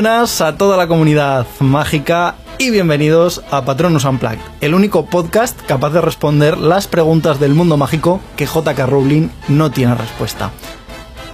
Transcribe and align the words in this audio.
Buenas 0.00 0.40
a 0.40 0.56
toda 0.56 0.78
la 0.78 0.88
comunidad 0.88 1.46
mágica 1.58 2.36
y 2.56 2.70
bienvenidos 2.70 3.42
a 3.50 3.66
Patronus 3.66 4.06
Unplugged, 4.06 4.38
el 4.62 4.72
único 4.72 5.04
podcast 5.04 5.60
capaz 5.66 5.90
de 5.90 6.00
responder 6.00 6.56
las 6.56 6.88
preguntas 6.88 7.38
del 7.38 7.52
mundo 7.52 7.76
mágico 7.76 8.18
que 8.34 8.46
JK 8.46 8.78
Rowling 8.86 9.28
no 9.48 9.70
tiene 9.70 9.94
respuesta. 9.94 10.52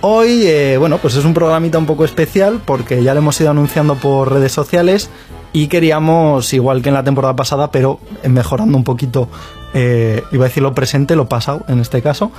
Hoy, 0.00 0.46
eh, 0.46 0.78
bueno, 0.78 0.98
pues 0.98 1.14
es 1.14 1.24
un 1.24 1.32
programita 1.32 1.78
un 1.78 1.86
poco 1.86 2.04
especial 2.04 2.60
porque 2.64 3.04
ya 3.04 3.14
lo 3.14 3.20
hemos 3.20 3.40
ido 3.40 3.50
anunciando 3.50 3.94
por 3.94 4.32
redes 4.32 4.50
sociales 4.50 5.10
y 5.52 5.68
queríamos, 5.68 6.52
igual 6.52 6.82
que 6.82 6.88
en 6.88 6.96
la 6.96 7.04
temporada 7.04 7.36
pasada, 7.36 7.70
pero 7.70 8.00
mejorando 8.28 8.76
un 8.76 8.82
poquito, 8.82 9.28
eh, 9.74 10.24
iba 10.32 10.44
a 10.44 10.48
decir 10.48 10.64
lo 10.64 10.74
presente, 10.74 11.14
lo 11.14 11.28
pasado 11.28 11.64
en 11.68 11.78
este 11.78 12.02
caso, 12.02 12.32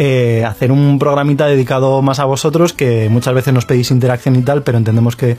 eh, 0.00 0.44
hacer 0.44 0.70
un 0.70 1.00
programita 1.00 1.46
dedicado 1.46 2.00
más 2.02 2.20
a 2.20 2.24
vosotros, 2.24 2.72
que 2.72 3.08
muchas 3.08 3.34
veces 3.34 3.52
nos 3.52 3.66
pedís 3.66 3.90
interacción 3.90 4.36
y 4.36 4.42
tal, 4.42 4.62
pero 4.62 4.78
entendemos 4.78 5.16
que 5.16 5.36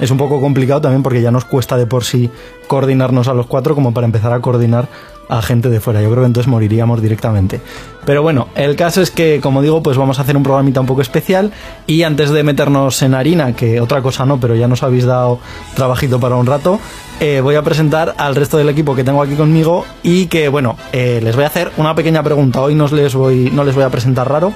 es 0.00 0.10
un 0.10 0.18
poco 0.18 0.40
complicado 0.40 0.80
también 0.80 1.02
porque 1.02 1.22
ya 1.22 1.30
nos 1.30 1.44
cuesta 1.44 1.76
de 1.76 1.86
por 1.86 2.04
sí 2.04 2.30
coordinarnos 2.66 3.28
a 3.28 3.34
los 3.34 3.46
cuatro 3.46 3.74
como 3.74 3.92
para 3.92 4.06
empezar 4.06 4.32
a 4.32 4.40
coordinar 4.40 4.88
a 5.28 5.40
gente 5.40 5.70
de 5.70 5.80
fuera. 5.80 6.02
Yo 6.02 6.10
creo 6.10 6.22
que 6.22 6.26
entonces 6.26 6.50
moriríamos 6.50 7.00
directamente. 7.00 7.60
Pero 8.04 8.22
bueno, 8.22 8.48
el 8.54 8.76
caso 8.76 9.00
es 9.00 9.10
que, 9.10 9.40
como 9.40 9.62
digo, 9.62 9.82
pues 9.82 9.96
vamos 9.96 10.18
a 10.18 10.22
hacer 10.22 10.36
un 10.36 10.42
programita 10.42 10.80
un 10.80 10.86
poco 10.86 11.00
especial 11.00 11.52
y 11.86 12.02
antes 12.02 12.30
de 12.30 12.42
meternos 12.42 13.00
en 13.02 13.14
harina, 13.14 13.54
que 13.54 13.80
otra 13.80 14.02
cosa 14.02 14.26
no, 14.26 14.38
pero 14.40 14.54
ya 14.56 14.68
nos 14.68 14.82
habéis 14.82 15.04
dado 15.04 15.38
trabajito 15.74 16.18
para 16.20 16.36
un 16.36 16.46
rato, 16.46 16.80
eh, 17.20 17.40
voy 17.40 17.54
a 17.54 17.62
presentar 17.62 18.14
al 18.18 18.34
resto 18.34 18.58
del 18.58 18.68
equipo 18.68 18.94
que 18.94 19.04
tengo 19.04 19.22
aquí 19.22 19.34
conmigo 19.34 19.84
y 20.02 20.26
que, 20.26 20.48
bueno, 20.48 20.76
eh, 20.92 21.20
les 21.22 21.34
voy 21.34 21.44
a 21.44 21.46
hacer 21.46 21.70
una 21.76 21.94
pequeña 21.94 22.22
pregunta. 22.22 22.60
Hoy 22.60 22.74
no 22.74 22.88
les 22.88 23.14
voy, 23.14 23.50
no 23.52 23.64
les 23.64 23.74
voy 23.74 23.84
a 23.84 23.90
presentar 23.90 24.28
raro 24.28 24.52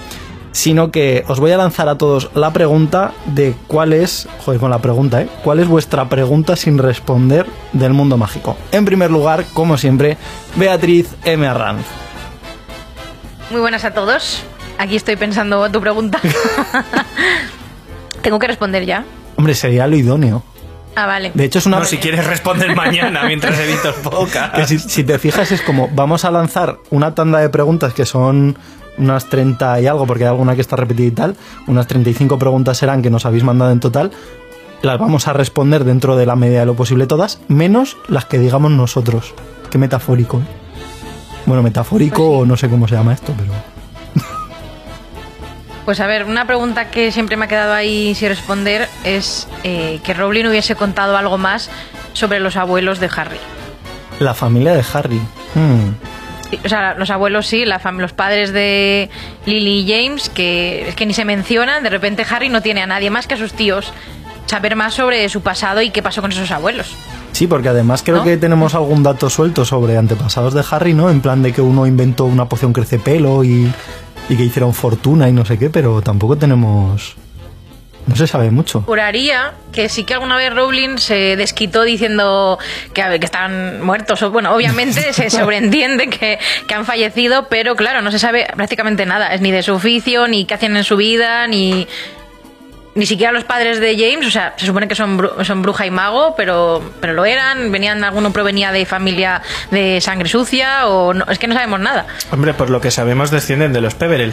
sino 0.57 0.91
que 0.91 1.23
os 1.29 1.39
voy 1.39 1.53
a 1.53 1.59
lanzar 1.59 1.87
a 1.91 1.99
todos 1.99 2.31
la 2.35 2.51
pregunta 2.51 3.13
de 3.27 3.55
cuál 3.67 3.93
es, 3.93 4.27
joder, 4.43 4.59
con 4.59 4.71
la 4.71 4.79
pregunta, 4.79 5.21
¿eh? 5.21 5.29
¿Cuál 5.45 5.61
es 5.61 5.69
vuestra 5.69 6.09
pregunta 6.09 6.57
sin 6.57 6.79
responder 6.79 7.45
del 7.75 7.93
mundo 7.93 8.17
mágico? 8.17 8.57
En 8.73 8.87
primer 8.87 9.11
lugar, 9.11 9.45
como 9.53 9.77
siempre, 9.77 10.17
Beatriz 10.55 11.15
M. 11.25 11.47
Arranz. 11.47 11.85
Muy 13.51 13.61
buenas 13.61 13.85
a 13.85 13.93
todos. 13.93 14.45
Aquí 14.79 14.97
estoy 14.97 15.17
pensando 15.17 15.71
tu 15.71 15.79
pregunta. 15.83 16.21
Tengo 18.23 18.39
que 18.39 18.47
responder 18.47 18.87
ya. 18.87 19.05
Hombre, 19.37 19.55
sería 19.55 19.87
lo 19.87 19.97
idóneo. 19.97 20.43
Ah, 20.95 21.05
vale. 21.05 21.33
De 21.35 21.45
hecho, 21.45 21.59
es 21.59 21.67
una. 21.67 21.81
No, 21.81 21.85
si 21.85 21.99
quieres 21.99 22.27
responder 22.27 22.75
mañana 22.75 23.25
mientras 23.27 23.59
editas 23.59 23.95
poca. 24.03 24.53
que 24.53 24.67
si, 24.67 24.79
si 24.79 25.05
te 25.05 25.19
fijas, 25.19 25.53
es 25.53 25.61
como 25.61 25.91
vamos 25.93 26.25
a 26.25 26.31
lanzar 26.31 26.79
una 26.89 27.15
tanda 27.15 27.41
de 27.41 27.51
preguntas 27.51 27.93
que 27.93 28.07
son 28.07 28.57
unas 28.99 29.29
30 29.29 29.81
y 29.81 29.87
algo, 29.87 30.07
porque 30.07 30.25
hay 30.25 30.31
alguna 30.31 30.55
que 30.55 30.61
está 30.61 30.77
repetida 30.77 31.07
y 31.07 31.11
tal, 31.11 31.37
unas 31.67 31.87
35 31.87 32.39
preguntas 32.39 32.79
serán 32.79 33.03
que 33.03 33.11
nos 33.11 33.27
habéis 33.27 33.45
mandado 33.45 33.71
en 33.73 33.81
total, 33.81 34.11
las 34.83 34.99
vamos 34.99 35.27
a 35.29 35.33
responder 35.33 35.85
dentro 35.85 36.17
de 36.17 36.27
la 36.27 36.37
medida 36.37 36.61
de 36.61 36.67
lo 36.67 36.75
posible 36.75 37.07
todas, 37.07 37.41
menos 37.49 37.97
las 38.09 38.25
que 38.27 38.39
digamos 38.39 38.71
nosotros. 38.71 39.35
Qué 39.71 39.79
metafórico. 39.79 40.39
¿eh? 40.39 40.45
Bueno, 41.47 41.63
metafórico 41.63 42.17
Pues 42.17 42.43
o 42.43 42.47
no 42.47 42.57
sé 42.57 42.69
cómo 42.69 42.87
se 42.89 42.95
llama 42.95 43.13
esto, 43.13 43.33
pero... 43.37 43.53
Pues 45.87 46.01
a 46.01 46.09
ver, 46.09 46.25
una 46.25 46.49
pregunta 46.49 46.91
que 46.91 47.13
siempre 47.13 47.37
me 47.37 47.45
ha 47.45 47.49
quedado 47.49 47.73
ahí 47.73 48.17
sin 48.17 48.29
responder 48.29 48.89
es 49.05 49.47
eh, 49.63 50.01
que 50.03 50.15
Rowling 50.15 50.47
hubiese 50.47 50.75
contado 50.75 51.17
algo 51.17 51.39
más 51.39 51.71
sobre 52.13 52.41
los 52.41 52.57
abuelos 52.57 52.99
de 52.99 53.09
Harry. 53.17 53.39
La 54.19 54.35
familia 54.35 54.75
de 54.75 54.85
Harry. 54.93 55.21
Hmm. 55.55 55.95
O 56.65 56.69
sea, 56.69 56.95
los 56.95 57.11
abuelos 57.11 57.47
sí, 57.47 57.65
la 57.65 57.81
fam- 57.81 57.99
los 57.99 58.13
padres 58.13 58.53
de 58.53 59.09
Lily 59.47 59.81
y 59.81 59.93
James, 60.09 60.29
que 60.29 60.89
es 60.89 60.95
que 60.95 61.07
ni 61.07 61.15
se 61.15 61.25
mencionan, 61.25 61.83
de 61.83 61.91
repente 61.91 62.25
Harry 62.31 62.49
no 62.49 62.63
tiene 62.63 62.83
a 62.83 62.87
nadie 62.87 63.11
más 63.11 63.27
que 63.27 63.35
a 63.35 63.39
sus 63.39 63.53
tíos. 63.53 63.93
Saber 64.47 64.77
más 64.77 64.95
sobre 64.95 65.29
su 65.29 65.41
pasado 65.41 65.83
y 65.83 65.91
qué 65.91 66.03
pasó 66.03 66.21
con 66.23 66.31
esos 66.31 66.51
abuelos. 66.53 66.95
Sí, 67.33 67.47
porque 67.49 67.69
además 67.69 68.03
creo 68.05 68.19
¿No? 68.19 68.25
que 68.25 68.37
tenemos 68.37 68.75
algún 68.77 69.03
dato 69.03 69.29
suelto 69.29 69.65
sobre 69.65 69.97
antepasados 69.99 70.55
de 70.55 70.65
Harry, 70.71 70.95
¿no? 70.95 71.11
En 71.11 71.21
plan 71.21 71.43
de 71.43 71.53
que 71.53 71.61
uno 71.61 71.85
inventó 71.87 72.25
una 72.27 72.49
poción 72.49 72.73
crece 72.73 72.99
pelo 73.01 73.43
y, 73.43 73.71
y 74.29 74.37
que 74.37 74.45
hicieron 74.45 74.73
fortuna 74.73 75.29
y 75.29 75.33
no 75.33 75.45
sé 75.45 75.59
qué, 75.59 75.69
pero 75.69 76.01
tampoco 76.01 76.37
tenemos... 76.37 77.17
No 78.07 78.15
se 78.17 78.27
sabe 78.27 78.51
mucho. 78.51 78.83
Juraría 78.83 79.53
que 79.73 79.89
sí 79.89 80.05
que 80.05 80.15
alguna 80.15 80.37
vez 80.37 80.55
Rowling 80.55 80.97
se 80.99 81.37
desquitó 81.37 81.83
diciendo 81.83 82.59
que, 82.95 83.03
a 83.03 83.09
ver, 83.09 83.19
que 83.21 83.27
están 83.27 83.83
muertos. 83.83 84.23
O, 84.23 84.31
Bueno, 84.31 84.55
obviamente 84.55 85.13
se 85.13 85.29
sobreentiende 85.29 86.09
que, 86.09 86.39
que 86.69 86.75
han 86.75 86.85
fallecido, 86.87 87.49
pero 87.49 87.75
claro, 87.75 88.03
no 88.03 88.11
se 88.13 88.19
sabe 88.19 88.47
prácticamente 88.55 89.07
nada. 89.07 89.35
Es 89.35 89.41
ni 89.41 89.51
de 89.51 89.63
su 89.63 89.75
oficio, 89.75 90.29
ni 90.29 90.45
qué 90.45 90.55
hacían 90.55 90.77
en 90.77 90.85
su 90.85 90.97
vida, 90.97 91.47
ni, 91.49 91.89
ni 92.95 93.07
siquiera 93.07 93.33
los 93.33 93.43
padres 93.45 93.81
de 93.81 93.97
James. 93.99 94.27
O 94.27 94.31
sea, 94.31 94.55
se 94.57 94.67
supone 94.67 94.87
que 94.87 94.95
son, 94.95 95.19
bru- 95.19 95.45
son 95.45 95.63
bruja 95.63 95.85
y 95.85 95.91
mago, 95.91 96.35
pero, 96.37 96.83
pero 97.01 97.13
lo 97.13 97.25
eran. 97.25 97.73
Venían, 97.73 98.05
alguno 98.05 98.33
provenía 98.33 98.71
de 98.73 98.87
familia 98.87 99.43
de 99.73 100.01
sangre 100.01 100.29
sucia, 100.29 100.87
o 100.87 101.13
no, 101.13 101.25
es 101.29 101.39
que 101.41 101.49
no 101.49 101.55
sabemos 101.55 101.81
nada. 101.81 102.07
Hombre, 102.31 102.55
por 102.55 102.71
lo 102.71 102.81
que 102.81 102.91
sabemos 102.93 103.31
descienden 103.33 103.73
de 103.73 103.81
los 103.81 103.95
Peverell. 103.95 104.33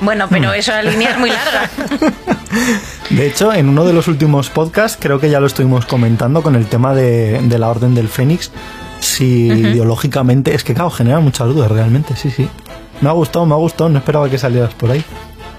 Bueno, 0.00 0.26
pero 0.30 0.52
eso 0.52 0.72
la 0.72 0.82
línea 0.82 1.10
es 1.10 1.18
muy 1.18 1.30
larga. 1.30 1.70
De 3.10 3.26
hecho, 3.26 3.52
en 3.52 3.68
uno 3.68 3.84
de 3.84 3.92
los 3.92 4.08
últimos 4.08 4.50
podcasts, 4.50 4.98
creo 5.00 5.20
que 5.20 5.30
ya 5.30 5.40
lo 5.40 5.46
estuvimos 5.46 5.86
comentando 5.86 6.42
con 6.42 6.56
el 6.56 6.66
tema 6.66 6.94
de, 6.94 7.40
de 7.42 7.58
la 7.58 7.68
Orden 7.68 7.94
del 7.94 8.08
Fénix, 8.08 8.50
si 9.00 9.48
ideológicamente... 9.48 10.54
Es 10.54 10.64
que, 10.64 10.74
claro, 10.74 10.90
genera 10.90 11.20
muchas 11.20 11.48
dudas 11.48 11.70
realmente, 11.70 12.16
sí, 12.16 12.30
sí. 12.30 12.48
Me 13.00 13.08
ha 13.08 13.12
gustado, 13.12 13.46
me 13.46 13.54
ha 13.54 13.58
gustado, 13.58 13.90
no 13.90 13.98
esperaba 13.98 14.28
que 14.28 14.38
salieras 14.38 14.74
por 14.74 14.90
ahí. 14.90 15.04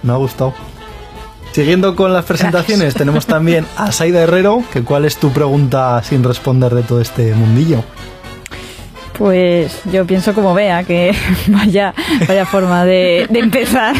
Me 0.03 0.13
ha 0.13 0.15
gustado. 0.15 0.53
Siguiendo 1.51 1.95
con 1.95 2.13
las 2.13 2.23
presentaciones, 2.25 2.93
tenemos 2.93 3.25
también 3.25 3.65
a 3.75 3.91
Saida 3.91 4.21
Herrero, 4.21 4.63
que 4.71 4.83
cuál 4.83 5.05
es 5.05 5.17
tu 5.17 5.31
pregunta 5.31 6.01
sin 6.03 6.23
responder 6.23 6.73
de 6.73 6.83
todo 6.83 7.01
este 7.01 7.33
mundillo. 7.33 7.83
Pues 9.17 9.81
yo 9.91 10.05
pienso 10.05 10.33
como 10.33 10.53
vea, 10.53 10.83
que 10.83 11.13
vaya, 11.47 11.93
vaya 12.27 12.45
forma 12.45 12.85
de, 12.85 13.27
de 13.29 13.39
empezar. 13.39 13.95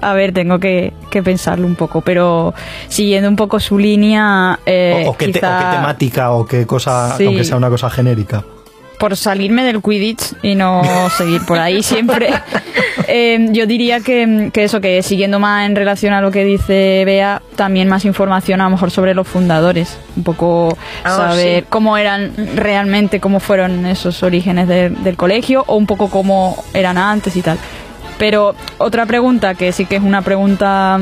A 0.00 0.12
ver, 0.14 0.32
tengo 0.32 0.58
que, 0.58 0.92
que 1.10 1.22
pensarlo 1.22 1.66
un 1.66 1.74
poco, 1.74 2.00
pero 2.02 2.52
siguiendo 2.88 3.28
un 3.28 3.36
poco 3.36 3.60
su 3.60 3.78
línea, 3.78 4.58
eh, 4.66 5.04
o, 5.06 5.10
o 5.10 5.16
qué 5.16 5.26
te- 5.28 5.30
o 5.30 5.34
quizá 5.34 5.58
qué 5.70 5.76
temática, 5.76 6.30
o 6.32 6.44
qué 6.46 6.66
cosa, 6.66 7.16
Sí. 7.16 7.24
aunque 7.26 7.44
sea 7.44 7.56
una 7.56 7.70
cosa 7.70 7.88
genérica. 7.88 8.44
Por 8.98 9.16
salirme 9.16 9.62
del 9.64 9.82
Quidditch 9.82 10.34
y 10.42 10.54
no 10.54 10.82
seguir 11.16 11.42
por 11.46 11.58
ahí 11.58 11.82
siempre, 11.84 12.30
eh, 13.08 13.48
yo 13.50 13.66
diría 13.66 14.00
que, 14.00 14.50
que 14.52 14.64
eso, 14.64 14.80
que 14.80 15.02
siguiendo 15.02 15.38
más 15.38 15.66
en 15.66 15.76
relación 15.76 16.12
a 16.14 16.20
lo 16.20 16.30
que 16.30 16.44
dice 16.44 17.02
Bea, 17.04 17.42
también 17.56 17.88
más 17.88 18.04
información 18.04 18.60
a 18.60 18.64
lo 18.64 18.70
mejor 18.70 18.90
sobre 18.90 19.14
los 19.14 19.26
fundadores, 19.28 19.98
un 20.16 20.22
poco 20.24 20.76
Ah, 21.04 21.10
saber 21.30 21.60
sí. 21.62 21.66
cómo 21.68 21.96
eran 21.96 22.32
realmente, 22.56 23.20
cómo 23.20 23.38
fueron 23.40 23.84
esos 23.86 24.22
orígenes 24.22 24.66
de- 24.68 24.90
del 24.90 25.16
colegio 25.16 25.64
o 25.66 25.76
un 25.76 25.86
poco 25.86 26.08
cómo 26.10 26.62
eran 26.74 26.96
antes 26.98 27.36
y 27.36 27.42
tal. 27.42 27.58
Pero 28.18 28.54
otra 28.78 29.04
pregunta 29.06 29.54
que 29.54 29.72
sí 29.72 29.84
que 29.84 29.96
es 29.96 30.02
una 30.02 30.22
pregunta 30.22 30.98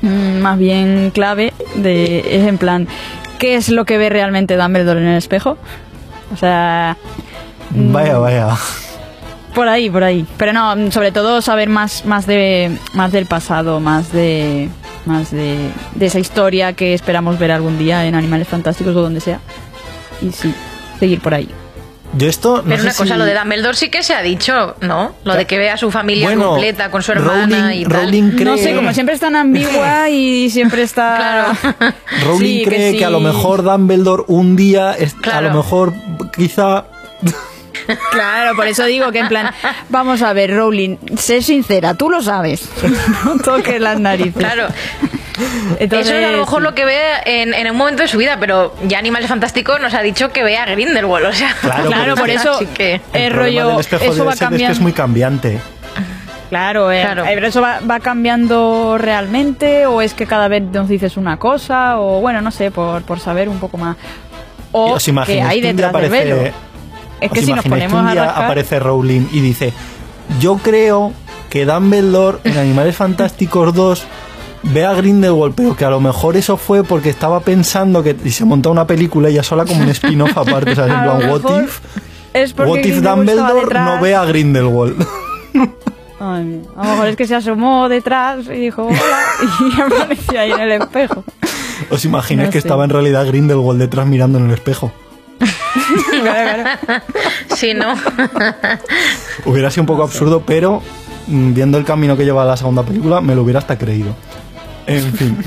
mm, 0.00 0.38
más 0.40 0.58
bien 0.58 1.10
clave 1.12 1.52
de, 1.74 2.20
es 2.20 2.46
en 2.48 2.56
plan, 2.56 2.88
¿qué 3.38 3.54
es 3.56 3.68
lo 3.68 3.84
que 3.84 3.98
ve 3.98 4.08
realmente 4.08 4.56
Dumbledore 4.56 5.00
en 5.00 5.08
el 5.08 5.18
espejo? 5.18 5.58
O 6.32 6.36
sea. 6.36 6.96
Vaya, 7.70 8.18
vaya. 8.18 8.48
por 9.54 9.68
ahí, 9.68 9.90
por 9.90 10.04
ahí. 10.04 10.26
Pero 10.36 10.52
no, 10.52 10.90
sobre 10.92 11.12
todo 11.12 11.42
saber 11.42 11.68
más, 11.68 12.04
más 12.04 12.26
de, 12.26 12.76
más 12.94 13.12
del 13.12 13.26
pasado, 13.26 13.80
más 13.80 14.12
de, 14.12 14.68
más 15.06 15.30
de, 15.30 15.70
de 15.94 16.06
esa 16.06 16.18
historia 16.18 16.72
que 16.72 16.94
esperamos 16.94 17.38
ver 17.38 17.50
algún 17.52 17.78
día 17.78 18.04
en 18.06 18.14
Animales 18.14 18.48
Fantásticos 18.48 18.94
o 18.96 19.02
donde 19.02 19.20
sea. 19.20 19.40
Y 20.22 20.32
sí, 20.32 20.54
seguir 20.98 21.20
por 21.20 21.34
ahí. 21.34 21.48
Yo 22.16 22.26
esto... 22.26 22.58
no 22.58 22.62
Pero 22.64 22.76
sé 22.78 22.82
una 22.84 22.94
cosa, 22.94 23.12
si- 23.14 23.18
lo 23.18 23.24
de 23.26 23.34
Dumbledore 23.34 23.76
sí 23.76 23.90
que 23.90 24.02
se 24.02 24.14
ha 24.14 24.22
dicho, 24.22 24.76
¿no? 24.80 25.14
Lo 25.24 25.34
de 25.36 25.44
que 25.44 25.58
vea 25.58 25.74
a 25.74 25.76
su 25.76 25.90
familia 25.90 26.24
Bueno, 26.28 26.52
completa 26.52 26.90
con 26.90 27.02
su 27.02 27.12
hermana 27.12 27.68
Rowling- 27.70 27.80
y 27.80 27.84
tal. 27.84 28.02
Rowling 28.04 28.30
cree- 28.30 28.44
No 28.46 28.56
sé, 28.56 28.74
como 28.74 28.94
siempre 28.94 29.14
es 29.14 29.20
tan 29.20 29.36
ambigua 29.36 30.08
y 30.10 30.48
siempre 30.48 30.82
está... 30.84 31.52
Claro. 31.60 31.94
Rowling 32.24 32.38
Sí, 32.60 32.62
cree 32.64 32.92
que, 32.92 32.98
sí. 32.98 33.04
a 33.04 33.10
lo 33.10 33.20
mejor 33.20 33.62
Dumbledore 33.62 34.22
un 34.28 34.56
día, 34.56 34.92
es- 34.94 35.14
a 35.30 35.40
lo 35.42 35.52
mejor 35.52 35.92
quizá... 36.34 36.86
Claro, 38.12 38.54
por 38.56 38.66
eso 38.66 38.84
digo 38.84 39.10
que 39.12 39.20
en 39.20 39.28
plan, 39.28 39.50
vamos 39.88 40.22
a 40.22 40.32
ver, 40.32 40.54
Rowling, 40.54 40.96
sé 41.16 41.42
sincera, 41.42 41.94
tú 41.94 42.10
lo 42.10 42.22
sabes. 42.22 42.68
No 43.24 43.38
toques 43.38 43.80
las 43.80 43.98
narices. 43.98 44.34
Claro. 44.36 44.68
Entonces, 45.78 46.08
Eso 46.08 46.18
es 46.18 46.26
a 46.26 46.32
lo 46.32 46.38
mejor 46.38 46.60
sí. 46.60 46.64
lo 46.64 46.74
que 46.74 46.84
ve 46.84 46.98
en, 47.24 47.54
en 47.54 47.70
un 47.70 47.76
momento 47.76 48.02
de 48.02 48.08
su 48.08 48.18
vida, 48.18 48.38
pero 48.40 48.74
ya 48.88 48.98
Animales 48.98 49.28
Fantásticos 49.28 49.80
nos 49.80 49.94
ha 49.94 50.02
dicho 50.02 50.30
que 50.30 50.42
vea 50.42 50.64
a 50.64 50.66
Grindelwald, 50.66 51.26
o 51.26 51.32
sea. 51.32 51.54
Claro, 51.60 52.16
por 52.16 52.28
es 52.28 52.40
eso 52.40 52.58
que- 52.74 53.00
el 53.12 53.32
rollo, 53.32 53.78
eso 53.78 53.98
de 53.98 53.98
va 53.98 54.02
Seth 54.02 54.02
es 54.02 54.18
que 54.20 54.28
es 54.32 54.38
cambiando. 54.40 54.80
muy 54.80 54.92
cambiante. 54.92 55.60
Claro, 56.48 56.90
eh, 56.90 57.02
Claro. 57.02 57.24
eh, 57.24 57.30
pero 57.34 57.46
eso 57.46 57.60
va, 57.60 57.78
va 57.88 58.00
cambiando 58.00 58.96
realmente 58.98 59.86
o 59.86 60.00
es 60.00 60.14
que 60.14 60.26
cada 60.26 60.48
vez 60.48 60.62
nos 60.62 60.88
dices 60.88 61.16
una 61.18 61.36
cosa 61.36 62.00
o 62.00 62.20
bueno, 62.20 62.40
no 62.40 62.50
sé, 62.50 62.70
por, 62.70 63.02
por 63.02 63.20
saber 63.20 63.48
un 63.48 63.60
poco 63.60 63.76
más. 63.78 63.96
O 64.72 64.92
¿Os 64.94 65.06
imagináis 65.08 65.42
que 65.44 65.48
hay 65.50 65.60
detrás 65.60 65.92
del 65.92 66.04
aparece- 66.10 66.24
velo. 66.24 66.50
Es 67.20 67.30
que 67.30 67.42
si 67.42 67.52
nos 67.52 67.64
imagináis 67.64 67.82
que 67.84 67.88
ponemos 67.88 68.00
un 68.00 68.06
a 68.08 68.12
día 68.12 68.24
rascar, 68.26 68.44
aparece 68.44 68.78
Rowling 68.78 69.26
y 69.32 69.40
dice, 69.40 69.72
yo 70.40 70.56
creo 70.58 71.12
que 71.50 71.64
Dumbledore 71.64 72.38
en 72.44 72.58
Animales 72.58 72.96
Fantásticos 72.96 73.74
2 73.74 74.06
ve 74.64 74.84
a 74.84 74.92
Grindelwald, 74.94 75.54
pero 75.54 75.76
que 75.76 75.84
a 75.84 75.90
lo 75.90 76.00
mejor 76.00 76.36
eso 76.36 76.56
fue 76.56 76.84
porque 76.84 77.10
estaba 77.10 77.40
pensando 77.40 78.02
que 78.02 78.16
y 78.24 78.30
se 78.30 78.44
montó 78.44 78.70
una 78.70 78.86
película 78.86 79.28
ella 79.28 79.42
sola 79.42 79.64
como 79.64 79.82
un 79.82 79.88
spin-off 79.88 80.36
aparte, 80.36 80.74
¿sabes? 80.74 80.92
En 80.92 80.98
A 80.98 81.06
lo 81.06 81.18
plan, 81.18 81.30
what 81.30 81.62
if, 81.64 81.80
Es 82.34 82.54
what 82.58 82.78
if 82.78 83.00
Dumbledore 83.02 83.80
no 83.80 84.00
ve 84.00 84.14
a 84.14 84.24
Grindelwald? 84.24 85.06
Ay, 86.20 86.62
a 86.76 86.84
lo 86.84 86.90
mejor 86.90 87.06
es 87.08 87.16
que 87.16 87.26
se 87.28 87.36
asomó 87.36 87.88
detrás 87.88 88.46
y 88.46 88.58
dijo 88.58 88.82
hola 88.86 88.96
y 89.76 89.80
apareció 89.80 90.40
ahí 90.40 90.50
en 90.50 90.60
el 90.60 90.72
espejo. 90.82 91.24
¿Os 91.90 92.04
imagináis 92.04 92.48
No 92.48 92.52
que 92.52 92.60
sé. 92.60 92.66
estaba 92.66 92.84
en 92.84 92.90
realidad 92.90 93.24
Grindelwald 93.26 93.78
detrás 93.78 94.06
mirando 94.06 94.38
en 94.38 94.46
el 94.46 94.50
espejo? 94.54 94.90
Claro, 96.20 96.62
claro. 96.86 97.02
Sí, 97.54 97.72
¿no? 97.74 97.94
Hubiera 99.44 99.70
sido 99.70 99.82
un 99.82 99.86
poco 99.86 100.02
absurdo, 100.02 100.42
pero 100.44 100.82
mm, 101.26 101.54
viendo 101.54 101.78
el 101.78 101.84
camino 101.84 102.16
que 102.16 102.24
lleva 102.24 102.44
la 102.44 102.56
segunda 102.56 102.82
película, 102.82 103.20
me 103.20 103.34
lo 103.34 103.42
hubiera 103.42 103.60
hasta 103.60 103.78
creído. 103.78 104.14
En 104.86 105.12
fin. 105.14 105.38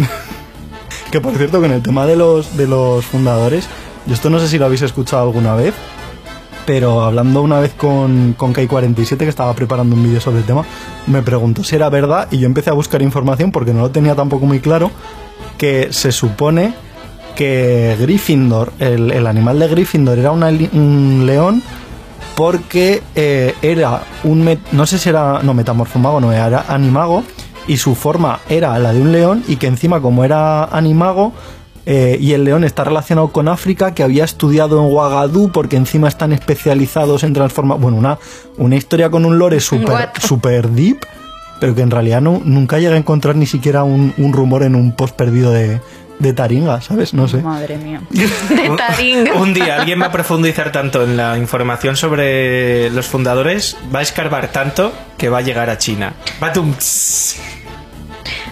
que 1.11 1.19
por 1.19 1.35
cierto, 1.35 1.59
que 1.59 1.67
en 1.67 1.73
el 1.73 1.81
tema 1.81 2.05
de 2.05 2.15
los, 2.15 2.57
de 2.57 2.67
los 2.67 3.05
fundadores, 3.05 3.67
yo 4.05 4.13
esto 4.13 4.29
no 4.29 4.39
sé 4.39 4.47
si 4.47 4.57
lo 4.57 4.65
habéis 4.65 4.81
escuchado 4.81 5.23
alguna 5.23 5.55
vez, 5.55 5.73
pero 6.65 7.01
hablando 7.01 7.41
una 7.41 7.59
vez 7.59 7.73
con, 7.73 8.33
con 8.37 8.53
Kai47, 8.53 9.17
que 9.17 9.29
estaba 9.29 9.53
preparando 9.53 9.95
un 9.95 10.03
vídeo 10.03 10.21
sobre 10.21 10.39
el 10.39 10.45
tema, 10.45 10.63
me 11.07 11.21
preguntó 11.21 11.63
si 11.63 11.75
era 11.75 11.89
verdad 11.89 12.27
y 12.31 12.39
yo 12.39 12.45
empecé 12.45 12.69
a 12.69 12.73
buscar 12.73 13.01
información 13.01 13.51
porque 13.51 13.73
no 13.73 13.81
lo 13.81 13.91
tenía 13.91 14.15
tampoco 14.15 14.45
muy 14.45 14.59
claro, 14.59 14.91
que 15.57 15.91
se 15.91 16.11
supone 16.11 16.73
que 17.35 17.95
Gryffindor, 17.99 18.73
el, 18.79 19.11
el 19.11 19.27
animal 19.27 19.59
de 19.59 19.67
Gryffindor 19.67 20.19
era 20.19 20.31
una 20.31 20.47
un 20.49 21.23
león 21.25 21.61
porque 22.35 23.01
eh, 23.15 23.53
era 23.61 24.01
un 24.23 24.45
met- 24.45 24.59
no 24.71 24.85
sé 24.85 24.97
si 24.97 25.09
era 25.09 25.41
no 25.43 25.53
metamorfomago 25.53 26.21
no 26.21 26.31
era 26.31 26.65
animago 26.67 27.23
y 27.67 27.77
su 27.77 27.93
forma 27.95 28.39
era 28.49 28.77
la 28.79 28.93
de 28.93 29.01
un 29.01 29.11
león 29.11 29.43
y 29.47 29.57
que 29.57 29.67
encima 29.67 30.01
como 30.01 30.23
era 30.23 30.63
animago 30.65 31.33
eh, 31.85 32.17
y 32.21 32.33
el 32.33 32.43
león 32.43 32.63
está 32.63 32.83
relacionado 32.83 33.29
con 33.29 33.47
África 33.47 33.93
que 33.93 34.03
había 34.03 34.23
estudiado 34.23 34.77
en 34.79 34.85
Ouagadougou 34.91 35.51
porque 35.51 35.77
encima 35.77 36.07
están 36.07 36.31
especializados 36.31 37.23
en 37.23 37.33
transformar 37.33 37.79
bueno 37.79 37.97
una 37.97 38.17
una 38.57 38.75
historia 38.75 39.09
con 39.09 39.25
un 39.25 39.37
lore 39.37 39.59
super 39.59 39.87
super 40.21 40.69
deep 40.69 40.99
pero 41.59 41.75
que 41.75 41.81
en 41.81 41.91
realidad 41.91 42.21
no, 42.21 42.41
nunca 42.43 42.79
llegué 42.79 42.95
a 42.95 42.97
encontrar 42.97 43.35
ni 43.35 43.45
siquiera 43.45 43.83
un, 43.83 44.13
un 44.17 44.33
rumor 44.33 44.63
en 44.63 44.73
un 44.73 44.93
post 44.93 45.15
perdido 45.15 45.51
de, 45.51 45.79
de 46.21 46.33
Taringa, 46.33 46.81
¿sabes? 46.81 47.13
No 47.13 47.27
sé. 47.27 47.37
Madre 47.37 47.77
mía. 47.77 48.01
De 48.11 48.69
taringa. 48.77 49.33
Un 49.33 49.53
día 49.53 49.77
alguien 49.77 50.01
va 50.01 50.07
a 50.07 50.11
profundizar 50.11 50.71
tanto 50.71 51.03
en 51.03 51.17
la 51.17 51.37
información 51.37 51.97
sobre 51.97 52.91
los 52.91 53.07
fundadores, 53.07 53.75
va 53.93 53.99
a 53.99 54.01
escarbar 54.03 54.51
tanto 54.51 54.93
que 55.17 55.29
va 55.29 55.39
a 55.39 55.41
llegar 55.41 55.69
a 55.69 55.77
China. 55.77 56.13
Batum. 56.39 56.75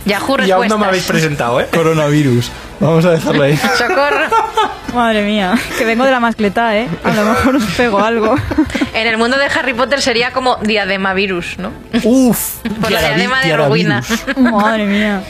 Yahoo 0.06 0.38
Y 0.46 0.52
aún 0.52 0.68
no 0.68 0.78
me 0.78 0.86
respuestas. 0.86 0.88
habéis 0.88 1.04
presentado, 1.06 1.62
¿eh? 1.62 1.68
Coronavirus. 1.74 2.52
Vamos 2.80 3.06
a 3.06 3.12
dejarlo 3.12 3.44
ahí. 3.44 3.58
Socorro. 3.78 4.26
Madre 4.96 5.24
mía. 5.24 5.54
Que 5.78 5.86
vengo 5.86 6.04
de 6.06 6.12
la 6.12 6.20
mascleta, 6.20 6.76
¿eh? 6.78 6.88
A 7.04 7.12
lo 7.14 7.26
mejor 7.26 7.56
os 7.58 7.66
pego 7.78 8.00
algo. 8.00 8.36
En 8.92 9.08
el 9.08 9.18
mundo 9.18 9.38
de 9.38 9.46
Harry 9.46 9.74
Potter 9.74 10.02
sería 10.02 10.32
como 10.32 10.58
diadema 10.58 11.14
virus, 11.14 11.58
¿no? 11.58 11.72
Uf. 12.04 12.58
Por 12.82 12.92
la 12.92 13.00
diadema 13.00 13.40
de. 13.42 13.56
Rowena. 13.56 14.04
Madre 14.38 14.86
mía. 14.88 15.24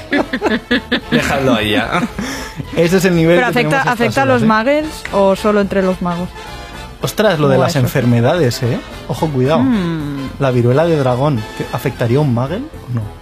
Dejadlo 1.12 1.56
ahí 1.56 1.71
ya. 1.71 2.01
Ese 2.75 2.98
es 2.98 3.06
el 3.06 3.16
nivel 3.16 3.38
¿Pero 3.38 3.51
que 3.51 3.60
afecta, 3.60 3.81
afecta 3.83 4.21
a 4.24 4.25
los 4.25 4.42
¿eh? 4.42 4.45
muggles 4.45 4.86
o 5.12 5.36
solo 5.36 5.62
entre 5.62 5.83
los 5.83 6.01
magos? 6.01 6.30
Ostras, 7.01 7.38
lo 7.39 7.48
de 7.48 7.56
¿Cómo 7.56 7.63
las 7.66 7.75
eso? 7.75 7.80
enfermedades, 7.86 8.63
¿eh? 8.63 8.80
Ojo, 9.07 9.27
cuidado. 9.30 9.60
Mm. 9.60 10.30
La 10.39 10.51
viruela 10.51 10.86
de 10.86 10.98
dragón. 10.98 11.42
¿que 11.57 11.66
¿Afectaría 11.71 12.18
a 12.18 12.21
un 12.21 12.33
magel 12.33 12.63
o 12.89 12.94
no? 12.95 13.19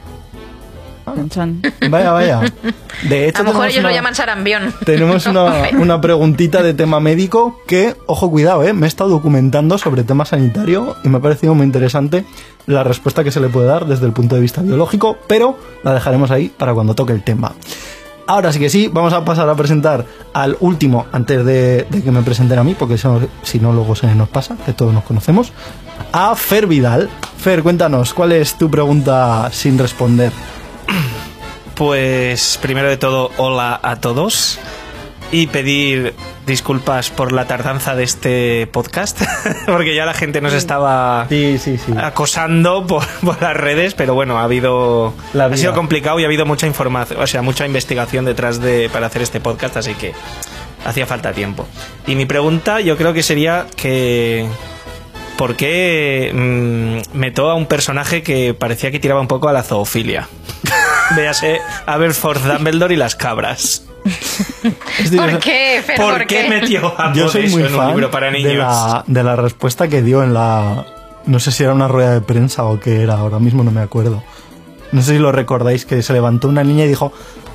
Chan. 1.29 1.61
Vaya, 1.89 2.11
vaya. 2.11 2.41
De 3.09 3.27
hecho, 3.29 3.39
A 3.41 3.43
lo 3.43 3.51
mejor 3.51 3.67
ellos 3.69 3.83
lo 3.83 3.89
una- 3.89 3.95
llaman 3.95 4.15
sarambión. 4.15 4.73
Tenemos 4.85 5.25
una, 5.27 5.53
una 5.79 6.01
preguntita 6.01 6.63
de 6.63 6.73
tema 6.73 6.99
médico 6.99 7.59
que, 7.67 7.95
ojo, 8.07 8.29
cuidado, 8.31 8.63
¿eh? 8.63 8.73
me 8.73 8.85
he 8.85 8.89
estado 8.89 9.09
documentando 9.11 9.77
sobre 9.77 10.03
tema 10.03 10.25
sanitario 10.25 10.95
y 11.03 11.09
me 11.09 11.17
ha 11.17 11.21
parecido 11.21 11.53
muy 11.55 11.65
interesante 11.65 12.25
la 12.65 12.83
respuesta 12.83 13.23
que 13.23 13.31
se 13.31 13.39
le 13.39 13.49
puede 13.49 13.67
dar 13.67 13.85
desde 13.85 14.05
el 14.05 14.11
punto 14.13 14.35
de 14.35 14.41
vista 14.41 14.61
biológico, 14.61 15.17
pero 15.27 15.57
la 15.83 15.93
dejaremos 15.93 16.31
ahí 16.31 16.49
para 16.49 16.73
cuando 16.73 16.95
toque 16.95 17.13
el 17.13 17.23
tema. 17.23 17.53
Ahora 18.29 18.51
sí 18.51 18.59
que 18.59 18.69
sí, 18.69 18.89
vamos 18.91 19.13
a 19.13 19.23
pasar 19.23 19.47
a 19.47 19.55
presentar 19.55 20.03
al 20.33 20.57
último 20.59 21.05
antes 21.13 21.45
de, 21.45 21.87
de 21.89 22.03
que 22.03 22.11
me 22.11 22.23
presenten 22.23 22.59
a 22.59 22.63
mí, 22.65 22.75
porque 22.77 22.97
si 22.97 23.59
no 23.59 23.71
luego 23.71 23.95
se 23.95 24.13
nos 24.15 24.27
pasa, 24.27 24.57
que 24.65 24.73
todos 24.73 24.93
nos 24.93 25.05
conocemos, 25.05 25.53
a 26.11 26.35
Fer 26.35 26.67
Vidal. 26.67 27.07
Fer, 27.37 27.63
cuéntanos, 27.63 28.13
¿cuál 28.13 28.33
es 28.33 28.57
tu 28.57 28.69
pregunta 28.69 29.49
sin 29.53 29.77
responder? 29.77 30.33
Pues 31.75 32.57
primero 32.61 32.87
de 32.89 32.97
todo, 32.97 33.31
hola 33.37 33.79
a 33.83 33.97
todos. 33.97 34.59
Y 35.29 35.47
pedir 35.47 36.13
disculpas 36.45 37.09
por 37.09 37.33
la 37.33 37.45
tardanza 37.45 37.95
de 37.95 38.03
este 38.05 38.65
podcast, 38.67 39.21
porque 39.65 39.93
ya 39.93 40.05
la 40.05 40.13
gente 40.13 40.39
nos 40.39 40.53
estaba 40.53 41.25
Sí, 41.27 41.57
sí, 41.59 41.77
sí. 41.77 41.91
acosando 42.01 42.87
por, 42.87 43.05
por 43.25 43.41
las 43.41 43.55
redes, 43.55 43.93
pero 43.93 44.13
bueno, 44.13 44.37
ha 44.39 44.43
habido 44.43 45.13
La 45.33 45.45
ha 45.47 45.57
sido 45.57 45.73
complicado 45.73 46.17
y 46.21 46.23
ha 46.23 46.27
habido 46.27 46.45
mucha 46.45 46.65
información, 46.65 47.19
o 47.21 47.27
sea, 47.27 47.41
mucha 47.41 47.65
investigación 47.65 48.23
detrás 48.23 48.61
de 48.61 48.89
para 48.89 49.07
hacer 49.07 49.21
este 49.21 49.41
podcast, 49.41 49.75
así 49.75 49.95
que 49.95 50.13
hacía 50.85 51.05
falta 51.05 51.33
tiempo. 51.33 51.67
Y 52.07 52.15
mi 52.15 52.25
pregunta, 52.25 52.79
yo 52.79 52.95
creo 52.95 53.11
que 53.13 53.21
sería 53.21 53.65
que 53.75 54.47
¿por 55.37 55.55
qué 55.55 56.31
mm, 56.33 57.17
meto 57.17 57.49
a 57.49 57.55
un 57.55 57.65
personaje 57.67 58.23
que 58.23 58.53
parecía 58.53 58.91
que 58.91 58.99
tiraba 58.99 59.21
un 59.21 59.27
poco 59.27 59.47
a 59.47 59.53
la 59.53 59.63
zoofilia? 59.63 60.27
Véase 61.15 61.61
Aberforth 61.85 62.43
Dumbledore 62.43 62.93
y 62.93 62.97
las 62.97 63.15
cabras. 63.15 63.85
¿Por 65.15 65.39
qué, 65.39 65.81
Fer? 65.85 65.97
¿Por, 65.97 66.13
¿Por 66.13 66.27
qué 66.27 66.43
qué? 66.43 66.49
metió 66.49 66.93
a 66.99 67.13
Yo 67.13 67.29
soy 67.29 67.49
muy 67.49 67.61
en 67.61 67.73
un 67.73 67.77
fan 67.77 67.89
libro 67.89 68.11
para 68.11 68.31
niños? 68.31 68.51
de 68.51 68.57
la, 68.57 69.03
de 69.05 69.23
la 69.23 69.35
respuesta 69.35 69.87
que 69.87 70.01
dio 70.01 70.23
en 70.23 70.33
la... 70.33 70.85
No 71.25 71.39
sé 71.39 71.51
si 71.51 71.63
era 71.63 71.73
una 71.73 71.87
rueda 71.89 72.13
de 72.13 72.21
prensa 72.21 72.63
o 72.63 72.79
qué 72.79 73.01
era, 73.01 73.15
ahora 73.15 73.39
mismo 73.39 73.63
no 73.63 73.71
me 73.71 73.81
acuerdo. 73.81 74.23
No 74.93 75.01
sé 75.01 75.13
si 75.13 75.19
lo 75.19 75.31
recordáis, 75.33 75.85
que 75.85 76.01
se 76.01 76.13
levantó 76.13 76.47
una 76.47 76.63
niña 76.63 76.85
y 76.85 76.87
dijo, 76.87 77.11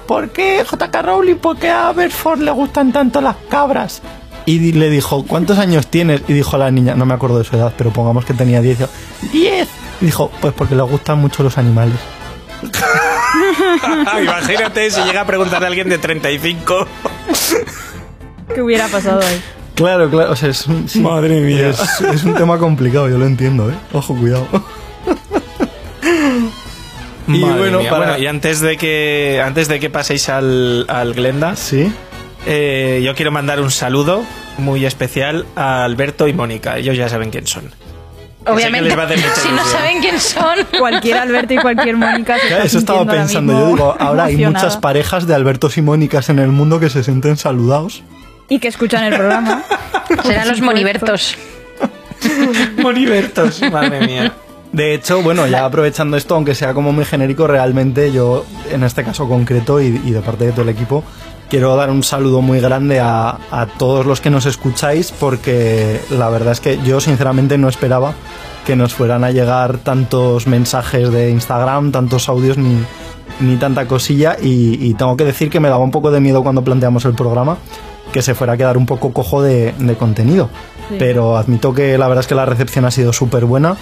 ¿por 0.07 0.29
qué 0.31 0.63
JK 0.63 0.95
Rowling, 1.03 1.37
por 1.37 1.57
qué 1.57 1.71
a 1.71 1.89
Aberford 1.89 2.41
le 2.41 2.51
gustan 2.51 2.93
tanto 2.93 3.23
las 3.23 3.37
cabras? 3.49 4.03
Y 4.47 4.59
di- 4.59 4.73
le 4.73 4.91
dijo, 4.91 5.25
¿cuántos 5.27 5.59
años 5.59 5.87
tienes? 5.87 6.23
Y 6.29 6.33
dijo 6.33 6.57
la 6.59 6.71
niña, 6.71 6.95
no 6.95 7.07
me 7.07 7.15
acuerdo 7.15 7.39
de 7.39 7.45
su 7.45 7.55
edad, 7.57 7.73
pero 7.79 7.91
pongamos 7.93 8.25
que 8.25 8.35
tenía 8.35 8.61
10. 8.61 8.79
dijo, 8.79 8.91
¡10! 9.33 9.67
Y 10.01 10.05
dijo, 10.07 10.31
pues 10.41 10.53
porque 10.53 10.75
le 10.75 10.83
gustan 10.83 11.19
mucho 11.19 11.43
los 11.43 11.59
animales. 11.59 11.95
Imagínate 14.23 14.91
si 14.91 15.01
llega 15.03 15.23
a 15.23 15.27
preguntarle 15.27 15.67
a 15.67 15.69
alguien 15.69 15.89
de 15.89 15.99
35. 15.99 16.87
¿Qué 18.55 18.63
hubiera 18.63 18.89
pasado 18.89 19.21
ahí? 19.21 19.41
Claro, 19.75 20.11
claro, 20.11 20.33
o 20.33 20.37
sea, 20.37 20.51
es 20.51 20.67
un, 20.67 20.89
sí, 20.89 21.01
Madre 21.01 21.41
mía. 21.41 21.69
Es, 21.71 21.81
es 22.01 22.25
un 22.25 22.35
tema 22.35 22.59
complicado, 22.59 23.09
yo 23.09 23.19
lo 23.19 23.27
entiendo, 23.27 23.71
¿eh? 23.71 23.75
Ojo, 23.93 24.15
cuidado. 24.15 24.47
Y 27.29 27.41
bueno, 27.41 27.79
para- 27.89 27.97
Bueno, 28.07 28.19
y 28.19 28.27
antes 28.27 28.61
de 28.61 28.77
que 28.77 29.41
antes 29.45 29.69
de 29.69 29.79
que 29.81 29.89
paséis 29.91 30.29
al, 30.29 30.85
al 30.89 31.15
Glenda, 31.15 31.55
Sí. 31.57 31.91
Eh, 32.47 33.01
yo 33.05 33.15
quiero 33.15 33.31
mandar 33.31 33.61
un 33.61 33.71
saludo 33.71 34.25
muy 34.59 34.85
especial 34.85 35.47
a 35.57 35.85
Alberto 35.85 36.29
y 36.29 36.33
Mónica. 36.33 36.77
Ellos 36.77 36.97
ya 36.97 37.09
saben 37.09 37.31
quién 37.31 37.47
son. 37.47 37.73
Obviamente, 38.47 38.89
les 38.89 38.99
va 38.99 39.03
a 39.03 39.07
hacer 39.07 39.19
mucha 39.19 39.35
si 39.37 39.49
no 39.51 39.65
saben 39.65 40.01
quién 40.01 40.21
son. 40.21 40.59
Cualquier 40.79 41.19
Alberto 41.19 41.55
y 41.55 41.59
cualquier 41.59 41.97
Mónica 41.97 42.39
se 42.39 42.49
Claro, 42.49 42.57
está 42.57 42.67
eso 42.67 42.79
estaba 42.79 43.07
pensando. 43.07 43.53
Yo 43.53 43.67
digo, 43.69 43.97
ahora 43.99 44.25
hay 44.25 44.37
muchas 44.37 44.77
parejas 44.77 45.27
de 45.27 45.35
Albertos 45.35 45.79
y 45.79 45.83
Mónicas 45.83 46.29
en 46.29 46.39
el 46.39 46.49
mundo 46.49 46.81
que 46.81 46.91
se 46.91 47.05
sienten 47.05 47.37
saludados. 47.37 48.03
Y 48.49 48.59
que 48.59 48.69
escuchan 48.69 49.05
el 49.05 49.15
programa. 49.15 49.63
Serán 50.25 50.49
los 50.49 50.61
monibertos. 50.61 51.37
Monibertos, 52.83 53.63
madre 53.71 54.07
mía. 54.07 54.33
De 54.73 54.95
hecho, 54.95 55.23
bueno, 55.23 55.47
ya 55.47 55.65
aprovechando 55.65 56.17
esto, 56.17 56.35
aunque 56.35 56.55
sea 56.55 56.73
como 56.73 56.93
muy 56.93 57.05
genérico, 57.05 57.47
realmente 57.47 58.11
yo, 58.11 58.45
en 58.71 58.85
este 58.85 59.05
caso 59.05 59.29
concreto 59.29 59.81
y, 59.81 60.01
y 60.05 60.11
de 60.13 60.21
parte 60.21 60.47
de 60.47 60.53
todo 60.53 60.63
el 60.63 60.71
equipo, 60.71 61.05
quiero 61.53 61.77
dar 61.77 61.91
un 61.91 62.03
saludo 62.03 62.41
muy 62.41 62.61
grande 62.61 62.99
a, 62.99 63.37
a 63.51 63.67
todos 63.67 64.07
los 64.07 64.23
que 64.23 64.31
nos 64.31 64.47
escucháis, 64.47 65.13
porque 65.13 66.01
la 66.09 66.31
verdad 66.31 66.53
es 66.53 66.61
que 66.61 66.79
yo 66.83 66.99
sinceramente 66.99 67.59
no 67.59 67.69
esperaba 67.69 68.15
que 68.65 68.75
nos 68.75 68.95
fueran 68.95 69.23
a 69.23 69.33
llegar 69.33 69.77
tantos 69.77 70.47
mensajes 70.47 71.13
de 71.13 71.29
Instagram, 71.29 71.93
tantos 71.93 72.31
audios 72.31 72.57
ni, 72.57 72.79
ni 73.41 73.57
tanta 73.57 73.87
cosilla, 73.87 74.39
y, 74.41 74.79
y 74.81 74.95
tengo 74.95 75.15
que 75.15 75.27
decir 75.27 75.51
que 75.51 75.61
me 75.61 75.69
daba 75.69 75.85
un 75.85 75.91
poco 75.91 76.11
de 76.11 76.21
miedo 76.21 76.43
cuando 76.43 76.65
planteamos 76.65 77.05
el 77.05 77.13
programa 77.13 77.59
que 78.15 78.23
se 78.23 78.35
fuera 78.35 78.55
a 78.55 78.57
quedar 78.57 78.79
un 78.79 78.87
poco 78.87 79.13
cojo 79.13 79.43
de, 79.43 79.75
de 79.79 79.95
contenido. 79.97 80.49
Sí. 80.89 80.97
Pero 80.99 81.37
admito 81.37 81.75
que 81.75 81.99
la 81.99 82.09
verdad 82.09 82.23
es 82.23 82.29
que 82.29 82.35
la 82.35 82.47
recepción 82.47 82.87
ha 82.87 82.91
sido 82.91 83.13
súper 83.13 83.45
buena. 83.45 83.77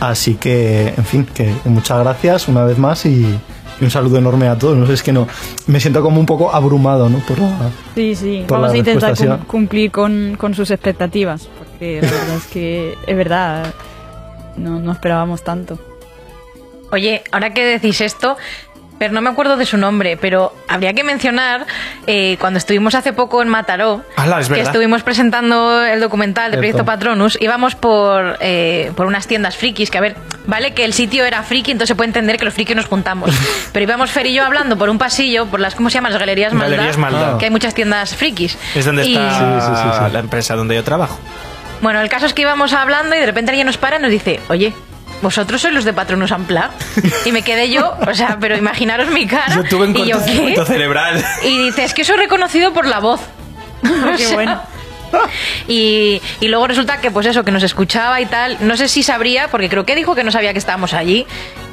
Así 0.00 0.34
que, 0.34 0.94
en 0.96 1.04
fin, 1.04 1.28
que 1.32 1.54
muchas 1.64 2.00
gracias 2.00 2.48
una 2.48 2.64
vez 2.64 2.76
más 2.76 3.06
y, 3.06 3.24
y 3.24 3.38
un 3.84 3.90
saludo 3.90 4.18
enorme 4.18 4.48
a 4.48 4.58
todos. 4.58 4.76
No 4.76 4.86
sé, 4.86 4.94
es 4.94 5.02
que 5.02 5.12
no. 5.12 5.26
Me 5.66 5.78
siento 5.80 6.02
como 6.02 6.18
un 6.20 6.26
poco 6.26 6.52
abrumado, 6.54 7.08
¿no? 7.08 7.18
Por 7.20 7.38
la- 7.38 7.70
Sí, 7.94 8.14
sí. 8.14 8.44
Por 8.48 8.58
Vamos 8.60 8.74
a 8.74 8.76
intentar 8.78 9.16
cum- 9.16 9.38
cumplir 9.46 9.90
con, 9.90 10.36
con 10.38 10.54
sus 10.54 10.70
expectativas. 10.70 11.48
Porque 11.58 12.00
la 12.02 12.10
verdad 12.10 12.36
es 12.36 12.46
que 12.46 12.94
es 13.06 13.16
verdad. 13.16 13.72
No, 14.56 14.78
no 14.80 14.92
esperábamos 14.92 15.42
tanto. 15.42 15.78
Oye, 16.92 17.22
ahora 17.32 17.52
que 17.52 17.64
decís 17.64 18.00
esto, 18.00 18.36
pero 19.04 19.12
no 19.12 19.20
me 19.20 19.28
acuerdo 19.28 19.58
de 19.58 19.66
su 19.66 19.76
nombre, 19.76 20.16
pero 20.16 20.54
habría 20.66 20.94
que 20.94 21.04
mencionar 21.04 21.66
eh, 22.06 22.38
cuando 22.40 22.56
estuvimos 22.56 22.94
hace 22.94 23.12
poco 23.12 23.42
en 23.42 23.48
Mataró, 23.48 24.02
Ala, 24.16 24.40
es 24.40 24.48
que 24.48 24.60
estuvimos 24.62 25.02
presentando 25.02 25.84
el 25.84 26.00
documental 26.00 26.50
de. 26.52 26.56
Proyecto 26.56 26.86
Patronus, 26.86 27.36
íbamos 27.38 27.74
por, 27.74 28.38
eh, 28.40 28.92
por 28.96 29.04
unas 29.04 29.26
tiendas 29.26 29.56
frikis, 29.58 29.90
que 29.90 29.98
a 29.98 30.00
ver, 30.00 30.16
vale 30.46 30.72
que 30.72 30.86
el 30.86 30.94
sitio 30.94 31.26
era 31.26 31.42
friki, 31.42 31.72
entonces 31.72 31.88
se 31.88 31.94
puede 31.96 32.08
entender 32.08 32.38
que 32.38 32.46
los 32.46 32.54
frikis 32.54 32.74
nos 32.76 32.86
juntamos, 32.86 33.30
pero 33.72 33.82
íbamos 33.82 34.10
Fer 34.10 34.26
y 34.26 34.32
yo 34.32 34.42
hablando 34.42 34.78
por 34.78 34.88
un 34.88 34.96
pasillo, 34.96 35.44
por 35.46 35.60
las, 35.60 35.74
¿cómo 35.74 35.90
se 35.90 35.94
llaman? 35.96 36.12
Las 36.12 36.20
galerías 36.20 36.54
Maldad, 36.54 36.70
Galerías 36.76 36.96
Maldad. 36.96 37.36
que 37.36 37.44
hay 37.44 37.50
muchas 37.50 37.74
tiendas 37.74 38.16
frikis. 38.16 38.56
Es 38.74 38.86
donde 38.86 39.04
Y- 39.06 39.16
está 39.16 39.30
Sí, 39.60 39.66
sí, 39.66 39.82
sí, 39.82 40.04
sí. 40.06 40.12
la 40.14 40.18
empresa 40.20 40.56
donde 40.56 40.76
yo 40.76 40.82
trabajo. 40.82 41.18
Bueno, 41.82 42.00
el 42.00 42.08
caso 42.08 42.24
es 42.24 42.32
que 42.32 42.40
íbamos 42.40 42.72
hablando 42.72 43.14
y 43.14 43.18
de 43.18 43.26
repente 43.26 43.50
alguien 43.50 43.66
nos 43.66 43.76
para 43.76 43.98
y 43.98 44.00
nos 44.00 44.10
dice, 44.10 44.40
oye, 44.48 44.72
¿vosotros 45.24 45.62
sois 45.62 45.72
los 45.72 45.84
de 45.84 45.94
Patronus 45.94 46.30
Ampla? 46.32 46.70
Y 47.24 47.32
me 47.32 47.42
quedé 47.42 47.70
yo, 47.70 47.96
o 48.06 48.14
sea, 48.14 48.36
pero 48.38 48.56
imaginaros 48.56 49.08
mi 49.08 49.26
cara. 49.26 49.56
Yo 49.56 49.64
tuve 49.64 49.86
un 49.86 49.96
y 49.96 50.06
yo, 50.06 50.22
¿qué? 50.22 50.54
cerebral. 50.66 51.24
Y 51.42 51.64
dice, 51.64 51.84
es 51.84 51.94
que 51.94 52.04
soy 52.04 52.16
reconocido 52.18 52.72
por 52.72 52.86
la 52.86 53.00
voz. 53.00 53.20
O 53.82 54.16
Qué 54.16 54.18
sea, 54.18 54.34
bueno. 54.34 54.60
Y, 55.66 56.20
y 56.40 56.48
luego 56.48 56.66
resulta 56.66 57.00
que, 57.00 57.10
pues 57.10 57.26
eso, 57.26 57.44
que 57.44 57.52
nos 57.52 57.62
escuchaba 57.62 58.20
y 58.20 58.26
tal. 58.26 58.58
No 58.60 58.76
sé 58.76 58.88
si 58.88 59.02
sabría, 59.02 59.48
porque 59.48 59.68
creo 59.68 59.86
que 59.86 59.94
dijo 59.94 60.14
que 60.14 60.24
no 60.24 60.30
sabía 60.30 60.52
que 60.52 60.58
estábamos 60.58 60.92
allí. 60.92 61.26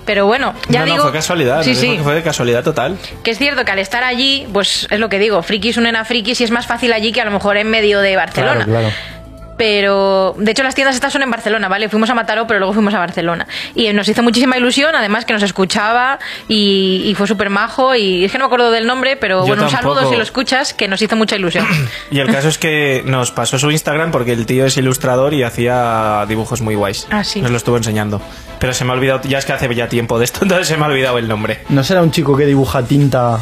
Pero 0.05 0.25
bueno, 0.25 0.53
ya 0.69 0.79
no, 0.79 0.85
digo. 0.85 0.97
no, 0.97 1.03
fue 1.03 1.11
casualidad. 1.11 1.63
Sí, 1.63 1.75
sí. 1.75 1.97
que 1.97 2.03
fue 2.03 2.15
de 2.15 2.23
casualidad 2.23 2.63
total. 2.63 2.97
Que 3.23 3.31
es 3.31 3.37
cierto 3.37 3.65
que 3.65 3.71
al 3.71 3.79
estar 3.79 4.03
allí, 4.03 4.47
pues 4.53 4.87
es 4.89 4.99
lo 4.99 5.09
que 5.09 5.19
digo, 5.19 5.43
frikis 5.43 5.77
unen 5.77 5.95
a 5.95 6.05
frikis 6.05 6.41
y 6.41 6.43
es 6.43 6.51
más 6.51 6.67
fácil 6.67 6.93
allí 6.93 7.11
que 7.11 7.21
a 7.21 7.25
lo 7.25 7.31
mejor 7.31 7.57
en 7.57 7.69
medio 7.69 7.99
de 7.99 8.15
Barcelona. 8.15 8.65
Claro, 8.65 8.71
claro. 8.71 9.20
Pero, 9.61 10.33
de 10.39 10.49
hecho, 10.53 10.63
las 10.63 10.73
tiendas 10.73 10.95
estas 10.95 11.13
son 11.13 11.21
en 11.21 11.29
Barcelona, 11.29 11.67
¿vale? 11.67 11.87
Fuimos 11.87 12.09
a 12.09 12.15
Mataró, 12.15 12.47
pero 12.47 12.57
luego 12.57 12.73
fuimos 12.73 12.95
a 12.95 12.97
Barcelona. 12.97 13.45
Y 13.75 13.93
nos 13.93 14.09
hizo 14.09 14.23
muchísima 14.23 14.57
ilusión, 14.57 14.95
además 14.95 15.23
que 15.23 15.33
nos 15.33 15.43
escuchaba 15.43 16.17
y, 16.47 17.03
y 17.05 17.13
fue 17.13 17.27
súper 17.27 17.51
majo. 17.51 17.93
Y 17.93 18.25
es 18.25 18.31
que 18.31 18.39
no 18.39 18.45
me 18.45 18.47
acuerdo 18.47 18.71
del 18.71 18.87
nombre, 18.87 19.17
pero 19.17 19.41
Yo 19.41 19.45
bueno, 19.49 19.65
un 19.65 19.69
tampoco. 19.69 19.93
saludo 19.97 20.09
si 20.11 20.17
lo 20.17 20.23
escuchas, 20.23 20.73
que 20.73 20.87
nos 20.87 20.99
hizo 21.03 21.15
mucha 21.15 21.35
ilusión. 21.35 21.67
Y 22.09 22.17
el 22.17 22.31
caso 22.31 22.47
es 22.47 22.57
que 22.57 23.03
nos 23.05 23.29
pasó 23.29 23.59
su 23.59 23.69
Instagram 23.69 24.09
porque 24.09 24.33
el 24.33 24.47
tío 24.47 24.65
es 24.65 24.75
ilustrador 24.77 25.35
y 25.35 25.43
hacía 25.43 26.25
dibujos 26.27 26.61
muy 26.61 26.73
guays. 26.73 27.07
Ah, 27.11 27.23
sí. 27.23 27.39
Nos 27.39 27.51
lo 27.51 27.57
estuvo 27.57 27.77
enseñando. 27.77 28.19
Pero 28.57 28.73
se 28.73 28.83
me 28.83 28.93
ha 28.93 28.95
olvidado, 28.95 29.21
ya 29.25 29.37
es 29.37 29.45
que 29.45 29.53
hace 29.53 29.71
ya 29.75 29.87
tiempo 29.89 30.17
de 30.17 30.25
esto, 30.25 30.39
entonces 30.41 30.69
se 30.69 30.75
me 30.75 30.85
ha 30.85 30.87
olvidado 30.87 31.19
el 31.19 31.27
nombre. 31.27 31.59
¿No 31.69 31.83
será 31.83 32.01
un 32.01 32.09
chico 32.09 32.35
que 32.35 32.47
dibuja 32.47 32.81
tinta 32.81 33.37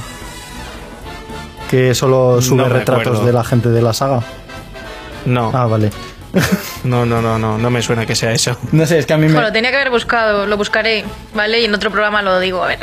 que 1.69 1.95
solo 1.95 2.41
sube 2.41 2.57
No 2.63 2.67
retratos 2.67 3.07
acuerdo. 3.07 3.25
de 3.25 3.31
la 3.31 3.43
gente 3.45 3.69
de 3.69 3.81
la 3.81 3.93
saga? 3.93 4.21
No, 5.25 5.51
Ah, 5.53 5.65
vale. 5.67 5.89
no, 6.83 7.07
no, 7.07 7.23
no, 7.23 7.39
no, 7.39 7.57
no 7.57 7.69
me 7.71 7.81
suena 7.81 8.05
que 8.05 8.15
sea 8.15 8.31
eso. 8.31 8.55
No 8.71 8.85
sé, 8.85 8.99
es 8.99 9.07
que 9.07 9.13
a 9.13 9.17
mí 9.17 9.25
me... 9.25 9.33
Bueno, 9.33 9.47
lo 9.47 9.51
tenía 9.53 9.71
que 9.71 9.77
haber 9.77 9.89
buscado, 9.89 10.45
lo 10.45 10.57
buscaré, 10.57 11.03
¿vale? 11.33 11.61
Y 11.61 11.65
en 11.65 11.73
otro 11.73 11.89
programa 11.89 12.21
lo 12.21 12.39
digo, 12.39 12.63
a 12.63 12.67
ver. 12.67 12.79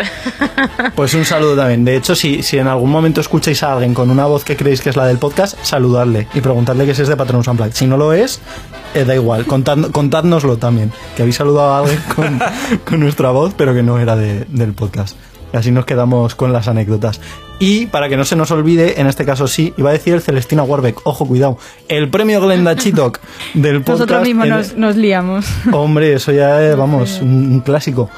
Pues 0.96 1.14
un 1.14 1.24
saludo 1.24 1.54
también. 1.56 1.84
De 1.84 1.96
hecho, 1.96 2.16
si, 2.16 2.42
si 2.42 2.58
en 2.58 2.66
algún 2.66 2.90
momento 2.90 3.20
escucháis 3.20 3.62
a 3.62 3.72
alguien 3.74 3.94
con 3.94 4.10
una 4.10 4.26
voz 4.26 4.42
que 4.44 4.56
creéis 4.56 4.80
que 4.80 4.90
es 4.90 4.96
la 4.96 5.06
del 5.06 5.18
podcast, 5.18 5.56
saludadle 5.62 6.26
y 6.34 6.40
preguntadle 6.40 6.86
que 6.86 6.94
si 6.94 7.02
es 7.02 7.08
de 7.08 7.16
Patronus 7.16 7.46
Unplugged. 7.46 7.72
Si 7.74 7.86
no 7.86 7.96
lo 7.96 8.12
es, 8.12 8.40
eh, 8.94 9.04
da 9.04 9.14
igual. 9.14 9.46
Contad, 9.46 9.78
contádnoslo 9.92 10.56
también. 10.56 10.90
Que 11.14 11.22
habéis 11.22 11.36
saludado 11.36 11.72
a 11.74 11.78
alguien 11.80 12.02
con, 12.16 12.40
con 12.84 13.00
nuestra 13.00 13.30
voz, 13.30 13.52
pero 13.56 13.74
que 13.74 13.82
no 13.84 13.98
era 14.00 14.16
de- 14.16 14.44
del 14.48 14.72
podcast. 14.72 15.16
Y 15.52 15.56
así 15.56 15.70
nos 15.70 15.84
quedamos 15.84 16.34
con 16.34 16.52
las 16.52 16.68
anécdotas. 16.68 17.20
Y 17.58 17.86
para 17.86 18.08
que 18.08 18.16
no 18.16 18.24
se 18.24 18.36
nos 18.36 18.50
olvide, 18.50 19.00
en 19.00 19.06
este 19.06 19.24
caso 19.24 19.46
sí, 19.46 19.72
iba 19.76 19.90
a 19.90 19.92
decir 19.92 20.14
el 20.14 20.20
Celestina 20.20 20.62
Warbeck. 20.62 21.00
Ojo, 21.04 21.26
cuidado. 21.26 21.56
El 21.88 22.10
premio 22.10 22.40
Glenda 22.40 22.76
Chitok 22.76 23.20
del 23.54 23.78
podcast. 23.78 23.88
Nosotros 24.00 24.22
mismos 24.22 24.48
nos, 24.48 24.76
nos 24.76 24.96
liamos. 24.96 25.46
Hombre, 25.72 26.12
eso 26.12 26.32
ya 26.32 26.62
es, 26.62 26.76
vamos, 26.76 27.20
un, 27.22 27.52
un 27.52 27.60
clásico. 27.60 28.10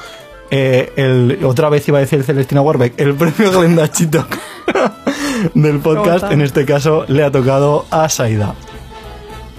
Eh, 0.51 0.91
el, 0.95 1.45
otra 1.45 1.69
vez 1.69 1.87
iba 1.87 1.99
a 1.99 2.01
decir 2.01 2.23
Celestina 2.23 2.61
Warbeck, 2.61 2.99
el 2.99 3.13
premio 3.13 3.51
Glenda 3.51 3.91
Chitok 3.91 4.35
del 5.53 5.79
podcast, 5.79 6.31
en 6.31 6.41
este 6.41 6.65
caso 6.65 7.05
le 7.07 7.23
ha 7.23 7.31
tocado 7.31 7.85
a 7.91 8.09
Saida. 8.09 8.55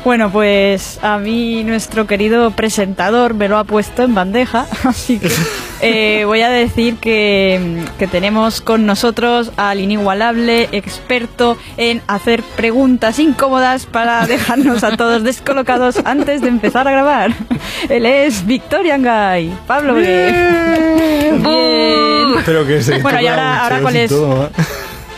Bueno, 0.02 0.30
pues 0.30 0.98
a 1.02 1.18
mí 1.18 1.62
nuestro 1.62 2.06
querido 2.06 2.50
presentador 2.52 3.34
me 3.34 3.48
lo 3.48 3.58
ha 3.58 3.64
puesto 3.64 4.02
en 4.02 4.14
bandeja, 4.14 4.66
así 4.84 5.18
que 5.18 5.28
eh, 5.82 6.24
voy 6.24 6.40
a 6.40 6.48
decir 6.48 6.96
que, 6.96 7.82
que 7.98 8.06
tenemos 8.06 8.62
con 8.62 8.86
nosotros 8.86 9.52
al 9.58 9.78
inigualable 9.78 10.70
experto 10.72 11.58
en 11.76 12.00
hacer 12.06 12.42
preguntas 12.56 13.18
incómodas 13.18 13.84
para 13.84 14.26
dejarnos 14.26 14.84
a 14.84 14.96
todos 14.96 15.22
descolocados 15.22 15.98
antes 16.04 16.40
de 16.40 16.48
empezar 16.48 16.88
a 16.88 16.92
grabar. 16.92 17.34
Él 17.90 18.06
es 18.06 18.46
Victorian 18.46 19.02
Guy, 19.02 19.54
Pablo 19.66 19.94
Bien. 19.96 21.42
Bien. 21.42 22.42
Pero 22.46 22.66
que 22.66 22.82
se 22.82 23.02
Bueno, 23.02 23.20
y 23.20 23.26
ahora- 23.26 23.78
¿cuál 23.82 23.96
es? 23.96 24.10
todo, 24.10 24.46
¿eh? 24.46 24.50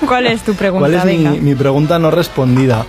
¿Cuál 0.06 0.26
es 0.26 0.42
tu 0.42 0.54
pregunta? 0.54 0.88
¿Cuál 0.88 1.08
es 1.08 1.40
mi 1.40 1.54
pregunta 1.54 2.00
no 2.00 2.10
respondida? 2.10 2.84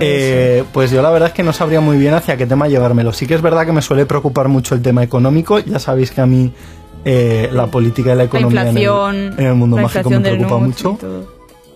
Eh, 0.00 0.64
pues 0.72 0.90
yo 0.90 1.02
la 1.02 1.10
verdad 1.10 1.28
es 1.28 1.34
que 1.34 1.42
no 1.42 1.52
sabría 1.52 1.80
muy 1.80 1.96
bien 1.96 2.14
hacia 2.14 2.36
qué 2.36 2.46
tema 2.46 2.68
llevármelo. 2.68 3.12
Sí 3.12 3.26
que 3.26 3.34
es 3.34 3.42
verdad 3.42 3.66
que 3.66 3.72
me 3.72 3.82
suele 3.82 4.06
preocupar 4.06 4.48
mucho 4.48 4.74
el 4.74 4.82
tema 4.82 5.02
económico. 5.02 5.58
Ya 5.60 5.78
sabéis 5.78 6.10
que 6.10 6.20
a 6.20 6.26
mí 6.26 6.52
eh, 7.04 7.48
la 7.52 7.66
política 7.66 8.10
y 8.10 8.12
la 8.12 8.16
La 8.16 8.24
economía 8.24 8.60
en 8.62 8.66
el- 8.68 8.72
inflación, 8.78 9.16
en, 9.38 9.46
el, 9.46 9.54
mundo 9.54 9.76
mágico 9.76 10.10
me 10.10 10.20
preocupa 10.20 10.58
mucho. 10.58 10.98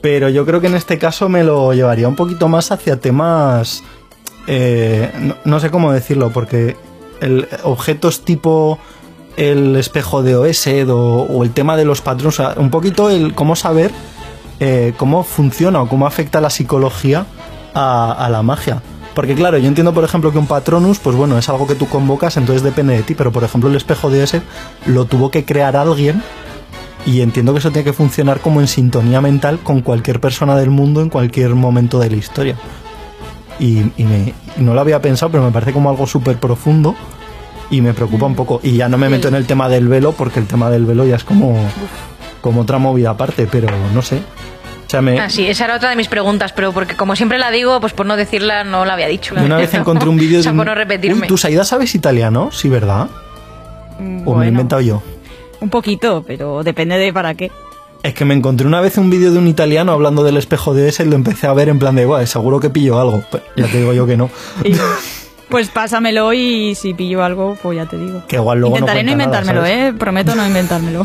Pero 0.00 0.28
yo 0.28 0.44
creo 0.46 0.60
que 0.60 0.66
en 0.68 0.74
este 0.74 0.98
caso 0.98 1.28
me 1.28 1.42
lo 1.44 1.72
llevaría 1.72 2.06
un 2.08 2.16
poquito 2.16 2.48
más 2.48 2.70
hacia 2.72 3.00
temas. 3.00 3.82
eh, 4.46 5.10
no, 5.20 5.36
no 5.44 5.60
sé 5.60 5.70
cómo 5.70 5.92
decirlo, 5.92 6.30
porque 6.30 6.76
el, 7.20 7.48
objetos 7.64 8.24
tipo 8.24 8.78
el 9.36 9.76
espejo 9.76 10.22
de 10.22 10.36
Oesed 10.36 10.88
o, 10.90 11.22
o 11.22 11.42
el 11.44 11.50
tema 11.50 11.76
de 11.76 11.84
los 11.84 12.00
patrones, 12.00 12.38
o 12.40 12.42
sea, 12.42 12.54
un 12.60 12.70
poquito 12.70 13.10
el 13.10 13.34
cómo 13.34 13.54
saber 13.56 13.90
eh, 14.60 14.94
cómo 14.96 15.24
funciona 15.24 15.82
o 15.82 15.88
cómo 15.88 16.06
afecta 16.06 16.40
la 16.40 16.48
psicología 16.50 17.26
a, 17.76 18.12
a 18.12 18.28
la 18.30 18.42
magia. 18.42 18.82
Porque 19.14 19.34
claro, 19.34 19.56
yo 19.58 19.68
entiendo 19.68 19.94
por 19.94 20.04
ejemplo 20.04 20.32
que 20.32 20.38
un 20.38 20.46
patronus, 20.46 20.98
pues 20.98 21.14
bueno, 21.16 21.38
es 21.38 21.48
algo 21.48 21.66
que 21.66 21.74
tú 21.74 21.86
convocas, 21.88 22.36
entonces 22.36 22.62
depende 22.62 22.94
de 22.94 23.02
ti, 23.02 23.14
pero 23.14 23.32
por 23.32 23.44
ejemplo 23.44 23.70
el 23.70 23.76
espejo 23.76 24.10
de 24.10 24.20
Oesed 24.20 24.42
lo 24.86 25.04
tuvo 25.06 25.30
que 25.30 25.44
crear 25.44 25.76
alguien 25.76 26.22
y 27.06 27.20
entiendo 27.22 27.52
que 27.52 27.60
eso 27.60 27.70
tiene 27.70 27.84
que 27.84 27.92
funcionar 27.92 28.40
como 28.40 28.60
en 28.60 28.66
sintonía 28.68 29.20
mental 29.20 29.58
con 29.62 29.80
cualquier 29.80 30.20
persona 30.20 30.56
del 30.56 30.70
mundo 30.70 31.00
en 31.00 31.08
cualquier 31.08 31.54
momento 31.54 31.98
de 31.98 32.10
la 32.10 32.16
historia. 32.16 32.56
Y, 33.58 33.78
y 33.96 34.04
me- 34.04 34.34
y 34.58 34.60
no 34.62 34.74
lo 34.74 34.80
había 34.80 35.00
pensado, 35.00 35.30
pero 35.32 35.44
me 35.44 35.50
parece 35.50 35.72
como 35.72 35.88
algo 35.88 36.06
súper 36.06 36.38
profundo 36.38 36.94
y 37.70 37.80
me 37.80 37.94
preocupa 37.94 38.26
un 38.26 38.34
poco. 38.34 38.60
Y 38.62 38.72
ya 38.76 38.88
no 38.88 38.98
me 38.98 39.08
meto 39.08 39.28
en 39.28 39.34
el 39.34 39.46
tema 39.46 39.68
del 39.68 39.88
velo, 39.88 40.12
porque 40.12 40.40
el 40.40 40.46
tema 40.46 40.68
del 40.68 40.84
velo 40.84 41.06
ya 41.06 41.16
es 41.16 41.24
como, 41.24 41.56
como 42.42 42.60
otra 42.62 42.78
movida 42.78 43.10
aparte, 43.10 43.46
pero 43.50 43.68
no 43.94 44.02
sé. 44.02 44.20
O 44.86 44.90
sea, 44.90 45.02
me, 45.02 45.18
Ah, 45.18 45.28
sí, 45.28 45.46
esa 45.48 45.64
era 45.64 45.76
otra 45.76 45.90
de 45.90 45.96
mis 45.96 46.06
preguntas, 46.08 46.52
pero 46.52 46.72
porque 46.72 46.94
como 46.94 47.16
siempre 47.16 47.38
la 47.38 47.50
digo, 47.50 47.80
pues 47.80 47.92
por 47.92 48.06
no 48.06 48.16
decirla 48.16 48.62
no 48.64 48.84
la 48.84 48.92
había 48.92 49.08
dicho. 49.08 49.34
yo 49.34 49.42
una 49.44 49.56
vez 49.56 49.74
encontré 49.74 50.08
un 50.08 50.16
vídeo 50.16 50.38
o 50.40 50.42
sea, 50.42 50.52
de. 50.52 50.54
un- 50.54 50.58
por 50.58 50.66
no 50.66 50.74
repetirme. 50.74 51.22
Uy, 51.22 51.26
¿Tú, 51.28 51.36
Saida, 51.36 51.64
sabes 51.64 51.94
italiano? 51.94 52.50
Sí, 52.52 52.68
¿verdad? 52.68 53.08
¿O 53.98 54.00
me 54.02 54.10
lo 54.14 54.20
he 54.20 54.22
Bueno, 54.24 54.44
inventado 54.50 54.80
yo? 54.82 55.02
Un 55.60 55.70
poquito, 55.70 56.22
pero 56.26 56.62
depende 56.62 56.98
de 56.98 57.12
para 57.12 57.34
qué. 57.34 57.50
Es 58.02 58.14
que 58.14 58.24
me 58.24 58.34
encontré 58.34 58.66
una 58.66 58.80
vez 58.80 58.98
un 58.98 59.10
vídeo 59.10 59.32
de 59.32 59.38
un 59.38 59.48
italiano 59.48 59.90
hablando 59.90 60.22
del 60.22 60.36
espejo 60.36 60.74
de 60.74 60.88
ese 60.90 61.02
y 61.04 61.06
lo 61.08 61.16
empecé 61.16 61.48
a 61.48 61.52
ver 61.54 61.68
en 61.68 61.78
plan 61.80 61.96
de, 61.96 62.04
guau, 62.04 62.24
seguro 62.26 62.60
que 62.60 62.70
pillo 62.70 63.00
algo. 63.00 63.24
Pero 63.32 63.42
ya 63.56 63.66
te 63.66 63.78
digo 63.80 63.92
yo 63.92 64.06
que 64.06 64.16
no. 64.16 64.30
Y, 64.62 64.74
pues 65.48 65.68
pásamelo 65.70 66.32
y 66.32 66.76
si 66.76 66.94
pillo 66.94 67.24
algo, 67.24 67.56
pues 67.60 67.76
ya 67.76 67.86
te 67.86 67.96
digo. 67.96 68.22
Que 68.28 68.36
igual 68.36 68.60
luego 68.60 68.76
no 68.76 68.80
Intentaré 68.80 69.02
no, 69.02 69.10
nada, 69.16 69.24
inventármelo. 69.24 69.66
¿eh? 69.66 69.92
Prometo 69.98 70.36
no 70.36 70.46
inventármelo. 70.46 71.04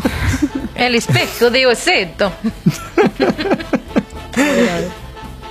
El 0.76 0.94
espejo 0.94 1.50
de 1.50 1.66
Oseto. 1.66 2.30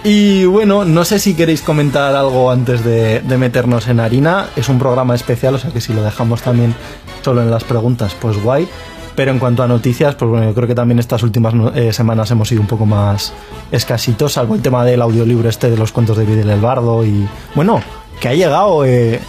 Y 0.03 0.45
bueno, 0.45 0.83
no 0.83 1.05
sé 1.05 1.19
si 1.19 1.35
queréis 1.35 1.61
comentar 1.61 2.15
algo 2.15 2.49
antes 2.49 2.83
de, 2.83 3.19
de 3.19 3.37
meternos 3.37 3.87
en 3.87 3.99
harina. 3.99 4.47
Es 4.55 4.67
un 4.67 4.79
programa 4.79 5.13
especial, 5.13 5.53
o 5.53 5.59
sea 5.59 5.69
que 5.69 5.79
si 5.79 5.93
lo 5.93 6.01
dejamos 6.01 6.41
también 6.41 6.73
solo 7.21 7.43
en 7.43 7.51
las 7.51 7.63
preguntas, 7.63 8.15
pues 8.19 8.41
guay. 8.41 8.67
Pero 9.15 9.29
en 9.31 9.37
cuanto 9.37 9.61
a 9.61 9.67
noticias, 9.67 10.15
pues 10.15 10.31
bueno, 10.31 10.47
yo 10.47 10.55
creo 10.55 10.67
que 10.67 10.73
también 10.73 10.97
estas 10.97 11.21
últimas 11.21 11.53
eh, 11.75 11.93
semanas 11.93 12.31
hemos 12.31 12.47
sido 12.47 12.61
un 12.61 12.67
poco 12.67 12.87
más 12.87 13.31
escasitos, 13.71 14.33
salvo 14.33 14.55
el 14.55 14.61
tema 14.63 14.83
del 14.85 15.03
audiolibro 15.03 15.47
este 15.49 15.69
de 15.69 15.77
los 15.77 15.91
cuentos 15.91 16.17
de 16.17 16.25
Videl 16.25 16.49
el 16.49 16.61
Bardo. 16.61 17.05
Y 17.05 17.27
bueno, 17.53 17.83
que 18.19 18.29
ha 18.29 18.33
llegado 18.33 18.83
eh, 18.85 19.19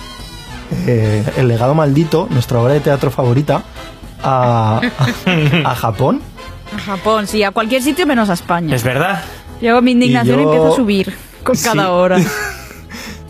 eh, 0.86 1.24
El 1.36 1.48
legado 1.48 1.74
maldito, 1.74 2.28
nuestra 2.30 2.60
obra 2.60 2.72
de 2.72 2.80
teatro 2.80 3.10
favorita, 3.10 3.62
a, 4.22 4.80
a, 4.80 5.70
a 5.70 5.74
Japón. 5.74 6.22
A 6.74 6.78
Japón, 6.78 7.26
sí, 7.26 7.42
a 7.42 7.50
cualquier 7.50 7.82
sitio 7.82 8.06
menos 8.06 8.30
a 8.30 8.32
España. 8.32 8.74
Es 8.74 8.82
verdad. 8.84 9.22
Luego 9.62 9.80
mi 9.80 9.92
indignación 9.92 10.36
yo- 10.38 10.42
empieza 10.44 10.68
a 10.68 10.76
subir 10.76 11.14
con 11.42 11.56
Sí. 11.56 11.64
cada 11.64 11.92
hora. 11.92 12.18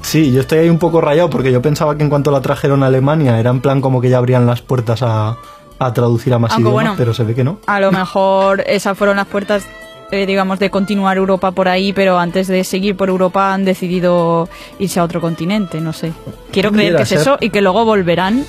Sí, 0.02 0.32
yo 0.32 0.40
estoy 0.40 0.58
ahí 0.58 0.68
un 0.68 0.78
poco 0.80 1.00
rayado 1.00 1.30
porque 1.30 1.52
yo 1.52 1.62
pensaba 1.62 1.96
que 1.96 2.02
en 2.02 2.10
cuanto 2.10 2.30
la 2.32 2.40
trajeron 2.40 2.82
a 2.82 2.86
Alemania 2.86 3.38
era 3.38 3.50
en 3.50 3.60
plan 3.60 3.80
como 3.80 4.00
que 4.00 4.10
ya 4.10 4.18
abrían 4.18 4.46
las 4.46 4.60
puertas 4.60 5.00
a, 5.02 5.36
a 5.78 5.92
traducir 5.94 6.34
a 6.34 6.38
más 6.38 6.50
Aunque 6.52 6.62
idiomas, 6.68 6.74
bueno. 6.84 6.94
pero 6.98 7.14
se 7.14 7.22
ve 7.24 7.34
que 7.34 7.44
no. 7.44 7.58
A 7.66 7.80
lo 7.80 7.92
mejor 7.92 8.62
esas 8.66 8.98
fueron 8.98 9.16
las 9.16 9.26
puertas, 9.28 9.64
eh, 10.10 10.26
digamos, 10.26 10.58
de 10.58 10.70
continuar 10.70 11.16
Europa 11.16 11.52
por 11.52 11.68
ahí, 11.68 11.92
pero 11.92 12.18
antes 12.18 12.48
de 12.48 12.64
seguir 12.64 12.96
por 12.96 13.08
Europa 13.10 13.54
han 13.54 13.64
decidido 13.64 14.48
irse 14.80 14.98
a 15.00 15.04
otro 15.04 15.20
continente, 15.20 15.80
no 15.80 15.92
sé. 15.92 16.12
Quiero 16.50 16.72
creer 16.72 16.96
que 16.96 17.02
es 17.04 17.08
ser. 17.08 17.18
eso 17.20 17.36
y 17.40 17.50
que 17.50 17.62
luego 17.62 17.84
volverán. 17.84 18.44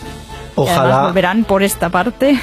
Ojalá, 0.55 1.03
volverán 1.05 1.43
por 1.45 1.61
esta 1.63 1.89
parte. 1.89 2.37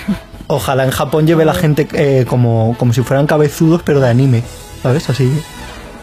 Ojalá 0.47 0.85
en 0.85 0.91
Japón 0.93 1.27
lleve 1.27 1.45
la 1.45 1.55
gente 1.55 1.87
eh, 1.95 2.25
como, 2.27 2.75
como 2.79 2.93
si 2.93 3.03
fueran 3.03 3.27
cabezudos, 3.27 3.83
pero 3.85 4.01
de 4.01 4.09
anime. 4.09 4.45
¿Sabes? 4.83 5.09
Así. 5.11 5.31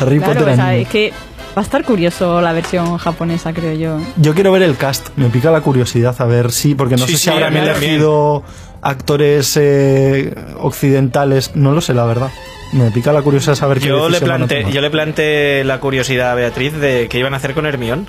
Harry 0.00 0.18
Claro, 0.18 0.34
Potter 0.34 0.48
o 0.48 0.54
sea, 0.54 0.68
anime. 0.68 0.82
es 0.82 0.88
que 0.88 1.12
va 1.56 1.62
a 1.62 1.64
estar 1.64 1.84
curioso 1.84 2.40
la 2.40 2.52
versión 2.52 2.96
japonesa, 2.98 3.52
creo 3.52 3.72
yo. 3.74 3.98
Yo 4.16 4.34
quiero 4.34 4.52
ver 4.52 4.62
el 4.62 4.76
cast, 4.76 5.08
me 5.16 5.28
pica 5.28 5.50
la 5.50 5.60
curiosidad 5.62 6.14
a 6.18 6.24
ver 6.26 6.52
si, 6.52 6.74
porque 6.74 6.96
no 6.96 7.06
Sí, 7.06 7.12
sé 7.12 7.18
sí, 7.18 7.24
si 7.24 7.30
habrán 7.30 7.56
elegido 7.56 8.42
actores 8.82 9.56
eh, 9.60 10.34
occidentales, 10.60 11.52
no 11.54 11.72
lo 11.72 11.80
sé, 11.80 11.94
la 11.94 12.04
verdad. 12.04 12.30
Me 12.72 12.90
pica 12.92 13.12
la 13.12 13.22
curiosidad 13.22 13.56
saber 13.56 13.80
qué 13.80 13.88
Yo 13.88 14.08
le, 14.08 14.20
van 14.20 14.30
a 14.30 14.36
planteé, 14.36 14.60
tomar. 14.60 14.74
yo 14.74 14.80
le 14.80 14.90
planteé 14.90 15.64
la 15.64 15.80
curiosidad 15.80 16.30
a 16.30 16.34
Beatriz 16.34 16.72
de 16.74 17.08
qué 17.10 17.18
iban 17.18 17.34
a 17.34 17.38
hacer 17.38 17.52
con 17.54 17.66
Hermión. 17.66 18.06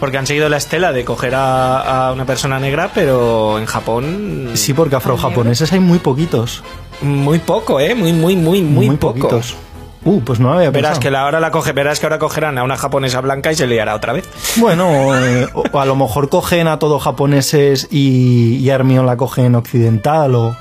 Porque 0.00 0.16
han 0.18 0.26
seguido 0.26 0.48
la 0.48 0.56
estela 0.56 0.92
de 0.92 1.04
coger 1.04 1.34
a, 1.34 2.08
a 2.08 2.12
una 2.12 2.24
persona 2.24 2.58
negra, 2.58 2.90
pero 2.94 3.58
en 3.58 3.66
Japón. 3.66 4.50
Sí, 4.54 4.72
porque 4.72 4.96
afrojaponeses 4.96 5.72
hay 5.72 5.80
muy 5.80 5.98
poquitos. 5.98 6.62
Muy 7.02 7.38
poco, 7.38 7.78
¿eh? 7.80 7.94
Muy, 7.94 8.12
muy, 8.14 8.34
muy, 8.34 8.62
muy, 8.62 8.96
poco. 8.96 9.14
poquitos. 9.14 9.54
Uh, 10.02 10.20
pues 10.22 10.40
no 10.40 10.48
lo 10.48 10.54
había 10.56 10.70
Verás 10.70 10.92
pensado. 10.92 11.00
que 11.02 11.10
la 11.10 11.20
ahora 11.24 11.40
la 11.40 11.50
coge, 11.50 11.72
verás 11.72 12.00
que 12.00 12.06
ahora 12.06 12.18
cogerán 12.18 12.56
a 12.56 12.62
una 12.64 12.78
japonesa 12.78 13.20
blanca 13.20 13.52
y 13.52 13.54
se 13.54 13.66
liará 13.66 13.94
otra 13.94 14.14
vez. 14.14 14.26
Bueno, 14.56 15.14
eh, 15.22 15.46
o, 15.52 15.78
a 15.78 15.84
lo 15.84 15.94
mejor 15.94 16.30
cogen 16.30 16.68
a 16.68 16.78
todos 16.78 17.02
japoneses 17.02 17.86
y, 17.90 18.56
y 18.56 18.70
Hermione 18.70 19.06
la 19.06 19.18
cogen 19.18 19.54
occidental 19.54 20.34
o... 20.34 20.56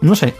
No 0.00 0.14
sé, 0.16 0.34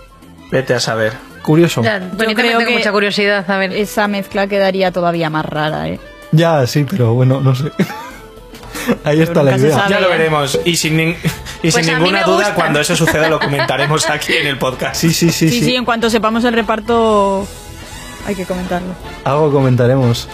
Vete 0.51 0.73
a 0.73 0.81
saber. 0.81 1.13
curioso. 1.43 1.83
Ya, 1.83 1.99
Ya, 1.99 2.07
bueno, 2.17 2.17
yo 2.17 2.17
creo 2.17 2.35
también 2.37 2.59
tengo 2.61 2.69
que- 2.71 2.79
mucha 2.79 2.93
curiosidad. 2.93 3.51
A 3.51 3.59
ver. 3.59 3.73
Esa 3.75 4.09
mezcla 4.09 4.47
quedaría 4.47 4.91
todavía 4.93 5.29
más 5.29 5.45
rara, 5.45 5.87
¿eh? 5.89 6.01
sí, 6.67 6.87
pero 6.89 7.13
bueno, 7.13 7.43
no 7.43 7.55
sé. 7.55 7.71
Ahí 9.05 9.21
está 9.23 9.43
la 9.43 9.57
idea. 9.57 9.87
Ya 9.89 10.01
lo 10.01 10.09
ya. 10.09 10.17
veremos. 10.17 10.59
Y 10.65 10.77
sin, 10.77 10.97
nin- 10.99 11.17
y 11.63 11.71
Pues 11.71 11.85
sin 11.85 11.95
a 11.95 11.99
mí 11.99 12.05
ninguna 12.05 12.21
me 12.21 12.25
duda, 12.25 12.37
gusta. 12.37 12.55
cuando 12.55 12.81
eso 12.81 12.97
suceda, 12.97 13.29
lo 13.29 13.39
comentaremos 13.41 14.09
aquí 14.09 14.33
en 14.35 14.47
el 14.47 14.59
podcast. 14.59 14.97
Sí, 14.97 15.13
sí, 15.13 15.31
sí, 15.31 15.49
Sí, 15.51 15.59
sí. 15.61 15.65
sí, 15.67 15.75
en 15.77 15.85
cuanto 15.85 16.11
sepamos 16.11 16.45
el 16.45 16.55
reparto 16.55 17.47
hay 18.27 18.35
que 18.35 18.45
comentarlo. 18.45 18.89
Algo 19.25 19.51
comentaremos. 19.53 20.29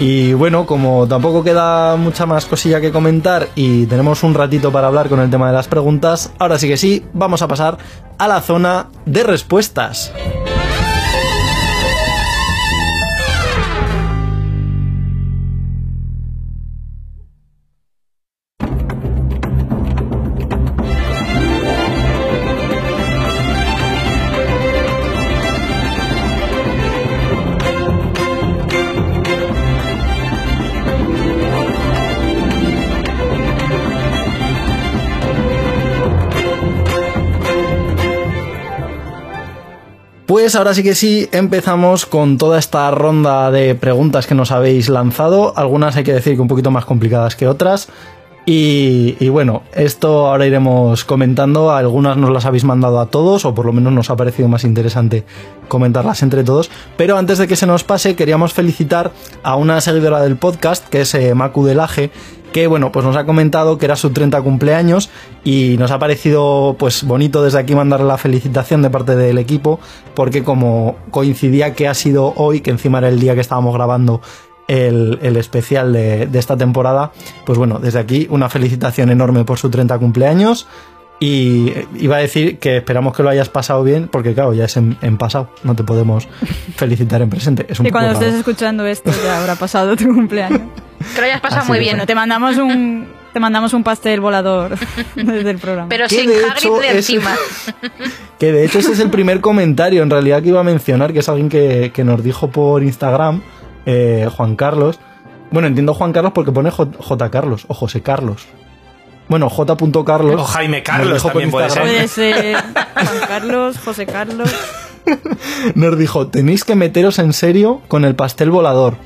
Y 0.00 0.32
bueno, 0.32 0.64
como 0.64 1.08
tampoco 1.08 1.42
queda 1.42 1.96
mucha 1.96 2.24
más 2.24 2.46
cosilla 2.46 2.80
que 2.80 2.92
comentar 2.92 3.48
y 3.56 3.86
tenemos 3.86 4.22
un 4.22 4.32
ratito 4.34 4.70
para 4.70 4.86
hablar 4.86 5.08
con 5.08 5.18
el 5.20 5.28
tema 5.28 5.48
de 5.48 5.52
las 5.54 5.66
preguntas, 5.66 6.30
ahora 6.38 6.56
sí 6.58 6.68
que 6.68 6.76
sí, 6.76 7.04
vamos 7.14 7.42
a 7.42 7.48
pasar 7.48 7.78
a 8.16 8.28
la 8.28 8.40
zona 8.40 8.86
de 9.06 9.24
respuestas. 9.24 10.12
Pues 40.40 40.54
ahora 40.54 40.72
sí 40.72 40.84
que 40.84 40.94
sí, 40.94 41.28
empezamos 41.32 42.06
con 42.06 42.38
toda 42.38 42.60
esta 42.60 42.88
ronda 42.92 43.50
de 43.50 43.74
preguntas 43.74 44.28
que 44.28 44.36
nos 44.36 44.52
habéis 44.52 44.88
lanzado. 44.88 45.52
Algunas 45.56 45.96
hay 45.96 46.04
que 46.04 46.12
decir 46.12 46.36
que 46.36 46.40
un 46.40 46.46
poquito 46.46 46.70
más 46.70 46.84
complicadas 46.84 47.34
que 47.34 47.48
otras. 47.48 47.88
Y, 48.50 49.28
bueno, 49.28 49.62
esto 49.74 50.26
ahora 50.26 50.46
iremos 50.46 51.04
comentando. 51.04 51.70
Algunas 51.70 52.16
nos 52.16 52.30
las 52.30 52.46
habéis 52.46 52.64
mandado 52.64 52.98
a 52.98 53.10
todos, 53.10 53.44
o 53.44 53.54
por 53.54 53.66
lo 53.66 53.74
menos 53.74 53.92
nos 53.92 54.08
ha 54.08 54.16
parecido 54.16 54.48
más 54.48 54.64
interesante 54.64 55.26
comentarlas 55.68 56.22
entre 56.22 56.44
todos. 56.44 56.70
Pero 56.96 57.18
antes 57.18 57.36
de 57.36 57.46
que 57.46 57.56
se 57.56 57.66
nos 57.66 57.84
pase, 57.84 58.16
queríamos 58.16 58.54
felicitar 58.54 59.12
a 59.42 59.56
una 59.56 59.82
seguidora 59.82 60.22
del 60.22 60.38
podcast, 60.38 60.88
que 60.88 61.02
es 61.02 61.14
eh, 61.14 61.34
Delaje, 61.56 62.10
que 62.50 62.66
bueno, 62.68 62.90
pues 62.90 63.04
nos 63.04 63.16
ha 63.16 63.26
comentado 63.26 63.76
que 63.76 63.84
era 63.84 63.96
su 63.96 64.10
30 64.10 64.40
cumpleaños 64.40 65.10
y 65.44 65.76
nos 65.78 65.90
ha 65.90 65.98
parecido 65.98 66.76
pues 66.78 67.04
bonito 67.04 67.42
desde 67.42 67.58
aquí 67.58 67.74
mandarle 67.74 68.06
la 68.06 68.16
felicitación 68.16 68.80
de 68.80 68.88
parte 68.88 69.14
del 69.14 69.36
equipo 69.36 69.78
porque 70.14 70.42
como 70.42 70.96
coincidía 71.10 71.74
que 71.74 71.86
ha 71.86 71.92
sido 71.92 72.32
hoy, 72.36 72.62
que 72.62 72.70
encima 72.70 72.98
era 72.98 73.08
el 73.08 73.20
día 73.20 73.34
que 73.34 73.42
estábamos 73.42 73.74
grabando 73.74 74.22
el, 74.68 75.18
el 75.22 75.36
especial 75.36 75.92
de, 75.92 76.26
de 76.26 76.38
esta 76.38 76.56
temporada, 76.56 77.10
pues 77.44 77.58
bueno, 77.58 77.78
desde 77.80 77.98
aquí 77.98 78.26
una 78.30 78.48
felicitación 78.48 79.10
enorme 79.10 79.44
por 79.44 79.58
su 79.58 79.70
30 79.70 79.98
cumpleaños 79.98 80.66
y 81.20 81.72
iba 81.96 82.14
a 82.16 82.20
decir 82.20 82.58
que 82.58 82.76
esperamos 82.76 83.16
que 83.16 83.24
lo 83.24 83.28
hayas 83.30 83.48
pasado 83.48 83.82
bien 83.82 84.06
porque 84.06 84.34
claro, 84.34 84.54
ya 84.54 84.66
es 84.66 84.76
en, 84.76 84.96
en 85.02 85.16
pasado, 85.18 85.50
no 85.64 85.74
te 85.74 85.82
podemos 85.82 86.28
felicitar 86.76 87.20
en 87.22 87.30
presente. 87.30 87.66
Es 87.68 87.80
un 87.80 87.86
Y 87.86 87.88
poco 87.88 87.98
cuando 88.00 88.12
raro. 88.14 88.24
estés 88.26 88.38
escuchando 88.38 88.86
esto 88.86 89.10
ya 89.24 89.40
habrá 89.40 89.56
pasado 89.56 89.96
tu 89.96 90.04
cumpleaños. 90.14 90.60
Que 91.14 91.20
lo 91.20 91.26
hayas 91.26 91.40
pasado 91.40 91.62
Así 91.62 91.70
muy 91.70 91.78
bien. 91.80 91.92
Bueno, 91.94 92.06
te 92.06 92.14
mandamos 92.14 92.56
un 92.58 93.08
te 93.32 93.40
mandamos 93.40 93.72
un 93.74 93.82
pastel 93.84 94.20
volador 94.20 94.76
desde 95.16 95.50
el 95.50 95.58
programa. 95.58 95.88
Pero 95.88 96.08
sin 96.08 96.28
de 96.28 96.36
Hagrid 96.44 96.56
hecho 96.58 96.78
de 96.78 96.88
es- 96.90 96.94
encima. 96.96 97.34
Que 98.38 98.52
de 98.52 98.64
hecho 98.64 98.78
ese 98.78 98.92
es 98.92 99.00
el 99.00 99.10
primer 99.10 99.40
comentario 99.40 100.00
en 100.04 100.10
realidad 100.10 100.40
que 100.42 100.50
iba 100.50 100.60
a 100.60 100.64
mencionar, 100.64 101.12
que 101.12 101.18
es 101.18 101.28
alguien 101.28 101.48
que, 101.48 101.90
que 101.92 102.04
nos 102.04 102.22
dijo 102.22 102.48
por 102.50 102.84
Instagram, 102.84 103.42
eh, 103.90 104.28
Juan 104.36 104.54
Carlos. 104.54 105.00
Bueno, 105.50 105.66
entiendo 105.68 105.94
Juan 105.94 106.12
Carlos 106.12 106.32
porque 106.34 106.52
pone 106.52 106.70
J, 106.70 106.90
J. 106.98 107.30
Carlos 107.30 107.64
o 107.68 107.74
José 107.74 108.02
Carlos. 108.02 108.46
Bueno, 109.28 109.48
J. 109.48 109.76
Carlos. 110.04 110.40
O 110.40 110.44
Jaime 110.44 110.82
Carlos 110.82 111.14
dijo 111.14 111.22
por 111.28 111.32
también 111.32 111.50
puede 111.50 111.70
ser. 111.70 111.82
Instagram- 111.82 111.86
Puede 111.96 112.08
ser 112.08 112.56
Juan 112.94 113.28
Carlos, 113.28 113.78
José 113.78 114.06
Carlos. 114.06 114.54
Nos 115.74 115.98
dijo, 115.98 116.26
tenéis 116.28 116.64
que 116.64 116.74
meteros 116.74 117.18
en 117.18 117.32
serio 117.32 117.80
con 117.88 118.04
el 118.04 118.14
pastel 118.14 118.50
volador. 118.50 118.96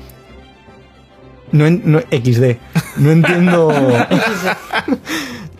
No, 1.53 1.65
en- 1.65 1.81
no- 1.85 1.99
XD. 2.11 2.57
No 2.97 3.11
entiendo. 3.11 3.71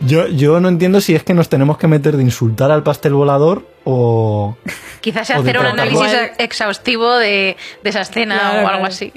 yo, 0.02 0.28
yo 0.28 0.60
no 0.60 0.68
entiendo 0.70 1.00
si 1.02 1.16
es 1.16 1.24
que 1.24 1.34
nos 1.34 1.50
tenemos 1.50 1.78
que 1.78 1.88
meter 1.88 2.18
de 2.18 2.24
insultar 2.24 2.72
al 2.72 2.84
pastel 2.84 3.14
volador 3.14 3.66
o. 3.86 4.58
Quizás 5.02 5.30
O 5.32 5.40
hacer 5.40 5.58
un 5.60 5.66
análisis 5.66 6.14
exhaustivo 6.38 7.16
de, 7.16 7.56
de 7.84 7.90
esa 7.90 8.02
escena 8.02 8.38
Claro, 8.40 8.66
o 8.66 8.70
algo 8.70 8.86
así. 8.86 9.12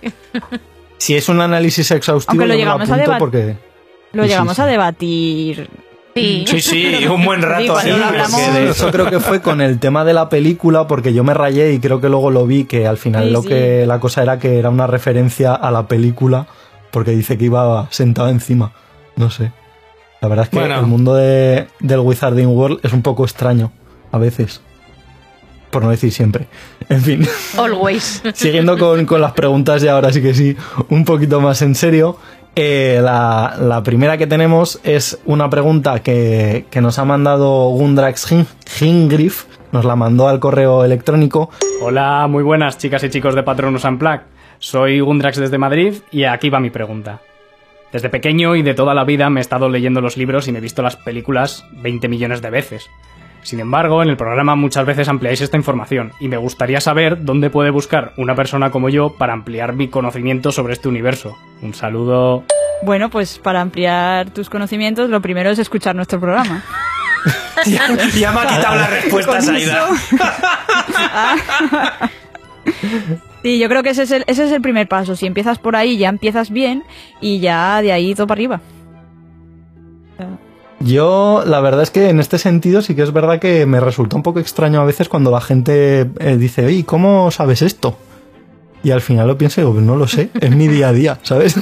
Si 0.98 1.14
es 1.16 1.28
un 1.28 1.40
análisis 1.40 1.90
exhaustivo, 1.90 2.32
Aunque 2.42 2.46
lo 2.46 2.54
llegamos 2.58 2.90
a 2.90 3.18
porque. 3.18 3.56
Lo 4.12 4.22
sí, 4.22 4.28
llegamos 4.30 4.56
sí. 4.56 4.62
a 4.62 4.66
debatir. 4.66 5.68
Sí. 6.14 6.44
Sí, 6.48 6.60
sí, 6.62 7.06
un 7.06 7.24
buen 7.26 7.42
rato. 7.42 7.78
Sí, 7.80 7.90
de 8.54 8.70
hecho 8.70 8.90
creo 8.90 9.10
que 9.10 9.20
fue 9.20 9.42
con 9.42 9.60
el 9.60 9.78
tema 9.78 10.02
de 10.02 10.14
la 10.14 10.30
película 10.30 10.86
porque 10.86 11.12
yo 11.12 11.22
me 11.24 11.34
rayé 11.34 11.74
y 11.74 11.78
creo 11.78 12.00
que 12.00 12.08
luego 12.08 12.30
lo 12.30 12.46
vi 12.46 12.64
que 12.64 12.86
al 12.86 12.96
final 12.96 13.26
Sí, 13.26 13.30
lo 13.32 13.42
sí. 13.42 13.48
que 13.48 13.84
la 13.86 14.00
cosa 14.00 14.22
era 14.22 14.38
que 14.38 14.58
era 14.58 14.70
una 14.70 14.86
referencia 14.86 15.54
a 15.54 15.70
la 15.70 15.86
película 15.86 16.46
porque 16.96 17.10
dice 17.10 17.36
que 17.36 17.44
iba 17.44 17.88
sentado 17.90 18.30
encima. 18.30 18.72
No 19.16 19.28
sé. 19.28 19.52
La 20.22 20.28
verdad 20.28 20.44
es 20.46 20.48
que 20.48 20.56
Bueno. 20.58 20.80
el 20.80 20.86
mundo 20.86 21.14
de, 21.14 21.66
del 21.80 21.98
Wizarding 22.00 22.46
World 22.48 22.78
es 22.82 22.94
un 22.94 23.02
poco 23.02 23.22
extraño 23.24 23.70
a 24.12 24.16
veces. 24.16 24.62
Por 25.70 25.84
no 25.84 25.90
decir 25.90 26.10
siempre. 26.10 26.46
En 26.88 27.02
fin. 27.02 27.28
Always. 27.58 28.22
Siguiendo 28.32 28.78
con, 28.78 29.04
con 29.04 29.20
las 29.20 29.32
preguntas 29.32 29.82
y 29.84 29.88
ahora 29.88 30.10
sí 30.10 30.22
que 30.22 30.32
sí, 30.32 30.56
un 30.88 31.04
poquito 31.04 31.38
más 31.42 31.60
en 31.60 31.74
serio. 31.74 32.16
eh, 32.54 32.98
la, 33.02 33.56
la 33.60 33.82
primera 33.82 34.16
que 34.16 34.26
tenemos 34.26 34.80
es 34.82 35.18
una 35.26 35.50
pregunta 35.50 35.98
que, 36.02 36.64
que 36.70 36.80
nos 36.80 36.98
ha 36.98 37.04
mandado 37.04 37.68
Gundrax 37.72 38.32
Hin- 38.32 38.46
Hingriff, 38.80 39.44
nos 39.72 39.84
la 39.84 39.96
mandó 39.96 40.28
al 40.28 40.40
correo 40.40 40.82
electrónico. 40.82 41.50
Hola, 41.82 42.26
muy 42.26 42.42
buenas 42.42 42.78
chicas 42.78 43.04
y 43.04 43.10
chicos 43.10 43.34
de 43.34 43.42
Patronus 43.42 43.84
Unplugged. 43.84 44.22
Soy 44.58 45.00
Gundrax 45.00 45.38
desde 45.38 45.58
Madrid 45.58 45.94
y 46.10 46.24
aquí 46.24 46.50
va 46.50 46.60
mi 46.60 46.70
pregunta. 46.70 47.20
Desde 47.92 48.08
pequeño 48.08 48.56
y 48.56 48.62
de 48.62 48.74
toda 48.74 48.94
la 48.94 49.04
vida 49.04 49.30
me 49.30 49.40
he 49.40 49.42
estado 49.42 49.68
leyendo 49.68 50.00
los 50.00 50.16
libros 50.16 50.48
y 50.48 50.52
me 50.52 50.58
he 50.58 50.62
visto 50.62 50.82
las 50.82 50.96
películas 50.96 51.64
20 51.72 52.08
millones 52.08 52.42
de 52.42 52.50
veces. 52.50 52.90
Sin 53.42 53.60
embargo, 53.60 54.02
en 54.02 54.08
el 54.08 54.16
programa 54.16 54.56
muchas 54.56 54.84
veces 54.84 55.08
ampliáis 55.08 55.40
esta 55.40 55.56
información 55.56 56.12
y 56.18 56.26
me 56.26 56.36
gustaría 56.36 56.80
saber 56.80 57.24
dónde 57.24 57.48
puede 57.48 57.70
buscar 57.70 58.12
una 58.16 58.34
persona 58.34 58.70
como 58.70 58.88
yo 58.88 59.14
para 59.16 59.34
ampliar 59.34 59.72
mi 59.72 59.86
conocimiento 59.88 60.50
sobre 60.50 60.72
este 60.72 60.88
universo. 60.88 61.38
Un 61.62 61.72
saludo. 61.72 62.42
Bueno, 62.82 63.08
pues 63.08 63.38
para 63.38 63.60
ampliar 63.60 64.30
tus 64.30 64.50
conocimientos, 64.50 65.08
lo 65.10 65.22
primero 65.22 65.50
es 65.50 65.60
escuchar 65.60 65.94
nuestro 65.94 66.18
programa. 66.20 66.64
Ya 67.64 67.88
me 67.88 68.40
ha 68.40 68.46
quitado 68.46 68.76
las 68.76 68.90
respuestas, 68.90 69.46
Con 69.46 69.56
Aida. 69.56 69.88
Sí, 73.46 73.60
yo 73.60 73.68
creo 73.68 73.84
que 73.84 73.90
ese 73.90 74.02
es, 74.02 74.10
el, 74.10 74.24
ese 74.26 74.44
es 74.46 74.50
el 74.50 74.60
primer 74.60 74.88
paso. 74.88 75.14
Si 75.14 75.24
empiezas 75.24 75.60
por 75.60 75.76
ahí, 75.76 75.96
ya 75.98 76.08
empiezas 76.08 76.50
bien 76.50 76.82
y 77.20 77.38
ya 77.38 77.80
de 77.80 77.92
ahí 77.92 78.12
todo 78.12 78.26
para 78.26 78.38
arriba. 78.38 78.60
Yo, 80.80 81.44
la 81.46 81.60
verdad 81.60 81.82
es 81.82 81.92
que 81.92 82.10
en 82.10 82.18
este 82.18 82.38
sentido 82.38 82.82
sí 82.82 82.96
que 82.96 83.02
es 83.02 83.12
verdad 83.12 83.38
que 83.38 83.64
me 83.64 83.78
resulta 83.78 84.16
un 84.16 84.24
poco 84.24 84.40
extraño 84.40 84.80
a 84.80 84.84
veces 84.84 85.08
cuando 85.08 85.30
la 85.30 85.40
gente 85.40 86.10
eh, 86.18 86.36
dice, 86.36 86.66
oye, 86.66 86.84
¿cómo 86.84 87.30
sabes 87.30 87.62
esto? 87.62 87.96
Y 88.82 88.90
al 88.90 89.00
final 89.00 89.28
lo 89.28 89.38
pienso 89.38 89.60
y 89.60 89.62
digo, 89.62 89.74
"Pues 89.74 89.86
no 89.86 89.94
lo 89.94 90.08
sé, 90.08 90.28
es 90.40 90.50
mi 90.50 90.66
día 90.66 90.88
a 90.88 90.92
día, 90.92 91.20
¿sabes? 91.22 91.56
O 91.56 91.60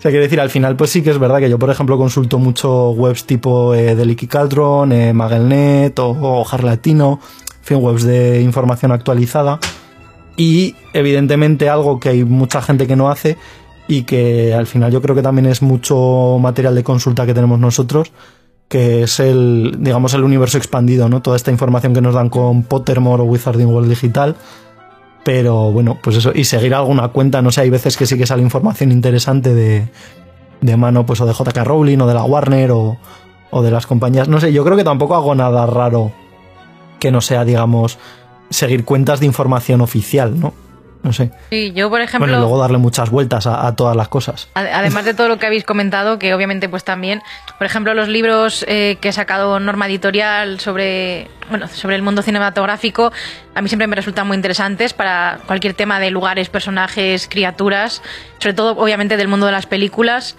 sea, 0.00 0.10
quiero 0.10 0.24
decir, 0.24 0.40
al 0.40 0.50
final, 0.50 0.74
pues 0.74 0.90
sí 0.90 1.02
que 1.02 1.10
es 1.10 1.18
verdad 1.20 1.38
que 1.38 1.48
yo, 1.48 1.60
por 1.60 1.70
ejemplo, 1.70 1.96
consulto 1.96 2.40
mucho 2.40 2.90
webs 2.90 3.24
tipo 3.24 3.72
eh, 3.72 3.94
de 3.94 4.04
Leaky 4.04 4.26
Cauldron, 4.26 4.90
eh, 4.90 5.12
Magelnet 5.12 5.96
o, 6.00 6.08
o 6.08 6.44
Harlatino, 6.44 7.20
en 7.60 7.64
fin, 7.64 7.76
webs 7.80 8.02
de 8.02 8.40
información 8.40 8.90
actualizada. 8.90 9.60
Y 10.38 10.76
evidentemente 10.94 11.68
algo 11.68 11.98
que 11.98 12.10
hay 12.10 12.24
mucha 12.24 12.62
gente 12.62 12.86
que 12.86 12.94
no 12.94 13.10
hace 13.10 13.36
y 13.88 14.04
que 14.04 14.54
al 14.54 14.68
final 14.68 14.92
yo 14.92 15.02
creo 15.02 15.16
que 15.16 15.22
también 15.22 15.46
es 15.46 15.62
mucho 15.62 16.38
material 16.40 16.76
de 16.76 16.84
consulta 16.84 17.26
que 17.26 17.34
tenemos 17.34 17.58
nosotros, 17.58 18.12
que 18.68 19.02
es 19.02 19.18
el, 19.18 19.78
digamos, 19.80 20.14
el 20.14 20.22
universo 20.22 20.56
expandido, 20.56 21.08
¿no? 21.08 21.22
Toda 21.22 21.36
esta 21.36 21.50
información 21.50 21.92
que 21.92 22.00
nos 22.00 22.14
dan 22.14 22.28
con 22.28 22.62
Pottermore 22.62 23.24
o 23.24 23.26
Wizarding 23.26 23.66
World 23.66 23.88
Digital. 23.88 24.36
Pero 25.24 25.72
bueno, 25.72 25.98
pues 26.00 26.16
eso, 26.16 26.30
y 26.32 26.44
seguir 26.44 26.72
alguna 26.72 27.08
cuenta, 27.08 27.42
no 27.42 27.50
sé, 27.50 27.62
hay 27.62 27.70
veces 27.70 27.96
que 27.96 28.06
sí 28.06 28.16
que 28.16 28.24
sale 28.26 28.42
información 28.42 28.92
interesante 28.92 29.52
de, 29.52 29.88
de 30.60 30.76
mano, 30.76 31.04
pues 31.04 31.20
o 31.20 31.26
de 31.26 31.32
JK 31.32 31.64
Rowling 31.64 31.98
o 31.98 32.06
de 32.06 32.14
la 32.14 32.22
Warner 32.22 32.70
o, 32.70 32.96
o 33.50 33.62
de 33.62 33.72
las 33.72 33.88
compañías. 33.88 34.28
No 34.28 34.38
sé, 34.38 34.52
yo 34.52 34.64
creo 34.64 34.76
que 34.76 34.84
tampoco 34.84 35.16
hago 35.16 35.34
nada 35.34 35.66
raro 35.66 36.12
que 37.00 37.10
no 37.10 37.20
sea, 37.20 37.44
digamos, 37.44 37.98
seguir 38.50 38.84
cuentas 38.84 39.20
de 39.20 39.26
información 39.26 39.80
oficial, 39.80 40.38
¿no? 40.38 40.54
No 41.00 41.12
sé. 41.12 41.30
Sí, 41.50 41.72
yo, 41.74 41.88
por 41.90 42.00
ejemplo. 42.00 42.26
Bueno, 42.26 42.38
y 42.38 42.40
luego 42.40 42.58
darle 42.60 42.78
muchas 42.78 43.08
vueltas 43.08 43.46
a, 43.46 43.68
a 43.68 43.76
todas 43.76 43.96
las 43.96 44.08
cosas. 44.08 44.48
Ade- 44.54 44.72
Además 44.72 45.04
de 45.04 45.14
todo 45.14 45.28
lo 45.28 45.38
que 45.38 45.46
habéis 45.46 45.62
comentado, 45.64 46.18
que 46.18 46.34
obviamente 46.34 46.68
pues 46.68 46.82
también, 46.82 47.22
por 47.56 47.66
ejemplo, 47.66 47.94
los 47.94 48.08
libros 48.08 48.64
eh, 48.68 48.98
que 49.00 49.10
he 49.10 49.12
sacado 49.12 49.60
Norma 49.60 49.86
Editorial 49.86 50.58
sobre, 50.58 51.28
bueno, 51.50 51.68
sobre 51.68 51.94
el 51.94 52.02
mundo 52.02 52.22
cinematográfico, 52.22 53.12
a 53.54 53.62
mí 53.62 53.68
siempre 53.68 53.86
me 53.86 53.94
resultan 53.94 54.26
muy 54.26 54.34
interesantes 54.36 54.92
para 54.92 55.38
cualquier 55.46 55.74
tema 55.74 56.00
de 56.00 56.10
lugares, 56.10 56.48
personajes, 56.48 57.28
criaturas, 57.30 58.02
sobre 58.40 58.54
todo 58.54 58.72
obviamente 58.76 59.16
del 59.16 59.28
mundo 59.28 59.46
de 59.46 59.52
las 59.52 59.66
películas. 59.66 60.36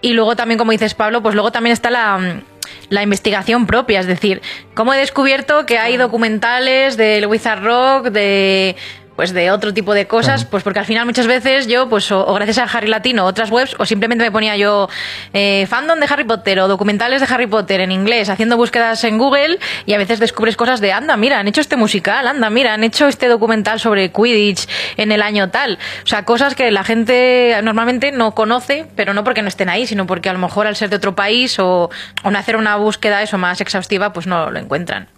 Y 0.00 0.12
luego 0.12 0.36
también, 0.36 0.58
como 0.58 0.72
dices 0.72 0.94
Pablo, 0.94 1.22
pues 1.22 1.34
luego 1.34 1.50
también 1.50 1.72
está 1.72 1.90
la, 1.90 2.18
mm, 2.18 2.42
la 2.90 3.02
investigación 3.02 3.66
propia, 3.66 4.00
es 4.00 4.06
decir, 4.06 4.40
cómo 4.74 4.94
he 4.94 4.98
descubierto 4.98 5.66
que 5.66 5.78
hay 5.78 5.96
documentales 5.96 6.96
del 6.96 7.26
Wizard 7.26 7.62
Rock, 7.62 8.08
de 8.08 8.76
pues 9.18 9.32
de 9.32 9.50
otro 9.50 9.74
tipo 9.74 9.94
de 9.94 10.06
cosas, 10.06 10.44
pues 10.44 10.62
porque 10.62 10.78
al 10.78 10.84
final 10.84 11.04
muchas 11.04 11.26
veces 11.26 11.66
yo, 11.66 11.88
pues 11.88 12.12
o, 12.12 12.24
o 12.24 12.34
gracias 12.34 12.58
a 12.58 12.62
Harry 12.62 12.86
Latino, 12.86 13.24
otras 13.24 13.50
webs, 13.50 13.74
o 13.76 13.84
simplemente 13.84 14.22
me 14.22 14.30
ponía 14.30 14.56
yo 14.56 14.88
eh, 15.32 15.66
fandom 15.68 15.98
de 15.98 16.06
Harry 16.08 16.22
Potter 16.22 16.60
o 16.60 16.68
documentales 16.68 17.20
de 17.20 17.34
Harry 17.34 17.48
Potter 17.48 17.80
en 17.80 17.90
inglés, 17.90 18.28
haciendo 18.28 18.56
búsquedas 18.56 19.02
en 19.02 19.18
Google 19.18 19.58
y 19.86 19.94
a 19.94 19.98
veces 19.98 20.20
descubres 20.20 20.56
cosas 20.56 20.80
de, 20.80 20.92
anda, 20.92 21.16
mira, 21.16 21.40
han 21.40 21.48
hecho 21.48 21.60
este 21.60 21.76
musical, 21.76 22.28
anda, 22.28 22.48
mira, 22.48 22.74
han 22.74 22.84
hecho 22.84 23.08
este 23.08 23.26
documental 23.26 23.80
sobre 23.80 24.12
Quidditch 24.12 24.68
en 24.96 25.10
el 25.10 25.20
año 25.20 25.50
tal. 25.50 25.80
O 26.04 26.06
sea, 26.06 26.24
cosas 26.24 26.54
que 26.54 26.70
la 26.70 26.84
gente 26.84 27.58
normalmente 27.64 28.12
no 28.12 28.36
conoce, 28.36 28.86
pero 28.94 29.14
no 29.14 29.24
porque 29.24 29.42
no 29.42 29.48
estén 29.48 29.68
ahí, 29.68 29.88
sino 29.88 30.06
porque 30.06 30.28
a 30.28 30.32
lo 30.32 30.38
mejor 30.38 30.68
al 30.68 30.76
ser 30.76 30.90
de 30.90 30.96
otro 30.96 31.16
país 31.16 31.58
o, 31.58 31.90
o 32.22 32.30
no 32.30 32.38
hacer 32.38 32.54
una 32.54 32.76
búsqueda 32.76 33.20
eso 33.20 33.36
más 33.36 33.60
exhaustiva, 33.60 34.12
pues 34.12 34.28
no 34.28 34.52
lo 34.52 34.60
encuentran. 34.60 35.08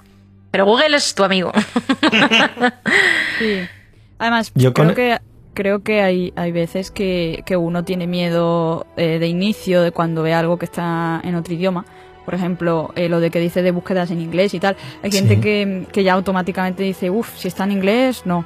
Pero 0.51 0.65
Google 0.65 0.97
es 0.97 1.15
tu 1.15 1.23
amigo. 1.23 1.53
Sí. 3.39 3.69
Además, 4.21 4.53
Yo 4.55 4.73
creo 4.73 4.87
con- 4.87 4.95
que 4.95 5.19
creo 5.53 5.83
que 5.83 6.01
hay, 6.03 6.33
hay 6.37 6.53
veces 6.53 6.93
que, 6.93 7.43
que 7.45 7.57
uno 7.57 7.83
tiene 7.85 8.07
miedo 8.07 8.87
eh, 8.97 9.19
de 9.19 9.27
inicio 9.27 9.83
de 9.83 9.91
cuando 9.91 10.23
ve 10.23 10.33
algo 10.33 10.57
que 10.59 10.65
está 10.67 11.21
en 11.25 11.35
otro 11.35 11.53
idioma. 11.53 11.85
Por 12.25 12.35
ejemplo, 12.35 12.93
eh, 12.95 13.09
lo 13.09 13.19
de 13.19 13.31
que 13.31 13.41
dice 13.41 13.61
de 13.63 13.73
búsquedas 13.73 14.13
en 14.13 14.21
inglés 14.21 14.55
y 14.55 14.61
tal. 14.61 14.77
Hay 15.03 15.11
gente 15.11 15.35
Sí. 15.35 15.41
que, 15.41 15.87
que 15.93 16.05
ya 16.05 16.13
automáticamente 16.13 16.85
dice, 16.85 17.11
uff, 17.11 17.37
si 17.37 17.49
está 17.49 17.65
en 17.65 17.73
inglés, 17.73 18.23
no. 18.25 18.45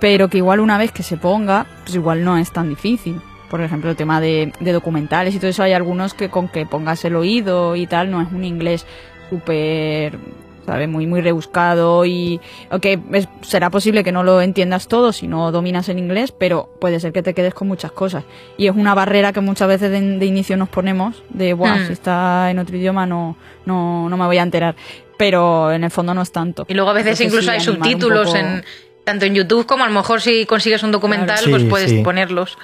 Pero 0.00 0.28
que 0.28 0.38
igual 0.38 0.60
una 0.60 0.78
vez 0.78 0.92
que 0.92 1.02
se 1.02 1.16
ponga, 1.18 1.66
pues 1.84 1.94
igual 1.94 2.24
no 2.24 2.38
es 2.38 2.50
tan 2.52 2.68
difícil. 2.70 3.20
Por 3.50 3.60
ejemplo, 3.60 3.90
el 3.90 3.96
tema 3.96 4.20
de, 4.20 4.52
de 4.58 4.72
documentales 4.72 5.34
y 5.34 5.38
todo 5.38 5.50
eso, 5.50 5.62
hay 5.62 5.72
algunos 5.72 6.14
que 6.14 6.30
con 6.30 6.48
que 6.48 6.66
pongas 6.66 7.04
el 7.04 7.14
oído 7.16 7.76
y 7.76 7.86
tal, 7.86 8.10
no 8.10 8.20
es 8.22 8.32
un 8.32 8.44
inglés 8.44 8.86
súper, 9.30 10.18
¿sabes? 10.66 10.88
Muy, 10.88 11.06
muy 11.06 11.20
rebuscado 11.20 12.04
y, 12.04 12.40
ok, 12.70 12.84
es- 13.12 13.28
será 13.42 13.70
posible 13.70 14.02
que 14.04 14.12
no 14.12 14.22
lo 14.24 14.40
entiendas 14.42 14.88
todo 14.88 15.12
si 15.12 15.26
no 15.28 15.52
dominas 15.52 15.88
el 15.88 15.98
inglés, 15.98 16.32
pero 16.32 16.68
puede 16.80 17.00
ser 17.00 17.12
que 17.12 17.22
te 17.22 17.32
quedes 17.34 17.54
con 17.54 17.68
muchas 17.68 17.92
cosas. 17.92 18.24
Y 18.58 18.66
es 18.66 18.74
una 18.76 18.94
barrera 18.94 19.32
que 19.32 19.40
muchas 19.40 19.68
veces 19.68 19.90
de, 19.90 20.00
de 20.00 20.26
inicio 20.26 20.56
nos 20.56 20.68
ponemos, 20.68 21.22
de, 21.30 21.54
Buah, 21.54 21.76
Hmm. 21.76 21.86
si 21.86 21.92
está 21.92 22.50
en 22.50 22.58
otro 22.58 22.76
idioma 22.76 23.06
no, 23.06 23.36
no, 23.64 24.08
no 24.08 24.16
me 24.16 24.26
voy 24.26 24.38
a 24.38 24.42
enterar. 24.42 24.74
Pero 25.16 25.72
en 25.72 25.84
el 25.84 25.90
fondo 25.90 26.12
no 26.12 26.20
es 26.22 26.30
tanto. 26.32 26.66
Y 26.68 26.74
luego 26.74 26.90
a 26.90 26.92
veces 26.92 27.18
Entonces, 27.20 27.26
incluso 27.26 27.50
sí, 27.50 27.56
hay 27.56 27.60
subtítulos 27.60 28.26
poco- 28.26 28.36
en 28.38 28.64
tanto 29.04 29.24
en 29.24 29.34
YouTube 29.34 29.64
como 29.66 29.84
a 29.84 29.86
lo 29.88 29.94
mejor 29.94 30.20
si 30.20 30.44
consigues 30.46 30.82
un 30.82 30.90
documental, 30.90 31.36
Claro. 31.38 31.50
pues 31.50 31.62
Sí, 31.62 31.68
puedes 31.68 31.90
sí. 31.90 32.02
ponerlos. 32.02 32.58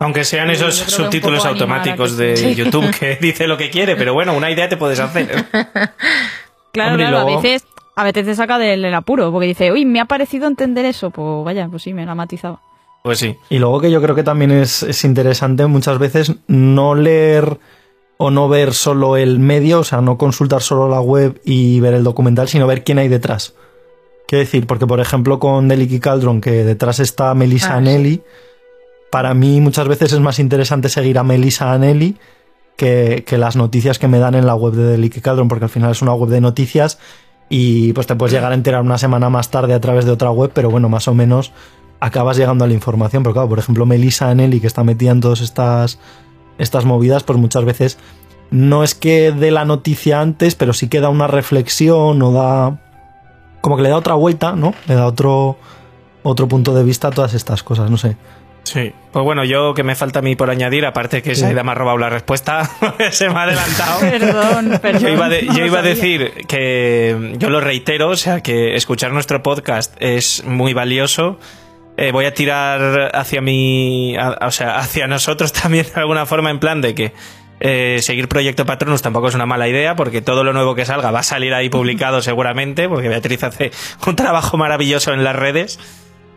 Aunque 0.00 0.24
sean 0.24 0.48
Sí, 0.48 0.54
esos 0.56 0.74
subtítulos 0.74 1.46
automáticos 1.46 2.12
que 2.16 2.22
de 2.24 2.36
sí. 2.36 2.54
YouTube 2.54 2.90
que 2.98 3.16
dice 3.20 3.46
lo 3.46 3.56
que 3.56 3.70
quiere, 3.70 3.96
pero 3.96 4.12
bueno, 4.12 4.34
una 4.34 4.50
idea 4.50 4.68
te 4.68 4.76
puedes 4.76 5.00
hacer. 5.00 5.46
Claro, 6.72 6.92
Hombre, 6.92 7.06
claro, 7.08 7.24
luego- 7.24 7.38
a 7.38 7.42
veces, 7.42 7.66
a 7.96 8.04
veces 8.04 8.24
te 8.26 8.34
saca 8.34 8.58
del, 8.58 8.82
del 8.82 8.94
apuro, 8.94 9.30
porque 9.30 9.46
dice, 9.48 9.70
uy, 9.72 9.84
me 9.84 10.00
ha 10.00 10.06
parecido 10.06 10.46
entender 10.46 10.84
eso, 10.84 11.10
pues 11.10 11.44
vaya, 11.44 11.68
pues 11.68 11.82
sí, 11.82 11.92
me 11.94 12.06
la 12.06 12.14
matizaba. 12.14 12.60
Pues 13.02 13.18
sí. 13.18 13.36
Y 13.50 13.58
luego 13.58 13.80
que 13.80 13.90
yo 13.90 14.00
creo 14.00 14.14
que 14.14 14.22
también 14.22 14.50
es, 14.52 14.82
es 14.84 15.04
interesante 15.04 15.66
muchas 15.66 15.98
veces 15.98 16.32
no 16.46 16.94
leer 16.94 17.58
o 18.16 18.30
no 18.30 18.48
ver 18.48 18.72
solo 18.74 19.16
el 19.16 19.40
medio, 19.40 19.80
o 19.80 19.84
sea, 19.84 20.00
no 20.00 20.16
consultar 20.16 20.62
solo 20.62 20.88
la 20.88 21.00
web 21.00 21.40
y 21.44 21.80
ver 21.80 21.94
el 21.94 22.04
documental, 22.04 22.46
sino 22.48 22.66
ver 22.68 22.84
quién 22.84 22.98
hay 22.98 23.08
detrás. 23.08 23.54
Quiero 24.28 24.44
decir, 24.44 24.66
porque 24.68 24.86
por 24.86 25.00
ejemplo 25.00 25.40
con 25.40 25.66
Delicky 25.66 25.98
Cauldron, 25.98 26.40
que 26.40 26.62
detrás 26.64 27.00
está 27.00 27.34
Melissa 27.34 27.74
Ah, 27.74 27.78
Anelli, 27.78 28.22
para 29.10 29.34
mí 29.34 29.60
muchas 29.60 29.88
veces 29.88 30.12
es 30.12 30.20
más 30.20 30.38
interesante 30.38 30.88
seguir 30.88 31.18
a 31.18 31.24
Melissa 31.24 31.72
Anelli 31.72 32.16
que, 32.76 33.24
las 33.30 33.56
noticias 33.56 33.98
que 33.98 34.08
me 34.08 34.18
dan 34.18 34.34
en 34.34 34.46
la 34.46 34.54
web 34.54 34.74
de 34.74 34.84
Delicky 34.84 35.20
Cauldron, 35.20 35.48
porque 35.48 35.64
al 35.64 35.70
final 35.70 35.90
es 35.90 36.02
una 36.02 36.14
web 36.14 36.30
de 36.30 36.40
noticias 36.40 36.98
y 37.48 37.92
pues 37.92 38.06
te 38.06 38.16
puedes 38.16 38.32
llegar 38.32 38.52
a 38.52 38.54
enterar 38.54 38.82
una 38.82 38.98
semana 38.98 39.30
más 39.30 39.50
tarde 39.50 39.74
a 39.74 39.80
través 39.80 40.04
de 40.04 40.10
otra 40.10 40.30
web, 40.30 40.50
pero 40.54 40.70
bueno, 40.70 40.88
más 40.88 41.06
o 41.08 41.14
menos 41.14 41.52
acabas 42.00 42.36
llegando 42.36 42.64
a 42.64 42.68
la 42.68 42.74
información. 42.74 43.22
Pero 43.22 43.34
claro, 43.34 43.48
por 43.48 43.58
ejemplo, 43.58 43.86
Melissa 43.86 44.30
Anelli, 44.30 44.60
que 44.60 44.66
está 44.66 44.84
metida 44.84 45.12
en 45.12 45.20
todas 45.20 45.40
estas, 45.40 45.98
estas 46.58 46.84
movidas, 46.84 47.22
pues 47.22 47.38
muchas 47.38 47.64
veces 47.64 47.98
no 48.50 48.84
es 48.84 48.94
que 48.94 49.32
dé 49.32 49.50
la 49.50 49.64
noticia 49.64 50.20
antes, 50.20 50.54
pero 50.54 50.72
sí 50.72 50.88
que 50.88 51.00
da 51.00 51.08
una 51.08 51.26
reflexión 51.26 52.20
o 52.22 52.32
da. 52.32 52.80
como 53.60 53.76
que 53.76 53.82
le 53.82 53.88
da 53.88 53.96
otra 53.96 54.14
vuelta, 54.14 54.56
¿no? 54.56 54.74
Le 54.86 54.94
da 54.94 55.06
otro, 55.06 55.56
otro 56.22 56.48
punto 56.48 56.74
de 56.74 56.84
vista 56.84 57.08
a 57.08 57.10
todas 57.10 57.34
estas 57.34 57.62
cosas, 57.62 57.90
no 57.90 57.96
sé. 57.96 58.16
Sí. 58.64 58.92
Pues 59.12 59.24
bueno, 59.24 59.44
yo 59.44 59.74
que 59.74 59.82
me 59.82 59.94
falta 59.94 60.20
a 60.20 60.22
mí 60.22 60.36
por 60.36 60.48
añadir, 60.48 60.86
aparte 60.86 61.20
que 61.22 61.34
Sí. 61.34 61.40
Saida 61.42 61.62
me 61.64 61.72
ha 61.72 61.74
robado 61.74 61.98
la 61.98 62.08
respuesta, 62.08 62.70
se 63.10 63.28
me 63.28 63.34
ha 63.38 63.42
adelantado. 63.42 64.00
Perdón, 64.00 64.78
perdón. 64.80 65.02
Yo 65.02 65.08
iba, 65.08 65.28
de- 65.28 65.42
no 65.42 65.52
yo 65.54 65.60
lo 65.60 65.66
iba 65.66 65.78
a 65.80 65.82
decir 65.82 66.32
que 66.48 67.34
yo 67.38 67.50
lo 67.50 67.60
reitero, 67.60 68.08
o 68.10 68.16
sea, 68.16 68.40
que 68.40 68.76
escuchar 68.76 69.12
nuestro 69.12 69.42
podcast 69.42 69.94
es 70.00 70.44
muy 70.44 70.72
valioso. 70.74 71.38
Eh, 71.98 72.10
voy 72.12 72.24
a 72.24 72.32
tirar 72.32 73.10
hacia 73.14 73.40
a- 73.40 74.46
o 74.46 74.50
sea, 74.50 74.78
hacia 74.78 75.06
nosotros 75.06 75.52
también 75.62 75.84
de 75.94 76.00
alguna 76.00 76.24
forma 76.24 76.50
en 76.50 76.58
plan 76.58 76.80
de 76.80 76.94
que 76.94 77.12
eh, 77.60 77.98
seguir 78.00 78.28
Proyecto 78.28 78.64
Patronus 78.64 79.02
tampoco 79.02 79.28
es 79.28 79.34
una 79.34 79.46
mala 79.46 79.68
idea 79.68 79.94
porque 79.94 80.20
todo 80.22 80.42
lo 80.42 80.52
nuevo 80.52 80.74
que 80.74 80.84
salga 80.84 81.10
va 81.10 81.20
a 81.20 81.22
salir 81.22 81.52
ahí 81.54 81.68
publicado 81.68 82.22
seguramente 82.22 82.88
porque 82.88 83.08
Beatriz 83.08 83.42
hace 83.44 83.70
un 84.06 84.16
trabajo 84.16 84.56
maravilloso 84.56 85.12
en 85.12 85.22
las 85.24 85.36
redes. 85.36 85.78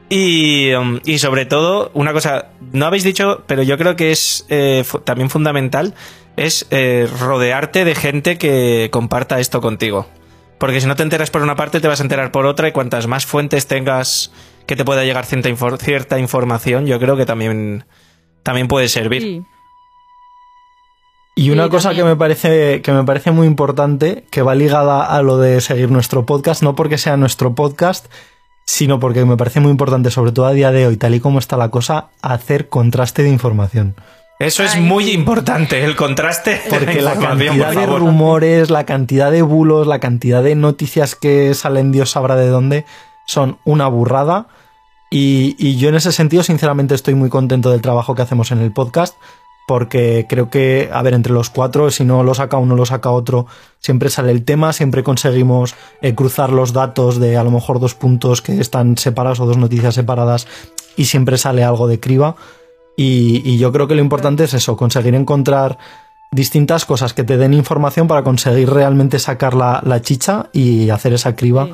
Y, 0.10 0.72
um, 0.74 1.00
y 1.04 1.18
sobre 1.18 1.46
todo, 1.46 1.90
una 1.96 2.14
cosa, 2.14 2.50
no 2.72 2.86
habéis 2.86 3.04
dicho, 3.04 3.44
pero 3.48 3.64
yo 3.64 3.78
creo 3.78 3.96
que 3.96 4.12
es 4.12 4.46
eh, 4.50 4.84
fu- 4.86 5.00
también 5.00 5.30
fundamental, 5.30 5.96
es 6.38 6.68
eh, 6.70 7.08
rodearte 7.20 7.86
de 7.86 7.96
gente 7.96 8.38
que 8.38 8.90
comparta 8.92 9.40
esto 9.40 9.62
contigo. 9.62 10.08
Porque 10.60 10.80
si 10.80 10.88
no 10.88 10.96
te 10.96 11.04
enteras 11.04 11.32
por 11.32 11.42
una 11.42 11.56
parte, 11.56 11.80
te 11.82 11.88
vas 11.88 12.00
a 12.00 12.04
enterar 12.04 12.32
por 12.32 12.46
otra 12.46 12.68
y 12.68 12.72
cuantas 12.72 13.08
más 13.08 13.26
fuentes 13.26 13.68
tengas 13.68 14.32
que 14.68 14.76
te 14.76 14.86
pueda 14.86 15.04
llegar 15.04 15.26
cierta, 15.26 15.50
infor- 15.50 15.78
cierta 15.80 16.20
información, 16.20 16.86
yo 16.86 17.00
creo 17.00 17.18
que 17.18 17.26
también, 17.26 17.86
también 18.44 18.68
puede 18.68 18.88
servir. 18.90 19.22
Sí. 19.24 19.44
Y 21.38 21.50
una 21.50 21.66
Sí, 21.66 21.70
cosa 21.72 21.94
que 21.94 22.04
me 22.04 22.16
parece 22.16 22.82
que 22.82 22.92
me 22.94 23.04
parece 23.04 23.32
muy 23.32 23.46
importante, 23.48 24.26
que 24.32 24.42
va 24.42 24.56
ligada 24.56 25.04
a 25.04 25.22
lo 25.22 25.38
de 25.38 25.60
seguir 25.60 25.92
nuestro 25.92 26.26
podcast, 26.26 26.64
no 26.64 26.76
porque 26.76 26.98
sea 26.98 27.18
nuestro 27.18 27.54
podcast, 27.56 28.06
sino 28.66 29.00
porque 29.00 29.26
me 29.26 29.38
parece 29.38 29.60
muy 29.60 29.72
importante, 29.72 30.12
sobre 30.12 30.32
todo 30.32 30.46
a 30.46 30.54
día 30.54 30.72
de 30.72 30.88
hoy, 30.88 30.98
tal 30.98 31.16
y 31.16 31.20
como 31.20 31.40
está 31.40 31.58
la 31.58 31.70
cosa, 31.70 32.08
hacer 32.22 32.70
contraste 32.70 33.24
de 33.24 33.30
información. 33.30 33.96
Eso 34.38 34.64
es 34.64 34.76
Ay, 34.76 34.82
muy 34.82 35.12
importante, 35.12 35.86
el 35.86 35.96
contraste 35.96 36.62
Porque 36.70 37.02
la 37.02 37.16
cantidad 37.16 37.74
por 37.74 37.76
de 37.76 37.86
rumores, 37.86 38.70
la 38.70 38.86
cantidad 38.86 39.32
de 39.32 39.42
bulos, 39.42 39.88
la 39.88 40.00
cantidad 40.00 40.44
de 40.44 40.56
noticias 40.56 41.16
que 41.16 41.54
salen 41.54 41.94
Dios 41.94 42.12
sabrá 42.12 42.36
de 42.36 42.48
dónde, 42.48 42.86
son 43.26 43.60
una 43.64 43.88
burrada. 43.88 44.48
Y, 45.10 45.56
y 45.58 45.78
yo 45.78 45.88
en 45.88 45.96
ese 45.96 46.12
sentido, 46.12 46.44
sinceramente, 46.44 46.96
estoy 46.96 47.16
muy 47.16 47.30
contento 47.30 47.72
del 47.72 47.82
trabajo 47.82 48.14
que 48.14 48.24
hacemos 48.24 48.52
en 48.52 48.60
el 48.60 48.74
podcast. 48.74 49.16
Porque 49.68 50.28
creo 50.30 50.50
que, 50.50 50.90
a 50.94 51.02
ver, 51.02 51.16
entre 51.16 51.34
los 51.34 51.50
cuatro, 51.50 51.90
si 51.90 52.06
no 52.06 52.24
lo 52.24 52.36
saca 52.36 52.58
uno, 52.58 52.76
lo 52.76 52.86
saca 52.86 53.10
otro, 53.10 53.48
siempre 53.80 54.10
sale 54.10 54.32
el 54.32 54.46
tema, 54.46 54.74
siempre 54.74 55.04
conseguimos 55.04 55.76
eh, 56.02 56.14
cruzar 56.14 56.52
los 56.52 56.72
datos 56.72 57.20
de 57.20 57.38
a 57.38 57.44
lo 57.44 57.50
mejor 57.52 57.80
dos 57.80 57.96
puntos 57.96 58.42
que 58.42 58.60
están 58.60 58.98
separados 58.98 59.40
o 59.40 59.46
dos 59.48 59.58
noticias 59.58 59.96
separadas 59.96 60.48
y 60.96 61.06
siempre 61.06 61.38
sale 61.38 61.64
algo 61.64 61.88
de 61.88 62.00
criba. 62.00 62.36
Y, 62.98 63.58
yo 63.58 63.72
creo 63.72 63.88
que 63.88 63.96
lo 63.96 64.02
importante 64.02 64.46
es 64.46 64.54
eso, 64.54 64.78
conseguir 64.78 65.16
encontrar 65.16 65.78
distintas 66.32 66.86
cosas 66.86 67.14
que 67.14 67.24
te 67.24 67.38
den 67.38 67.54
información 67.54 68.08
para 68.08 68.24
conseguir 68.24 68.70
realmente 68.70 69.20
sacar 69.20 69.54
la, 69.54 69.82
la 69.86 70.02
chicha 70.02 70.50
y 70.54 70.90
hacer 70.90 71.14
esa 71.14 71.36
criba. 71.36 71.70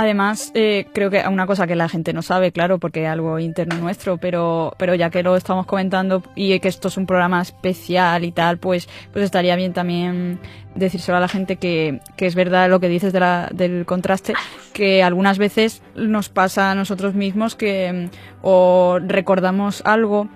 Además, 0.00 0.52
eh, 0.54 0.86
creo 0.92 1.10
que 1.10 1.24
una 1.26 1.48
cosa 1.48 1.66
que 1.66 1.74
la 1.74 1.88
gente 1.88 2.12
no 2.12 2.22
sabe, 2.22 2.52
claro, 2.52 2.78
porque 2.78 3.02
es 3.02 3.08
algo 3.08 3.40
interno 3.40 3.74
nuestro, 3.78 4.16
pero, 4.16 4.72
pero 4.78 4.94
ya 4.94 5.10
que 5.10 5.24
lo 5.24 5.34
estamos 5.34 5.66
comentando 5.66 6.22
y 6.36 6.56
que 6.60 6.68
esto 6.68 6.86
es 6.86 6.96
un 6.96 7.04
programa 7.04 7.42
especial 7.42 8.22
y 8.22 8.30
tal, 8.30 8.58
pues, 8.58 8.88
pues 9.12 9.24
estaría 9.24 9.56
bien 9.56 9.72
también 9.72 10.38
decírselo 10.76 11.18
a 11.18 11.20
la 11.20 11.26
gente 11.26 11.56
que, 11.56 12.00
que 12.16 12.26
es 12.26 12.36
verdad 12.36 12.70
lo 12.70 12.78
que 12.78 12.88
dices 12.88 13.12
de 13.12 13.18
la, 13.18 13.48
del 13.52 13.86
contraste, 13.86 14.34
que 14.72 15.02
algunas 15.02 15.36
veces 15.36 15.82
nos 15.96 16.28
pasa 16.28 16.70
a 16.70 16.76
nosotros 16.76 17.14
mismos 17.14 17.56
que 17.56 18.08
o 18.40 19.00
recordamos 19.04 19.82
algo 19.84 20.28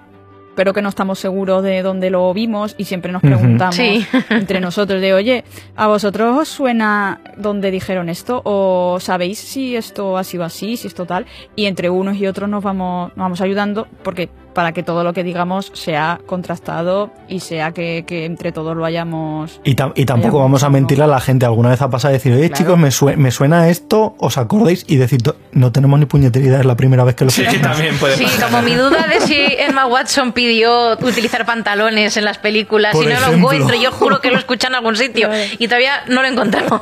pero 0.54 0.72
que 0.72 0.82
no 0.82 0.88
estamos 0.88 1.18
seguros 1.18 1.62
de 1.62 1.82
dónde 1.82 2.10
lo 2.10 2.32
vimos 2.34 2.74
y 2.78 2.84
siempre 2.84 3.12
nos 3.12 3.22
preguntamos 3.22 3.74
Sí. 3.76 4.06
entre 4.30 4.60
nosotros 4.60 5.00
de, 5.00 5.14
oye, 5.14 5.44
¿a 5.76 5.86
vosotros 5.88 6.36
os 6.38 6.48
suena 6.48 7.20
dónde 7.36 7.70
dijeron 7.70 8.08
esto? 8.08 8.42
¿O 8.44 8.98
sabéis 9.00 9.38
si 9.38 9.76
esto 9.76 10.18
ha 10.18 10.24
sido 10.24 10.44
así, 10.44 10.76
si 10.76 10.88
esto 10.88 11.06
tal? 11.06 11.26
Y 11.56 11.66
entre 11.66 11.90
unos 11.90 12.16
y 12.16 12.26
otros 12.26 12.48
nos 12.48 12.62
vamos, 12.62 13.08
nos 13.16 13.24
vamos 13.24 13.40
ayudando 13.40 13.86
porque 14.02 14.28
para 14.52 14.72
que 14.72 14.82
todo 14.82 15.04
lo 15.04 15.12
que 15.12 15.24
digamos 15.24 15.70
sea 15.74 16.20
contrastado 16.26 17.10
y 17.28 17.40
sea 17.40 17.72
que, 17.72 18.04
que 18.06 18.24
entre 18.24 18.52
todos 18.52 18.76
lo 18.76 18.84
hayamos... 18.84 19.60
Y, 19.64 19.74
tam- 19.74 19.92
y 19.94 20.04
tampoco 20.04 20.36
Hayamos 20.38 20.42
vamos 20.42 20.62
a 20.64 20.70
mentirle 20.70 21.04
a 21.04 21.08
la 21.08 21.20
gente. 21.20 21.46
Alguna 21.46 21.70
vez 21.70 21.80
ha 21.82 21.90
pasado 21.90 22.12
decir, 22.12 22.32
oye 22.32 22.48
Claro. 22.48 22.56
chicos, 22.56 22.78
me, 22.78 22.90
sue- 22.90 23.16
me 23.16 23.30
suena 23.30 23.68
esto, 23.68 24.14
¿os 24.18 24.38
acordáis? 24.38 24.84
Y 24.88 24.96
decir, 24.96 25.22
"To- 25.22 25.36
no 25.52 25.72
tenemos 25.72 25.98
ni 25.98 26.06
puñetera 26.06 26.44
idea, 26.44 26.60
es 26.60 26.66
la 26.66 26.76
primera 26.76 27.04
vez 27.04 27.14
que 27.14 27.24
lo 27.24 27.30
Sí, 27.30 27.42
escuchamos". 27.42 27.76
también 27.76 27.96
puede 27.98 28.16
Sí, 28.16 28.24
pasar. 28.24 28.50
como 28.50 28.62
mi 28.62 28.74
duda 28.74 29.06
de 29.06 29.20
si 29.20 29.34
Emma 29.58 29.86
Watson 29.86 30.32
pidió 30.32 30.92
utilizar 31.00 31.44
pantalones 31.46 32.16
en 32.16 32.24
las 32.24 32.38
películas 32.38 32.92
Por 32.92 33.04
y 33.04 33.08
no 33.08 33.14
lo 33.14 33.26
ejemplo. 33.26 33.52
encuentro, 33.52 33.76
yo 33.80 33.90
juro 33.92 34.20
que 34.20 34.30
lo 34.30 34.38
escuché 34.38 34.66
en 34.66 34.74
algún 34.74 34.96
sitio 34.96 35.28
y 35.58 35.66
todavía 35.66 36.02
no 36.08 36.22
lo 36.22 36.28
he 36.28 36.30
encontrado. 36.32 36.80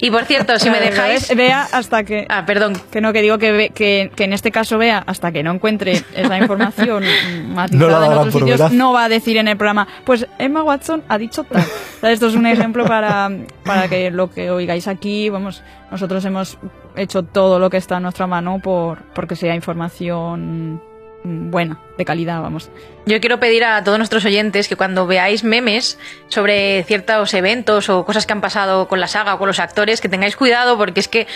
y 0.00 0.10
por 0.10 0.24
cierto, 0.24 0.58
si 0.58 0.70
me 0.70 0.80
dejáis... 0.80 1.34
Vea 1.36 1.66
hasta 1.72 2.04
que... 2.04 2.26
Ah, 2.28 2.44
perdón. 2.46 2.74
Que 2.90 3.00
no, 3.00 3.12
que 3.12 3.22
digo 3.22 3.38
que, 3.38 3.52
ve- 3.52 3.70
que, 3.74 4.10
que 4.14 4.24
en 4.24 4.32
este 4.32 4.50
caso 4.50 4.78
vea, 4.78 5.02
hasta 5.06 5.32
que 5.32 5.42
no 5.42 5.52
encuentre 5.52 6.02
esa 6.14 6.38
información 6.38 6.65
mm, 6.70 7.54
matizada 7.54 7.98
No 8.00 8.04
en 8.04 8.18
otros 8.18 8.34
sitios, 8.34 8.72
no 8.72 8.92
va 8.92 9.04
a 9.04 9.08
decir 9.08 9.36
en 9.36 9.48
el 9.48 9.56
programa, 9.56 9.86
pues 10.04 10.26
Emma 10.38 10.62
Watson 10.62 11.02
ha 11.08 11.18
dicho 11.18 11.44
tal. 11.44 11.62
O 11.62 12.00
sea, 12.00 12.12
Esto 12.12 12.26
es 12.26 12.34
un 12.34 12.46
ejemplo 12.46 12.84
para, 12.84 13.30
para 13.64 13.88
que 13.88 14.10
lo 14.10 14.30
que 14.30 14.50
oigáis 14.50 14.88
aquí, 14.88 15.30
vamos, 15.30 15.62
nosotros 15.90 16.24
hemos 16.24 16.58
hecho 16.96 17.22
todo 17.22 17.58
lo 17.58 17.70
que 17.70 17.76
está 17.76 17.96
en 17.96 18.04
nuestra 18.04 18.26
mano 18.26 18.60
por 18.62 19.02
porque 19.14 19.36
sea 19.36 19.54
información 19.54 20.80
buena, 21.26 21.80
de 21.98 22.04
calidad, 22.04 22.40
vamos. 22.40 22.70
Yo 23.08 23.20
quiero 23.20 23.38
pedir 23.38 23.64
a 23.64 23.84
todos 23.84 23.98
nuestros 23.98 24.24
oyentes 24.24 24.66
que 24.66 24.74
cuando 24.74 25.06
veáis 25.06 25.44
memes 25.44 25.96
sobre 26.26 26.82
ciertos 26.84 27.32
eventos 27.34 27.88
o 27.88 28.04
cosas 28.04 28.26
que 28.26 28.32
han 28.32 28.40
pasado 28.40 28.88
con 28.88 28.98
la 28.98 29.06
saga 29.06 29.34
o 29.34 29.38
con 29.38 29.46
los 29.46 29.60
actores, 29.60 30.00
que 30.00 30.08
tengáis 30.08 30.34
cuidado 30.34 30.76
porque 30.76 30.98
es 30.98 31.06
que 31.06 31.28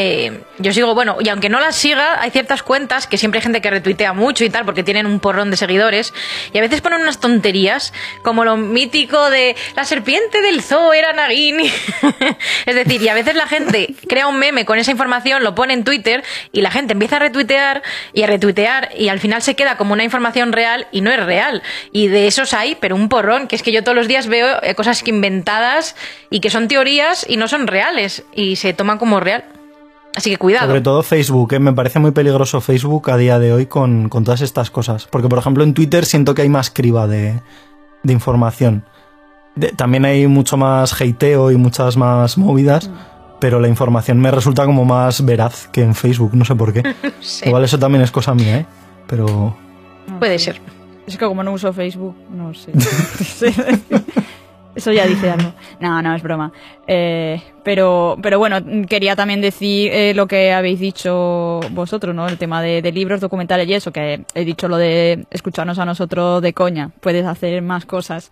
eh, 0.00 0.40
yo 0.58 0.72
sigo, 0.72 0.94
bueno, 0.94 1.16
y 1.20 1.28
aunque 1.28 1.48
no 1.48 1.60
las 1.60 1.74
siga, 1.74 2.22
hay 2.22 2.30
ciertas 2.30 2.62
cuentas 2.62 3.06
que 3.06 3.18
siempre 3.18 3.38
hay 3.38 3.42
gente 3.42 3.60
que 3.60 3.68
retuitea 3.68 4.12
mucho 4.12 4.44
y 4.44 4.48
tal 4.48 4.64
porque 4.64 4.84
tienen 4.84 5.06
un 5.06 5.18
porrón 5.18 5.50
de 5.50 5.56
seguidores 5.56 6.14
y 6.52 6.58
a 6.58 6.60
veces 6.60 6.80
ponen 6.80 7.00
unas 7.00 7.18
tonterías 7.18 7.92
como 8.22 8.44
lo 8.44 8.56
mítico 8.56 9.28
de 9.28 9.56
la 9.74 9.84
serpiente 9.84 10.40
del 10.40 10.62
zoo 10.62 10.92
era 10.92 11.12
Nagini. 11.12 11.66
es 12.66 12.74
decir, 12.74 13.02
y 13.02 13.08
a 13.08 13.14
veces 13.14 13.34
la 13.34 13.48
gente 13.48 13.94
crea 14.08 14.28
un 14.28 14.38
meme 14.38 14.64
con 14.64 14.78
esa 14.78 14.92
información, 14.92 15.42
lo 15.42 15.54
pone 15.54 15.74
en 15.74 15.84
Twitter 15.84 16.22
y 16.52 16.62
la 16.62 16.70
gente 16.70 16.92
empieza 16.92 17.16
a 17.16 17.18
retuitear 17.18 17.82
y 18.12 18.22
a 18.22 18.28
retuitear 18.28 18.90
y 18.96 19.08
al 19.08 19.18
final 19.18 19.37
se 19.40 19.54
queda 19.56 19.76
como 19.76 19.92
una 19.92 20.04
información 20.04 20.52
real 20.52 20.86
y 20.92 21.00
no 21.00 21.10
es 21.10 21.24
real. 21.24 21.62
Y 21.92 22.08
de 22.08 22.26
esos 22.26 22.54
hay, 22.54 22.76
pero 22.80 22.94
un 22.96 23.08
porrón, 23.08 23.46
que 23.48 23.56
es 23.56 23.62
que 23.62 23.72
yo 23.72 23.82
todos 23.82 23.96
los 23.96 24.08
días 24.08 24.26
veo 24.26 24.62
eh, 24.62 24.74
cosas 24.74 25.02
que 25.02 25.10
inventadas 25.10 25.96
y 26.30 26.40
que 26.40 26.50
son 26.50 26.68
teorías 26.68 27.26
y 27.28 27.36
no 27.36 27.48
son 27.48 27.66
reales 27.66 28.24
y 28.34 28.56
se 28.56 28.72
toman 28.72 28.98
como 28.98 29.20
real. 29.20 29.44
Así 30.16 30.30
que 30.30 30.36
cuidado. 30.38 30.66
Sobre 30.66 30.80
todo 30.80 31.02
Facebook, 31.02 31.52
¿eh? 31.52 31.58
me 31.60 31.72
parece 31.72 31.98
muy 31.98 32.10
peligroso 32.10 32.60
Facebook 32.60 33.10
a 33.10 33.16
día 33.16 33.38
de 33.38 33.52
hoy 33.52 33.66
con, 33.66 34.08
con 34.08 34.24
todas 34.24 34.40
estas 34.40 34.70
cosas. 34.70 35.06
Porque, 35.06 35.28
por 35.28 35.38
ejemplo, 35.38 35.62
en 35.62 35.74
Twitter 35.74 36.04
siento 36.06 36.34
que 36.34 36.42
hay 36.42 36.48
más 36.48 36.70
criba 36.70 37.06
de, 37.06 37.40
de 38.02 38.12
información. 38.12 38.84
De- 39.54 39.68
también 39.72 40.04
hay 40.04 40.26
mucho 40.26 40.56
más 40.56 40.98
hateo 41.00 41.50
y 41.52 41.56
muchas 41.56 41.96
más 41.96 42.36
movidas, 42.38 42.90
pero 43.38 43.60
la 43.60 43.68
información 43.68 44.18
me 44.18 44.30
resulta 44.32 44.64
como 44.64 44.84
más 44.84 45.24
veraz 45.24 45.68
que 45.68 45.82
en 45.82 45.94
Facebook, 45.94 46.30
no 46.34 46.44
sé 46.44 46.56
por 46.56 46.72
qué. 46.72 46.82
Sí, 47.20 47.46
Igual 47.46 47.64
eso 47.64 47.78
también 47.78 48.02
es 48.02 48.10
cosa 48.10 48.34
mía, 48.34 48.56
¿eh? 48.58 48.66
Pero 49.08 49.56
puede 50.18 50.38
ser. 50.38 50.60
Es 51.06 51.16
que 51.16 51.26
como 51.26 51.42
no 51.42 51.52
uso 51.52 51.72
Facebook, 51.72 52.14
no 52.30 52.52
sé. 52.54 52.72
Eso 54.74 54.92
ya 54.92 55.06
dice 55.06 55.28
algo. 55.28 55.52
No, 55.80 56.00
no, 56.02 56.14
es 56.14 56.22
broma. 56.22 56.52
Eh, 56.86 57.42
pero, 57.64 58.16
pero 58.22 58.38
bueno, 58.38 58.58
quería 58.86 59.16
también 59.16 59.40
decir 59.40 59.90
eh, 59.92 60.14
lo 60.14 60.28
que 60.28 60.52
habéis 60.52 60.78
dicho 60.78 61.58
vosotros, 61.72 62.14
¿no? 62.14 62.28
El 62.28 62.38
tema 62.38 62.62
de, 62.62 62.80
de 62.80 62.92
libros, 62.92 63.20
documentales 63.20 63.66
y 63.66 63.74
eso, 63.74 63.90
que 63.90 64.24
he 64.34 64.44
dicho 64.44 64.68
lo 64.68 64.76
de 64.76 65.26
escucharnos 65.30 65.80
a 65.80 65.84
nosotros 65.84 66.42
de 66.42 66.52
coña. 66.52 66.90
Puedes 67.00 67.26
hacer 67.26 67.60
más 67.60 67.86
cosas 67.86 68.30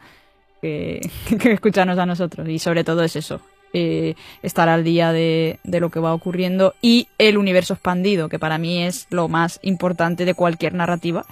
que, 0.62 1.00
que 1.40 1.52
escucharnos 1.52 1.98
a 1.98 2.06
nosotros. 2.06 2.48
Y 2.48 2.60
sobre 2.60 2.84
todo 2.84 3.02
es 3.02 3.16
eso. 3.16 3.40
Eh, 3.72 4.14
estar 4.42 4.68
al 4.68 4.84
día 4.84 5.12
de, 5.12 5.58
de 5.64 5.80
lo 5.80 5.90
que 5.90 6.00
va 6.00 6.14
ocurriendo 6.14 6.74
y 6.80 7.08
el 7.18 7.36
universo 7.38 7.74
expandido, 7.74 8.28
que 8.28 8.38
para 8.38 8.58
mí 8.58 8.82
es 8.82 9.06
lo 9.10 9.28
más 9.28 9.58
importante 9.62 10.24
de 10.24 10.34
cualquier 10.34 10.74
narrativa. 10.74 11.24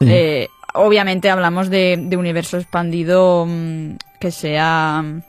Sí. 0.00 0.06
Eh, 0.10 0.48
obviamente 0.74 1.30
hablamos 1.30 1.70
de, 1.70 1.98
de 2.00 2.16
universo 2.16 2.56
expandido 2.56 3.46
mm, 3.46 3.96
que 4.20 4.30
sea 4.30 5.02
mm, 5.02 5.22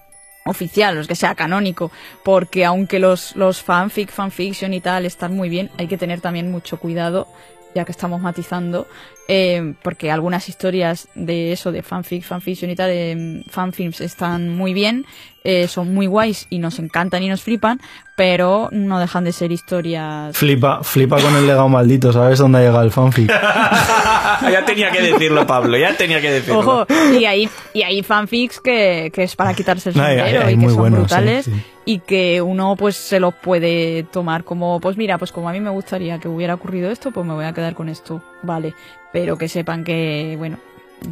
oficial, 0.46 1.08
que 1.08 1.16
sea 1.16 1.36
canónico, 1.36 1.92
porque 2.24 2.66
aunque 2.66 3.00
los, 3.00 3.36
los 3.36 3.62
fanfic, 3.62 4.12
fanfiction 4.12 4.74
y 4.74 4.82
tal 4.82 5.06
están 5.06 5.36
muy 5.36 5.50
bien, 5.50 5.70
hay 5.78 5.88
que 5.88 5.98
tener 5.98 6.22
también 6.22 6.52
mucho 6.52 6.80
cuidado, 6.80 7.28
ya 7.76 7.86
que 7.86 7.92
estamos 7.92 8.22
matizando, 8.22 8.88
eh, 9.32 9.76
porque 9.84 10.10
algunas 10.12 10.50
historias 10.50 11.08
de 11.14 11.52
eso, 11.52 11.72
de 11.72 11.84
fanfic, 11.84 12.24
fanfiction 12.24 12.72
y 12.72 12.76
tal, 12.76 12.90
de 12.90 13.44
mm, 13.46 13.50
fanfilms 13.50 14.02
están 14.02 14.50
muy 14.50 14.74
bien, 14.74 15.06
eh, 15.44 15.68
son 15.68 15.94
muy 15.94 16.08
guays 16.08 16.48
y 16.50 16.58
nos 16.58 16.80
encantan 16.80 17.22
y 17.24 17.30
nos 17.30 17.42
flipan, 17.44 17.80
pero 18.18 18.70
no 18.72 19.00
dejan 19.00 19.24
de 19.24 19.32
ser 19.32 19.52
historias... 19.52 20.36
flipa, 20.36 20.84
flipa 20.84 21.22
con 21.22 21.34
el 21.36 21.46
legado 21.48 21.70
maldito, 21.70 22.12
¿sabes 22.12 22.40
dónde 22.40 22.58
ha 22.58 22.62
llegado 22.62 22.84
el 22.84 22.92
fanfic? 22.92 23.30
ya 24.52 24.66
tenía 24.66 24.92
que 24.92 25.02
decirlo, 25.02 25.46
Pablo, 25.48 25.78
ya 25.78 25.96
tenía 25.96 26.20
que 26.22 26.32
decirlo. 26.32 26.60
Ojo, 26.60 26.86
y 27.18 27.26
hay, 27.26 27.48
y 27.74 27.84
hay 27.84 28.04
fanfics 28.04 28.60
que, 28.60 29.12
que 29.14 29.24
es 29.24 29.36
para 29.36 29.54
quitarse 29.54 29.90
el 29.90 29.96
sombrero 29.96 30.24
hay- 30.26 30.36
hay 30.36 30.54
y 30.56 30.58
que 30.58 30.66
muy 30.66 30.74
son 30.74 30.92
brutales 30.92 31.46
sí, 31.46 31.52
sí. 31.52 31.64
y 31.86 32.00
que 32.00 32.42
uno 32.42 32.76
pues 32.78 32.96
se 32.98 33.20
los 33.22 33.34
puede 33.36 34.04
tomar 34.04 34.44
como, 34.44 34.80
pues 34.82 34.98
mira, 34.98 35.18
pues 35.18 35.32
como 35.32 35.48
a 35.50 35.54
mí 35.54 35.60
me 35.62 35.70
gustaría 35.70 36.20
que 36.20 36.28
hubiera 36.28 36.56
ocurrido 36.56 36.92
esto, 36.92 37.12
pues 37.12 37.26
me 37.26 37.34
voy 37.34 37.46
a 37.46 37.54
quedar 37.54 37.76
con 37.76 37.88
esto, 37.90 38.22
vale. 38.44 38.74
Pero 39.12 39.38
que 39.38 39.48
sepan 39.48 39.84
que, 39.84 40.36
bueno, 40.38 40.58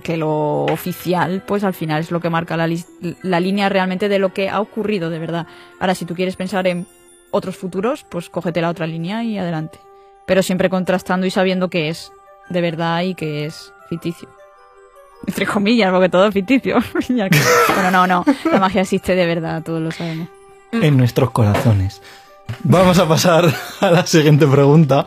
que 0.04 0.18
lo 0.18 0.66
oficial 0.66 1.44
pues 1.46 1.64
al 1.64 1.74
final 1.74 2.02
es 2.02 2.12
lo 2.12 2.20
que 2.20 2.30
marca 2.30 2.58
la, 2.58 2.70
la 3.24 3.40
línea 3.40 3.70
realmente 3.70 4.10
de 4.10 4.20
lo 4.20 4.34
que 4.34 4.50
ha 4.50 4.60
ocurrido 4.60 5.10
de 5.10 5.20
verdad. 5.20 5.48
Ahora, 5.80 5.96
si 5.96 6.06
tú 6.06 6.16
quieres 6.16 6.36
pensar 6.36 6.68
en 6.68 6.86
otros 7.32 7.58
futuros, 7.58 8.06
pues 8.10 8.30
cógete 8.30 8.62
la 8.62 8.70
otra 8.70 8.88
línea 8.88 9.24
y 9.24 9.38
adelante. 9.38 9.80
Pero 10.26 10.44
siempre 10.44 10.70
contrastando 10.70 11.26
y 11.26 11.32
sabiendo 11.32 11.70
que 11.70 11.90
es 11.90 12.12
de 12.50 12.62
verdad 12.62 13.02
y 13.02 13.16
que 13.16 13.46
es 13.46 13.74
ficticio. 13.90 14.30
Entre 15.26 15.46
comillas, 15.46 15.92
porque 15.92 16.10
todo 16.10 16.28
es 16.28 16.34
ficticio. 16.34 16.78
Bueno, 17.74 17.92
no, 17.92 18.08
no. 18.08 18.26
La 18.52 18.60
magia 18.60 18.82
existe 18.82 19.14
de 19.16 19.26
verdad, 19.26 19.62
todos 19.64 19.82
lo 19.82 19.92
sabemos. 19.92 20.28
en 20.72 20.98
nuestros 20.98 21.32
corazones. 21.32 22.02
Vamos 22.64 22.98
a 22.98 23.08
pasar 23.08 23.46
a 23.82 23.92
la 23.92 24.06
siguiente 24.06 24.48
pregunta 24.48 25.06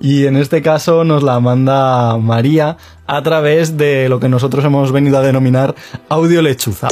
y 0.00 0.26
en 0.26 0.36
este 0.36 0.62
caso 0.62 1.04
nos 1.04 1.22
la 1.22 1.40
manda 1.40 2.16
María 2.18 2.76
a 3.06 3.22
través 3.22 3.76
de 3.76 4.08
lo 4.08 4.20
que 4.20 4.28
nosotros 4.28 4.64
hemos 4.64 4.92
venido 4.92 5.18
a 5.18 5.22
denominar 5.22 5.74
audio 6.08 6.42
lechuza. 6.42 6.88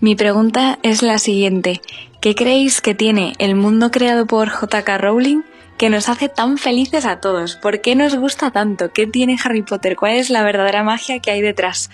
Mi 0.00 0.14
pregunta 0.14 0.78
es 0.82 1.02
la 1.02 1.18
siguiente. 1.18 1.80
¿Qué 2.20 2.34
creéis 2.34 2.80
que 2.80 2.94
tiene 2.94 3.34
el 3.38 3.54
mundo 3.54 3.90
creado 3.90 4.26
por 4.26 4.48
JK 4.48 4.88
Rowling 4.98 5.42
que 5.78 5.90
nos 5.90 6.08
hace 6.08 6.28
tan 6.28 6.58
felices 6.58 7.04
a 7.04 7.20
todos? 7.20 7.56
¿Por 7.56 7.80
qué 7.80 7.94
nos 7.94 8.14
gusta 8.16 8.50
tanto? 8.50 8.90
¿Qué 8.92 9.06
tiene 9.06 9.36
Harry 9.42 9.62
Potter? 9.62 9.96
¿Cuál 9.96 10.12
es 10.12 10.30
la 10.30 10.42
verdadera 10.42 10.82
magia 10.82 11.20
que 11.20 11.30
hay 11.30 11.40
detrás? 11.40 11.90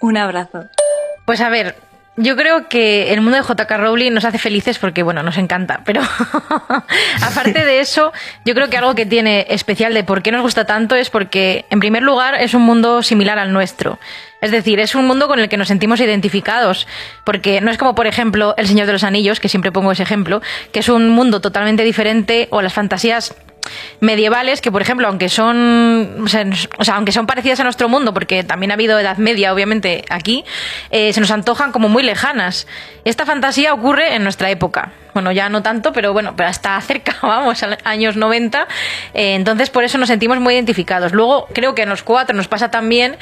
Un 0.00 0.16
abrazo. 0.16 0.66
Pues 1.24 1.40
a 1.40 1.48
ver, 1.48 1.76
yo 2.16 2.34
creo 2.34 2.68
que 2.68 3.12
el 3.12 3.20
mundo 3.20 3.36
de 3.36 3.42
JK 3.42 3.70
Rowling 3.70 4.12
nos 4.12 4.24
hace 4.24 4.38
felices 4.38 4.78
porque, 4.78 5.02
bueno, 5.02 5.22
nos 5.22 5.36
encanta. 5.36 5.82
Pero 5.84 6.00
aparte 7.22 7.64
de 7.64 7.80
eso, 7.80 8.12
yo 8.44 8.54
creo 8.54 8.70
que 8.70 8.78
algo 8.78 8.94
que 8.94 9.04
tiene 9.04 9.46
especial 9.50 9.92
de 9.92 10.02
por 10.02 10.22
qué 10.22 10.32
nos 10.32 10.42
gusta 10.42 10.64
tanto 10.64 10.94
es 10.94 11.10
porque, 11.10 11.66
en 11.70 11.80
primer 11.80 12.02
lugar, 12.02 12.34
es 12.40 12.54
un 12.54 12.62
mundo 12.62 13.02
similar 13.02 13.38
al 13.38 13.52
nuestro. 13.52 13.98
Es 14.40 14.50
decir, 14.50 14.80
es 14.80 14.94
un 14.94 15.06
mundo 15.06 15.28
con 15.28 15.40
el 15.40 15.48
que 15.48 15.56
nos 15.56 15.68
sentimos 15.68 16.00
identificados, 16.00 16.86
porque 17.24 17.60
no 17.60 17.70
es 17.70 17.78
como, 17.78 17.94
por 17.94 18.06
ejemplo, 18.06 18.54
El 18.56 18.66
Señor 18.66 18.86
de 18.86 18.92
los 18.92 19.04
Anillos, 19.04 19.40
que 19.40 19.48
siempre 19.48 19.72
pongo 19.72 19.92
ese 19.92 20.02
ejemplo, 20.02 20.40
que 20.72 20.80
es 20.80 20.88
un 20.88 21.10
mundo 21.10 21.40
totalmente 21.40 21.84
diferente, 21.84 22.48
o 22.50 22.62
las 22.62 22.72
fantasías 22.72 23.34
medievales 24.00 24.60
que, 24.60 24.70
por 24.70 24.82
ejemplo, 24.82 25.06
aunque 25.06 25.28
son, 25.28 26.24
o 26.24 26.28
sea, 26.84 26.94
aunque 26.94 27.12
son 27.12 27.26
parecidas 27.26 27.60
a 27.60 27.64
nuestro 27.64 27.88
mundo, 27.88 28.12
porque 28.14 28.44
también 28.44 28.70
ha 28.70 28.74
habido 28.74 28.98
Edad 28.98 29.18
Media, 29.18 29.52
obviamente, 29.52 30.04
aquí, 30.08 30.44
eh, 30.90 31.12
se 31.12 31.20
nos 31.20 31.30
antojan 31.30 31.72
como 31.72 31.88
muy 31.88 32.02
lejanas. 32.02 32.66
Esta 33.04 33.26
fantasía 33.26 33.72
ocurre 33.74 34.14
en 34.14 34.22
nuestra 34.22 34.50
época. 34.50 34.92
Bueno, 35.14 35.32
ya 35.32 35.48
no 35.48 35.62
tanto, 35.62 35.92
pero 35.92 36.12
bueno, 36.12 36.34
pero 36.36 36.48
hasta 36.48 36.80
cerca, 36.80 37.16
vamos, 37.22 37.62
a 37.62 37.78
años 37.84 38.16
90. 38.16 38.66
Eh, 39.14 39.34
entonces, 39.34 39.70
por 39.70 39.84
eso 39.84 39.98
nos 39.98 40.08
sentimos 40.08 40.40
muy 40.40 40.54
identificados. 40.54 41.12
Luego, 41.12 41.48
creo 41.52 41.74
que 41.74 41.82
en 41.82 41.88
los 41.88 42.02
cuatro 42.02 42.36
nos 42.36 42.48
pasa 42.48 42.70
también 42.70 43.16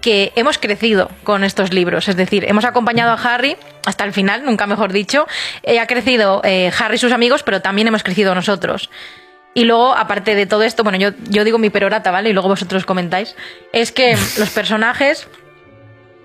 que 0.00 0.32
hemos 0.34 0.56
crecido 0.56 1.10
con 1.24 1.44
estos 1.44 1.74
libros, 1.74 2.08
es 2.08 2.16
decir, 2.16 2.46
hemos 2.48 2.64
acompañado 2.64 3.10
a 3.10 3.22
Harry 3.22 3.58
hasta 3.84 4.04
el 4.04 4.14
final, 4.14 4.46
nunca 4.46 4.66
mejor 4.66 4.94
dicho, 4.94 5.26
eh, 5.62 5.78
ha 5.78 5.86
crecido 5.86 6.40
Harry 6.42 6.94
y 6.94 6.98
sus 6.98 7.12
amigos, 7.12 7.42
pero 7.42 7.60
también 7.60 7.86
hemos 7.86 8.02
crecido 8.02 8.34
nosotros. 8.34 8.88
Y 9.54 9.64
luego, 9.64 9.94
aparte 9.96 10.34
de 10.34 10.46
todo 10.46 10.62
esto, 10.62 10.84
bueno, 10.84 10.98
yo, 10.98 11.10
yo 11.28 11.44
digo 11.44 11.58
mi 11.58 11.70
perorata, 11.70 12.10
¿vale? 12.10 12.30
Y 12.30 12.32
luego 12.32 12.48
vosotros 12.48 12.86
comentáis. 12.86 13.34
Es 13.72 13.90
que 13.92 14.16
los 14.38 14.50
personajes 14.50 15.28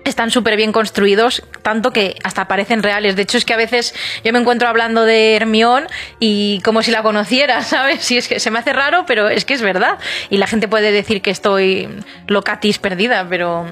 están 0.04 0.30
súper 0.30 0.56
bien 0.56 0.70
construidos, 0.70 1.42
tanto 1.62 1.90
que 1.90 2.14
hasta 2.22 2.46
parecen 2.46 2.82
reales. 2.82 3.16
De 3.16 3.22
hecho, 3.22 3.38
es 3.38 3.44
que 3.44 3.54
a 3.54 3.56
veces 3.56 3.94
yo 4.24 4.32
me 4.32 4.38
encuentro 4.38 4.68
hablando 4.68 5.04
de 5.04 5.34
Hermión 5.34 5.88
y 6.20 6.60
como 6.60 6.82
si 6.82 6.92
la 6.92 7.02
conociera, 7.02 7.62
¿sabes? 7.62 8.04
Si 8.04 8.16
es 8.16 8.28
que 8.28 8.38
se 8.38 8.50
me 8.50 8.60
hace 8.60 8.72
raro, 8.72 9.04
pero 9.06 9.28
es 9.28 9.44
que 9.44 9.54
es 9.54 9.62
verdad. 9.62 9.98
Y 10.30 10.38
la 10.38 10.46
gente 10.46 10.68
puede 10.68 10.92
decir 10.92 11.22
que 11.22 11.30
estoy 11.30 11.88
locatis 12.28 12.78
perdida, 12.78 13.26
pero 13.28 13.66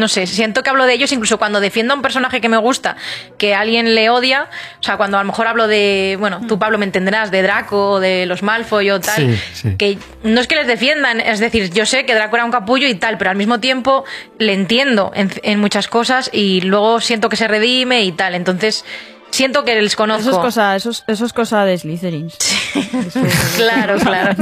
no 0.00 0.08
sé, 0.08 0.26
siento 0.26 0.62
que 0.62 0.70
hablo 0.70 0.86
de 0.86 0.94
ellos 0.94 1.12
incluso 1.12 1.38
cuando 1.38 1.60
defiendo 1.60 1.94
a 1.94 1.96
un 1.96 2.02
personaje 2.02 2.40
que 2.40 2.48
me 2.48 2.56
gusta, 2.56 2.96
que 3.38 3.54
alguien 3.54 3.94
le 3.94 4.10
odia, 4.10 4.48
o 4.80 4.82
sea, 4.82 4.96
cuando 4.96 5.18
a 5.18 5.22
lo 5.22 5.26
mejor 5.26 5.46
hablo 5.46 5.68
de, 5.68 6.16
bueno, 6.18 6.40
tú 6.48 6.58
Pablo 6.58 6.78
me 6.78 6.84
entenderás, 6.84 7.30
de 7.30 7.42
Draco 7.42 7.92
o 7.92 8.00
de 8.00 8.26
los 8.26 8.42
Malfoy 8.42 8.90
o 8.90 9.00
tal, 9.00 9.38
que 9.78 9.98
no 10.24 10.40
es 10.40 10.48
que 10.48 10.56
les 10.56 10.66
defiendan, 10.66 11.20
es 11.20 11.38
decir, 11.38 11.70
yo 11.70 11.86
sé 11.86 12.04
que 12.04 12.14
Draco 12.14 12.36
era 12.36 12.44
un 12.44 12.50
capullo 12.50 12.88
y 12.88 12.94
tal, 12.94 13.18
pero 13.18 13.30
al 13.30 13.36
mismo 13.36 13.60
tiempo 13.60 14.04
le 14.38 14.54
entiendo 14.54 15.12
en, 15.14 15.60
muchas 15.60 15.88
cosas 15.88 16.30
y 16.32 16.62
luego 16.62 17.00
siento 17.00 17.28
que 17.28 17.36
se 17.36 17.46
redime 17.46 18.02
y 18.04 18.12
tal, 18.12 18.34
entonces 18.34 18.84
siento 19.30 19.64
que 19.64 19.80
les 19.80 19.94
conozco. 19.94 20.30
Eso 20.30 20.38
es 20.38 20.38
cosa, 20.38 20.76
eso 20.76 20.90
eso 21.06 21.26
es 21.26 21.32
cosa 21.32 21.64
de 21.64 21.78
Slytherin. 21.78 22.30
claro, 23.56 23.98
claro. 23.98 24.34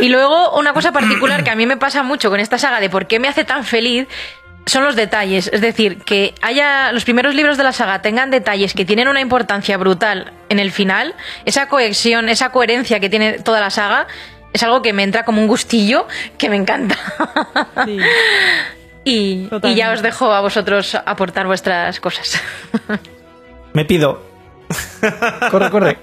Y 0.00 0.08
luego 0.08 0.58
una 0.58 0.72
cosa 0.72 0.92
particular 0.92 1.44
que 1.44 1.50
a 1.50 1.56
mí 1.56 1.66
me 1.66 1.76
pasa 1.76 2.02
mucho 2.02 2.30
con 2.30 2.40
esta 2.40 2.58
saga 2.58 2.80
de 2.80 2.90
por 2.90 3.06
qué 3.06 3.18
me 3.18 3.28
hace 3.28 3.44
tan 3.44 3.64
feliz 3.64 4.06
son 4.66 4.84
los 4.84 4.96
detalles. 4.96 5.48
Es 5.52 5.60
decir, 5.60 5.98
que 6.02 6.34
haya 6.42 6.92
los 6.92 7.04
primeros 7.04 7.34
libros 7.34 7.56
de 7.56 7.64
la 7.64 7.72
saga 7.72 8.02
tengan 8.02 8.30
detalles 8.30 8.74
que 8.74 8.84
tienen 8.84 9.08
una 9.08 9.20
importancia 9.20 9.76
brutal 9.76 10.32
en 10.48 10.58
el 10.58 10.72
final, 10.72 11.14
esa 11.44 11.68
cohesión, 11.68 12.28
esa 12.28 12.50
coherencia 12.50 13.00
que 13.00 13.08
tiene 13.08 13.38
toda 13.38 13.60
la 13.60 13.70
saga, 13.70 14.06
es 14.52 14.62
algo 14.62 14.82
que 14.82 14.92
me 14.92 15.02
entra 15.02 15.24
como 15.24 15.40
un 15.40 15.48
gustillo 15.48 16.06
que 16.36 16.50
me 16.50 16.56
encanta. 16.56 16.96
y, 19.04 19.48
y 19.62 19.74
ya 19.74 19.92
os 19.92 20.02
dejo 20.02 20.32
a 20.32 20.40
vosotros 20.40 20.94
aportar 20.94 21.46
vuestras 21.46 22.00
cosas. 22.00 22.42
me 23.72 23.84
pido 23.84 24.35
corre, 25.50 25.70
corre. 25.70 25.98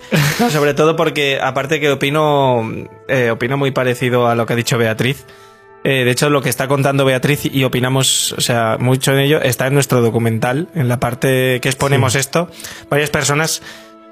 sobre 0.49 0.73
todo 0.73 0.95
porque, 0.95 1.39
aparte 1.41 1.79
que 1.79 1.91
opino, 1.91 2.63
eh, 3.07 3.31
opino 3.31 3.57
muy 3.57 3.71
parecido 3.71 4.27
a 4.27 4.35
lo 4.35 4.45
que 4.45 4.53
ha 4.53 4.55
dicho 4.55 4.77
Beatriz. 4.77 5.25
Eh, 5.83 6.05
de 6.05 6.11
hecho, 6.11 6.29
lo 6.29 6.41
que 6.41 6.49
está 6.49 6.67
contando 6.67 7.03
Beatriz 7.03 7.45
y 7.45 7.63
opinamos, 7.65 8.33
o 8.37 8.41
sea, 8.41 8.77
mucho 8.79 9.11
en 9.11 9.19
ello, 9.19 9.41
está 9.41 9.67
en 9.67 9.73
nuestro 9.73 10.01
documental, 10.01 10.69
en 10.75 10.87
la 10.87 10.99
parte 10.99 11.59
que 11.61 11.67
exponemos 11.67 12.15
esto. 12.15 12.49
Varias 12.89 13.09
personas 13.09 13.61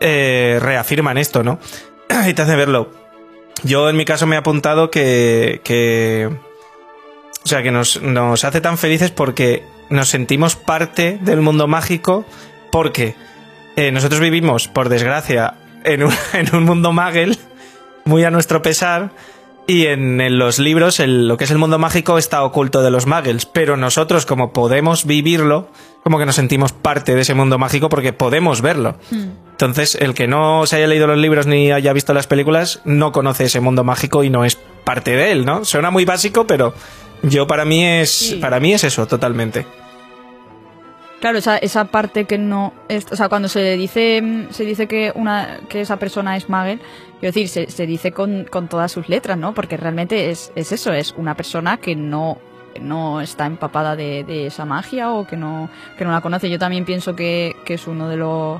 eh, 0.02 0.60
reafirman 0.62 1.18
esto, 1.18 1.44
¿no? 1.44 1.60
y 2.28 2.34
te 2.34 2.42
hace 2.42 2.56
verlo. 2.58 2.92
Yo, 3.64 3.90
en 3.90 3.96
mi 3.96 4.04
caso, 4.04 4.28
me 4.28 4.36
he 4.36 4.40
apuntado 4.40 4.92
que. 4.92 5.62
que 5.64 6.30
o 7.44 7.48
sea, 7.48 7.64
que 7.64 7.72
nos, 7.72 8.02
nos 8.02 8.44
hace 8.44 8.62
tan 8.62 8.78
felices 8.78 9.10
porque 9.10 9.64
nos 9.90 10.10
sentimos 10.10 10.56
parte 10.56 11.20
del 11.22 11.42
mundo 11.42 11.68
mágico. 11.68 12.26
Porque 12.72 13.16
eh, 13.76 13.92
nosotros 13.92 14.20
vivimos, 14.20 14.68
por 14.68 14.90
desgracia, 14.90 15.56
en 15.84 16.04
un, 16.04 16.14
en 16.34 16.56
un 16.56 16.64
mundo 16.64 16.92
magel, 16.92 17.38
muy 18.06 18.24
a 18.24 18.32
nuestro 18.32 18.62
pesar, 18.62 19.12
y 19.68 19.88
en, 19.88 20.38
los 20.38 20.60
libros 20.60 21.00
lo 21.00 21.38
que 21.38 21.46
es 21.46 21.52
el 21.52 21.58
mundo 21.58 21.80
mágico 21.80 22.18
está 22.18 22.44
oculto 22.44 22.82
de 22.82 22.92
los 22.92 23.06
muggles, 23.06 23.46
pero 23.46 23.78
nosotros 23.78 24.26
como 24.26 24.54
podemos 24.54 25.06
vivirlo, 25.06 25.70
como 26.04 26.18
que 26.18 26.26
nos 26.26 26.36
sentimos 26.36 26.74
parte 26.74 27.16
de 27.16 27.22
ese 27.22 27.36
mundo 27.36 27.58
mágico 27.58 27.88
porque 27.88 28.12
podemos 28.12 28.62
verlo. 28.62 28.98
Hmm. 29.12 29.30
Entonces, 29.52 29.96
el 29.96 30.14
que 30.14 30.28
no 30.28 30.66
se 30.66 30.78
haya 30.78 30.88
leído 30.88 31.08
los 31.08 31.18
libros 31.18 31.46
ni 31.46 31.72
haya 31.72 31.94
visto 31.94 32.14
las 32.14 32.28
películas, 32.28 32.82
no 32.84 33.12
conoce 33.12 33.46
ese 33.46 33.60
mundo 33.60 33.84
mágico 33.84 34.24
y 34.24 34.30
no 34.30 34.44
es 34.44 34.58
parte 34.84 35.16
de 35.16 35.32
él, 35.32 35.46
¿no? 35.46 35.64
Suena 35.64 35.92
muy 35.92 36.04
básico, 36.04 36.48
pero 36.48 36.74
yo 37.22 37.46
para 37.48 37.64
mí 37.64 37.86
es, 37.86 38.36
para 38.42 38.60
mí 38.60 38.74
es 38.74 38.84
eso, 38.84 39.08
totalmente. 39.08 39.66
Claro, 41.22 41.38
esa, 41.38 41.58
esa 41.58 41.86
parte 41.86 42.26
que 42.26 42.40
no 42.40 42.74
o 42.90 43.16
sea, 43.16 43.30
cuando 43.30 43.48
se 43.48 43.78
dice 43.78 44.48
se 44.50 44.66
dice 44.66 44.88
que 44.88 45.12
una 45.14 45.60
que 45.70 45.82
esa 45.82 45.98
persona 45.98 46.36
es 46.36 46.50
Magel, 46.50 46.80
quiero 47.20 47.32
decir, 47.32 47.48
se, 47.48 47.70
se 47.70 47.86
dice 47.86 48.12
con, 48.12 48.46
con, 48.46 48.68
todas 48.68 48.92
sus 48.92 49.08
letras, 49.08 49.38
¿no? 49.38 49.54
Porque 49.54 49.78
realmente 49.78 50.32
es, 50.32 50.52
es 50.56 50.72
eso, 50.72 50.92
es 50.92 51.14
una 51.16 51.36
persona 51.36 51.78
que 51.78 51.96
no 51.96 52.40
no 52.82 53.22
está 53.22 53.46
empapada 53.46 53.96
de, 53.96 54.24
de, 54.24 54.48
esa 54.48 54.66
magia 54.66 55.12
o 55.12 55.28
que 55.28 55.38
no 55.38 55.70
que 55.96 56.06
no 56.06 56.12
la 56.12 56.22
conoce. 56.22 56.50
Yo 56.50 56.58
también 56.58 56.86
pienso 56.86 57.16
que, 57.16 57.56
que 57.66 57.76
es 57.76 57.86
uno 57.86 58.10
de 58.10 58.18
los 58.18 58.60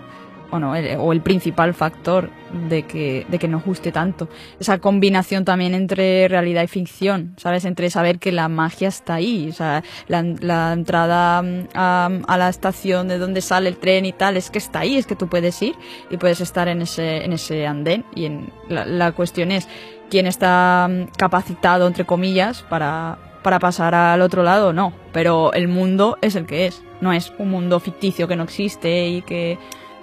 bueno, 0.52 0.76
el, 0.76 0.98
o 1.00 1.14
el 1.14 1.22
principal 1.22 1.74
factor 1.74 2.30
de 2.70 2.84
que, 2.84 3.26
de 3.30 3.40
que 3.40 3.48
nos 3.48 3.64
guste 3.64 3.92
tanto. 3.92 4.28
Esa 4.60 4.80
combinación 4.80 5.46
también 5.46 5.74
entre 5.74 6.28
realidad 6.28 6.64
y 6.64 6.68
ficción, 6.68 7.34
¿sabes? 7.38 7.66
Entre 7.66 7.90
saber 7.90 8.20
que 8.20 8.32
la 8.32 8.50
magia 8.50 8.90
está 8.90 9.16
ahí, 9.16 9.50
o 9.50 9.54
sea, 9.54 9.84
la, 10.08 10.22
la 10.24 10.74
entrada 10.74 11.42
mm, 11.42 11.70
a, 11.74 12.10
a, 12.28 12.38
la 12.38 12.50
estación 12.50 13.08
de 13.08 13.18
donde 13.18 13.42
sale 13.42 13.70
el 13.70 13.78
tren 13.78 14.06
y 14.06 14.12
tal, 14.12 14.38
es 14.38 14.52
que 14.52 14.60
está 14.60 14.80
ahí, 14.80 14.98
es 14.98 15.08
que 15.08 15.16
tú 15.16 15.28
puedes 15.28 15.62
ir 15.62 15.76
y 16.10 16.18
puedes 16.18 16.42
estar 16.42 16.68
en 16.68 16.82
ese, 16.82 17.24
en 17.24 17.34
ese 17.34 17.66
andén. 17.66 18.06
Y 18.14 18.26
en, 18.26 18.52
la, 18.68 18.86
la 18.86 19.14
cuestión 19.14 19.52
es 19.52 19.68
quién 20.10 20.28
está 20.28 20.88
mm, 20.90 21.16
capacitado, 21.18 21.88
entre 21.88 22.06
comillas, 22.06 22.64
para, 22.64 23.18
para 23.42 23.60
pasar 23.60 23.96
al 23.96 24.22
otro 24.22 24.44
lado, 24.44 24.74
no. 24.74 24.94
Pero 25.14 25.54
el 25.54 25.68
mundo 25.68 26.18
es 26.22 26.36
el 26.36 26.46
que 26.46 26.68
es. 26.68 26.84
No 27.00 27.14
es 27.14 27.34
un 27.40 27.50
mundo 27.50 27.80
ficticio 27.80 28.28
que 28.28 28.36
no 28.36 28.44
existe 28.44 29.08
y 29.08 29.22
que, 29.24 29.58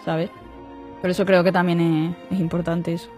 ¿sabes? 0.05 0.31
Por 1.01 1.11
eso 1.11 1.25
creo 1.25 1.45
que 1.45 1.53
también 1.53 2.17
es, 2.31 2.41
importante 2.41 2.95
eso. 2.95 3.09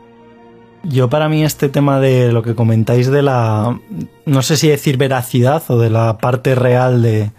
Yo 0.83 1.09
para 1.11 1.29
mí 1.29 1.45
este 1.45 1.69
tema 1.69 2.01
de 2.01 2.33
lo 2.33 2.43
que 2.43 2.55
comentáis 2.55 3.11
de 3.11 3.23
la, 3.23 3.79
no 4.25 4.43
sé 4.43 4.57
si 4.57 4.69
decir 4.69 4.97
veracidad 4.97 5.63
o 5.69 5.79
de 5.79 5.91
la 5.91 6.19
parte 6.19 6.55
real 6.55 7.03
de, 7.03 7.31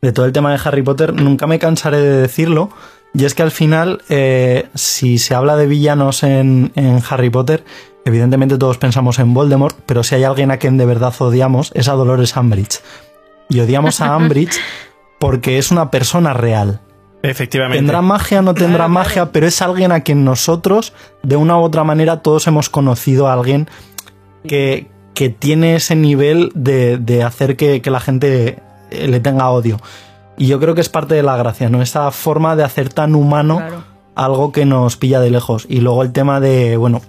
de 0.00 0.12
todo 0.12 0.26
el 0.26 0.32
tema 0.32 0.52
de 0.52 0.60
Harry 0.64 0.82
Potter, 0.82 1.14
nunca 1.14 1.46
me 1.46 1.58
cansaré 1.58 1.98
de 1.98 2.20
decirlo. 2.20 2.70
Y 3.14 3.24
es 3.24 3.34
que 3.34 3.42
al 3.42 3.50
final, 3.50 4.02
eh, 4.08 4.68
si 4.74 5.18
se 5.18 5.34
habla 5.34 5.56
de 5.56 5.66
villanos 5.66 6.22
en, 6.22 6.72
en, 6.74 7.00
Harry 7.08 7.28
Potter, 7.28 7.62
evidentemente 8.04 8.56
todos 8.56 8.78
pensamos 8.78 9.18
en 9.18 9.34
Voldemort, 9.34 9.76
pero 9.84 10.02
si 10.02 10.14
hay 10.14 10.24
alguien 10.24 10.50
a 10.50 10.56
quien 10.56 10.78
de 10.78 10.86
verdad 10.86 11.14
odiamos 11.18 11.72
es 11.74 11.88
a 11.88 11.92
Dolores 11.92 12.34
Umbridge. 12.36 12.80
Y 13.48 13.60
odiamos 13.60 14.00
a 14.00 14.16
Umbridge 14.16 14.58
porque 15.20 15.58
es 15.58 15.70
una 15.70 15.90
persona 15.90 16.32
real. 16.32 16.80
Efectivamente. 17.22 17.78
Tendrá 17.78 18.02
magia, 18.02 18.42
no 18.42 18.52
tendrá 18.54 18.88
magia, 18.88 19.30
pero 19.30 19.46
es 19.46 19.62
alguien 19.62 19.92
a 19.92 20.00
quien 20.00 20.24
nosotros, 20.24 20.92
de 21.22 21.36
una 21.36 21.56
u 21.56 21.62
otra 21.62 21.84
manera, 21.84 22.20
todos 22.20 22.46
hemos 22.48 22.68
conocido 22.68 23.28
a 23.28 23.34
alguien 23.34 23.68
que, 24.46 24.88
que 25.14 25.28
tiene 25.28 25.76
ese 25.76 25.94
nivel 25.94 26.50
de, 26.54 26.98
de 26.98 27.22
hacer 27.22 27.56
que, 27.56 27.80
que, 27.80 27.90
la 27.90 28.00
gente 28.00 28.58
eh, 28.90 29.06
le 29.06 29.20
tenga 29.20 29.50
odio. 29.50 29.80
Y 30.36 30.48
yo 30.48 30.58
creo 30.58 30.74
que 30.74 30.80
es 30.80 30.88
parte 30.88 31.14
de 31.14 31.22
la 31.22 31.36
gracia, 31.36 31.68
¿no? 31.68 31.80
Esa 31.80 32.10
forma 32.10 32.56
de 32.56 32.64
hacer 32.64 32.88
tan 32.88 33.14
humano 33.14 33.62
algo 34.16 34.50
que 34.50 34.64
nos 34.64 34.96
pilla 34.96 35.20
de 35.20 35.30
lejos. 35.30 35.66
Y 35.68 35.80
luego 35.80 36.02
el 36.02 36.12
tema 36.12 36.40
de, 36.40 36.76
bueno, 36.76 37.02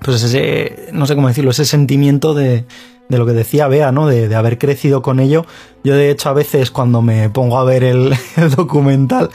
pues 0.00 0.22
ese, 0.22 0.88
no 0.92 1.06
sé 1.06 1.14
cómo 1.14 1.28
decirlo, 1.28 1.50
ese 1.50 1.66
sentimiento 1.66 2.32
de, 2.32 2.64
de 3.08 3.18
lo 3.18 3.26
que 3.26 3.32
decía 3.32 3.68
Bea, 3.68 3.92
¿no? 3.92 4.06
De, 4.06 4.28
de, 4.28 4.34
haber 4.34 4.58
crecido 4.58 5.02
con 5.02 5.20
ello. 5.20 5.44
Yo, 5.84 5.94
de 5.94 6.10
hecho, 6.10 6.28
a 6.28 6.32
veces 6.32 6.70
cuando 6.70 7.02
me 7.02 7.28
pongo 7.30 7.58
a 7.58 7.64
ver 7.64 7.84
el, 7.84 8.14
el 8.36 8.50
documental, 8.50 9.30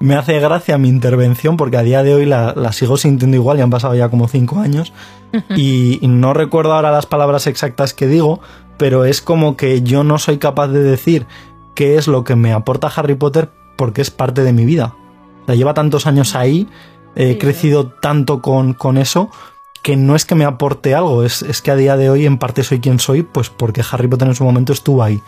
me 0.00 0.14
hace 0.14 0.38
gracia 0.40 0.78
mi 0.78 0.88
intervención 0.88 1.56
porque 1.56 1.76
a 1.76 1.82
día 1.82 2.02
de 2.02 2.14
hoy 2.14 2.26
la, 2.26 2.54
la 2.56 2.72
sigo 2.72 2.96
sintiendo 2.96 3.36
igual, 3.36 3.58
y 3.58 3.62
han 3.62 3.70
pasado 3.70 3.94
ya 3.94 4.08
como 4.08 4.28
cinco 4.28 4.60
años. 4.60 4.92
y, 5.50 5.98
y 6.00 6.08
no 6.08 6.32
recuerdo 6.32 6.72
ahora 6.72 6.90
las 6.90 7.06
palabras 7.06 7.46
exactas 7.46 7.92
que 7.92 8.06
digo, 8.06 8.40
pero 8.78 9.04
es 9.04 9.20
como 9.20 9.56
que 9.56 9.82
yo 9.82 10.04
no 10.04 10.18
soy 10.18 10.38
capaz 10.38 10.68
de 10.68 10.82
decir 10.82 11.26
qué 11.74 11.96
es 11.96 12.08
lo 12.08 12.24
que 12.24 12.36
me 12.36 12.52
aporta 12.52 12.90
Harry 12.94 13.14
Potter 13.14 13.50
porque 13.76 14.00
es 14.00 14.10
parte 14.10 14.42
de 14.42 14.52
mi 14.52 14.64
vida. 14.64 14.94
O 15.42 15.46
sea, 15.46 15.54
lleva 15.54 15.74
tantos 15.74 16.06
años 16.06 16.34
ahí, 16.34 16.68
he 17.14 17.32
sí, 17.32 17.38
crecido 17.38 17.88
tanto 17.88 18.40
con, 18.40 18.72
con 18.72 18.96
eso 18.96 19.30
que 19.82 19.96
no 19.96 20.14
es 20.16 20.24
que 20.24 20.34
me 20.34 20.44
aporte 20.44 20.94
algo, 20.94 21.24
es, 21.24 21.42
es, 21.42 21.62
que 21.62 21.70
a 21.70 21.76
día 21.76 21.96
de 21.96 22.10
hoy 22.10 22.26
en 22.26 22.38
parte 22.38 22.62
soy 22.62 22.80
quien 22.80 22.98
soy, 22.98 23.22
pues 23.22 23.48
porque 23.48 23.82
Harry 23.90 24.08
Potter 24.08 24.28
en 24.28 24.34
su 24.34 24.44
momento 24.44 24.72
estuvo 24.72 25.02
ahí. 25.02 25.20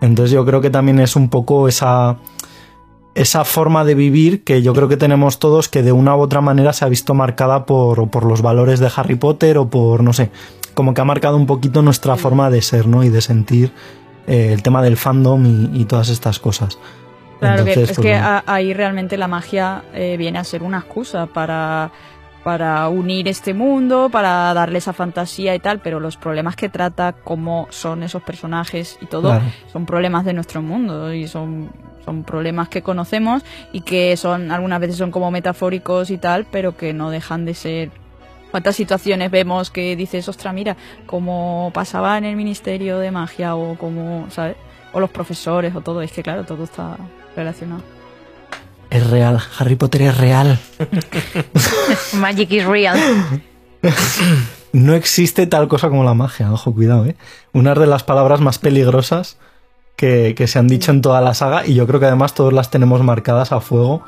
Entonces 0.00 0.32
yo 0.32 0.44
creo 0.46 0.60
que 0.60 0.70
también 0.70 1.00
es 1.00 1.16
un 1.16 1.28
poco 1.28 1.68
esa, 1.68 2.16
esa 3.14 3.44
forma 3.44 3.84
de 3.84 3.94
vivir 3.94 4.44
que 4.44 4.62
yo 4.62 4.72
creo 4.72 4.88
que 4.88 4.96
tenemos 4.96 5.38
todos 5.38 5.68
que 5.68 5.82
de 5.82 5.92
una 5.92 6.16
u 6.16 6.20
otra 6.20 6.40
manera 6.40 6.72
se 6.72 6.84
ha 6.84 6.88
visto 6.88 7.14
marcada 7.14 7.66
por, 7.66 8.08
por 8.10 8.24
los 8.24 8.42
valores 8.42 8.80
de 8.80 8.90
Harry 8.94 9.16
Potter 9.16 9.58
o 9.58 9.68
por, 9.68 10.02
no 10.02 10.12
sé, 10.12 10.30
como 10.74 10.94
que 10.94 11.00
ha 11.00 11.04
marcado 11.04 11.36
un 11.36 11.46
poquito 11.46 11.82
nuestra 11.82 12.16
forma 12.16 12.50
de 12.50 12.62
ser, 12.62 12.86
¿no? 12.86 13.02
Y 13.02 13.08
de 13.08 13.20
sentir 13.20 13.72
eh, 14.26 14.52
el 14.52 14.62
tema 14.62 14.82
del 14.82 14.96
fandom 14.96 15.44
y, 15.44 15.80
y 15.80 15.84
todas 15.84 16.08
estas 16.08 16.38
cosas. 16.38 16.78
Claro, 17.40 17.64
que- 17.64 17.72
es 17.72 17.76
pues, 17.78 17.98
que 17.98 18.12
bueno. 18.12 18.42
ahí 18.46 18.72
realmente 18.74 19.16
la 19.16 19.26
magia 19.26 19.82
eh, 19.94 20.16
viene 20.18 20.38
a 20.38 20.44
ser 20.44 20.62
una 20.62 20.78
excusa 20.78 21.26
para, 21.26 21.90
para 22.44 22.88
unir 22.88 23.28
este 23.28 23.52
mundo, 23.54 24.08
para 24.10 24.52
darle 24.54 24.78
esa 24.78 24.92
fantasía 24.92 25.54
y 25.54 25.58
tal, 25.58 25.80
pero 25.80 26.00
los 26.00 26.16
problemas 26.16 26.56
que 26.56 26.68
trata, 26.68 27.12
cómo 27.12 27.66
son 27.70 28.02
esos 28.02 28.22
personajes 28.22 28.98
y 29.00 29.06
todo, 29.06 29.28
Claro. 29.30 29.44
son 29.72 29.86
problemas 29.86 30.24
de 30.24 30.32
nuestro 30.32 30.62
mundo 30.62 31.12
y 31.12 31.28
son, 31.28 31.70
son 32.04 32.24
problemas 32.24 32.68
que 32.68 32.82
conocemos 32.82 33.42
y 33.72 33.82
que 33.82 34.16
son 34.16 34.50
algunas 34.50 34.80
veces 34.80 34.96
son 34.96 35.10
como 35.10 35.30
metafóricos 35.30 36.10
y 36.10 36.18
tal, 36.18 36.46
pero 36.50 36.76
que 36.76 36.92
no 36.92 37.10
dejan 37.10 37.44
de 37.44 37.54
ser 37.54 37.90
¿Cuántas 38.50 38.74
situaciones 38.74 39.30
vemos 39.30 39.70
que 39.70 39.94
dices, 39.94 40.28
ostra, 40.28 40.52
mira, 40.52 40.76
como 41.06 41.70
pasaba 41.72 42.18
en 42.18 42.24
el 42.24 42.34
Ministerio 42.34 42.98
de 42.98 43.12
Magia 43.12 43.54
o 43.54 43.76
como, 43.78 44.26
¿sabes? 44.30 44.56
O 44.92 44.98
los 44.98 45.08
profesores 45.10 45.72
o 45.76 45.82
todo. 45.82 46.02
Es 46.02 46.10
que, 46.10 46.24
claro, 46.24 46.44
todo 46.44 46.64
está 46.64 46.96
relacionado. 47.36 47.82
Es 48.90 49.08
real, 49.08 49.40
Harry 49.58 49.76
Potter 49.76 50.02
es 50.02 50.18
real. 50.18 50.58
Magic 52.14 52.50
is 52.52 52.64
real. 52.64 52.98
No 54.72 54.94
existe 54.94 55.48
tal 55.48 55.66
cosa 55.66 55.88
como 55.88 56.04
la 56.04 56.14
magia, 56.14 56.52
ojo, 56.52 56.72
cuidado, 56.72 57.04
¿eh? 57.04 57.16
Una 57.52 57.74
de 57.74 57.88
las 57.88 58.04
palabras 58.04 58.40
más 58.40 58.58
peligrosas 58.58 59.36
que, 59.96 60.34
que 60.36 60.46
se 60.46 60.60
han 60.60 60.68
dicho 60.68 60.92
en 60.92 61.02
toda 61.02 61.20
la 61.20 61.34
saga 61.34 61.66
y 61.66 61.74
yo 61.74 61.88
creo 61.88 61.98
que 61.98 62.06
además 62.06 62.34
todos 62.34 62.52
las 62.52 62.70
tenemos 62.70 63.02
marcadas 63.02 63.50
a 63.50 63.60
fuego, 63.60 64.04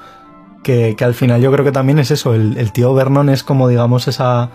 que, 0.63 0.95
que 0.97 1.05
al 1.05 1.15
final 1.15 1.41
yo 1.41 1.51
creo 1.51 1.65
que 1.65 1.73
también 1.73 1.99
es 1.99 2.13
eso, 2.13 2.35
el, 2.35 2.57
el 2.59 2.71
tío 2.71 2.95
Vernon 2.95 3.29
es 3.29 3.43
como 3.43 3.67
digamos 3.67 4.07
esa, 4.07 4.51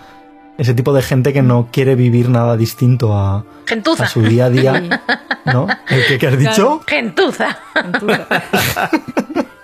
ese 0.58 0.74
tipo 0.74 0.94
de 0.94 1.02
gente 1.02 1.34
que 1.34 1.42
no 1.42 1.68
quiere 1.74 1.96
vivir 1.96 2.30
nada 2.30 2.56
distinto 2.56 3.14
a, 3.14 3.44
Gentuza. 3.66 4.06
a 4.06 4.08
su 4.08 4.22
día 4.22 4.46
a 4.46 4.50
día, 4.50 5.02
¿no? 5.46 5.68
¿El 5.90 6.06
que, 6.08 6.18
que 6.18 6.28
has 6.28 6.38
dicho? 6.38 6.82
Gentuza. 6.88 7.58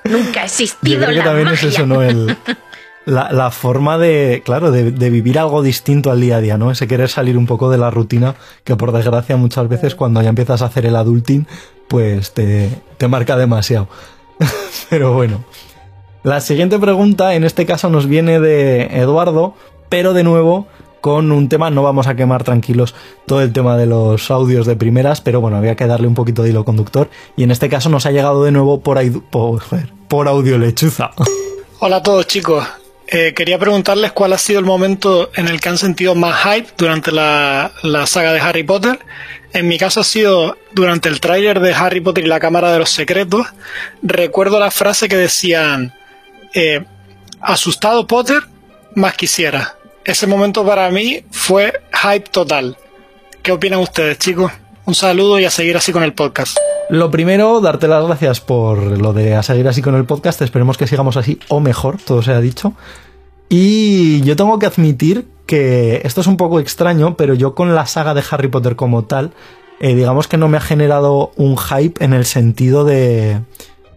Nunca 0.06 0.42
ha 0.42 0.44
Yo 0.44 0.46
existido 0.46 0.98
creo 1.06 1.10
que 1.10 1.16
la 1.16 1.24
también 1.24 1.48
magia. 1.50 1.68
es 1.70 1.76
eso, 1.76 1.86
¿no? 1.86 2.02
El, 2.02 2.36
la, 3.06 3.32
la 3.32 3.52
forma 3.52 3.98
de, 3.98 4.42
claro, 4.46 4.72
de, 4.72 4.92
de 4.92 5.10
vivir 5.10 5.38
algo 5.40 5.62
distinto 5.62 6.12
al 6.12 6.22
día 6.22 6.38
a 6.38 6.42
día, 6.42 6.58
¿no? 6.58 6.72
Ese 6.72 6.88
querer 6.88 7.10
salir 7.10 7.38
un 7.38 7.46
poco 7.46 7.70
de 7.70 7.78
la 7.78 7.92
rutina, 7.92 8.36
que 8.64 8.76
por 8.76 8.92
desgracia 8.92 9.36
muchas 9.38 9.68
veces 9.68 9.96
cuando 9.96 10.22
ya 10.22 10.30
empiezas 10.30 10.62
a 10.62 10.66
hacer 10.66 10.86
el 10.86 10.96
adulting, 10.96 11.48
pues 11.88 12.34
te, 12.34 12.70
te 12.98 13.08
marca 13.08 13.36
demasiado. 13.38 13.88
Pero 14.90 15.14
bueno. 15.14 15.44
La 16.24 16.40
siguiente 16.40 16.80
pregunta, 16.80 17.36
en 17.36 17.44
este 17.44 17.66
caso, 17.66 17.90
nos 17.90 18.08
viene 18.08 18.40
de 18.40 18.84
Eduardo, 19.02 19.56
pero 19.90 20.14
de 20.14 20.24
nuevo 20.24 20.68
con 21.04 21.34
un 21.34 21.50
tema, 21.50 21.70
no 21.70 21.84
vamos 21.84 22.08
a 22.08 22.16
quemar 22.16 22.46
tranquilos 22.46 22.96
todo 23.26 23.42
el 23.42 23.52
tema 23.52 23.76
de 23.76 23.86
los 23.86 24.32
audios 24.32 24.66
de 24.66 24.78
primeras, 24.78 25.20
pero 25.20 25.42
bueno, 25.42 25.58
había 25.58 25.76
que 25.76 25.86
darle 25.86 26.08
un 26.08 26.14
poquito 26.14 26.44
de 26.44 26.52
hilo 26.52 26.64
conductor, 26.64 27.10
y 27.36 27.44
en 27.44 27.52
este 27.52 27.68
caso 27.68 27.90
nos 27.90 28.06
ha 28.06 28.12
llegado 28.12 28.46
de 28.46 28.54
nuevo 28.54 28.80
por, 28.80 28.98
audio 30.30 30.58
lechuza. 30.58 31.12
Hola 31.80 31.98
a 31.98 32.04
todos 32.04 32.26
chicos. 32.26 32.66
Eh, 33.06 33.34
quería 33.36 33.60
preguntarles 33.60 34.14
cuál 34.14 34.32
ha 34.32 34.38
sido 34.38 34.60
el 34.60 34.66
momento 34.66 35.30
en 35.36 35.50
el 35.50 35.60
que 35.60 35.68
han 35.68 35.78
sentido 35.78 36.16
más 36.16 36.42
hype 36.42 36.70
durante 36.78 37.12
la, 37.12 37.74
la 37.82 38.08
saga 38.08 38.32
de 38.32 38.40
Harry 38.40 38.64
Potter. 38.64 38.98
En 39.52 39.68
mi 39.68 39.78
caso 39.78 40.00
ha 40.00 40.06
sido 40.06 40.58
durante 40.72 41.10
el 41.10 41.20
tráiler 41.20 41.60
de 41.60 41.74
Harry 41.74 42.00
Potter 42.00 42.24
y 42.24 42.28
la 42.28 42.40
Cámara 42.40 42.72
de 42.72 42.80
los 42.80 42.92
Secretos. 42.92 43.46
Recuerdo 44.04 44.58
la 44.58 44.72
frase 44.72 45.10
que 45.10 45.18
decían, 45.18 45.94
eh, 46.54 46.86
asustado 47.42 48.08
Potter, 48.08 48.44
más 48.96 49.16
quisiera. 49.16 49.76
Ese 50.06 50.28
momento 50.28 50.66
para 50.66 50.92
mí 50.92 51.24
fue 51.32 51.72
hype 51.94 52.30
total. 52.30 52.76
¿Qué 53.42 53.54
opinan 53.54 53.80
ustedes 53.80 54.18
chicos? 54.18 54.52
Un 54.84 54.96
saludo 54.96 55.40
y 55.40 55.46
a 55.46 55.50
seguir 55.50 55.78
así 55.78 55.94
con 55.94 56.04
el 56.04 56.12
podcast. 56.12 56.58
Lo 56.90 57.10
primero, 57.10 57.62
darte 57.62 57.88
las 57.88 58.06
gracias 58.06 58.42
por 58.42 58.80
lo 58.80 59.14
de 59.14 59.36
a 59.36 59.44
seguir 59.44 59.66
así 59.66 59.82
con 59.82 59.96
el 59.96 60.04
podcast. 60.04 60.42
Esperemos 60.42 60.78
que 60.78 60.88
sigamos 60.88 61.16
así 61.16 61.40
o 61.48 61.62
mejor, 61.62 62.00
todo 62.06 62.22
se 62.22 62.34
ha 62.34 62.42
dicho. 62.42 62.74
Y 63.48 64.20
yo 64.24 64.36
tengo 64.36 64.60
que 64.60 64.66
admitir 64.66 65.26
que 65.46 66.02
esto 66.04 66.20
es 66.20 66.28
un 66.28 66.36
poco 66.36 66.60
extraño, 66.60 67.16
pero 67.16 67.34
yo 67.34 67.56
con 67.56 67.74
la 67.74 67.86
saga 67.86 68.14
de 68.14 68.24
Harry 68.30 68.50
Potter 68.50 68.76
como 68.76 69.06
tal, 69.06 69.32
eh, 69.80 69.96
digamos 69.96 70.28
que 70.28 70.36
no 70.36 70.50
me 70.50 70.58
ha 70.58 70.62
generado 70.62 71.32
un 71.38 71.58
hype 71.58 72.04
en 72.04 72.12
el 72.12 72.26
sentido 72.26 72.84
de, 72.84 73.40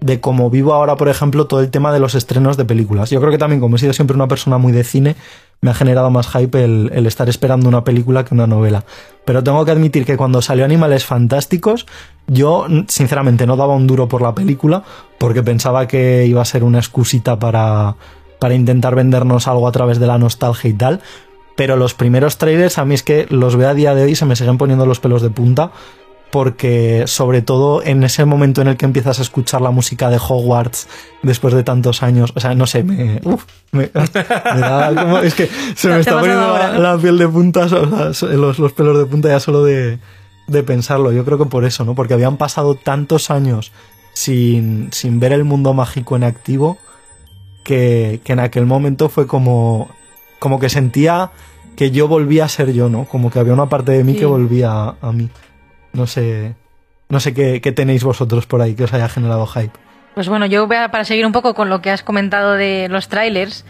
de 0.01 0.21
cómo 0.21 0.51
vivo 0.51 0.73
ahora, 0.73 0.97
por 0.97 1.09
ejemplo, 1.09 1.47
todo 1.47 1.61
el 1.61 1.71
tema 1.71 1.93
de 1.93 1.99
los 1.99 2.15
estrenos 2.15 2.57
de 2.57 2.65
películas. 2.65 3.11
Yo 3.11 3.19
creo 3.21 3.33
que 3.33 3.39
también, 3.39 3.61
como 3.61 3.77
he 3.77 3.79
sido 3.79 3.93
siempre 3.93 4.15
una 4.15 4.29
persona 4.29 4.59
muy 4.59 4.73
de 4.73 4.85
cine, 4.85 5.17
me 5.61 5.71
ha 5.71 5.75
generado 5.75 6.11
más 6.11 6.29
hype 6.29 6.65
el, 6.65 7.07
estar 7.07 7.29
esperando 7.29 7.69
una 7.69 7.85
película 7.85 8.25
que 8.25 8.35
una 8.35 8.47
novela. 8.47 8.85
Pero 9.25 9.43
tengo 9.43 9.65
que 9.65 9.73
admitir 9.73 10.05
que 10.05 10.17
cuando 10.17 10.43
salió 10.43 10.65
Animales 10.65 11.05
Fantásticos, 11.05 11.87
yo 12.27 12.67
sinceramente 12.89 13.47
no 13.47 13.57
daba 13.57 13.75
un 13.75 13.87
duro 13.87 14.09
por 14.09 14.23
la 14.23 14.35
película, 14.35 14.85
porque 15.19 15.43
pensaba 15.43 15.89
que 15.89 16.27
iba 16.27 16.43
a 16.43 16.45
ser 16.45 16.63
una 16.63 16.79
excusita 16.79 17.39
para, 17.39 17.97
para 18.39 18.55
intentar 18.55 18.95
vendernos 18.95 19.49
algo 19.49 19.67
a 19.67 19.73
través 19.73 19.99
de 19.99 20.07
la 20.07 20.19
nostalgia 20.19 20.71
y 20.71 20.75
tal. 20.75 21.01
Pero 21.57 21.77
los 21.77 21.95
primeros 21.95 22.37
trailers, 22.37 22.79
a 22.79 22.85
mí 22.85 22.95
es 22.95 23.03
que 23.03 23.27
los 23.31 23.57
veo 23.57 23.69
a 23.69 23.75
día 23.75 23.95
de 23.95 24.05
hoy 24.05 24.11
y 24.13 24.17
se 24.17 24.27
me 24.27 24.37
siguen 24.37 24.59
poniendo 24.59 24.85
los 24.85 25.01
pelos 25.01 25.23
de 25.23 25.31
punta 25.31 25.73
porque 26.31 27.05
sobre 27.07 27.41
todo 27.41 27.83
en 27.83 28.03
ese 28.03 28.25
momento 28.25 28.61
en 28.61 28.69
el 28.69 28.77
que 28.77 28.85
empiezas 28.85 29.19
a 29.19 29.23
escuchar 29.23 29.61
la 29.61 29.71
música 29.71 30.11
de 30.11 30.17
Hogwarts 30.17 30.89
después 31.23 31.55
de 31.55 31.63
tantos 31.63 32.03
años, 32.03 32.33
o 32.35 32.41
sea, 32.41 32.55
no 32.55 32.67
sé, 32.67 32.83
me, 32.83 33.21
uf, 33.25 33.45
me, 33.73 33.91
me 33.95 34.61
da 34.61 34.93
como, 34.95 35.19
es 35.19 35.35
que 35.35 35.49
se 35.75 35.89
me 35.89 36.01
está 36.01 36.19
poniendo 36.19 36.59
la, 36.79 36.99
piel 36.99 37.19
de 37.19 37.29
punta, 37.29 37.67
los, 37.67 38.23
los 38.59 38.73
pelos 38.73 38.99
de 38.99 39.07
punta 39.07 39.29
ya 39.29 39.41
solo 39.41 39.65
de, 39.65 39.99
de 40.47 40.63
pensarlo. 40.63 41.13
Yo 41.13 41.25
creo 41.25 41.39
que 41.39 41.47
por 41.47 41.65
eso, 41.65 41.85
¿no? 41.85 41.95
Porque 41.95 42.15
habían 42.15 42.37
pasado 42.37 42.75
tantos 42.75 43.31
años 43.31 43.73
sin, 44.13 44.93
sin 44.93 45.21
ver 45.21 45.33
el 45.33 45.45
mundo 45.45 45.75
mágico 45.75 46.17
en 46.17 46.25
activo 46.25 46.79
que, 47.65 48.21
que 48.25 48.33
en 48.33 48.41
aquel 48.41 48.67
momento 48.67 49.09
fue 49.09 49.27
como, 49.27 49.89
como 50.39 50.59
que 50.59 50.69
sentía 50.69 51.31
que 51.77 51.91
yo 51.91 52.09
volvía 52.09 52.47
a 52.47 52.49
ser 52.49 52.73
yo, 52.73 52.89
¿no? 52.89 53.05
Como 53.05 53.31
que 53.31 53.39
había 53.39 53.53
una 53.53 53.69
parte 53.69 53.93
de 53.93 54.05
mí 54.05 54.15
Sí. 54.15 54.21
que 54.21 54.27
volvía 54.27 54.71
a, 54.73 54.95
a 55.03 55.13
mí. 55.13 55.29
No 55.97 56.07
sé, 56.07 56.55
no 57.09 57.19
sé 57.21 57.35
qué, 57.35 57.61
qué 57.61 57.73
tenéis 57.73 58.05
vosotros 58.05 58.47
por 58.47 58.61
ahí 58.63 58.75
que 58.75 58.85
os 58.85 58.93
haya 58.93 59.09
generado 59.09 59.47
hype. 59.47 59.73
Pues 60.15 60.29
bueno, 60.29 60.47
yo 60.47 60.67
voy 60.67 60.77
a- 60.77 60.91
para 60.91 61.05
seguir 61.05 61.27
un 61.27 61.33
poco 61.33 61.55
con 61.55 61.69
lo 61.69 61.83
que 61.83 61.91
has 61.91 62.03
comentado 62.03 62.53
de 62.53 62.89
los 62.89 63.09
trailers. 63.09 63.65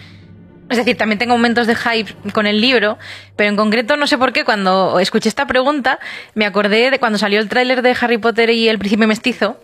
Es 0.68 0.76
decir, 0.78 0.96
también 0.96 1.18
tengo 1.18 1.34
momentos 1.34 1.68
de 1.68 1.76
hype 1.76 2.12
con 2.32 2.46
el 2.46 2.60
libro, 2.60 2.98
pero 3.36 3.48
en 3.48 3.56
concreto 3.56 3.96
no 3.96 4.08
sé 4.08 4.18
por 4.18 4.32
qué 4.32 4.44
cuando 4.44 4.98
escuché 4.98 5.28
esta 5.28 5.46
pregunta 5.46 6.00
me 6.34 6.44
acordé 6.44 6.90
de 6.90 6.98
cuando 6.98 7.18
salió 7.18 7.38
el 7.38 7.48
tráiler 7.48 7.82
de 7.82 7.96
Harry 8.00 8.18
Potter 8.18 8.50
y 8.50 8.68
el 8.68 8.78
príncipe 8.78 9.06
mestizo, 9.06 9.60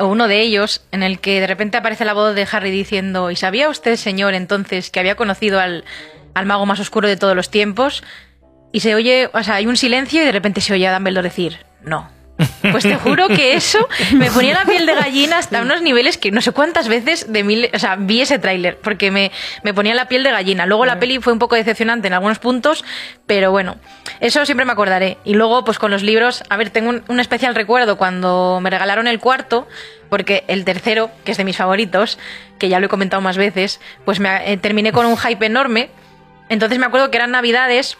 o 0.00 0.08
uno 0.08 0.26
de 0.26 0.40
ellos, 0.40 0.84
en 0.90 1.04
el 1.04 1.20
que 1.20 1.40
de 1.40 1.46
repente 1.46 1.76
aparece 1.76 2.04
la 2.04 2.14
voz 2.14 2.34
de 2.34 2.48
Harry 2.50 2.72
diciendo, 2.72 3.30
¿y 3.30 3.36
sabía 3.36 3.68
usted, 3.68 3.94
señor, 3.94 4.34
entonces 4.34 4.90
que 4.90 4.98
había 4.98 5.14
conocido 5.14 5.60
al, 5.60 5.84
al 6.34 6.46
mago 6.46 6.66
más 6.66 6.80
oscuro 6.80 7.06
de 7.06 7.16
todos 7.16 7.36
los 7.36 7.48
tiempos? 7.48 8.02
Y 8.72 8.80
se 8.80 8.96
oye, 8.96 9.30
o 9.32 9.40
sea, 9.44 9.54
hay 9.54 9.68
un 9.68 9.76
silencio 9.76 10.20
y 10.20 10.24
de 10.26 10.32
repente 10.32 10.60
se 10.60 10.72
oye 10.72 10.88
a 10.88 10.94
Dumbledore 10.94 11.28
decir, 11.28 11.58
no. 11.84 12.14
Pues 12.72 12.82
te 12.82 12.96
juro 12.96 13.28
que 13.28 13.54
eso 13.54 13.86
me 14.12 14.28
ponía 14.30 14.54
la 14.54 14.64
piel 14.64 14.86
de 14.86 14.94
gallina 14.94 15.38
hasta 15.38 15.62
unos 15.62 15.82
niveles 15.82 16.18
que 16.18 16.32
no 16.32 16.40
sé 16.40 16.50
cuántas 16.50 16.88
veces 16.88 17.32
de 17.32 17.44
mil, 17.44 17.70
o 17.72 17.78
sea, 17.78 17.94
vi 17.94 18.22
ese 18.22 18.40
tráiler 18.40 18.78
porque 18.78 19.12
me, 19.12 19.30
me 19.62 19.72
ponía 19.72 19.94
la 19.94 20.08
piel 20.08 20.24
de 20.24 20.32
gallina. 20.32 20.66
Luego 20.66 20.84
la 20.84 20.98
peli 20.98 21.20
fue 21.20 21.32
un 21.32 21.38
poco 21.38 21.54
decepcionante 21.54 22.08
en 22.08 22.14
algunos 22.14 22.40
puntos, 22.40 22.84
pero 23.26 23.52
bueno, 23.52 23.76
eso 24.18 24.44
siempre 24.46 24.66
me 24.66 24.72
acordaré. 24.72 25.18
Y 25.24 25.34
luego, 25.34 25.64
pues 25.64 25.78
con 25.78 25.92
los 25.92 26.02
libros, 26.02 26.42
a 26.48 26.56
ver, 26.56 26.70
tengo 26.70 26.90
un, 26.90 27.04
un 27.06 27.20
especial 27.20 27.54
recuerdo 27.54 27.96
cuando 27.96 28.58
me 28.60 28.70
regalaron 28.70 29.06
el 29.06 29.20
cuarto, 29.20 29.68
porque 30.08 30.44
el 30.48 30.64
tercero, 30.64 31.10
que 31.24 31.32
es 31.32 31.38
de 31.38 31.44
mis 31.44 31.56
favoritos, 31.56 32.18
que 32.58 32.68
ya 32.68 32.80
lo 32.80 32.86
he 32.86 32.88
comentado 32.88 33.20
más 33.20 33.36
veces, 33.36 33.80
pues 34.04 34.18
me, 34.18 34.52
eh, 34.52 34.56
terminé 34.56 34.90
con 34.90 35.06
un 35.06 35.16
hype 35.16 35.46
enorme. 35.46 35.90
Entonces 36.48 36.78
me 36.78 36.86
acuerdo 36.86 37.10
que 37.10 37.16
eran 37.16 37.30
navidades 37.30 37.96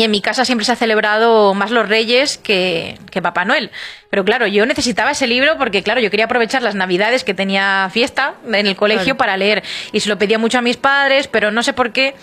y 0.00 0.04
en 0.04 0.10
mi 0.10 0.22
casa 0.22 0.46
siempre 0.46 0.64
se 0.64 0.72
ha 0.72 0.76
celebrado 0.76 1.52
más 1.52 1.70
los 1.70 1.86
Reyes 1.86 2.38
que, 2.38 2.98
que 3.10 3.20
Papá 3.20 3.44
Noel. 3.44 3.70
Pero 4.08 4.24
claro, 4.24 4.46
yo 4.46 4.64
necesitaba 4.64 5.10
ese 5.10 5.26
libro 5.26 5.58
porque, 5.58 5.82
claro, 5.82 6.00
yo 6.00 6.10
quería 6.10 6.24
aprovechar 6.24 6.62
las 6.62 6.74
Navidades 6.74 7.22
que 7.22 7.34
tenía 7.34 7.90
fiesta 7.92 8.32
en 8.50 8.66
el 8.66 8.76
colegio 8.76 9.04
Claro. 9.04 9.18
para 9.18 9.36
leer. 9.36 9.62
Y 9.92 10.00
se 10.00 10.08
lo 10.08 10.16
pedía 10.16 10.38
mucho 10.38 10.56
a 10.56 10.62
mis 10.62 10.78
padres, 10.78 11.28
pero 11.28 11.50
no 11.50 11.62
sé 11.62 11.74
por 11.74 11.92
qué, 11.92 12.14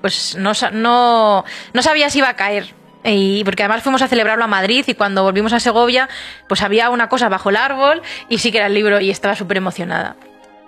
pues 0.00 0.34
no, 0.38 0.52
no, 0.72 1.44
no 1.74 1.82
sabía 1.82 2.08
si 2.08 2.20
iba 2.20 2.30
a 2.30 2.36
caer. 2.36 2.72
Y 3.04 3.44
porque 3.44 3.64
además 3.64 3.82
fuimos 3.82 4.00
a 4.00 4.08
celebrarlo 4.08 4.44
a 4.44 4.46
Madrid 4.48 4.82
y 4.86 4.94
cuando 4.94 5.22
volvimos 5.22 5.52
a 5.52 5.60
Segovia, 5.60 6.08
pues 6.48 6.62
había 6.62 6.88
una 6.88 7.10
cosa 7.10 7.28
bajo 7.28 7.50
el 7.50 7.56
árbol 7.56 8.00
y 8.30 8.38
sí 8.38 8.50
que 8.50 8.56
era 8.56 8.68
el 8.68 8.72
libro 8.74 8.98
y 8.98 9.10
estaba 9.10 9.36
súper 9.36 9.58
emocionada. 9.58 10.16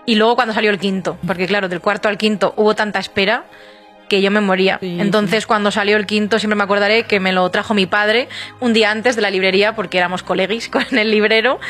Y 0.04 0.16
luego 0.16 0.36
cuando 0.36 0.52
salió 0.52 0.70
el 0.70 0.78
quinto, 0.78 1.16
porque 1.26 1.46
claro, 1.46 1.70
del 1.70 1.80
cuarto 1.80 2.10
al 2.10 2.18
quinto 2.18 2.52
hubo 2.58 2.74
tanta 2.74 2.98
espera 2.98 3.44
que 4.08 4.20
yo 4.20 4.30
me 4.30 4.40
moría. 4.40 4.78
Sí, 4.80 4.96
Entonces, 5.00 5.46
cuando 5.46 5.70
salió 5.70 5.96
el 5.96 6.06
quinto, 6.06 6.38
siempre 6.38 6.56
me 6.56 6.64
acordaré 6.64 7.04
que 7.04 7.20
me 7.20 7.32
lo 7.32 7.48
trajo 7.50 7.74
mi 7.74 7.86
padre 7.86 8.28
un 8.60 8.72
día 8.72 8.90
antes 8.90 9.16
de 9.16 9.22
la 9.22 9.30
librería, 9.30 9.74
porque 9.74 9.98
éramos 9.98 10.22
colegis 10.22 10.68
con 10.70 10.84
el 10.98 11.10
librero, 11.10 11.60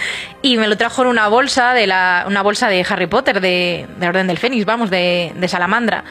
y 0.43 0.57
me 0.57 0.68
lo 0.68 0.76
trajo 0.76 1.03
en 1.03 1.09
una 1.09 1.28
bolsa 1.28 1.74
de 1.74 1.86
la, 1.86 2.24
una 2.26 2.43
bolsa 2.43 2.68
de 2.68 2.84
Harry 2.89 3.07
Potter, 3.07 3.41
de, 3.41 3.86
de 3.99 4.09
Orden 4.09 4.26
del 4.26 4.39
Fénix, 4.39 4.64
vamos, 4.64 4.91
de, 4.91 5.32
de 5.34 5.49
Salamandra. 5.49 6.05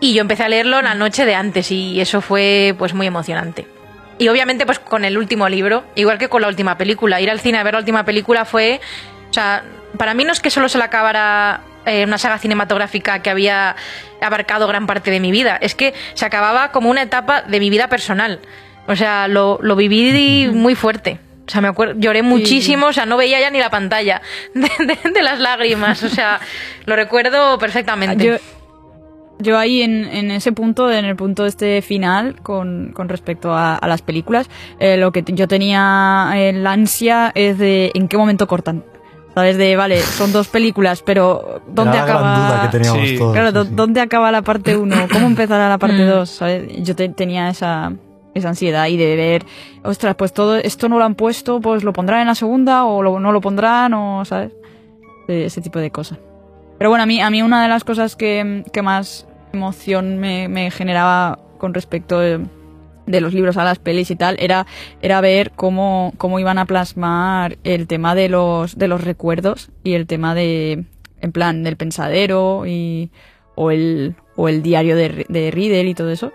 Y 0.00 0.14
yo 0.14 0.20
empecé 0.20 0.42
a 0.42 0.48
leerlo 0.48 0.82
la 0.82 0.94
noche 0.94 1.24
de 1.24 1.34
antes, 1.34 1.70
y 1.70 2.00
eso 2.00 2.20
fue 2.20 2.74
pues 2.78 2.94
muy 2.94 3.06
emocionante. 3.06 3.66
Y 4.18 4.28
obviamente, 4.28 4.64
pues 4.66 4.78
con 4.78 5.04
el 5.04 5.18
último 5.18 5.48
libro, 5.48 5.84
igual 5.94 6.18
que 6.18 6.28
con 6.28 6.42
la 6.42 6.48
última 6.48 6.78
película. 6.78 7.20
Ir 7.20 7.30
al 7.30 7.40
cine 7.40 7.58
a 7.58 7.62
ver 7.62 7.74
la 7.74 7.80
última 7.80 8.04
película 8.04 8.44
fue. 8.44 8.80
O 9.30 9.32
sea, 9.32 9.64
para 9.98 10.14
mí 10.14 10.24
no 10.24 10.32
es 10.32 10.40
que 10.40 10.50
solo 10.50 10.68
se 10.68 10.78
le 10.78 10.84
acabara 10.84 11.60
eh, 11.86 12.04
una 12.04 12.18
saga 12.18 12.38
cinematográfica 12.38 13.20
que 13.20 13.30
había 13.30 13.76
abarcado 14.20 14.66
gran 14.66 14.86
parte 14.86 15.10
de 15.10 15.20
mi 15.20 15.30
vida, 15.32 15.56
es 15.60 15.74
que 15.74 15.94
se 16.14 16.24
acababa 16.24 16.72
como 16.72 16.90
una 16.90 17.02
etapa 17.02 17.42
de 17.42 17.60
mi 17.60 17.70
vida 17.70 17.88
personal. 17.88 18.40
O 18.86 18.96
sea, 18.96 19.28
lo, 19.28 19.58
lo 19.62 19.76
viví 19.76 20.48
muy 20.52 20.74
fuerte. 20.74 21.18
O 21.46 21.50
sea, 21.50 21.60
me 21.60 21.68
acuerdo, 21.68 21.94
lloré 21.98 22.22
muchísimo, 22.22 22.86
o 22.86 22.92
sea, 22.92 23.04
no 23.06 23.16
veía 23.18 23.38
ya 23.40 23.50
ni 23.50 23.58
la 23.58 23.68
pantalla 23.70 24.22
de, 24.54 24.68
de- 24.78 25.10
de 25.10 25.22
las 25.22 25.38
lágrimas. 25.40 26.02
O 26.02 26.08
sea, 26.08 26.40
lo 26.86 26.96
recuerdo 26.96 27.58
perfectamente. 27.58 28.24
Yo, 28.24 28.36
yo 29.38 29.58
ahí 29.58 29.82
en, 29.82 30.04
en 30.06 30.30
ese 30.30 30.52
punto, 30.52 30.90
en 30.90 31.04
el 31.04 31.16
punto 31.16 31.44
este 31.44 31.82
final, 31.82 32.36
con, 32.42 32.92
con 32.94 33.08
respecto 33.08 33.52
a, 33.52 33.74
a 33.76 33.88
las 33.88 34.00
películas, 34.00 34.48
eh, 34.78 34.96
lo 34.96 35.12
que 35.12 35.22
yo 35.26 35.48
tenía 35.48 36.30
eh, 36.34 36.52
la 36.54 36.72
ansia 36.72 37.30
es 37.34 37.58
de 37.58 37.90
en 37.94 38.08
qué 38.08 38.16
momento 38.16 38.46
cortan. 38.46 38.84
¿Sabes? 39.34 39.56
De, 39.58 39.74
vale, 39.74 39.98
son 40.00 40.32
dos 40.32 40.46
películas, 40.48 41.02
pero 41.02 41.60
¿dónde 41.66 41.96
Era 41.96 42.06
la 42.06 42.12
acaba? 42.12 42.20
gran 42.20 42.48
duda 42.48 42.62
que 42.62 42.78
teníamos 42.78 43.08
Sí. 43.08 43.18
todos. 43.18 43.32
Claro, 43.32 43.48
sí, 43.48 43.54
¿dó- 43.54 43.64
sí. 43.64 43.70
¿dónde 43.74 44.00
acaba 44.00 44.30
la 44.30 44.42
parte 44.42 44.76
1? 44.76 44.96
¿Cómo 45.12 45.26
empezará 45.26 45.68
la 45.68 45.78
parte 45.78 46.04
Mm. 46.04 46.08
2? 46.08 46.30
¿Sabes? 46.30 46.64
Yo 46.84 46.94
te- 46.94 47.08
tenía 47.08 47.48
esa, 47.48 47.92
esa 48.34 48.48
ansiedad 48.50 48.86
y 48.86 48.96
de 48.96 49.16
ver, 49.16 49.44
ostras, 49.82 50.14
pues 50.14 50.32
todo 50.32 50.56
esto 50.56 50.88
no 50.88 50.98
lo 50.98 51.04
han 51.04 51.16
puesto, 51.16 51.60
pues 51.60 51.82
lo 51.82 51.92
pondrán 51.92 52.20
en 52.20 52.28
la 52.28 52.34
segunda 52.36 52.84
o 52.84 53.02
lo- 53.02 53.18
no 53.18 53.32
lo 53.32 53.40
pondrán 53.40 53.92
o, 53.94 54.24
¿sabes? 54.24 54.52
De 55.26 55.46
ese 55.46 55.60
tipo 55.60 55.80
de 55.80 55.90
cosas. 55.90 56.18
Pero 56.78 56.90
bueno, 56.90 57.02
a 57.02 57.06
mí, 57.06 57.20
a 57.20 57.28
mí 57.30 57.42
una 57.42 57.60
de 57.62 57.68
las 57.68 57.82
cosas 57.82 58.14
que, 58.14 58.62
que 58.72 58.82
más 58.82 59.26
emoción 59.52 60.18
me, 60.18 60.46
me 60.48 60.70
generaba 60.70 61.38
con 61.58 61.74
respecto 61.74 62.20
de, 63.06 63.20
los 63.20 63.34
libros 63.34 63.56
a 63.56 63.64
las 63.64 63.78
pelis 63.78 64.10
y 64.10 64.16
tal 64.16 64.36
era, 64.38 64.66
era 65.02 65.20
ver 65.20 65.52
cómo, 65.52 66.12
cómo 66.16 66.38
iban 66.38 66.58
a 66.58 66.66
plasmar 66.66 67.58
el 67.64 67.86
tema 67.86 68.14
de 68.14 68.28
los, 68.28 68.78
de 68.78 68.88
los 68.88 69.04
recuerdos 69.04 69.70
y 69.82 69.94
el 69.94 70.06
tema 70.06 70.34
de, 70.34 70.84
en 71.20 71.32
plan, 71.32 71.62
del 71.62 71.76
pensadero 71.76 72.66
y, 72.66 73.10
o, 73.54 73.70
el, 73.70 74.14
o 74.36 74.48
el 74.48 74.62
diario 74.62 74.96
de, 74.96 75.26
de 75.28 75.50
Riddle 75.50 75.88
y 75.88 75.94
todo 75.94 76.10
eso. 76.10 76.32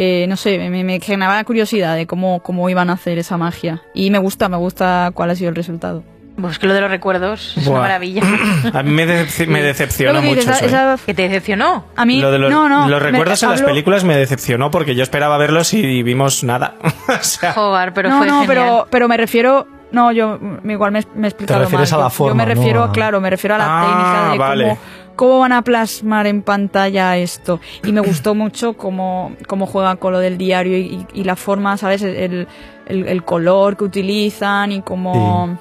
Eh, 0.00 0.26
no 0.28 0.36
sé, 0.36 0.58
me, 0.58 0.84
me 0.84 1.00
generaba 1.00 1.42
curiosidad 1.42 1.96
de 1.96 2.06
cómo, 2.06 2.40
cómo 2.40 2.70
iban 2.70 2.88
a 2.88 2.92
hacer 2.92 3.18
esa 3.18 3.36
magia. 3.36 3.82
Y 3.94 4.10
me 4.10 4.18
gusta, 4.18 4.48
me 4.48 4.56
gusta 4.56 5.10
cuál 5.12 5.30
ha 5.30 5.34
sido 5.34 5.50
el 5.50 5.56
resultado. 5.56 6.04
Pues 6.40 6.58
que 6.58 6.66
lo 6.68 6.74
de 6.74 6.80
los 6.80 6.90
recuerdos 6.90 7.56
es 7.56 7.66
una 7.66 7.80
maravilla. 7.80 8.22
A 8.72 8.82
mí 8.84 8.90
me, 8.92 9.06
decep- 9.06 9.48
me 9.48 9.60
decepcionó 9.62 10.20
que 10.20 10.26
mucho 10.28 10.40
dices, 10.40 10.56
eso. 10.58 10.66
esa- 10.66 10.90
¿eh? 10.92 10.94
esa- 10.94 11.04
¿Que 11.06 11.14
te 11.14 11.22
decepcionó? 11.22 11.84
a 11.96 12.04
mí, 12.04 12.20
Lo 12.20 12.30
de 12.30 12.38
los, 12.38 12.50
no, 12.50 12.68
no, 12.68 12.88
los 12.88 13.02
me- 13.02 13.10
recuerdos 13.10 13.42
en 13.42 13.50
las 13.50 13.62
películas 13.62 14.04
me 14.04 14.16
decepcionó 14.16 14.70
porque 14.70 14.94
yo 14.94 15.02
esperaba 15.02 15.36
verlos 15.38 15.74
y 15.74 16.02
vimos 16.04 16.44
nada. 16.44 16.74
o 17.08 17.22
sea, 17.24 17.52
Joder, 17.54 17.92
pero 17.92 18.10
no, 18.10 18.18
fue 18.18 18.26
no, 18.28 18.40
genial. 18.42 18.46
pero, 18.46 18.86
pero 18.90 19.08
me 19.08 19.16
refiero. 19.16 19.66
No, 19.90 20.12
yo 20.12 20.38
igual 20.64 20.92
me, 20.92 21.02
me 21.14 21.26
he 21.26 21.30
explicado 21.30 21.60
refieres 21.60 21.90
mal. 21.92 22.00
a 22.00 22.04
la 22.04 22.08
Yo- 22.10 22.14
forma, 22.14 22.30
Yo 22.44 22.46
me 22.48 22.54
¿no? 22.54 22.60
refiero, 22.60 22.84
A- 22.84 22.92
claro, 22.92 23.20
me 23.20 23.30
refiero 23.30 23.54
a 23.54 23.58
la 23.58 23.64
Ah, 23.66 23.82
técnica 23.86 24.32
de 24.32 24.38
vale. 24.38 24.64
cómo, 24.64 24.78
cómo 25.16 25.38
van 25.40 25.52
a 25.52 25.62
plasmar 25.62 26.26
en 26.26 26.42
pantalla 26.42 27.16
esto. 27.16 27.58
Y 27.84 27.90
me 27.92 28.00
gustó 28.02 28.34
mucho 28.34 28.74
cómo, 28.74 29.32
cómo 29.48 29.66
juegan 29.66 29.96
con 29.96 30.12
lo 30.12 30.18
del 30.20 30.36
diario 30.38 30.76
y, 30.76 31.06
y 31.14 31.24
la 31.24 31.36
forma, 31.36 31.76
¿sabes? 31.78 32.02
El, 32.02 32.46
el, 32.86 33.08
el 33.08 33.24
color 33.24 33.76
que 33.76 33.84
utilizan 33.84 34.70
y 34.72 34.82
cómo. 34.82 35.58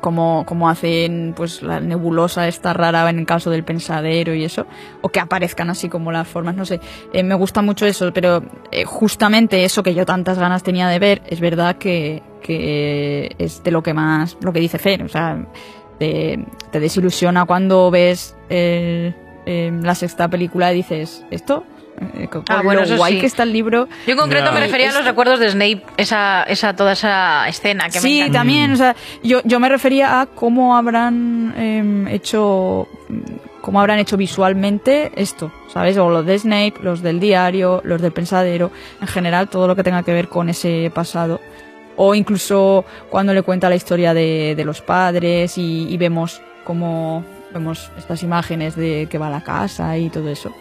Cómo, 0.00 0.44
cómo 0.46 0.68
hacen 0.68 1.32
pues 1.36 1.62
la 1.62 1.80
nebulosa 1.80 2.46
esta 2.48 2.72
rara 2.72 3.08
en 3.08 3.18
el 3.18 3.26
caso 3.26 3.50
del 3.50 3.64
pensadero 3.64 4.34
y 4.34 4.44
eso 4.44 4.66
o 5.00 5.08
que 5.08 5.20
aparezcan 5.20 5.70
así 5.70 5.88
como 5.88 6.12
las 6.12 6.28
formas 6.28 6.54
no 6.54 6.64
sé. 6.66 6.80
Eh, 7.12 7.22
me 7.22 7.34
gusta 7.34 7.62
mucho 7.62 7.86
eso 7.86 8.12
pero 8.12 8.42
eh, 8.70 8.84
justamente 8.84 9.64
eso 9.64 9.82
que 9.82 9.94
yo 9.94 10.04
tantas 10.04 10.38
ganas 10.38 10.62
tenía 10.62 10.88
de 10.88 10.98
ver 10.98 11.22
es 11.26 11.40
verdad 11.40 11.76
que, 11.76 12.22
que 12.42 13.34
es 13.38 13.62
de 13.62 13.70
lo 13.70 13.82
que 13.82 13.94
más 13.94 14.36
lo 14.42 14.52
que 14.52 14.60
dice 14.60 14.78
Fer 14.78 15.02
o 15.02 15.08
sea 15.08 15.44
te, 15.98 16.38
desilusiona 16.72 17.46
cuando 17.46 17.90
ves 17.90 18.36
el- 18.50 19.14
em, 19.46 19.82
la 19.82 19.94
sexta 19.94 20.28
película 20.28 20.72
y 20.72 20.76
dices 20.76 21.24
esto 21.30 21.64
con 22.30 22.44
Ah, 22.48 22.60
bueno, 22.62 22.84
lo 22.84 22.96
guay 22.96 23.14
sí. 23.14 23.20
que 23.20 23.26
está 23.26 23.42
el 23.44 23.52
libro 23.52 23.88
Yo 24.06 24.12
en 24.12 24.18
concreto 24.18 24.46
No. 24.46 24.52
me 24.52 24.60
refería 24.60 24.90
a 24.90 24.94
los 24.94 25.04
recuerdos 25.04 25.40
de 25.40 25.50
Snape, 25.50 25.82
esa, 25.96 26.42
esa, 26.44 26.74
toda 26.76 26.92
esa 26.92 27.48
escena 27.48 27.84
que 27.88 27.98
me 27.98 28.00
sí, 28.00 28.18
encanta. 28.20 28.38
también, 28.40 28.72
o 28.72 28.76
sea, 28.76 28.94
yo, 29.22 29.40
yo 29.44 29.60
me 29.60 29.68
refería 29.68 30.20
a 30.20 30.26
cómo 30.26 30.76
habrán 30.76 31.54
em, 31.56 32.08
hecho 32.08 32.88
cómo 33.60 33.80
habrán 33.80 33.98
hecho 33.98 34.16
visualmente 34.16 35.10
esto, 35.16 35.50
¿sabes? 35.72 35.96
O 35.98 36.08
los 36.08 36.24
de 36.24 36.38
Snape, 36.38 36.74
los 36.82 37.02
del 37.02 37.18
diario, 37.18 37.80
los 37.84 38.00
del 38.00 38.12
pensadero, 38.12 38.70
en 39.00 39.08
general 39.08 39.48
todo 39.48 39.66
lo 39.66 39.74
que 39.74 39.82
tenga 39.82 40.04
que 40.04 40.12
ver 40.12 40.28
con 40.28 40.48
ese 40.48 40.90
pasado. 40.94 41.40
O 41.96 42.14
incluso 42.14 42.84
cuando 43.10 43.32
le 43.34 43.42
cuenta 43.42 43.68
la 43.68 43.74
historia 43.74 44.14
de, 44.14 44.54
de 44.56 44.64
los 44.64 44.82
padres 44.82 45.58
y, 45.58 45.88
y 45.88 45.96
vemos 45.96 46.40
cómo 46.62 47.24
vemos 47.52 47.90
estas 47.98 48.22
imágenes 48.22 48.76
de 48.76 49.08
que 49.10 49.18
va 49.18 49.28
a 49.28 49.30
la 49.30 49.40
casa 49.42 49.96
y 49.98 50.10
todo 50.10 50.28
eso. 50.30 50.52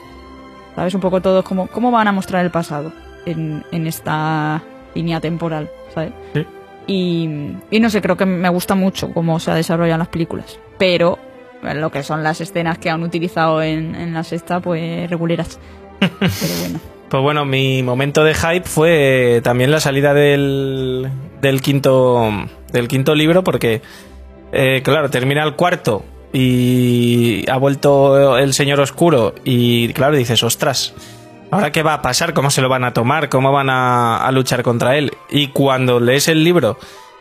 ¿Sabes? 0.75 0.93
Un 0.93 1.01
poco 1.01 1.21
todo 1.21 1.43
como 1.43 1.67
cómo 1.67 1.91
van 1.91 2.07
a 2.07 2.11
mostrar 2.11 2.43
el 2.43 2.51
pasado 2.51 2.91
en, 3.25 3.63
en 3.71 3.87
esta 3.87 4.61
línea 4.93 5.19
temporal, 5.21 5.69
¿sabes? 5.93 6.11
Sí. 6.33 6.45
Y, 6.87 7.29
y 7.71 7.79
no 7.79 7.89
sé, 7.89 8.01
creo 8.01 8.17
que 8.17 8.25
me 8.25 8.49
gusta 8.49 8.75
mucho 8.75 9.11
cómo 9.11 9.39
se 9.39 9.51
desarrollan 9.51 9.99
las 9.99 10.09
películas. 10.09 10.59
Pero 10.77 11.17
eh, 11.63 11.73
lo 11.73 11.91
que 11.91 12.03
son 12.03 12.23
las 12.23 12.41
escenas 12.41 12.77
que 12.77 12.89
han 12.89 13.03
utilizado 13.03 13.61
en, 13.61 13.95
en 13.95 14.13
la 14.13 14.23
sexta, 14.23 14.59
pues 14.59 15.09
reguleras. 15.09 15.59
Pero 15.99 16.53
bueno. 16.59 16.79
Pues 17.09 17.23
bueno, 17.23 17.45
mi 17.45 17.83
momento 17.83 18.23
de 18.23 18.33
hype 18.33 18.67
fue 18.67 19.41
también 19.43 19.71
la 19.71 19.79
salida 19.79 20.13
del, 20.13 21.09
del 21.39 21.61
quinto 21.61 22.31
del 22.71 22.87
quinto 22.87 23.15
libro 23.15 23.43
porque 23.43 23.81
eh, 24.51 24.81
claro, 24.83 25.09
termina 25.09 25.43
el 25.43 25.55
cuarto 25.55 26.03
y 26.35 27.49
ha 27.49 27.55
vuelto 27.55 28.37
el 28.37 28.53
señor 28.53 28.81
oscuro 28.81 29.33
y 29.45 29.93
claro, 29.93 30.17
dices, 30.17 30.43
ostras, 30.43 30.93
¿ahora 31.49 31.71
qué 31.71 31.81
va 31.81 31.93
a 31.93 32.01
pasar? 32.01 32.33
¿Cómo 32.33 32.51
se 32.51 32.61
lo 32.61 32.67
van 32.67 32.83
a 32.83 32.91
tomar? 32.91 33.29
¿Cómo 33.29 33.53
van 33.53 33.69
a, 33.69 34.29
luchar 34.33 34.61
contra 34.61 34.97
él? 34.97 35.13
Y 35.29 35.47
cuando 35.47 36.01
lees 36.01 36.27
el 36.27 36.43
libro 36.43 36.77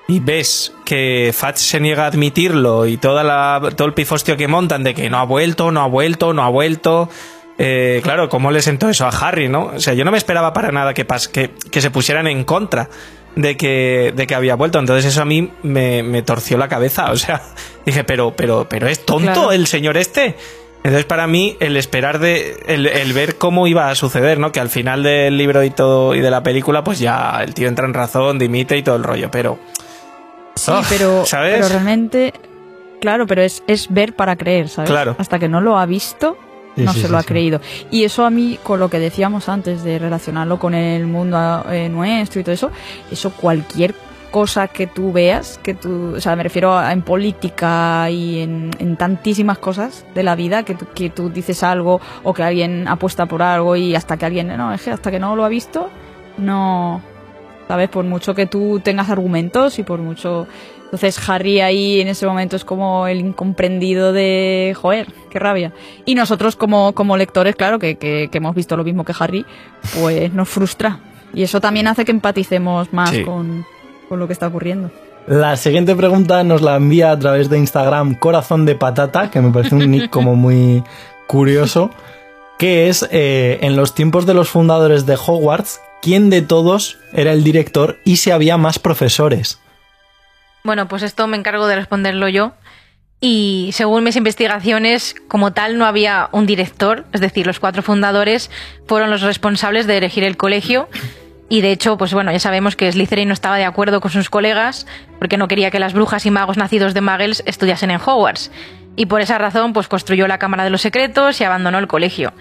y 0.09 0.19
ves 0.19 0.75
que 0.85 1.33
Fatch 1.33 1.59
se 1.59 1.79
niega 1.79 2.05
a 2.05 2.07
admitirlo 2.09 2.87
y 2.87 2.97
toda 2.97 3.23
la, 3.23 3.62
todo 3.77 3.87
el 3.87 3.95
pifostio 3.95 4.37
que 4.37 4.49
montan 4.49 4.83
de 4.83 4.95
que 4.95 5.09
no 5.09 5.19
ha 5.19 5.25
vuelto, 5.25 5.71
no 5.71 5.83
ha 5.83 5.87
vuelto, 5.87 6.33
no 6.33 6.43
ha 6.43 6.49
vuelto. 6.49 7.09
eh, 7.57 8.01
claro, 8.03 8.29
¿cómo 8.29 8.51
le 8.51 8.62
sentó 8.62 8.89
eso 8.89 9.07
a 9.07 9.11
Harry, 9.11 9.49
no? 9.49 9.67
O 9.77 9.81
sea, 9.81 9.95
yo 9.95 10.05
no 10.05 10.11
me 10.11 10.19
esperaba 10.19 10.53
para 10.53 10.73
nada 10.73 10.93
que, 10.93 11.05
pas 11.05 11.29
que, 11.29 11.53
que 11.71 11.81
se 11.81 11.93
pusieran 11.93 12.27
en 12.27 12.43
contra 12.43 12.91
de 13.37 13.57
que, 13.57 14.12
de 14.14 14.26
que 14.26 14.35
había 14.35 14.55
vuelto. 14.57 14.78
Entonces 14.78 15.05
eso 15.07 15.22
a 15.22 15.24
mí 15.24 15.51
me, 15.62 16.03
me 16.03 16.22
torció 16.22 16.57
la 16.59 16.68
cabeza. 16.68 17.11
O 17.11 17.16
sea, 17.16 17.43
dije, 17.87 18.05
pero, 18.05 18.35
pero, 18.37 18.66
pero 18.68 18.89
es 18.89 19.05
tonto 19.05 19.32
Claro. 19.32 19.53
el 19.53 19.66
señor 19.66 19.97
este. 19.97 20.37
Entonces 20.85 21.07
para 21.07 21.26
mí 21.26 21.57
el 21.61 21.76
esperar 21.78 22.18
de, 22.18 22.62
el, 22.66 22.87
el 22.87 23.12
ver 23.14 23.37
cómo 23.37 23.66
iba 23.66 23.89
a 23.89 23.95
suceder, 23.95 24.39
¿no? 24.39 24.53
Que 24.53 24.61
al 24.61 24.68
final 24.68 25.03
del 25.03 25.39
libro 25.39 25.62
y 25.64 25.70
todo 25.70 26.14
y 26.14 26.20
de 26.20 26.30
la 26.30 26.43
película, 26.43 26.85
pues 26.85 26.99
ya 26.99 27.41
el 27.43 27.55
tío 27.55 27.68
entra 27.68 27.87
en 27.87 27.95
razón, 27.95 28.39
dimite 28.39 28.76
y 28.76 28.82
todo 28.82 28.97
el 28.97 29.03
rollo. 29.03 29.30
Pero 29.30 29.59
Sí, 30.57 30.70
Oh, 30.72 30.82
pero, 30.89 31.24
¿sabes? 31.26 31.55
pero 31.57 31.68
realmente, 31.68 32.32
claro, 33.01 33.26
pero 33.26 33.43
es, 33.43 33.62
es 33.66 33.89
ver 33.93 34.14
para 34.14 34.37
creer, 34.37 34.68
¿sabes? 34.68 34.91
Claro. 34.91 35.16
Hasta 35.18 35.39
que 35.39 35.49
no 35.49 35.61
lo 35.61 35.78
ha 35.78 35.87
visto, 35.87 36.37
no 36.77 36.93
sí, 36.93 37.01
se 37.01 37.07
sí, 37.07 37.12
lo 37.12 37.18
ha 37.18 37.22
sí. 37.22 37.29
creído. 37.29 37.61
Y 37.91 38.05
eso 38.05 38.25
a 38.25 38.31
mí, 38.31 38.59
con 38.62 38.81
lo 38.81 38.89
que 38.89 38.99
decíamos 38.99 39.49
antes 39.49 39.83
de 39.85 39.99
relacionarlo 39.99 40.59
con 40.59 40.75
el 40.75 41.07
mundo 41.07 41.64
eh, 41.70 41.89
nuestro 41.89 42.41
y 42.41 42.45
todo 42.45 42.55
eso, 42.55 42.70
eso 43.11 43.31
cualquier 43.33 43.95
cosa 44.31 44.66
que 44.66 44.89
tú 44.89 45.12
veas, 45.12 45.61
que 45.62 45.75
tú, 45.75 46.14
o 46.16 46.20
sea, 46.20 46.35
me 46.35 46.43
refiero 46.43 46.77
a, 46.77 46.93
en 46.93 47.03
política 47.03 48.11
y 48.11 48.41
en, 48.41 48.72
en 48.81 48.97
tantísimas 48.97 49.59
cosas 49.59 50.05
de 50.12 50.25
la 50.25 50.35
vida, 50.35 50.64
que 50.64 50.75
tú, 50.75 50.87
que 50.93 51.09
tú 51.09 51.31
dices 51.31 51.62
algo 51.62 52.01
o 52.25 52.35
que 52.35 52.43
alguien 52.43 52.89
apuesta 52.89 53.27
por 53.27 53.43
algo 53.43 53.77
y 53.77 53.95
hasta 53.95 54.16
que 54.16 54.27
alguien, 54.27 54.49
no, 54.49 54.75
es 54.75 54.83
que 54.83 54.91
hasta 54.91 55.12
que 55.12 55.20
no 55.20 55.37
lo 55.37 55.45
ha 55.45 55.49
visto, 55.49 55.89
no, 56.37 57.01
¿sabes? 57.68 57.89
Por 57.89 58.05
mucho 58.05 58.35
que 58.35 58.47
tú 58.47 58.81
tengas 58.83 59.09
argumentos 59.09 59.79
y 59.79 59.85
por 59.85 60.01
mucho... 60.01 60.49
Entonces 60.95 61.28
Harry 61.28 61.61
ahí 61.61 62.01
en 62.01 62.07
ese 62.07 62.24
momento 62.24 62.55
es 62.55 62.64
como 62.64 63.09
el 63.09 63.18
incomprendido 63.18 64.12
de, 64.12 64.76
joder, 64.80 65.09
qué 65.28 65.40
rabia. 65.40 65.72
Y 66.05 66.14
nosotros 66.14 66.55
como, 66.55 66.95
como 66.95 67.16
lectores, 67.16 67.57
claro, 67.57 67.80
que, 67.80 67.97
que, 67.97 68.28
que 68.30 68.38
hemos 68.38 68.55
visto 68.55 68.76
lo 68.76 68.84
mismo 68.84 69.05
que 69.05 69.12
Harry, 69.18 69.45
pues 70.01 70.32
nos 70.32 70.49
frustra. 70.49 71.01
Y 71.34 71.42
eso 71.42 71.61
también 71.61 71.88
hace 71.88 72.05
que 72.05 72.12
empaticemos 72.12 72.92
más 72.92 73.11
Sí. 73.11 73.22
con, 73.24 73.66
con 74.09 74.20
lo 74.20 74.28
que 74.28 74.34
está 74.34 74.47
ocurriendo. 74.47 74.92
La 75.26 75.57
siguiente 75.57 75.97
pregunta 75.97 76.45
nos 76.45 76.62
la 76.62 76.76
envía 76.76 77.11
a 77.11 77.18
través 77.18 77.51
de 77.51 77.59
Instagram 77.59 78.14
Corazón 78.14 78.64
de 78.64 78.76
Patata, 78.76 79.32
que 79.32 79.40
me 79.40 79.51
parece 79.51 79.74
un 79.74 79.90
nick 79.90 80.11
como 80.11 80.36
muy 80.36 80.84
curioso. 81.26 81.90
que 82.57 82.88
es 82.88 83.05
eh, 83.11 83.59
en 83.62 83.74
los 83.74 83.97
tiempos 83.97 84.26
de 84.26 84.34
los 84.34 84.49
fundadores 84.49 85.07
de 85.07 85.16
Hogwarts, 85.16 85.80
quién 86.03 86.30
de 86.30 86.40
todos 86.42 86.99
era 87.12 87.32
el 87.32 87.42
director 87.42 87.99
y 88.05 88.18
si 88.18 88.30
había 88.30 88.57
más 88.59 88.78
profesores. 88.78 89.59
Bueno, 90.67 90.89
pues 90.89 91.03
esto 91.03 91.27
me 91.27 91.37
encargo 91.37 91.67
de 91.67 91.77
responderlo 91.77 92.27
yo. 92.27 92.53
Y 93.21 93.69
según 93.75 94.03
mis 94.03 94.17
investigaciones, 94.17 95.15
como 95.29 95.53
tal, 95.53 95.77
no 95.77 95.85
había 95.85 96.31
un 96.33 96.47
director, 96.47 97.05
es 97.12 97.21
decir, 97.21 97.47
los 97.47 97.61
cuatro 97.61 97.83
fundadores 97.83 98.51
fueron 98.87 99.11
los 99.11 99.21
responsables 99.21 99.87
de 99.87 99.99
elegir 99.99 100.25
el 100.25 100.39
colegio. 100.39 100.89
Y 101.51 101.61
de 101.61 101.71
hecho, 101.71 101.99
pues 101.99 102.15
bueno, 102.15 102.33
ya 102.33 102.39
sabemos 102.39 102.77
que 102.77 102.91
Slytherin 102.91 103.29
no 103.29 103.35
estaba 103.35 103.59
de 103.59 103.67
acuerdo 103.67 104.01
con 104.01 104.11
sus 104.11 104.31
colegas 104.31 104.87
porque 105.19 105.37
no 105.37 105.49
quería 105.49 105.71
que 105.71 105.79
las 105.79 105.93
brujas 105.93 106.25
y 106.25 106.31
magos 106.31 106.57
nacidos 106.57 106.95
de 106.95 107.03
Muggles 107.03 107.43
estudiasen 107.45 107.91
en 107.91 108.01
Hogwarts. 108.01 108.51
Y 108.97 109.05
por 109.05 109.21
esa 109.21 109.37
razón, 109.37 109.75
pues 109.75 109.87
construyó 109.87 110.27
la 110.29 110.39
Cámara 110.39 110.65
de 110.65 110.71
los 110.71 110.81
Secretos 110.81 111.43
y 111.43 111.45
abandonó 111.45 111.79
el 111.79 111.89
colegio. 111.89 112.33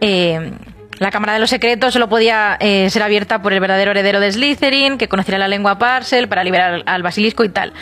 Eh, 0.00 0.54
la 0.98 1.10
Cámara 1.10 1.32
de 1.32 1.40
los 1.40 1.50
Secretos 1.50 1.92
solo 1.92 2.08
podía 2.08 2.56
eh, 2.60 2.88
ser 2.90 3.02
abierta 3.02 3.42
por 3.42 3.52
el 3.52 3.60
verdadero 3.60 3.90
heredero 3.90 4.20
de 4.20 4.30
Slytherin, 4.30 4.98
que 4.98 5.08
conociera 5.08 5.38
la 5.38 5.48
lengua 5.48 5.78
Parcel 5.78 6.28
para 6.28 6.44
liberar 6.44 6.82
al 6.86 7.02
basilisco 7.02 7.44
y 7.44 7.48
tal. 7.48 7.72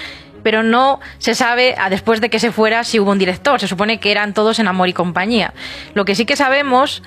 Pero 0.43 0.63
no 0.63 1.01
se 1.19 1.35
sabe, 1.35 1.75
a 1.79 1.91
después 1.91 2.21
de 2.21 2.31
que 2.31 2.39
se 2.39 2.51
fuera, 2.51 2.85
si 2.85 2.99
hubo 2.99 3.13
un 3.13 3.19
director. 3.19 3.61
Se 3.61 3.69
supone 3.69 4.01
que 4.01 4.11
eran 4.11 4.35
todos 4.35 4.59
en 4.59 4.67
amor 4.67 4.89
y 4.89 4.93
compañía. 4.93 5.53
Lo 5.95 6.05
que 6.05 6.15
sí 6.15 6.25
que 6.25 6.37
sabemos, 6.37 7.03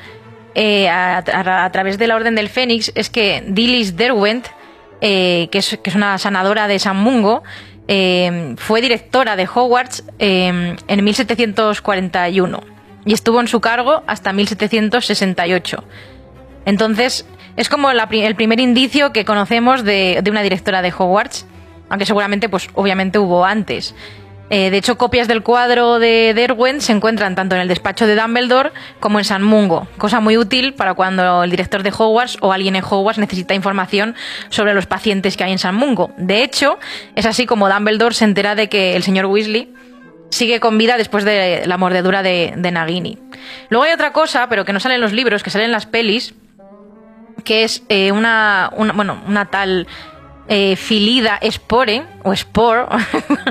eh, 0.53 0.88
a, 0.89 1.70
través 1.72 1.97
de 1.97 2.08
la 2.08 2.16
Orden 2.16 2.36
del 2.36 2.49
Fénix, 2.49 2.91
es 2.95 3.10
que 3.10 3.43
Dilys 3.47 3.97
Derwent, 3.97 4.47
eh, 5.01 5.49
que, 5.51 5.58
es, 5.58 5.78
que 5.84 5.89
es 5.89 5.95
una 5.95 6.18
sanadora 6.18 6.68
de 6.68 6.80
San 6.80 6.97
Mungo, 6.97 7.43
eh, 7.88 8.56
fue 8.58 8.82
directora 8.82 9.36
de 9.36 9.47
Hogwarts 9.53 10.06
en 10.18 10.78
1741 10.88 12.74
y 13.06 13.14
estuvo 13.14 13.39
en 13.39 13.47
su 13.47 13.62
cargo 13.62 14.03
hasta 14.08 14.34
1768. 14.34 15.84
Entonces, 16.66 17.26
es 17.56 17.70
como 17.70 17.89
el 17.91 18.36
primer 18.36 18.60
indicio 18.60 19.14
que 19.14 19.24
conocemos 19.24 19.84
de, 19.84 20.20
de 20.24 20.32
una 20.32 20.41
directora 20.41 20.82
de 20.82 20.91
Hogwarts, 20.91 21.45
aunque 21.89 22.06
seguramente, 22.06 22.49
pues 22.49 22.68
obviamente 22.74 23.20
hubo 23.20 23.45
antes. 23.45 23.95
Eh, 24.49 24.70
de 24.70 24.78
hecho, 24.78 24.97
copias 24.97 25.28
del 25.28 25.41
cuadro 25.41 25.97
de 25.97 26.34
Derwent 26.36 26.82
se 26.82 26.91
encuentran 26.91 27.34
tanto 27.34 27.56
en 27.56 27.62
el 27.62 27.68
despacho 27.68 28.06
de 28.06 28.16
Dumbledore 28.16 28.72
como 28.99 29.18
en 29.18 29.26
San 29.26 29.41
Mungo, 29.41 29.88
cosa 29.97 30.20
muy 30.20 30.38
útil 30.38 30.76
para 30.76 30.93
cuando 30.93 31.43
el 31.43 31.49
director 31.49 31.82
de 31.82 31.89
Hogwarts 31.89 32.38
o 32.41 32.53
alguien 32.53 32.76
en 32.76 32.84
Hogwarts 32.84 33.18
necesita 33.18 33.56
información 33.56 34.16
sobre 34.49 34.76
los 34.76 34.86
pacientes 34.86 35.36
que 35.36 35.43
hay 35.43 35.51
en 35.51 35.58
San 35.58 35.74
Mungo. 35.74 36.12
De 36.18 36.43
hecho, 36.43 36.78
es 37.16 37.26
así 37.26 37.47
como 37.47 37.70
Dumbledore 37.70 38.14
se 38.14 38.26
entera 38.26 38.53
de 38.53 38.70
que 38.70 38.95
el 38.95 39.01
señor 39.01 39.26
Weasley 39.26 39.74
sigue 40.30 40.59
con 40.59 40.78
vida 40.78 40.97
después 40.97 41.23
de 41.23 41.63
la 41.65 41.78
mordedura 41.78 42.23
de, 42.23 42.53
Nagini. 42.71 43.17
Luego 43.69 43.84
hay 43.86 43.93
otra 43.93 44.11
cosa, 44.11 44.47
pero 44.49 44.65
que 44.65 44.73
no 44.73 44.80
sale 44.80 44.95
en 44.95 45.01
los 45.01 45.13
libros, 45.13 45.43
que 45.43 45.49
sale 45.49 45.65
en 45.65 45.71
las 45.71 45.86
pelis, 45.86 46.34
que 47.43 47.63
es 47.63 47.84
eh, 47.89 48.11
una, 48.11 48.71
una- 48.76 48.93
bueno, 48.93 49.21
una 49.28 49.45
tal 49.45 49.88
eh, 50.47 50.76
Filida 50.76 51.39
Spore, 51.49 52.03
o 52.23 52.36
Spore, 52.36 52.86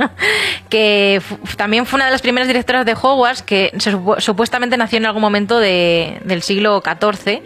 que 0.68 1.20
también 1.57 1.87
fue 1.87 1.97
una 1.99 2.07
de 2.07 2.12
las 2.12 2.22
primeras 2.22 2.49
directoras 2.49 2.85
de 2.87 2.95
Hogwarts, 3.01 3.43
que 3.43 3.72
supuestamente 4.18 4.77
nació 4.77 4.99
en 4.99 5.07
algún 5.07 5.22
momento 5.22 5.59
de- 5.59 6.20
del 6.25 6.43
siglo 6.43 6.83
XIV 6.85 7.43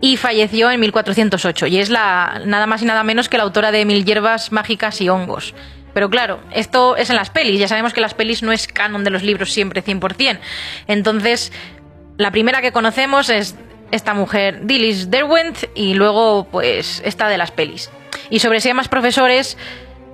y 0.00 0.16
falleció 0.16 0.70
en 0.70 0.80
1408. 0.80 1.66
Y 1.66 1.78
es 1.78 1.90
la 1.90 2.42
nada 2.44 2.66
más 2.66 2.82
y 2.82 2.84
nada 2.86 3.02
menos 3.04 3.28
que 3.28 3.38
la 3.38 3.44
autora 3.44 3.72
de 3.72 3.84
Mil 3.84 4.04
hierbas 4.04 4.52
mágicas 4.52 5.00
y 5.00 5.08
hongos. 5.08 5.54
Pero 5.94 6.10
claro, 6.10 6.40
esto 6.52 6.96
es 6.96 7.08
en 7.10 7.16
las 7.16 7.30
pelis. 7.30 7.58
Ya 7.58 7.68
sabemos 7.68 7.92
que 7.94 8.00
las 8.00 8.12
pelis 8.14 8.42
no 8.42 8.52
es 8.52 8.66
canon 8.68 9.04
de 9.04 9.10
los 9.10 9.22
libros 9.22 9.52
siempre 9.52 9.82
100%. 9.82 10.38
Entonces, 10.88 11.52
la 12.18 12.30
primera 12.30 12.60
que 12.60 12.72
conocemos 12.72 13.30
es 13.30 13.56
esta 13.90 14.12
mujer, 14.12 14.66
Dilys 14.66 15.10
Derwent, 15.10 15.56
y 15.74 15.94
luego, 15.94 16.48
pues, 16.50 17.00
esta 17.04 17.28
de 17.28 17.38
las 17.38 17.50
pelis. 17.52 17.90
Y 18.28 18.40
sobre 18.40 18.60
si 18.60 18.68
hay 18.68 18.74
más 18.74 18.88
profesores, 18.88 19.56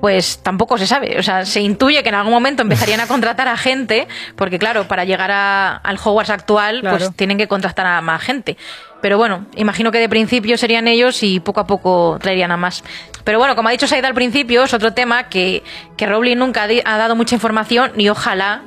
pues 0.00 0.38
tampoco 0.42 0.78
se 0.78 0.86
sabe. 0.86 1.18
O 1.18 1.22
sea, 1.22 1.44
se 1.44 1.60
intuye 1.60 2.02
que 2.02 2.08
en 2.08 2.14
algún 2.14 2.32
momento 2.32 2.62
empezarían 2.62 3.00
a 3.00 3.06
contratar 3.08 3.48
a 3.48 3.56
gente, 3.56 4.08
porque 4.36 4.58
claro, 4.58 4.88
para 4.88 5.04
llegar 5.04 5.30
a- 5.30 5.76
al 5.76 5.98
Hogwarts 6.02 6.30
actual, 6.30 6.80
Claro. 6.80 6.96
pues 6.98 7.14
tienen 7.16 7.36
que 7.38 7.48
contratar 7.48 7.86
a 7.86 8.00
más 8.00 8.22
gente. 8.22 8.56
Pero 9.00 9.16
bueno, 9.18 9.46
imagino 9.56 9.90
que 9.90 9.98
de 9.98 10.08
principio 10.08 10.58
serían 10.58 10.88
ellos 10.88 11.22
y 11.22 11.40
poco 11.40 11.60
a 11.60 11.66
poco 11.66 12.18
traerían 12.20 12.52
a 12.52 12.56
más. 12.56 12.84
Pero 13.24 13.38
bueno, 13.38 13.56
como 13.56 13.68
ha 13.68 13.72
dicho 13.72 13.86
Saida 13.86 14.08
al 14.08 14.14
principio, 14.14 14.64
es 14.64 14.74
otro 14.74 14.92
tema 14.92 15.28
que, 15.28 15.62
que 15.96 16.06
Rowling 16.06 16.36
nunca 16.36 16.64
ha 16.84 16.98
dado 16.98 17.16
mucha 17.16 17.34
información 17.34 17.92
y 17.96 18.08
ojalá 18.08 18.62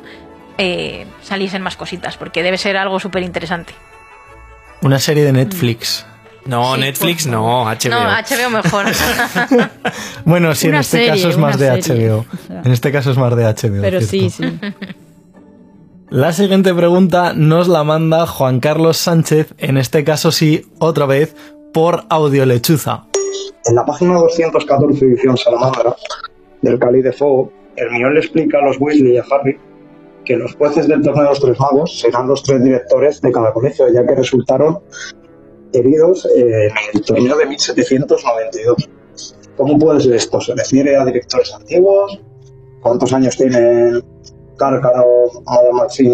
eh, 0.58 1.06
saliesen 1.22 1.62
más 1.62 1.76
cositas, 1.76 2.18
porque 2.18 2.44
debe 2.44 2.58
ser 2.58 2.78
algo 2.78 3.00
súper 3.00 3.24
interesante. 3.24 3.74
Una 4.82 5.00
serie 5.00 5.24
de 5.24 5.34
Netflix. 5.34 6.06
No, 6.46 6.76
Sí, 6.76 6.82
Netflix 6.82 7.24
por 7.24 7.32
no, 7.34 7.66
HBO. 7.66 7.90
No, 7.90 8.10
HBO 8.10 8.50
mejor. 8.50 8.86
Bueno, 10.26 10.54
sí, 10.56 10.68
en 10.68 10.76
este 10.76 10.98
serie, 10.98 11.10
caso 11.12 11.30
es 11.30 11.38
más 11.38 11.58
de. 11.58 11.70
HBO. 11.70 12.26
En 12.50 12.72
este 12.72 12.92
caso 12.92 13.12
es 13.12 13.18
más 13.18 13.36
de 13.36 13.44
HBO. 13.46 13.82
Pero 13.82 14.02
sí, 14.02 14.30
sí. 14.30 14.44
La 16.14 16.32
siguiente 16.32 16.76
pregunta 16.76 17.34
nos 17.34 17.68
la 17.68 17.84
manda 17.84 18.28
Juan 18.28 18.60
Carlos 18.60 18.98
Sánchez, 18.98 19.56
en 19.58 19.78
este 19.78 20.04
caso 20.04 20.32
sí, 20.32 20.64
otra 20.78 21.08
vez, 21.08 21.36
por 21.74 22.04
audio 22.08 22.46
lechuza. 22.46 23.08
En 23.66 23.74
la 23.74 23.84
página 23.84 24.20
214 24.20 25.06
edición 25.06 25.36
Salamandra 25.36 25.96
del 26.62 26.78
Cáliz 26.78 27.06
de 27.06 27.14
Fuego, 27.14 27.52
Hermione 27.76 28.14
le 28.14 28.20
explica 28.20 28.60
a 28.60 28.62
los 28.62 28.80
Weasley 28.80 29.14
y 29.14 29.18
a 29.18 29.24
Harry 29.32 29.58
que 30.24 30.38
los 30.38 30.54
jueces 30.54 30.88
del 30.88 31.02
torneo 31.02 31.24
de 31.24 31.30
los 31.30 31.40
tres 31.40 31.60
magos 31.60 32.00
serán 32.00 32.28
los 32.28 32.44
tres 32.44 32.64
directores 32.64 33.20
de 33.20 33.32
cada 33.32 33.52
colegio, 33.52 33.92
ya 33.92 34.06
que 34.06 34.14
resultaron 34.14 34.82
heridos 35.74 36.28
eh, 36.28 36.68
en 36.68 36.74
el 36.94 37.02
torneo 37.02 37.38
de 37.38 37.48
1792. 37.48 38.88
¿Cómo 39.58 39.80
puede 39.80 40.00
ser 40.00 40.14
esto? 40.14 40.40
¿Se 40.40 40.54
refiere 40.54 40.96
a 40.96 41.06
directores 41.06 41.52
antiguos? 41.56 42.22
¿Cuántos 42.84 43.12
años 43.14 43.36
tienen 43.36 44.04
Cárcaro, 44.58 45.06
Madame 45.46 45.74
Maxim? 45.74 46.14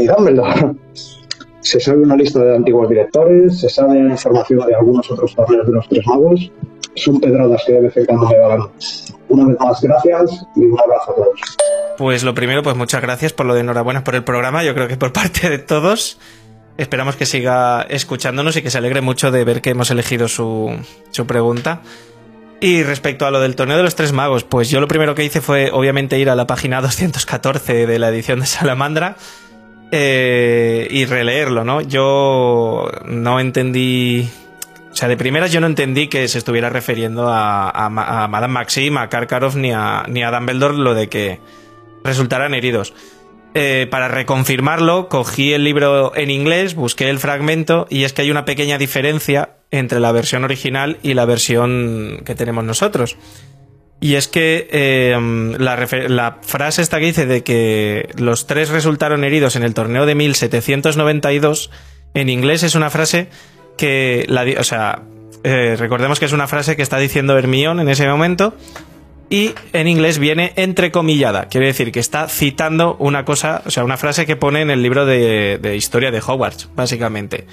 ¿Se 1.62 1.80
sabe 1.80 2.02
una 2.02 2.16
lista 2.16 2.40
de 2.40 2.56
antiguos 2.56 2.90
directores? 2.90 3.60
¿Se 3.60 3.70
sabe 3.70 4.00
información 4.00 4.66
de 4.66 4.76
algunos 4.76 5.12
otros 5.12 5.36
torneos 5.36 5.68
de 5.68 5.74
los 5.74 5.88
tres 5.90 6.06
magos? 6.08 6.52
Son 6.96 7.20
pedradas 7.20 7.64
que 7.66 7.74
de 7.74 7.82
vez 7.82 7.98
en 7.98 8.06
cuando 8.06 8.28
me 8.28 8.40
van. 8.40 8.62
Una 9.28 9.46
vez 9.46 9.60
más, 9.60 9.82
gracias 9.82 10.46
y 10.56 10.62
un 10.62 10.80
abrazo 10.80 11.12
a 11.12 11.16
todos. 11.16 11.40
Pues 11.98 12.24
lo 12.24 12.34
primero, 12.34 12.64
pues 12.64 12.76
muchas 12.76 13.02
gracias 13.02 13.34
por 13.34 13.46
lo 13.46 13.54
de 13.54 13.60
enhorabuena 13.60 14.04
por 14.04 14.16
el 14.16 14.24
programa. 14.24 14.64
Yo 14.64 14.74
creo 14.74 14.88
que 14.88 14.98
por 14.98 15.14
parte 15.14 15.50
de 15.50 15.60
todos. 15.60 16.18
Esperamos 16.78 17.18
que 17.18 17.26
siga 17.26 17.82
escuchándonos 17.90 18.56
y 18.56 18.62
que 18.62 18.72
se 18.72 18.78
alegre 18.78 19.02
mucho 19.02 19.32
de 19.32 19.44
ver 19.44 19.62
que 19.62 19.72
hemos 19.72 19.92
elegido 19.92 20.30
su, 20.30 20.72
su 21.12 21.28
pregunta. 21.28 21.82
Y 22.62 22.84
respecto 22.84 23.26
a 23.26 23.32
lo 23.32 23.40
del 23.40 23.56
torneo 23.56 23.78
de 23.78 23.84
los 23.84 23.96
tres 23.96 24.12
magos, 24.12 24.44
pues 24.44 24.70
yo 24.70 24.82
lo 24.82 24.88
primero 24.88 25.16
que 25.16 25.24
hice 25.24 25.40
fue 25.40 25.70
obviamente 25.72 26.20
ir 26.20 26.30
a 26.30 26.36
la 26.36 26.46
página 26.46 26.82
214 26.82 27.88
de 27.88 28.00
la 28.00 28.10
edición 28.10 28.42
de 28.42 28.46
Salamandra 28.46 29.16
eh, 29.92 30.88
y 30.92 31.06
releerlo, 31.06 31.64
¿no? 31.64 31.82
Yo 31.82 32.90
no 33.06 33.40
entendí... 33.40 34.30
O 34.92 34.96
sea, 34.96 35.08
de 35.08 35.18
primeras 35.18 35.52
yo 35.52 35.62
no 35.62 35.68
entendí 35.68 36.08
que 36.08 36.28
se 36.28 36.40
estuviera 36.40 36.70
refiriendo 36.70 37.30
a, 37.30 37.70
a, 37.70 37.86
a 37.86 38.28
Madame 38.28 38.54
Maxim, 38.54 38.98
a 38.98 39.08
Karkaroff 39.08 39.56
ni 39.56 39.72
a, 39.72 40.04
ni 40.08 40.24
a 40.24 40.32
Dumbledore 40.32 40.78
lo 40.78 40.94
de 40.96 41.08
que 41.08 41.40
resultaran 42.04 42.54
heridos. 42.54 42.94
Eh, 43.54 43.88
para 43.90 44.08
reconfirmarlo, 44.08 45.08
cogí 45.08 45.54
el 45.54 45.64
libro 45.64 46.16
en 46.16 46.32
inglés, 46.32 46.76
busqué 46.76 47.10
el 47.10 47.20
fragmento 47.20 47.88
y 47.90 48.04
es 48.04 48.14
que 48.14 48.24
hay 48.24 48.32
una 48.32 48.46
pequeña 48.46 48.78
diferencia 48.78 49.59
entre 49.72 50.00
la 50.00 50.12
versión 50.12 50.44
original 50.44 50.98
y 51.04 51.14
la 51.14 51.26
versión 51.26 52.22
que 52.26 52.36
tenemos 52.36 52.64
nosotros. 52.64 53.18
Y 54.02 54.16
es 54.16 54.28
que 54.28 54.68
eh, 54.72 55.18
la, 55.58 56.38
frase 56.42 56.82
esta 56.82 57.00
que 57.00 57.06
dice 57.06 57.26
de 57.26 57.44
que 57.44 58.10
los 58.18 58.48
tres 58.48 58.70
resultaron 58.70 59.24
heridos 59.24 59.56
en 59.58 59.64
el 59.64 59.74
torneo 59.74 60.06
de 60.06 60.16
1792, 60.16 61.70
en 62.14 62.30
inglés 62.30 62.64
es 62.64 62.76
una 62.76 62.90
frase 62.90 63.28
que, 63.78 64.26
o 64.58 64.64
sea, 64.64 65.04
eh, 65.44 65.76
recordemos 65.78 66.20
que 66.20 66.26
es 66.26 66.32
una 66.32 66.48
frase 66.48 66.78
que 66.78 66.82
está 66.82 66.98
diciendo 66.98 67.38
Hermione 67.38 67.82
en 67.82 67.90
ese 67.90 68.08
momento 68.08 68.54
y 69.30 69.54
en 69.74 69.88
inglés 69.88 70.18
viene 70.18 70.54
entrecomillada. 70.56 71.50
Quiere 71.50 71.68
decir 71.68 71.92
que 71.92 72.00
está 72.00 72.30
citando 72.30 72.96
una 73.00 73.26
cosa, 73.26 73.64
o 73.66 73.70
sea, 73.70 73.84
una 73.84 73.98
frase 73.98 74.26
que 74.26 74.38
pone 74.38 74.62
en 74.62 74.72
el 74.72 74.82
libro 74.82 75.06
de, 75.06 75.60
de 75.62 75.76
historia 75.76 76.10
de 76.10 76.22
Hogwarts, 76.26 76.70
básicamente. 76.74 77.46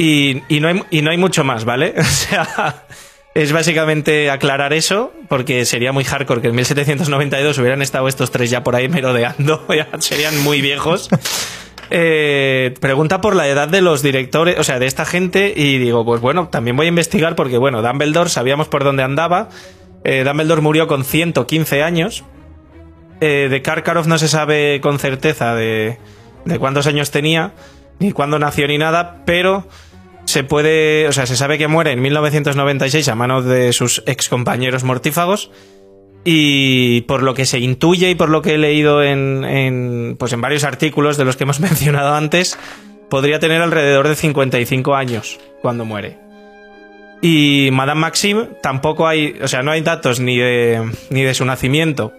Y, 0.00 0.44
y 0.48 0.60
no 0.60 0.68
hay, 0.68 0.84
y 0.90 1.02
no 1.02 1.10
hay 1.10 1.18
mucho 1.18 1.42
más, 1.42 1.64
¿vale? 1.64 1.92
O 1.98 2.04
sea, 2.04 2.86
es 3.34 3.52
básicamente 3.52 4.30
aclarar 4.30 4.72
eso, 4.72 5.12
porque 5.28 5.64
sería 5.64 5.90
muy 5.90 6.04
hardcore 6.04 6.40
que 6.40 6.48
en 6.48 6.54
1792 6.54 7.58
hubieran 7.58 7.82
estado 7.82 8.06
estos 8.06 8.30
tres 8.30 8.48
ya 8.48 8.62
por 8.62 8.76
ahí 8.76 8.88
merodeando, 8.88 9.66
ya 9.74 9.88
serían 9.98 10.38
muy 10.44 10.60
viejos. 10.60 11.08
Eh, 11.90 12.74
pregunta 12.80 13.20
por 13.20 13.34
la 13.34 13.48
edad 13.48 13.66
de 13.66 13.82
los 13.82 14.00
directores, 14.00 14.56
o 14.60 14.62
sea, 14.62 14.78
de 14.78 14.86
esta 14.86 15.04
gente, 15.04 15.52
y 15.56 15.78
digo, 15.78 16.04
pues 16.04 16.20
bueno, 16.20 16.46
también 16.46 16.76
voy 16.76 16.86
a 16.86 16.90
investigar 16.90 17.34
porque, 17.34 17.58
bueno, 17.58 17.82
Dumbledore 17.82 18.30
sabíamos 18.30 18.68
por 18.68 18.84
dónde 18.84 19.02
andaba. 19.02 19.48
Eh, 20.04 20.22
Dumbledore 20.24 20.60
murió 20.60 20.86
con 20.86 21.04
115 21.04 21.82
años. 21.82 22.22
Eh, 23.20 23.48
de 23.50 23.62
Karkaroff 23.62 24.06
no 24.06 24.16
se 24.18 24.28
sabe 24.28 24.80
con 24.80 25.00
certeza 25.00 25.56
de, 25.56 25.98
de 26.44 26.58
cuántos 26.60 26.86
años 26.86 27.10
tenía. 27.10 27.52
ni 27.98 28.12
cuándo 28.12 28.38
nació 28.38 28.68
ni 28.68 28.78
nada, 28.78 29.22
pero 29.26 29.66
se 30.28 30.44
puede, 30.44 31.08
o 31.08 31.12
sea, 31.12 31.26
se 31.26 31.36
sabe 31.36 31.56
que 31.56 31.68
muere 31.68 31.92
en 31.92 32.02
1996 32.02 33.08
a 33.08 33.14
manos 33.14 33.46
de 33.46 33.72
sus 33.72 34.02
ex 34.04 34.28
compañeros 34.28 34.84
mortífagos 34.84 35.50
y 36.22 37.00
por 37.02 37.22
lo 37.22 37.32
que 37.32 37.46
se 37.46 37.60
intuye 37.60 38.10
y 38.10 38.14
por 38.14 38.28
lo 38.28 38.42
que 38.42 38.56
he 38.56 38.58
leído 38.58 39.02
en, 39.02 39.42
en, 39.46 40.16
pues 40.18 40.34
en 40.34 40.42
varios 40.42 40.64
artículos 40.64 41.16
de 41.16 41.24
los 41.24 41.38
que 41.38 41.44
hemos 41.44 41.60
mencionado 41.60 42.14
antes, 42.14 42.58
podría 43.08 43.38
tener 43.38 43.62
alrededor 43.62 44.06
de 44.06 44.16
55 44.16 44.94
años 44.94 45.40
cuando 45.62 45.86
muere. 45.86 46.18
Y 47.22 47.70
Madame 47.72 48.02
Maxime 48.02 48.50
tampoco 48.62 49.08
hay, 49.08 49.38
o 49.42 49.48
sea, 49.48 49.62
no 49.62 49.70
hay 49.70 49.80
datos 49.80 50.20
ni 50.20 50.36
de, 50.36 50.92
ni 51.08 51.22
de 51.22 51.32
su 51.32 51.46
nacimiento 51.46 52.12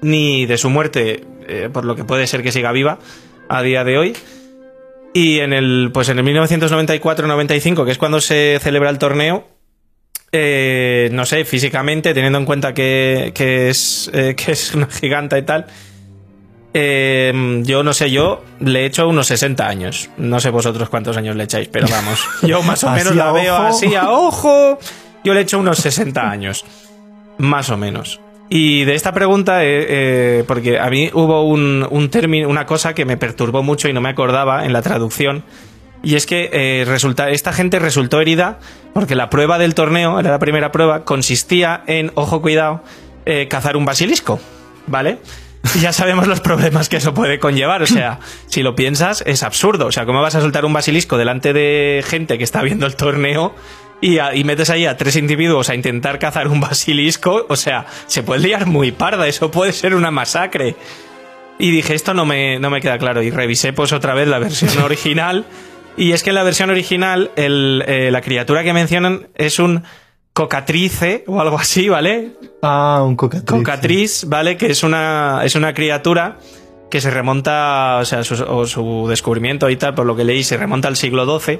ni 0.00 0.44
de 0.46 0.58
su 0.58 0.70
muerte, 0.70 1.22
eh, 1.46 1.70
por 1.72 1.84
lo 1.84 1.94
que 1.94 2.02
puede 2.02 2.26
ser 2.26 2.42
que 2.42 2.50
siga 2.50 2.72
viva 2.72 2.98
a 3.48 3.62
día 3.62 3.84
de 3.84 3.96
hoy. 3.96 4.16
Y 5.18 5.40
en 5.40 5.52
el, 5.52 5.90
pues 5.92 6.08
en 6.10 6.20
el 6.20 6.24
1994-95, 6.26 7.84
que 7.84 7.90
es 7.90 7.98
cuando 7.98 8.20
se 8.20 8.60
celebra 8.62 8.88
el 8.88 8.98
torneo, 8.98 9.48
eh, 10.30 11.08
no 11.10 11.26
sé, 11.26 11.44
físicamente, 11.44 12.14
teniendo 12.14 12.38
en 12.38 12.44
cuenta 12.44 12.72
que, 12.72 13.32
que 13.34 13.68
es, 13.68 14.08
eh, 14.14 14.36
que 14.36 14.52
es 14.52 14.76
una 14.76 14.86
giganta 14.86 15.36
y 15.36 15.42
tal, 15.42 15.66
eh, 16.72 17.62
yo 17.64 17.82
no 17.82 17.92
sé, 17.94 18.12
yo 18.12 18.44
le 18.60 18.82
he 18.82 18.86
hecho 18.86 19.08
unos 19.08 19.26
60 19.26 19.66
años. 19.66 20.08
No 20.18 20.38
sé 20.38 20.50
vosotros 20.50 20.88
cuántos 20.88 21.16
años 21.16 21.34
le 21.34 21.42
echáis, 21.42 21.66
pero 21.66 21.88
vamos, 21.88 22.24
yo 22.42 22.62
más 22.62 22.84
o 22.84 22.90
menos 22.90 23.16
la 23.16 23.32
veo 23.32 23.56
así 23.56 23.96
a 23.96 24.12
ojo. 24.12 24.78
Yo 25.24 25.34
le 25.34 25.40
he 25.40 25.42
hecho 25.42 25.58
unos 25.58 25.78
60 25.78 26.30
años, 26.30 26.64
más 27.38 27.70
o 27.70 27.76
menos. 27.76 28.20
Y 28.50 28.84
de 28.84 28.94
esta 28.94 29.12
pregunta, 29.12 29.64
eh, 29.64 29.86
eh, 29.88 30.44
porque 30.46 30.78
a 30.78 30.88
mí 30.88 31.10
hubo 31.12 31.42
un, 31.42 31.86
un 31.90 32.08
término, 32.08 32.48
una 32.48 32.64
cosa 32.64 32.94
que 32.94 33.04
me 33.04 33.16
perturbó 33.16 33.62
mucho 33.62 33.88
y 33.88 33.92
no 33.92 34.00
me 34.00 34.08
acordaba 34.08 34.64
en 34.64 34.72
la 34.72 34.80
traducción, 34.80 35.44
y 36.02 36.14
es 36.14 36.26
que 36.26 36.50
eh, 36.52 36.84
resulta, 36.86 37.30
esta 37.30 37.52
gente 37.52 37.78
resultó 37.78 38.20
herida 38.20 38.58
porque 38.94 39.14
la 39.14 39.30
prueba 39.30 39.58
del 39.58 39.74
torneo, 39.74 40.20
era 40.20 40.30
la 40.30 40.38
primera 40.38 40.70
prueba, 40.72 41.04
consistía 41.04 41.82
en, 41.86 42.12
ojo 42.14 42.40
cuidado, 42.40 42.82
eh, 43.26 43.48
cazar 43.48 43.76
un 43.76 43.84
basilisco, 43.84 44.40
¿vale? 44.86 45.18
Y 45.74 45.80
ya 45.80 45.92
sabemos 45.92 46.26
los 46.28 46.40
problemas 46.40 46.88
que 46.88 46.98
eso 46.98 47.14
puede 47.14 47.38
conllevar, 47.38 47.82
o 47.82 47.86
sea, 47.86 48.20
si 48.46 48.62
lo 48.62 48.76
piensas, 48.76 49.22
es 49.26 49.42
absurdo, 49.42 49.86
o 49.86 49.92
sea, 49.92 50.06
¿cómo 50.06 50.22
vas 50.22 50.36
a 50.36 50.40
soltar 50.40 50.64
un 50.64 50.72
basilisco 50.72 51.18
delante 51.18 51.52
de 51.52 52.02
gente 52.06 52.38
que 52.38 52.44
está 52.44 52.62
viendo 52.62 52.86
el 52.86 52.94
torneo 52.94 53.54
y, 54.00 54.18
a- 54.18 54.34
y 54.34 54.44
metes 54.44 54.70
ahí 54.70 54.86
a 54.86 54.96
tres 54.96 55.16
individuos 55.16 55.68
a 55.70 55.74
intentar 55.74 56.18
cazar 56.18 56.48
un 56.48 56.60
basilisco? 56.60 57.46
O 57.48 57.56
sea, 57.56 57.86
se 58.06 58.22
puede 58.22 58.40
liar 58.42 58.66
muy 58.66 58.92
parda, 58.92 59.26
eso 59.26 59.50
puede 59.50 59.72
ser 59.72 59.94
una 59.94 60.10
masacre. 60.10 60.76
Y 61.58 61.70
dije, 61.72 61.94
esto 61.94 62.14
no 62.14 62.24
me, 62.24 62.58
no 62.60 62.70
me 62.70 62.80
queda 62.80 62.98
claro. 62.98 63.22
Y 63.22 63.30
revisé 63.30 63.72
pues 63.72 63.92
otra 63.92 64.14
vez 64.14 64.28
la 64.28 64.38
versión 64.38 64.78
original. 64.84 65.44
Y 65.96 66.12
es 66.12 66.22
que 66.22 66.30
en 66.30 66.36
la 66.36 66.44
versión 66.44 66.70
original 66.70 67.32
el, 67.34 67.82
eh, 67.88 68.10
la 68.12 68.20
criatura 68.20 68.62
que 68.62 68.72
mencionan 68.72 69.26
es 69.34 69.58
un 69.58 69.82
cocatrice 70.32 71.24
o 71.26 71.40
algo 71.40 71.58
así, 71.58 71.88
¿vale? 71.88 72.30
Ah, 72.62 73.02
un 73.04 73.16
cocatriz. 73.16 73.44
Cocatriz, 73.50 74.24
¿vale? 74.28 74.56
Que 74.56 74.66
es 74.70 74.84
una, 74.84 75.40
es 75.42 75.56
una 75.56 75.74
criatura 75.74 76.38
que 76.90 77.00
se 77.00 77.10
remonta, 77.10 77.98
o 78.00 78.04
sea, 78.04 78.22
su, 78.22 78.34
o 78.44 78.64
su 78.66 79.06
descubrimiento 79.08 79.68
y 79.68 79.76
tal, 79.76 79.94
por 79.94 80.06
lo 80.06 80.14
que 80.14 80.22
leí, 80.22 80.44
se 80.44 80.56
remonta 80.56 80.86
al 80.86 80.94
siglo 80.96 81.26
XII. 81.40 81.58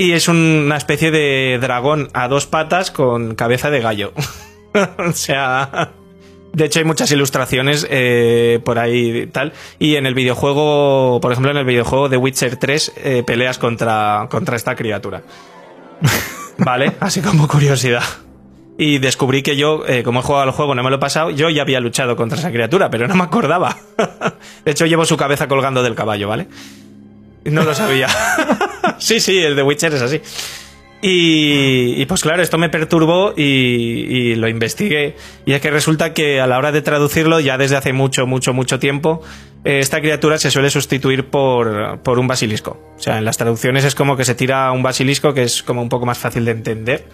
Y 0.00 0.12
es 0.12 0.28
un- 0.28 0.62
una 0.64 0.76
especie 0.78 1.10
de 1.10 1.58
dragón 1.60 2.08
a 2.14 2.26
dos 2.26 2.46
patas 2.46 2.90
con 2.90 3.34
cabeza 3.34 3.70
de 3.70 3.80
gallo. 3.80 4.12
o 4.98 5.12
sea... 5.12 5.92
De 6.52 6.64
hecho, 6.64 6.80
hay 6.80 6.84
muchas 6.84 7.12
ilustraciones 7.12 7.86
eh, 7.90 8.58
por 8.64 8.80
ahí 8.80 9.18
y 9.18 9.26
tal. 9.28 9.52
Y 9.78 9.94
en 9.94 10.04
el 10.06 10.14
videojuego, 10.14 11.20
por 11.20 11.30
ejemplo, 11.30 11.52
en 11.52 11.58
el 11.58 11.64
videojuego 11.64 12.08
de 12.08 12.16
Witcher 12.16 12.56
3, 12.56 12.92
eh, 12.96 13.22
peleas 13.24 13.58
contra, 13.58 14.26
contra 14.30 14.56
esta 14.56 14.74
criatura. 14.74 15.22
¿Vale? 16.58 16.92
Así 16.98 17.20
como 17.20 17.46
curiosidad. 17.46 18.02
Y 18.78 18.98
descubrí 18.98 19.42
que 19.42 19.56
yo, 19.56 19.86
eh, 19.86 20.02
como 20.02 20.20
he 20.20 20.22
jugado 20.24 20.42
al 20.44 20.50
juego, 20.50 20.74
no 20.74 20.82
me 20.82 20.90
lo 20.90 20.96
he 20.96 20.98
pasado, 20.98 21.30
yo 21.30 21.50
ya 21.50 21.62
había 21.62 21.78
luchado 21.78 22.16
contra 22.16 22.36
esa 22.38 22.50
criatura, 22.50 22.90
pero 22.90 23.06
no 23.06 23.14
me 23.14 23.22
acordaba. 23.22 23.76
De 24.64 24.72
hecho, 24.72 24.86
llevo 24.86 25.04
su 25.04 25.16
cabeza 25.16 25.46
colgando 25.46 25.84
del 25.84 25.94
caballo, 25.94 26.26
¿vale? 26.28 26.48
No 27.44 27.62
lo 27.62 27.74
sabía. 27.76 28.08
Sí, 29.00 29.20
sí, 29.20 29.38
el 29.38 29.56
de 29.56 29.62
Witcher 29.62 29.92
es 29.94 30.02
así. 30.02 30.20
Y, 31.02 31.94
y, 32.00 32.04
pues 32.04 32.20
claro, 32.20 32.42
esto 32.42 32.58
me 32.58 32.68
perturbó 32.68 33.32
y, 33.34 33.42
y 33.42 34.34
lo 34.34 34.48
investigué. 34.48 35.16
Y 35.46 35.54
es 35.54 35.60
que 35.62 35.70
resulta 35.70 36.12
que 36.12 36.40
a 36.40 36.46
la 36.46 36.58
hora 36.58 36.72
de 36.72 36.82
traducirlo, 36.82 37.40
ya 37.40 37.56
desde 37.56 37.76
hace 37.76 37.94
mucho, 37.94 38.26
mucho, 38.26 38.52
mucho 38.52 38.78
tiempo, 38.78 39.22
eh, 39.64 39.78
esta 39.78 40.00
criatura 40.00 40.36
se 40.36 40.50
suele 40.50 40.68
sustituir 40.68 41.24
por, 41.28 42.00
por 42.00 42.18
un 42.18 42.26
basilisco. 42.26 42.94
O 42.96 43.00
sea, 43.00 43.16
en 43.16 43.24
las 43.24 43.38
traducciones 43.38 43.84
es 43.84 43.94
como 43.94 44.14
que 44.16 44.26
se 44.26 44.34
tira 44.34 44.70
un 44.72 44.82
basilisco 44.82 45.32
que 45.32 45.42
es 45.44 45.62
como 45.62 45.80
un 45.80 45.88
poco 45.88 46.04
más 46.04 46.18
fácil 46.18 46.44
de 46.44 46.50
entender, 46.50 47.06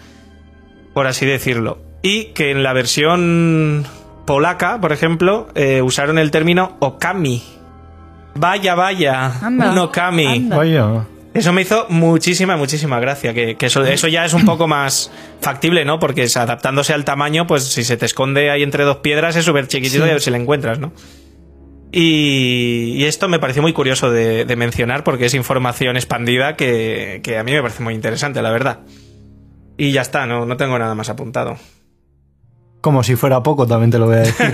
por 0.93 1.07
así 1.07 1.25
decirlo. 1.25 1.79
Y 2.01 2.25
que 2.33 2.51
en 2.51 2.63
la 2.63 2.73
versión 2.73 3.85
polaca, 4.25 4.81
por 4.81 4.91
ejemplo, 4.91 5.47
eh, 5.55 5.81
usaron 5.81 6.19
el 6.19 6.29
término 6.31 6.75
okami. 6.79 7.41
Vaya, 8.35 8.75
vaya, 8.75 9.31
Anda, 9.41 9.71
un 9.71 9.77
okami. 9.77 10.25
anda. 10.25 10.57
Vaya. 10.57 11.05
Eso 11.37 11.53
me 11.53 11.61
hizo 11.61 11.85
muchísima, 11.89 12.57
muchísima 12.57 12.99
gracia. 12.99 13.31
Que, 13.31 13.55
que 13.57 13.67
eso, 13.67 13.85
eso 13.85 14.07
ya 14.07 14.25
es 14.25 14.33
un 14.33 14.43
poco 14.43 14.67
más 14.67 15.11
factible, 15.39 15.85
¿no? 15.85 15.99
Porque 15.99 16.23
es 16.23 16.35
adaptándose 16.35 16.93
al 16.93 17.05
tamaño, 17.05 17.45
pues 17.45 17.63
si 17.63 17.83
se 17.83 17.95
te 17.95 18.07
esconde 18.07 18.49
ahí 18.49 18.63
entre 18.63 18.85
dos 18.85 18.97
piedras 18.97 19.35
es 19.35 19.45
súper 19.45 19.67
chiquitito 19.67 20.07
y 20.07 20.09
a 20.09 20.13
ver 20.13 20.21
si 20.21 20.31
le 20.31 20.37
encuentras, 20.37 20.79
¿no? 20.79 20.93
Y, 21.91 22.95
y 22.95 23.05
esto 23.05 23.29
me 23.29 23.37
pareció 23.37 23.61
muy 23.61 23.71
curioso 23.71 24.09
de, 24.09 24.45
de 24.45 24.55
mencionar 24.55 25.03
porque 25.03 25.27
es 25.27 25.35
información 25.35 25.95
expandida 25.95 26.55
que, 26.55 27.21
que 27.23 27.37
a 27.37 27.43
mí 27.43 27.51
me 27.51 27.61
parece 27.61 27.83
muy 27.83 27.93
interesante, 27.93 28.41
la 28.41 28.49
verdad. 28.49 28.79
Y 29.77 29.91
ya 29.91 30.01
está, 30.01 30.25
no, 30.25 30.47
no 30.47 30.57
tengo 30.57 30.79
nada 30.79 30.95
más 30.95 31.09
apuntado. 31.09 31.55
Como 32.81 33.03
si 33.03 33.15
fuera 33.15 33.43
poco, 33.43 33.67
también 33.67 33.91
te 33.91 33.99
lo 33.99 34.07
voy 34.07 34.15
a 34.15 34.19
decir. 34.21 34.53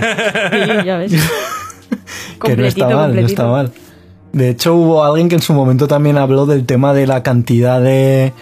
Sí, 0.52 0.84
ya 0.84 0.98
ves. 0.98 1.12
que 2.44 2.56
no 2.56 2.66
está 2.66 2.84
completito, 2.84 2.96
mal, 2.96 3.14
no 3.14 3.26
está 3.26 3.46
mal. 3.46 3.72
De 4.34 4.48
hecho, 4.50 4.74
hubo 4.74 5.04
alguien 5.04 5.28
que 5.28 5.36
en 5.36 5.42
su 5.42 5.52
momento 5.52 5.86
también 5.88 6.18
habló 6.18 6.44
del 6.44 6.66
tema 6.66 6.92
de 6.92 7.06
la 7.06 7.22
cantidad 7.22 7.80
de, 7.80 8.32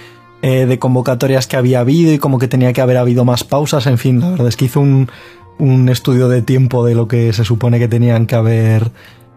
eh, 0.42 0.66
de 0.66 0.78
convocatorias 0.78 1.46
que 1.46 1.56
había 1.56 1.80
habido 1.80 2.12
y 2.12 2.18
como 2.18 2.38
que 2.38 2.48
tenía 2.48 2.72
que 2.72 2.80
haber 2.80 2.96
habido 2.96 3.24
más 3.24 3.44
pausas. 3.44 3.86
En 3.86 3.98
fin, 3.98 4.20
la 4.20 4.30
verdad 4.30 4.48
es 4.48 4.56
que 4.56 4.64
hizo 4.64 4.80
un, 4.80 5.10
un 5.58 5.88
estudio 5.90 6.28
de 6.28 6.40
tiempo 6.42 6.84
de 6.84 6.94
lo 6.94 7.08
que 7.08 7.32
se 7.34 7.44
supone 7.44 7.78
que 7.78 7.88
tenían 7.88 8.26
que 8.26 8.34
haber 8.34 8.90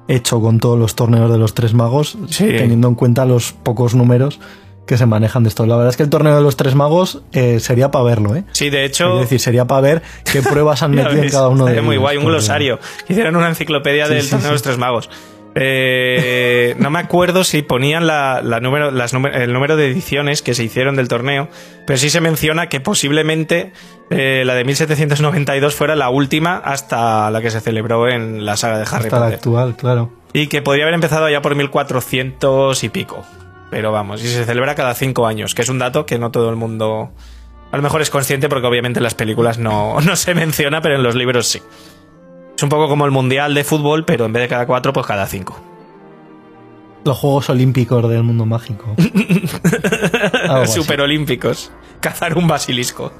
hecho 0.07 0.39
con 0.39 0.59
todos 0.59 0.79
los 0.79 0.95
torneos 0.95 1.29
de 1.31 1.37
los 1.37 1.53
tres 1.55 1.73
magos, 1.73 2.17
Sí. 2.29 2.45
teniendo 2.45 2.87
en 2.87 2.95
cuenta 2.95 3.25
los 3.25 3.51
pocos 3.51 3.93
números 3.95 4.39
que 4.85 4.97
se 4.97 5.05
manejan 5.07 5.41
de 5.43 5.49
esto. 5.49 5.65
La 5.65 5.75
verdad 5.75 5.89
es 5.89 5.97
que 5.97 6.03
el 6.03 6.09
torneo 6.09 6.35
de 6.37 6.43
los 6.43 6.55
tres 6.57 6.75
magos 6.75 7.23
eh, 7.33 7.59
sería 7.59 7.89
para 7.91 8.05
verlo, 8.05 8.35
¿eh? 8.35 8.43
Sí, 8.51 8.69
de 8.69 8.85
hecho... 8.85 9.15
Es 9.15 9.21
decir, 9.21 9.39
sería 9.39 9.65
para 9.65 9.81
ver 9.81 10.03
qué 10.31 10.43
pruebas 10.43 10.83
han 10.83 10.91
metido 10.95 11.23
en 11.23 11.29
cada 11.31 11.49
uno 11.49 11.65
de 11.65 11.73
ellos. 11.73 11.85
muy 11.85 11.97
guay, 11.97 12.17
un 12.17 12.25
glosario. 12.25 12.79
Que 13.07 13.13
Hicieran 13.13 13.35
una 13.35 13.49
enciclopedia 13.49 14.05
Sí, 14.05 14.13
del 14.13 14.21
sí, 14.23 14.29
torneo 14.29 14.47
de 14.49 14.53
los 14.53 14.61
tres 14.61 14.77
magos. 14.77 15.09
Eh, 15.57 16.75
no 16.79 16.89
me 16.89 16.99
acuerdo 16.99 17.43
si 17.43 17.61
ponían 17.61 18.05
la, 18.07 18.41
la 18.43 18.59
número, 18.59 18.91
las 18.91 19.13
número- 19.13 19.35
el 19.35 19.53
número 19.53 19.75
de 19.77 19.87
ediciones 19.89 20.41
que 20.41 20.53
se 20.53 20.63
hicieron 20.63 20.95
del 20.95 21.07
torneo, 21.07 21.47
pero 21.87 21.97
sí 21.97 22.09
se 22.09 22.21
menciona 22.21 22.67
que 22.67 22.79
posiblemente 22.81 23.71
eh, 24.09 24.43
la 24.45 24.53
de 24.55 24.63
1792 24.65 25.73
fuera 25.73 25.95
la 25.95 26.09
última 26.09 26.57
hasta 26.57 27.31
la 27.31 27.41
que 27.41 27.49
se 27.51 27.61
celebró 27.61 28.07
en 28.09 28.45
la 28.45 28.57
saga 28.57 28.77
de 28.77 28.83
Harry 28.83 29.05
Hasta 29.05 29.15
la 29.19 29.25
Potter. 29.25 29.35
actual, 29.35 29.75
claro. 29.75 30.11
Y 30.33 30.47
que 30.47 30.61
podría 30.61 30.83
haber 30.83 30.95
empezado 30.95 31.29
ya 31.29 31.41
por 31.41 31.55
1400 31.55 32.83
y 32.83 32.89
pico. 32.89 33.23
Pero 33.71 33.91
vamos, 33.91 34.23
y 34.23 34.27
se 34.27 34.45
celebra 34.45 34.75
cada 34.75 34.93
cinco 34.93 35.25
años, 35.25 35.55
que 35.55 35.61
es 35.63 35.69
un 35.69 35.79
dato 35.79 36.05
que 36.05 36.19
no 36.19 36.31
todo 36.31 36.49
el 36.49 36.55
mundo 36.55 37.11
a 37.71 37.77
lo 37.77 37.81
mejor 37.83 38.01
es 38.01 38.09
consciente 38.09 38.47
porque 38.47 38.67
obviamente 38.67 38.99
en 38.99 39.03
las 39.03 39.15
películas 39.15 39.57
no, 39.57 39.99
no 40.05 40.15
se 40.15 40.33
menciona, 40.35 40.81
pero 40.81 40.95
en 40.95 41.03
los 41.03 41.15
libros 41.15 41.47
sí. 41.47 41.61
Es 42.55 42.63
un 42.63 42.69
poco 42.69 42.87
como 42.87 43.05
el 43.05 43.11
mundial 43.11 43.53
de 43.53 43.63
fútbol, 43.63 44.05
pero 44.05 44.25
en 44.25 44.33
vez 44.33 44.43
de 44.43 44.47
cada 44.47 44.65
cuatro, 44.65 44.93
pues 44.93 45.05
cada 45.05 45.25
cinco. 45.27 45.59
Los 47.03 47.17
Juegos 47.17 47.49
Olímpicos 47.49 48.09
del 48.09 48.23
mundo 48.23 48.45
mágico. 48.45 48.95
Superolímpicos. 50.65 51.71
Cazar 51.99 52.37
un 52.37 52.47
basilisco. 52.47 53.11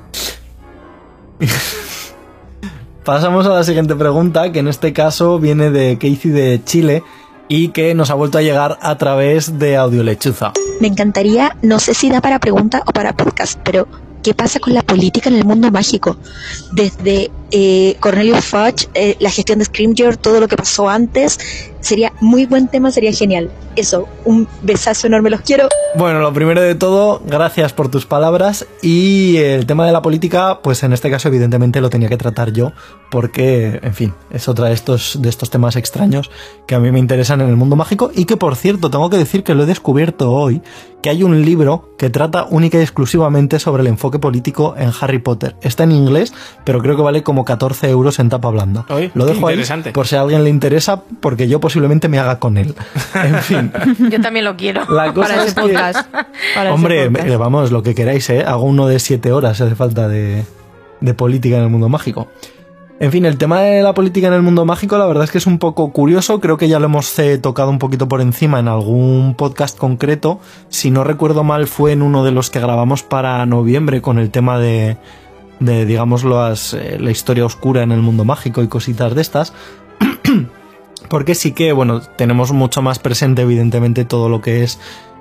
Pasamos 3.03 3.45
a 3.45 3.49
la 3.49 3.63
siguiente 3.63 3.95
pregunta, 3.95 4.51
que 4.51 4.59
en 4.59 4.67
este 4.67 4.93
caso 4.93 5.37
viene 5.37 5.69
de 5.69 5.97
Casey 5.97 6.31
de 6.31 6.61
Chile 6.63 7.03
y 7.47 7.67
que 7.67 7.93
nos 7.93 8.09
ha 8.09 8.15
vuelto 8.15 8.37
a 8.37 8.41
llegar 8.41 8.79
a 8.81 8.97
través 8.97 9.59
de 9.59 9.77
Audio 9.77 10.01
Lechuza. 10.03 10.53
Me 10.79 10.87
encantaría, 10.87 11.55
no 11.61 11.79
sé 11.79 11.93
si 11.93 12.09
da 12.09 12.21
para 12.21 12.39
pregunta 12.39 12.81
o 12.87 12.91
para 12.91 13.15
podcast, 13.15 13.59
pero 13.63 13.87
¿qué 14.23 14.33
pasa 14.33 14.59
con 14.59 14.73
la 14.73 14.81
política 14.81 15.29
en 15.29 15.35
el 15.35 15.45
mundo 15.45 15.69
mágico? 15.69 16.17
Desde 16.71 17.29
eh, 17.51 17.95
Cornelius 17.99 18.45
Fudge, 18.45 18.87
eh, 18.93 19.15
la 19.19 19.29
gestión 19.29 19.59
de 19.59 19.65
Scrimgeour, 19.65 20.17
todo 20.17 20.39
lo 20.39 20.47
que 20.47 20.55
pasó 20.55 20.89
antes. 20.89 21.39
Sería 21.79 22.13
muy 22.19 22.47
buen 22.47 22.67
tema, 22.67 22.89
sería 22.89 23.13
genial. 23.13 23.51
Eso, 23.75 24.07
un 24.23 24.47
besazo 24.63 25.05
enorme, 25.05 25.29
los 25.29 25.41
quiero. 25.41 25.69
Bueno, 25.95 26.19
lo 26.19 26.33
primero 26.33 26.61
de 26.61 26.73
todo, 26.73 27.21
gracias 27.23 27.73
por 27.73 27.89
tus 27.89 28.07
palabras. 28.07 28.65
Y 28.81 29.37
el 29.37 29.67
tema 29.67 29.85
de 29.85 29.91
la 29.91 30.01
política, 30.01 30.61
pues 30.63 30.81
en 30.81 30.93
este 30.93 31.11
caso, 31.11 31.27
evidentemente, 31.27 31.81
lo 31.81 31.91
tenía 31.91 32.09
que 32.09 32.17
tratar 32.17 32.53
yo, 32.53 32.71
porque, 33.11 33.79
en 33.83 33.93
fin, 33.93 34.13
es 34.31 34.47
otra 34.47 34.69
de 34.69 34.73
estos, 34.73 35.21
de 35.21 35.29
estos 35.29 35.51
temas 35.51 35.75
extraños 35.75 36.31
que 36.65 36.73
a 36.73 36.79
mí 36.79 36.91
me 36.91 36.97
interesan 36.97 37.41
en 37.41 37.49
el 37.49 37.55
mundo 37.55 37.75
mágico. 37.75 38.09
Y 38.15 38.25
que, 38.25 38.37
por 38.37 38.55
cierto, 38.55 38.89
tengo 38.89 39.11
que 39.11 39.17
decir 39.17 39.43
que 39.43 39.53
lo 39.53 39.63
he 39.63 39.67
descubierto 39.67 40.31
hoy, 40.31 40.63
que 41.03 41.11
hay 41.11 41.21
un 41.21 41.45
libro 41.45 41.93
que 41.99 42.09
trata 42.09 42.47
única 42.49 42.79
y 42.79 42.81
exclusivamente 42.81 43.59
sobre 43.59 43.81
el 43.81 43.87
enfoque 43.87 44.17
político 44.17 44.73
en 44.75 44.91
Harry 44.99 45.19
Potter. 45.19 45.55
Está 45.61 45.83
en 45.83 45.91
inglés, 45.91 46.33
pero 46.63 46.81
creo 46.81 46.95
que 46.95 47.03
vale 47.03 47.21
como 47.21 47.34
14 47.43 47.89
euros 47.89 48.19
en 48.19 48.29
tapa 48.29 48.49
blanda. 48.51 48.85
Oye, 48.89 49.11
lo 49.15 49.25
dejo 49.25 49.47
ahí 49.47 49.61
por 49.93 50.07
si 50.07 50.15
a 50.15 50.21
alguien 50.21 50.43
le 50.43 50.49
interesa, 50.49 51.01
porque 51.19 51.47
yo 51.49 51.59
posiblemente 51.59 52.07
me 52.07 52.19
haga 52.19 52.39
con 52.39 52.57
él. 52.57 52.75
En 53.15 53.35
fin. 53.41 53.71
Yo 54.09 54.21
también 54.21 54.45
lo 54.45 54.55
quiero. 54.55 54.81
La 54.89 55.11
cosa 55.13 55.29
Para 55.29 55.41
es 55.41 55.47
ese 55.47 55.55
que- 55.55 55.61
podcast. 55.61 56.09
Para 56.55 56.73
Hombre, 56.73 57.09
podcast. 57.09 57.27
eh, 57.29 57.37
vamos, 57.37 57.71
lo 57.71 57.83
que 57.83 57.95
queráis, 57.95 58.29
¿eh? 58.29 58.43
Hago 58.45 58.63
uno 58.63 58.87
de 58.87 58.99
siete 58.99 59.31
horas, 59.31 59.57
si 59.57 59.63
hace 59.63 59.75
falta 59.75 60.07
de, 60.07 60.45
de 61.01 61.13
política 61.13 61.57
en 61.57 61.63
el 61.63 61.69
mundo 61.69 61.89
mágico. 61.89 62.27
En 62.97 63.11
fin, 63.11 63.25
el 63.25 63.37
tema 63.37 63.59
de 63.59 63.81
la 63.83 63.93
política 63.93 64.27
en 64.27 64.33
el 64.35 64.41
mundo 64.41 64.63
mágico, 64.63 64.97
la 64.97 65.05
verdad 65.05 65.25
es 65.25 65.31
que 65.31 65.37
es 65.39 65.47
un 65.47 65.59
poco 65.59 65.91
curioso. 65.91 66.39
Creo 66.39 66.55
que 66.55 66.69
ya 66.69 66.79
lo 66.79 66.85
hemos 66.85 67.19
eh, 67.19 67.37
tocado 67.37 67.69
un 67.69 67.77
poquito 67.77 68.07
por 68.07 68.21
encima 68.21 68.57
en 68.61 68.69
algún 68.69 69.35
podcast 69.37 69.77
concreto. 69.77 70.39
Si 70.69 70.91
no 70.91 71.03
recuerdo 71.03 71.43
mal, 71.43 71.67
fue 71.67 71.91
en 71.91 72.01
uno 72.01 72.23
de 72.23 72.31
los 72.31 72.49
que 72.49 72.61
grabamos 72.61 73.03
para 73.03 73.45
noviembre 73.45 74.01
con 74.01 74.17
el 74.17 74.31
tema 74.31 74.59
de, 74.59 74.95
de 75.59 75.85
digamos, 75.85 76.23
eh, 76.73 76.97
la 76.99 77.11
historia 77.11 77.45
oscura 77.45 77.83
en 77.83 77.91
el 77.91 78.01
mundo 78.01 78.25
mágico 78.25 78.61
y 78.63 78.67
cositas 78.67 79.15
de 79.15 79.21
estas. 79.21 79.53
Porque 81.09 81.35
sí 81.35 81.51
que, 81.51 81.71
bueno, 81.71 82.01
tenemos 82.01 82.51
mucho 82.51 82.81
más 82.81 82.99
presente, 82.99 83.43
evidentemente, 83.43 84.05
todo 84.05 84.27
lo 84.27 84.41
que 84.41 84.63
es 84.63 84.79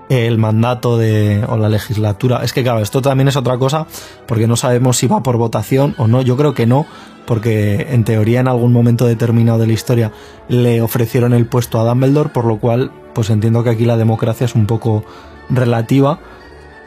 el 0.09 0.39
mandato 0.39 0.99
de 0.99 1.45
o 1.49 1.57
la 1.57 1.68
legislatura. 1.68 2.43
Es 2.43 2.53
que 2.53 2.62
claro, 2.62 2.80
esto 2.80 3.03
también 3.03 3.28
es 3.28 3.37
otra 3.37 3.59
cosa, 3.59 3.87
porque 4.26 4.47
no 4.47 4.57
sabemos 4.57 4.97
si 4.97 5.07
va 5.07 5.22
por 5.22 5.37
votación 5.37 5.95
o 5.99 6.07
no. 6.07 6.22
Yo 6.22 6.37
creo 6.37 6.55
que 6.55 6.66
no, 6.66 6.87
porque 7.26 7.89
en 7.91 8.05
teoría 8.05 8.41
en 8.41 8.49
algún 8.49 8.72
momento 8.72 9.07
determinado 9.07 9.59
de 9.59 9.66
la 9.66 9.72
historia 9.72 10.12
le 10.49 10.82
ofrecieron 10.82 11.32
el 11.32 11.47
puesto 11.47 11.80
a 11.80 11.85
Dumbledore, 11.85 12.30
por 12.30 12.45
lo 12.45 12.59
cual, 12.59 12.93
pues 13.14 13.30
entiendo 13.30 13.64
que 13.64 13.70
aquí 13.70 13.85
la 13.85 13.97
democracia 13.97 14.45
es 14.45 14.55
un 14.55 14.66
poco 14.66 15.05
relativa. 15.49 16.20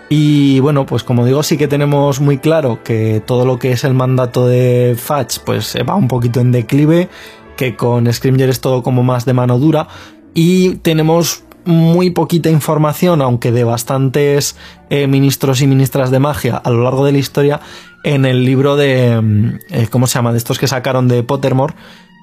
Y 0.09 0.59
bueno, 0.61 0.85
pues 0.85 1.03
como 1.03 1.25
digo, 1.25 1.43
sí 1.43 1.57
que 1.57 1.67
tenemos 1.67 2.21
muy 2.21 2.37
claro 2.37 2.81
que 2.83 3.21
todo 3.25 3.45
lo 3.45 3.59
que 3.59 3.71
es 3.71 3.83
el 3.83 3.93
mandato 3.93 4.47
de 4.47 4.95
Fudge, 4.97 5.39
pues 5.45 5.75
eh, 5.75 5.83
va 5.83 5.95
un 5.95 6.07
poquito 6.07 6.39
en 6.39 6.51
declive, 6.51 7.09
que 7.57 7.75
con 7.75 8.11
Scrimger 8.11 8.49
es 8.49 8.61
todo 8.61 8.83
como 8.83 9.03
más 9.03 9.25
de 9.25 9.33
mano 9.33 9.59
dura, 9.59 9.87
y 10.33 10.75
tenemos 10.75 11.43
muy 11.65 12.11
poquita 12.11 12.49
información, 12.49 13.21
aunque 13.21 13.51
de 13.51 13.65
bastantes 13.65 14.55
eh, 14.89 15.07
ministros 15.07 15.61
y 15.61 15.67
ministras 15.67 16.11
de 16.11 16.19
magia 16.19 16.55
a 16.55 16.69
lo 16.69 16.83
largo 16.83 17.05
de 17.05 17.11
la 17.11 17.17
historia, 17.17 17.59
en 18.03 18.25
el 18.25 18.45
libro 18.45 18.77
de, 18.77 19.19
mm, 19.21 19.59
eh, 19.71 19.87
¿cómo 19.89 20.07
se 20.07 20.13
llama? 20.13 20.31
De 20.31 20.37
estos 20.37 20.59
que 20.59 20.67
sacaron 20.67 21.09
de 21.09 21.23
Pottermore, 21.23 21.73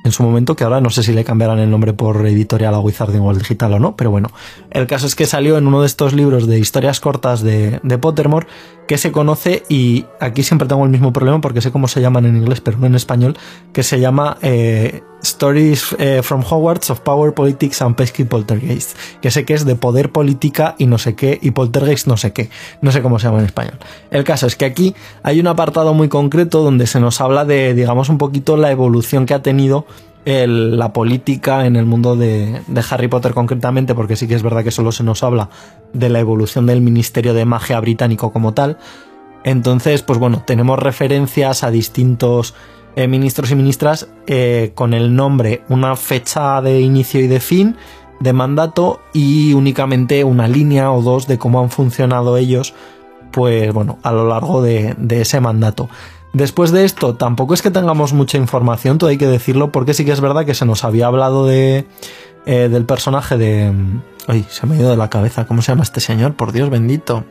en 0.05 0.13
su 0.13 0.23
momento, 0.23 0.55
que 0.55 0.65
ahora 0.65 0.81
no 0.81 0.91
sé 0.91 1.03
si 1.03 1.13
le 1.13 1.25
cambiarán 1.25 1.59
el 1.59 1.71
nombre 1.71 1.95
por 1.95 2.27
editorial 2.27 2.75
a 2.75 2.79
Wizarding 2.79 3.23
World 3.23 3.41
Digital 3.41 3.73
o 3.73 3.79
no, 3.79 3.97
pero 3.97 4.11
bueno, 4.11 4.31
el 4.71 4.87
caso 4.87 5.07
es 5.07 5.15
que 5.15 5.25
salió 5.25 5.57
en 5.57 5.67
uno 5.67 5.81
de 5.81 5.87
estos 5.87 6.13
libros 6.13 6.47
de 6.47 6.59
historias 6.59 7.01
cortas 7.01 7.43
de, 7.43 7.81
de 7.83 7.99
Pottermore 7.99 8.47
que 8.87 8.99
se 8.99 9.13
conoce 9.13 9.63
y 9.69 10.05
aquí 10.21 10.43
siempre 10.43 10.69
tengo 10.69 10.85
el 10.85 10.91
mismo 10.91 11.13
problema 11.13 11.41
porque 11.41 11.61
sé 11.61 11.71
cómo 11.71 11.89
se 11.89 12.01
llaman 12.01 12.27
en 12.27 12.37
inglés, 12.37 12.61
pero 12.61 12.79
no 12.79 12.87
en 12.87 12.95
español, 12.95 13.37
que 13.73 13.83
se 13.83 14.01
llama 14.01 14.37
eh, 14.43 15.03
Stories 15.23 15.97
eh, 15.99 16.21
from 16.23 16.43
Hogwarts 16.49 16.91
of 16.91 17.01
Power, 17.01 17.33
Politics 17.33 17.81
and 17.83 17.97
Pesky 17.97 18.25
Poltergeist, 18.25 18.97
que 19.21 19.31
sé 19.31 19.45
que 19.45 19.55
es 19.55 19.65
de 19.65 19.75
poder, 19.75 20.13
política 20.13 20.75
y 20.79 20.87
no 20.87 20.99
sé 20.99 21.15
qué, 21.15 21.39
y 21.41 21.53
poltergeist 21.53 22.07
no 22.07 22.17
sé 22.17 22.33
qué, 22.33 22.51
no 22.83 22.93
sé 22.93 23.01
cómo 23.01 23.19
se 23.19 23.27
llama 23.27 23.39
en 23.39 23.47
español. 23.47 23.79
El 24.11 24.25
caso 24.25 24.47
es 24.47 24.57
que 24.57 24.67
aquí 24.67 24.95
hay 25.23 25.41
un 25.41 25.47
apartado 25.47 25.95
muy 25.95 26.09
concreto 26.09 26.63
donde 26.63 26.87
se 26.87 27.01
nos 27.01 27.21
habla 27.21 27.45
de, 27.45 27.75
digamos, 27.75 28.09
un 28.09 28.19
poquito 28.19 28.57
la 28.57 28.71
evolución 28.71 29.25
que 29.25 29.35
ha 29.35 29.43
tenido 29.43 29.87
la 30.25 30.93
política 30.93 31.67
en 31.67 31.77
el 31.77 31.85
mundo 31.85 32.17
de, 32.17 32.61
Harry 32.91 33.09
Potter 33.09 33.35
concretamente, 33.35 33.95
porque 33.95 34.17
sí 34.17 34.27
que 34.27 34.35
es 34.35 34.43
verdad 34.43 34.65
que 34.65 34.71
solo 34.71 34.93
se 34.93 35.05
nos 35.05 35.23
habla 35.23 35.51
de 35.93 36.09
la 36.09 36.21
evolución 36.21 36.67
del 36.67 36.81
Ministerio 36.81 37.35
de 37.35 37.45
Magia 37.45 37.81
británico 37.81 38.33
como 38.33 38.55
tal. 38.55 38.79
Entonces, 39.45 40.03
pues 40.03 40.19
bueno, 40.19 40.43
tenemos 40.47 40.79
referencias 40.79 41.63
a 41.63 41.71
distintos 41.71 42.55
eh, 42.97 43.07
ministros 43.09 43.51
y 43.51 43.55
ministras 43.55 44.09
eh, 44.27 44.73
con 44.75 44.95
el 44.95 45.15
nombre, 45.15 45.63
una 45.69 45.97
fecha 45.97 46.63
de 46.63 46.81
inicio 46.81 47.21
y 47.21 47.27
de 47.27 47.41
fin 47.41 47.77
de 48.21 48.33
mandato 48.33 49.01
y 49.13 49.53
únicamente 49.53 50.25
una 50.25 50.49
línea 50.49 50.91
o 50.93 51.03
dos 51.03 51.27
de 51.27 51.37
cómo 51.37 51.61
han 51.61 51.69
funcionado 51.69 52.39
ellos, 52.39 52.73
pues 53.33 53.71
bueno, 53.75 53.99
a 54.03 54.13
lo 54.13 54.27
largo 54.27 54.63
de 54.63 54.95
ese 55.11 55.41
mandato. 55.41 55.91
Después 56.35 56.71
de 56.73 56.85
esto, 56.85 57.15
tampoco 57.15 57.55
es 57.55 57.63
que 57.63 57.71
tengamos 57.71 58.13
mucha 58.13 58.37
información, 58.39 58.99
todo 58.99 59.09
hay 59.11 59.17
que 59.19 59.27
decirlo, 59.27 59.71
porque 59.73 59.95
sí 59.95 60.05
que 60.05 60.13
es 60.13 60.21
verdad 60.21 60.45
que 60.45 60.55
se 60.55 60.67
nos 60.67 60.85
había 60.85 61.07
hablado 61.07 61.47
de 61.47 61.87
eh, 62.45 62.69
del 62.71 62.85
personaje 62.85 63.37
de. 63.39 63.73
Ay, 64.27 64.45
se 64.49 64.67
me 64.67 64.75
ha 64.75 64.79
ido 64.81 64.91
de 64.91 64.97
la 64.97 65.09
cabeza. 65.11 65.47
¿Cómo 65.47 65.63
se 65.63 65.71
llama 65.73 65.85
este 65.85 66.01
señor? 66.01 66.35
Por 66.35 66.53
Dios 66.53 66.71
bendito. 66.71 67.25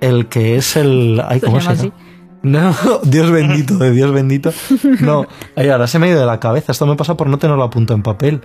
El 0.00 0.28
que 0.28 0.56
es 0.56 0.76
el. 0.76 1.20
Ay, 1.26 1.40
¿Se 1.40 1.46
¿cómo 1.46 1.58
llama 1.58 1.74
se 1.74 1.80
así? 1.80 1.92
llama? 1.92 2.04
No, 2.40 2.74
Dios 3.02 3.30
bendito, 3.32 3.76
de 3.78 3.90
Dios 3.90 4.12
bendito. 4.12 4.52
No, 5.00 5.26
ay, 5.56 5.68
ahora 5.70 5.88
se 5.88 5.98
me 5.98 6.06
ha 6.06 6.10
ido 6.10 6.20
de 6.20 6.26
la 6.26 6.38
cabeza. 6.38 6.70
Esto 6.72 6.86
me 6.86 6.94
pasa 6.94 7.16
por 7.16 7.26
no 7.28 7.38
tenerlo 7.38 7.64
a 7.64 7.70
punto 7.70 7.94
en 7.94 8.02
papel. 8.04 8.42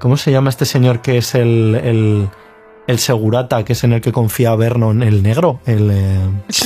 ¿Cómo 0.00 0.16
se 0.16 0.32
llama 0.32 0.50
este 0.50 0.64
señor 0.64 1.00
que 1.02 1.18
es 1.18 1.36
el, 1.36 1.76
el, 1.76 2.28
el 2.88 2.98
segurata, 2.98 3.64
que 3.64 3.74
es 3.74 3.84
en 3.84 3.92
el 3.92 4.00
que 4.00 4.10
confía 4.10 4.56
Vernon, 4.56 5.04
el 5.04 5.22
negro? 5.22 5.60
El. 5.66 5.88
eh, 5.92 6.18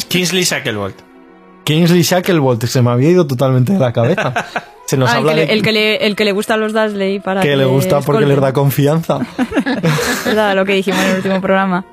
Kingsley 0.08 0.44
Shacklebolt. 0.44 0.96
Kingsley 1.66 2.02
Shacklebolt, 2.02 2.64
se 2.66 2.80
me 2.80 2.90
había 2.90 3.10
ido 3.10 3.26
totalmente 3.26 3.72
de 3.72 3.80
la 3.80 3.92
cabeza. 3.92 4.32
Se 4.86 4.96
nos 4.96 5.10
Ah, 5.10 5.14
el, 5.14 5.18
habla 5.18 5.32
que 5.32 5.36
le, 5.40 5.46
de 5.46 5.52
el, 5.52 5.62
que 5.62 5.72
le, 5.72 6.06
el 6.06 6.14
que 6.14 6.24
le 6.24 6.30
gusta 6.30 6.54
a 6.54 6.56
los 6.56 6.72
Dursley 6.72 7.18
para 7.18 7.40
que 7.42 7.56
le 7.56 7.64
gusta 7.64 8.00
porque 8.02 8.24
les 8.24 8.40
da 8.40 8.52
confianza. 8.52 9.18
¿Verdad? 10.24 10.54
Lo 10.54 10.64
que 10.64 10.74
dijimos 10.74 11.00
en 11.00 11.10
el 11.10 11.16
último 11.16 11.40
programa. 11.40 11.84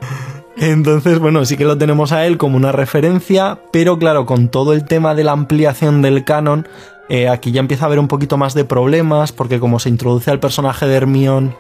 Entonces, 0.58 1.18
bueno, 1.18 1.44
sí 1.46 1.58
que 1.58 1.66
lo 1.66 1.76
tenemos 1.76 2.12
a 2.12 2.28
él 2.28 2.38
como 2.38 2.56
una 2.56 2.72
referencia, 2.72 3.58
pero 3.72 3.98
claro, 3.98 4.28
con 4.28 4.50
todo 4.50 4.74
el 4.74 4.86
tema 4.86 5.16
de 5.16 5.24
la 5.24 5.32
ampliación 5.32 6.04
del 6.04 6.24
canon, 6.24 6.68
eh, 7.10 7.28
aquí 7.30 7.52
ya 7.52 7.62
empieza 7.62 7.86
a 7.86 7.88
haber 7.88 7.98
un 7.98 8.08
poquito 8.08 8.38
más 8.38 8.54
de 8.54 8.66
problemas, 8.66 9.32
porque 9.32 9.60
como 9.60 9.80
se 9.80 9.90
introduce 9.90 10.30
al 10.30 10.40
personaje 10.40 10.86
de 10.86 10.96
Hermione 10.96 11.56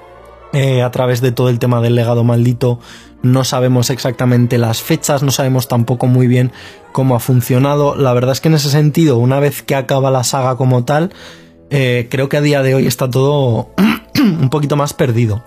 eh, 0.53 0.81
a 0.81 0.91
través 0.91 1.19
de 1.19 1.31
todo 1.31 1.49
el 1.49 1.59
tema 1.59 1.81
del 1.81 1.95
legado 1.95 2.23
maldito, 2.23 2.79
no 3.23 3.43
sabemos 3.43 3.89
exactamente 3.89 4.57
las 4.57 4.81
fechas, 4.81 5.23
no 5.23 5.31
sabemos 5.31 5.67
tampoco 5.67 6.07
muy 6.07 6.27
bien 6.27 6.51
cómo 6.91 7.15
ha 7.15 7.19
funcionado. 7.19 7.95
La 7.95 8.13
verdad 8.13 8.33
es 8.33 8.41
que 8.41 8.49
en 8.49 8.55
ese 8.55 8.69
sentido, 8.69 9.17
una 9.17 9.39
vez 9.39 9.63
que 9.63 9.75
acaba 9.75 10.11
la 10.11 10.23
saga 10.23 10.55
como 10.55 10.85
tal, 10.85 11.11
eh, 11.69 12.07
creo 12.11 12.29
que 12.29 12.37
a 12.37 12.41
día 12.41 12.61
de 12.61 12.75
hoy 12.75 12.85
está 12.85 13.09
todo 13.09 13.71
un 14.15 14.49
poquito 14.49 14.75
más 14.75 14.93
perdido. 14.93 15.43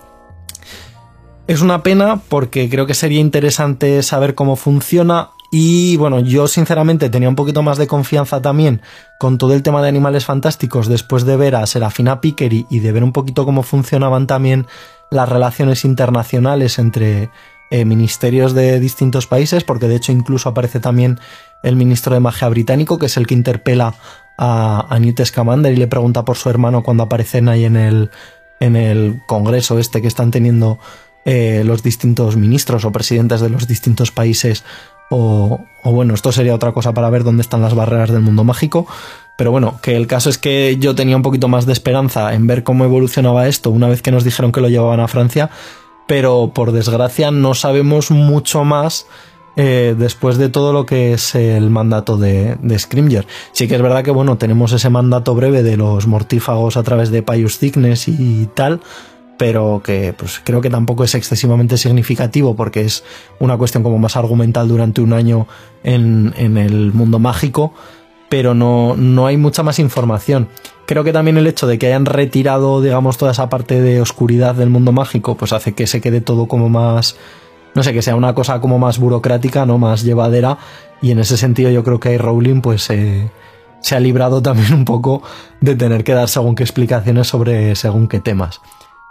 Es 1.47 1.61
una 1.61 1.83
pena 1.83 2.19
porque 2.27 2.69
creo 2.69 2.85
que 2.85 2.93
sería 2.93 3.21
interesante 3.21 4.03
saber 4.03 4.35
cómo 4.35 4.57
funciona 4.57 5.29
y 5.49 5.95
bueno, 5.95 6.19
yo 6.19 6.47
sinceramente 6.47 7.09
tenía 7.09 7.29
un 7.29 7.35
poquito 7.35 7.63
más 7.63 7.77
de 7.77 7.87
confianza 7.87 8.41
también 8.41 8.81
con 9.17 9.37
todo 9.37 9.53
el 9.53 9.63
tema 9.63 9.81
de 9.81 9.87
animales 9.87 10.25
fantásticos 10.25 10.87
después 10.87 11.25
de 11.25 11.37
ver 11.37 11.55
a 11.55 11.65
Serafina 11.65 12.19
Pickery 12.19 12.65
y 12.69 12.79
de 12.79 12.91
ver 12.91 13.03
un 13.03 13.13
poquito 13.13 13.45
cómo 13.45 13.63
funcionaban 13.63 14.27
también 14.27 14.67
las 15.11 15.29
relaciones 15.29 15.85
internacionales 15.85 16.79
entre 16.79 17.29
eh, 17.69 17.85
ministerios 17.85 18.53
de 18.53 18.79
distintos 18.79 19.27
países, 19.27 19.63
porque 19.63 19.87
de 19.87 19.95
hecho 19.95 20.11
incluso 20.11 20.49
aparece 20.49 20.79
también 20.79 21.19
el 21.63 21.75
ministro 21.75 22.13
de 22.13 22.19
magia 22.19 22.47
británico, 22.49 22.97
que 22.97 23.07
es 23.07 23.17
el 23.17 23.27
que 23.27 23.33
interpela 23.33 23.95
a, 24.37 24.85
a 24.89 24.99
Newt 24.99 25.23
Scamander 25.25 25.73
y 25.73 25.77
le 25.77 25.87
pregunta 25.87 26.23
por 26.23 26.37
su 26.37 26.49
hermano 26.49 26.83
cuando 26.83 27.03
aparecen 27.03 27.49
ahí 27.49 27.65
en 27.65 27.75
el, 27.75 28.09
en 28.59 28.75
el 28.75 29.21
congreso 29.27 29.79
este 29.79 30.01
que 30.01 30.07
están 30.07 30.31
teniendo 30.31 30.79
eh, 31.25 31.63
los 31.65 31.83
distintos 31.83 32.37
ministros 32.37 32.85
o 32.85 32.91
presidentes 32.91 33.41
de 33.41 33.49
los 33.49 33.67
distintos 33.67 34.11
países 34.11 34.63
o, 35.09 35.65
o 35.83 35.91
bueno, 35.91 36.13
esto 36.13 36.31
sería 36.31 36.55
otra 36.55 36.71
cosa 36.71 36.93
para 36.93 37.09
ver 37.09 37.23
dónde 37.23 37.41
están 37.41 37.61
las 37.61 37.75
barreras 37.75 38.11
del 38.11 38.21
mundo 38.21 38.43
mágico. 38.43 38.87
Pero 39.37 39.51
bueno, 39.51 39.79
que 39.81 39.95
el 39.95 40.07
caso 40.07 40.29
es 40.29 40.37
que 40.37 40.77
yo 40.79 40.95
tenía 40.95 41.15
un 41.15 41.21
poquito 41.21 41.47
más 41.47 41.65
de 41.65 41.73
esperanza 41.73 42.33
en 42.33 42.47
ver 42.47 42.63
cómo 42.63 42.83
evolucionaba 42.83 43.47
esto 43.47 43.69
una 43.69 43.87
vez 43.87 44.01
que 44.01 44.11
nos 44.11 44.23
dijeron 44.23 44.51
que 44.51 44.61
lo 44.61 44.67
llevaban 44.67 44.99
a 44.99 45.07
Francia, 45.07 45.51
pero 46.07 46.51
por 46.53 46.71
desgracia 46.71 47.29
no 47.29 47.53
sabemos 47.53 48.09
mucho 48.09 48.63
más 48.63 49.05
eh, 49.55 49.95
después 49.97 50.37
de 50.37 50.49
todo 50.49 50.73
lo 50.73 50.87
que 50.87 51.13
es 51.13 51.35
el 51.35 51.69
mandato 51.69 52.17
de, 52.17 52.57
de 52.61 52.79
Scrimger. 52.79 53.27
Sí 53.51 53.67
que 53.67 53.75
es 53.75 53.81
verdad 53.81 54.03
que 54.03 54.11
bueno, 54.11 54.39
tenemos 54.39 54.71
ese 54.71 54.89
mandato 54.89 55.35
breve 55.35 55.61
de 55.61 55.77
los 55.77 56.07
mortífagos 56.07 56.75
a 56.75 56.83
través 56.83 57.11
de 57.11 57.21
Pius 57.21 57.59
Thickness 57.59 58.07
y 58.07 58.49
tal, 58.55 58.81
pero 59.37 59.83
que 59.83 60.15
pues 60.17 60.41
creo 60.43 60.61
que 60.61 60.71
tampoco 60.71 61.03
es 61.03 61.13
excesivamente 61.13 61.77
significativo 61.77 62.55
porque 62.55 62.81
es 62.81 63.03
una 63.37 63.55
cuestión 63.55 63.83
como 63.83 63.99
más 63.99 64.15
argumental 64.15 64.67
durante 64.67 65.01
un 65.01 65.13
año 65.13 65.47
en, 65.83 66.33
en 66.37 66.57
el 66.57 66.91
mundo 66.91 67.19
mágico 67.19 67.73
pero 68.29 68.53
no, 68.53 68.95
no 68.97 69.25
hay 69.27 69.37
mucha 69.37 69.63
más 69.63 69.79
información. 69.79 70.47
Creo 70.85 71.03
que 71.03 71.13
también 71.13 71.37
el 71.37 71.47
hecho 71.47 71.67
de 71.67 71.77
que 71.77 71.87
hayan 71.87 72.05
retirado, 72.05 72.81
digamos, 72.81 73.17
toda 73.17 73.31
esa 73.31 73.49
parte 73.49 73.81
de 73.81 74.01
oscuridad 74.01 74.55
del 74.55 74.69
mundo 74.69 74.91
mágico, 74.91 75.35
pues 75.35 75.53
hace 75.53 75.73
que 75.73 75.87
se 75.87 75.99
quede 76.01 76.21
todo 76.21 76.47
como 76.47 76.69
más, 76.69 77.17
no 77.75 77.83
sé, 77.83 77.93
que 77.93 78.01
sea 78.01 78.15
una 78.15 78.33
cosa 78.33 78.61
como 78.61 78.79
más 78.79 78.97
burocrática, 78.99 79.65
¿no? 79.65 79.77
Más 79.77 80.03
llevadera. 80.03 80.57
Y 81.01 81.11
en 81.11 81.19
ese 81.19 81.37
sentido 81.37 81.69
yo 81.71 81.83
creo 81.83 81.99
que 81.99 82.17
Rowling, 82.17 82.61
pues, 82.61 82.89
eh, 82.89 83.29
se 83.81 83.95
ha 83.95 83.99
librado 83.99 84.41
también 84.41 84.73
un 84.73 84.85
poco 84.85 85.21
de 85.61 85.75
tener 85.75 86.03
que 86.03 86.13
dar 86.13 86.29
según 86.29 86.55
qué 86.55 86.63
explicaciones 86.63 87.27
sobre 87.27 87.75
según 87.75 88.07
qué 88.07 88.19
temas. 88.19 88.61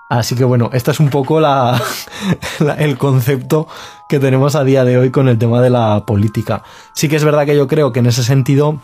Así 0.08 0.34
que 0.36 0.44
bueno, 0.44 0.70
este 0.72 0.92
es 0.92 1.00
un 1.00 1.10
poco 1.10 1.40
la, 1.40 1.82
la- 2.60 2.74
el 2.74 2.96
concepto 2.96 3.66
que 4.08 4.18
tenemos 4.20 4.54
a 4.54 4.62
día 4.64 4.84
de 4.84 4.96
hoy 4.98 5.10
con 5.10 5.28
el 5.28 5.36
tema 5.36 5.60
de 5.60 5.68
la 5.70 6.04
política. 6.06 6.62
Sí 6.94 7.08
que 7.08 7.16
es 7.16 7.24
verdad 7.24 7.44
que 7.44 7.56
yo 7.56 7.66
creo 7.66 7.92
que 7.92 7.98
en 7.98 8.06
ese 8.06 8.22
sentido 8.22 8.78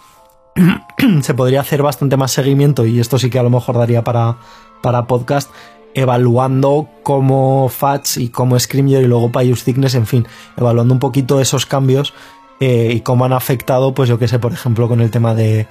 se 1.23 1.35
podría 1.35 1.61
hacer 1.61 1.83
bastante 1.83 2.17
más 2.17 2.33
seguimiento 2.33 2.87
y 2.87 3.01
esto 3.01 3.19
sí 3.19 3.31
que 3.31 3.39
a 3.39 3.43
lo 3.43 3.51
mejor 3.51 3.77
daría 3.77 4.05
para, 4.05 4.37
para 4.83 5.07
podcast 5.07 5.51
evaluando 5.95 6.89
cómo 7.03 7.69
Fats 7.69 8.17
y 8.17 8.29
cómo 8.29 8.59
Scrimger 8.59 9.03
y 9.03 9.07
luego 9.07 9.31
Pius 9.31 9.65
Thickness, 9.65 9.95
en 9.95 10.07
fin, 10.07 10.27
evaluando 10.57 10.95
un 10.95 11.01
poquito 11.01 11.41
esos 11.41 11.67
cambios 11.67 12.15
eh, 12.61 12.93
y 12.95 13.01
cómo 13.01 13.25
han 13.25 13.33
afectado, 13.33 13.93
pues 13.93 14.09
yo 14.09 14.19
que 14.19 14.29
sé, 14.29 14.39
por 14.39 14.53
ejemplo, 14.53 14.89
con 14.89 15.01
el 15.01 15.11
tema 15.11 15.35
de, 15.35 15.67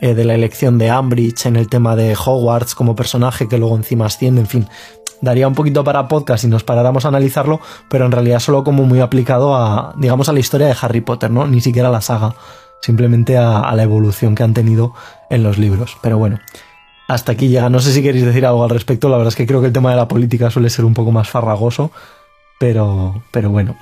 eh, 0.00 0.14
de 0.14 0.24
la 0.24 0.34
elección 0.34 0.78
de 0.78 0.90
Ambridge, 0.90 1.46
en 1.46 1.56
el 1.56 1.68
tema 1.68 1.96
de 1.96 2.14
Hogwarts 2.14 2.74
como 2.74 2.96
personaje 2.96 3.48
que 3.48 3.58
luego 3.58 3.76
encima 3.76 4.06
asciende, 4.06 4.40
en 4.40 4.46
fin, 4.46 4.68
daría 5.20 5.48
un 5.48 5.54
poquito 5.54 5.84
para 5.84 6.08
podcast 6.08 6.42
si 6.42 6.48
nos 6.48 6.64
paráramos 6.64 7.04
a 7.04 7.08
analizarlo, 7.08 7.60
pero 7.88 8.06
en 8.06 8.12
realidad 8.12 8.40
solo 8.40 8.64
como 8.64 8.84
muy 8.84 9.00
aplicado 9.00 9.56
a, 9.56 9.94
digamos, 9.96 10.28
a 10.28 10.32
la 10.32 10.40
historia 10.40 10.66
de 10.66 10.76
Harry 10.80 11.00
Potter, 11.00 11.30
¿no? 11.30 11.46
Ni 11.46 11.60
siquiera 11.60 11.88
a 11.88 11.92
la 11.92 12.00
saga, 12.00 12.34
simplemente 12.86 13.36
a, 13.36 13.74
la 13.74 13.82
evolución 13.82 14.36
que 14.36 14.44
han 14.44 14.54
tenido 14.54 14.94
en 15.28 15.42
los 15.42 15.58
libros. 15.58 15.98
Pero 16.02 16.18
bueno, 16.18 16.38
hasta 17.08 17.32
aquí 17.32 17.48
llega. 17.48 17.68
No 17.68 17.80
sé 17.80 17.92
si 17.92 18.00
queréis 18.00 18.24
decir 18.24 18.46
algo 18.46 18.62
al 18.62 18.70
respecto, 18.70 19.08
la 19.08 19.16
verdad 19.16 19.32
es 19.32 19.36
que 19.36 19.46
creo 19.46 19.60
que 19.60 19.66
el 19.66 19.72
tema 19.72 19.90
de 19.90 19.96
la 19.96 20.06
política 20.06 20.50
suele 20.50 20.70
ser 20.70 20.84
un 20.84 20.94
poco 20.94 21.10
más 21.10 21.28
farragoso, 21.28 21.90
pero, 22.60 23.22
pero 23.32 23.50
bueno. 23.50 23.76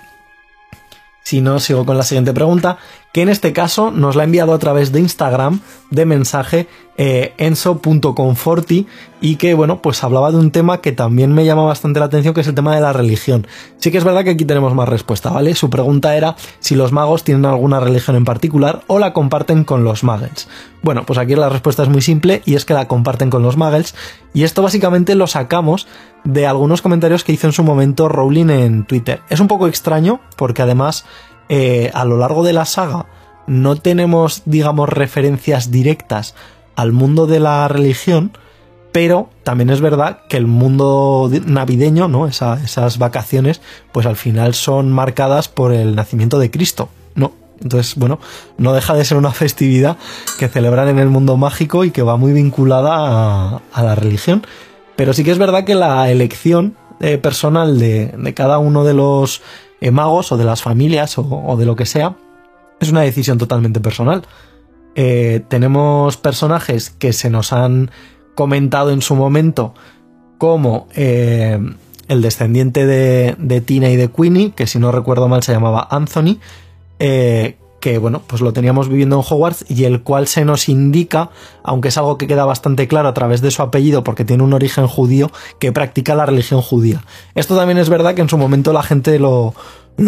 Si 1.25 1.41
no, 1.41 1.59
sigo 1.59 1.87
con 1.87 1.97
la 1.97 2.03
siguiente 2.03 2.35
pregunta, 2.35 2.77
que 3.15 3.23
en 3.23 3.31
este 3.31 3.55
caso 3.55 3.91
nos 3.91 4.15
la 4.15 4.23
ha 4.23 4.27
enviado 4.27 4.53
a 4.53 4.59
través 4.59 4.93
de 4.93 5.01
Instagram 5.01 5.61
de 5.91 6.05
mensaje 6.05 6.69
eh, 6.99 7.33
enso.conforti 7.39 8.87
y 9.23 9.37
que, 9.37 9.55
bueno, 9.55 9.81
pues 9.81 10.05
hablaba 10.05 10.31
de 10.31 10.37
un 10.37 10.51
tema 10.51 10.83
que 10.83 10.93
también 10.93 11.33
me 11.33 11.47
llama 11.47 11.65
bastante 11.65 11.99
la 11.99 12.07
atención, 12.07 12.35
que 12.35 12.43
es 12.43 12.47
el 12.47 12.55
tema 12.55 12.75
de 12.75 12.83
la 12.83 12.93
religión. 12.93 13.47
Sí 13.79 13.91
que 13.91 13.97
es 13.97 14.05
verdad 14.05 14.23
que 14.23 14.31
aquí 14.31 14.45
tenemos 14.45 14.75
más 14.75 14.87
respuesta, 14.87 15.31
¿vale? 15.31 15.55
Su 15.55 15.71
pregunta 15.71 16.15
era 16.15 16.37
si 16.61 16.75
los 16.75 16.93
magos 16.93 17.25
tienen 17.25 17.47
alguna 17.47 17.81
religión 17.81 18.17
en 18.17 18.27
particular 18.27 18.83
o 18.87 18.99
la 18.99 19.15
comparten 19.15 19.65
con 19.65 19.83
los 19.83 20.05
muggles. 20.05 20.47
Bueno, 20.85 21.05
pues 21.07 21.19
aquí 21.19 21.35
la 21.35 21.49
respuesta 21.49 21.83
es 21.83 21.89
muy 21.89 22.03
simple 22.03 22.43
y 22.45 22.57
es 22.57 22.67
que 22.67 22.75
la 22.75 22.87
comparten 22.89 23.31
con 23.31 23.43
los 23.43 23.57
muggles 23.57 23.95
y 24.35 24.43
esto 24.45 24.61
básicamente 24.61 25.15
lo 25.15 25.27
sacamos 25.27 25.87
de 26.25 26.47
algunos 26.47 26.83
comentarios 26.83 27.25
que 27.25 27.33
hizo 27.33 27.47
en 27.47 27.55
su 27.55 27.65
momento 27.65 28.07
Rowling 28.11 28.51
en 28.51 28.85
Twitter. 28.85 29.21
Es 29.31 29.41
un 29.41 29.49
poco 29.49 29.67
extraño 29.67 30.21
porque 30.37 30.61
además 30.61 31.07
eh, 31.49 31.91
a 31.95 32.05
lo 32.05 32.19
largo 32.19 32.43
de 32.45 32.53
la 32.53 32.67
saga 32.67 33.07
no 33.47 33.77
tenemos, 33.77 34.43
digamos, 34.45 34.91
referencias 34.91 35.71
directas 35.71 36.35
al 36.77 36.93
mundo 36.93 37.27
de 37.27 37.41
la 37.41 37.67
religión, 37.69 38.33
pero 38.93 39.31
también 39.43 39.71
es 39.71 39.81
verdad 39.81 40.21
que 40.29 40.37
el 40.37 40.47
mundo 40.47 41.31
navideño, 41.47 42.09
¿no? 42.09 42.27
Esa- 42.27 42.61
esas 42.63 42.99
vacaciones, 42.99 43.63
pues 43.93 44.05
al 44.05 44.17
final 44.17 44.53
son 44.53 44.93
marcadas 44.93 45.49
por 45.49 45.73
el 45.73 45.95
nacimiento 45.97 46.39
de 46.39 46.51
Cristo. 46.51 46.91
Entonces, 47.63 47.95
bueno, 47.97 48.19
no 48.59 48.73
deja 48.73 48.95
de 48.95 49.05
ser 49.05 49.17
una 49.17 49.33
festividad 49.33 49.97
que 50.39 50.49
celebran 50.49 50.89
en 50.89 50.99
el 50.99 51.09
mundo 51.09 51.37
mágico 51.37 51.85
y 51.85 51.91
que 51.91 52.03
va 52.03 52.17
muy 52.17 52.33
vinculada 52.33 53.63
a, 53.73 53.83
la 53.83 53.95
religión. 53.95 54.47
Pero 54.97 55.13
sí 55.13 55.25
que 55.25 55.33
es 55.33 55.39
verdad 55.39 55.65
que 55.65 55.75
la 55.75 56.11
elección 56.11 56.77
eh, 57.01 57.19
personal 57.19 57.79
de, 57.79 58.33
cada 58.35 58.59
uno 58.59 58.85
de 58.85 58.95
los 58.95 59.43
eh, 59.81 59.91
magos 59.91 60.31
o 60.33 60.37
de 60.37 60.45
las 60.45 60.63
familias 60.63 61.17
o, 61.19 61.57
de 61.59 61.67
lo 61.67 61.75
que 61.75 61.87
sea 61.87 62.17
es 62.81 62.91
una 62.91 63.01
decisión 63.01 63.39
totalmente 63.39 63.81
personal. 63.81 64.23
Eh, 64.95 65.43
tenemos 65.49 66.17
personajes 66.17 66.91
que 66.91 67.13
se 67.13 67.31
nos 67.31 67.53
han 67.53 67.91
comentado 68.37 68.91
en 68.91 69.03
su 69.03 69.17
momento 69.17 69.75
como 70.39 70.87
el 70.95 71.77
descendiente 72.09 72.87
de, 72.87 73.35
de 73.39 73.61
Tina 73.61 73.89
y 73.91 73.97
de 73.97 74.11
Queenie, 74.11 74.53
que 74.53 74.67
si 74.67 74.79
no 74.79 74.93
recuerdo 74.93 75.29
mal 75.29 75.43
se 75.43 75.53
llamaba 75.53 75.89
Anthony, 75.91 76.39
eh, 77.07 77.59
que 77.81 77.99
bueno, 77.99 78.23
pues 78.27 78.41
lo 78.41 78.55
teníamos 78.55 78.89
viviendo 78.89 79.17
en 79.17 79.23
Hogwarts 79.29 79.67
y 79.69 79.85
el 79.85 80.03
cual 80.03 80.27
se 80.27 80.47
nos 80.47 80.71
indica, 80.71 81.29
aunque 81.63 81.89
es 81.89 81.99
algo 81.99 82.17
que 82.17 82.27
queda 82.27 82.47
bastante 82.47 82.89
claro 82.89 83.09
a 83.11 83.13
través 83.13 83.43
de 83.43 83.51
su 83.51 83.61
apellido 83.61 84.03
porque 84.03 84.25
tiene 84.25 84.43
un 84.43 84.55
origen 84.55 84.87
judío, 84.87 85.31
que 85.59 85.71
practica 85.71 86.15
la 86.15 86.25
religión 86.25 86.63
judía. 86.63 87.05
Esto 87.35 87.55
también 87.55 87.77
es 87.77 87.91
verdad 87.91 88.15
que 88.15 88.23
en 88.23 88.31
su 88.31 88.39
momento 88.39 88.73
la 88.73 88.83
gente 88.83 89.19
lo, 89.19 89.53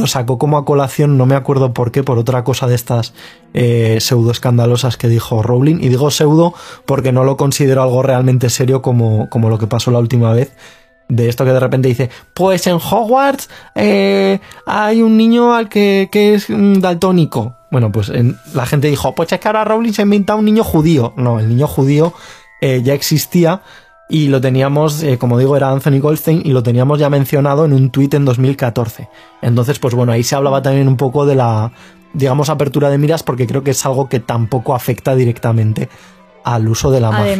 sacó 0.07 0.39
como 0.39 0.57
a 0.57 0.65
colación, 0.65 1.19
no 1.19 1.27
me 1.27 1.35
acuerdo 1.35 1.75
por 1.75 1.93
qué, 1.93 2.03
por 2.03 2.17
otra 2.17 2.45
cosa 2.45 2.67
de 2.67 2.77
estas 2.77 3.13
eh, 3.53 3.99
pseudo 4.01 4.31
escandalosas 4.31 4.97
que 4.97 5.09
dijo 5.09 5.43
Rowling. 5.43 5.77
Y 5.83 5.91
digo 5.91 6.11
pseudo 6.11 6.55
porque 6.87 7.13
no 7.13 7.25
lo 7.25 7.37
considero 7.37 7.83
algo 7.83 8.03
realmente 8.03 8.49
serio 8.49 8.81
como, 8.81 9.29
como 9.29 9.51
lo 9.51 9.59
que 9.59 9.67
pasó 9.67 9.91
la 9.91 9.99
última 9.99 10.33
vez. 10.33 10.51
De 11.09 11.29
esto 11.29 11.45
que 11.45 11.53
de 11.53 11.61
repente 11.61 11.87
dice, 11.89 12.11
pues 12.35 12.67
en 12.67 12.77
Hogwarts 12.77 13.49
eh, 13.77 14.41
hay 14.67 15.03
un 15.03 15.17
niño 15.17 15.55
al 15.55 15.69
que, 15.69 16.09
que 16.11 16.35
es 16.35 16.51
mm, 16.51 16.81
daltónico. 16.81 17.55
Bueno, 17.71 17.93
pues 17.93 18.09
en- 18.09 18.37
la 18.55 18.67
gente 18.67 18.89
dijo, 18.89 19.15
pues 19.15 19.33
es 19.33 19.39
que 19.39 19.47
ahora 19.49 19.65
Rowling 19.65 19.93
se 19.93 20.03
ha 20.03 20.05
inventado 20.05 20.39
un 20.39 20.45
niño 20.45 20.65
judío. 20.65 21.13
No, 21.17 21.39
el 21.39 21.49
niño 21.49 21.67
judío 21.69 22.13
eh, 22.61 22.81
ya 22.83 22.95
existía 22.95 23.63
y 24.09 24.29
lo 24.29 24.41
teníamos, 24.41 25.03
eh, 25.03 25.19
como 25.19 25.39
digo, 25.39 25.57
era 25.57 25.71
Anthony 25.71 26.01
Goldstein 26.01 26.43
y 26.45 26.51
lo 26.53 26.63
teníamos 26.63 26.99
ya 26.99 27.09
mencionado 27.11 27.65
en 27.65 27.73
un 27.73 27.91
tuit 27.91 28.13
en 28.15 28.25
2014. 28.25 29.09
Entonces, 29.43 29.79
pues 29.79 29.95
bueno, 29.95 30.11
ahí 30.13 30.23
se 30.25 30.35
hablaba 30.37 30.63
también 30.63 30.89
un 30.89 30.97
poco 30.97 31.25
de 31.27 31.35
la, 31.37 31.71
digamos, 32.15 32.49
apertura 32.49 32.89
de 32.91 32.99
miras 32.99 33.23
porque 33.23 33.47
creo 33.47 33.63
que 33.63 33.73
es 33.73 33.87
algo 33.87 34.09
que 34.09 34.19
tampoco 34.21 34.75
afecta 34.75 35.15
directamente 35.15 35.89
al 36.45 36.67
uso 36.69 36.91
de 36.91 37.01
la 37.01 37.11
magia. 37.13 37.37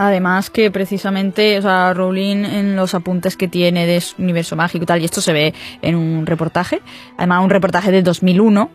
Además, 0.00 0.48
que 0.48 0.70
precisamente, 0.70 1.58
o 1.58 1.62
sea, 1.62 1.92
Rowling 1.92 2.44
en 2.44 2.76
los 2.76 2.94
apuntes 2.94 3.36
que 3.36 3.48
tiene 3.48 3.84
de 3.84 4.00
su 4.00 4.22
universo 4.22 4.54
mágico 4.54 4.84
y 4.84 4.86
tal, 4.86 5.02
y 5.02 5.04
esto 5.04 5.20
se 5.20 5.32
ve 5.32 5.52
en 5.82 5.96
un 5.96 6.24
reportaje, 6.24 6.80
además 7.16 7.42
un 7.42 7.50
reportaje 7.50 7.90
de 7.90 8.02
2001, 8.02 8.70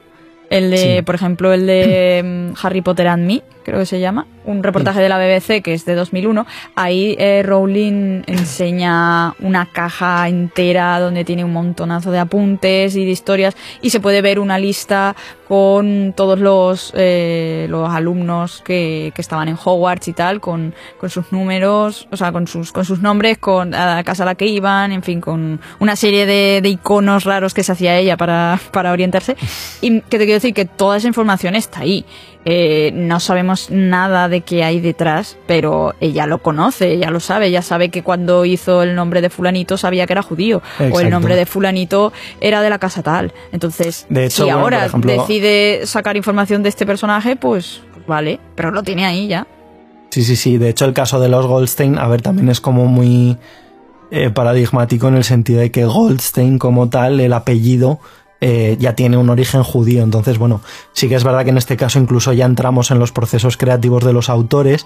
el 0.49 0.69
de, 0.69 0.78
Sí. 0.97 1.01
por 1.01 1.15
ejemplo, 1.15 1.53
el 1.53 1.65
de 1.65 2.51
mm, 2.53 2.65
Harry 2.65 2.82
Potter 2.82 3.07
and 3.07 3.26
Me, 3.26 3.41
creo 3.63 3.80
que 3.80 3.86
se 3.86 4.01
llama, 4.01 4.28
un 4.45 4.63
reportaje 4.63 5.01
de 5.01 5.09
la 5.09 5.17
BBC 5.17 5.61
que 5.61 5.73
es 5.73 5.85
de 5.85 5.95
2001, 5.95 6.45
ahí 6.75 7.15
eh, 7.19 7.43
Rowling 7.43 8.23
enseña 8.27 9.33
una 9.39 9.65
caja 9.65 10.27
entera 10.27 10.99
donde 10.99 11.25
tiene 11.25 11.43
un 11.43 11.53
montonazo 11.53 12.11
de 12.11 12.19
apuntes 12.19 12.95
y 12.95 13.05
de 13.05 13.11
historias 13.11 13.55
y 13.81 13.89
se 13.89 13.99
puede 13.99 14.21
ver 14.21 14.39
una 14.39 14.57
lista 14.57 15.15
con 15.47 16.13
todos 16.15 16.39
los, 16.39 16.91
eh, 16.95 17.67
los 17.69 17.89
alumnos 17.89 18.61
que, 18.65 19.11
que 19.13 19.21
estaban 19.21 19.49
en 19.49 19.57
Hogwarts 19.63 20.07
y 20.07 20.13
tal, 20.13 20.39
con, 20.39 20.73
con 20.97 21.09
sus 21.09 21.31
números, 21.31 22.07
o 22.11 22.17
sea, 22.17 22.31
con 22.31 22.47
sus, 22.47 22.71
con 22.71 22.85
sus 22.85 23.01
nombres, 23.01 23.37
con 23.37 23.71
la 23.71 24.03
casa 24.03 24.23
a 24.23 24.25
la 24.25 24.35
que 24.35 24.47
iban, 24.47 24.91
en 24.91 25.03
fin, 25.03 25.21
con 25.21 25.59
una 25.79 25.95
serie 25.95 26.25
de, 26.25 26.61
de 26.61 26.69
iconos 26.69 27.25
raros 27.25 27.53
que 27.53 27.63
se 27.63 27.71
hacía 27.71 27.97
ella 27.97 28.17
para, 28.17 28.59
para 28.71 28.91
orientarse. 28.91 29.35
Y 29.81 30.01
que 30.01 30.17
te 30.17 30.25
quiero 30.25 30.35
decir 30.35 30.53
que 30.53 30.65
toda 30.65 30.97
esa 30.97 31.07
información 31.07 31.55
está 31.55 31.81
ahí. 31.81 32.05
Eh, 32.45 32.91
no 32.93 33.21
sabemos 33.21 33.69
nada 33.71 34.27
de 34.27 34.41
qué 34.41 34.63
hay 34.65 34.81
detrás, 34.81 35.37
pero 35.47 35.95
ella 36.01 36.25
lo 36.25 36.39
conoce, 36.39 36.91
ella 36.91 37.09
lo 37.09 37.21
sabe, 37.21 37.47
ella 37.47 37.61
sabe 37.61 37.87
que 37.89 38.03
cuando 38.03 38.43
hizo 38.43 38.83
el 38.83 38.95
nombre 38.95 39.21
de 39.21 39.29
fulanito 39.29 39.77
sabía 39.77 40.05
que 40.05 40.13
era 40.13 40.21
judío, 40.23 40.61
o 40.91 40.99
el 40.99 41.09
nombre 41.09 41.35
de 41.37 41.45
fulanito 41.45 42.11
era 42.41 42.61
de 42.61 42.69
la 42.69 42.79
casa 42.79 43.01
tal. 43.01 43.31
Entonces, 43.53 44.05
De 44.09 44.25
hecho, 44.25 44.35
si 44.37 44.41
bueno, 44.43 44.59
ahora 44.59 44.85
ejemplo- 44.85 45.11
decide 45.13 45.81
sacar 45.85 46.17
información 46.17 46.63
de 46.63 46.69
este 46.69 46.85
personaje, 46.85 47.37
pues, 47.37 47.81
pues 47.93 48.05
vale, 48.07 48.39
pero 48.55 48.71
lo 48.71 48.83
tiene 48.83 49.05
ahí 49.05 49.27
ya. 49.27 49.47
Sí, 50.09 50.23
sí, 50.23 50.35
sí. 50.35 50.57
De 50.57 50.69
hecho, 50.69 50.83
el 50.85 50.93
caso 50.93 51.19
de 51.21 51.29
los 51.29 51.47
Goldstein, 51.47 51.97
a 51.97 52.07
ver, 52.07 52.21
también 52.21 52.49
es 52.49 52.59
como 52.59 52.85
muy 52.87 53.37
eh, 54.11 54.29
paradigmático 54.29 55.07
en 55.07 55.15
el 55.15 55.23
sentido 55.23 55.59
de 55.61 55.71
que 55.71 55.85
Goldstein 55.85 56.59
como 56.59 56.87
tal, 56.89 57.19
el 57.19 57.33
apellido, 57.33 57.99
eh, 58.45 58.75
ya 58.77 58.93
tiene 58.93 59.15
un 59.15 59.29
origen 59.29 59.63
judío. 59.63 60.03
Entonces, 60.03 60.37
bueno, 60.37 60.59
sí 60.91 61.07
que 61.07 61.15
es 61.15 61.23
verdad 61.23 61.45
que 61.45 61.51
en 61.51 61.57
este 61.57 61.77
caso 61.77 61.97
incluso 61.97 62.33
ya 62.33 62.45
entramos 62.45 62.91
en 62.91 62.99
los 62.99 63.13
procesos 63.13 63.55
creativos 63.55 64.03
de 64.03 64.11
los 64.11 64.29
autores, 64.29 64.85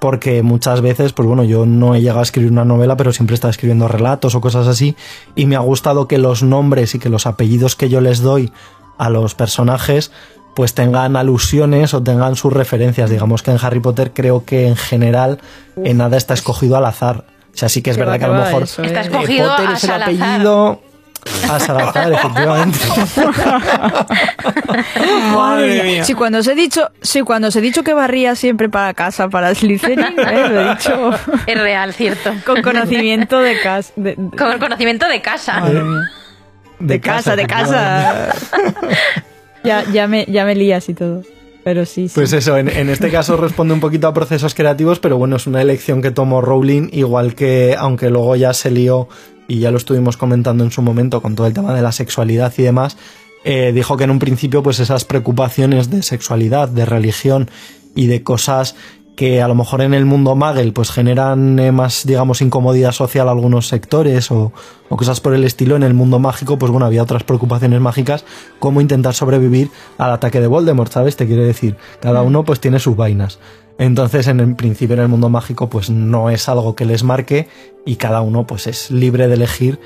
porque 0.00 0.42
muchas 0.42 0.80
veces, 0.80 1.12
pues 1.12 1.28
bueno, 1.28 1.44
yo 1.44 1.66
no 1.66 1.94
he 1.94 2.00
llegado 2.00 2.18
a 2.18 2.24
escribir 2.24 2.50
una 2.50 2.64
novela, 2.64 2.96
pero 2.96 3.12
siempre 3.12 3.34
he 3.34 3.36
estado 3.36 3.52
escribiendo 3.52 3.86
relatos 3.86 4.34
o 4.34 4.40
cosas 4.40 4.66
así, 4.66 4.96
y 5.36 5.46
me 5.46 5.54
ha 5.54 5.60
gustado 5.60 6.08
que 6.08 6.18
los 6.18 6.42
nombres 6.42 6.96
y 6.96 6.98
que 6.98 7.08
los 7.08 7.26
apellidos 7.26 7.76
que 7.76 7.88
yo 7.88 8.00
les 8.00 8.22
doy 8.22 8.52
a 8.98 9.08
los 9.08 9.36
personajes 9.36 10.10
pues 10.56 10.72
tengan 10.74 11.16
alusiones 11.16 11.92
o 11.94 12.02
tengan 12.02 12.34
sus 12.34 12.52
referencias. 12.52 13.10
Digamos 13.10 13.42
que 13.42 13.50
en 13.52 13.58
Harry 13.62 13.78
Potter 13.80 14.12
creo 14.14 14.44
que 14.44 14.66
en 14.66 14.74
general 14.74 15.38
en 15.76 15.98
nada 15.98 16.16
está 16.16 16.34
escogido 16.34 16.76
al 16.78 16.86
azar. 16.86 17.26
O 17.54 17.58
sea, 17.58 17.68
sí 17.68 17.82
que 17.82 17.90
es 17.90 17.98
verdad 17.98 18.18
que 18.18 18.24
a 18.24 18.28
lo 18.28 18.34
mejor 18.34 18.62
eso 18.64 18.82
Está 18.82 19.02
es. 19.02 19.06
escogido 19.08 19.48
Potter 19.50 19.70
es 19.70 19.84
el 19.84 19.90
apellido. 19.90 20.80
A 21.50 21.58
Salazar, 21.60 22.12
efectivamente. 22.12 22.78
Madre 25.34 25.82
mía. 25.82 26.04
Sí, 26.04 26.14
cuando 26.14 26.38
os 26.38 26.46
he 26.46 26.54
dicho, 26.54 26.90
sí, 27.02 27.22
cuando 27.22 27.48
os 27.48 27.56
he 27.56 27.60
dicho 27.60 27.82
que 27.82 27.94
barría 27.94 28.34
siempre 28.34 28.68
para 28.68 28.94
casa 28.94 29.28
para 29.28 29.54
Slytherin, 29.54 30.00
¿eh? 30.18 30.48
lo 30.48 30.60
he 30.60 30.70
dicho 30.74 31.10
Es 31.46 31.58
real, 31.60 31.92
cierto. 31.92 32.32
con 32.44 32.62
conocimiento 32.62 33.38
de 33.40 33.60
casa. 33.60 33.92
De, 33.96 34.14
de- 34.16 34.36
Con 34.36 34.58
conocimiento 34.58 35.08
de 35.08 35.20
casa. 35.20 35.60
madre 35.60 35.82
mía. 35.82 36.10
De 36.78 37.00
casa, 37.00 37.36
de 37.36 37.46
casa. 37.46 38.34
ya, 39.64 39.84
ya, 39.92 40.06
me, 40.06 40.26
ya 40.26 40.44
me 40.44 40.54
lías 40.54 40.88
y 40.88 40.94
todo. 40.94 41.22
Pero 41.64 41.84
sí, 41.84 42.08
sí. 42.08 42.14
Pues 42.14 42.32
eso, 42.32 42.56
en, 42.58 42.68
en 42.68 42.88
este 42.90 43.10
caso 43.10 43.36
responde 43.36 43.74
un 43.74 43.80
poquito 43.80 44.06
a 44.06 44.14
procesos 44.14 44.54
creativos, 44.54 45.00
pero 45.00 45.16
bueno, 45.18 45.36
es 45.36 45.48
una 45.48 45.60
elección 45.62 46.00
que 46.00 46.12
tomó 46.12 46.40
Rowling, 46.40 46.90
igual 46.92 47.34
que, 47.34 47.74
aunque 47.76 48.08
luego 48.10 48.36
ya 48.36 48.52
se 48.52 48.70
lió, 48.70 49.08
y 49.48 49.60
ya 49.60 49.70
lo 49.70 49.76
estuvimos 49.76 50.16
comentando 50.16 50.64
en 50.64 50.70
su 50.70 50.82
momento 50.82 51.22
con 51.22 51.34
todo 51.34 51.46
el 51.46 51.54
tema 51.54 51.74
de 51.74 51.82
la 51.82 51.92
sexualidad 51.92 52.52
y 52.56 52.62
demás, 52.62 52.96
eh, 53.44 53.72
dijo 53.72 53.96
que 53.96 54.04
en 54.04 54.10
un 54.10 54.18
principio 54.18 54.62
pues 54.62 54.80
esas 54.80 55.04
preocupaciones 55.04 55.90
de 55.90 56.02
sexualidad, 56.02 56.68
de 56.68 56.84
religión 56.84 57.48
y 57.94 58.06
de 58.06 58.22
cosas 58.22 58.74
que 59.16 59.40
a 59.40 59.48
lo 59.48 59.54
mejor 59.54 59.80
en 59.80 59.94
el 59.94 60.04
mundo 60.04 60.36
Magel 60.36 60.72
pues 60.72 60.90
generan 60.90 61.58
eh, 61.58 61.72
más, 61.72 62.06
digamos, 62.06 62.42
incomodidad 62.42 62.92
social 62.92 63.28
a 63.28 63.30
algunos 63.30 63.66
sectores 63.66 64.30
o, 64.30 64.52
o 64.88 64.96
cosas 64.96 65.20
por 65.20 65.32
el 65.34 65.44
estilo, 65.44 65.74
en 65.74 65.82
el 65.82 65.94
mundo 65.94 66.18
mágico 66.18 66.58
pues 66.58 66.70
bueno, 66.70 66.86
había 66.86 67.02
otras 67.02 67.24
preocupaciones 67.24 67.80
mágicas 67.80 68.24
como 68.58 68.80
intentar 68.80 69.14
sobrevivir 69.14 69.70
al 69.96 70.12
ataque 70.12 70.40
de 70.40 70.46
Voldemort, 70.46 70.92
¿sabes? 70.92 71.16
Te 71.16 71.26
quiere 71.26 71.44
decir, 71.44 71.76
cada 72.00 72.22
uno 72.22 72.44
pues 72.44 72.60
tiene 72.60 72.78
sus 72.78 72.94
vainas. 72.94 73.38
Entonces, 73.78 74.26
en 74.28 74.40
el 74.40 74.54
principio 74.56 74.94
en 74.94 75.02
el 75.02 75.08
mundo 75.08 75.28
mágico 75.28 75.68
pues 75.68 75.90
no 75.90 76.30
es 76.30 76.48
algo 76.48 76.74
que 76.74 76.84
les 76.86 77.04
marque 77.04 77.48
y 77.84 77.96
cada 77.96 78.20
uno 78.22 78.46
pues 78.46 78.66
es 78.66 78.90
libre 78.90 79.28
de 79.28 79.34
elegir 79.34 79.78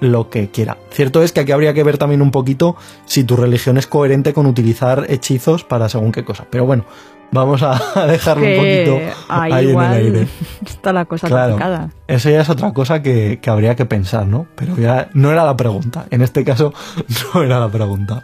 lo 0.00 0.30
que 0.30 0.48
quiera. 0.50 0.76
Cierto 0.90 1.22
es 1.22 1.32
que 1.32 1.40
aquí 1.40 1.52
habría 1.52 1.74
que 1.74 1.82
ver 1.82 1.98
también 1.98 2.22
un 2.22 2.30
poquito 2.30 2.76
si 3.06 3.24
tu 3.24 3.36
religión 3.36 3.78
es 3.78 3.86
coherente 3.86 4.32
con 4.32 4.46
utilizar 4.46 5.06
hechizos 5.08 5.64
para 5.64 5.88
según 5.88 6.12
qué 6.12 6.24
cosa. 6.24 6.46
Pero 6.50 6.66
bueno, 6.66 6.84
vamos 7.32 7.62
a 7.64 7.72
dejarlo 8.06 8.46
un 8.46 8.56
poquito 8.56 8.98
ahí 9.28 9.52
ahí 9.52 9.68
igual 9.70 9.86
en 9.86 9.92
el 9.92 10.04
aire. 10.14 10.28
está 10.66 10.92
la 10.92 11.04
cosa 11.06 11.26
Claro, 11.26 11.52
complicada. 11.54 11.90
eso 12.06 12.30
ya 12.30 12.42
es 12.42 12.48
otra 12.50 12.72
cosa 12.72 13.02
que, 13.02 13.40
que 13.42 13.50
habría 13.50 13.74
que 13.74 13.86
pensar, 13.86 14.26
¿no? 14.26 14.46
Pero 14.54 14.76
ya 14.76 15.08
no 15.14 15.32
era 15.32 15.44
la 15.44 15.56
pregunta. 15.56 16.06
En 16.10 16.22
este 16.22 16.44
caso, 16.44 16.72
no 17.34 17.42
era 17.42 17.58
la 17.58 17.68
pregunta. 17.70 18.22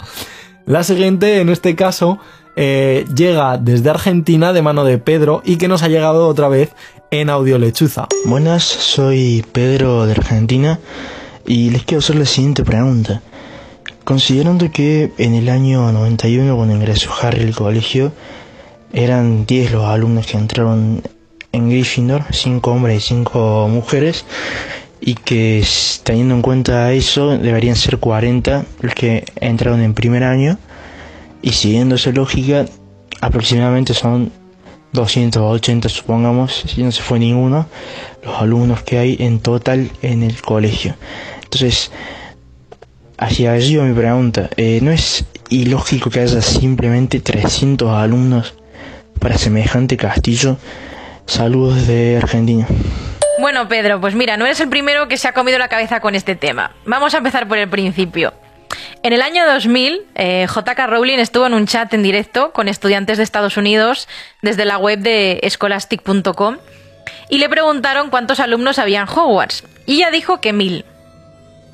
La 0.66 0.84
siguiente, 0.84 1.40
en 1.40 1.48
este 1.48 1.74
caso, 1.74 2.18
eh, 2.56 3.04
llega 3.14 3.58
desde 3.58 3.90
Argentina 3.90 4.52
de 4.52 4.62
mano 4.62 4.84
de 4.84 4.98
Pedro 4.98 5.42
y 5.44 5.56
que 5.56 5.68
nos 5.68 5.82
ha 5.82 5.88
llegado 5.88 6.28
otra 6.28 6.48
vez 6.48 6.72
en 7.10 7.30
audio 7.30 7.58
lechuza. 7.58 8.08
Buenas, 8.24 8.64
soy 8.64 9.44
Pedro 9.52 10.06
de 10.06 10.12
Argentina 10.12 10.78
y 11.46 11.70
les 11.70 11.84
quiero 11.84 12.00
hacer 12.00 12.16
la 12.16 12.26
siguiente 12.26 12.64
pregunta. 12.64 13.22
Considerando 14.04 14.70
que 14.70 15.12
en 15.18 15.34
el 15.34 15.48
año 15.48 15.90
91 15.90 16.56
cuando 16.56 16.74
ingresó 16.74 17.10
Harry 17.22 17.42
al 17.42 17.54
colegio 17.54 18.12
eran 18.92 19.46
10 19.46 19.72
los 19.72 19.84
alumnos 19.84 20.26
que 20.26 20.36
entraron 20.36 21.02
en 21.52 21.70
Gryffindor, 21.70 22.24
5 22.30 22.70
hombres 22.70 22.96
y 22.98 23.08
5 23.08 23.68
mujeres, 23.68 24.24
y 25.00 25.14
que 25.14 25.64
teniendo 26.02 26.34
en 26.34 26.42
cuenta 26.42 26.92
eso 26.92 27.36
deberían 27.36 27.76
ser 27.76 27.98
40 27.98 28.64
los 28.80 28.94
que 28.94 29.24
entraron 29.40 29.80
en 29.82 29.94
primer 29.94 30.24
año, 30.24 30.58
y 31.44 31.52
siguiendo 31.52 31.96
esa 31.96 32.10
lógica 32.10 32.64
aproximadamente 33.20 33.92
son 33.92 34.32
280 34.92 35.90
supongamos, 35.90 36.64
si 36.66 36.82
no 36.82 36.90
se 36.90 37.02
fue 37.02 37.18
ninguno, 37.18 37.66
los 38.24 38.40
alumnos 38.40 38.82
que 38.82 38.96
hay 38.96 39.16
en 39.20 39.40
total 39.40 39.90
en 40.00 40.22
el 40.22 40.40
colegio. 40.40 40.94
Entonces, 41.42 41.90
hacia 43.18 43.52
allí 43.52 43.76
mi 43.76 43.92
pregunta. 43.92 44.48
Eh, 44.56 44.78
¿No 44.80 44.90
es 44.90 45.26
ilógico 45.50 46.08
que 46.08 46.20
haya 46.20 46.40
simplemente 46.40 47.20
300 47.20 47.90
alumnos 47.90 48.54
para 49.20 49.36
semejante 49.36 49.98
castillo? 49.98 50.56
Saludos 51.26 51.86
de 51.86 52.16
Argentina. 52.16 52.66
Bueno, 53.38 53.68
Pedro, 53.68 54.00
pues 54.00 54.14
mira, 54.14 54.38
no 54.38 54.46
eres 54.46 54.60
el 54.60 54.70
primero 54.70 55.08
que 55.08 55.18
se 55.18 55.28
ha 55.28 55.34
comido 55.34 55.58
la 55.58 55.68
cabeza 55.68 56.00
con 56.00 56.14
este 56.14 56.36
tema. 56.36 56.74
Vamos 56.86 57.12
a 57.12 57.18
empezar 57.18 57.46
por 57.46 57.58
el 57.58 57.68
principio. 57.68 58.32
En 59.04 59.12
el 59.12 59.20
año 59.20 59.44
2000, 59.46 60.00
eh, 60.14 60.46
JK 60.48 60.78
Rowling 60.86 61.18
estuvo 61.18 61.46
en 61.46 61.52
un 61.52 61.66
chat 61.66 61.92
en 61.92 62.02
directo 62.02 62.52
con 62.52 62.68
estudiantes 62.68 63.18
de 63.18 63.24
Estados 63.24 63.58
Unidos 63.58 64.08
desde 64.40 64.64
la 64.64 64.78
web 64.78 64.98
de 64.98 65.46
scholastic.com 65.46 66.56
y 67.28 67.36
le 67.36 67.50
preguntaron 67.50 68.08
cuántos 68.08 68.40
alumnos 68.40 68.78
había 68.78 69.02
en 69.02 69.06
Hogwarts. 69.08 69.64
Y 69.84 69.96
ella 69.96 70.10
dijo 70.10 70.40
que 70.40 70.54
mil. 70.54 70.86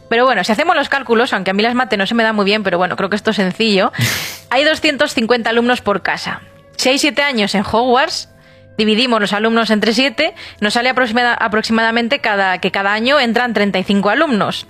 Pero 0.08 0.24
bueno, 0.24 0.42
si 0.42 0.50
hacemos 0.50 0.74
los 0.74 0.88
cálculos, 0.88 1.32
aunque 1.32 1.52
a 1.52 1.54
mí 1.54 1.62
las 1.62 1.76
mate 1.76 1.96
no 1.96 2.04
se 2.04 2.16
me 2.16 2.24
da 2.24 2.32
muy 2.32 2.44
bien, 2.44 2.64
pero 2.64 2.78
bueno, 2.78 2.96
creo 2.96 3.08
que 3.08 3.14
esto 3.14 3.30
es 3.30 3.36
sencillo, 3.36 3.92
hay 4.50 4.64
250 4.64 5.48
alumnos 5.50 5.82
por 5.82 6.02
casa. 6.02 6.40
Si 6.78 6.88
hay 6.88 6.98
7 6.98 7.22
años 7.22 7.54
en 7.54 7.62
Hogwarts, 7.62 8.28
dividimos 8.76 9.20
los 9.20 9.32
alumnos 9.32 9.70
entre 9.70 9.94
7, 9.94 10.34
nos 10.60 10.72
sale 10.74 10.90
aproximada- 10.90 11.34
aproximadamente 11.34 12.18
cada, 12.18 12.58
que 12.58 12.72
cada 12.72 12.92
año 12.92 13.20
entran 13.20 13.54
35 13.54 14.10
alumnos. 14.10 14.66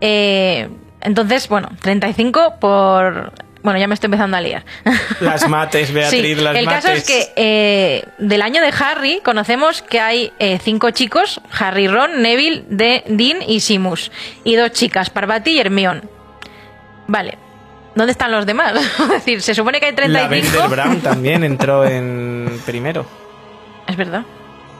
Eh, 0.00 0.70
entonces, 1.02 1.48
bueno, 1.48 1.68
35 1.80 2.56
por... 2.60 3.32
Bueno, 3.62 3.78
ya 3.78 3.86
me 3.86 3.94
estoy 3.94 4.08
empezando 4.08 4.36
a 4.36 4.40
liar. 4.40 4.64
Las 5.20 5.48
mates, 5.48 5.92
Beatriz, 5.92 6.20
Sí, 6.20 6.34
las 6.34 6.56
el 6.56 6.64
mates. 6.64 6.82
caso 6.82 6.94
es 6.96 7.04
que 7.06 7.32
eh, 7.36 8.04
del 8.18 8.42
año 8.42 8.60
de 8.60 8.72
Harry 8.76 9.20
conocemos 9.24 9.82
que 9.82 10.00
hay 10.00 10.32
eh, 10.40 10.58
cinco 10.60 10.90
chicos, 10.90 11.40
Harry, 11.60 11.86
Ron, 11.86 12.22
Neville, 12.22 12.64
De- 12.68 13.04
Dean 13.06 13.38
y 13.46 13.60
Simus. 13.60 14.10
Y 14.42 14.56
dos 14.56 14.72
chicas, 14.72 15.10
Parvati 15.10 15.52
y 15.52 15.60
Hermione. 15.60 16.02
Vale. 17.06 17.38
¿Dónde 17.94 18.10
están 18.10 18.32
los 18.32 18.46
demás? 18.46 18.72
es 19.00 19.08
decir, 19.08 19.42
se 19.42 19.54
supone 19.54 19.78
que 19.78 19.86
hay 19.86 19.92
La 20.08 20.26
Bender 20.26 20.28
35. 20.28 20.68
Brown 20.68 21.00
también 21.02 21.44
entró 21.44 21.84
en 21.84 22.60
primero. 22.66 23.06
Es 23.86 23.96
verdad. 23.96 24.22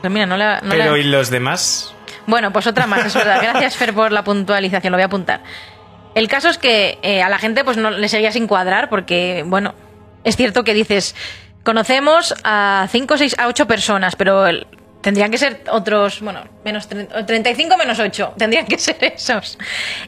Pues 0.01 0.11
mira, 0.11 0.25
no 0.25 0.35
la... 0.35 0.59
no 0.61 0.75
la- 0.75 0.83
Pero 0.83 0.97
¿y 0.97 1.03
los 1.03 1.29
demás? 1.29 1.93
Bueno, 2.25 2.51
pues 2.51 2.67
otra 2.67 2.85
más, 2.87 3.05
es 3.05 3.13
verdad. 3.13 3.39
Gracias, 3.41 3.77
Fer, 3.77 3.93
por 3.93 4.11
la 4.11 4.23
puntualización, 4.25 4.91
lo 4.91 4.97
voy 4.97 5.03
a 5.03 5.05
apuntar. 5.07 5.41
El 6.15 6.27
caso 6.27 6.49
es 6.49 6.57
que 6.57 6.99
eh, 7.01 7.21
a 7.23 7.29
la 7.29 7.39
gente 7.39 7.63
pues 7.63 7.77
no 7.77 7.89
le 7.91 8.07
seguía 8.09 8.31
sin 8.31 8.47
cuadrar 8.47 8.89
porque, 8.89 9.43
bueno, 9.45 9.73
es 10.23 10.35
cierto 10.35 10.63
que 10.63 10.73
dices, 10.73 11.15
conocemos 11.63 12.33
a 12.43 12.87
5, 12.91 13.17
6, 13.17 13.35
a 13.39 13.47
8 13.47 13.67
personas, 13.67 14.15
pero 14.15 14.45
el- 14.47 14.67
tendrían 15.01 15.31
que 15.31 15.37
ser 15.37 15.63
otros, 15.69 16.21
bueno, 16.21 16.43
menos 16.63 16.89
tre- 16.89 17.25
35 17.25 17.75
menos 17.77 17.99
8, 17.99 18.35
tendrían 18.37 18.65
que 18.65 18.77
ser 18.77 18.97
esos. 19.01 19.57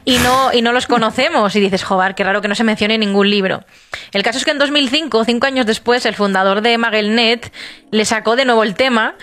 Y 0.04 0.16
no, 0.18 0.52
y 0.54 0.62
no 0.62 0.72
los 0.72 0.86
conocemos 0.86 1.54
y 1.56 1.60
dices, 1.60 1.82
joder, 1.84 2.14
qué 2.14 2.24
raro 2.24 2.40
que 2.40 2.48
no 2.48 2.54
se 2.54 2.64
mencione 2.64 2.94
en 2.94 3.00
ningún 3.00 3.28
libro. 3.28 3.64
El 4.12 4.22
caso 4.22 4.38
es 4.38 4.44
que 4.44 4.52
en 4.52 4.58
2005, 4.58 5.24
cinco 5.24 5.46
años 5.46 5.66
después, 5.66 6.06
el 6.06 6.14
fundador 6.14 6.62
de 6.62 6.78
MuggleNet 6.78 7.52
le 7.90 8.04
sacó 8.06 8.36
de 8.36 8.44
nuevo 8.46 8.62
el 8.62 8.74
tema 8.74 9.16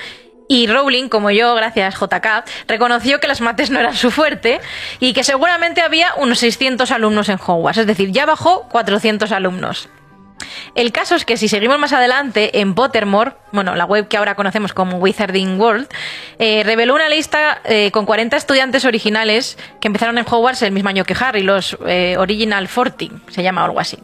y 0.48 0.68
Rowling, 0.68 1.10
como 1.10 1.32
yo, 1.32 1.56
gracias 1.56 1.96
JK, 1.96 2.46
reconoció 2.68 3.20
que 3.20 3.28
las 3.28 3.42
mates 3.42 3.70
no 3.70 3.80
eran 3.80 3.96
su 3.96 4.12
fuerte 4.12 4.60
y 5.00 5.14
que 5.14 5.24
seguramente 5.24 5.82
había 5.82 6.14
unos 6.18 6.40
600 6.40 6.92
alumnos 6.92 7.30
en 7.30 7.40
Hogwarts, 7.46 7.80
es 7.80 7.88
decir, 7.88 8.12
ya 8.12 8.26
bajó 8.26 8.68
400 8.70 9.32
alumnos. 9.32 9.90
El 10.76 10.92
caso 10.92 11.16
es 11.16 11.26
que 11.26 11.38
si 11.38 11.48
seguimos 11.48 11.80
más 11.80 11.94
adelante 11.94 12.60
en 12.60 12.74
Pottermore, 12.74 13.34
bueno, 13.52 13.76
la 13.76 13.86
web 13.86 14.08
que 14.08 14.18
ahora 14.18 14.36
conocemos 14.36 14.74
como 14.74 14.98
Wizarding 14.98 15.60
World, 15.60 15.88
eh, 16.40 16.64
reveló 16.66 16.96
una 16.96 17.10
lista 17.10 17.62
eh, 17.64 17.92
con 17.92 18.06
40 18.06 18.36
estudiantes 18.38 18.86
originales 18.86 19.58
que 19.80 19.88
empezaron 19.88 20.18
en 20.18 20.26
Hogwarts 20.30 20.62
el 20.64 20.72
mismo 20.72 20.90
año 20.90 21.06
que 21.06 21.16
Harry, 21.20 21.44
los 21.44 21.78
eh, 21.88 22.16
Original 22.18 22.68
40, 22.68 23.32
se 23.32 23.44
llama 23.44 23.64
algo 23.64 23.80
así. 23.80 23.98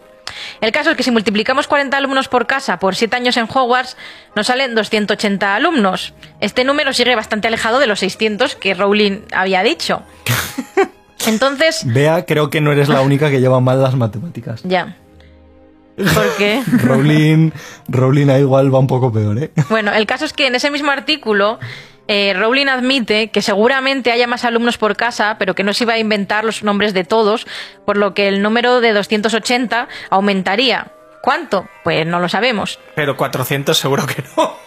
El 0.61 0.72
caso 0.72 0.91
es 0.91 0.97
que 0.97 1.03
si 1.03 1.11
multiplicamos 1.11 1.68
40 1.68 1.95
alumnos 1.97 2.27
por 2.27 2.47
casa 2.47 2.80
por 2.80 2.95
7 2.95 3.15
años 3.15 3.38
en 3.38 3.47
Hogwarts, 3.53 3.97
nos 4.35 4.47
salen 4.47 4.76
280 4.76 5.56
alumnos. 5.56 6.14
Este 6.39 6.64
número 6.64 6.93
sigue 6.93 7.15
bastante 7.15 7.47
alejado 7.47 7.80
de 7.80 7.88
los 7.88 7.99
600 7.99 8.56
que 8.56 8.73
Rowling 8.73 9.22
había 9.31 9.64
dicho. 9.64 10.03
Entonces, 11.27 11.81
Vea, 11.85 12.26
creo 12.26 12.49
que 12.49 12.61
no 12.61 12.72
eres 12.72 12.89
la 12.89 13.01
única 13.01 13.30
que 13.30 13.41
lleva 13.41 13.60
mal 13.60 13.81
las 13.81 13.95
matemáticas. 13.95 14.61
ya. 14.64 14.95
¿Por 15.97 16.38
qué? 16.38 16.64
Rowling, 16.65 17.51
Rowling 17.89 18.27
igual 18.39 18.73
va 18.73 18.80
un 18.80 18.88
poco 18.88 19.11
peor, 19.11 19.38
¿eh? 19.43 19.51
Bueno, 19.69 19.91
el 19.93 20.06
caso 20.06 20.23
es 20.23 20.31
que 20.31 20.47
en 20.47 20.56
ese 20.56 20.72
mismo 20.72 20.91
artículo 20.91 21.60
eh, 22.11 22.34
Rowling 22.34 22.69
admite 22.69 23.30
que 23.30 23.44
seguramente 23.44 24.11
haya 24.11 24.26
más 24.26 24.44
alumnos 24.44 24.80
por 24.80 24.98
casa, 24.98 25.36
pero 25.38 25.53
que 25.53 25.64
no 25.64 25.73
se 25.76 25.84
iba 25.84 25.94
a 25.94 25.99
inventar 25.99 26.44
los 26.44 26.64
nombres 26.64 26.95
de 26.95 27.03
todos, 27.03 27.45
por 27.86 27.98
lo 27.98 28.15
que 28.15 28.27
el 28.27 28.41
número 28.41 28.81
de 28.81 28.94
280 28.94 29.88
aumentaría. 30.10 30.88
¿Cuánto? 31.22 31.69
Pues 31.84 32.07
no 32.07 32.19
lo 32.19 32.27
sabemos. 32.27 32.80
Pero 32.95 33.15
400 33.15 33.77
seguro 33.77 34.07
que 34.07 34.23
no. 34.36 34.57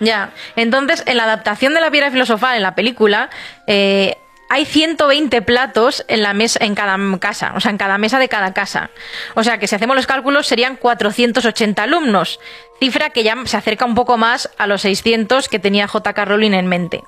Ya. 0.00 0.32
Entonces, 0.56 1.04
en 1.06 1.16
la 1.16 1.24
adaptación 1.24 1.74
de 1.74 1.80
la 1.80 1.92
piedra 1.92 2.10
filosofal 2.10 2.56
en 2.56 2.62
la 2.62 2.74
película, 2.74 3.30
eh, 3.68 4.16
hay 4.48 4.64
120 4.64 5.42
platos 5.42 6.04
en 6.08 6.22
la 6.22 6.34
mesa, 6.34 6.58
en 6.64 6.74
cada 6.74 6.98
casa, 7.18 7.52
o 7.54 7.60
sea, 7.60 7.70
en 7.70 7.78
cada 7.78 7.98
mesa 7.98 8.18
de 8.18 8.28
cada 8.28 8.52
casa. 8.52 8.90
O 9.34 9.44
sea, 9.44 9.58
que 9.58 9.66
si 9.66 9.74
hacemos 9.76 9.96
los 9.96 10.06
cálculos 10.06 10.46
serían 10.46 10.76
480 10.76 11.82
alumnos, 11.82 12.40
cifra 12.84 13.08
que 13.08 13.24
ya 13.24 13.34
se 13.46 13.56
acerca 13.56 13.86
un 13.86 13.94
poco 13.94 14.18
más 14.18 14.50
a 14.58 14.66
los 14.66 14.82
600 14.82 15.48
que 15.48 15.58
tenía 15.58 15.88
J.K. 15.88 16.22
Rowling 16.26 16.52
en 16.52 16.66
mente. 16.66 17.02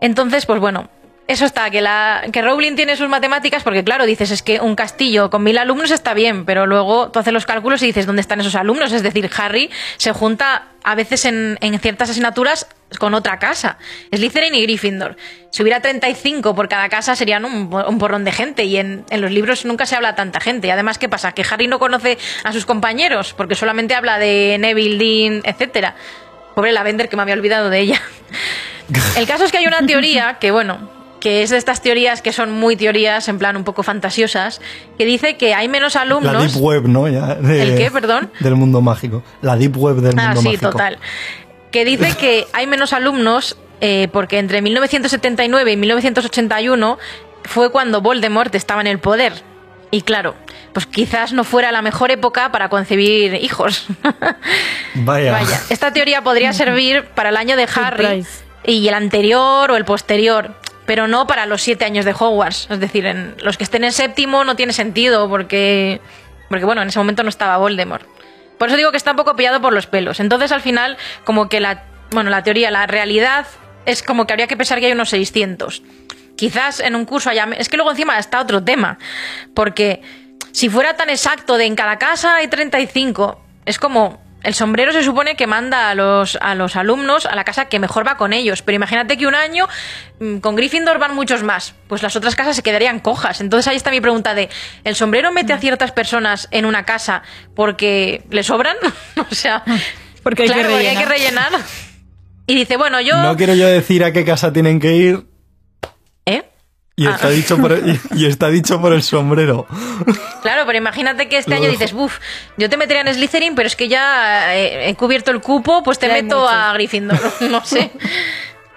Entonces, 0.00 0.46
pues 0.46 0.60
bueno, 0.60 0.88
eso 1.26 1.46
está, 1.46 1.70
que, 1.70 1.80
la, 1.80 2.24
que 2.32 2.42
Rowling 2.42 2.76
tiene 2.76 2.96
sus 2.96 3.08
matemáticas, 3.08 3.62
porque 3.62 3.82
claro, 3.82 4.04
dices, 4.04 4.30
es 4.30 4.42
que 4.42 4.60
un 4.60 4.76
castillo 4.76 5.30
con 5.30 5.42
mil 5.42 5.56
alumnos 5.56 5.90
está 5.90 6.12
bien, 6.12 6.44
pero 6.44 6.66
luego 6.66 7.10
tú 7.10 7.18
haces 7.18 7.32
los 7.32 7.46
cálculos 7.46 7.82
y 7.82 7.86
dices, 7.86 8.04
¿dónde 8.04 8.20
están 8.20 8.40
esos 8.40 8.54
alumnos? 8.54 8.92
Es 8.92 9.02
decir, 9.02 9.30
Harry 9.38 9.70
se 9.96 10.12
junta 10.12 10.68
a 10.82 10.94
veces 10.94 11.24
en, 11.24 11.56
en 11.62 11.78
ciertas 11.78 12.10
asignaturas 12.10 12.66
con 12.98 13.14
otra 13.14 13.38
casa. 13.38 13.78
Slytherin 14.14 14.54
y 14.54 14.62
Gryffindor. 14.64 15.16
Si 15.50 15.62
hubiera 15.62 15.80
35 15.80 16.54
por 16.54 16.68
cada 16.68 16.90
casa 16.90 17.16
serían 17.16 17.46
un, 17.46 17.72
un 17.72 17.98
porrón 17.98 18.24
de 18.24 18.32
gente 18.32 18.64
y 18.64 18.76
en, 18.76 19.06
en 19.08 19.20
los 19.22 19.30
libros 19.30 19.64
nunca 19.64 19.86
se 19.86 19.96
habla 19.96 20.14
tanta 20.14 20.40
gente. 20.40 20.68
Y 20.68 20.70
además, 20.70 20.98
¿qué 20.98 21.08
pasa? 21.08 21.32
Que 21.32 21.44
Harry 21.50 21.68
no 21.68 21.78
conoce 21.78 22.18
a 22.44 22.52
sus 22.52 22.66
compañeros 22.66 23.32
porque 23.34 23.54
solamente 23.54 23.94
habla 23.94 24.18
de 24.18 24.58
Neville, 24.60 24.98
Dean, 24.98 25.40
etcétera. 25.44 25.94
Pobre 26.54 26.72
Lavender 26.72 27.08
que 27.08 27.16
me 27.16 27.22
había 27.22 27.34
olvidado 27.34 27.70
de 27.70 27.80
ella. 27.80 28.02
El 29.16 29.26
caso 29.26 29.44
es 29.44 29.52
que 29.52 29.58
hay 29.58 29.66
una 29.66 29.84
teoría 29.86 30.36
que, 30.38 30.50
bueno, 30.50 30.93
que 31.24 31.42
es 31.42 31.48
de 31.48 31.56
estas 31.56 31.80
teorías 31.80 32.20
que 32.20 32.32
son 32.34 32.50
muy 32.52 32.76
teorías, 32.76 33.26
en 33.28 33.38
plan 33.38 33.56
un 33.56 33.64
poco 33.64 33.82
fantasiosas, 33.82 34.60
que 34.98 35.06
dice 35.06 35.38
que 35.38 35.54
hay 35.54 35.68
menos 35.68 35.96
alumnos. 35.96 36.34
La 36.34 36.38
Deep 36.42 36.56
Web, 36.62 36.82
¿no? 36.86 37.08
Ya, 37.08 37.34
de- 37.36 37.62
¿El 37.62 37.78
qué, 37.78 37.90
perdón? 37.90 38.30
Del 38.40 38.56
mundo 38.56 38.82
mágico. 38.82 39.22
La 39.40 39.56
Deep 39.56 39.74
Web 39.78 39.96
del 39.96 40.18
Ah, 40.18 40.26
mundo 40.26 40.42
sí, 40.42 40.46
mágico. 40.48 40.70
total. 40.70 40.98
Que 41.72 41.86
dice 41.86 42.12
que 42.20 42.46
hay 42.52 42.66
menos 42.66 42.92
alumnos 42.92 43.56
eh, 43.80 44.08
porque 44.12 44.38
entre 44.38 44.60
1979 44.60 45.72
y 45.72 45.76
1981 45.78 46.98
fue 47.44 47.70
cuando 47.72 48.02
Voldemort 48.02 48.54
estaba 48.54 48.82
en 48.82 48.86
el 48.86 48.98
poder. 48.98 49.32
Y 49.90 50.02
claro, 50.02 50.34
pues 50.74 50.84
quizás 50.86 51.32
no 51.32 51.42
fuera 51.44 51.72
la 51.72 51.80
mejor 51.80 52.10
época 52.10 52.52
para 52.52 52.68
concebir 52.68 53.34
hijos. 53.36 53.86
Vaya. 54.94 55.32
Vaya, 55.32 55.60
esta 55.70 55.90
teoría 55.92 56.22
podría 56.22 56.52
servir 56.62 57.04
para 57.14 57.30
el 57.30 57.36
año 57.38 57.56
de 57.56 57.62
Harry 57.74 58.04
Surprise. 58.04 58.30
y 58.66 58.86
el 58.88 58.94
anterior 58.94 59.70
o 59.70 59.76
el 59.76 59.84
posterior, 59.84 60.54
pero 60.86 61.08
no 61.08 61.26
para 61.26 61.46
los 61.46 61.62
siete 61.62 61.84
años 61.84 62.04
de 62.04 62.12
Hogwarts. 62.12 62.68
Es 62.70 62.80
decir, 62.80 63.06
en 63.06 63.34
los 63.42 63.56
que 63.56 63.64
estén 63.64 63.84
en 63.84 63.92
séptimo 63.92 64.44
no 64.44 64.56
tiene 64.56 64.72
sentido 64.72 65.28
porque, 65.28 66.00
porque 66.48 66.64
bueno, 66.64 66.82
en 66.82 66.88
ese 66.88 66.98
momento 66.98 67.22
no 67.22 67.28
estaba 67.28 67.56
Voldemort. 67.56 68.06
Por 68.58 68.68
eso 68.68 68.76
digo 68.76 68.90
que 68.90 68.96
está 68.96 69.10
un 69.10 69.16
poco 69.16 69.36
pillado 69.36 69.60
por 69.60 69.72
los 69.72 69.86
pelos. 69.86 70.20
Entonces, 70.20 70.52
al 70.52 70.60
final, 70.60 70.96
como 71.24 71.48
que 71.48 71.60
la, 71.60 71.84
bueno, 72.10 72.30
la 72.30 72.42
teoría, 72.42 72.70
la 72.70 72.86
realidad 72.86 73.46
es 73.86 74.02
como 74.02 74.26
que 74.26 74.32
habría 74.32 74.46
que 74.46 74.56
pensar 74.56 74.80
que 74.80 74.86
hay 74.86 74.92
unos 74.92 75.10
600. 75.10 75.82
Quizás 76.36 76.80
en 76.80 76.94
un 76.94 77.04
curso 77.04 77.30
haya... 77.30 77.48
Es 77.58 77.68
que 77.68 77.76
luego 77.76 77.90
encima 77.90 78.18
está 78.18 78.40
otro 78.40 78.62
tema. 78.62 78.98
Porque 79.54 80.02
si 80.52 80.68
fuera 80.68 80.94
tan 80.96 81.10
exacto 81.10 81.56
de 81.56 81.64
en 81.64 81.76
cada 81.76 81.98
casa 81.98 82.36
hay 82.36 82.48
35, 82.48 83.40
es 83.66 83.78
como... 83.78 84.23
El 84.44 84.54
sombrero 84.54 84.92
se 84.92 85.02
supone 85.02 85.36
que 85.36 85.46
manda 85.46 85.90
a 85.90 85.94
los, 85.94 86.38
a 86.40 86.54
los 86.54 86.76
alumnos 86.76 87.26
a 87.26 87.34
la 87.34 87.44
casa 87.44 87.66
que 87.66 87.78
mejor 87.78 88.06
va 88.06 88.16
con 88.16 88.32
ellos. 88.32 88.62
Pero 88.62 88.76
imagínate 88.76 89.16
que 89.16 89.26
un 89.26 89.34
año 89.34 89.66
mm, 90.20 90.38
con 90.38 90.54
Gryffindor 90.54 90.98
van 90.98 91.14
muchos 91.14 91.42
más. 91.42 91.74
Pues 91.88 92.02
las 92.02 92.14
otras 92.14 92.36
casas 92.36 92.56
se 92.56 92.62
quedarían 92.62 93.00
cojas. 93.00 93.40
Entonces 93.40 93.68
ahí 93.68 93.76
está 93.76 93.90
mi 93.90 94.00
pregunta 94.00 94.34
de... 94.34 94.48
¿El 94.84 94.94
sombrero 94.94 95.32
mete 95.32 95.52
a 95.52 95.58
ciertas 95.58 95.92
personas 95.92 96.48
en 96.50 96.66
una 96.66 96.84
casa 96.84 97.22
porque 97.54 98.24
le 98.30 98.42
sobran? 98.42 98.76
o 99.30 99.34
sea... 99.34 99.64
Porque 100.22 100.44
hay 100.44 100.48
que 100.48 100.54
claro, 100.54 100.70
porque 100.70 100.88
hay 100.88 100.96
que 100.96 101.04
rellenar. 101.04 101.50
Y 102.46 102.54
dice, 102.54 102.78
bueno, 102.78 102.98
yo... 103.02 103.14
No 103.22 103.36
quiero 103.36 103.54
yo 103.54 103.66
decir 103.66 104.02
a 104.04 104.12
qué 104.14 104.24
casa 104.24 104.54
tienen 104.54 104.80
que 104.80 104.96
ir. 104.96 105.26
Y, 106.96 107.06
Ah. 107.08 107.14
está 107.16 107.28
dicho 107.30 107.56
por 107.58 107.72
el, 107.72 107.88
y, 108.14 108.22
y 108.22 108.26
está 108.26 108.48
dicho 108.48 108.80
por 108.80 108.92
el 108.92 109.02
sombrero. 109.02 109.66
Claro, 110.42 110.62
pero 110.64 110.78
imagínate 110.78 111.28
que 111.28 111.38
este 111.38 111.50
Lo 111.50 111.56
año 111.56 111.64
dejo. 111.64 111.72
dices, 111.80 111.92
buf, 111.92 112.18
yo 112.56 112.70
te 112.70 112.76
metería 112.76 113.02
en 113.02 113.12
Slytherin, 113.12 113.56
pero 113.56 113.66
es 113.66 113.74
que 113.74 113.88
ya 113.88 114.54
eh, 114.54 114.88
he 114.88 114.94
cubierto 114.94 115.32
el 115.32 115.40
cupo, 115.40 115.82
pues 115.82 115.98
te 115.98 116.06
Ya 116.06 116.14
meto 116.14 116.48
a 116.48 116.72
Gryffindor. 116.74 117.18
No 117.50 117.64
sé. 117.64 117.90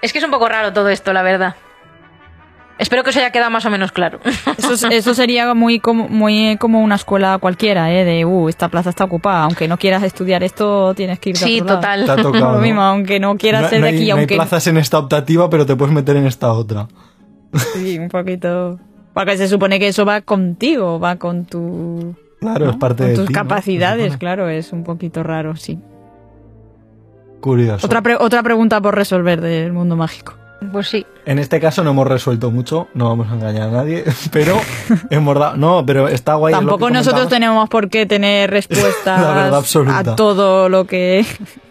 es 0.02 0.12
que 0.12 0.18
es 0.18 0.24
un 0.26 0.32
poco 0.32 0.50
raro 0.50 0.74
todo 0.74 0.90
esto, 0.90 1.14
la 1.14 1.22
verdad. 1.22 1.56
Espero 2.80 3.04
que 3.04 3.10
os 3.10 3.18
haya 3.18 3.32
quedado 3.32 3.50
más 3.52 3.66
o 3.66 3.70
menos 3.72 3.92
claro. 3.92 4.20
Eso, 4.58 4.74
es- 4.74 4.84
eso 4.84 5.14
sería 5.16 5.54
muy 5.56 5.80
como, 5.80 6.08
muy 6.10 6.58
como 6.60 6.80
una 6.82 6.96
escuela 6.96 7.38
cualquiera, 7.40 7.92
¿eh? 7.92 8.04
De, 8.06 8.24
uh, 8.26 8.50
esta 8.50 8.70
plaza 8.70 8.90
está 8.92 9.04
ocupada. 9.04 9.44
Aunque 9.44 9.68
no 9.68 9.78
quieras 9.78 10.02
estudiar 10.04 10.44
esto, 10.44 10.94
tienes 10.96 11.20
que 11.20 11.32
ir 11.32 11.38
de 11.38 11.46
Sí, 11.46 11.56
otro 11.62 11.76
lado. 11.76 11.80
total. 11.82 12.06
Te 12.06 12.12
ha 12.12 12.16
tocado. 12.24 12.60
Mismo, 12.60 12.82
aunque 12.82 13.20
no 13.20 13.36
quieras 13.38 13.64
No- 13.64 13.70
ser 13.70 13.80
no 13.80 13.86
de 13.86 13.90
hay- 13.92 13.96
aquí, 13.98 14.06
no 14.08 14.14
hay 14.16 14.20
aunque 14.22 14.36
plazas 14.36 14.66
en 14.68 14.78
esta 14.78 14.98
optativa, 15.00 15.50
pero 15.52 15.66
te 15.68 15.76
puedes 15.76 15.94
meter 15.94 16.16
en 16.18 16.28
esta 16.28 16.52
otra. 16.52 16.88
Sí, 17.74 17.98
un 18.00 18.10
poquito. 18.10 18.80
Porque 19.14 19.38
se 19.38 19.48
supone 19.48 19.80
que 19.80 19.88
eso 19.88 20.06
va 20.06 20.22
contigo, 20.22 21.00
va 21.00 21.16
con 21.16 21.46
tu 21.46 22.16
Claro, 22.40 22.70
es 22.70 22.76
parte 22.78 23.04
con 23.04 23.12
de 23.12 23.16
tus 23.16 23.30
capacidades, 23.32 24.18
claro, 24.18 24.48
es 24.50 24.72
un 24.72 24.84
poquito 24.84 25.24
raro, 25.24 25.56
sí. 25.56 25.80
Curioso. 27.42 27.86
Otra, 27.86 28.02
pre- 28.02 28.16
otra 28.18 28.44
pregunta 28.44 28.82
por 28.82 28.96
resolver 28.96 29.42
del 29.42 29.72
mundo 29.74 29.96
mágico. 29.96 30.34
Pues 30.72 30.88
sí. 30.88 31.06
En 31.26 31.38
este 31.38 31.60
caso 31.60 31.84
no 31.84 31.92
hemos 31.92 32.08
resuelto 32.08 32.50
mucho, 32.50 32.88
no 32.96 33.10
vamos 33.10 33.28
a 33.32 33.36
engañar 33.36 33.70
a 33.70 33.72
nadie, 33.72 34.04
pero 34.32 34.56
hemos 35.12 35.38
dado... 35.38 35.56
No, 35.56 35.86
pero 35.86 36.08
está 36.08 36.34
guay. 36.34 36.54
Tampoco 36.54 36.90
nosotros 36.90 37.28
tenemos 37.30 37.70
por 37.70 37.90
qué 37.90 38.06
tener 38.08 38.50
respuestas 38.50 39.22
La 39.22 39.28
verdad 39.34 39.56
absoluta. 39.56 40.00
a 40.12 40.16
todo 40.16 40.68
lo 40.68 40.86
que, 40.88 41.26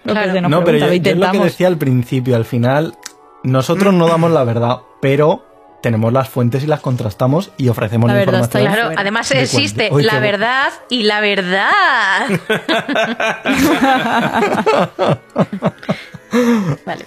lo 0.05 0.15
que 0.15 0.21
Claro. 0.21 0.33
se 0.33 0.41
nos 0.41 0.51
No, 0.51 0.59
pero 0.65 0.79
pregunta. 0.79 0.97
yo, 1.11 1.15
lo 1.15 1.21
yo 1.21 1.27
es 1.27 1.33
lo 1.35 1.39
que 1.41 1.45
decía 1.47 1.67
al 1.67 1.77
principio, 1.79 2.37
al 2.37 2.45
final, 2.45 2.95
nosotros 3.43 3.93
no 3.93 4.07
damos 4.07 4.31
la 4.31 4.45
verdad, 4.45 4.79
pero 5.01 5.45
tenemos 5.83 6.13
las 6.13 6.29
fuentes 6.29 6.65
y 6.65 6.67
las 6.67 6.81
contrastamos 6.81 7.53
y 7.57 7.69
ofrecemos 7.69 8.09
La 8.09 8.15
la, 8.15 8.19
verdad 8.21 8.41
información. 8.45 8.63
ahí 8.63 8.69
Claro, 8.75 8.87
fuera. 8.89 9.01
además 9.01 9.29
De 9.29 9.43
existe. 9.43 9.89
Uy, 9.93 10.03
la 10.03 10.19
verdad 10.21 10.73
y 10.91 11.03
la 11.05 11.21
verdad. 11.21 12.27
vale. 16.87 17.05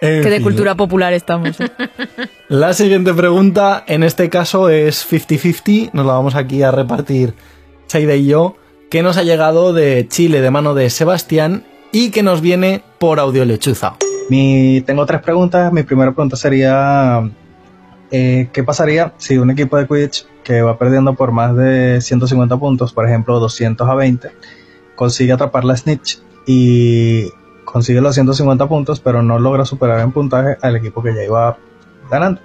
En 0.00 0.22
que 0.22 0.30
de 0.30 0.36
fin, 0.36 0.42
cultura 0.44 0.74
popular 0.74 1.12
estamos. 1.12 1.60
¿eh? 1.60 1.70
La 2.48 2.72
siguiente 2.74 3.14
pregunta, 3.14 3.84
en 3.86 4.02
este 4.02 4.28
caso, 4.30 4.68
es 4.68 5.06
50-50. 5.10 5.90
Nos 5.92 6.06
la 6.06 6.14
vamos 6.14 6.34
aquí 6.34 6.62
a 6.62 6.70
repartir 6.72 7.34
Saida 7.86 8.14
y 8.16 8.26
yo. 8.26 8.56
Que 8.90 9.02
nos 9.02 9.16
ha 9.16 9.22
llegado 9.22 9.72
de 9.72 10.06
Chile 10.08 10.40
de 10.40 10.50
mano 10.50 10.74
de 10.74 10.90
Sebastián 10.90 11.64
y 11.92 12.10
que 12.10 12.22
nos 12.22 12.40
viene 12.40 12.82
por 12.98 13.20
audio 13.20 13.44
lechuza. 13.44 13.94
Mi, 14.28 14.82
tengo 14.82 15.06
tres 15.06 15.22
preguntas. 15.22 15.72
Mi 15.72 15.82
primera 15.82 16.10
pregunta 16.12 16.36
sería, 16.36 17.22
eh, 18.12 18.50
¿qué 18.52 18.62
pasaría 18.62 19.14
si 19.16 19.38
un 19.38 19.50
equipo 19.50 19.78
de 19.78 19.86
Quidditch 19.86 20.26
que 20.44 20.60
va 20.60 20.78
perdiendo 20.78 21.14
por 21.14 21.32
más 21.32 21.56
de 21.56 22.00
150 22.00 22.56
puntos, 22.58 22.92
por 22.92 23.08
ejemplo 23.08 23.40
200 23.40 23.88
a 23.88 23.94
20, 23.94 24.30
consigue 24.94 25.32
atrapar 25.32 25.64
la 25.64 25.76
Snitch 25.76 26.20
y 26.46 27.30
consigue 27.64 28.02
los 28.02 28.14
150 28.14 28.68
puntos, 28.68 29.00
pero 29.00 29.22
no 29.22 29.38
logra 29.38 29.64
superar 29.64 30.00
en 30.00 30.12
puntaje 30.12 30.58
al 30.60 30.76
equipo 30.76 31.02
que 31.02 31.14
ya 31.14 31.24
iba 31.24 31.56
ganando? 32.10 32.42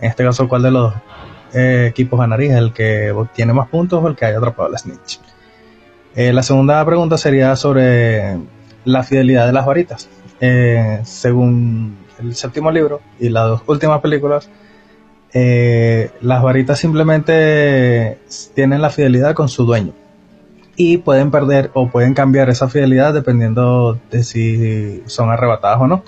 En 0.00 0.08
este 0.08 0.24
caso, 0.24 0.48
¿cuál 0.48 0.62
de 0.62 0.70
los 0.70 0.94
eh, 1.52 1.88
equipos 1.90 2.18
ganaría? 2.18 2.56
¿El 2.56 2.72
que 2.72 3.10
obtiene 3.10 3.52
más 3.52 3.68
puntos 3.68 4.02
o 4.02 4.08
el 4.08 4.16
que 4.16 4.24
haya 4.24 4.38
atrapado 4.38 4.70
la 4.70 4.78
Snitch? 4.78 5.20
Eh, 6.14 6.32
la 6.32 6.42
segunda 6.42 6.82
pregunta 6.86 7.18
sería 7.18 7.54
sobre 7.56 8.38
la 8.86 9.02
fidelidad 9.02 9.46
de 9.46 9.52
las 9.52 9.66
varitas. 9.66 10.08
Eh, 10.40 11.00
según 11.04 11.98
el 12.18 12.34
séptimo 12.34 12.70
libro 12.70 13.02
y 13.18 13.28
las 13.28 13.48
dos 13.48 13.62
últimas 13.66 14.00
películas, 14.00 14.48
eh, 15.38 16.12
las 16.22 16.42
varitas 16.42 16.78
simplemente 16.78 18.16
tienen 18.54 18.80
la 18.80 18.88
fidelidad 18.88 19.34
con 19.34 19.50
su 19.50 19.66
dueño 19.66 19.92
y 20.76 20.96
pueden 20.96 21.30
perder 21.30 21.70
o 21.74 21.90
pueden 21.90 22.14
cambiar 22.14 22.48
esa 22.48 22.70
fidelidad 22.70 23.12
dependiendo 23.12 23.98
de 24.10 24.24
si 24.24 25.02
son 25.04 25.28
arrebatadas 25.28 25.78
o 25.82 25.86
no. 25.88 26.02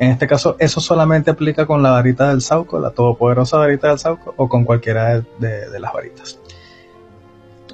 En 0.00 0.10
este 0.10 0.26
caso, 0.26 0.56
eso 0.58 0.80
solamente 0.80 1.30
aplica 1.30 1.66
con 1.66 1.84
la 1.84 1.92
varita 1.92 2.30
del 2.30 2.42
Sauco, 2.42 2.80
la 2.80 2.90
todopoderosa 2.90 3.58
varita 3.58 3.90
del 3.90 4.00
Sauco, 4.00 4.34
o 4.36 4.48
con 4.48 4.64
cualquiera 4.64 5.22
de, 5.38 5.78
las 5.78 5.92
varitas. 5.92 6.40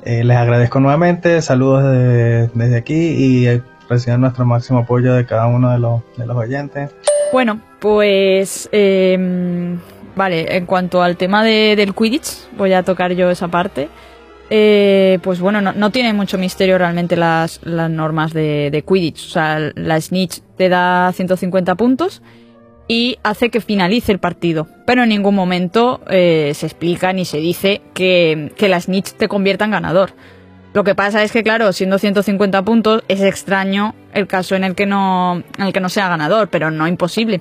Eh, 0.05 0.23
les 0.23 0.37
agradezco 0.37 0.81
nuevamente, 0.81 1.41
saludos 1.41 1.83
de- 1.83 2.51
desde 2.53 2.77
aquí 2.77 2.95
y 2.95 3.47
eh, 3.47 3.63
reciban 3.89 4.21
nuestro 4.21 4.45
máximo 4.45 4.81
apoyo 4.81 5.15
de 5.15 5.25
cada 5.25 5.47
uno 5.47 5.73
de 5.73 5.79
los, 5.79 6.37
oyentes. 6.37 6.91
Bueno, 7.33 7.59
pues 7.81 8.69
eh, 8.71 9.79
vale, 10.21 10.55
en 10.57 10.67
cuanto 10.67 11.03
al 11.03 11.17
tema 11.17 11.43
de- 11.43 11.75
del 11.77 11.95
Quidditch, 11.95 12.29
voy 12.59 12.75
a 12.75 12.83
tocar 12.83 13.13
yo 13.13 13.31
esa 13.31 13.49
parte. 13.49 13.89
Eh, 14.51 15.19
pues 15.23 15.41
bueno, 15.41 15.61
no, 15.63 15.91
tiene 15.91 16.13
mucho 16.13 16.37
misterio 16.37 16.77
realmente 16.77 17.17
las, 17.17 17.61
las 17.63 17.89
normas 17.89 18.33
de, 18.35 18.71
de 18.71 18.83
Quidditch. 18.83 19.27
O 19.29 19.31
sea, 19.31 19.59
la 19.75 19.99
Snitch 20.01 20.41
te 20.59 20.69
da 20.69 21.11
150 21.15 21.75
puntos 21.77 22.21
y 22.87 23.17
hace 23.23 23.49
que 23.49 23.61
finalice 23.61 24.13
el 24.13 24.19
partido. 24.19 24.67
Pero 24.87 25.05
en 25.05 25.09
ningún 25.09 25.35
momento 25.37 26.01
eh, 26.11 26.53
se 26.55 26.67
explica 26.67 27.13
ni 27.15 27.25
se 27.25 27.39
dice 27.39 27.81
que, 27.95 28.53
que 28.57 28.69
la 28.69 28.81
Snitch 28.81 29.13
te 29.13 29.27
convierta 29.29 29.65
en 29.65 29.71
ganador. 29.71 30.11
Lo 30.75 30.85
que 30.85 30.95
pasa 30.95 31.23
es 31.23 31.33
que, 31.33 31.43
claro, 31.43 31.73
siendo 31.73 31.99
150 31.99 32.63
puntos, 32.63 33.03
es 33.09 33.23
extraño 33.23 33.95
el 34.13 34.27
caso 34.27 34.55
en 34.55 34.65
el 34.65 34.75
que 34.75 34.87
no, 34.87 35.43
en 35.59 35.65
el 35.67 35.73
que 35.73 35.81
no 35.81 35.89
sea 35.89 36.09
ganador, 36.09 36.49
pero 36.49 36.71
no 36.71 36.87
imposible. 36.87 37.41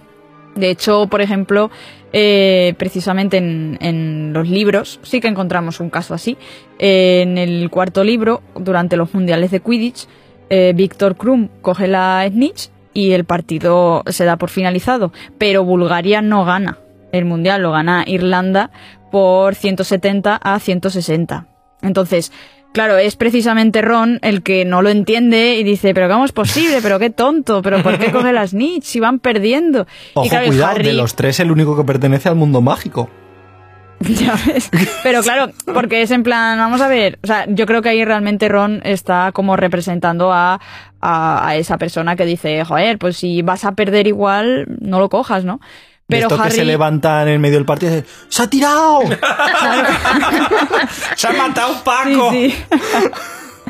De 0.60 0.69
hecho, 0.69 1.07
por 1.07 1.22
ejemplo, 1.22 1.72
eh, 2.11 2.73
precisamente 2.77 3.38
en, 3.38 4.34
los 4.34 4.49
libros 4.49 4.99
sí 5.03 5.22
que 5.22 5.30
encontramos 5.30 5.80
un 5.80 5.90
caso 5.90 6.14
así. 6.14 6.38
Eh, 6.80 7.22
en 7.22 7.38
el 7.38 7.69
cuarto 7.69 8.03
libro, 8.03 8.41
durante 8.56 8.98
los 8.98 9.14
mundiales 9.14 9.52
de 9.52 9.61
Quidditch, 9.61 10.06
eh, 10.49 10.73
Víctor 10.76 11.15
Krum 11.15 11.48
coge 11.61 11.88
la 11.88 12.27
snitch 12.30 12.69
y 12.94 13.11
el 13.11 13.23
partido 13.23 14.03
se 14.07 14.26
da 14.26 14.36
por 14.36 14.49
finalizado, 14.49 15.14
pero 15.38 15.64
Bulgaria 15.64 16.22
no 16.22 16.44
gana. 16.44 16.80
el 17.11 17.26
mundial 17.26 17.64
lo 17.64 17.72
gana 17.72 18.03
Irlanda 18.06 18.69
por 19.11 19.56
170 19.56 20.36
a 20.36 20.60
160. 20.60 21.48
Entonces, 21.81 22.31
claro, 22.74 22.98
es 22.98 23.16
precisamente 23.16 23.82
Ron 23.82 24.20
el 24.22 24.41
que 24.44 24.66
no 24.66 24.82
lo 24.82 24.90
entiende 24.90 25.56
y 25.56 25.64
dice, 25.64 25.94
pero 25.94 26.08
¿cómo 26.10 26.26
es 26.26 26.32
posible? 26.32 26.80
Pero 26.82 27.00
qué 27.00 27.10
tonto, 27.10 27.62
pero 27.62 27.82
¿por 27.84 27.98
qué 27.98 28.12
coge 28.12 28.32
las 28.34 28.52
Snitch 28.52 28.84
si 28.84 29.00
van 29.00 29.20
perdiendo? 29.20 29.88
Ojo, 30.14 30.26
y 30.26 30.30
claro, 30.30 30.48
cuidado, 30.48 30.72
Harry- 30.76 30.84
de 30.88 30.94
los 30.94 31.16
tres 31.16 31.40
el 31.40 31.52
único 31.52 31.76
que 31.78 31.84
pertenece 31.84 32.30
al 32.30 32.36
mundo 32.36 32.62
mágico. 32.62 33.10
Ya 34.02 34.34
ves. 34.48 34.70
Pero 35.04 35.22
claro, 35.22 35.52
porque 35.74 36.02
es 36.02 36.12
en 36.12 36.24
plan, 36.24 36.58
vamos 36.58 36.80
a 36.80 36.88
ver, 36.88 37.20
o 37.22 37.28
sea, 37.28 37.46
yo 37.50 37.66
creo 37.66 37.82
que 37.82 37.90
ahí 37.90 38.06
realmente 38.06 38.48
Ron 38.48 38.80
está 38.86 39.32
como 39.34 39.58
representando 39.58 40.32
a, 40.32 40.62
a, 41.02 41.48
a 41.48 41.56
esa 41.58 41.78
persona 41.78 42.16
que 42.16 42.26
dice, 42.26 42.64
joder, 42.64 42.98
pues 42.98 43.18
si 43.18 43.41
vas 43.41 43.66
a 43.66 43.74
perder 43.74 44.08
igual, 44.08 44.68
no 44.80 45.00
lo 45.00 45.10
cojas, 45.10 45.44
¿no? 45.44 45.60
Pero 46.10 46.27
esto 46.27 46.41
Harry... 46.41 46.49
que 46.49 46.56
se 46.56 46.65
levanta 46.65 47.22
en 47.22 47.30
el 47.30 47.40
medio 47.40 47.56
del 47.56 47.65
partido 47.65 47.94
y 47.94 47.95
dice, 47.98 48.07
¡se 48.30 48.44
ha 48.44 48.49
tirado! 48.49 49.02
¡Se 51.15 51.27
ha 51.27 51.34
matado 51.34 51.84
Paco! 51.84 52.31
Sí, 52.31 52.52
sí. 52.52 52.65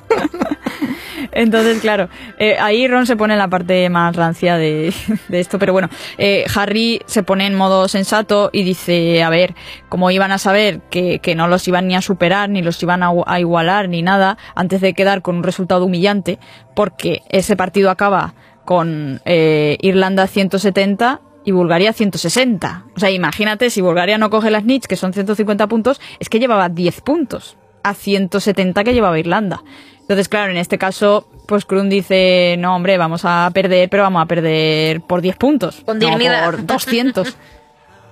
Entonces, 1.32 1.80
claro, 1.80 2.10
eh, 2.38 2.58
ahí 2.60 2.88
Ron 2.88 3.06
se 3.06 3.16
pone 3.16 3.34
en 3.34 3.40
la 3.40 3.50
parte 3.50 3.90
más 3.90 4.16
rancia 4.16 4.58
de, 4.58 4.94
de 5.28 5.40
esto, 5.40 5.60
pero 5.60 5.74
bueno, 5.74 5.90
eh, 6.18 6.46
Harry 6.56 7.02
se 7.06 7.24
pone 7.24 7.46
en 7.46 7.56
modo 7.56 7.88
sensato 7.88 8.50
y 8.52 8.64
dice, 8.64 9.22
a 9.22 9.30
ver, 9.30 9.54
como 9.90 10.10
iban 10.12 10.32
a 10.32 10.38
saber 10.38 10.82
que, 10.90 11.20
que 11.20 11.36
no 11.36 11.48
los 11.48 11.68
iban 11.68 11.88
ni 11.88 11.96
a 11.96 12.02
superar, 12.02 12.50
ni 12.50 12.62
los 12.62 12.82
iban 12.82 13.04
a, 13.04 13.12
a 13.26 13.40
igualar, 13.40 13.90
ni 13.90 14.02
nada, 14.02 14.38
antes 14.56 14.82
de 14.82 14.94
quedar 14.94 15.22
con 15.22 15.38
un 15.38 15.44
resultado 15.44 15.86
humillante, 15.86 16.40
porque 16.76 17.22
ese 17.30 17.56
partido 17.56 17.92
acaba 17.92 18.34
con 18.66 19.22
eh, 19.26 19.78
Irlanda 19.82 20.28
170 20.28 21.22
y 21.46 21.52
Bulgaria 21.52 21.94
160. 21.94 22.86
O 22.96 23.00
sea, 23.00 23.12
imagínate, 23.12 23.70
si 23.70 23.82
Bulgaria 23.82 24.18
no 24.18 24.30
coge 24.30 24.52
las 24.52 24.66
Nits, 24.66 24.88
que 24.88 24.96
son 24.96 25.14
150 25.14 25.68
puntos, 25.68 26.02
es 26.20 26.30
que 26.30 26.40
llevaba 26.40 26.70
10 26.70 27.02
puntos 27.02 27.58
a 27.84 27.94
170 27.94 28.84
que 28.84 28.94
llevaba 28.94 29.20
Irlanda. 29.20 29.64
Entonces, 30.02 30.28
claro, 30.28 30.52
en 30.52 30.58
este 30.58 30.78
caso, 30.78 31.28
pues 31.48 31.66
Krum 31.66 31.88
dice, 31.88 32.56
no, 32.58 32.76
hombre, 32.76 32.98
vamos 32.98 33.22
a 33.26 33.50
perder, 33.54 33.90
pero 33.90 34.04
vamos 34.04 34.24
a 34.24 34.26
perder 34.26 35.02
por 35.02 35.22
10 35.22 35.36
puntos. 35.38 35.82
Con 35.86 36.00
no 36.00 36.08
dignidad. 36.08 36.46
por 36.46 36.66
200. 36.66 37.38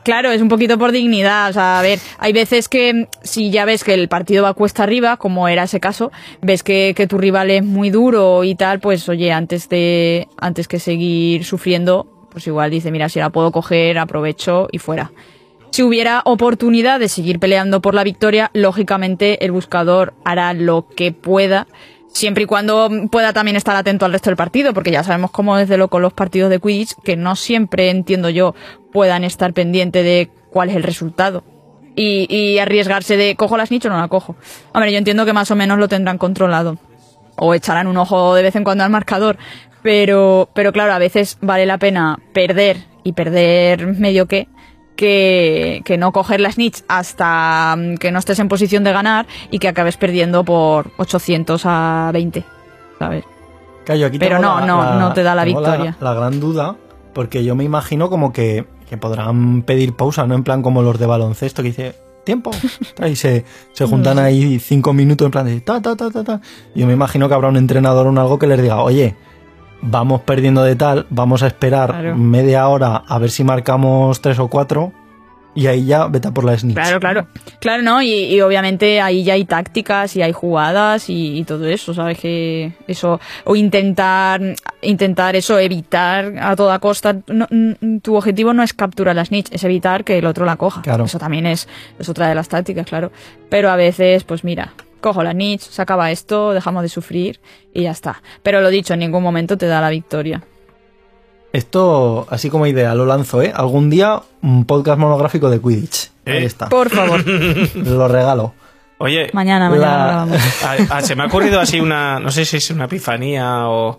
Claro, 0.03 0.31
es 0.31 0.41
un 0.41 0.47
poquito 0.47 0.77
por 0.77 0.91
dignidad. 0.91 1.49
O 1.49 1.53
sea, 1.53 1.79
a 1.79 1.81
ver, 1.81 1.99
hay 2.19 2.33
veces 2.33 2.69
que 2.69 3.09
si 3.23 3.49
ya 3.49 3.65
ves 3.65 3.83
que 3.83 3.93
el 3.93 4.07
partido 4.07 4.43
va 4.43 4.53
cuesta 4.53 4.83
arriba, 4.83 5.17
como 5.17 5.47
era 5.47 5.63
ese 5.63 5.79
caso, 5.79 6.11
ves 6.41 6.63
que, 6.63 6.93
que 6.95 7.07
tu 7.07 7.17
rival 7.17 7.49
es 7.49 7.63
muy 7.63 7.89
duro 7.89 8.43
y 8.43 8.55
tal, 8.55 8.79
pues 8.79 9.09
oye, 9.09 9.33
antes 9.33 9.67
de, 9.67 10.27
antes 10.37 10.67
que 10.67 10.79
seguir 10.79 11.43
sufriendo, 11.43 12.16
pues 12.37 12.47
igual 12.47 12.69
dice, 12.69 12.91
mira, 12.91 13.09
si 13.09 13.19
la 13.19 13.31
puedo 13.31 13.51
coger, 13.51 13.97
aprovecho 13.97 14.67
y 14.71 14.77
fuera. 14.77 15.11
Si 15.71 15.83
hubiera 15.83 16.21
oportunidad 16.25 16.99
de 16.99 17.09
seguir 17.09 17.39
peleando 17.39 17.81
por 17.81 17.93
la 17.93 18.03
victoria, 18.03 18.51
lógicamente 18.53 19.43
el 19.43 19.51
buscador 19.51 20.13
hará 20.23 20.53
lo 20.53 20.87
que 20.87 21.11
pueda, 21.11 21.67
siempre 22.07 22.43
y 22.43 22.45
cuando 22.45 22.89
pueda 23.11 23.33
también 23.33 23.57
estar 23.57 23.75
atento 23.75 24.05
al 24.05 24.11
resto 24.11 24.29
del 24.29 24.37
partido, 24.37 24.73
porque 24.73 24.91
ya 24.91 25.03
sabemos 25.03 25.31
cómo 25.31 25.57
es 25.57 25.67
de 25.67 25.77
loco 25.77 25.99
los 25.99 26.13
partidos 26.13 26.49
de 26.49 26.59
Quidditch, 26.59 26.93
que 27.03 27.15
no 27.15 27.35
siempre, 27.35 27.89
entiendo 27.89 28.29
yo, 28.29 28.55
puedan 28.93 29.23
estar 29.23 29.53
pendiente 29.53 30.03
de 30.03 30.29
cuál 30.51 30.69
es 30.69 30.75
el 30.75 30.83
resultado. 30.83 31.43
Y, 31.99 32.59
arriesgarse 32.59 33.17
de, 33.17 33.35
¿cojo 33.35 33.57
las 33.57 33.71
nicho 33.71 33.87
o 33.87 33.91
no 33.91 33.97
la 33.97 34.07
cojo? 34.07 34.35
Hombre, 34.71 34.91
yo 34.91 34.99
entiendo 34.99 35.25
que 35.25 35.33
más 35.33 35.49
o 35.49 35.55
menos 35.55 35.79
lo 35.79 35.87
tendrán 35.87 36.19
controlado. 36.19 36.77
O 37.35 37.55
echarán 37.55 37.87
un 37.87 37.97
ojo 37.97 38.35
de 38.35 38.43
vez 38.43 38.55
en 38.55 38.63
cuando 38.63 38.83
al 38.83 38.91
marcador. 38.91 39.37
Pero, 39.87 40.49
pero 40.53 40.73
claro, 40.73 40.91
a 40.91 40.97
veces 40.97 41.37
vale 41.39 41.65
la 41.65 41.77
pena 41.77 42.19
perder 42.33 42.75
y 43.05 43.13
perder 43.13 43.87
medio 43.87 44.25
que, 44.25 44.49
que, 44.97 45.81
que 45.85 45.97
no 45.97 46.11
coger 46.11 46.41
la 46.41 46.51
snitch 46.51 46.83
hasta 46.89 47.73
mm, 47.77 47.95
que 47.95 48.11
no 48.11 48.19
estés 48.19 48.39
en 48.39 48.49
posición 48.49 48.83
de 48.83 48.91
ganar 48.91 49.27
y 49.49 49.59
que 49.59 49.69
acabes 49.69 49.95
perdiendo 49.95 50.43
por 50.43 50.91
800 50.97 51.61
a 51.63 52.09
20, 52.11 52.43
¿sabes? 52.99 53.23
Aquí 53.87 54.19
Pero 54.19 54.39
no, 54.39 54.59
no, 54.65 54.99
no 54.99 55.13
te 55.13 55.23
da 55.23 55.33
la 55.33 55.45
victoria. 55.45 55.95
La, 56.01 56.13
gran 56.13 56.41
duda, 56.41 56.75
porque 57.13 57.45
yo 57.45 57.55
me 57.55 57.63
imagino 57.63 58.09
como 58.09 58.33
que, 58.33 58.65
que 58.89 58.97
podrán 58.97 59.61
pedir 59.61 59.93
pausa, 59.93 60.27
¿no? 60.27 60.35
En 60.35 60.43
plan 60.43 60.63
como 60.63 60.81
los 60.81 60.99
de 60.99 61.05
baloncesto 61.05 61.63
que 61.63 61.69
dice, 61.69 61.95
tiempo. 62.25 62.51
Y 63.09 63.15
se, 63.15 63.45
se 63.71 63.85
juntan 63.85 64.19
ahí 64.19 64.59
cinco 64.59 64.91
minutos 64.91 65.25
en 65.27 65.31
plan 65.31 65.45
de 65.45 65.61
ta, 65.61 65.81
ta, 65.81 65.95
ta, 65.95 66.11
ta, 66.11 66.25
ta. 66.25 66.41
Yo 66.75 66.85
me 66.87 66.91
imagino 66.91 67.29
que 67.29 67.35
habrá 67.35 67.47
un 67.47 67.55
entrenador 67.55 68.05
o 68.05 68.19
algo 68.19 68.37
que 68.37 68.47
les 68.47 68.61
diga, 68.61 68.81
oye, 68.81 69.15
vamos 69.81 70.21
perdiendo 70.21 70.63
de 70.63 70.75
tal, 70.75 71.05
vamos 71.09 71.43
a 71.43 71.47
esperar 71.47 71.89
Claro. 71.91 72.15
media 72.15 72.67
hora 72.67 73.03
a 73.07 73.17
ver 73.19 73.29
si 73.29 73.43
marcamos 73.43 74.21
tres 74.21 74.39
o 74.39 74.47
cuatro 74.47 74.91
y 75.55 75.65
ahí 75.65 75.85
ya 75.85 76.05
vete 76.05 76.27
a 76.27 76.31
por 76.31 76.43
la 76.45 76.55
snitch. 76.55 76.75
Claro, 76.75 76.99
claro. 76.99 77.27
Claro, 77.59 77.81
¿no? 77.81 77.99
Y, 78.03 78.11
y 78.11 78.41
obviamente 78.41 79.01
ahí 79.01 79.23
ya 79.23 79.33
hay 79.33 79.43
tácticas 79.43 80.15
y 80.15 80.21
hay 80.21 80.31
jugadas 80.31 81.09
y, 81.09 81.39
y 81.39 81.43
todo 81.45 81.65
eso, 81.65 81.95
¿sabes? 81.95 82.19
Que 82.19 82.73
eso, 82.87 83.19
o 83.43 83.55
intentar, 83.55 84.39
intentar 84.83 85.35
eso, 85.35 85.57
evitar 85.57 86.33
a 86.39 86.55
toda 86.55 86.77
costa. 86.77 87.15
No, 87.27 87.47
tu 88.03 88.15
objetivo 88.15 88.53
no 88.53 88.61
es 88.61 88.73
capturar 88.73 89.15
la 89.15 89.25
snitch, 89.25 89.51
es 89.51 89.63
evitar 89.63 90.03
que 90.03 90.19
el 90.19 90.27
otro 90.27 90.45
la 90.45 90.57
coja. 90.57 90.83
Claro. 90.83 91.05
Eso 91.05 91.17
también 91.17 91.47
es, 91.47 91.67
es 91.97 92.07
otra 92.07 92.29
de 92.29 92.35
las 92.35 92.49
tácticas, 92.49 92.85
claro. 92.85 93.11
Pero 93.49 93.71
a 93.71 93.75
veces, 93.75 94.23
pues 94.25 94.43
mira, 94.43 94.73
cojo 95.01 95.23
la 95.23 95.31
snitch, 95.31 95.61
se 95.61 95.81
acaba 95.81 96.11
esto, 96.11 96.53
dejamos 96.53 96.83
de 96.83 96.89
sufrir 96.89 97.39
y 97.73 97.83
ya 97.83 97.91
está. 97.91 98.21
Pero 98.43 98.61
lo 98.61 98.69
dicho, 98.69 98.93
en 98.93 98.99
ningún 98.99 99.23
momento 99.23 99.57
te 99.57 99.67
da 99.67 99.81
la 99.81 99.89
victoria. 99.89 100.43
Esto, 101.53 102.27
así 102.29 102.49
como 102.49 102.67
idea, 102.67 102.93
lo 102.93 103.05
lanzo, 103.05 103.41
¿eh? 103.41 103.51
Algún 103.55 103.89
día 103.89 104.21
un 104.41 104.65
podcast 104.65 104.99
monográfico 104.99 105.49
de 105.49 105.59
Quidditch. 105.61 106.11
Ahí 106.25 106.43
¿Eh? 106.43 106.45
está. 106.45 106.67
Por 106.69 106.89
favor. 106.89 107.25
Lo 107.75 108.07
regalo. 108.07 108.53
Oye, 108.99 109.29
mañana, 109.33 109.69
mañana 109.69 109.97
La- 109.97 110.05
grabamos. 110.07 110.63
a- 110.63 110.73
a- 110.97 111.01
se 111.01 111.15
me 111.15 111.23
ha 111.23 111.27
ocurrido 111.27 111.59
así 111.59 111.79
una, 111.79 112.19
no 112.19 112.31
sé 112.31 112.45
si 112.45 112.57
es 112.57 112.69
una 112.69 112.85
epifanía 112.85 113.67
o, 113.69 113.97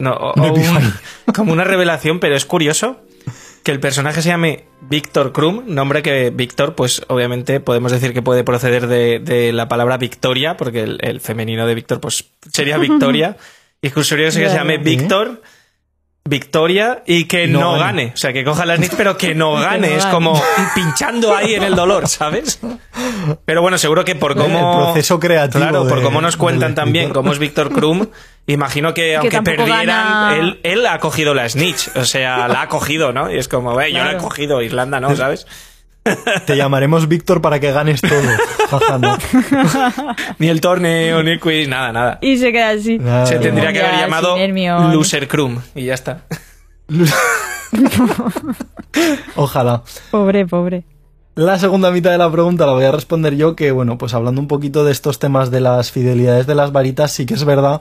no, 0.00 0.12
o- 0.12 0.34
un- 0.52 0.92
como 1.34 1.52
una 1.52 1.64
revelación, 1.64 2.18
pero 2.18 2.34
es 2.34 2.44
curioso 2.44 2.96
que 3.62 3.70
el 3.72 3.78
personaje 3.80 4.20
se 4.22 4.28
llame 4.30 4.64
Víctor 4.88 5.32
Krum, 5.32 5.62
nombre 5.66 6.02
que 6.02 6.30
Víctor, 6.30 6.74
pues 6.74 7.02
obviamente 7.08 7.60
podemos 7.60 7.92
decir 7.92 8.12
que 8.12 8.22
puede 8.22 8.44
proceder 8.44 8.88
de, 8.88 9.20
de 9.20 9.52
la 9.52 9.68
palabra 9.68 9.96
Victoria, 9.96 10.56
porque 10.56 10.82
el, 10.82 10.98
el 11.02 11.20
femenino 11.20 11.66
de 11.66 11.74
Víctor 11.74 12.00
pues 12.00 12.24
sería 12.50 12.78
Victoria, 12.78 13.36
y 13.80 13.86
es 13.86 13.92
curioso 13.92 14.18
que 14.18 14.48
se 14.48 14.54
llame 14.54 14.78
Víctor. 14.78 15.42
Victoria 16.24 17.02
y 17.06 17.24
que 17.24 17.46
No 17.48 17.60
no, 17.60 17.72
gane. 17.72 17.84
gane. 17.84 18.12
O 18.14 18.16
sea, 18.16 18.32
que 18.32 18.44
coja 18.44 18.64
las 18.64 18.78
Knicks, 18.78 18.94
pero 18.96 19.16
que 19.16 19.34
no 19.34 19.54
gane. 19.60 19.88
no 19.90 19.94
es 19.96 20.04
gane. 20.04 20.14
como 20.14 20.40
pinchando 20.74 21.34
ahí 21.34 21.54
en 21.54 21.64
el 21.64 21.74
dolor, 21.74 22.06
¿sabes? 22.08 22.60
Pero 23.44 23.60
bueno, 23.62 23.76
seguro 23.78 24.04
que 24.04 24.14
por 24.14 24.36
cómo. 24.36 24.58
El 24.78 24.84
proceso 24.92 25.18
creativo 25.18 25.60
Claro, 25.64 25.86
por 25.88 26.02
cómo 26.02 26.20
nos 26.20 26.36
cuentan 26.36 26.74
también 26.74 27.10
cómo 27.10 27.32
es 27.32 27.38
Víctor 27.38 27.72
Krum, 27.72 28.06
imagino 28.46 28.94
que 28.94 29.16
aunque 29.16 29.42
perdieran, 29.42 29.86
gana- 29.86 30.36
él, 30.36 30.60
él 30.62 30.86
ha 30.86 30.98
cogido 30.98 31.34
la 31.34 31.48
snitch. 31.48 31.88
O 31.96 32.04
sea, 32.04 32.46
la 32.48 32.62
ha 32.62 32.68
cogido, 32.68 33.12
¿no? 33.12 33.30
Y 33.32 33.38
es 33.38 33.48
como, 33.48 33.74
ve, 33.74 33.92
yo 33.92 34.02
la 34.04 34.12
he 34.12 34.16
cogido, 34.16 34.62
Irlanda 34.62 35.00
no, 35.00 35.14
¿sabes? 35.16 35.46
Te 36.46 36.56
llamaremos 36.56 37.06
Víctor 37.08 37.40
para 37.40 37.60
que 37.60 37.70
ganes 37.70 38.00
todo. 38.00 38.12
Ni 40.38 40.48
el 40.48 40.60
torneo, 40.60 41.22
ni 41.22 41.32
el 41.32 41.40
quiz, 41.40 41.68
nada, 41.68 41.92
nada. 41.92 42.18
Y 42.20 42.38
se 42.38 42.50
queda 42.52 42.70
así. 42.70 42.98
Nada. 42.98 43.26
Se 43.26 43.38
tendría 43.38 43.72
que 43.72 43.80
haber 43.82 44.00
llamado. 44.00 44.36
Loser 44.92 45.28
Krum 45.28 45.58
y 45.74 45.84
ya 45.84 45.94
está. 45.94 46.22
Ojalá. 49.36 49.82
Pobre, 50.10 50.46
pobre. 50.46 50.84
La 51.34 51.58
segunda 51.58 51.90
mitad 51.90 52.10
de 52.10 52.18
la 52.18 52.30
pregunta 52.30 52.66
la 52.66 52.72
voy 52.72 52.84
a 52.84 52.92
responder 52.92 53.36
yo, 53.36 53.56
que 53.56 53.70
bueno, 53.70 53.96
pues 53.96 54.12
hablando 54.12 54.40
un 54.40 54.48
poquito 54.48 54.84
de 54.84 54.92
estos 54.92 55.18
temas 55.18 55.50
de 55.50 55.60
las 55.60 55.90
fidelidades 55.90 56.46
de 56.46 56.54
las 56.54 56.72
varitas, 56.72 57.12
sí 57.12 57.24
que 57.24 57.34
es 57.34 57.44
verdad 57.44 57.80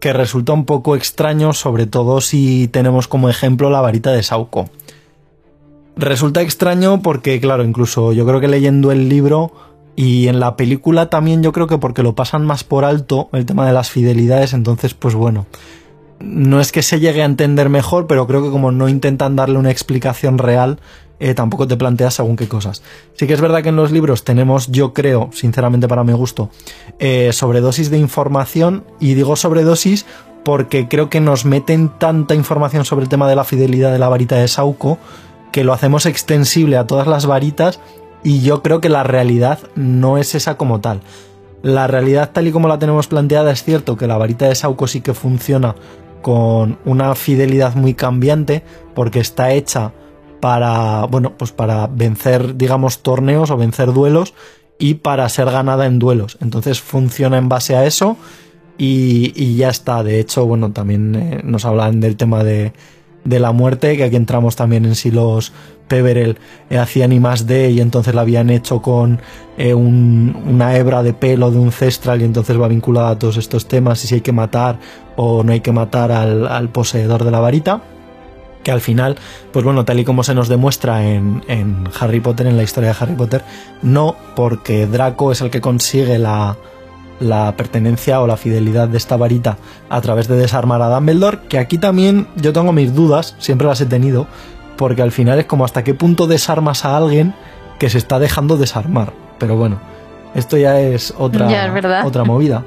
que 0.00 0.12
resulta 0.12 0.52
un 0.52 0.64
poco 0.64 0.96
extraño, 0.96 1.52
sobre 1.52 1.86
todo 1.86 2.20
si 2.20 2.66
tenemos 2.66 3.06
como 3.06 3.28
ejemplo 3.28 3.70
la 3.70 3.80
varita 3.80 4.10
de 4.10 4.24
Sauco. 4.24 4.68
Resulta 5.96 6.40
extraño 6.40 7.02
porque, 7.02 7.40
claro, 7.40 7.64
incluso 7.64 8.12
yo 8.12 8.26
creo 8.26 8.40
que 8.40 8.48
leyendo 8.48 8.92
el 8.92 9.08
libro 9.08 9.52
y 9.94 10.28
en 10.28 10.40
la 10.40 10.56
película 10.56 11.10
también 11.10 11.42
yo 11.42 11.52
creo 11.52 11.66
que 11.66 11.78
porque 11.78 12.02
lo 12.02 12.14
pasan 12.14 12.46
más 12.46 12.64
por 12.64 12.84
alto 12.84 13.28
el 13.32 13.44
tema 13.44 13.66
de 13.66 13.74
las 13.74 13.90
fidelidades, 13.90 14.54
entonces 14.54 14.94
pues 14.94 15.14
bueno, 15.14 15.46
no 16.18 16.60
es 16.60 16.72
que 16.72 16.82
se 16.82 16.98
llegue 16.98 17.22
a 17.22 17.26
entender 17.26 17.68
mejor, 17.68 18.06
pero 18.06 18.26
creo 18.26 18.42
que 18.42 18.50
como 18.50 18.72
no 18.72 18.88
intentan 18.88 19.36
darle 19.36 19.58
una 19.58 19.70
explicación 19.70 20.38
real, 20.38 20.78
eh, 21.20 21.34
tampoco 21.34 21.68
te 21.68 21.76
planteas 21.76 22.14
según 22.14 22.36
qué 22.36 22.48
cosas. 22.48 22.82
Sí 23.14 23.26
que 23.26 23.34
es 23.34 23.40
verdad 23.40 23.62
que 23.62 23.68
en 23.68 23.76
los 23.76 23.92
libros 23.92 24.24
tenemos, 24.24 24.68
yo 24.68 24.92
creo, 24.92 25.30
sinceramente 25.32 25.88
para 25.88 26.04
mi 26.04 26.12
gusto, 26.14 26.50
eh, 26.98 27.30
sobredosis 27.32 27.90
de 27.90 27.98
información, 27.98 28.84
y 28.98 29.14
digo 29.14 29.36
sobredosis 29.36 30.06
porque 30.44 30.88
creo 30.88 31.08
que 31.08 31.20
nos 31.20 31.44
meten 31.44 31.90
tanta 31.98 32.34
información 32.34 32.84
sobre 32.84 33.04
el 33.04 33.08
tema 33.08 33.28
de 33.28 33.36
la 33.36 33.44
fidelidad 33.44 33.92
de 33.92 33.98
la 33.98 34.08
varita 34.08 34.36
de 34.36 34.48
Sauco, 34.48 34.98
que 35.52 35.64
lo 35.64 35.72
hacemos 35.72 36.06
extensible 36.06 36.76
a 36.76 36.86
todas 36.86 37.06
las 37.06 37.26
varitas, 37.26 37.78
y 38.24 38.40
yo 38.40 38.62
creo 38.62 38.80
que 38.80 38.88
la 38.88 39.02
realidad 39.02 39.58
no 39.74 40.18
es 40.18 40.34
esa 40.34 40.56
como 40.56 40.80
tal. 40.80 41.02
La 41.62 41.86
realidad 41.86 42.30
tal 42.32 42.48
y 42.48 42.52
como 42.52 42.68
la 42.68 42.78
tenemos 42.78 43.06
planteada 43.06 43.52
es 43.52 43.62
cierto 43.62 43.96
que 43.96 44.06
la 44.06 44.18
varita 44.18 44.48
de 44.48 44.54
Sauco 44.54 44.86
sí 44.86 45.00
que 45.00 45.14
funciona 45.14 45.74
con 46.22 46.78
una 46.84 47.14
fidelidad 47.14 47.74
muy 47.74 47.94
cambiante 47.94 48.62
porque 48.94 49.20
está 49.20 49.52
hecha 49.52 49.92
para, 50.40 51.04
bueno, 51.06 51.34
pues 51.36 51.52
para 51.52 51.86
vencer, 51.86 52.56
digamos, 52.56 53.02
torneos 53.02 53.50
o 53.50 53.56
vencer 53.56 53.92
duelos 53.92 54.34
y 54.78 54.94
para 54.94 55.28
ser 55.28 55.50
ganada 55.50 55.86
en 55.86 55.98
duelos. 55.98 56.38
Entonces 56.40 56.80
funciona 56.80 57.38
en 57.38 57.48
base 57.48 57.76
a 57.76 57.86
eso 57.86 58.16
y, 58.76 59.54
ya 59.56 59.68
está. 59.68 60.02
De 60.02 60.18
hecho, 60.18 60.46
bueno, 60.46 60.72
también 60.72 61.14
eh, 61.14 61.40
nos 61.44 61.64
hablan 61.64 62.00
del 62.00 62.16
tema 62.16 62.42
de, 62.42 62.72
de 63.24 63.38
la 63.40 63.52
muerte, 63.52 63.96
que 63.96 64.04
aquí 64.04 64.16
entramos 64.16 64.56
también 64.56 64.84
en 64.84 64.94
si 64.94 65.10
los 65.10 65.52
Peverell 65.88 66.38
eh, 66.70 66.78
hacían 66.78 67.12
I 67.12 67.20
más 67.20 67.46
D 67.46 67.70
y 67.70 67.80
entonces 67.80 68.14
la 68.14 68.22
habían 68.22 68.50
hecho 68.50 68.80
con 68.82 69.20
eh, 69.58 69.74
un- 69.74 70.34
una 70.46 70.76
hebra 70.76 71.02
de 71.02 71.12
pelo 71.12 71.50
de 71.50 71.58
un 71.58 71.70
cestral 71.72 72.22
y 72.22 72.24
entonces 72.24 72.60
va 72.60 72.66
vinculada 72.68 73.10
a 73.10 73.18
todos 73.18 73.36
estos 73.36 73.66
temas 73.68 74.02
y 74.04 74.08
si 74.08 74.14
hay 74.16 74.20
que 74.22 74.32
matar 74.32 74.78
o 75.16 75.42
no 75.44 75.52
hay 75.52 75.60
que 75.60 75.72
matar 75.72 76.10
al, 76.12 76.46
al 76.46 76.68
poseedor 76.70 77.24
de 77.24 77.30
la 77.30 77.40
varita 77.40 77.82
que 78.64 78.70
al 78.70 78.80
final, 78.80 79.16
pues 79.52 79.64
bueno, 79.64 79.84
tal 79.84 79.98
y 79.98 80.04
como 80.04 80.22
se 80.22 80.34
nos 80.36 80.46
demuestra 80.48 81.04
en, 81.04 81.42
en 81.48 81.84
Harry 81.98 82.20
Potter, 82.20 82.46
en 82.46 82.56
la 82.56 82.62
historia 82.62 82.90
de 82.92 82.96
Harry 83.00 83.14
Potter, 83.16 83.42
no 83.82 84.14
porque 84.36 84.86
Draco 84.86 85.32
es 85.32 85.40
el 85.40 85.50
que 85.50 85.60
consigue 85.60 86.16
la, 86.18 86.56
la 87.22 87.54
pertenencia 87.56 88.20
o 88.20 88.26
la 88.26 88.36
fidelidad 88.36 88.88
de 88.88 88.98
esta 88.98 89.16
varita 89.16 89.56
a 89.88 90.00
través 90.00 90.28
de 90.28 90.36
desarmar 90.36 90.82
a 90.82 90.88
Dumbledore, 90.88 91.40
que 91.48 91.58
aquí 91.58 91.78
también 91.78 92.26
yo 92.36 92.52
tengo 92.52 92.72
mis 92.72 92.94
dudas, 92.94 93.34
siempre 93.38 93.66
las 93.66 93.80
he 93.80 93.86
tenido, 93.86 94.26
porque 94.76 95.02
al 95.02 95.12
final 95.12 95.38
es 95.38 95.46
como 95.46 95.64
hasta 95.64 95.84
qué 95.84 95.94
punto 95.94 96.26
desarmas 96.26 96.84
a 96.84 96.96
alguien 96.96 97.34
que 97.78 97.88
se 97.90 97.98
está 97.98 98.18
dejando 98.18 98.56
desarmar. 98.56 99.12
Pero 99.38 99.56
bueno, 99.56 99.80
esto 100.34 100.56
ya 100.56 100.80
es 100.80 101.14
otra, 101.18 101.48
Ya, 101.48 101.66
es 101.66 101.72
verdad. 101.72 102.06
otra 102.06 102.24
movida. 102.24 102.64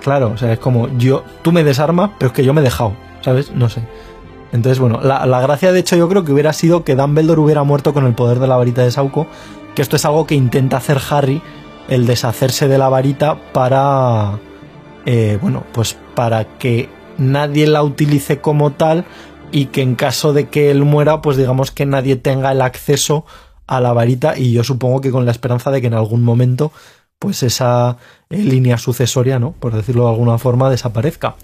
Claro, 0.00 0.32
o 0.34 0.36
sea, 0.36 0.52
es 0.52 0.58
como 0.58 0.88
yo, 0.98 1.22
tú 1.42 1.52
me 1.52 1.62
desarmas, 1.64 2.10
pero 2.18 2.28
es 2.28 2.32
que 2.34 2.44
yo 2.44 2.52
me 2.52 2.60
he 2.60 2.64
dejado, 2.64 2.94
¿sabes? 3.20 3.52
No 3.52 3.68
sé. 3.68 3.82
Entonces, 4.52 4.78
bueno, 4.80 5.00
la, 5.02 5.24
la 5.26 5.40
gracia 5.40 5.72
de 5.72 5.78
hecho 5.80 5.96
yo 5.96 6.08
creo 6.08 6.24
que 6.24 6.32
hubiera 6.32 6.52
sido 6.52 6.84
que 6.84 6.94
Dumbledore 6.96 7.40
hubiera 7.40 7.62
muerto 7.62 7.94
con 7.94 8.04
el 8.06 8.14
poder 8.14 8.38
de 8.38 8.48
la 8.48 8.56
varita 8.56 8.82
de 8.82 8.90
Sauco, 8.90 9.26
que 9.74 9.80
esto 9.82 9.96
es 9.96 10.04
algo 10.04 10.26
que 10.26 10.34
intenta 10.34 10.76
hacer 10.76 10.98
Harry, 11.10 11.40
el 11.88 12.06
deshacerse 12.06 12.68
de 12.68 12.78
la 12.78 12.88
varita 12.88 13.52
para, 13.52 14.38
eh, 15.06 15.38
bueno, 15.40 15.64
pues 15.72 15.96
para 16.14 16.58
que 16.58 16.88
nadie 17.18 17.66
la 17.66 17.82
utilice 17.82 18.40
como 18.40 18.72
tal 18.72 19.04
y 19.50 19.66
que 19.66 19.82
en 19.82 19.94
caso 19.94 20.32
de 20.32 20.48
que 20.48 20.70
él 20.70 20.84
muera, 20.84 21.22
pues 21.22 21.36
digamos 21.36 21.70
que 21.70 21.86
nadie 21.86 22.16
tenga 22.16 22.52
el 22.52 22.62
acceso 22.62 23.24
a 23.66 23.80
la 23.80 23.92
varita 23.92 24.38
y 24.38 24.52
yo 24.52 24.64
supongo 24.64 25.00
que 25.00 25.10
con 25.10 25.24
la 25.24 25.30
esperanza 25.30 25.70
de 25.70 25.80
que 25.80 25.86
en 25.86 25.94
algún 25.94 26.24
momento 26.24 26.72
pues 27.22 27.44
esa 27.44 27.98
eh, 28.30 28.38
línea 28.38 28.78
sucesoria, 28.78 29.38
¿no? 29.38 29.52
Por 29.52 29.74
decirlo 29.74 30.04
de 30.04 30.10
alguna 30.10 30.38
forma, 30.38 30.68
desaparezca. 30.70 31.36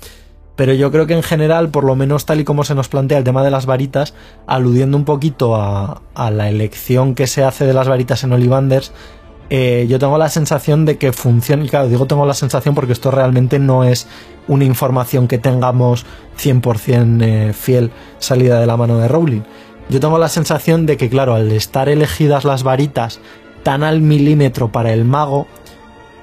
Pero 0.56 0.72
yo 0.74 0.90
creo 0.90 1.06
que 1.06 1.14
en 1.14 1.22
general, 1.22 1.70
por 1.70 1.84
lo 1.84 1.94
menos 1.94 2.26
tal 2.26 2.40
y 2.40 2.44
como 2.44 2.64
se 2.64 2.74
nos 2.74 2.88
plantea 2.88 3.18
el 3.18 3.22
tema 3.22 3.44
de 3.44 3.52
las 3.52 3.64
varitas, 3.64 4.12
aludiendo 4.48 4.96
un 4.96 5.04
poquito 5.04 5.54
a, 5.54 6.02
a 6.14 6.30
la 6.32 6.48
elección 6.48 7.14
que 7.14 7.28
se 7.28 7.44
hace 7.44 7.64
de 7.64 7.74
las 7.74 7.86
varitas 7.86 8.24
en 8.24 8.32
Ollivanders, 8.32 8.92
eh, 9.50 9.86
yo 9.88 9.98
tengo 9.98 10.18
la 10.18 10.28
sensación 10.28 10.84
de 10.84 10.98
que 10.98 11.12
funciona, 11.12 11.64
y 11.64 11.68
claro, 11.68 11.88
digo 11.88 12.06
tengo 12.06 12.26
la 12.26 12.34
sensación 12.34 12.74
porque 12.74 12.92
esto 12.92 13.10
realmente 13.10 13.58
no 13.58 13.84
es 13.84 14.06
una 14.46 14.64
información 14.64 15.26
que 15.26 15.38
tengamos 15.38 16.04
100% 16.38 17.22
eh, 17.22 17.52
fiel 17.52 17.90
salida 18.18 18.60
de 18.60 18.66
la 18.66 18.76
mano 18.76 18.98
de 18.98 19.08
Rowling. 19.08 19.42
Yo 19.88 20.00
tengo 20.00 20.18
la 20.18 20.28
sensación 20.28 20.84
de 20.84 20.98
que, 20.98 21.08
claro, 21.08 21.34
al 21.34 21.50
estar 21.50 21.88
elegidas 21.88 22.44
las 22.44 22.62
varitas 22.62 23.20
tan 23.62 23.82
al 23.82 24.00
milímetro 24.00 24.70
para 24.70 24.92
el 24.92 25.04
mago, 25.04 25.46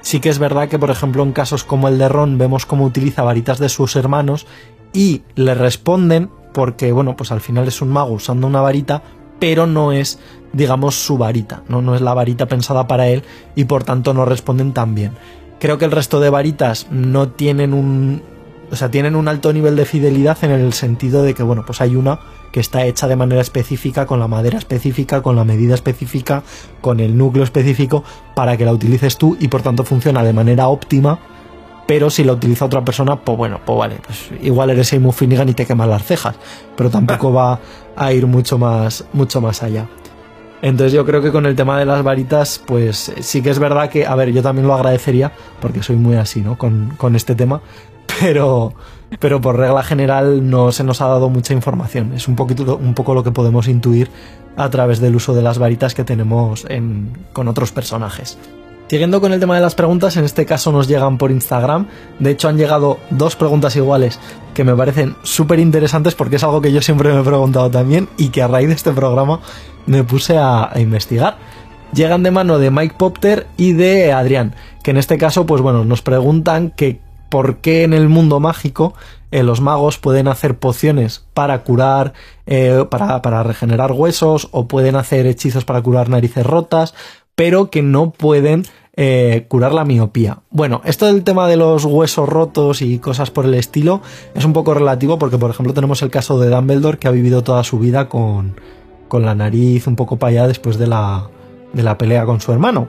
sí 0.02 0.20
que 0.20 0.28
es 0.28 0.38
verdad 0.38 0.68
que, 0.68 0.78
por 0.78 0.90
ejemplo, 0.90 1.24
en 1.24 1.32
casos 1.32 1.64
como 1.64 1.88
el 1.88 1.98
de 1.98 2.08
Ron, 2.08 2.38
vemos 2.38 2.64
cómo 2.64 2.84
utiliza 2.84 3.22
varitas 3.22 3.58
de 3.58 3.68
sus 3.68 3.96
hermanos 3.96 4.46
y 4.92 5.22
le 5.34 5.54
responden 5.54 6.30
porque, 6.54 6.92
bueno, 6.92 7.16
pues 7.16 7.32
al 7.32 7.40
final 7.40 7.66
es 7.66 7.82
un 7.82 7.88
mago 7.88 8.12
usando 8.12 8.46
una 8.46 8.60
varita, 8.60 9.02
pero 9.38 9.66
no 9.66 9.92
es, 9.92 10.18
digamos, 10.52 10.94
su 10.94 11.18
varita, 11.18 11.62
¿no? 11.68 11.82
No 11.82 11.94
es 11.94 12.00
la 12.00 12.14
varita 12.14 12.46
pensada 12.46 12.86
para 12.86 13.08
él 13.08 13.22
y 13.54 13.64
por 13.64 13.84
tanto 13.84 14.14
no 14.14 14.24
responden 14.24 14.72
tan 14.72 14.94
bien. 14.94 15.12
Creo 15.58 15.78
que 15.78 15.84
el 15.84 15.92
resto 15.92 16.20
de 16.20 16.30
varitas 16.30 16.86
no 16.90 17.28
tienen 17.28 17.72
un. 17.72 18.22
O 18.70 18.76
sea, 18.76 18.90
tienen 18.90 19.14
un 19.14 19.28
alto 19.28 19.52
nivel 19.52 19.76
de 19.76 19.84
fidelidad 19.84 20.42
en 20.42 20.50
el 20.50 20.72
sentido 20.72 21.22
de 21.22 21.34
que, 21.34 21.44
bueno, 21.44 21.64
pues 21.64 21.80
hay 21.80 21.94
una 21.94 22.18
que 22.52 22.60
está 22.60 22.84
hecha 22.84 23.06
de 23.06 23.16
manera 23.16 23.40
específica, 23.40 24.06
con 24.06 24.18
la 24.18 24.28
madera 24.28 24.58
específica, 24.58 25.22
con 25.22 25.36
la 25.36 25.44
medida 25.44 25.74
específica, 25.74 26.42
con 26.80 27.00
el 27.00 27.16
núcleo 27.16 27.44
específico, 27.44 28.02
para 28.34 28.56
que 28.56 28.64
la 28.64 28.72
utilices 28.72 29.18
tú 29.18 29.36
y 29.38 29.48
por 29.48 29.62
tanto 29.62 29.84
funciona 29.84 30.24
de 30.24 30.32
manera 30.32 30.68
óptima. 30.68 31.20
Pero 31.86 32.10
si 32.10 32.24
la 32.24 32.32
utiliza 32.32 32.64
otra 32.64 32.84
persona, 32.84 33.16
pues 33.16 33.38
bueno, 33.38 33.60
pues 33.64 33.78
vale, 33.78 33.96
pues 34.04 34.30
igual 34.42 34.70
eres 34.70 34.88
Seymour 34.88 35.14
Finnegan 35.14 35.48
y 35.48 35.54
te 35.54 35.66
quemas 35.66 35.88
las 35.88 36.02
cejas, 36.02 36.36
pero 36.76 36.90
tampoco 36.90 37.32
va 37.34 37.60
a 37.94 38.12
ir 38.12 38.26
mucho 38.26 38.58
más, 38.58 39.04
mucho 39.12 39.40
más 39.40 39.62
allá. 39.62 39.86
Entonces 40.62 40.92
yo 40.92 41.04
creo 41.04 41.22
que 41.22 41.30
con 41.30 41.46
el 41.46 41.54
tema 41.54 41.78
de 41.78 41.84
las 41.84 42.02
varitas, 42.02 42.60
pues 42.66 43.12
sí 43.20 43.42
que 43.42 43.50
es 43.50 43.58
verdad 43.58 43.90
que, 43.90 44.06
a 44.06 44.14
ver, 44.14 44.32
yo 44.32 44.42
también 44.42 44.66
lo 44.66 44.74
agradecería, 44.74 45.32
porque 45.60 45.82
soy 45.82 45.96
muy 45.96 46.16
así, 46.16 46.40
¿no? 46.40 46.58
Con, 46.58 46.94
con 46.96 47.14
este 47.14 47.34
tema, 47.34 47.60
pero, 48.20 48.74
pero 49.20 49.40
por 49.40 49.56
regla 49.56 49.82
general 49.82 50.48
no 50.48 50.72
se 50.72 50.82
nos 50.82 51.00
ha 51.00 51.06
dado 51.06 51.28
mucha 51.28 51.52
información. 51.52 52.12
Es 52.14 52.26
un, 52.26 52.36
poquito, 52.36 52.76
un 52.76 52.94
poco 52.94 53.14
lo 53.14 53.22
que 53.22 53.30
podemos 53.30 53.68
intuir 53.68 54.10
a 54.56 54.70
través 54.70 55.00
del 55.00 55.14
uso 55.14 55.34
de 55.34 55.42
las 55.42 55.58
varitas 55.58 55.94
que 55.94 56.04
tenemos 56.04 56.64
en, 56.68 57.12
con 57.32 57.48
otros 57.48 57.72
personajes. 57.72 58.38
Siguiendo 58.88 59.20
con 59.20 59.32
el 59.32 59.40
tema 59.40 59.56
de 59.56 59.62
las 59.62 59.74
preguntas, 59.74 60.16
en 60.16 60.24
este 60.24 60.46
caso 60.46 60.70
nos 60.70 60.86
llegan 60.86 61.18
por 61.18 61.32
Instagram. 61.32 61.88
De 62.20 62.30
hecho, 62.30 62.48
han 62.48 62.56
llegado 62.56 62.98
dos 63.10 63.34
preguntas 63.34 63.74
iguales 63.74 64.20
que 64.54 64.62
me 64.62 64.76
parecen 64.76 65.16
súper 65.24 65.58
interesantes 65.58 66.14
porque 66.14 66.36
es 66.36 66.44
algo 66.44 66.60
que 66.60 66.72
yo 66.72 66.80
siempre 66.80 67.12
me 67.12 67.20
he 67.20 67.24
preguntado 67.24 67.68
también 67.68 68.08
y 68.16 68.28
que 68.28 68.42
a 68.42 68.48
raíz 68.48 68.68
de 68.68 68.74
este 68.74 68.92
programa 68.92 69.40
me 69.86 70.04
puse 70.04 70.38
a, 70.38 70.70
investigar. 70.76 71.36
Llegan 71.92 72.22
de 72.22 72.30
mano 72.30 72.60
de 72.60 72.70
Mike 72.70 72.94
Popter 72.96 73.48
y 73.56 73.72
de 73.72 74.12
Adrián, 74.12 74.54
que 74.84 74.92
en 74.92 74.98
este 74.98 75.18
caso, 75.18 75.46
pues 75.46 75.62
bueno, 75.62 75.84
nos 75.84 76.02
preguntan 76.02 76.70
que 76.70 77.00
por 77.28 77.56
qué 77.56 77.82
en 77.82 77.92
el 77.92 78.08
mundo 78.08 78.38
mágico 78.38 78.94
eh, 79.32 79.42
los 79.42 79.60
magos 79.60 79.98
pueden 79.98 80.28
hacer 80.28 80.58
pociones 80.58 81.24
para 81.34 81.64
curar, 81.64 82.12
eh, 82.46 82.84
para 82.88 83.42
regenerar 83.42 83.90
huesos 83.90 84.48
o 84.52 84.68
pueden 84.68 84.94
hacer 84.94 85.26
hechizos 85.26 85.64
para 85.64 85.82
curar 85.82 86.08
narices 86.08 86.46
rotas, 86.46 86.94
pero 87.36 87.70
que 87.70 87.82
no 87.82 88.10
pueden 88.10 88.64
eh, 88.96 89.44
curar 89.48 89.72
la 89.74 89.84
miopía. 89.84 90.40
Bueno, 90.50 90.80
esto 90.84 91.06
del 91.06 91.22
tema 91.22 91.46
de 91.46 91.56
los 91.56 91.84
huesos 91.84 92.28
rotos 92.28 92.82
y 92.82 92.98
cosas 92.98 93.30
por 93.30 93.44
el 93.44 93.54
estilo 93.54 94.00
es 94.34 94.44
un 94.44 94.54
poco 94.54 94.74
relativo 94.74 95.18
porque, 95.18 95.38
por 95.38 95.50
ejemplo, 95.50 95.74
tenemos 95.74 96.02
el 96.02 96.10
caso 96.10 96.40
de 96.40 96.48
Dumbledore 96.48 96.98
que 96.98 97.06
ha 97.06 97.12
vivido 97.12 97.44
toda 97.44 97.62
su 97.62 97.78
vida 97.78 98.08
con, 98.08 98.56
con 99.08 99.24
la 99.24 99.34
nariz 99.34 99.86
un 99.86 99.96
poco 99.96 100.16
para 100.18 100.30
allá 100.30 100.48
después 100.48 100.78
de 100.78 100.86
la, 100.86 101.28
de 101.74 101.82
la 101.82 101.98
pelea 101.98 102.24
con 102.24 102.40
su 102.40 102.52
hermano. 102.52 102.88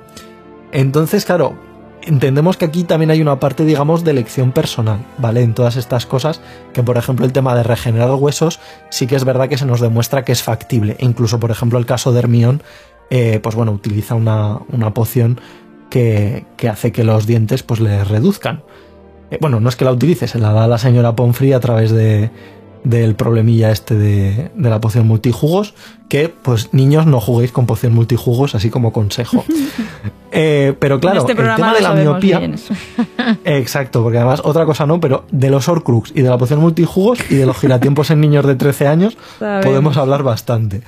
Entonces, 0.71 1.25
claro, 1.25 1.55
entendemos 2.03 2.55
que 2.55 2.63
aquí 2.63 2.85
también 2.85 3.11
hay 3.11 3.21
una 3.21 3.41
parte, 3.41 3.65
digamos, 3.65 4.05
de 4.05 4.11
elección 4.11 4.53
personal, 4.53 4.99
¿vale? 5.17 5.41
En 5.41 5.53
todas 5.53 5.75
estas 5.75 6.05
cosas, 6.05 6.39
que 6.73 6.83
por 6.83 6.97
ejemplo 6.97 7.25
el 7.25 7.33
tema 7.33 7.53
de 7.53 7.63
regenerar 7.63 8.11
huesos, 8.15 8.61
sí 8.89 9.07
que 9.07 9.17
es 9.17 9.25
verdad 9.25 9.49
que 9.49 9.57
se 9.57 9.65
nos 9.65 9.81
demuestra 9.81 10.23
que 10.23 10.31
es 10.31 10.41
factible. 10.41 10.95
Incluso, 10.99 11.37
por 11.37 11.51
ejemplo, 11.51 11.79
el 11.79 11.85
caso 11.85 12.13
de 12.13 12.19
Hermione, 12.19 12.59
eh, 13.09 13.39
pues 13.41 13.55
bueno, 13.55 13.71
utiliza 13.71 14.15
una, 14.15 14.59
una 14.71 14.93
poción 14.93 15.39
que, 15.89 16.45
que, 16.57 16.69
hace 16.69 16.91
que 16.91 17.03
los 17.03 17.27
dientes 17.27 17.63
pues 17.63 17.79
le 17.79 18.03
reduzcan. 18.03 18.63
Eh, 19.31 19.37
bueno, 19.41 19.59
no 19.59 19.69
es 19.69 19.75
que 19.75 19.85
la 19.85 19.91
utilice, 19.91 20.27
se 20.27 20.39
la 20.39 20.51
da 20.51 20.67
la 20.67 20.77
señora 20.77 21.15
Pomfrey 21.15 21.53
a 21.53 21.59
través 21.59 21.91
de 21.91 22.29
del 22.83 23.15
problemilla 23.15 23.71
este 23.71 23.95
de, 23.95 24.51
de, 24.55 24.69
la 24.69 24.79
poción 24.79 25.07
multijugos, 25.07 25.73
que 26.07 26.29
pues 26.29 26.73
niños 26.73 27.05
no 27.05 27.19
juguéis 27.19 27.51
con 27.51 27.65
poción 27.65 27.93
multijugos, 27.93 28.55
así 28.55 28.69
como 28.69 28.93
consejo. 28.93 29.43
eh, 30.31 30.73
pero 30.79 30.99
claro, 30.99 31.19
este 31.19 31.33
el 31.33 31.55
tema 31.55 31.73
de 31.73 31.81
la 31.81 31.93
miopía... 31.93 32.41
Exacto, 33.43 34.03
porque 34.03 34.17
además 34.19 34.41
otra 34.43 34.65
cosa 34.65 34.85
no, 34.85 35.01
pero 35.01 35.25
de 35.31 35.49
los 35.49 35.67
Horcrux 35.67 36.11
y 36.15 36.21
de 36.21 36.29
la 36.29 36.37
poción 36.37 36.61
multijugos 36.61 37.19
y 37.29 37.35
de 37.35 37.45
los 37.45 37.57
giratiempos 37.57 38.09
en 38.09 38.21
niños 38.21 38.45
de 38.45 38.55
13 38.55 38.87
años 38.87 39.17
podemos 39.39 39.97
hablar 39.97 40.23
bastante. 40.23 40.81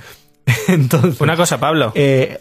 Entonces, 0.68 1.20
Una 1.20 1.36
cosa, 1.36 1.58
Pablo. 1.58 1.92
eh, 1.94 2.38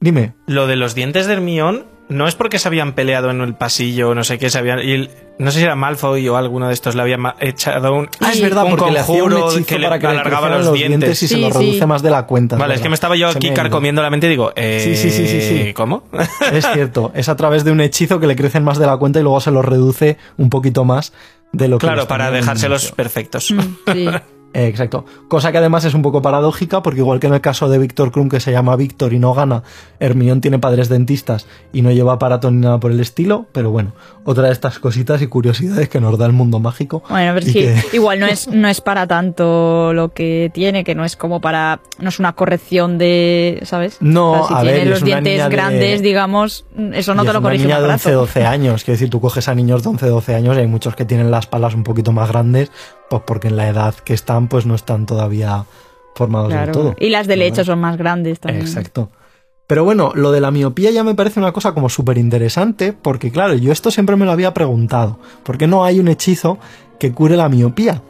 dime. 0.00 0.34
Lo 0.46 0.66
de 0.66 0.76
los 0.76 0.94
dientes 0.94 1.26
de 1.26 1.34
Hermión 1.34 1.86
no 2.08 2.28
es 2.28 2.34
porque 2.34 2.58
se 2.58 2.68
habían 2.68 2.92
peleado 2.92 3.30
en 3.30 3.40
el 3.40 3.54
pasillo, 3.54 4.14
no 4.14 4.24
sé 4.24 4.38
qué, 4.38 4.50
se 4.50 4.58
habían. 4.58 4.80
y 4.80 4.92
el- 4.92 5.10
no 5.38 5.50
sé 5.50 5.58
si 5.58 5.64
era 5.64 5.74
Malfoy 5.74 6.28
o 6.28 6.36
alguno 6.36 6.68
de 6.68 6.74
estos 6.74 6.94
le 6.94 7.02
había 7.02 7.16
echado 7.40 7.92
un. 7.94 8.08
Ah, 8.20 8.30
es 8.32 8.40
verdad, 8.40 8.64
un 8.66 8.76
porque 8.76 8.92
le 8.92 9.00
hacía 9.00 9.24
un 9.24 9.30
conjuro 9.30 9.50
hechizo 9.50 9.66
que 9.66 9.78
le 9.80 9.86
para 9.88 9.98
que 9.98 10.06
le 10.06 10.12
alargaba 10.12 10.46
crecieran 10.48 10.64
los 10.66 10.74
dientes. 10.74 11.22
y 11.24 11.26
se 11.28 11.34
Sí, 11.34 11.40
lo 11.40 11.50
sí. 11.50 11.58
reduce 11.58 11.86
más 11.86 12.02
de 12.02 12.10
la 12.10 12.26
cuenta. 12.26 12.56
Vale, 12.56 12.74
es 12.74 12.80
que 12.82 12.88
me 12.88 12.94
estaba 12.94 13.16
yo 13.16 13.32
Se 13.32 13.38
aquí 13.38 13.50
carcomiendo 13.50 14.00
la 14.02 14.10
mente 14.10 14.26
y 14.28 14.30
digo, 14.30 14.52
eh, 14.54 14.80
Sí, 14.84 14.96
sí, 14.96 15.10
sí, 15.10 15.26
sí, 15.26 15.40
sí. 15.40 15.72
¿Cómo? 15.74 16.04
Es 16.52 16.66
cierto, 16.72 17.10
es 17.16 17.28
a 17.28 17.34
través 17.36 17.64
de 17.64 17.72
un 17.72 17.80
hechizo 17.80 18.20
que 18.20 18.26
le 18.28 18.36
crecen 18.36 18.62
más 18.62 18.78
de 18.78 18.86
la 18.86 18.96
cuenta 18.98 19.18
y 19.18 19.22
luego 19.22 19.40
se 19.40 19.50
los 19.50 19.64
reduce 19.64 20.18
un 20.36 20.50
poquito 20.50 20.84
más 20.84 21.12
de 21.52 21.66
lo 21.68 21.78
que 21.78 21.86
claro, 21.86 22.02
les 22.02 22.06
para 22.06 22.30
dejárselos 22.30 22.92
perfectos. 22.92 23.50
Mm, 23.50 23.92
sí. 23.92 24.08
Eh, 24.54 24.68
exacto. 24.68 25.04
Cosa 25.28 25.50
que 25.52 25.58
además 25.58 25.84
es 25.84 25.94
un 25.94 26.02
poco 26.02 26.22
paradójica, 26.22 26.80
porque 26.82 27.00
igual 27.00 27.18
que 27.20 27.26
en 27.26 27.34
el 27.34 27.40
caso 27.40 27.68
de 27.68 27.76
Víctor 27.78 28.12
Krum, 28.12 28.28
que 28.28 28.38
se 28.38 28.52
llama 28.52 28.76
Víctor 28.76 29.12
y 29.12 29.18
no 29.18 29.34
gana, 29.34 29.64
Hermión 29.98 30.40
tiene 30.40 30.58
padres 30.60 30.88
dentistas 30.88 31.46
y 31.72 31.82
no 31.82 31.90
lleva 31.90 32.12
aparato 32.14 32.50
ni 32.52 32.58
nada 32.60 32.78
por 32.78 32.92
el 32.92 33.00
estilo, 33.00 33.46
pero 33.52 33.70
bueno, 33.72 33.92
otra 34.24 34.44
de 34.46 34.52
estas 34.52 34.78
cositas 34.78 35.20
y 35.22 35.26
curiosidades 35.26 35.88
que 35.88 36.00
nos 36.00 36.16
da 36.18 36.26
el 36.26 36.32
mundo 36.32 36.60
mágico. 36.60 37.02
Bueno, 37.10 37.32
pero 37.34 37.46
sí, 37.46 37.52
que- 37.52 37.82
igual 37.96 38.20
no 38.20 38.26
es, 38.26 38.46
no 38.48 38.68
es 38.68 38.80
para 38.80 39.06
tanto 39.08 39.92
lo 39.92 40.12
que 40.14 40.50
tiene, 40.54 40.84
que 40.84 40.94
no 40.94 41.04
es 41.04 41.16
como 41.16 41.40
para. 41.40 41.80
No 41.98 42.08
es 42.08 42.18
una 42.20 42.34
corrección 42.34 42.96
de. 42.96 43.58
¿Sabes? 43.64 43.96
No, 44.00 44.32
O 44.32 44.46
sea, 44.46 44.46
si 44.46 44.54
a 44.54 44.60
tiene 44.62 44.78
ver, 44.78 44.86
los 44.88 44.96
es 44.98 45.02
una 45.02 45.06
dientes 45.20 45.32
niña 45.32 45.48
de- 45.48 45.56
grandes, 45.56 46.02
digamos, 46.02 46.64
eso 46.92 47.14
no 47.14 47.22
y 47.22 47.26
te 47.26 47.30
es 47.30 47.34
lo 47.34 47.40
una 47.40 47.48
corrige 47.48 47.62
un 47.64 47.68
niña 47.68 47.78
de 47.80 47.84
aparato. 47.86 48.08
11, 48.08 48.12
12 48.12 48.46
años. 48.46 48.84
Quiero 48.84 48.94
decir, 48.94 49.10
tú 49.10 49.20
coges 49.20 49.48
a 49.48 49.54
niños 49.56 49.82
de 49.82 49.88
11, 49.88 50.06
12 50.06 50.34
años 50.36 50.56
y 50.56 50.60
hay 50.60 50.66
muchos 50.68 50.94
que 50.94 51.04
tienen 51.04 51.30
las 51.32 51.46
palas 51.48 51.74
un 51.74 51.82
poquito 51.82 52.12
más 52.12 52.28
grandes, 52.28 52.70
pues 53.10 53.22
porque 53.26 53.48
en 53.48 53.56
la 53.56 53.68
edad 53.68 53.94
que 53.94 54.14
están, 54.14 54.48
pues 54.48 54.66
no 54.66 54.74
están 54.74 55.06
todavía 55.06 55.64
formados 56.14 56.52
del 56.52 56.70
todo. 56.70 56.94
Y 56.98 57.10
las 57.10 57.26
de 57.26 57.34
Pero 57.34 57.44
leche 57.44 57.56
bueno. 57.56 57.64
son 57.64 57.80
más 57.80 57.96
grandes 57.96 58.40
también. 58.40 58.66
Exacto. 58.66 59.10
Pero 59.66 59.84
bueno, 59.84 60.12
lo 60.14 60.30
de 60.30 60.40
la 60.40 60.50
miopía 60.50 60.90
ya 60.90 61.04
me 61.04 61.14
parece 61.14 61.40
una 61.40 61.52
cosa 61.52 61.72
como 61.72 61.88
súper 61.88 62.18
interesante, 62.18 62.92
porque 62.92 63.30
claro, 63.30 63.54
yo 63.54 63.72
esto 63.72 63.90
siempre 63.90 64.16
me 64.16 64.26
lo 64.26 64.32
había 64.32 64.52
preguntado. 64.52 65.18
¿Por 65.42 65.56
qué 65.56 65.66
no 65.66 65.84
hay 65.84 66.00
un 66.00 66.08
hechizo 66.08 66.58
que 66.98 67.12
cure 67.12 67.36
la 67.36 67.48
miopía? 67.48 68.02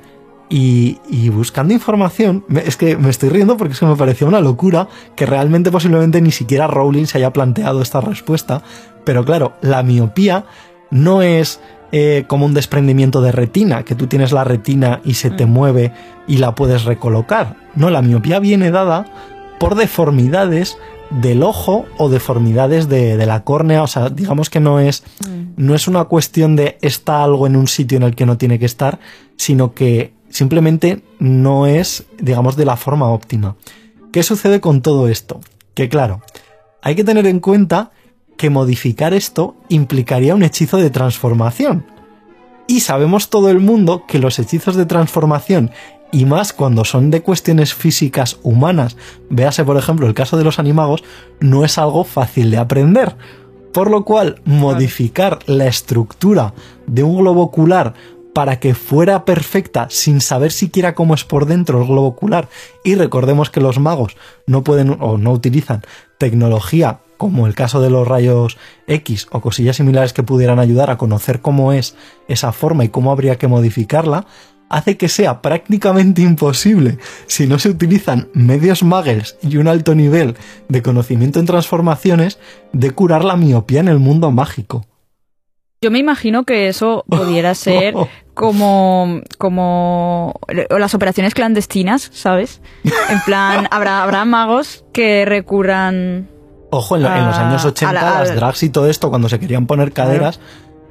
Y, 0.51 0.99
y 1.09 1.31
buscando 1.31 1.73
información, 1.73 2.45
es 2.65 2.77
que 2.77 2.97
me 2.97 3.09
estoy 3.09 3.29
riendo 3.29 3.57
porque 3.57 3.73
es 3.73 3.81
que 3.81 3.87
me 3.87 3.97
pareció 3.97 4.27
una 4.27 4.41
locura 4.41 4.89
que 5.16 5.27
realmente 5.27 5.71
posiblemente 5.71 6.21
ni 6.21 6.33
siquiera 6.33 6.66
Rowling 6.66 7.07
se 7.07 7.19
haya 7.19 7.33
planteado 7.33 7.83
esta 7.83 8.01
respuesta. 8.01 8.62
Pero 9.05 9.25
claro, 9.25 9.55
la 9.62 9.83
miopía 9.83 10.47
no 10.90 11.23
es 11.23 11.61
eh, 11.93 12.24
como 12.27 12.47
un 12.47 12.55
desprendimiento 12.55 13.20
de 13.20 13.32
retina, 13.32 13.85
que 13.85 13.94
tú 13.94 14.06
tienes 14.06 14.32
la 14.32 14.44
retina 14.44 15.01
y 15.05 15.15
se 15.15 15.31
te 15.31 15.47
mueve 15.47 15.93
y 16.27 16.39
la 16.39 16.55
puedes 16.55 16.85
recolocar. 16.85 17.56
No, 17.74 17.90
la 17.90 18.02
miopía 18.02 18.40
viene 18.40 18.70
dada 18.70 19.06
por 19.61 19.77
deformidades 19.77 20.77
del 21.11 21.43
ojo 21.43 21.86
o 21.98 22.09
deformidades 22.09 22.89
de, 22.89 23.16
de 23.16 23.27
la 23.27 23.44
córnea. 23.44 23.82
O 23.82 23.86
sea, 23.86 24.11
digamos 24.11 24.51
que 24.51 24.61
no 24.61 24.81
es, 24.81 25.05
no 25.56 25.74
es 25.74 25.86
una 25.86 26.05
cuestión 26.05 26.56
de 26.56 26.78
está 26.81 27.23
algo 27.23 27.47
en 27.47 27.56
un 27.56 27.69
sitio 27.69 27.97
en 27.97 28.02
el 28.02 28.16
que 28.16 28.27
no 28.27 28.39
tiene 28.39 28.59
que 28.59 28.66
estar, 28.66 28.98
sino 29.36 29.74
que 29.74 30.12
simplemente 30.31 31.02
no 31.20 31.66
es, 31.66 32.06
digamos, 32.19 32.56
de 32.56 32.65
la 32.65 32.77
forma 32.77 33.09
óptima. 33.09 33.56
¿Qué 34.12 34.23
sucede 34.23 34.61
con 34.61 34.82
todo 34.82 35.06
esto? 35.06 35.40
Que 35.74 35.89
claro, 35.89 36.23
hay 36.82 36.97
que 36.97 37.05
tener 37.05 37.27
en 37.27 37.40
cuenta 37.40 37.93
que 38.36 38.51
modificar 38.51 39.15
esto 39.15 39.56
implicaría 39.69 40.35
un 40.35 40.43
hechizo 40.43 40.77
de 40.78 40.90
transformación. 40.90 41.86
Y 42.66 42.81
sabemos 42.81 43.28
todo 43.28 43.51
el 43.51 43.61
mundo 43.61 44.05
que 44.06 44.19
los 44.19 44.39
hechizos 44.39 44.77
de 44.77 44.86
transformación, 44.86 45.70
y 46.12 46.24
más 46.24 46.52
cuando 46.52 46.85
son 46.85 47.11
de 47.11 47.23
cuestiones 47.23 47.74
físicas 47.74 48.39
humanas, 48.43 48.97
véase 49.31 49.65
por 49.65 49.77
ejemplo 49.77 50.06
el 50.06 50.15
caso 50.15 50.36
de 50.36 50.44
los 50.44 50.59
animagos, 50.59 51.02
no 51.40 51.65
es 51.65 51.77
algo 51.77 52.05
fácil 52.05 52.51
de 52.51 52.59
aprender. 52.59 53.16
Por 53.73 53.90
lo 53.90 54.05
cual, 54.05 54.40
modificar 54.44 55.40
la 55.47 55.66
estructura 55.66 56.55
de 56.86 57.02
un 57.02 57.19
globo 57.19 57.43
ocular 57.43 57.94
para 58.35 58.61
que 58.61 58.74
fuera 58.74 59.24
perfecta 59.24 59.86
sin 59.89 60.20
saber 60.20 60.52
siquiera 60.52 60.94
cómo 60.94 61.15
es 61.15 61.24
por 61.24 61.47
dentro 61.47 61.81
el 61.81 61.86
globo 61.86 62.09
ocular, 62.09 62.48
y 62.85 62.97
recordemos 62.97 63.48
que 63.48 63.61
los 63.61 63.78
magos 63.78 64.16
no 64.47 64.62
pueden 64.62 64.97
o 65.01 65.16
no 65.16 65.32
utilizan 65.32 65.82
tecnología 66.19 67.01
como 67.16 67.47
el 67.47 67.55
caso 67.55 67.81
de 67.81 67.90
los 67.90 68.06
rayos 68.06 68.59
X 68.86 69.28
o 69.31 69.40
cosillas 69.40 69.77
similares 69.77 70.12
que 70.12 70.23
pudieran 70.24 70.59
ayudar 70.59 70.90
a 70.90 70.98
conocer 70.98 71.40
cómo 71.40 71.73
es 71.73 71.97
esa 72.28 72.52
forma 72.52 72.85
y 72.85 72.89
cómo 72.89 73.12
habría 73.12 73.39
que 73.39 73.47
modificarla, 73.47 74.27
hace 74.69 74.97
que 74.97 75.09
sea 75.09 75.40
prácticamente 75.40 76.23
imposible, 76.23 76.98
si 77.27 77.47
no 77.47 77.59
se 77.59 77.69
utilizan 77.69 78.28
medios 78.35 78.82
muggles 78.82 79.39
y 79.43 79.56
un 79.56 79.69
alto 79.69 79.94
nivel 79.94 80.35
de 80.69 80.82
conocimiento 80.82 81.39
en 81.39 81.47
transformaciones, 81.47 82.39
de 82.73 82.90
curar 82.90 83.24
la 83.24 83.36
miopía 83.36 83.81
en 83.81 83.89
el 83.89 84.01
mundo 84.01 84.31
mágico. 84.31 84.85
Yo 85.81 85.90
me 85.90 85.98
imagino 85.98 86.44
que 86.44 86.69
eso 86.69 87.05
pudiera 87.09 87.55
ser 87.55 87.94
como, 88.35 89.20
como 89.39 90.35
o 90.70 90.78
las 90.78 90.94
operaciones 90.94 91.35
clandestinas, 91.35 92.11
¿sabes? 92.12 92.61
En 92.85 93.20
plan, 93.24 93.69
habrá, 93.70 94.02
habrá 94.02 94.24
magos 94.24 94.85
que 94.93 95.24
recurran. 95.24 96.28
Ojo, 96.70 96.97
en, 96.97 97.02
lo- 97.05 97.15
en 97.15 97.27
los 97.27 97.36
años 97.36 97.65
80 97.65 97.89
a 97.90 97.93
la- 97.93 98.16
a- 98.19 98.20
las 98.20 98.35
drags 98.35 98.62
y 98.65 98.70
todo 98.70 98.89
esto, 98.89 99.09
cuando 99.11 99.28
se 99.28 99.39
querían 99.39 99.66
poner 99.66 99.93
caderas, 99.93 100.40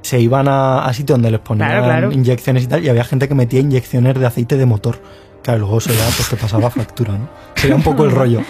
se 0.02 0.20
iban 0.20 0.48
a, 0.48 0.86
a 0.86 0.94
sitios 0.94 1.18
donde 1.18 1.32
les 1.32 1.40
ponían 1.42 1.70
Claro, 1.70 1.84
claro. 1.86 2.12
inyecciones 2.12 2.64
y 2.64 2.68
tal, 2.68 2.84
y 2.84 2.90
había 2.90 3.04
gente 3.04 3.28
que 3.28 3.36
metía 3.36 3.60
inyecciones 3.60 4.16
de 4.20 4.26
aceite 4.26 4.58
de 4.58 4.66
motor. 4.66 5.02
Claro, 5.44 5.60
luego 5.60 5.78
eso 5.80 5.90
ya 5.92 6.06
pues 6.16 6.30
te 6.30 6.38
pasaba 6.38 6.70
factura, 6.70 7.12
¿no? 7.14 7.28
Sería 7.56 7.76
un 7.76 7.84
poco 7.84 8.06
el 8.06 8.12
rollo. 8.12 8.42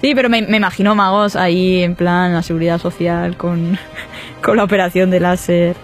Sí, 0.00 0.14
pero 0.14 0.28
me, 0.28 0.42
me 0.42 0.58
imagino 0.58 0.94
magos 0.94 1.34
ahí 1.34 1.82
en 1.82 1.94
plan 1.96 2.32
la 2.34 2.42
seguridad 2.42 2.78
social 2.78 3.36
con, 3.36 3.76
con 4.42 4.56
la 4.56 4.64
operación 4.64 5.10
de 5.10 5.18
láser. 5.20 5.76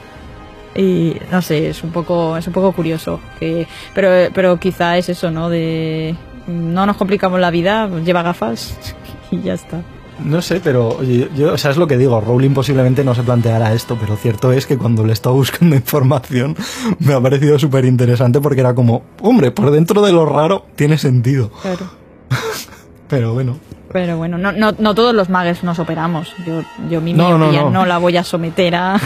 Y 0.75 1.17
no 1.31 1.43
sé, 1.43 1.71
es 1.71 1.83
un 1.83 1.91
poco, 1.91 2.37
es 2.37 2.47
un 2.47 2.53
poco 2.53 2.73
curioso. 2.73 3.21
Que, 3.39 3.67
pero, 3.95 4.31
pero 4.33 4.59
quizá 4.59 4.97
es 4.97 5.09
eso, 5.09 5.31
¿no? 5.31 5.49
De 5.49 6.15
no 6.47 6.87
nos 6.87 6.97
complicamos 6.97 7.41
la 7.41 7.51
vida, 7.51 7.89
lleva 8.05 8.23
gafas 8.23 8.77
y 9.31 9.41
ya 9.41 9.55
está. 9.55 9.83
No 10.25 10.43
sé, 10.43 10.61
pero 10.61 10.89
oye, 10.99 11.31
yo, 11.35 11.55
o 11.55 11.59
sea, 11.59 11.71
es 11.71 11.79
lo 11.79 11.87
que 11.87 11.97
digo, 11.97 12.21
Rowling 12.21 12.51
posiblemente 12.51 13.05
no 13.05 13.15
se 13.15 13.23
planteara 13.23 13.73
esto, 13.73 13.97
pero 13.99 14.17
cierto 14.17 14.53
es 14.53 14.67
que 14.67 14.77
cuando 14.77 15.05
le 15.05 15.15
estaba 15.15 15.35
buscando 15.35 15.77
información 15.77 16.57
me 16.99 17.15
ha 17.15 17.21
parecido 17.21 17.59
súper 17.59 17.87
interesante 17.87 18.41
porque 18.41 18.61
era 18.61 18.75
como, 18.75 19.03
hombre, 19.23 19.51
por 19.51 19.71
dentro 19.71 20.03
de 20.03 20.13
lo 20.13 20.27
raro 20.27 20.67
tiene 20.77 20.99
sentido. 20.99 21.51
Claro. 21.63 21.87
Pero 23.09 23.35
bueno. 23.35 23.59
Pero 23.93 24.19
bueno, 24.19 24.39
no, 24.39 24.53
no, 24.53 24.73
no 24.79 24.95
todos 24.95 25.13
los 25.13 25.29
magos 25.31 25.65
nos 25.65 25.81
operamos. 25.81 26.33
Yo, 26.47 26.63
yo 26.89 27.01
mi 27.01 27.13
No, 27.13 27.37
no, 27.37 27.71
no. 27.71 27.85
la 27.87 27.99
voy 27.99 28.17
a 28.17 28.23
someter 28.23 28.77
a, 28.77 29.01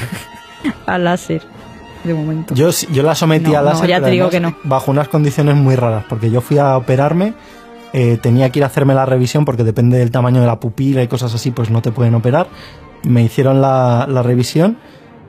a 0.86 0.98
láser 0.98 1.42
de 2.04 2.12
momento. 2.14 2.54
Yo, 2.54 2.70
yo 2.92 3.02
la 3.02 3.14
sometí 3.14 3.50
No, 3.50 3.58
a 3.58 3.62
no, 3.62 3.68
láser, 3.70 3.88
ya 3.88 4.00
te 4.00 4.10
digo 4.10 4.28
que 4.30 4.40
no. 4.40 4.56
bajo 4.64 4.90
unas 4.90 5.08
condiciones 5.08 5.56
muy 5.56 5.74
raras, 5.76 6.04
porque 6.08 6.30
yo 6.30 6.40
fui 6.40 6.58
a 6.58 6.76
operarme, 6.76 7.32
eh, 7.92 8.18
tenía 8.20 8.50
que 8.50 8.58
ir 8.58 8.64
a 8.64 8.66
hacerme 8.66 8.94
la 8.94 9.06
revisión 9.06 9.44
porque 9.44 9.64
depende 9.64 9.98
del 9.98 10.10
tamaño 10.10 10.40
de 10.40 10.46
la 10.46 10.60
pupila 10.60 11.02
y 11.02 11.08
cosas 11.08 11.34
así, 11.34 11.50
pues 11.50 11.70
no 11.70 11.80
te 11.80 11.92
pueden 11.92 12.14
operar. 12.14 12.48
Me 13.04 13.22
hicieron 13.22 13.60
la, 13.62 14.06
la 14.08 14.22
revisión 14.22 14.76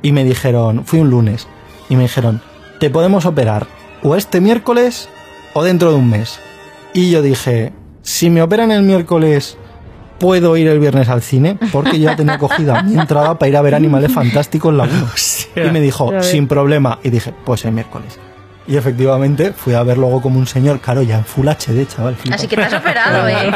y 0.02 0.12
me 0.12 0.24
dijeron, 0.24 0.84
fui 0.86 1.00
un 1.00 1.10
lunes, 1.10 1.48
y 1.90 1.96
me 1.96 2.04
dijeron, 2.04 2.42
te 2.80 2.90
podemos 2.90 3.26
operar 3.26 3.68
o 4.04 4.16
este 4.16 4.42
miércoles 4.42 5.08
o 5.54 5.64
dentro 5.64 5.92
de 5.92 5.98
un 5.98 6.10
mes. 6.10 6.40
Y 6.94 7.12
yo 7.12 7.22
dije, 7.22 7.72
si 8.02 8.30
me 8.30 8.42
operan 8.42 8.72
el 8.72 8.84
miércoles, 8.84 9.58
puedo 10.18 10.56
ir 10.58 10.68
el 10.68 10.80
viernes 10.80 11.10
al 11.10 11.22
cine, 11.22 11.58
porque 11.72 12.00
yo 12.00 12.10
ya 12.10 12.16
tenía 12.16 12.38
cogida 12.40 12.82
mi 12.84 13.00
entrada 13.00 13.38
para 13.38 13.50
ir 13.50 13.58
a 13.58 13.62
ver 13.62 13.76
Animales 13.76 14.12
Fantásticos 14.12 14.74
la 14.74 14.84
1. 14.84 15.68
Y 15.68 15.72
me 15.72 15.82
dijo, 15.82 16.12
sin 16.22 16.48
problema. 16.48 17.00
Y 17.04 17.10
dije, 17.10 17.34
pues 17.44 17.66
el 17.66 17.72
miércoles. 17.72 18.20
Y 18.68 18.78
efectivamente 18.78 19.54
fui 19.54 19.76
a 19.76 19.84
ver 19.84 19.98
luego 19.98 20.22
como 20.22 20.40
un 20.40 20.48
señor, 20.48 20.80
claro, 20.80 21.04
ya 21.04 21.18
en 21.18 21.26
Full 21.26 21.48
HD, 21.48 21.88
chaval. 21.88 22.16
flipa. 22.16 22.36
Así 22.36 22.48
que 22.48 22.56
te 22.56 22.64
has 22.64 22.74
operado, 22.74 23.28
¿eh? 23.28 23.52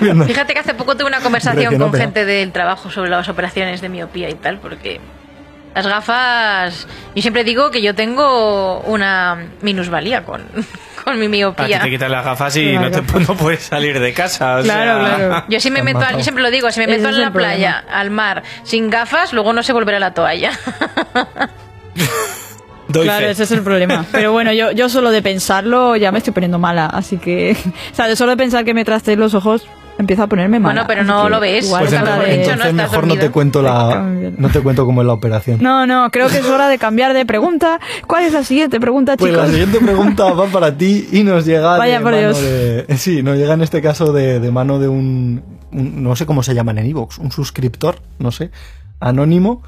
Fíjate 0.26 0.52
que 0.52 0.60
hace 0.60 0.74
poco 0.74 0.96
tuve 0.96 1.08
una 1.08 1.20
conversación 1.20 1.76
con 1.76 1.92
gente 1.92 2.24
del 2.24 2.52
trabajo 2.52 2.88
sobre 2.88 3.10
las 3.10 3.28
operaciones 3.28 3.80
de 3.80 3.88
miopía 3.88 4.30
y 4.30 4.34
tal, 4.34 4.58
porque 4.58 5.00
las 5.74 5.86
gafas. 5.86 6.86
Yo 7.14 7.22
siempre 7.22 7.44
digo 7.44 7.70
que 7.70 7.82
yo 7.82 7.94
tengo 7.94 8.80
una 8.80 9.48
minusvalía 9.62 10.24
con, 10.24 10.42
con 11.04 11.18
mi 11.18 11.26
A 11.26 11.28
ti 11.28 11.36
miopía. 11.36 11.80
te 11.80 11.90
quitas 11.90 12.10
las 12.10 12.24
gafas 12.24 12.56
y 12.56 12.72
no, 12.74 12.88
Claro. 12.90 13.02
te, 13.02 13.20
no 13.20 13.34
puedes 13.36 13.62
salir 13.64 13.98
de 14.00 14.12
casa. 14.12 14.58
o 14.58 14.62
Claro, 14.62 15.04
sea- 15.06 15.16
claro. 15.16 15.44
Yo 15.48 15.60
si 15.60 15.70
me 15.70 15.78
Te 15.80 15.84
meto, 15.84 16.00
yo 16.12 16.22
siempre 16.22 16.42
lo 16.42 16.50
digo, 16.50 16.70
si 16.70 16.80
me 16.80 16.86
meto 16.86 17.08
en 17.08 17.20
la 17.20 17.32
playa, 17.32 17.84
al 17.90 18.10
mar, 18.10 18.42
sin 18.62 18.88
gafas, 18.90 19.32
luego 19.32 19.52
no 19.52 19.62
sé 19.62 19.72
volver 19.72 19.96
a 19.96 19.98
la 20.00 20.14
toalla. 20.14 20.52
Doy 22.88 23.04
Claro, 23.04 23.24
fe. 23.26 23.30
ese 23.32 23.42
es 23.44 23.50
el 23.50 23.62
problema. 23.62 24.04
Pero 24.12 24.32
bueno, 24.32 24.52
yo, 24.52 24.70
yo 24.70 24.88
solo 24.88 25.10
de 25.10 25.22
pensarlo 25.22 25.96
ya 25.96 26.12
me 26.12 26.18
estoy 26.18 26.32
poniendo 26.34 26.58
mala, 26.58 26.86
así 26.86 27.16
que... 27.18 27.56
O 27.92 27.94
sea, 27.94 28.06
de 28.06 28.14
solo 28.14 28.32
de 28.32 28.36
pensar 28.36 28.64
que 28.64 28.74
me 28.74 28.84
trasteen 28.84 29.18
los 29.18 29.34
ojos, 29.34 29.66
empiezo 29.98 30.24
a 30.24 30.26
ponerme 30.26 30.58
mala. 30.58 30.82
Bueno, 30.82 30.86
pero 30.88 31.04
no 31.04 31.28
lo 31.28 31.38
ves. 31.40 31.66
igual 31.66 31.82
Pues 31.82 31.90
Pues 31.94 32.00
entonces- 32.02 32.28
de- 32.28 32.36
dicho, 32.38 32.46
no 32.48 32.52
entonces 32.54 32.70
estás 32.72 32.90
mejor 32.92 33.06
no 33.06 33.14
te 33.16 33.30
cuento 33.30 33.62
la, 33.62 34.02
no 34.36 34.48
te 34.48 34.60
cuento 34.60 34.84
cómo 34.86 35.00
es 35.02 35.06
la 35.06 35.12
operación. 35.12 35.58
No, 35.62 35.86
no, 35.86 36.10
creo 36.10 36.28
que 36.28 36.38
es 36.38 36.46
hora 36.46 36.68
de 36.68 36.78
cambiar 36.78 37.14
de 37.14 37.24
pregunta. 37.24 37.78
¿Cuál 38.06 38.24
es 38.24 38.32
la 38.32 38.42
siguiente 38.44 38.80
pregunta, 38.80 39.16
Pues 39.16 39.30
chicos? 39.32 39.46
la 39.46 39.50
siguiente 39.52 39.78
pregunta 39.80 40.32
va 40.32 40.46
para 40.46 40.76
ti 40.76 41.08
y 41.12 41.22
nos 41.22 41.44
llega 41.46 41.78
Vaya 41.78 41.98
de 41.98 42.02
por 42.02 42.12
mano 42.12 42.18
Dios. 42.28 42.40
de... 42.42 42.86
Sí, 42.96 43.22
nos 43.22 43.36
llega 43.36 43.54
en 43.54 43.62
este 43.62 43.80
caso 43.82 44.12
de, 44.12 44.40
de 44.40 44.50
mano 44.50 44.78
de 44.78 44.88
un, 44.88 45.42
un- 45.72 46.02
No 46.02 46.16
sé 46.16 46.26
cómo 46.26 46.42
se 46.42 46.54
llaman 46.54 46.78
en 46.78 46.86
Evox, 46.86 47.18
un 47.18 47.30
suscriptor, 47.32 47.96
no 48.18 48.30
sé, 48.32 48.50
anónimo, 49.00 49.62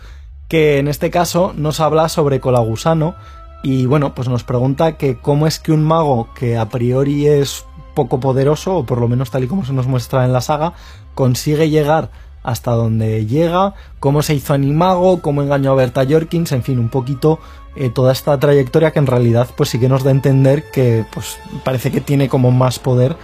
que 0.49 0.79
en 0.79 0.89
este 0.89 1.11
caso 1.11 1.53
nos 1.57 1.81
habla 1.81 2.09
sobre 2.09 2.41
Colagusano 2.41 3.15
y 3.63 3.87
bueno, 3.87 4.15
pues 4.15 4.29
nos 4.29 4.45
pregunta 4.45 4.93
que 4.97 5.17
cómo 5.17 5.47
es 5.47 5.59
que 5.59 5.73
un 5.73 5.83
mago 5.83 6.29
que 6.39 6.57
a 6.57 6.69
priori 6.69 7.27
es 7.27 7.65
poco 7.97 8.21
poderoso, 8.21 8.77
o 8.77 8.87
por 8.87 9.01
lo 9.01 9.09
menos 9.09 9.33
tal 9.33 9.43
y 9.43 9.49
como 9.49 9.65
se 9.65 9.73
nos 9.73 9.89
muestra 9.89 10.25
en 10.25 10.33
la 10.33 10.41
saga, 10.41 10.75
consigue 11.17 11.69
llegar 11.69 12.11
hasta 12.45 12.71
dónde 12.71 13.27
llega, 13.27 13.75
cómo 13.99 14.23
se 14.23 14.35
hizo 14.35 14.55
animago, 14.55 15.21
cómo 15.21 15.43
engañó 15.43 15.73
a 15.73 15.75
Berta 15.75 16.07
Jorkins, 16.09 16.53
en 16.53 16.63
fin, 16.63 16.79
un 16.79 16.91
poquito 16.91 17.41
eh, 17.75 17.91
toda 17.91 18.13
esta 18.13 18.39
trayectoria 18.39 18.93
que 18.93 19.01
en 19.01 19.09
realidad 19.09 19.49
pues 19.57 19.71
sí 19.71 19.81
que 19.81 19.89
nos 19.89 20.05
da 20.05 20.11
a 20.11 20.13
entender 20.13 20.71
que 20.71 21.05
pues 21.13 21.39
parece 21.65 21.91
que 21.91 22.01
tiene 22.01 22.29
como 22.29 22.53
más 22.53 22.79
poder 22.79 23.17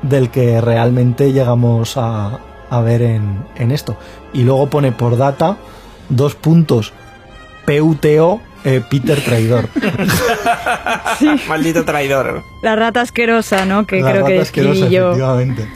del 0.00 0.30
que 0.30 0.62
realmente 0.62 1.34
llegamos 1.34 1.98
a, 1.98 2.38
a 2.70 2.80
ver 2.80 3.02
en, 3.02 3.44
en 3.56 3.70
esto. 3.70 3.96
Y 4.32 4.44
luego 4.44 4.70
pone 4.70 4.92
por 4.92 5.18
data 5.18 5.58
dos 6.08 6.34
puntos 6.34 6.94
PUTO 7.66 8.40
eh, 8.64 8.82
Peter 8.88 9.20
Traidor. 9.20 9.68
Maldito 11.48 11.84
traidor. 11.84 12.42
La 12.62 12.76
rata 12.76 13.00
asquerosa, 13.00 13.64
¿no? 13.64 13.86
Que 13.86 14.00
La 14.00 14.12
creo 14.12 14.26
que 14.26 14.38
asquerosa, 14.38 14.72
describí 14.72 14.94
yo. 14.94 15.10
efectivamente. 15.10 15.68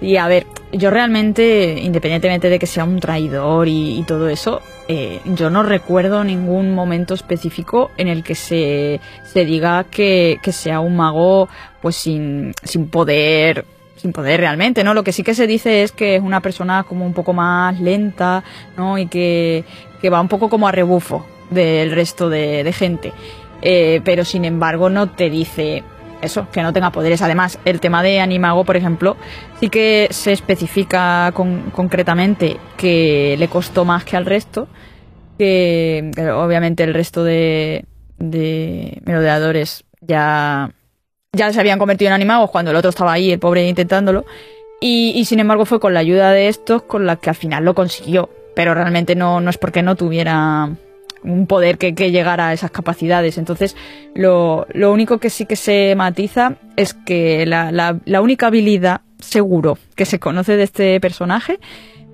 Y 0.00 0.16
a 0.16 0.28
ver, 0.28 0.46
yo 0.72 0.90
realmente, 0.90 1.76
independientemente 1.80 2.48
de 2.48 2.58
que 2.58 2.66
sea 2.66 2.84
un 2.84 3.00
traidor 3.00 3.66
y, 3.66 3.98
y 3.98 4.02
todo 4.04 4.28
eso, 4.28 4.62
eh, 4.86 5.20
yo 5.24 5.50
no 5.50 5.64
recuerdo 5.64 6.22
ningún 6.22 6.72
momento 6.72 7.14
específico 7.14 7.90
en 7.96 8.06
el 8.06 8.22
que 8.22 8.36
se, 8.36 9.00
se 9.24 9.44
diga 9.44 9.84
que, 9.84 10.38
que 10.40 10.52
sea 10.52 10.78
un 10.80 10.96
mago 10.96 11.48
pues 11.82 11.96
sin, 11.96 12.52
sin 12.62 12.88
poder 12.88 13.64
sin 13.96 14.12
poder 14.12 14.38
realmente, 14.38 14.84
¿no? 14.84 14.94
Lo 14.94 15.02
que 15.02 15.10
sí 15.10 15.24
que 15.24 15.34
se 15.34 15.48
dice 15.48 15.82
es 15.82 15.90
que 15.90 16.14
es 16.14 16.22
una 16.22 16.40
persona 16.40 16.84
como 16.84 17.04
un 17.04 17.12
poco 17.12 17.32
más 17.32 17.80
lenta, 17.80 18.44
¿no? 18.76 18.96
Y 18.96 19.08
que, 19.08 19.64
que 20.00 20.08
va 20.08 20.20
un 20.20 20.28
poco 20.28 20.48
como 20.48 20.68
a 20.68 20.72
rebufo 20.72 21.26
del 21.50 21.92
resto 21.92 22.28
de, 22.28 22.72
gente. 22.72 23.12
Eh, 23.62 24.00
pero 24.04 24.24
sin 24.24 24.44
embargo 24.44 24.88
no 24.88 25.08
te 25.10 25.30
dice 25.30 25.82
eso, 26.22 26.46
que 26.52 26.62
no 26.62 26.72
tenga 26.72 26.90
poderes. 26.90 27.22
Además, 27.22 27.58
el 27.64 27.80
tema 27.80 28.02
de 28.02 28.20
Animago, 28.20 28.64
por 28.64 28.76
ejemplo, 28.76 29.16
sí 29.60 29.68
que 29.68 30.08
se 30.10 30.32
especifica 30.32 31.30
con- 31.34 31.70
concretamente 31.70 32.56
que 32.76 33.36
le 33.38 33.48
costó 33.48 33.84
más 33.84 34.04
que 34.04 34.16
al 34.16 34.26
resto, 34.26 34.68
que, 35.38 36.10
que 36.14 36.30
obviamente 36.30 36.82
el 36.84 36.94
resto 36.94 37.22
de, 37.24 37.84
de 38.18 39.00
merodeadores 39.04 39.84
ya, 40.00 40.72
ya 41.32 41.52
se 41.52 41.60
habían 41.60 41.78
convertido 41.78 42.08
en 42.08 42.14
animagos 42.14 42.50
cuando 42.50 42.70
el 42.72 42.76
otro 42.76 42.90
estaba 42.90 43.12
ahí, 43.12 43.30
el 43.30 43.38
pobre 43.38 43.68
intentándolo. 43.68 44.24
Y, 44.80 45.12
y 45.16 45.24
sin 45.24 45.40
embargo 45.40 45.66
fue 45.66 45.80
con 45.80 45.94
la 45.94 46.00
ayuda 46.00 46.30
de 46.32 46.48
estos 46.48 46.82
con 46.82 47.06
la 47.06 47.16
que 47.16 47.30
al 47.30 47.36
final 47.36 47.64
lo 47.64 47.74
consiguió. 47.74 48.30
Pero 48.54 48.74
realmente 48.74 49.14
no, 49.14 49.40
no 49.40 49.50
es 49.50 49.58
porque 49.58 49.82
no 49.82 49.94
tuviera 49.94 50.70
un 51.24 51.46
poder 51.46 51.78
que, 51.78 51.94
que 51.94 52.10
llegara 52.10 52.48
a 52.48 52.52
esas 52.52 52.70
capacidades. 52.70 53.38
Entonces, 53.38 53.76
lo, 54.14 54.66
lo 54.72 54.92
único 54.92 55.18
que 55.18 55.30
sí 55.30 55.46
que 55.46 55.56
se 55.56 55.94
matiza 55.96 56.54
es 56.76 56.94
que 56.94 57.44
la, 57.46 57.72
la, 57.72 57.98
la 58.04 58.20
única 58.20 58.46
habilidad 58.48 59.00
seguro 59.18 59.78
que 59.96 60.04
se 60.04 60.18
conoce 60.18 60.56
de 60.56 60.62
este 60.62 61.00
personaje 61.00 61.58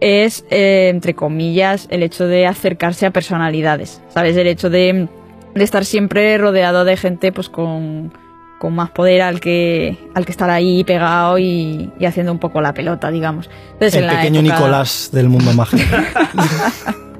es, 0.00 0.44
eh, 0.50 0.88
entre 0.92 1.14
comillas, 1.14 1.86
el 1.90 2.02
hecho 2.02 2.26
de 2.26 2.46
acercarse 2.46 3.06
a 3.06 3.10
personalidades. 3.10 4.02
¿Sabes? 4.08 4.36
El 4.36 4.46
hecho 4.46 4.70
de, 4.70 5.08
de 5.54 5.64
estar 5.64 5.84
siempre 5.84 6.36
rodeado 6.38 6.84
de 6.84 6.96
gente 6.96 7.30
pues 7.30 7.48
con, 7.48 8.12
con 8.58 8.74
más 8.74 8.90
poder 8.90 9.22
al 9.22 9.40
que, 9.40 9.96
al 10.14 10.24
que 10.24 10.32
estar 10.32 10.50
ahí 10.50 10.82
pegado 10.84 11.38
y, 11.38 11.90
y 11.98 12.04
haciendo 12.06 12.32
un 12.32 12.38
poco 12.38 12.60
la 12.60 12.72
pelota, 12.74 13.10
digamos. 13.10 13.48
Entonces, 13.74 13.94
El 13.96 14.04
en 14.04 14.16
pequeño 14.16 14.40
época- 14.40 14.56
Nicolás 14.56 15.10
del 15.12 15.28
mundo 15.28 15.52
mágico. 15.52 15.82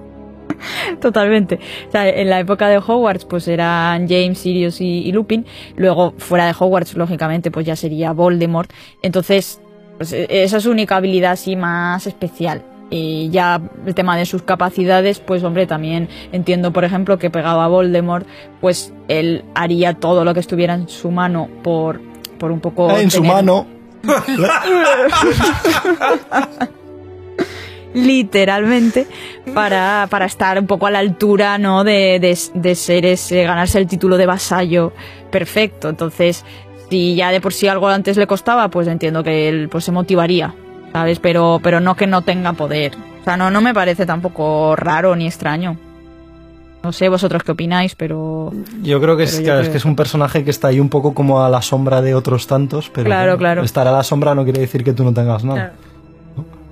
Totalmente. 1.01 1.59
O 1.89 1.91
sea, 1.91 2.09
en 2.09 2.31
la 2.31 2.41
época 2.41 2.69
de 2.69 2.79
Hogwarts, 2.79 3.25
pues 3.25 3.49
eran 3.49 4.09
James, 4.09 4.39
Sirius 4.39 4.81
y, 4.81 5.01
y 5.01 5.13
Lupin. 5.13 5.45
Luego, 5.77 6.15
fuera 6.19 6.47
de 6.47 6.55
Hogwarts, 6.59 6.95
lógicamente, 6.95 7.51
pues 7.51 7.67
ya 7.67 7.77
sería 7.77 8.13
Voldemort. 8.13 8.71
Entonces, 9.03 9.61
pues, 9.99 10.13
e- 10.13 10.45
esa 10.45 10.59
es 10.59 10.63
su 10.63 10.71
única 10.71 10.97
habilidad 10.97 11.33
así 11.33 11.57
más 11.57 12.07
especial. 12.07 12.63
Y 12.91 13.31
ya 13.31 13.61
el 13.87 13.95
tema 13.95 14.17
de 14.17 14.27
sus 14.27 14.43
capacidades, 14.43 15.19
pues 15.19 15.43
hombre, 15.43 15.67
también 15.67 16.09
entiendo, 16.33 16.73
por 16.73 16.85
ejemplo, 16.85 17.19
que 17.19 17.31
pegado 17.31 17.61
a 17.61 17.69
Voldemort, 17.69 18.27
pues 18.61 18.93
él 19.09 19.45
haría 19.55 19.95
todo 19.95 20.25
lo 20.25 20.35
que 20.35 20.41
estuviera 20.41 20.75
en 20.75 20.89
su 20.89 21.11
mano 21.11 21.49
por, 21.63 22.01
por 22.39 22.53
un 22.53 22.61
poco... 22.61 22.91
en 22.97 23.11
su 23.11 23.25
mano. 23.25 23.67
literalmente 27.95 29.07
para, 29.55 30.07
para 30.11 30.27
estar 30.27 30.59
un 30.59 30.67
poco 30.67 30.87
a 30.87 30.91
la 30.91 30.99
altura 30.99 31.59
no 31.59 31.85
de, 31.85 32.19
de, 32.21 32.39
de 32.55 32.75
ser 32.75 33.07
ese 33.07 33.45
ganarse 33.45 33.79
el 33.79 33.87
título 33.87 34.17
de 34.17 34.27
vasallo 34.27 34.93
perfecto. 35.31 35.89
Entonces 35.89 36.45
si 36.91 37.15
ya 37.15 37.31
de 37.31 37.41
por 37.41 37.53
sí 37.55 37.67
algo 37.69 37.89
antes 37.89 38.17
le 38.17 38.27
costaba 38.27 38.69
pues 38.69 38.87
entiendo 38.89 39.23
que 39.25 39.49
él 39.49 39.69
pues 39.71 39.85
se 39.85 39.93
motivaría 39.93 40.55
sabes 40.93 41.19
pero 41.19 41.61
pero 41.63 41.81
no 41.81 41.95
que 41.97 42.07
no 42.07 42.23
tenga 42.23 42.53
poder. 42.53 42.93
O 43.21 43.25
sea 43.25 43.37
no 43.37 43.51
no 43.51 43.61
me 43.61 43.73
parece 43.73 44.05
tampoco 44.07 44.77
raro 44.77 45.17
ni 45.17 45.27
extraño. 45.27 45.77
No 46.83 46.93
sé 46.93 47.09
vosotros 47.09 47.43
qué 47.43 47.53
opináis 47.53 47.95
pero 47.95 48.53
Yo 48.83 49.01
creo 49.01 49.17
que 49.17 49.23
es, 49.23 49.39
es 49.39 49.69
que 49.71 49.77
es 49.79 49.85
un 49.87 49.97
personaje 49.97 50.45
que 50.45 50.51
está 50.51 50.69
ahí 50.69 50.81
un 50.81 50.91
poco 50.91 51.15
como 51.15 51.43
a 51.43 51.49
la 51.49 51.63
sombra 51.63 52.03
de 52.03 52.15
otros 52.15 52.47
tantos, 52.47 52.91
pero 52.93 53.07
Claro, 53.07 53.39
claro. 53.39 53.63
estar 53.63 53.87
a 53.89 53.93
la 53.93 54.03
sombra 54.03 54.35
no 54.35 54.45
quiere 54.45 54.61
decir 54.61 54.85
que 54.85 54.93
tú 54.93 55.03
no 55.05 55.15
tengas 55.15 55.45
nada. 55.45 55.71
Claro, 55.71 55.75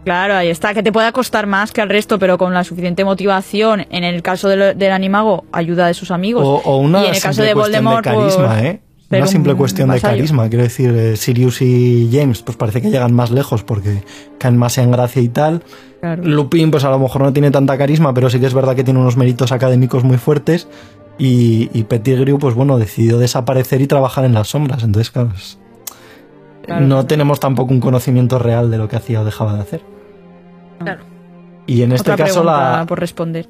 ahí 0.06 0.48
está, 0.48 0.74
que 0.74 0.82
te 0.82 0.90
pueda 0.92 1.12
costar 1.12 1.46
más 1.46 1.72
que 1.72 1.80
al 1.80 1.88
resto, 1.88 2.18
pero 2.18 2.38
con 2.38 2.52
la 2.54 2.64
suficiente 2.64 3.04
motivación, 3.04 3.86
en 3.90 4.04
el 4.04 4.22
caso 4.22 4.48
del, 4.48 4.76
del 4.78 4.92
animago, 4.92 5.44
ayuda 5.52 5.86
de 5.86 5.94
sus 5.94 6.10
amigos. 6.10 6.44
O, 6.44 6.56
o 6.64 6.76
una 6.78 7.02
y 7.02 7.06
en 7.08 7.14
el 7.14 7.20
caso 7.20 7.34
simple 7.34 7.46
de 7.48 7.54
cuestión 7.54 7.84
Voldemort, 7.84 8.06
de 8.06 8.12
carisma, 8.12 8.48
pues, 8.48 8.62
¿eh? 8.64 8.80
Una 9.10 9.20
un 9.20 9.28
simple 9.28 9.54
cuestión 9.54 9.88
de 9.90 9.94
vasallo. 9.96 10.16
carisma. 10.16 10.48
Quiero 10.48 10.64
decir, 10.64 10.90
eh, 10.96 11.16
Sirius 11.16 11.60
y 11.60 12.08
James, 12.10 12.40
pues 12.42 12.56
parece 12.56 12.80
que 12.80 12.90
llegan 12.90 13.12
más 13.12 13.30
lejos 13.30 13.62
porque 13.62 14.02
caen 14.38 14.56
más 14.56 14.78
en 14.78 14.90
gracia 14.90 15.20
y 15.20 15.28
tal. 15.28 15.62
Claro. 16.00 16.22
Lupin, 16.24 16.70
pues 16.70 16.82
a 16.84 16.90
lo 16.90 16.98
mejor 16.98 17.20
no 17.22 17.32
tiene 17.32 17.50
tanta 17.50 17.76
carisma, 17.76 18.14
pero 18.14 18.30
sí 18.30 18.40
que 18.40 18.46
es 18.46 18.54
verdad 18.54 18.74
que 18.74 18.84
tiene 18.84 18.98
unos 19.00 19.18
méritos 19.18 19.52
académicos 19.52 20.02
muy 20.02 20.16
fuertes. 20.16 20.66
Y, 21.18 21.68
y 21.74 21.84
Pettigrew, 21.84 22.38
pues 22.38 22.54
bueno, 22.54 22.78
decidió 22.78 23.18
desaparecer 23.18 23.82
y 23.82 23.86
trabajar 23.86 24.24
en 24.24 24.32
las 24.32 24.48
sombras. 24.48 24.82
Entonces, 24.82 25.10
claro, 25.10 25.30
es- 25.36 25.58
Claro. 26.64 26.86
no 26.86 27.04
tenemos 27.06 27.40
tampoco 27.40 27.72
un 27.74 27.80
conocimiento 27.80 28.38
real 28.38 28.70
de 28.70 28.78
lo 28.78 28.88
que 28.88 28.94
hacía 28.96 29.20
o 29.20 29.24
dejaba 29.24 29.54
de 29.54 29.60
hacer. 29.62 29.82
Claro. 30.78 31.04
Y 31.66 31.82
en 31.82 31.92
este 31.92 32.12
Otra 32.12 32.26
caso 32.26 32.44
la, 32.44 32.84
por 32.88 33.00
responder. 33.00 33.48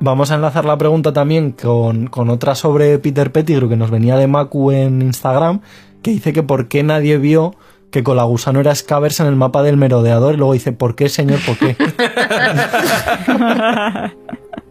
Vamos 0.00 0.30
a 0.30 0.36
enlazar 0.36 0.64
la 0.64 0.78
pregunta 0.78 1.12
también 1.12 1.52
con, 1.52 2.06
con 2.06 2.30
otra 2.30 2.54
sobre 2.54 2.98
Peter 2.98 3.32
Pettigrew 3.32 3.68
que 3.68 3.76
nos 3.76 3.90
venía 3.90 4.16
de 4.16 4.28
Macu 4.28 4.70
en 4.70 5.02
Instagram, 5.02 5.60
que 6.02 6.12
dice 6.12 6.32
que 6.32 6.44
por 6.44 6.68
qué 6.68 6.84
nadie 6.84 7.18
vio 7.18 7.56
que 7.90 8.04
con 8.04 8.16
la 8.16 8.24
gusano 8.24 8.60
era 8.60 8.74
Scavers 8.74 9.20
en 9.20 9.26
el 9.26 9.36
mapa 9.36 9.62
del 9.62 9.76
merodeador 9.76 10.34
y 10.34 10.36
luego 10.36 10.52
dice, 10.52 10.72
¿por 10.72 10.94
qué, 10.94 11.08
señor? 11.08 11.40
¿Por 11.44 11.58
qué? 11.58 11.76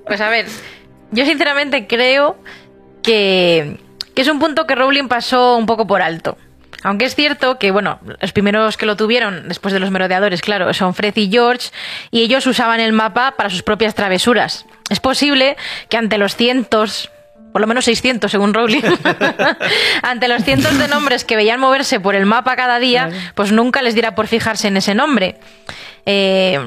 Pues 0.08 0.22
a 0.22 0.30
ver, 0.30 0.46
yo 1.12 1.26
sinceramente 1.26 1.86
creo 1.86 2.38
que, 3.04 3.78
que 4.16 4.22
es 4.22 4.28
un 4.30 4.40
punto 4.40 4.66
que 4.66 4.74
Rowling 4.74 5.10
pasó 5.10 5.58
un 5.58 5.66
poco 5.66 5.86
por 5.86 6.02
alto. 6.02 6.38
Aunque 6.84 7.06
es 7.06 7.16
cierto 7.16 7.58
que, 7.58 7.72
bueno, 7.72 8.00
los 8.20 8.32
primeros 8.32 8.78
que 8.78 8.86
lo 8.86 8.96
tuvieron 8.96 9.48
después 9.48 9.74
de 9.74 9.80
los 9.80 9.92
merodeadores, 9.92 10.42
claro, 10.42 10.74
son 10.74 10.94
Fred 10.94 11.16
y 11.16 11.30
George, 11.30 11.70
y 12.12 12.22
ellos 12.22 12.46
usaban 12.46 12.80
el 12.80 12.94
mapa 12.94 13.34
para 13.38 13.50
sus 13.50 13.64
propias 13.64 13.96
travesuras. 13.96 14.66
Es 14.90 15.00
posible 15.00 15.58
que 15.90 15.98
ante 15.98 16.18
los 16.18 16.36
cientos, 16.36 17.10
por 17.52 17.62
lo 17.62 17.68
menos 17.68 17.86
600 17.86 18.30
según 18.30 18.54
Rowling, 18.54 18.84
ante 20.02 20.28
los 20.28 20.44
cientos 20.44 20.78
de 20.78 20.88
nombres 20.88 21.26
que 21.26 21.36
veían 21.36 21.60
moverse 21.60 22.00
por 22.00 22.16
el 22.16 22.26
mapa 22.26 22.56
cada 22.56 22.80
día, 22.80 23.10
pues 23.36 23.52
nunca 23.52 23.82
les 23.82 23.94
diera 23.94 24.16
por 24.16 24.28
fijarse 24.28 24.68
en 24.68 24.78
ese 24.78 24.94
nombre. 24.94 25.38
Eh, 26.06 26.60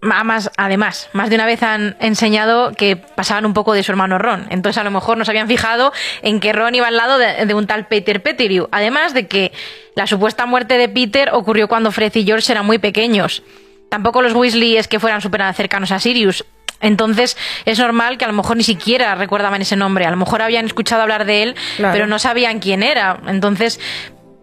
más, 0.00 0.50
además, 0.56 1.08
más 1.12 1.28
de 1.28 1.34
una 1.36 1.46
vez 1.46 1.62
han 1.62 1.96
enseñado 2.00 2.72
que 2.72 2.96
pasaban 2.96 3.44
un 3.46 3.54
poco 3.54 3.72
de 3.72 3.82
su 3.82 3.90
hermano 3.92 4.18
Ron. 4.18 4.46
Entonces, 4.50 4.78
a 4.78 4.84
lo 4.84 4.90
mejor 4.90 5.16
no 5.18 5.24
se 5.24 5.30
habían 5.32 5.48
fijado 5.48 5.92
en 6.22 6.38
que 6.40 6.52
Ron 6.52 6.74
iba 6.74 6.86
al 6.86 6.96
lado 6.96 7.18
de, 7.18 7.46
de 7.46 7.54
un 7.54 7.66
tal 7.66 7.86
Peter 7.86 8.22
Pettigrew. 8.22 8.68
Además 8.70 9.12
de 9.14 9.26
que 9.26 9.52
la 9.96 10.06
supuesta 10.06 10.46
muerte 10.46 10.78
de 10.78 10.88
Peter 10.88 11.30
ocurrió 11.32 11.66
cuando 11.68 11.90
Fred 11.90 12.14
y 12.14 12.24
George 12.24 12.52
eran 12.52 12.64
muy 12.64 12.78
pequeños. 12.78 13.42
Tampoco 13.88 14.22
los 14.22 14.34
Weasley 14.34 14.76
es 14.76 14.86
que 14.86 15.00
fueran 15.00 15.20
súper 15.20 15.42
cercanos 15.54 15.90
a 15.90 15.98
Sirius. 15.98 16.44
Entonces 16.80 17.36
es 17.64 17.78
normal 17.80 18.18
que 18.18 18.24
a 18.24 18.28
lo 18.28 18.34
mejor 18.34 18.56
ni 18.56 18.62
siquiera 18.62 19.16
recordaban 19.16 19.60
ese 19.62 19.74
nombre. 19.74 20.06
A 20.06 20.10
lo 20.12 20.16
mejor 20.16 20.42
habían 20.42 20.66
escuchado 20.66 21.02
hablar 21.02 21.24
de 21.24 21.42
él, 21.42 21.56
Claro. 21.76 21.92
pero 21.92 22.06
no 22.06 22.20
sabían 22.20 22.60
quién 22.60 22.84
era. 22.84 23.18
Entonces, 23.26 23.80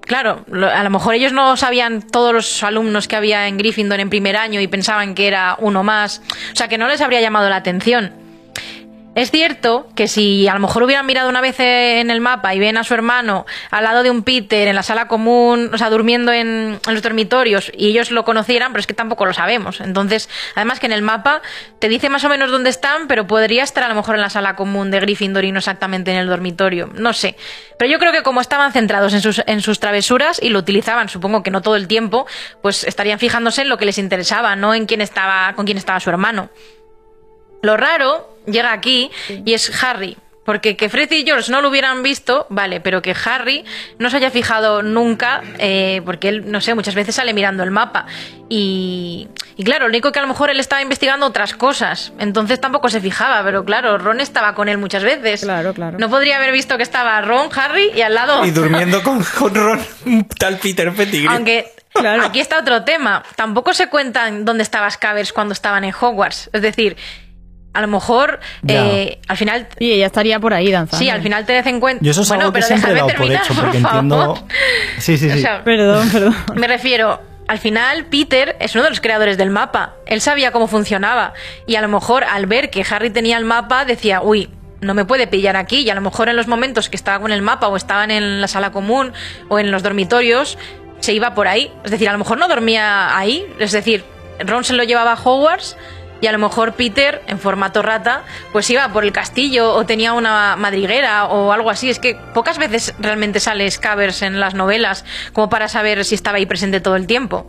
claro, 0.05 0.45
a 0.51 0.83
lo 0.83 0.89
mejor 0.89 1.15
ellos 1.15 1.33
no 1.33 1.57
sabían 1.57 2.01
todos 2.01 2.33
los 2.33 2.63
alumnos 2.63 3.07
que 3.07 3.15
había 3.15 3.47
en 3.47 3.57
Gryffindor 3.57 3.99
en 3.99 4.09
primer 4.09 4.37
año 4.37 4.59
y 4.61 4.67
pensaban 4.67 5.15
que 5.15 5.27
era 5.27 5.55
uno 5.59 5.83
más. 5.83 6.21
O 6.53 6.55
sea, 6.55 6.67
que 6.67 6.77
no 6.77 6.87
les 6.87 7.01
habría 7.01 7.21
llamado 7.21 7.49
la 7.49 7.57
atención. 7.57 8.24
Es 9.15 9.31
cierto 9.31 9.87
que 9.95 10.09
si 10.09 10.45
a 10.49 10.53
lo 10.53 10.59
mejor 10.59 10.83
hubieran 10.83 11.05
mirado 11.05 11.29
una 11.29 11.39
vez 11.39 11.55
en 11.61 12.11
el 12.11 12.19
mapa 12.19 12.53
y 12.53 12.59
ven 12.59 12.75
a 12.75 12.83
su 12.83 12.93
hermano 12.93 13.45
al 13.71 13.85
lado 13.85 14.03
de 14.03 14.11
un 14.11 14.23
Peter 14.23 14.67
en 14.67 14.75
la 14.75 14.83
sala 14.83 15.07
común, 15.07 15.71
o 15.73 15.77
sea, 15.77 15.89
durmiendo 15.89 16.33
en, 16.33 16.81
los 16.85 17.01
dormitorios 17.01 17.71
y 17.77 17.87
ellos 17.87 18.11
lo 18.11 18.25
conocieran, 18.25 18.73
pero 18.73 18.81
es 18.81 18.87
que 18.87 18.93
tampoco 18.93 19.25
lo 19.25 19.33
sabemos. 19.33 19.79
Entonces, 19.79 20.29
además 20.55 20.81
que 20.81 20.87
en 20.87 20.91
el 20.91 21.01
mapa 21.01 21.41
te 21.79 21.87
dice 21.87 22.09
más 22.09 22.25
o 22.25 22.29
menos 22.29 22.51
dónde 22.51 22.69
están, 22.69 23.07
pero 23.07 23.25
podría 23.25 23.63
estar 23.63 23.85
a 23.85 23.87
lo 23.87 23.95
mejor 23.95 24.15
en 24.15 24.21
la 24.21 24.29
sala 24.29 24.57
común 24.57 24.91
de 24.91 24.99
Gryffindor 24.99 25.45
y 25.45 25.53
no 25.53 25.59
exactamente 25.59 26.11
en 26.11 26.17
el 26.17 26.27
dormitorio. 26.27 26.89
No 26.93 27.13
sé. 27.13 27.37
Pero 27.79 27.89
yo 27.89 27.99
creo 27.99 28.11
que 28.11 28.21
como 28.21 28.41
estaban 28.41 28.73
centrados 28.73 29.13
en 29.13 29.21
sus, 29.21 29.41
en 29.47 29.61
sus 29.61 29.79
travesuras 29.79 30.41
y 30.43 30.49
lo 30.49 30.59
utilizaban, 30.59 31.07
supongo 31.07 31.41
que 31.41 31.51
no 31.51 31.61
todo 31.61 31.77
el 31.77 31.87
tiempo, 31.87 32.27
pues 32.61 32.83
estarían 32.83 33.19
fijándose 33.19 33.61
en 33.61 33.69
lo 33.69 33.77
que 33.77 33.85
les 33.85 33.97
interesaba, 33.97 34.57
no 34.57 34.73
en 34.73 34.85
quién 34.87 34.99
estaba, 34.99 35.53
con 35.55 35.65
quién 35.65 35.77
estaba 35.77 36.01
su 36.01 36.09
hermano. 36.09 36.49
Lo 37.65 37.77
raro 37.77 38.37
llega 38.45 38.71
aquí 38.71 39.09
y 39.27 39.53
es 39.53 39.83
Harry. 39.83 40.17
Porque 40.45 40.77
que 40.77 40.89
Fred 40.89 41.11
y 41.11 41.25
George 41.25 41.51
no 41.51 41.59
lo 41.59 41.69
hubieran 41.69 42.03
visto, 42.03 42.45
vale, 42.49 42.79
pero 42.79 43.01
que 43.01 43.15
Harry 43.25 43.65
no 43.97 44.11
se 44.11 44.17
haya 44.17 44.29
fijado 44.29 44.83
nunca, 44.83 45.41
eh, 45.57 46.03
porque 46.05 46.29
él, 46.29 46.51
no 46.51 46.61
sé, 46.61 46.75
muchas 46.75 46.93
veces 46.93 47.15
sale 47.15 47.33
mirando 47.33 47.63
el 47.63 47.71
mapa. 47.71 48.05
Y, 48.47 49.27
y 49.57 49.63
claro, 49.63 49.85
lo 49.85 49.89
único 49.89 50.11
que 50.11 50.19
a 50.19 50.21
lo 50.21 50.27
mejor 50.27 50.51
él 50.51 50.59
estaba 50.59 50.83
investigando 50.83 51.25
otras 51.25 51.55
cosas, 51.55 52.13
entonces 52.19 52.61
tampoco 52.61 52.89
se 52.89 53.01
fijaba, 53.01 53.43
pero 53.43 53.65
claro, 53.65 53.97
Ron 53.97 54.21
estaba 54.21 54.53
con 54.53 54.69
él 54.69 54.77
muchas 54.77 55.01
veces. 55.01 55.41
Claro, 55.41 55.73
claro. 55.73 55.97
No 55.97 56.11
podría 56.11 56.35
haber 56.35 56.51
visto 56.51 56.77
que 56.77 56.83
estaba 56.83 57.19
Ron, 57.21 57.49
Harry 57.57 57.89
y 57.95 58.01
al 58.01 58.13
lado. 58.13 58.45
Y 58.45 58.51
durmiendo 58.51 59.01
con, 59.01 59.23
con 59.23 59.55
Ron, 59.55 59.83
un 60.05 60.25
tal 60.25 60.59
Peter 60.59 60.93
Pettigrew. 60.93 61.31
Aunque 61.31 61.71
aquí 62.21 62.39
está 62.39 62.59
otro 62.59 62.83
tema. 62.83 63.23
Tampoco 63.35 63.73
se 63.73 63.89
cuentan 63.89 64.45
dónde 64.45 64.61
estaba 64.61 64.91
Scabbers 64.91 65.33
cuando 65.33 65.53
estaban 65.53 65.83
en 65.83 65.93
Hogwarts. 65.99 66.51
Es 66.53 66.61
decir, 66.61 66.97
a 67.75 67.81
lo 67.81 67.87
mejor 67.87 68.39
eh, 68.67 69.19
al 69.27 69.37
final. 69.37 69.67
Sí, 69.77 69.91
ella 69.91 70.05
estaría 70.07 70.39
por 70.39 70.53
ahí 70.53 70.71
danzando. 70.71 70.97
Sí, 71.03 71.09
al 71.09 71.21
final 71.21 71.45
tened 71.45 71.67
en 71.67 71.79
cuenta. 71.79 72.03
Yo 72.03 72.11
eso 72.11 72.21
es 72.21 72.27
bueno, 72.29 72.43
algo 72.45 72.53
que 72.53 72.61
pero 72.61 72.67
siempre 72.67 72.93
he 72.93 73.01
por 73.01 73.11
terminar, 73.11 73.43
hecho, 73.43 73.53
porque 73.53 73.79
por 73.79 73.89
entiendo... 73.91 74.17
favor. 74.17 74.37
Sí, 74.97 75.17
sí, 75.17 75.29
O 75.29 75.33
sí. 75.33 75.41
sea, 75.41 75.63
Perdón, 75.63 76.09
perdón. 76.09 76.35
me 76.55 76.67
refiero, 76.67 77.21
al 77.47 77.59
final 77.59 78.05
Peter 78.05 78.55
es 78.59 78.73
uno 78.75 78.85
de 78.85 78.89
los 78.89 79.01
creadores 79.01 79.37
del 79.37 79.49
mapa. 79.51 79.95
Él 80.05 80.21
sabía 80.21 80.51
cómo 80.51 80.67
funcionaba. 80.67 81.33
Y 81.67 81.75
a 81.75 81.81
lo 81.81 81.87
mejor 81.89 82.23
al 82.23 82.45
ver 82.47 82.69
que 82.69 82.83
Harry 82.89 83.09
tenía 83.09 83.37
el 83.37 83.45
mapa, 83.45 83.85
decía, 83.85 84.21
uy, 84.21 84.49
no 84.81 84.93
me 84.93 85.05
puede 85.05 85.27
pillar 85.27 85.55
aquí. 85.57 85.81
Y 85.81 85.89
a 85.89 85.95
lo 85.95 86.01
mejor 86.01 86.29
en 86.29 86.35
los 86.37 86.47
momentos 86.47 86.89
que 86.89 86.95
estaba 86.95 87.19
con 87.19 87.31
el 87.31 87.41
mapa 87.41 87.67
o 87.67 87.75
estaban 87.75 88.09
en 88.11 88.41
la 88.41 88.47
sala 88.47 88.71
común 88.71 89.13
o 89.49 89.59
en 89.59 89.69
los 89.71 89.83
dormitorios, 89.83 90.57
se 90.99 91.13
iba 91.13 91.35
por 91.35 91.47
ahí. 91.47 91.71
Es 91.83 91.91
decir, 91.91 92.07
a 92.09 92.13
lo 92.13 92.17
mejor 92.19 92.37
no 92.37 92.47
dormía 92.47 93.17
ahí. 93.17 93.45
Es 93.59 93.71
decir, 93.73 94.03
Ron 94.39 94.63
se 94.63 94.73
lo 94.73 94.83
llevaba 94.83 95.13
a 95.13 95.17
Hogwarts. 95.21 95.77
Y 96.21 96.27
a 96.27 96.31
lo 96.31 96.39
mejor 96.39 96.73
Peter, 96.73 97.21
en 97.27 97.39
formato 97.39 97.81
rata, 97.81 98.23
pues 98.51 98.69
iba 98.69 98.87
por 98.89 99.03
el 99.03 99.11
castillo 99.11 99.73
o 99.73 99.85
tenía 99.85 100.13
una 100.13 100.55
madriguera 100.55 101.25
o 101.25 101.51
algo 101.51 101.69
así. 101.69 101.89
Es 101.89 101.99
que 101.99 102.15
pocas 102.33 102.57
veces 102.57 102.93
realmente 102.99 103.39
sale 103.39 103.69
Scabbers 103.69 104.21
en 104.21 104.39
las 104.39 104.53
novelas 104.53 105.05
como 105.33 105.49
para 105.49 105.67
saber 105.67 106.05
si 106.05 106.15
estaba 106.15 106.37
ahí 106.37 106.45
presente 106.45 106.79
todo 106.79 106.95
el 106.95 107.05
tiempo. 107.05 107.47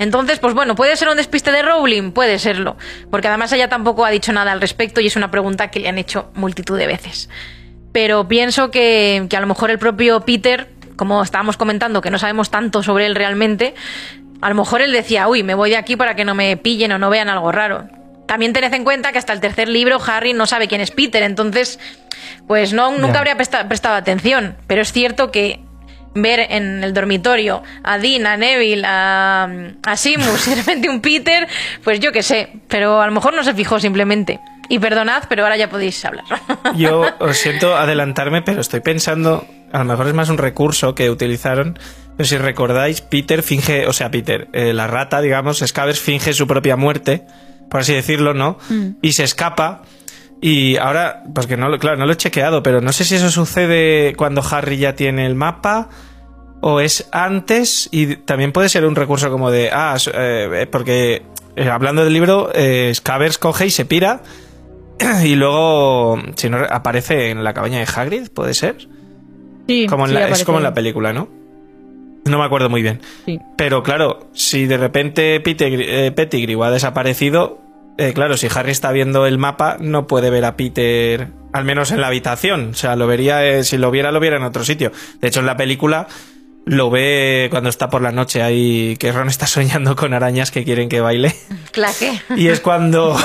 Entonces, 0.00 0.38
pues 0.38 0.54
bueno, 0.54 0.74
puede 0.74 0.96
ser 0.96 1.10
un 1.10 1.18
despiste 1.18 1.52
de 1.52 1.60
Rowling, 1.60 2.12
puede 2.12 2.38
serlo, 2.38 2.78
porque 3.10 3.28
además 3.28 3.52
ella 3.52 3.68
tampoco 3.68 4.06
ha 4.06 4.10
dicho 4.10 4.32
nada 4.32 4.50
al 4.50 4.60
respecto 4.62 5.02
y 5.02 5.06
es 5.06 5.14
una 5.14 5.30
pregunta 5.30 5.70
que 5.70 5.78
le 5.78 5.90
han 5.90 5.98
hecho 5.98 6.30
multitud 6.34 6.78
de 6.78 6.86
veces. 6.86 7.28
Pero 7.92 8.26
pienso 8.26 8.70
que, 8.70 9.26
que 9.28 9.36
a 9.36 9.40
lo 9.40 9.46
mejor 9.46 9.70
el 9.70 9.78
propio 9.78 10.20
Peter, 10.20 10.70
como 10.96 11.22
estábamos 11.22 11.58
comentando, 11.58 12.00
que 12.00 12.10
no 12.10 12.18
sabemos 12.18 12.50
tanto 12.50 12.82
sobre 12.82 13.04
él 13.04 13.14
realmente, 13.14 13.74
a 14.40 14.48
lo 14.48 14.54
mejor 14.54 14.82
él 14.82 14.92
decía, 14.92 15.28
uy, 15.28 15.42
me 15.42 15.54
voy 15.54 15.70
de 15.70 15.76
aquí 15.76 15.96
para 15.96 16.14
que 16.16 16.24
no 16.24 16.34
me 16.34 16.56
pillen 16.56 16.92
o 16.92 16.98
no 16.98 17.10
vean 17.10 17.28
algo 17.28 17.52
raro. 17.52 17.88
También 18.26 18.52
tened 18.52 18.72
en 18.72 18.84
cuenta 18.84 19.10
que 19.12 19.18
hasta 19.18 19.32
el 19.32 19.40
tercer 19.40 19.68
libro 19.68 19.98
Harry 20.06 20.32
no 20.32 20.46
sabe 20.46 20.68
quién 20.68 20.80
es 20.80 20.90
Peter, 20.92 21.22
entonces, 21.22 21.78
pues 22.46 22.72
no, 22.72 22.92
nunca 22.96 23.18
habría 23.18 23.36
presta- 23.36 23.66
prestado 23.66 23.96
atención. 23.96 24.56
Pero 24.68 24.82
es 24.82 24.92
cierto 24.92 25.30
que 25.32 25.60
ver 26.14 26.40
en 26.50 26.82
el 26.84 26.92
dormitorio 26.94 27.62
a 27.84 27.98
Dean, 27.98 28.26
a 28.26 28.36
Neville, 28.36 28.84
a, 28.86 29.48
a 29.84 29.96
Simus 29.96 30.46
y 30.46 30.50
de 30.54 30.56
repente 30.56 30.88
un 30.88 31.00
Peter, 31.00 31.46
pues 31.84 31.98
yo 32.00 32.12
qué 32.12 32.22
sé, 32.22 32.50
pero 32.68 33.00
a 33.00 33.06
lo 33.06 33.12
mejor 33.12 33.34
no 33.34 33.42
se 33.44 33.54
fijó 33.54 33.78
simplemente. 33.80 34.40
Y 34.68 34.78
perdonad, 34.78 35.24
pero 35.28 35.42
ahora 35.42 35.56
ya 35.56 35.68
podéis 35.68 36.04
hablar. 36.04 36.24
Yo 36.76 37.04
os 37.18 37.36
siento 37.36 37.76
adelantarme, 37.76 38.40
pero 38.42 38.60
estoy 38.60 38.78
pensando, 38.78 39.44
a 39.72 39.78
lo 39.78 39.84
mejor 39.84 40.06
es 40.06 40.14
más 40.14 40.28
un 40.28 40.38
recurso 40.38 40.94
que 40.94 41.10
utilizaron. 41.10 41.76
Pero 42.20 42.28
si 42.28 42.36
recordáis, 42.36 43.00
Peter 43.00 43.42
finge, 43.42 43.86
o 43.86 43.94
sea, 43.94 44.10
Peter, 44.10 44.48
eh, 44.52 44.74
la 44.74 44.86
rata, 44.86 45.22
digamos, 45.22 45.60
Scabbers 45.66 45.98
finge 46.00 46.34
su 46.34 46.46
propia 46.46 46.76
muerte, 46.76 47.24
por 47.70 47.80
así 47.80 47.94
decirlo, 47.94 48.34
¿no? 48.34 48.58
Y 49.00 49.12
se 49.12 49.24
escapa. 49.24 49.84
Y 50.38 50.76
ahora, 50.76 51.22
pues 51.34 51.46
que 51.46 51.56
no 51.56 51.70
lo, 51.70 51.78
claro, 51.78 51.96
no 51.96 52.04
lo 52.04 52.12
he 52.12 52.16
chequeado, 52.18 52.62
pero 52.62 52.82
no 52.82 52.92
sé 52.92 53.06
si 53.06 53.14
eso 53.14 53.30
sucede 53.30 54.12
cuando 54.16 54.42
Harry 54.50 54.76
ya 54.76 54.94
tiene 54.94 55.24
el 55.24 55.34
mapa 55.34 55.88
o 56.60 56.80
es 56.80 57.08
antes 57.10 57.88
y 57.90 58.16
también 58.16 58.52
puede 58.52 58.68
ser 58.68 58.84
un 58.84 58.96
recurso 58.96 59.30
como 59.30 59.50
de, 59.50 59.70
ah, 59.72 59.96
eh, 60.12 60.66
porque 60.70 61.22
eh, 61.56 61.68
hablando 61.70 62.04
del 62.04 62.12
libro, 62.12 62.50
eh, 62.54 62.92
Scabbers 62.94 63.38
coge 63.38 63.64
y 63.64 63.70
se 63.70 63.86
pira 63.86 64.20
y 65.24 65.36
luego, 65.36 66.18
si 66.36 66.50
no, 66.50 66.58
aparece 66.68 67.30
en 67.30 67.44
la 67.44 67.54
cabaña 67.54 67.78
de 67.78 67.86
Hagrid, 67.86 68.28
¿puede 68.28 68.52
ser? 68.52 68.88
Sí, 69.66 69.86
Como 69.86 70.04
en 70.04 70.10
sí, 70.10 70.14
la- 70.18 70.28
es 70.28 70.44
como 70.44 70.58
en 70.58 70.64
la 70.64 70.74
película, 70.74 71.14
¿no? 71.14 71.39
No 72.24 72.38
me 72.38 72.44
acuerdo 72.44 72.68
muy 72.68 72.82
bien. 72.82 73.00
Sí. 73.24 73.38
Pero 73.56 73.82
claro, 73.82 74.28
si 74.32 74.66
de 74.66 74.76
repente 74.76 75.40
Peter, 75.40 75.72
eh, 75.72 76.12
Pettigrew 76.12 76.62
ha 76.64 76.70
desaparecido, 76.70 77.60
eh, 77.98 78.12
claro, 78.12 78.36
si 78.36 78.48
Harry 78.54 78.70
está 78.70 78.92
viendo 78.92 79.26
el 79.26 79.38
mapa, 79.38 79.76
no 79.80 80.06
puede 80.06 80.30
ver 80.30 80.44
a 80.44 80.56
Peter, 80.56 81.28
al 81.52 81.64
menos 81.64 81.90
en 81.90 82.00
la 82.00 82.06
habitación. 82.06 82.70
O 82.70 82.74
sea, 82.74 82.96
lo 82.96 83.06
vería, 83.06 83.46
eh, 83.46 83.64
si 83.64 83.76
lo 83.78 83.90
viera, 83.90 84.12
lo 84.12 84.20
viera 84.20 84.36
en 84.36 84.42
otro 84.42 84.64
sitio. 84.64 84.92
De 85.20 85.28
hecho, 85.28 85.40
en 85.40 85.46
la 85.46 85.56
película 85.56 86.06
lo 86.66 86.90
ve 86.90 87.48
cuando 87.50 87.68
está 87.68 87.90
por 87.90 88.02
la 88.02 88.12
noche 88.12 88.42
ahí, 88.42 88.96
que 88.98 89.12
Ron 89.12 89.28
está 89.28 89.46
soñando 89.48 89.96
con 89.96 90.14
arañas 90.14 90.50
que 90.50 90.64
quieren 90.64 90.88
que 90.88 91.00
baile. 91.00 91.34
Claque. 91.72 92.20
Y 92.36 92.48
es 92.48 92.60
cuando. 92.60 93.16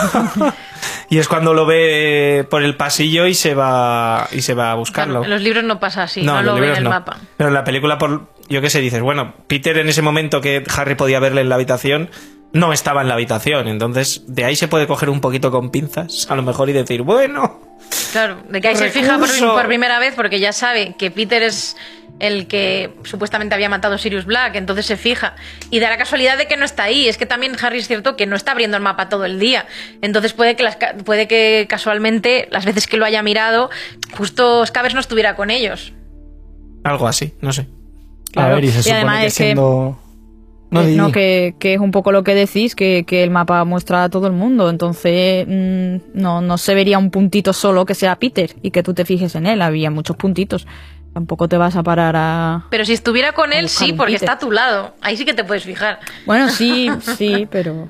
y 1.10 1.20
es 1.20 1.28
cuando 1.28 1.54
lo 1.54 1.66
ve 1.66 2.46
por 2.50 2.64
el 2.64 2.76
pasillo 2.76 3.28
y 3.28 3.34
se 3.34 3.54
va. 3.54 4.28
y 4.32 4.42
se 4.42 4.54
va 4.54 4.72
a 4.72 4.76
buscarlo. 4.76 5.24
En 5.24 5.30
los 5.30 5.42
libros 5.42 5.64
no 5.64 5.80
pasa 5.80 6.04
así, 6.04 6.22
no, 6.22 6.42
lo 6.42 6.56
ve 6.56 6.70
en 6.72 6.78
el 6.78 6.84
no. 6.84 6.90
mapa. 6.90 7.18
Pero 7.38 7.50
en 7.50 7.54
la 7.54 7.64
película, 7.64 7.98
por, 7.98 8.28
yo 8.50 8.62
qué 8.62 8.70
sé, 8.70 8.82
dices, 8.82 9.02
bueno, 9.02 9.36
Peter 9.48 9.78
en 9.78 9.90
ese 9.90 10.02
momento 10.02 10.42
que 10.42 10.64
Harry 10.76 10.96
podía 10.96 11.20
verle 11.20 11.42
en 11.42 11.50
la 11.50 11.56
habitación, 11.56 12.10
no 12.54 12.74
estaba 12.74 13.02
en 13.02 13.08
la 13.08 13.16
habitación. 13.16 13.68
Entonces, 13.68 14.24
de 14.28 14.46
ahí 14.46 14.56
se 14.56 14.68
puede 14.68 14.88
coger 14.88 15.10
un 15.10 15.22
poquito 15.22 15.52
con 15.52 15.72
pinzas, 15.72 16.28
a 16.30 16.36
lo 16.36 16.44
mejor, 16.44 16.70
y 16.70 16.74
decir, 16.74 17.02
bueno, 17.02 17.60
Claro, 18.12 18.44
de 18.48 18.62
que 18.62 18.70
ahí 18.70 18.76
se 18.76 18.90
fija 18.90 19.18
por, 19.18 19.68
primera 19.68 20.00
vez 20.00 20.16
porque 20.16 20.40
ya 20.40 20.54
sabe 20.54 20.96
que 20.98 21.12
Peter 21.12 21.44
es 21.44 21.76
el 22.20 22.48
que 22.48 22.94
supuestamente 23.04 23.54
había 23.56 23.68
matado 23.68 23.96
a 23.96 23.98
Sirius 23.98 24.26
Black, 24.26 24.56
entonces 24.56 24.86
se 24.86 24.96
fija. 24.96 25.36
Y 25.70 25.80
da 25.80 25.90
la 25.90 25.98
casualidad 25.98 26.38
de 26.38 26.48
que 26.48 26.56
no 26.56 26.64
está 26.64 26.84
ahí. 26.84 27.10
Es 27.10 27.18
que 27.18 27.26
también 27.26 27.58
Harry 27.62 27.80
es 27.80 27.88
cierto 27.88 28.16
que 28.16 28.26
no 28.26 28.36
está 28.36 28.52
abriendo 28.52 28.78
el 28.78 28.84
mapa 28.84 29.10
todo 29.10 29.26
el 29.26 29.38
día. 29.38 29.66
Entonces 30.02 30.34
puede 30.34 30.56
que, 30.56 30.64
las, 30.64 30.78
puede 31.04 31.28
que 31.28 31.66
casualmente, 31.70 32.48
las 32.52 32.66
veces 32.66 32.88
que 32.88 32.98
lo 32.98 33.06
haya 33.06 33.22
mirado, 33.22 33.70
justo 34.14 34.66
Scabbers 34.66 34.94
no 34.94 35.02
estuviera 35.02 35.36
con 35.36 35.50
ellos. 35.50 35.94
algo 36.84 37.08
así, 37.08 37.34
no 37.42 37.52
sé. 37.52 37.68
A 38.36 38.48
ver, 38.50 38.64
y 38.64 38.68
se 38.70 38.80
Y 38.80 38.84
supone 38.84 38.96
además 38.98 39.20
que 39.22 39.26
es 39.28 39.34
que- 39.38 39.44
siendo... 39.44 40.00
No, 40.72 40.82
Eh, 40.82 41.12
que, 41.14 41.56
que 41.58 41.74
es 41.76 41.80
un 41.80 41.92
poco 41.92 42.12
lo 42.12 42.24
que 42.24 42.36
decís, 42.36 42.76
que, 42.76 43.06
que 43.08 43.24
el 43.24 43.30
mapa 43.30 43.64
muestra 43.64 44.04
a 44.04 44.10
todo 44.10 44.28
el 44.28 44.34
mundo. 44.34 44.70
Entonces, 44.70 45.46
mm, 45.48 46.20
no, 46.20 46.42
no 46.42 46.58
se 46.58 46.74
vería 46.76 46.98
un 46.98 47.12
puntito 47.12 47.54
solo 47.54 47.86
que 47.86 47.94
sea 47.94 48.18
Peter 48.18 48.54
y 48.62 48.72
que 48.72 48.84
tú 48.84 48.94
te 48.94 49.06
fijes 49.06 49.36
en 49.36 49.46
él. 49.46 49.62
Había 49.62 49.90
muchos 49.92 50.18
puntitos. 50.18 50.68
Tampoco 51.14 51.48
te 51.48 51.56
vas 51.56 51.78
a 51.78 51.84
parar 51.84 52.16
a. 52.18 52.66
Pero 52.72 52.84
si 52.84 52.92
estuviera 52.92 53.32
con 53.32 53.54
él, 53.54 53.70
sí, 53.70 53.94
porque 53.94 54.14
Peter. 54.14 54.26
está 54.28 54.34
a 54.34 54.40
tu 54.40 54.52
lado. 54.52 54.96
Ahí 55.02 55.16
sí 55.16 55.24
que 55.24 55.34
te 55.34 55.46
puedes 55.46 55.64
fijar. 55.64 56.00
Bueno, 56.26 56.50
sí, 56.50 56.90
sí, 57.18 57.48
pero. 57.50 57.88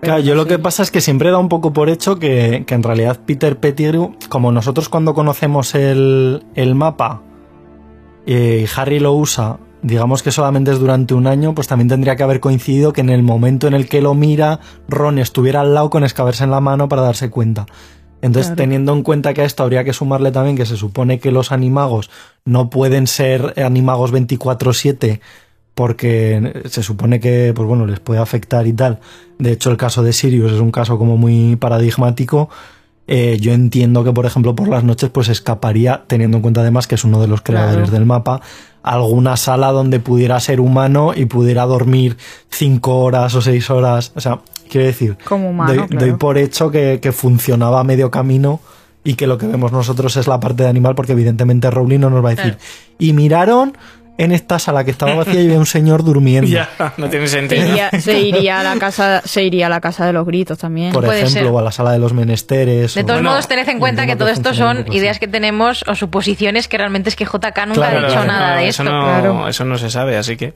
Claro, 0.00 0.20
yo 0.20 0.34
lo 0.34 0.46
que 0.46 0.58
pasa 0.58 0.82
es 0.82 0.90
que 0.90 1.00
siempre 1.00 1.30
da 1.30 1.38
un 1.38 1.48
poco 1.48 1.72
por 1.72 1.90
hecho 1.90 2.18
que, 2.18 2.64
que 2.66 2.74
en 2.74 2.82
realidad 2.82 3.20
Peter 3.24 3.56
Pettigrew, 3.58 4.16
como 4.28 4.50
nosotros 4.50 4.88
cuando 4.88 5.12
conocemos 5.14 5.74
el, 5.76 6.42
el 6.56 6.74
mapa 6.74 7.22
eh, 8.30 8.66
y 8.66 8.78
Harry 8.78 9.00
lo 9.00 9.14
usa, 9.14 9.58
digamos 9.80 10.22
que 10.22 10.30
solamente 10.30 10.70
es 10.70 10.78
durante 10.78 11.14
un 11.14 11.26
año, 11.26 11.54
pues 11.54 11.66
también 11.66 11.88
tendría 11.88 12.14
que 12.14 12.22
haber 12.22 12.40
coincidido 12.40 12.92
que 12.92 13.00
en 13.00 13.08
el 13.08 13.22
momento 13.22 13.66
en 13.66 13.74
el 13.74 13.88
que 13.88 14.02
lo 14.02 14.14
mira, 14.14 14.60
Ron 14.86 15.18
estuviera 15.18 15.62
al 15.62 15.72
lado 15.72 15.88
con 15.88 16.04
escaberse 16.04 16.44
en 16.44 16.50
la 16.50 16.60
mano 16.60 16.88
para 16.88 17.00
darse 17.02 17.30
cuenta. 17.30 17.64
Entonces, 18.20 18.48
Claro. 18.48 18.56
teniendo 18.56 18.92
en 18.92 19.02
cuenta 19.02 19.32
que 19.32 19.42
a 19.42 19.44
esto 19.44 19.62
habría 19.62 19.84
que 19.84 19.92
sumarle 19.92 20.30
también 20.30 20.56
que 20.56 20.66
se 20.66 20.76
supone 20.76 21.20
que 21.20 21.30
los 21.30 21.52
animagos 21.52 22.10
no 22.44 22.68
pueden 22.68 23.06
ser 23.06 23.54
animagos 23.64 24.10
24/7 24.12 25.20
porque 25.74 26.64
se 26.66 26.82
supone 26.82 27.20
que, 27.20 27.52
pues 27.54 27.66
bueno, 27.68 27.86
les 27.86 28.00
puede 28.00 28.20
afectar 28.20 28.66
y 28.66 28.72
tal. 28.72 28.98
De 29.38 29.52
hecho, 29.52 29.70
el 29.70 29.76
caso 29.76 30.02
de 30.02 30.12
Sirius 30.12 30.52
es 30.52 30.60
un 30.60 30.72
caso 30.72 30.98
como 30.98 31.16
muy 31.16 31.54
paradigmático. 31.54 32.50
Eh, 33.10 33.38
yo 33.40 33.52
entiendo 33.54 34.04
que, 34.04 34.12
por 34.12 34.26
ejemplo, 34.26 34.54
por 34.54 34.68
las 34.68 34.84
noches, 34.84 35.08
pues 35.10 35.28
escaparía, 35.28 36.04
teniendo 36.06 36.36
en 36.36 36.42
cuenta 36.42 36.60
además 36.60 36.86
que 36.86 36.94
es 36.94 37.04
uno 37.04 37.20
de 37.20 37.26
los 37.26 37.40
creadores 37.40 37.76
Claro. 37.88 37.92
del 37.92 38.04
mapa, 38.04 38.42
alguna 38.82 39.36
sala 39.38 39.72
donde 39.72 39.98
pudiera 39.98 40.38
ser 40.40 40.60
humano 40.60 41.12
y 41.16 41.24
pudiera 41.24 41.64
dormir 41.64 42.16
cinco 42.50 42.98
horas 43.00 43.34
o 43.34 43.40
seis 43.42 43.70
horas. 43.70 44.12
O 44.14 44.20
sea, 44.20 44.40
Quiero 44.70 44.86
decir, 44.86 45.16
Como 45.24 45.48
humano, 45.48 45.72
doy, 45.74 45.88
claro. 45.88 46.06
doy 46.06 46.16
por 46.18 46.36
hecho 46.36 46.70
que, 46.70 46.98
que 47.00 47.10
funcionaba 47.12 47.80
a 47.80 47.84
medio 47.84 48.10
camino 48.10 48.60
y 49.02 49.14
que 49.14 49.26
lo 49.26 49.38
que 49.38 49.46
vemos 49.46 49.72
nosotros 49.72 50.14
es 50.18 50.26
la 50.26 50.38
parte 50.40 50.64
de 50.64 50.68
animal, 50.68 50.94
porque 50.94 51.12
evidentemente 51.12 51.70
Rowling 51.70 52.00
no 52.00 52.10
nos 52.10 52.22
va 52.22 52.28
a 52.32 52.34
decir. 52.34 52.58
Y 52.98 53.14
miraron 53.14 53.72
en 54.18 54.32
esta 54.32 54.58
sala 54.58 54.84
que 54.84 54.90
estaba 54.90 55.14
vacía 55.14 55.40
y 55.40 55.46
había 55.46 55.58
un 55.58 55.64
señor 55.66 56.04
durmiendo. 56.04 56.50
Ya, 56.50 56.68
no 56.98 57.08
tiene 57.08 57.26
Se 57.28 57.38
sentido. 57.38 57.66
iría, 57.68 57.90
se 58.00 58.20
iría 58.20 58.60
a 58.60 58.62
la 58.64 58.76
casa, 58.78 59.22
se 59.24 59.42
iría 59.44 59.66
a 59.66 59.70
la 59.70 59.80
casa 59.80 60.04
de 60.06 60.12
los 60.12 60.26
gritos 60.26 60.58
también. 60.58 60.92
por 60.92 61.04
puede 61.04 61.20
ejemplo, 61.20 61.40
ser. 61.42 61.50
o 61.52 61.58
a 61.58 61.62
la 61.62 61.72
sala 61.72 61.92
de 61.92 61.98
los 61.98 62.12
menesteres. 62.12 62.94
De 62.94 63.00
o- 63.02 63.06
todos 63.06 63.20
Bueno, 63.20 63.30
modos, 63.30 63.48
tened 63.48 63.68
en 63.68 63.78
cuenta 63.78 64.04
que 64.06 64.16
todo 64.16 64.28
esto 64.28 64.52
son 64.54 64.84
ideas 64.92 65.18
que 65.18 65.28
tenemos 65.28 65.84
o 65.88 65.94
suposiciones 65.94 66.68
que 66.68 66.76
realmente 66.78 67.08
es 67.08 67.16
que 67.16 67.24
JK 67.24 67.32
nunca 67.66 67.72
Claro, 67.74 67.98
ha 67.98 68.00
dicho 68.02 68.12
claro, 68.12 68.26
nada 68.26 68.56
de 68.56 68.68
eso 68.68 68.82
esto. 68.82 68.92
no, 68.92 69.02
claro. 69.04 69.48
eso 69.48 69.64
no 69.64 69.78
se 69.78 69.88
sabe, 69.88 70.16
así 70.16 70.36
que. 70.36 70.54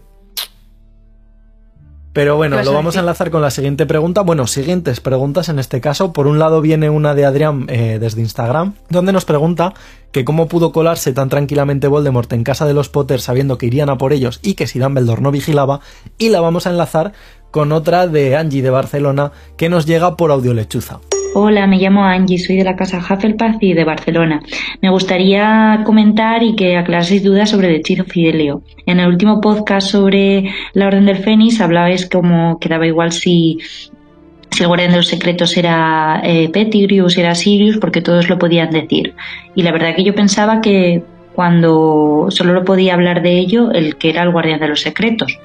Pero 2.12 2.36
bueno, 2.36 2.62
lo 2.62 2.74
vamos 2.74 2.96
a 2.96 3.00
enlazar 3.00 3.30
con 3.30 3.40
la 3.40 3.50
siguiente 3.50 3.86
pregunta. 3.86 4.20
Bueno, 4.20 4.46
siguientes 4.46 5.00
preguntas 5.00 5.48
en 5.48 5.58
este 5.58 5.80
caso. 5.80 6.12
Por 6.12 6.26
un 6.26 6.38
lado 6.38 6.60
viene 6.60 6.90
una 6.90 7.14
de 7.14 7.24
Adrián 7.24 7.66
eh, 7.68 7.98
desde 7.98 8.20
Instagram, 8.20 8.74
donde 8.90 9.12
nos 9.12 9.24
pregunta 9.24 9.72
que 10.10 10.24
cómo 10.24 10.46
pudo 10.46 10.72
colarse 10.72 11.14
tan 11.14 11.30
tranquilamente 11.30 11.88
Voldemort 11.88 12.30
en 12.34 12.44
casa 12.44 12.66
de 12.66 12.74
los 12.74 12.90
Potter 12.90 13.20
sabiendo 13.22 13.56
que 13.56 13.66
irían 13.66 13.88
a 13.88 13.96
por 13.96 14.12
ellos 14.12 14.40
y 14.42 14.54
que 14.54 14.66
si 14.66 14.78
Dumbledore 14.78 15.22
no 15.22 15.30
vigilaba. 15.30 15.80
Y 16.18 16.28
la 16.28 16.42
vamos 16.42 16.66
a 16.66 16.70
enlazar 16.70 17.12
con 17.50 17.72
otra 17.72 18.06
de 18.06 18.36
Angie 18.36 18.62
de 18.62 18.70
Barcelona 18.70 19.32
que 19.56 19.70
nos 19.70 19.86
llega 19.86 20.16
por 20.16 20.30
audio 20.30 20.52
lechuza. 20.52 21.00
Hola, 21.34 21.66
me 21.66 21.78
llamo 21.78 22.04
Angie, 22.04 22.38
soy 22.38 22.56
de 22.56 22.64
la 22.64 22.76
casa 22.76 22.98
Hufflepuff 22.98 23.56
y 23.60 23.72
de 23.72 23.84
Barcelona. 23.84 24.42
Me 24.82 24.90
gustaría 24.90 25.80
comentar 25.82 26.42
y 26.42 26.54
que 26.54 26.76
aclaraseis 26.76 27.22
dudas 27.22 27.48
sobre 27.48 27.68
el 27.68 27.76
hechizo 27.76 28.04
Fidelio. 28.04 28.62
En 28.84 29.00
el 29.00 29.08
último 29.08 29.40
podcast 29.40 29.88
sobre 29.88 30.52
la 30.74 30.88
Orden 30.88 31.06
del 31.06 31.16
Fénix 31.16 31.58
hablabais 31.62 32.06
como 32.06 32.58
que 32.58 32.68
daba 32.68 32.86
igual 32.86 33.12
si, 33.12 33.56
si 34.50 34.62
el 34.62 34.66
guardián 34.66 34.90
de 34.90 34.98
los 34.98 35.08
secretos 35.08 35.56
era 35.56 36.20
eh, 36.22 36.50
Pettigrew 36.52 37.06
era 37.16 37.34
Sirius, 37.34 37.78
porque 37.78 38.02
todos 38.02 38.28
lo 38.28 38.38
podían 38.38 38.68
decir. 38.68 39.14
Y 39.54 39.62
la 39.62 39.72
verdad 39.72 39.96
que 39.96 40.04
yo 40.04 40.14
pensaba 40.14 40.60
que 40.60 41.02
cuando 41.34 42.26
solo 42.28 42.52
lo 42.52 42.62
podía 42.62 42.92
hablar 42.92 43.22
de 43.22 43.38
ello 43.38 43.70
el 43.70 43.96
que 43.96 44.10
era 44.10 44.22
el 44.22 44.32
guardián 44.32 44.60
de 44.60 44.68
los 44.68 44.82
secretos. 44.82 45.38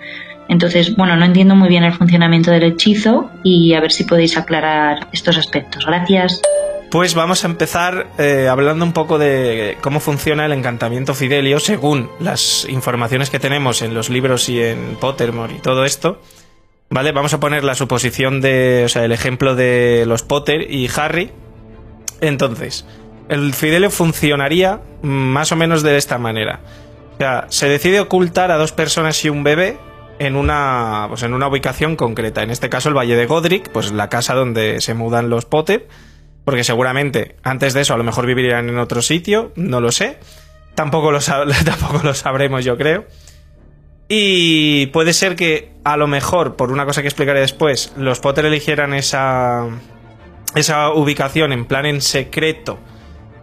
Entonces, 0.50 0.96
bueno, 0.96 1.16
no 1.16 1.26
entiendo 1.26 1.56
muy 1.56 1.70
bien 1.70 1.84
el 1.84 1.94
funcionamiento 1.94 2.52
del 2.52 2.64
hechizo 2.64 3.30
y 3.44 3.74
a 3.74 3.82
ver 3.82 3.92
si 3.92 4.04
podéis 4.04 4.38
aclarar 4.38 5.08
estos 5.12 5.38
aspectos. 5.38 5.86
Gracias. 5.86 6.42
Pues 6.90 7.16
vamos 7.16 7.44
a 7.44 7.48
empezar 7.48 8.08
eh, 8.18 8.48
hablando 8.50 8.86
un 8.86 8.94
poco 8.94 9.18
de 9.18 9.78
cómo 9.82 10.00
funciona 10.00 10.46
el 10.46 10.54
encantamiento 10.54 11.14
Fidelio 11.14 11.60
según 11.60 12.10
las 12.22 12.66
informaciones 12.70 13.30
que 13.30 13.40
tenemos 13.40 13.82
en 13.82 13.94
los 13.94 14.10
libros 14.10 14.48
y 14.48 14.62
en 14.62 14.96
Pottermore 14.96 15.56
y 15.56 15.60
todo 15.60 15.84
esto. 15.84 16.22
¿Vale? 16.90 17.12
Vamos 17.12 17.34
a 17.34 17.42
poner 17.42 17.66
la 17.66 17.76
suposición 17.76 18.40
de, 18.40 18.84
o 18.86 18.90
sea, 18.90 19.04
el 19.04 19.12
ejemplo 19.12 19.56
de 19.56 20.06
los 20.08 20.24
Potter 20.24 20.72
y 20.72 20.90
Harry. 20.96 21.32
Entonces, 22.22 22.86
el 23.28 23.54
Fidelio 23.54 23.92
funcionaría 23.92 24.80
más 25.02 25.52
o 25.52 25.58
menos 25.58 25.84
de 25.84 25.98
esta 25.98 26.18
manera. 26.18 26.62
O 27.16 27.18
sea, 27.18 27.48
se 27.50 27.68
decide 27.68 28.00
ocultar 28.00 28.52
a 28.52 28.58
dos 28.58 28.72
personas 28.72 29.26
y 29.26 29.30
un 29.30 29.44
bebé 29.44 29.78
en 30.20 30.36
una, 30.36 31.06
pues 31.10 31.24
en 31.24 31.34
una 31.34 31.48
ubicación 31.48 31.96
concreta. 31.96 32.44
En 32.44 32.50
este 32.50 32.70
caso, 32.70 32.90
el 32.90 32.96
Valle 32.96 33.16
de 33.16 33.26
Godric, 33.26 33.70
pues 33.72 33.92
la 33.92 34.10
casa 34.10 34.34
donde 34.34 34.82
se 34.82 34.94
mudan 34.94 35.30
los 35.30 35.46
Potter. 35.46 35.88
Porque 36.46 36.64
seguramente 36.64 37.36
antes 37.44 37.74
de 37.74 37.82
eso 37.82 37.94
a 37.94 37.98
lo 37.98 38.06
mejor 38.06 38.26
vivirían 38.26 38.70
en 38.70 38.78
otro 38.78 39.02
sitio, 39.02 39.52
no 39.56 39.82
lo 39.82 39.92
sé. 39.92 40.18
Tampoco 40.76 41.12
lo, 41.12 41.20
tampoco 41.66 42.02
lo 42.04 42.14
sabremos, 42.14 42.64
yo 42.64 42.78
creo. 42.78 43.06
Y 44.08 44.86
puede 44.88 45.12
ser 45.12 45.36
que 45.36 45.74
a 45.84 45.98
lo 45.98 46.08
mejor, 46.08 46.56
por 46.56 46.72
una 46.72 46.86
cosa 46.86 47.02
que 47.02 47.10
explicaré 47.10 47.42
después, 47.42 47.92
los 47.98 48.22
Potter 48.22 48.46
eligieran 48.46 48.94
esa, 48.94 49.68
esa 50.56 50.92
ubicación 50.92 51.52
en 51.52 51.66
plan 51.66 51.86
en 51.86 52.00
secreto 52.00 52.80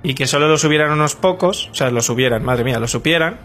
y 0.02 0.14
que 0.14 0.26
solo 0.26 0.48
lo 0.48 0.56
subieran 0.56 0.90
unos 0.90 1.14
pocos, 1.14 1.68
o 1.72 1.74
sea, 1.74 1.90
lo 1.90 2.00
subieran, 2.00 2.42
madre 2.42 2.64
mía, 2.64 2.78
lo 2.78 2.88
supieran. 2.88 3.38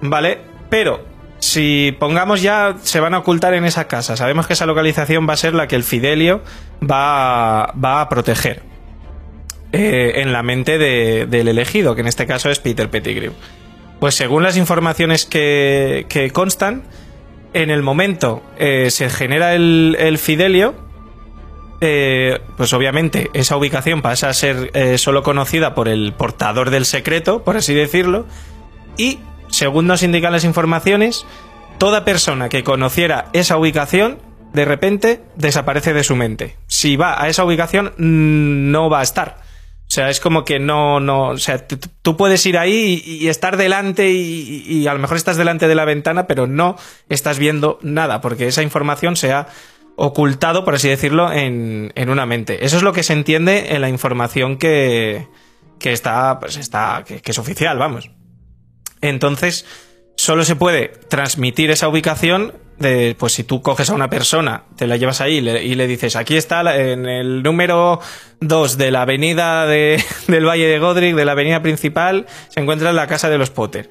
Vale, 0.00 0.40
pero 0.70 1.13
si 1.44 1.94
pongamos 1.98 2.40
ya 2.42 2.76
se 2.82 3.00
van 3.00 3.12
a 3.14 3.18
ocultar 3.18 3.54
en 3.54 3.64
esa 3.64 3.86
casa, 3.86 4.16
sabemos 4.16 4.46
que 4.46 4.54
esa 4.54 4.66
localización 4.66 5.28
va 5.28 5.34
a 5.34 5.36
ser 5.36 5.54
la 5.54 5.68
que 5.68 5.76
el 5.76 5.84
Fidelio 5.84 6.42
va, 6.82 7.72
va 7.72 8.00
a 8.00 8.08
proteger 8.08 8.62
eh, 9.72 10.12
en 10.22 10.32
la 10.32 10.42
mente 10.42 10.78
de- 10.78 11.26
del 11.26 11.48
elegido, 11.48 11.94
que 11.94 12.00
en 12.00 12.06
este 12.06 12.26
caso 12.26 12.48
es 12.50 12.60
Peter 12.60 12.88
Pettigrew. 12.88 13.32
Pues 14.00 14.14
según 14.14 14.42
las 14.42 14.56
informaciones 14.56 15.26
que, 15.26 16.30
constan, 16.32 16.82
en 17.52 17.70
el 17.70 17.82
momento 17.82 18.42
eh, 18.58 18.90
se 18.90 19.10
genera 19.10 19.54
el, 19.54 19.96
el 19.98 20.18
Fidelio, 20.18 20.74
eh, 21.80 22.38
pues 22.56 22.72
obviamente 22.72 23.30
esa 23.34 23.56
ubicación 23.56 24.00
pasa 24.00 24.28
a 24.28 24.32
ser 24.34 24.70
solo 24.98 25.22
conocida 25.22 25.74
por 25.74 25.88
el 25.88 26.12
portador 26.14 26.70
del 26.70 26.84
secreto, 26.86 27.42
por 27.44 27.56
así 27.56 27.74
decirlo, 27.74 28.26
y 28.96 29.18
según 29.54 29.86
nos 29.86 30.02
indican 30.02 30.32
las 30.32 30.44
informaciones, 30.44 31.26
toda 31.78 32.04
persona 32.04 32.48
que 32.48 32.64
conociera 32.64 33.26
esa 33.32 33.56
ubicación 33.56 34.18
de 34.52 34.64
repente 34.64 35.20
desaparece 35.36 35.92
de 35.92 36.04
su 36.04 36.14
mente. 36.16 36.56
Si 36.68 36.96
va 36.96 37.20
a 37.20 37.28
esa 37.28 37.44
ubicación, 37.44 37.86
mm, 37.96 38.70
no 38.70 38.88
va 38.88 39.00
a 39.00 39.02
estar. 39.02 39.38
O 39.86 39.90
sea, 39.94 40.08
es 40.10 40.18
como 40.20 40.44
que 40.44 40.58
no, 40.58 40.98
no, 41.00 41.28
o 41.30 41.38
sea, 41.38 41.66
tú- 41.68 42.16
puedes 42.16 42.44
ir 42.46 42.56
ahí 42.56 43.02
y, 43.04 43.28
estar 43.28 43.56
delante 43.56 44.10
y, 44.10 44.86
a 44.86 44.94
lo 44.94 44.98
mejor 44.98 45.16
estás 45.16 45.36
delante 45.36 45.68
de 45.68 45.74
la 45.74 45.84
ventana, 45.84 46.26
pero 46.26 46.46
no 46.46 46.76
estás 47.08 47.38
viendo 47.38 47.78
nada, 47.82 48.20
porque 48.20 48.46
esa 48.46 48.62
información 48.62 49.14
se 49.16 49.32
ha 49.32 49.48
ocultado, 49.96 50.64
por 50.64 50.74
así 50.74 50.88
decirlo, 50.88 51.30
en, 51.32 51.92
en 51.96 52.10
una 52.10 52.24
mente. 52.26 52.64
Eso 52.64 52.76
es 52.76 52.82
lo 52.82 52.92
que 52.92 53.02
se 53.02 53.12
entiende 53.12 53.74
en 53.74 53.80
la 53.82 53.88
información 53.88 54.56
que, 54.56 55.28
que 55.78 55.92
está, 55.92 56.38
pues 56.40 56.56
está, 56.56 57.04
que 57.04 57.20
es 57.24 57.38
oficial, 57.38 57.78
vamos. 57.78 58.10
Entonces, 59.08 59.66
solo 60.16 60.44
se 60.44 60.56
puede 60.56 60.88
transmitir 61.08 61.70
esa 61.70 61.88
ubicación 61.88 62.54
de, 62.78 63.14
pues 63.18 63.32
si 63.34 63.44
tú 63.44 63.62
coges 63.62 63.90
a 63.90 63.94
una 63.94 64.10
persona, 64.10 64.64
te 64.76 64.86
la 64.86 64.96
llevas 64.96 65.20
ahí 65.20 65.36
y 65.36 65.74
le, 65.74 65.86
dices, 65.86 66.16
aquí 66.16 66.36
está 66.36 66.76
en 66.76 67.06
el 67.06 67.42
número 67.42 68.00
2 68.40 68.78
de 68.78 68.90
la 68.90 69.02
avenida 69.02 69.66
de- 69.66 70.02
del 70.28 70.46
Valle 70.46 70.66
de 70.66 70.78
Godric, 70.78 71.14
de 71.14 71.24
la 71.24 71.32
avenida 71.32 71.62
principal, 71.62 72.26
se 72.48 72.60
encuentra 72.60 72.92
la 72.92 73.06
casa 73.06 73.28
de 73.28 73.38
los 73.38 73.50
Potter. 73.50 73.90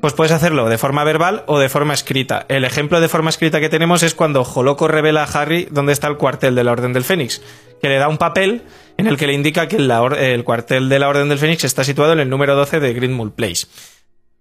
Pues 0.00 0.12
puedes 0.12 0.32
hacerlo 0.32 0.68
de 0.68 0.76
forma 0.78 1.04
verbal 1.04 1.42
o 1.46 1.58
de 1.58 1.68
forma 1.70 1.94
escrita. 1.94 2.44
El 2.48 2.64
ejemplo 2.64 3.00
de 3.00 3.08
forma 3.08 3.30
escrita 3.30 3.60
que 3.60 3.70
tenemos 3.70 4.02
es 4.02 4.14
cuando 4.14 4.44
Joloco 4.44 4.88
revela 4.88 5.24
a 5.24 5.40
Harry 5.40 5.66
dónde 5.70 5.92
está 5.94 6.06
el 6.06 6.18
cuartel 6.18 6.54
de 6.54 6.64
la 6.64 6.72
Orden 6.72 6.92
del 6.92 7.02
Fénix, 7.02 7.40
que 7.80 7.88
le 7.88 7.96
da 7.96 8.06
un 8.08 8.18
papel 8.18 8.62
en 8.98 9.06
el 9.06 9.16
que 9.16 9.26
le 9.26 9.32
indica 9.32 9.68
que 9.68 9.76
or- 9.90 10.18
el 10.18 10.44
cuartel 10.44 10.88
de 10.90 10.98
la 10.98 11.08
Orden 11.08 11.30
del 11.30 11.38
Fénix 11.38 11.64
está 11.64 11.82
situado 11.82 12.12
en 12.12 12.20
el 12.20 12.28
número 12.28 12.54
12 12.54 12.78
de 12.78 12.92
Greenmount 12.92 13.34
Place. 13.34 13.66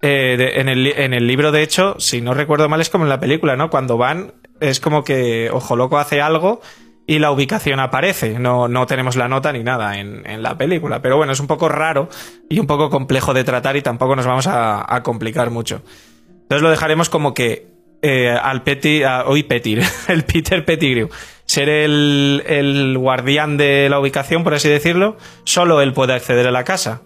Eh, 0.02 0.54
en, 0.56 0.70
el, 0.70 0.88
en 0.88 1.14
el 1.14 1.26
libro, 1.26 1.52
de 1.52 1.64
hecho, 1.64 1.96
si 2.00 2.22
no 2.22 2.34
recuerdo 2.34 2.70
mal, 2.70 2.82
es 2.82 2.90
como 2.90 3.06
en 3.06 3.10
la 3.10 3.20
película, 3.20 3.56
¿no? 3.56 3.70
Cuando 3.70 3.98
van, 3.98 4.34
es 4.60 4.80
como 4.80 5.04
que 5.04 5.50
Ojo 5.52 5.76
Loco 5.76 5.98
hace 5.98 6.22
algo 6.22 6.62
y 7.08 7.20
la 7.20 7.32
ubicación 7.32 7.80
aparece. 7.80 8.38
No, 8.40 8.68
no 8.68 8.86
tenemos 8.86 9.16
la 9.16 9.28
nota 9.28 9.52
ni 9.52 9.64
nada 9.64 9.98
en, 10.00 10.26
en 10.30 10.44
la 10.44 10.58
película. 10.58 11.02
Pero 11.02 11.18
bueno, 11.18 11.34
es 11.34 11.40
un 11.40 11.48
poco 11.48 11.70
raro 11.70 12.10
y 12.50 12.60
un 12.60 12.68
poco 12.68 12.90
complejo 12.90 13.34
de 13.34 13.44
tratar 13.44 13.78
y 13.78 13.82
tampoco 13.82 14.16
nos 14.16 14.26
vamos 14.28 14.48
a, 14.48 15.02
complicar 15.04 15.50
mucho. 15.50 15.82
Entonces 16.30 16.62
lo 16.62 16.70
dejaremos 16.70 17.10
como 17.10 17.34
que 17.34 17.68
eh, 18.02 18.30
al 18.30 18.62
Peti, 18.64 19.02
a- 19.04 19.24
hoy 19.26 19.44
Petir, 19.44 19.82
el 20.08 20.24
Peter 20.26 20.64
Pettigrew, 20.66 21.10
ser 21.46 21.70
el, 21.70 22.44
el 22.46 22.98
guardián 22.98 23.58
de 23.58 23.88
la 23.90 24.00
ubicación, 24.00 24.44
por 24.44 24.54
así 24.54 24.70
decirlo, 24.70 25.18
solo 25.46 25.82
él 25.82 25.94
puede 25.94 26.14
acceder 26.14 26.46
a 26.48 26.52
la 26.52 26.64
casa 26.64 27.02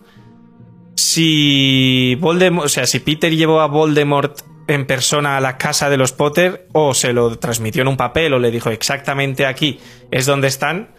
si 1.10 2.16
Voldemort, 2.20 2.66
o 2.66 2.70
sea, 2.70 2.86
si 2.86 3.00
Peter 3.00 3.36
llevó 3.36 3.62
a 3.62 3.68
Voldemort 3.68 4.42
en 4.68 4.86
persona 4.86 5.38
a 5.38 5.42
la 5.42 5.58
casa 5.58 5.90
de 5.90 5.98
los 5.98 6.12
Potter 6.12 6.68
o 6.72 6.94
se 6.94 7.14
lo 7.14 7.40
transmitió 7.40 7.82
en 7.82 7.88
un 7.88 7.98
papel 7.98 8.34
o 8.34 8.40
le 8.40 8.52
dijo 8.52 8.70
exactamente 8.70 9.48
aquí 9.48 9.80
es 10.12 10.28
donde 10.28 10.48
están, 10.48 10.90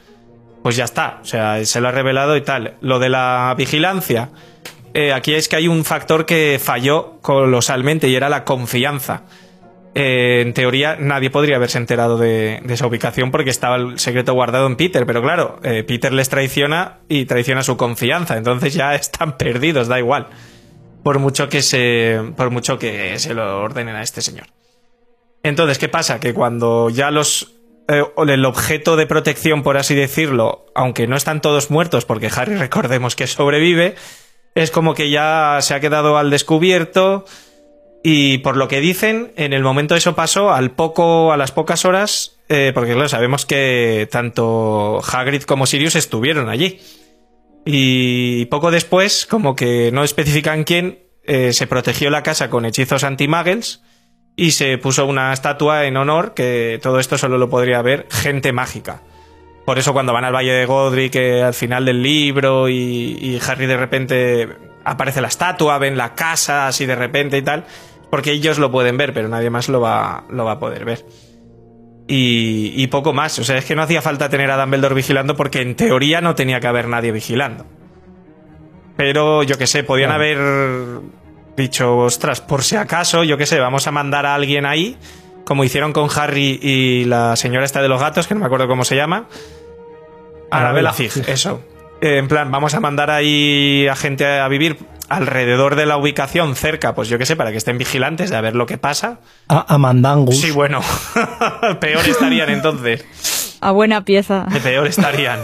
pues 0.64 0.74
ya 0.74 0.84
está, 0.84 1.20
o 1.22 1.24
sea, 1.24 1.64
se 1.64 1.80
lo 1.80 1.88
ha 1.88 1.92
revelado 1.92 2.36
y 2.36 2.40
tal. 2.40 2.76
Lo 2.80 2.98
de 2.98 3.08
la 3.08 3.54
vigilancia, 3.56 4.30
eh, 4.94 5.12
aquí 5.12 5.34
es 5.34 5.48
que 5.48 5.54
hay 5.56 5.68
un 5.68 5.84
factor 5.84 6.26
que 6.26 6.60
falló 6.60 7.20
colosalmente 7.22 8.08
y 8.08 8.16
era 8.16 8.28
la 8.28 8.44
confianza. 8.44 9.22
Eh, 9.94 10.42
en 10.42 10.54
teoría 10.54 10.96
nadie 11.00 11.30
podría 11.30 11.56
haberse 11.56 11.78
enterado 11.78 12.16
de, 12.16 12.62
esa 12.68 12.86
ubicación 12.86 13.32
porque 13.32 13.50
estaba 13.50 13.76
el 13.76 13.98
secreto 13.98 14.34
guardado 14.34 14.66
en 14.68 14.76
Peter, 14.76 15.04
pero 15.04 15.20
claro, 15.20 15.58
eh, 15.64 15.82
Peter 15.82 16.12
les 16.12 16.28
traiciona 16.28 17.00
y 17.08 17.24
traiciona 17.24 17.64
su 17.64 17.76
confianza, 17.76 18.36
entonces 18.36 18.74
ya 18.74 18.94
están 18.94 19.36
perdidos, 19.36 19.88
da 19.88 19.98
igual. 19.98 20.28
Por 21.02 21.18
mucho 21.18 21.48
que 21.48 21.62
se, 21.62 22.20
por 22.36 22.50
mucho 22.50 22.78
que 22.78 23.18
se 23.18 23.34
lo 23.34 23.62
ordenen 23.62 23.96
a 23.96 24.02
este 24.02 24.20
señor. 24.20 24.46
Entonces, 25.42 25.78
¿qué 25.78 25.88
pasa? 25.88 26.20
Que 26.20 26.34
cuando 26.34 26.90
ya 26.90 27.10
los 27.10 27.54
eh, 27.88 28.04
el 28.28 28.44
objeto 28.44 28.94
de 28.94 29.06
protección, 29.06 29.62
por 29.64 29.76
así 29.76 29.96
decirlo, 29.96 30.66
aunque 30.74 31.08
no 31.08 31.16
están 31.16 31.40
todos 31.40 31.70
muertos, 31.70 32.04
porque 32.04 32.30
Harry 32.34 32.54
recordemos 32.56 33.16
que 33.16 33.26
sobrevive, 33.26 33.96
es 34.54 34.70
como 34.70 34.94
que 34.94 35.10
ya 35.10 35.58
se 35.60 35.74
ha 35.74 35.80
quedado 35.80 36.16
al 36.16 36.30
descubierto. 36.30 37.24
Y 38.02 38.38
por 38.38 38.56
lo 38.56 38.68
que 38.68 38.80
dicen, 38.80 39.32
en 39.36 39.52
el 39.52 39.62
momento 39.62 39.94
eso 39.94 40.14
pasó, 40.14 40.52
al 40.52 40.70
poco, 40.70 41.32
a 41.32 41.36
las 41.36 41.52
pocas 41.52 41.84
horas, 41.84 42.38
eh, 42.48 42.72
porque 42.74 42.92
claro, 42.92 43.08
sabemos 43.08 43.44
que 43.44 44.08
tanto 44.10 45.00
Hagrid 45.00 45.42
como 45.42 45.66
Sirius 45.66 45.96
estuvieron 45.96 46.48
allí. 46.48 46.80
Y 47.66 48.46
poco 48.46 48.70
después, 48.70 49.26
como 49.26 49.54
que 49.54 49.90
no 49.92 50.02
especifican 50.02 50.64
quién, 50.64 51.00
eh, 51.24 51.52
se 51.52 51.66
protegió 51.66 52.08
la 52.08 52.22
casa 52.22 52.48
con 52.48 52.64
hechizos 52.64 53.04
anti-muggles 53.04 53.82
y 54.34 54.52
se 54.52 54.78
puso 54.78 55.04
una 55.04 55.34
estatua 55.34 55.84
en 55.84 55.98
honor 55.98 56.32
que 56.32 56.80
todo 56.82 56.98
esto 56.98 57.18
solo 57.18 57.36
lo 57.36 57.50
podría 57.50 57.82
ver 57.82 58.06
gente 58.10 58.52
mágica. 58.52 59.02
Por 59.66 59.78
eso 59.78 59.92
cuando 59.92 60.14
van 60.14 60.24
al 60.24 60.34
Valle 60.34 60.52
de 60.52 60.64
Godric 60.64 61.12
que 61.12 61.42
al 61.42 61.52
final 61.52 61.84
del 61.84 62.02
libro 62.02 62.70
y 62.70 63.38
Harry 63.46 63.66
de 63.66 63.76
repente 63.76 64.48
aparece 64.84 65.20
la 65.20 65.28
estatua, 65.28 65.78
ven 65.78 65.96
la 65.96 66.14
casa 66.14 66.66
así 66.66 66.86
de 66.86 66.96
repente 66.96 67.38
y 67.38 67.42
tal, 67.42 67.64
porque 68.10 68.32
ellos 68.32 68.58
lo 68.58 68.70
pueden 68.70 68.96
ver, 68.96 69.12
pero 69.12 69.28
nadie 69.28 69.50
más 69.50 69.68
lo 69.68 69.80
va, 69.80 70.24
lo 70.30 70.44
va 70.44 70.52
a 70.52 70.58
poder 70.58 70.84
ver. 70.84 71.06
Y, 72.08 72.72
y 72.76 72.86
poco 72.88 73.12
más, 73.12 73.38
o 73.38 73.44
sea, 73.44 73.56
es 73.56 73.64
que 73.64 73.76
no 73.76 73.82
hacía 73.82 74.02
falta 74.02 74.28
tener 74.28 74.50
a 74.50 74.60
Dumbledore 74.60 74.94
vigilando 74.94 75.36
porque 75.36 75.60
en 75.62 75.76
teoría 75.76 76.20
no 76.20 76.34
tenía 76.34 76.58
que 76.58 76.66
haber 76.66 76.88
nadie 76.88 77.12
vigilando. 77.12 77.66
Pero 78.96 79.44
yo 79.44 79.56
que 79.56 79.66
sé, 79.66 79.84
podían 79.84 80.10
haber 80.10 80.38
dicho, 81.56 81.96
ostras, 81.98 82.40
por 82.40 82.62
si 82.62 82.76
acaso, 82.76 83.24
yo 83.24 83.36
que 83.36 83.46
sé, 83.46 83.58
vamos 83.60 83.86
a 83.86 83.92
mandar 83.92 84.26
a 84.26 84.34
alguien 84.34 84.66
ahí, 84.66 84.96
como 85.44 85.64
hicieron 85.64 85.92
con 85.92 86.08
Harry 86.14 86.58
y 86.60 87.04
la 87.04 87.36
señora 87.36 87.64
esta 87.64 87.80
de 87.80 87.88
los 87.88 88.00
gatos, 88.00 88.26
que 88.26 88.34
no 88.34 88.40
me 88.40 88.46
acuerdo 88.46 88.66
cómo 88.68 88.84
se 88.84 88.96
llama. 88.96 89.28
Arabella 90.50 90.92
Fig, 90.92 91.12
eso. 91.28 91.62
Eh, 92.00 92.18
En 92.18 92.28
plan, 92.28 92.50
vamos 92.50 92.74
a 92.74 92.80
mandar 92.80 93.10
ahí 93.10 93.86
a 93.88 93.94
gente 93.96 94.26
a 94.26 94.48
vivir 94.48 94.78
alrededor 95.08 95.74
de 95.74 95.86
la 95.86 95.96
ubicación, 95.96 96.54
cerca, 96.54 96.94
pues 96.94 97.08
yo 97.08 97.18
que 97.18 97.26
sé, 97.26 97.34
para 97.36 97.50
que 97.50 97.56
estén 97.58 97.78
vigilantes 97.78 98.30
de 98.30 98.36
a 98.36 98.40
ver 98.40 98.54
lo 98.54 98.66
que 98.66 98.78
pasa. 98.78 99.18
A, 99.48 99.74
a 99.74 99.78
Mandangus. 99.78 100.40
Sí, 100.40 100.50
bueno, 100.52 100.80
peor 101.80 102.08
estarían 102.08 102.48
entonces. 102.50 103.58
A 103.60 103.72
buena 103.72 104.04
pieza. 104.04 104.46
Peor 104.62 104.86
estarían. 104.86 105.40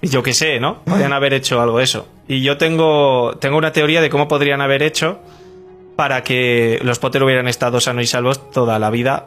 Y 0.00 0.08
Yo 0.08 0.22
que 0.22 0.32
sé, 0.34 0.58
¿no? 0.60 0.82
Podrían 0.84 1.12
haber 1.12 1.34
hecho 1.34 1.60
algo 1.60 1.78
de 1.78 1.84
eso. 1.84 2.08
Y 2.28 2.42
yo 2.42 2.56
tengo, 2.58 3.36
tengo 3.40 3.56
una 3.58 3.72
teoría 3.72 4.00
de 4.00 4.08
cómo 4.08 4.26
podrían 4.28 4.60
haber 4.60 4.82
hecho 4.82 5.20
para 5.96 6.22
que 6.22 6.78
los 6.82 6.98
Potter 6.98 7.22
hubieran 7.22 7.46
estado 7.48 7.80
sanos 7.80 8.04
y 8.04 8.06
salvos 8.06 8.50
toda 8.50 8.78
la 8.78 8.90
vida. 8.90 9.26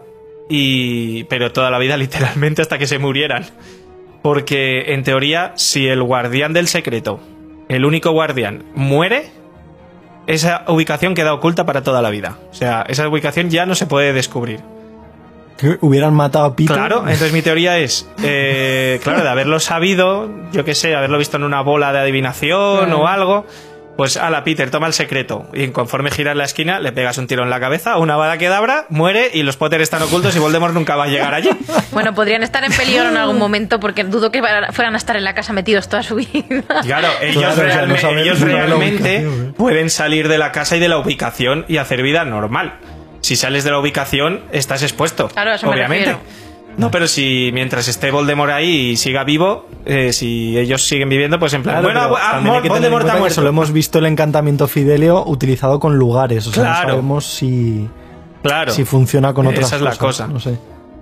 Y. 0.50 1.24
Pero 1.26 1.52
toda 1.52 1.70
la 1.70 1.80
vida, 1.80 1.98
literalmente, 2.06 2.62
hasta 2.62 2.78
que 2.78 2.88
se 2.88 2.98
murieran. 2.98 3.46
Porque, 4.26 4.92
en 4.96 5.04
teoría, 5.04 5.54
si 5.56 5.88
el 5.88 6.02
guardián 6.02 6.52
del 6.52 6.68
secreto, 6.68 7.20
el 7.70 7.86
único 7.86 8.10
guardián, 8.10 8.64
muere, 8.74 9.30
esa 10.26 10.64
ubicación 10.68 11.14
queda 11.14 11.32
oculta 11.32 11.68
para 11.68 11.84
toda 11.84 12.02
la 12.02 12.10
vida. 12.10 12.40
O 12.50 12.56
sea, 12.56 12.84
esa 12.90 13.08
ubicación 13.08 13.52
ya 13.52 13.68
no 13.68 13.76
se 13.76 13.86
puede 13.86 14.14
descubrir. 14.14 14.62
Que 15.60 15.78
hubieran 15.80 16.16
matado 16.16 16.46
a 16.46 16.56
Peter. 16.56 16.76
Claro, 16.76 17.02
entonces 17.02 17.34
mi 17.34 17.44
teoría 17.44 17.78
es, 17.78 18.10
eh, 18.24 19.00
claro, 19.04 19.22
de 19.22 19.30
haberlo 19.30 19.60
sabido, 19.60 20.28
yo 20.52 20.66
qué 20.66 20.74
sé, 20.74 20.96
haberlo 20.96 21.20
visto 21.20 21.38
en 21.38 21.44
una 21.44 21.62
bola 21.62 21.94
de 21.94 22.00
adivinación 22.00 22.92
o 22.94 23.08
algo, 23.08 23.46
pues 23.98 24.18
a 24.18 24.30
la 24.30 24.44
Peter 24.44 24.70
toma 24.72 24.88
el 24.88 24.94
secreto 24.94 25.48
y 25.54 25.68
conforme 25.70 26.12
giras 26.12 26.36
la 26.36 26.44
esquina 26.44 26.80
le 26.80 26.92
pegas 26.92 27.18
un 27.18 27.28
tiro 27.28 27.44
en 27.44 27.50
la 27.50 27.60
cabeza, 27.60 27.98
una 27.98 28.16
bala 28.18 28.38
que 28.38 28.50
dabra, 28.50 28.86
muere 28.90 29.30
y 29.34 29.44
los 29.44 29.56
Potter 29.58 29.82
están 29.82 30.02
ocultos 30.02 30.36
y 30.36 30.40
Voldemort 30.40 30.74
nunca 30.74 30.96
va 30.96 31.06
a 31.06 31.08
llegar 31.08 31.34
allí. 31.34 31.50
Bueno, 31.92 32.14
podrían 32.14 32.44
estar 32.44 32.62
en 32.66 32.74
peligro 32.74 33.08
en 33.08 33.16
algún 33.16 33.38
momento 33.38 33.80
porque 33.80 34.04
dudo 34.04 34.30
que 34.30 34.42
fueran 34.74 34.96
a 34.96 34.98
estar 34.98 35.16
en 35.16 35.24
la 35.24 35.34
casa 35.34 35.54
metidos 35.54 35.88
toda 35.88 36.04
su 36.04 36.16
vida. 36.16 36.34
Claro, 36.84 37.08
ellos, 37.22 37.56
realme- 37.58 38.02
no 38.40 38.46
realmente 38.46 39.18
¿eh? 39.18 39.54
pueden 39.56 39.90
salir 39.90 40.28
de 40.28 40.38
la 40.38 40.52
casa 40.52 40.76
y 40.76 40.80
de 40.80 40.90
la 40.90 40.98
ubicación 40.98 41.64
y 41.70 41.78
hacer 41.78 42.02
vida 42.02 42.26
normal. 42.26 42.74
Si 43.22 43.38
sales 43.38 43.64
de 43.64 43.72
la 43.72 43.80
ubicación, 43.80 44.42
estás 44.52 44.84
expuesto. 44.84 45.30
Claro, 45.30 45.52
a 45.52 45.56
eso 45.56 45.68
me 45.68 45.74
obviamente. 45.74 46.18
No, 46.78 46.92
pero 46.92 47.08
si 47.08 47.52
mientras 47.54 47.88
esté 47.88 48.12
Voldemort 48.12 48.52
ahí 48.52 48.90
y 48.92 48.98
siga 48.98 49.24
vivo, 49.24 49.68
eh, 49.86 50.12
si 50.12 50.58
ellos 50.58 50.84
siguen 50.86 51.08
viviendo, 51.10 51.40
pues 51.40 51.54
en 51.54 51.64
plan, 51.64 51.82
Claro, 51.82 52.10
bueno, 52.10 52.18
ah, 52.22 52.42
hay 52.56 52.62
que 52.62 52.70
Voldemort 52.70 53.08
ha 53.10 53.16
muerto. 53.18 53.36
solo 53.36 53.50
hemos 53.50 53.72
visto 53.72 54.00
el 54.00 54.06
encantamiento 54.08 54.68
Fidelio 54.68 55.24
utilizado 55.26 55.80
con 55.80 55.98
lugares. 55.98 56.46
O 56.48 56.52
sea, 56.52 56.64
Claro. 56.64 56.82
no 56.88 56.90
sabemos 56.96 57.26
si, 57.26 57.88
Claro. 58.44 58.72
si 58.74 58.84
funciona 58.86 59.34
con 59.34 59.48
otras 59.48 59.68
Esa 59.68 59.76
es 59.78 59.82
la 59.82 59.90
cosas, 59.92 60.00
cosa. 60.00 60.28
No 60.28 60.40
sé. 60.40 60.58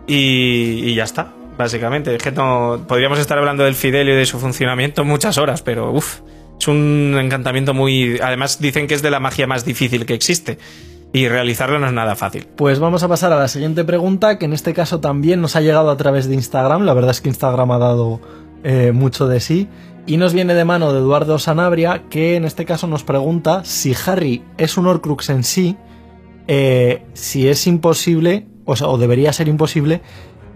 Y, 0.08 0.90
y 0.90 0.96
ya 0.96 1.06
está, 1.06 1.34
básicamente. 1.58 2.16
Es 2.16 2.22
que 2.22 2.32
no 2.32 2.86
podríamos 2.88 3.18
estar 3.20 3.38
hablando 3.38 3.64
del 3.64 3.76
Fidelio 3.76 4.14
y 4.14 4.18
de 4.18 4.26
su 4.26 4.40
funcionamiento 4.40 5.04
muchas 5.06 5.38
horas, 5.38 5.62
pero 5.62 5.92
uff, 5.92 6.20
es 6.60 6.68
un 6.68 7.18
encantamiento 7.20 7.74
muy. 7.74 8.20
Además, 8.22 8.60
dicen 8.62 8.86
que 8.88 8.94
es 8.94 9.02
de 9.02 9.10
la 9.12 9.20
magia 9.20 9.48
más 9.48 9.66
difícil 9.66 10.06
que 10.06 10.14
existe. 10.14 10.58
Y 11.14 11.28
realizarlo 11.28 11.78
no 11.78 11.86
es 11.86 11.94
nada 11.94 12.16
fácil. 12.16 12.48
Pues 12.56 12.80
vamos 12.80 13.04
a 13.04 13.08
pasar 13.08 13.32
a 13.32 13.38
la 13.38 13.48
siguiente 13.48 13.84
pregunta, 13.84 14.40
que 14.40 14.46
en 14.46 14.54
este 14.54 14.74
caso 14.74 15.00
también 15.00 15.42
nos 15.42 15.56
ha 15.56 15.62
llegado 15.62 15.92
a 15.92 15.98
través 15.98 16.28
de 16.28 16.34
Instagram. 16.34 16.86
La 16.86 16.96
verdad 16.96 17.12
es 17.12 17.22
que 17.22 17.30
Instagram 17.30 17.70
ha 17.70 17.78
dado 17.78 18.20
eh, 18.64 18.92
mucho 18.94 19.28
de 19.28 19.40
sí. 19.40 19.70
Y 20.08 20.18
nos 20.18 20.34
viene 20.34 20.56
de 20.56 20.66
mano 20.66 20.92
de 20.92 21.00
Eduardo 21.00 21.38
Sanabria, 21.38 22.04
que 22.10 22.36
en 22.36 22.46
este 22.46 22.66
caso 22.66 22.88
nos 22.88 23.04
pregunta 23.04 23.64
si 23.64 23.96
Harry 24.06 24.44
es 24.58 24.76
un 24.76 24.88
Horcrux 24.88 25.30
en 25.30 25.44
sí, 25.44 25.78
eh, 26.48 27.06
si 27.14 27.48
es 27.48 27.68
imposible, 27.68 28.48
o, 28.66 28.98
debería 28.98 29.32
ser 29.32 29.48
imposible, 29.48 30.02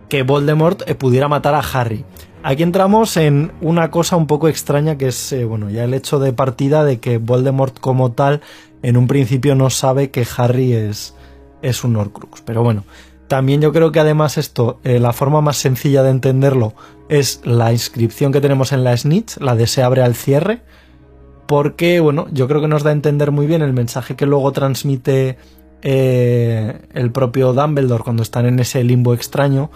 que 0.09 0.23
Voldemort 0.23 0.81
eh, 0.89 0.95
pudiera 0.95 1.27
matar 1.27 1.53
a 1.53 1.59
Harry. 1.59 2.03
Aquí 2.43 2.63
entramos 2.63 3.17
en 3.17 3.51
una 3.61 3.89
cosa 3.89 4.15
un 4.15 4.27
poco 4.27 4.47
extraña 4.47 4.97
que 4.97 5.07
es, 5.07 5.31
eh, 5.33 5.45
bueno, 5.45 5.69
ya 5.69 5.83
el 5.83 5.93
hecho 5.93 6.19
de 6.19 6.33
partida 6.33 6.83
de 6.83 6.99
que 6.99 7.17
Voldemort 7.17 7.79
como 7.79 8.11
tal 8.11 8.41
en 8.83 8.97
un 8.97 9.07
principio 9.07 9.55
no 9.55 9.69
sabe 9.69 10.11
que 10.11 10.25
Harry 10.37 10.73
es, 10.73 11.15
es 11.61 11.83
un 11.83 11.95
Horcrux. 11.95 12.41
Pero 12.41 12.63
bueno, 12.63 12.83
también 13.27 13.61
yo 13.61 13.73
creo 13.73 13.91
que 13.91 13.99
además 13.99 14.37
esto, 14.37 14.79
eh, 14.83 14.99
la 14.99 15.13
forma 15.13 15.41
más 15.41 15.57
sencilla 15.57 16.03
de 16.03 16.11
entenderlo 16.11 16.73
es 17.09 17.41
la 17.43 17.71
inscripción 17.71 18.31
que 18.31 18.41
tenemos 18.41 18.71
en 18.71 18.83
la 18.83 18.95
snitch, 18.95 19.37
la 19.37 19.55
de 19.55 19.67
se 19.67 19.83
abre 19.83 20.01
al 20.01 20.15
cierre, 20.15 20.61
porque 21.47 21.99
bueno, 21.99 22.27
yo 22.31 22.47
creo 22.47 22.61
que 22.61 22.67
nos 22.67 22.83
da 22.83 22.91
a 22.91 22.93
entender 22.93 23.31
muy 23.31 23.47
bien 23.47 23.61
el 23.61 23.73
mensaje 23.73 24.15
que 24.15 24.25
luego 24.25 24.51
transmite 24.51 25.37
eh, 25.81 26.81
el 26.93 27.11
propio 27.11 27.53
Dumbledore 27.53 28.03
cuando 28.03 28.23
están 28.23 28.45
en 28.45 28.59
ese 28.59 28.83
limbo 28.83 29.13
extraño, 29.13 29.71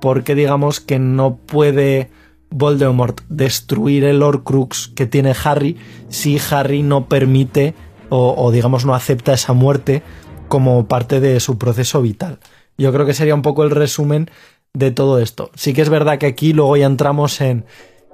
porque 0.00 0.34
digamos 0.34 0.80
que 0.80 0.98
no 0.98 1.36
puede 1.36 2.10
Voldemort 2.50 3.22
destruir 3.28 4.04
el 4.04 4.22
Horcrux 4.22 4.88
que 4.94 5.06
tiene 5.06 5.34
Harry 5.44 5.76
si 6.08 6.38
Harry 6.50 6.82
no 6.82 7.08
permite 7.08 7.74
o, 8.16 8.50
digamos 8.52 8.84
no 8.84 8.94
acepta 8.94 9.32
esa 9.32 9.52
muerte 9.52 10.02
como 10.48 10.86
parte 10.86 11.20
de 11.20 11.40
su 11.40 11.58
proceso 11.58 12.02
vital. 12.02 12.38
Yo 12.78 12.92
creo 12.92 13.06
que 13.06 13.14
sería 13.14 13.34
un 13.34 13.42
poco 13.42 13.64
el 13.64 13.70
resumen 13.70 14.30
de 14.72 14.90
todo 14.90 15.18
esto. 15.18 15.50
Sí 15.54 15.72
que 15.72 15.82
es 15.82 15.88
verdad 15.88 16.18
que 16.18 16.26
aquí 16.26 16.52
luego 16.52 16.76
ya 16.76 16.86
entramos 16.86 17.40
en 17.40 17.64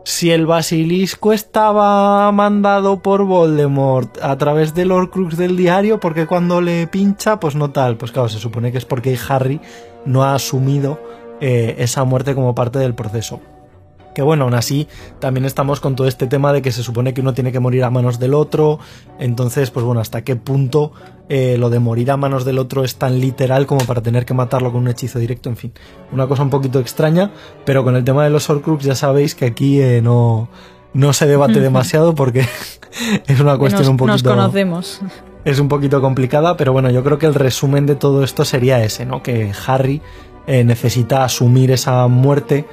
si 0.04 0.30
el 0.30 0.46
basilisco 0.46 1.32
estaba 1.32 2.30
mandado 2.32 3.02
por 3.02 3.24
Voldemort 3.24 4.18
a 4.22 4.36
través 4.38 4.74
del 4.74 4.92
Horcrux 4.92 5.36
del 5.36 5.56
diario, 5.56 6.00
porque 6.00 6.26
cuando 6.26 6.60
le 6.60 6.86
pincha, 6.86 7.38
pues 7.38 7.54
no 7.54 7.70
tal. 7.70 7.96
Pues 7.96 8.12
claro, 8.12 8.28
se 8.28 8.38
supone 8.38 8.72
que 8.72 8.78
es 8.78 8.86
porque 8.86 9.18
Harry 9.28 9.60
no 10.06 10.22
ha 10.24 10.34
asumido 10.34 11.00
eh, 11.40 11.76
esa 11.78 12.04
muerte 12.04 12.34
como 12.34 12.54
parte 12.54 12.78
del 12.78 12.94
proceso. 12.94 13.40
Que 14.14 14.22
bueno, 14.22 14.44
aún 14.44 14.54
así 14.54 14.88
también 15.20 15.44
estamos 15.44 15.80
con 15.80 15.94
todo 15.96 16.08
este 16.08 16.26
tema 16.26 16.52
de 16.52 16.62
que 16.62 16.72
se 16.72 16.82
supone 16.82 17.14
que 17.14 17.20
uno 17.20 17.32
tiene 17.32 17.52
que 17.52 17.60
morir 17.60 17.84
a 17.84 17.90
manos 17.90 18.18
del 18.18 18.34
otro. 18.34 18.78
Entonces, 19.18 19.70
pues 19.70 19.84
bueno, 19.84 20.00
hasta 20.00 20.22
qué 20.22 20.36
punto 20.36 20.92
eh, 21.28 21.56
lo 21.58 21.70
de 21.70 21.78
morir 21.78 22.10
a 22.10 22.16
manos 22.16 22.44
del 22.44 22.58
otro 22.58 22.82
es 22.82 22.96
tan 22.96 23.20
literal 23.20 23.66
como 23.66 23.84
para 23.84 24.02
tener 24.02 24.24
que 24.24 24.34
matarlo 24.34 24.72
con 24.72 24.82
un 24.82 24.88
hechizo 24.88 25.18
directo. 25.18 25.48
En 25.48 25.56
fin, 25.56 25.72
una 26.10 26.26
cosa 26.26 26.42
un 26.42 26.50
poquito 26.50 26.80
extraña, 26.80 27.30
pero 27.64 27.84
con 27.84 27.94
el 27.94 28.02
tema 28.02 28.24
de 28.24 28.30
los 28.30 28.50
Horcrux 28.50 28.84
ya 28.84 28.96
sabéis 28.96 29.34
que 29.36 29.46
aquí 29.46 29.80
eh, 29.80 30.02
no, 30.02 30.48
no 30.92 31.12
se 31.12 31.26
debate 31.26 31.60
demasiado 31.60 32.14
porque 32.14 32.46
es 33.26 33.40
una 33.40 33.56
cuestión 33.58 33.82
nos, 33.82 33.90
un 33.90 33.96
poquito. 33.96 34.12
Nos 34.12 34.22
conocemos. 34.22 35.00
Es 35.44 35.58
un 35.58 35.68
poquito 35.68 36.00
complicada, 36.00 36.56
pero 36.56 36.72
bueno, 36.72 36.90
yo 36.90 37.02
creo 37.02 37.18
que 37.18 37.26
el 37.26 37.34
resumen 37.34 37.86
de 37.86 37.94
todo 37.94 38.24
esto 38.24 38.44
sería 38.44 38.82
ese, 38.82 39.06
¿no? 39.06 39.22
Que 39.22 39.52
Harry 39.66 40.02
eh, 40.46 40.64
necesita 40.64 41.24
asumir 41.24 41.70
esa 41.70 42.06
muerte 42.08 42.66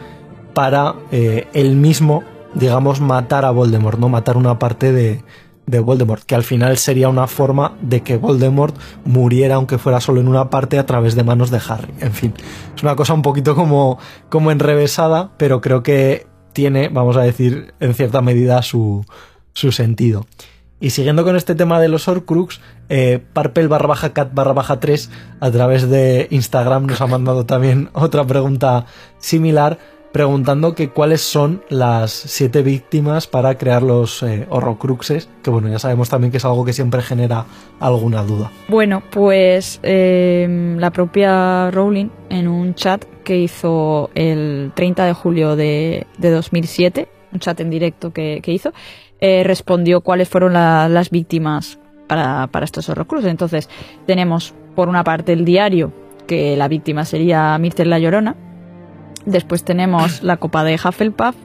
para 0.57 0.95
eh, 1.11 1.47
él 1.53 1.75
mismo, 1.75 2.23
digamos, 2.55 2.99
matar 2.99 3.45
a 3.45 3.51
Voldemort, 3.51 3.99
¿no? 3.99 4.09
Matar 4.09 4.37
una 4.37 4.57
parte 4.57 4.91
de, 4.91 5.23
de, 5.67 5.79
Voldemort, 5.79 6.23
que 6.23 6.33
al 6.33 6.41
final 6.41 6.79
sería 6.79 7.09
una 7.09 7.27
forma 7.27 7.77
de 7.79 8.01
que 8.01 8.17
Voldemort 8.17 8.75
muriera, 9.05 9.53
aunque 9.53 9.77
fuera 9.77 10.01
solo 10.01 10.19
en 10.19 10.27
una 10.27 10.49
parte, 10.49 10.79
a 10.79 10.85
través 10.87 11.13
de 11.13 11.23
manos 11.23 11.51
de 11.51 11.61
Harry. 11.69 11.93
En 11.99 12.11
fin, 12.11 12.33
es 12.75 12.81
una 12.81 12.95
cosa 12.95 13.13
un 13.13 13.21
poquito 13.21 13.53
como, 13.53 13.99
como 14.29 14.49
enrevesada, 14.49 15.29
pero 15.37 15.61
creo 15.61 15.83
que 15.83 16.25
tiene, 16.53 16.89
vamos 16.89 17.17
a 17.17 17.21
decir, 17.21 17.75
en 17.79 17.93
cierta 17.93 18.23
medida 18.23 18.63
su, 18.63 19.05
su 19.53 19.71
sentido. 19.71 20.25
Y 20.79 20.89
siguiendo 20.89 21.23
con 21.23 21.35
este 21.35 21.53
tema 21.53 21.79
de 21.79 21.87
los 21.87 22.07
Horcrux, 22.07 22.61
eh, 22.89 23.23
Parpel 23.33 23.67
barra 23.67 23.89
baja 23.89 24.11
cat 24.11 24.33
barra 24.33 24.53
baja 24.53 24.79
3 24.79 25.11
a 25.39 25.51
través 25.51 25.87
de 25.87 26.27
Instagram 26.31 26.87
nos 26.87 27.01
ha 27.01 27.07
mandado 27.07 27.45
también 27.45 27.89
otra 27.93 28.25
pregunta 28.25 28.85
similar 29.19 29.77
preguntando 30.11 30.73
que 30.73 30.89
cuáles 30.89 31.21
son 31.21 31.61
las 31.69 32.11
siete 32.11 32.61
víctimas 32.61 33.27
para 33.27 33.57
crear 33.57 33.83
los 33.83 34.23
eh, 34.23 34.47
horrocruxes, 34.49 35.29
que 35.43 35.49
bueno, 35.49 35.67
ya 35.69 35.79
sabemos 35.79 36.09
también 36.09 36.31
que 36.31 36.37
es 36.37 36.45
algo 36.45 36.65
que 36.65 36.73
siempre 36.73 37.01
genera 37.01 37.45
alguna 37.79 38.23
duda. 38.23 38.51
Bueno, 38.67 39.03
pues 39.11 39.79
eh, 39.83 40.75
la 40.79 40.91
propia 40.91 41.69
Rowling 41.71 42.09
en 42.29 42.47
un 42.47 42.73
chat 42.75 43.03
que 43.23 43.37
hizo 43.37 44.09
el 44.15 44.71
30 44.75 45.05
de 45.05 45.13
julio 45.13 45.55
de, 45.55 46.07
de 46.17 46.29
2007, 46.31 47.07
un 47.33 47.39
chat 47.39 47.59
en 47.59 47.69
directo 47.69 48.11
que, 48.13 48.41
hizo, 48.47 48.71
eh, 49.19 49.43
respondió 49.43 50.01
cuáles 50.01 50.29
fueron 50.29 50.53
la- 50.53 50.87
las 50.89 51.09
víctimas 51.09 51.79
para, 52.07 52.47
para 52.47 52.63
estos 52.65 52.87
horrocruces. 52.89 53.29
Entonces, 53.29 53.69
tenemos 54.05 54.53
por 54.75 54.87
una 54.89 55.03
parte 55.03 55.33
el 55.33 55.43
diario, 55.43 55.91
que 56.25 56.55
la 56.57 56.67
víctima 56.67 57.03
sería 57.05 57.57
Myrtle 57.57 57.85
la 57.85 57.99
Llorona. 57.99 58.35
Después 59.27 59.65
tenemos 59.65 60.23
la 60.23 60.37
copa 60.37 60.63
de 60.63 60.75
Hufflepuff, 60.75 61.35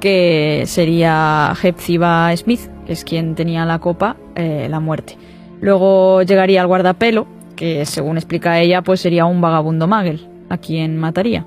que 0.00 0.64
sería 0.66 1.54
Hepzibah 1.62 2.36
Smith, 2.36 2.60
que 2.84 2.92
es 2.92 3.04
quien 3.04 3.34
tenía 3.34 3.64
la 3.64 3.78
copa, 3.78 4.18
eh, 4.34 4.66
la 4.68 4.80
muerte. 4.80 5.16
Luego 5.62 6.20
llegaría 6.22 6.60
el 6.60 6.66
guardapelo, 6.66 7.26
que 7.56 7.86
según 7.86 8.18
explica 8.18 8.60
ella, 8.60 8.82
pues 8.82 9.00
sería 9.00 9.24
un 9.24 9.40
vagabundo 9.40 9.88
Muggle, 9.88 10.20
a 10.50 10.58
quien 10.58 10.98
mataría. 10.98 11.46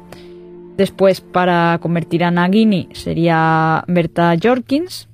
Después, 0.75 1.21
para 1.21 1.77
convertir 1.79 2.23
a 2.23 2.31
Nagini, 2.31 2.89
sería 2.93 3.83
Berta 3.87 4.33
Jorkins. 4.41 5.07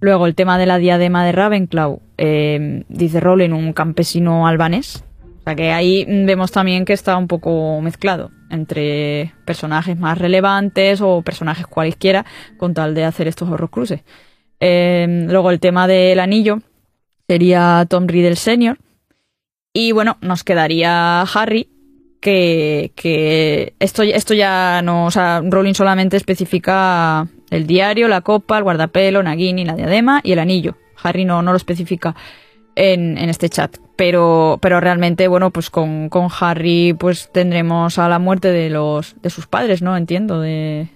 Luego, 0.00 0.26
el 0.26 0.34
tema 0.34 0.56
de 0.56 0.64
la 0.64 0.78
diadema 0.78 1.22
de 1.26 1.32
Ravenclaw, 1.32 2.00
eh, 2.16 2.84
dice 2.88 3.20
Rowling, 3.20 3.50
un 3.50 3.74
campesino 3.74 4.46
albanés. 4.46 5.04
O 5.40 5.42
sea 5.42 5.54
que 5.54 5.70
ahí 5.70 6.06
vemos 6.08 6.50
también 6.50 6.86
que 6.86 6.94
está 6.94 7.18
un 7.18 7.26
poco 7.26 7.78
mezclado 7.82 8.30
entre 8.50 9.34
personajes 9.44 9.98
más 9.98 10.18
relevantes 10.18 11.00
o 11.00 11.22
personajes 11.22 11.66
cualquiera 11.66 12.24
con 12.56 12.74
tal 12.74 12.94
de 12.94 13.04
hacer 13.04 13.28
estos 13.28 13.48
horrocruces. 13.48 14.02
Eh, 14.60 15.26
luego, 15.28 15.50
el 15.50 15.60
tema 15.60 15.86
del 15.86 16.20
anillo 16.20 16.60
sería 17.26 17.86
Tom 17.88 18.06
Riddle 18.06 18.36
Sr. 18.36 18.78
Y 19.72 19.92
bueno, 19.92 20.16
nos 20.20 20.44
quedaría 20.44 21.20
Harry, 21.22 21.68
que, 22.20 22.92
que 22.96 23.74
esto, 23.78 24.02
esto 24.02 24.34
ya 24.34 24.82
no, 24.82 25.06
o 25.06 25.10
sea, 25.10 25.40
Rowling 25.44 25.74
solamente 25.74 26.16
especifica 26.16 27.28
el 27.50 27.66
diario, 27.66 28.08
la 28.08 28.22
copa, 28.22 28.58
el 28.58 28.64
guardapelo, 28.64 29.22
Nagini, 29.22 29.64
la 29.64 29.76
diadema 29.76 30.20
y 30.22 30.32
el 30.32 30.38
anillo. 30.38 30.76
Harry 31.02 31.24
no, 31.24 31.42
no 31.42 31.52
lo 31.52 31.56
especifica 31.56 32.16
en, 32.78 33.18
en 33.18 33.28
este 33.28 33.48
chat. 33.48 33.76
Pero, 33.96 34.58
pero 34.62 34.80
realmente, 34.80 35.26
bueno, 35.26 35.50
pues 35.50 35.70
con, 35.70 36.08
con 36.08 36.28
Harry 36.40 36.94
pues 36.98 37.30
tendremos 37.32 37.98
a 37.98 38.08
la 38.08 38.18
muerte 38.20 38.48
de 38.52 38.70
los 38.70 39.16
de 39.20 39.30
sus 39.30 39.46
padres, 39.48 39.82
¿no? 39.82 39.96
Entiendo, 39.96 40.40
de, 40.40 40.88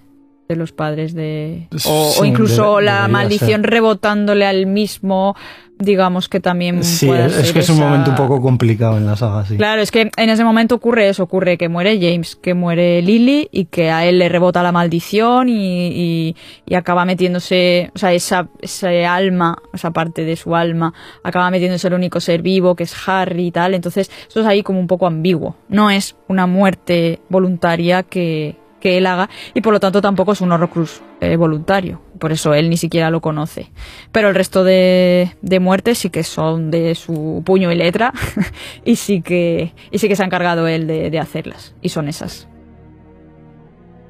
de 0.47 0.55
los 0.55 0.71
padres 0.71 1.13
de... 1.13 1.67
O, 1.73 1.77
Sí, 1.79 2.19
o 2.21 2.25
incluso 2.25 2.79
la 2.79 3.07
maldición 3.09 3.61
ser. 3.61 3.69
rebotándole 3.71 4.45
al 4.45 4.65
mismo, 4.65 5.35
digamos 5.83 6.29
que 6.29 6.39
también 6.39 6.83
Sí, 6.83 7.09
es, 7.09 7.51
que 7.53 7.59
es 7.59 7.69
un 7.69 7.77
momento 7.79 8.09
un 8.11 8.15
poco 8.17 8.41
complicado 8.41 8.97
en 8.97 9.05
la 9.05 9.15
saga, 9.15 9.45
sí. 9.45 9.57
Claro, 9.57 9.81
es 9.81 9.91
que 9.91 10.09
en 10.15 10.29
ese 10.29 10.43
momento 10.43 10.75
ocurre 10.75 11.09
eso, 11.09 11.23
ocurre 11.23 11.57
que 11.57 11.69
muere 11.69 11.99
James, 12.01 12.35
que 12.35 12.53
muere 12.53 13.01
Lily 13.01 13.49
y 13.51 13.65
que 13.65 13.91
a 13.91 14.05
él 14.05 14.19
le 14.19 14.29
rebota 14.29 14.63
la 14.63 14.71
maldición 14.71 15.49
y, 15.49 15.87
y- 15.87 16.35
y 16.65 16.75
acaba 16.75 17.05
metiéndose, 17.05 17.91
o 17.95 17.99
sea, 17.99 18.13
esa, 18.13 18.47
ese 18.61 19.05
alma, 19.05 19.57
esa 19.73 19.91
parte 19.91 20.23
de 20.25 20.35
su 20.35 20.55
alma, 20.55 20.93
acaba 21.23 21.49
metiéndose 21.51 21.87
el 21.87 21.93
único 21.93 22.19
ser 22.19 22.41
vivo 22.41 22.75
que 22.75 22.83
es 22.83 22.95
Harry 23.07 23.47
y 23.47 23.51
tal. 23.51 23.73
Entonces, 23.73 24.09
eso 24.27 24.39
es 24.41 24.45
ahí 24.45 24.63
como 24.63 24.79
un 24.79 24.87
poco 24.87 25.05
ambiguo. 25.07 25.55
No 25.69 25.89
es 25.89 26.15
una 26.27 26.47
muerte 26.47 27.19
voluntaria 27.29 28.03
que, 28.03 28.55
que 28.79 28.97
él 28.97 29.05
haga 29.05 29.29
y 29.53 29.61
por 29.61 29.73
lo 29.73 29.79
tanto 29.79 30.01
tampoco 30.01 30.31
es 30.33 30.41
un 30.41 30.51
horrocrux 30.51 31.01
eh, 31.21 31.35
voluntario. 31.35 32.01
Por 32.23 32.31
eso 32.31 32.53
él 32.53 32.69
ni 32.69 32.77
siquiera 32.77 33.09
lo 33.09 33.19
conoce. 33.19 33.69
Pero 34.13 34.29
el 34.29 34.35
resto 34.35 34.63
de, 34.63 35.35
de 35.41 35.59
muertes 35.59 35.97
sí 35.97 36.09
que 36.09 36.23
son 36.23 36.71
de 36.71 36.95
su 36.95 37.43
puño 37.45 37.69
y 37.69 37.75
letra 37.75 38.13
y 38.85 38.95
sí 38.95 39.21
que 39.21 39.73
y 39.91 39.97
sí 39.97 40.07
que 40.07 40.15
se 40.15 40.23
ha 40.23 40.25
encargado 40.25 40.65
él 40.69 40.87
de, 40.87 41.09
de 41.09 41.19
hacerlas. 41.19 41.75
Y 41.81 41.89
son 41.89 42.07
esas. 42.07 42.47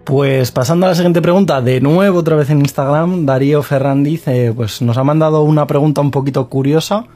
Pues 0.04 0.52
pasando 0.52 0.86
a 0.86 0.90
la 0.90 0.96
siguiente 0.96 1.24
pregunta, 1.24 1.60
de 1.64 1.82
nuevo 1.82 2.20
otra 2.20 2.36
vez 2.36 2.52
en 2.52 2.60
Instagram, 2.60 3.26
Darío 3.26 3.64
Ferrandiz 3.64 4.28
eh, 4.28 4.54
pues 4.56 4.84
nos 4.84 5.00
ha 5.00 5.04
mandado 5.04 5.42
una 5.42 5.66
pregunta 5.66 6.02
un 6.02 6.12
poquito 6.12 6.50
curiosa, 6.50 7.08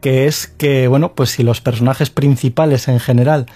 que 0.00 0.26
es 0.26 0.46
que, 0.46 0.86
bueno, 0.86 1.12
pues 1.16 1.30
si 1.30 1.42
los 1.42 1.60
personajes 1.60 2.10
principales 2.10 2.86
en 2.86 3.00
general 3.00 3.46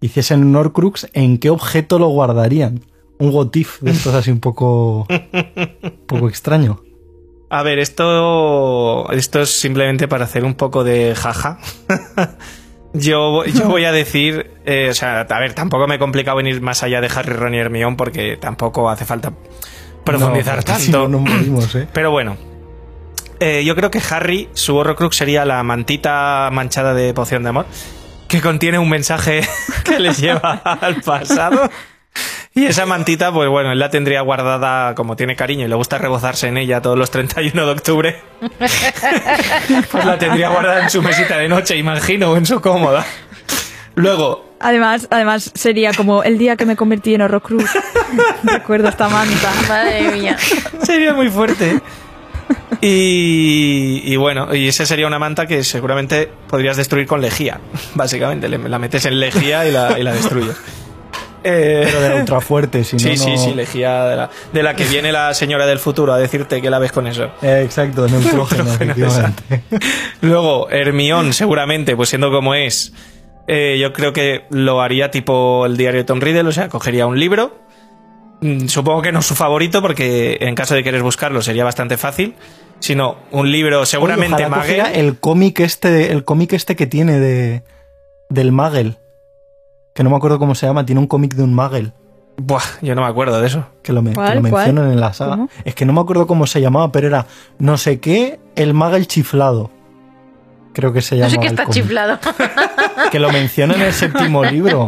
hiciesen 0.00 0.44
un 0.44 0.56
Horcrux, 0.56 1.08
¿en 1.12 1.36
qué 1.36 1.50
objeto 1.50 1.98
lo 1.98 2.08
guardarían? 2.08 2.80
Un 3.18 3.32
gotif 3.32 3.80
de 3.80 3.90
estos 3.90 4.14
así 4.14 4.30
un 4.30 4.40
poco, 4.40 5.06
un 5.08 6.00
poco 6.06 6.28
extraño. 6.28 6.82
A 7.50 7.62
ver, 7.62 7.78
esto, 7.78 9.10
esto 9.10 9.40
es 9.40 9.50
simplemente 9.50 10.06
para 10.06 10.24
hacer 10.24 10.44
un 10.44 10.54
poco 10.54 10.84
de 10.84 11.14
jaja. 11.16 11.58
yo, 12.92 13.44
yo 13.44 13.68
voy 13.68 13.84
a 13.86 13.92
decir, 13.92 14.50
eh, 14.66 14.88
o 14.90 14.94
sea, 14.94 15.20
a 15.20 15.40
ver, 15.40 15.54
tampoco 15.54 15.86
me 15.86 15.96
he 15.96 15.98
complicado 15.98 16.36
venir 16.36 16.60
más 16.60 16.82
allá 16.82 17.00
de 17.00 17.08
Harry, 17.14 17.32
Ron 17.32 17.54
y 17.54 17.58
Hermione 17.58 17.96
porque 17.96 18.36
tampoco 18.36 18.90
hace 18.90 19.04
falta 19.04 19.32
profundizar 20.04 20.58
No, 20.58 20.62
tanto. 20.62 21.08
no 21.08 21.08
nos 21.08 21.20
morimos, 21.22 21.74
¿eh? 21.74 21.88
Pero 21.92 22.10
bueno, 22.10 22.36
eh, 23.40 23.64
yo 23.64 23.74
creo 23.74 23.90
que 23.90 24.00
Harry, 24.10 24.48
su 24.52 24.76
Horrocrux 24.76 25.16
sería 25.16 25.44
la 25.44 25.62
mantita 25.62 26.50
manchada 26.52 26.92
de 26.94 27.14
poción 27.14 27.42
de 27.44 27.48
amor, 27.48 27.66
que 28.28 28.40
contiene 28.42 28.78
un 28.78 28.90
mensaje 28.90 29.40
que 29.84 29.98
les 29.98 30.18
lleva 30.18 30.52
al 30.52 31.00
pasado. 31.02 31.70
Y 32.54 32.66
esa 32.66 32.86
mantita, 32.86 33.32
pues 33.32 33.48
bueno, 33.48 33.72
él 33.72 33.78
la 33.78 33.90
tendría 33.90 34.20
guardada 34.22 34.94
como 34.94 35.14
tiene 35.16 35.36
cariño 35.36 35.66
y 35.66 35.68
le 35.68 35.74
gusta 35.74 35.98
rebozarse 35.98 36.48
en 36.48 36.56
ella 36.56 36.82
todos 36.82 36.98
los 36.98 37.10
31 37.10 37.66
de 37.66 37.72
octubre. 37.72 38.20
Pues 39.90 40.04
la 40.04 40.18
tendría 40.18 40.48
guardada 40.48 40.82
en 40.82 40.90
su 40.90 41.02
mesita 41.02 41.36
de 41.38 41.48
noche, 41.48 41.76
imagino, 41.76 42.30
o 42.30 42.36
en 42.36 42.46
su 42.46 42.60
cómoda. 42.60 43.04
Luego, 43.94 44.48
Además, 44.60 45.06
además 45.10 45.52
sería 45.54 45.92
como 45.92 46.24
el 46.24 46.36
día 46.36 46.56
que 46.56 46.66
me 46.66 46.74
convertí 46.74 47.14
en 47.14 47.22
Horrocrux. 47.22 47.70
Recuerdo 48.42 48.88
esta 48.88 49.08
manta. 49.08 49.52
Madre 49.68 50.10
mía. 50.10 50.36
sería 50.82 51.14
muy 51.14 51.28
fuerte. 51.28 51.80
Y, 52.80 54.02
y 54.04 54.16
bueno, 54.16 54.54
y 54.54 54.68
esa 54.68 54.86
sería 54.86 55.06
una 55.06 55.18
manta 55.18 55.46
que 55.46 55.62
seguramente 55.62 56.28
podrías 56.48 56.76
destruir 56.76 57.06
con 57.06 57.20
lejía, 57.20 57.60
básicamente. 57.94 58.48
La 58.48 58.78
metes 58.78 59.04
en 59.04 59.20
lejía 59.20 59.66
y 59.66 59.70
la, 59.72 59.98
y 59.98 60.02
la 60.02 60.12
destruyes. 60.12 60.56
Eh, 61.44 61.82
Pero 61.84 62.00
de 62.00 62.08
la 62.08 62.14
ultra 62.16 62.40
fuerte, 62.40 62.82
si 62.84 62.96
no, 62.96 63.00
sí, 63.02 63.16
sí, 63.16 63.30
no- 63.30 63.38
sí, 63.38 63.54
lejía 63.54 64.04
de 64.04 64.16
la, 64.16 64.30
de 64.52 64.62
la 64.62 64.74
que 64.74 64.84
viene 64.84 65.12
la 65.12 65.32
señora 65.34 65.66
del 65.66 65.78
futuro 65.78 66.12
a 66.12 66.18
decirte 66.18 66.60
que 66.60 66.70
la 66.70 66.78
ves 66.78 66.92
con 66.92 67.06
eso. 67.06 67.30
Eh, 67.42 67.62
exacto, 67.64 68.06
neutrógeno, 68.08 68.64
efectivamente. 68.72 69.62
Luego, 70.20 70.68
Hermión, 70.70 71.32
seguramente, 71.32 71.94
pues 71.96 72.08
siendo 72.08 72.30
como 72.30 72.54
es, 72.54 72.92
eh, 73.46 73.78
yo 73.80 73.92
creo 73.92 74.12
que 74.12 74.44
lo 74.50 74.80
haría 74.82 75.10
tipo 75.10 75.64
el 75.66 75.76
diario 75.76 76.00
de 76.00 76.04
Tom 76.04 76.20
Riddle, 76.20 76.48
o 76.48 76.52
sea, 76.52 76.68
cogería 76.68 77.06
un 77.06 77.18
libro. 77.18 77.56
Mm, 78.40 78.66
Supongo 78.68 79.02
que 79.02 79.12
no 79.12 79.22
su 79.22 79.34
favorito, 79.34 79.80
porque 79.82 80.38
en 80.40 80.54
caso 80.54 80.74
de 80.74 80.82
querer 80.84 81.02
buscarlo 81.02 81.40
sería 81.42 81.64
bastante 81.64 81.96
fácil. 81.96 82.34
Sino 82.80 83.16
un 83.32 83.50
libro 83.50 83.84
seguramente 83.86 84.36
Oye, 84.44 84.48
Magel. 84.48 84.82
el 84.94 85.18
cómic 85.18 85.58
este, 85.58 86.12
el 86.12 86.22
cómic 86.24 86.52
este 86.52 86.76
que 86.76 86.86
tiene 86.86 87.18
de 87.18 87.62
del 88.28 88.52
Magel. 88.52 88.98
Que 89.98 90.04
no 90.04 90.10
me 90.10 90.16
acuerdo 90.16 90.38
cómo 90.38 90.54
se 90.54 90.64
llama, 90.64 90.86
tiene 90.86 91.00
un 91.00 91.08
cómic 91.08 91.34
de 91.34 91.42
un 91.42 91.52
Magel. 91.52 91.92
Buah, 92.36 92.62
yo 92.82 92.94
no 92.94 93.00
me 93.00 93.08
acuerdo 93.08 93.40
de 93.40 93.48
eso. 93.48 93.66
Que 93.82 93.92
lo, 93.92 94.00
me- 94.00 94.10
que 94.10 94.14
¿Cuál? 94.14 94.36
lo 94.36 94.42
mencionan 94.42 94.92
en 94.92 95.00
la 95.00 95.12
saga. 95.12 95.32
¿Cómo? 95.32 95.48
Es 95.64 95.74
que 95.74 95.84
no 95.84 95.92
me 95.92 96.00
acuerdo 96.00 96.28
cómo 96.28 96.46
se 96.46 96.60
llamaba, 96.60 96.92
pero 96.92 97.08
era 97.08 97.26
no 97.58 97.76
sé 97.78 97.98
qué, 97.98 98.38
el 98.54 98.74
Magel 98.74 99.08
chiflado. 99.08 99.72
Creo 100.72 100.92
que 100.92 101.00
se 101.02 101.14
No 101.16 101.22
llama. 101.22 101.30
sé 101.30 101.38
qué 101.40 101.46
está 101.48 101.66
chiflado. 101.68 102.18
Que 103.12 103.18
lo 103.20 103.30
menciona 103.30 103.74
en 103.74 103.82
el 103.82 103.92
séptimo 103.92 104.44
libro. 104.44 104.86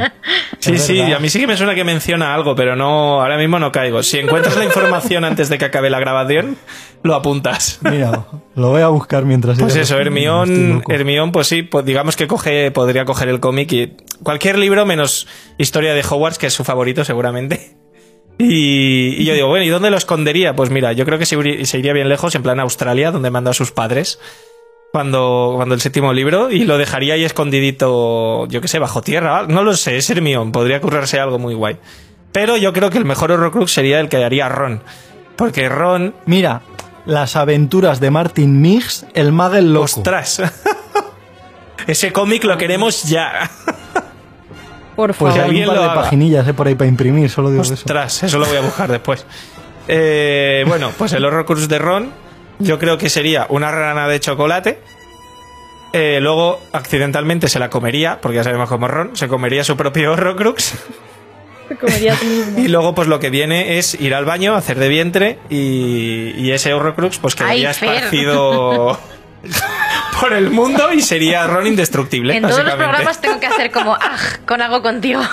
Sí, 0.58 0.72
Es 0.74 0.82
sí, 0.82 0.98
verdad. 0.98 1.14
a 1.16 1.20
mí 1.20 1.28
sí 1.30 1.38
que 1.40 1.46
me 1.46 1.56
suena 1.56 1.74
que 1.74 1.84
menciona 1.84 2.34
algo, 2.34 2.54
pero 2.54 2.76
no, 2.76 3.20
ahora 3.22 3.38
mismo 3.38 3.58
no 3.58 3.70
caigo. 3.72 4.02
Si 4.02 4.18
encuentras 4.18 4.56
la 4.56 4.64
información 4.64 5.24
antes 5.24 5.48
de 5.48 5.56
que 5.58 5.64
acabe 5.64 5.88
la 5.90 6.00
grabación, 6.00 6.56
lo 7.02 7.14
apuntas. 7.14 7.78
Mira, 7.82 8.26
lo 8.56 8.70
voy 8.70 8.82
a 8.82 8.88
buscar 8.88 9.24
mientras. 9.24 9.58
Pues 9.58 9.76
eso, 9.76 9.96
Hermión. 9.98 10.82
Hermión, 10.88 11.32
pues 11.32 11.46
sí, 11.46 11.62
pues 11.62 11.84
digamos 11.86 12.16
que 12.16 12.26
coge, 12.26 12.70
podría 12.72 13.04
coger 13.04 13.28
el 13.28 13.40
cómic 13.40 13.72
y 13.72 13.96
cualquier 14.22 14.58
libro 14.58 14.84
menos 14.84 15.26
Historia 15.56 15.94
de 15.94 16.02
Hogwarts, 16.02 16.38
que 16.38 16.48
es 16.48 16.52
su 16.52 16.64
favorito 16.64 17.04
seguramente. 17.04 17.76
Y, 18.38 19.16
y 19.20 19.24
yo 19.24 19.34
digo, 19.34 19.48
bueno, 19.48 19.64
¿y 19.64 19.68
dónde 19.68 19.90
lo 19.90 19.96
escondería? 19.98 20.54
Pues 20.56 20.70
mira, 20.70 20.92
yo 20.92 21.04
creo 21.04 21.18
que 21.18 21.26
se, 21.26 21.64
se 21.64 21.78
iría 21.78 21.92
bien 21.92 22.08
lejos, 22.08 22.34
en 22.34 22.42
plan 22.42 22.58
Australia, 22.60 23.10
donde 23.12 23.30
mandó 23.30 23.50
a 23.50 23.54
sus 23.54 23.70
padres 23.70 24.18
cuando, 24.92 25.52
cuando 25.56 25.74
el 25.74 25.80
séptimo 25.80 26.12
libro, 26.12 26.50
y 26.50 26.64
lo 26.64 26.76
dejaría 26.78 27.14
ahí 27.14 27.24
escondidito, 27.24 28.46
yo 28.48 28.60
qué 28.60 28.68
sé, 28.68 28.78
bajo 28.78 29.02
tierra. 29.02 29.46
No 29.48 29.62
lo 29.62 29.74
sé, 29.76 29.96
es 29.96 30.10
Hermión, 30.10 30.52
podría 30.52 30.80
currarse 30.80 31.20
algo 31.20 31.38
muy 31.38 31.54
guay. 31.54 31.76
Pero 32.32 32.56
yo 32.56 32.72
creo 32.72 32.90
que 32.90 32.98
el 32.98 33.04
mejor 33.04 33.32
Horrocrux 33.32 33.72
sería 33.72 34.00
el 34.00 34.08
que 34.08 34.24
haría 34.24 34.48
Ron. 34.48 34.82
Porque 35.36 35.68
Ron, 35.68 36.14
Mira, 36.26 36.62
las 37.06 37.34
aventuras 37.36 37.98
de 38.00 38.10
Martin 38.10 38.60
Miggs, 38.60 39.06
el 39.14 39.32
Magel 39.32 39.72
loco. 39.72 39.84
ostras. 39.84 40.42
Ese 41.86 42.12
cómic 42.12 42.44
lo 42.44 42.56
queremos 42.58 43.04
ya. 43.04 43.50
Por 44.94 45.14
Pues 45.14 45.34
favor. 45.34 45.50
hay 45.50 45.62
un 45.62 45.66
par 45.68 45.80
de 45.80 45.86
paginillas 45.88 46.46
eh, 46.46 46.52
por 46.54 46.66
ahí 46.68 46.74
para 46.74 46.88
imprimir, 46.88 47.30
solo 47.30 47.50
digo 47.50 47.62
eso. 47.62 47.72
Ostras, 47.74 48.22
eso 48.22 48.38
lo 48.38 48.46
voy 48.46 48.56
a 48.58 48.60
buscar 48.60 48.90
después. 48.90 49.24
Eh, 49.88 50.62
bueno, 50.68 50.90
pues 50.98 51.12
el 51.14 51.24
Horrocrux 51.24 51.68
de 51.68 51.78
Ron, 51.78 52.10
yo 52.60 52.78
creo 52.78 52.98
que 52.98 53.08
sería 53.10 53.46
una 53.48 53.70
rana 53.70 54.08
de 54.08 54.20
chocolate. 54.20 54.78
Eh, 55.92 56.18
luego, 56.20 56.60
accidentalmente 56.72 57.48
se 57.48 57.58
la 57.58 57.68
comería, 57.68 58.20
porque 58.20 58.36
ya 58.36 58.44
sabemos 58.44 58.68
cómo 58.68 58.86
es 58.86 58.92
Ron, 58.92 59.16
se 59.16 59.26
comería 59.28 59.64
su 59.64 59.76
propio 59.76 60.12
Horrocrux. 60.12 60.74
Se 61.68 61.76
comería 61.76 62.14
sí 62.16 62.26
mismo. 62.26 62.58
Y 62.58 62.68
luego, 62.68 62.94
pues 62.94 63.08
lo 63.08 63.18
que 63.20 63.30
viene 63.30 63.78
es 63.78 63.94
ir 64.00 64.14
al 64.14 64.24
baño, 64.24 64.54
hacer 64.54 64.78
de 64.78 64.88
vientre 64.88 65.38
y, 65.48 66.32
y 66.36 66.52
ese 66.52 66.72
Horrocrux, 66.74 67.18
pues 67.18 67.34
quedaría 67.34 67.68
Ay, 67.70 67.74
esparcido 67.74 68.98
por 70.20 70.32
el 70.32 70.50
mundo 70.50 70.92
y 70.92 71.00
sería 71.02 71.46
Ron 71.46 71.66
indestructible. 71.66 72.36
En 72.36 72.42
todos 72.42 72.58
los 72.58 72.64
básicamente. 72.64 72.84
programas 72.92 73.20
tengo 73.20 73.40
que 73.40 73.46
hacer 73.46 73.70
como, 73.70 73.94
ah, 73.94 74.16
con 74.46 74.60
algo 74.62 74.82
contigo. 74.82 75.22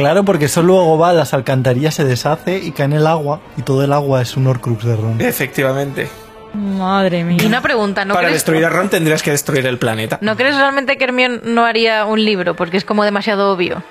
Claro, 0.00 0.24
porque 0.24 0.44
eso 0.46 0.62
luego 0.62 0.96
va 0.98 1.10
a 1.10 1.12
las 1.12 1.34
alcantarillas, 1.34 1.94
se 1.94 2.04
deshace 2.04 2.58
y 2.58 2.70
cae 2.72 2.86
en 2.86 2.92
el 2.92 3.06
agua 3.06 3.40
y 3.56 3.62
todo 3.62 3.82
el 3.82 3.92
agua 3.92 4.22
es 4.22 4.36
un 4.36 4.46
Horcrux 4.46 4.84
de 4.84 4.94
Ron. 4.96 5.20
Efectivamente. 5.20 6.08
Madre 6.54 7.24
mía. 7.24 7.38
Y 7.42 7.46
una 7.46 7.60
pregunta, 7.60 8.04
¿no 8.04 8.14
Para 8.14 8.28
crees, 8.28 8.36
destruir 8.36 8.64
a 8.64 8.68
Ron 8.70 8.88
tendrías 8.88 9.22
que 9.22 9.30
destruir 9.32 9.66
el 9.66 9.78
planeta. 9.78 10.18
¿no 10.22 10.36
crees 10.36 10.56
realmente 10.56 10.96
que 10.96 11.04
Hermione 11.04 11.40
no 11.44 11.64
haría 11.64 12.04
un 12.04 12.24
libro? 12.24 12.54
Porque 12.54 12.76
es 12.76 12.84
como 12.84 13.04
demasiado 13.04 13.52
obvio. 13.52 13.82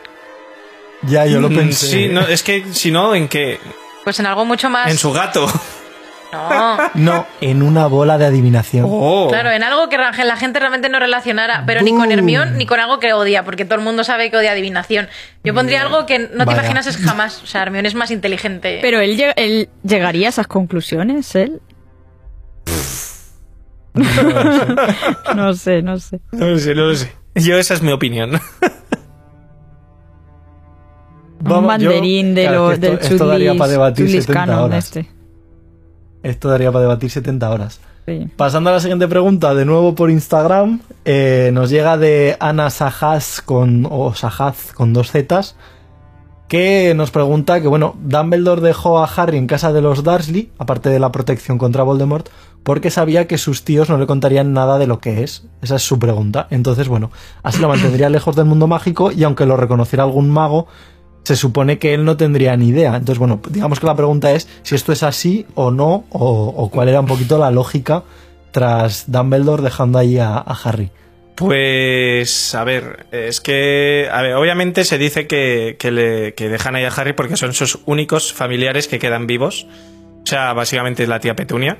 Ya, 1.04 1.26
yo 1.26 1.40
lo 1.40 1.50
Mm, 1.50 1.56
pensé. 1.56 1.86
Sí, 1.88 2.08
no, 2.10 2.22
es 2.22 2.42
que 2.42 2.66
si 2.74 2.90
no, 2.92 3.14
¿en 3.14 3.28
qué? 3.28 3.60
Pues 4.04 4.20
en 4.20 4.26
algo 4.26 4.46
mucho 4.46 4.70
más... 4.70 4.90
En 4.90 4.98
su 4.98 5.12
gato. 5.12 5.48
No. 6.34 6.78
No, 6.94 7.26
en 7.41 7.62
una 7.64 7.88
bola 7.88 8.18
de 8.18 8.26
adivinación. 8.26 8.86
Oh. 8.88 9.28
Claro, 9.30 9.49
en 9.52 9.64
algo 9.64 9.88
que 9.90 9.98
la 9.98 10.12
la 10.12 10.36
gente 10.36 10.60
realmente 10.60 10.90
no 10.90 10.99
relacionara, 10.99 11.64
pero 11.66 11.82
ni 11.82 11.91
con 11.91 12.02
Boom. 12.02 12.12
Hermione 12.12 12.52
ni 12.52 12.66
con 12.66 12.80
algo 12.80 12.99
que 12.99 13.14
odia, 13.14 13.45
porque 13.45 13.64
todo 13.66 13.76
el 13.76 13.84
mundo 13.86 14.04
sabe 14.04 14.30
que 14.30 14.38
odia 14.38 14.52
adivinación. 14.52 15.08
Yo 15.44 15.54
pondría 15.54 15.82
algo 15.84 16.06
que 16.06 16.20
no 16.20 16.28
te 16.30 16.45
Vaya. 16.45 16.60
imaginas 16.60 16.88
es 16.88 16.98
jamás. 16.98 17.41
O 17.44 17.45
sea, 17.45 17.62
Hermione 17.64 17.88
es 17.88 17.95
más 17.95 18.12
inteligente. 18.12 18.80
Pero 18.82 18.99
él, 18.99 19.18
lleg- 19.18 19.34
él 19.38 19.70
llegaría 19.84 20.28
a 20.28 20.30
esas 20.30 20.48
conclusiones, 20.48 21.34
él. 21.36 21.62
no 25.36 25.54
sé, 25.54 25.82
no 25.82 25.98
sé. 25.99 26.20
No 26.32 26.48
lo 26.49 26.60
sé, 26.60 26.76
no 26.76 26.86
lo 26.88 26.95
sé. 26.95 27.12
Yo 27.36 27.58
esa 27.58 27.74
es 27.74 27.82
mi 27.82 27.91
opinión. 27.91 28.32
Vamos, 31.40 31.76
un 31.76 31.80
yo- 31.82 31.90
banderín 31.90 32.36
de 32.36 32.49
lo, 32.49 32.72
esto- 32.72 32.82
del 32.88 32.99
esto 32.99 33.28
daría 33.28 33.54
Chudlis- 33.54 33.58
para 33.60 33.72
debatir 33.72 34.06
Chudlis 34.08 34.26
70 34.26 34.34
Canon 34.45 34.64
horas. 34.66 34.86
este. 34.86 35.16
Esto 36.23 36.49
daría 36.49 36.72
para 36.72 36.84
debatir 36.84 37.10
70 37.10 37.49
horas. 37.49 37.80
Sí. 38.06 38.30
Pasando 38.35 38.69
a 38.69 38.73
la 38.73 38.80
siguiente 38.80 39.07
pregunta, 39.07 39.53
de 39.53 39.65
nuevo 39.65 39.94
por 39.95 40.10
Instagram, 40.10 40.81
eh, 41.03 41.52
nos 41.53 41.69
llega 41.69 41.98
de 41.98 42.38
Ana 42.39 42.69
Sajaz 42.69 43.41
con, 43.41 43.88
o 43.89 44.14
Sajaz 44.14 44.73
con 44.73 44.94
dos 44.94 45.11
zetas, 45.11 45.56
que 46.48 46.94
nos 46.95 47.11
pregunta 47.11 47.60
que, 47.60 47.68
bueno, 47.68 47.95
Dumbledore 48.02 48.61
dejó 48.61 48.99
a 48.99 49.06
Harry 49.06 49.38
en 49.38 49.48
casa 49.48 49.73
de 49.73 49.81
los 49.81 50.03
Dursley, 50.03 50.52
aparte 50.57 50.89
de 50.89 50.99
la 50.99 51.11
protección 51.11 51.57
contra 51.57 51.84
Voldemort, 51.84 52.30
porque 52.64 52.89
sabía 52.89 53.27
que 53.27 53.38
sus 53.38 53.64
tíos 53.64 53.89
no 53.89 53.98
le 53.98 54.07
contarían 54.07 54.53
nada 54.53 54.77
de 54.77 54.88
lo 54.88 54.99
que 54.99 55.23
es. 55.23 55.45
Esa 55.61 55.76
es 55.76 55.84
su 55.84 55.99
pregunta. 55.99 56.48
Entonces, 56.49 56.88
bueno, 56.88 57.11
así 57.44 57.61
lo 57.61 57.68
mantendría 57.68 58.10
lejos 58.10 58.35
del 58.35 58.45
mundo 58.45 58.68
mágico 58.68 59.11
y 59.11 59.23
aunque 59.23 59.45
lo 59.45 59.57
reconociera 59.57 60.03
algún 60.03 60.30
mago, 60.30 60.68
se 61.28 61.36
supone 61.36 61.78
que 61.78 61.94
él 61.94 62.06
no 62.06 62.16
tendría 62.16 62.56
ni 62.56 62.70
idea. 62.70 62.95
Entonces, 62.95 63.20
bueno, 63.20 63.41
digamos 63.49 63.82
que 63.82 63.86
la 63.86 63.98
pregunta 63.98 64.32
es 64.32 64.48
si 64.64 64.76
esto 64.76 64.94
es 64.94 65.04
así 65.04 65.45
o 65.56 65.72
no, 65.72 66.06
o, 66.10 66.70
cuál 66.72 66.88
era 66.88 67.02
un 67.02 67.06
poquito 67.06 67.38
la 67.38 67.52
lógica 67.52 68.04
tras 68.52 69.12
Dumbledore 69.12 69.62
dejando 69.62 69.99
ahí 69.99 70.20
a, 70.20 70.38
a 70.38 70.58
Harry. 70.64 70.90
Pues, 71.36 72.56
a 72.56 72.64
ver, 72.64 73.08
es 73.12 73.41
que, 73.41 74.08
a 74.10 74.22
ver, 74.22 74.36
obviamente 74.36 74.86
se 74.86 74.98
dice 74.98 75.28
que, 75.28 75.76
que 75.78 75.91
le, 75.91 76.34
que 76.34 76.48
dejan 76.48 76.78
ahí 76.78 76.86
a 76.86 76.94
Harry 76.95 77.12
porque 77.12 77.36
son 77.36 77.54
sus 77.54 77.80
únicos 77.86 78.32
familiares 78.32 78.88
que 78.88 78.98
quedan 78.98 79.28
vivos. 79.28 79.68
O 80.24 80.26
sea, 80.26 80.54
básicamente 80.54 81.04
es 81.04 81.10
la 81.10 81.20
tía 81.20 81.36
Petunia. 81.36 81.80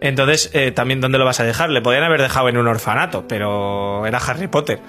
Entonces, 0.00 0.50
eh, 0.52 0.72
también, 0.72 1.00
¿dónde 1.00 1.18
lo 1.18 1.24
vas 1.24 1.38
a 1.38 1.44
dejar? 1.44 1.70
Le 1.70 1.80
podían 1.80 2.02
haber 2.02 2.22
dejado 2.22 2.48
en 2.48 2.56
un 2.56 2.66
orfanato, 2.66 3.28
pero 3.28 4.04
era 4.04 4.18
Harry 4.18 4.48
Potter. 4.48 4.80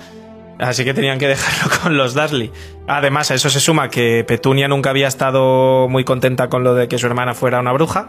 Así 0.61 0.85
que 0.85 0.93
tenían 0.93 1.17
que 1.17 1.27
dejarlo 1.27 1.75
con 1.83 1.97
los 1.97 2.13
Dursley. 2.13 2.51
Además, 2.87 3.31
a 3.31 3.33
eso 3.33 3.49
se 3.49 3.59
suma 3.59 3.89
que 3.89 4.23
Petunia 4.25 4.67
nunca 4.67 4.91
había 4.91 5.07
estado 5.07 5.87
muy 5.89 6.03
contenta 6.03 6.49
con 6.49 6.63
lo 6.63 6.75
de 6.75 6.87
que 6.87 6.99
su 6.99 7.07
hermana 7.07 7.33
fuera 7.33 7.59
una 7.59 7.71
bruja, 7.73 8.07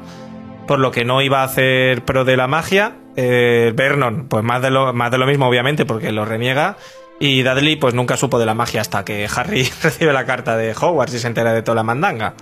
por 0.66 0.78
lo 0.78 0.90
que 0.90 1.04
no 1.04 1.22
iba 1.22 1.40
a 1.40 1.44
hacer 1.44 2.04
pro 2.04 2.24
de 2.24 2.36
la 2.36 2.46
magia. 2.46 2.96
Eh, 3.16 3.72
Vernon, 3.74 4.28
pues 4.28 4.44
más 4.44 4.60
de, 4.60 4.70
lo, 4.70 4.92
más 4.92 5.10
de 5.10 5.18
lo 5.18 5.26
mismo, 5.26 5.48
obviamente, 5.48 5.86
porque 5.86 6.12
lo 6.12 6.26
reniega. 6.26 6.76
Y 7.18 7.42
Dudley, 7.42 7.76
pues 7.76 7.94
nunca 7.94 8.16
supo 8.18 8.38
de 8.38 8.44
la 8.46 8.54
magia 8.54 8.82
hasta 8.82 9.04
que 9.04 9.26
Harry 9.34 9.70
recibe 9.82 10.12
la 10.12 10.26
carta 10.26 10.56
de 10.56 10.74
Hogwarts 10.78 11.14
y 11.14 11.18
se 11.20 11.28
entera 11.28 11.54
de 11.54 11.62
toda 11.62 11.76
la 11.76 11.82
mandanga. 11.82 12.34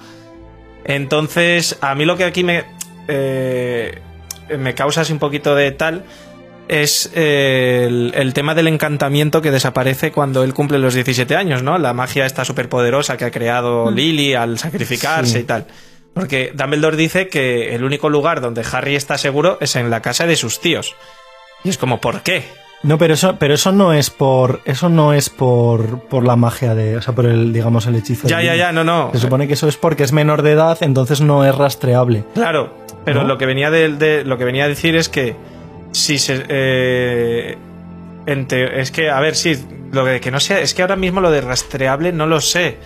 Entonces, 0.85 1.79
a 1.83 1.95
mí 1.95 2.05
lo 2.05 2.17
que 2.17 2.25
aquí 2.25 2.43
me, 2.43 2.65
eh, 3.07 4.01
me 4.59 4.75
causa 4.75 5.03
así 5.03 5.13
un 5.13 5.21
poquito 5.21 5.55
de 5.55 5.71
tal 5.71 6.05
es 6.71 7.11
eh, 7.15 7.85
el, 7.89 8.13
el 8.15 8.33
tema 8.33 8.55
del 8.55 8.69
encantamiento 8.69 9.43
que 9.43 9.51
desaparece 9.51 10.13
cuando 10.13 10.45
él 10.45 10.55
cumple 10.55 10.79
los 10.79 10.95
17 10.95 11.35
años, 11.37 11.63
¿no? 11.63 11.77
La 11.79 11.93
magia 11.93 12.27
está 12.27 12.45
súper 12.45 12.69
poderosa 12.69 13.17
que 13.17 13.25
ha 13.25 13.31
creado 13.31 13.91
Lily 13.91 14.35
al 14.35 14.59
sacrificarse 14.59 15.33
Sí. 15.33 15.39
y 15.41 15.43
tal. 15.45 15.67
Porque 16.15 16.53
Dumbledore 16.55 16.97
dice 16.97 17.29
que 17.29 17.75
el 17.75 17.85
único 17.85 18.09
lugar 18.09 18.41
donde 18.41 18.65
Harry 18.73 18.97
está 18.97 19.19
seguro 19.19 19.59
es 19.61 19.77
en 19.77 19.91
la 19.91 20.01
casa 20.03 20.27
de 20.27 20.37
sus 20.37 20.61
tíos. 20.61 20.95
Y 21.65 21.69
es 21.69 21.79
como, 21.79 22.01
¿por 22.01 22.23
qué? 22.23 22.45
No, 22.83 22.97
pero 22.99 23.13
eso, 23.15 23.37
pero 23.39 23.55
eso 23.55 23.73
no 23.73 23.93
es 23.93 24.09
por, 24.09 24.63
eso 24.65 24.89
no 24.89 25.13
es 25.13 25.29
por, 25.29 26.01
por 26.09 26.25
la 26.27 26.35
magia 26.35 26.75
de, 26.75 26.97
o 26.97 27.03
sea, 27.03 27.15
por 27.15 27.27
el, 27.27 27.53
digamos, 27.53 27.87
el 27.87 27.95
hechizo. 27.97 28.27
Ya, 28.27 28.39
de 28.39 28.47
ya, 28.47 28.57
ya, 28.57 28.73
no, 28.73 28.85
no. 28.85 29.11
Se 29.13 29.19
supone 29.21 29.47
que 29.47 29.53
eso 29.55 29.69
es 29.69 29.77
porque 29.77 30.03
es 30.03 30.13
menor 30.13 30.41
de 30.43 30.53
edad, 30.53 30.79
entonces 30.81 31.21
no 31.21 31.45
es 31.45 31.55
rastreable. 31.55 32.25
Claro, 32.35 32.75
pero 33.05 33.21
¿No? 33.23 33.29
lo 33.29 33.37
que 33.39 33.45
venía 33.47 33.71
de, 33.71 33.91
de- 33.91 34.25
lo 34.25 34.39
que 34.39 34.45
venía 34.45 34.65
a 34.65 34.69
decir 34.69 34.97
es 34.97 35.09
que 35.11 35.37
si 35.93 36.19
se 36.19 36.45
eh, 36.49 37.57
te- 38.49 38.81
es 38.81 38.91
que 38.91 39.11
a 39.11 39.21
ver 39.21 39.35
sí 39.35 39.57
lo 39.93 40.05
de 40.05 40.21
que 40.21 40.31
no 40.31 40.41
sea 40.41 40.61
es 40.61 40.75
que 40.75 40.83
ahora 40.83 40.97
mismo 40.97 41.21
lo 41.21 41.31
de 41.31 41.41
rastreable 41.41 42.13
no 42.13 42.27
lo 42.27 42.41
sé 42.41 42.77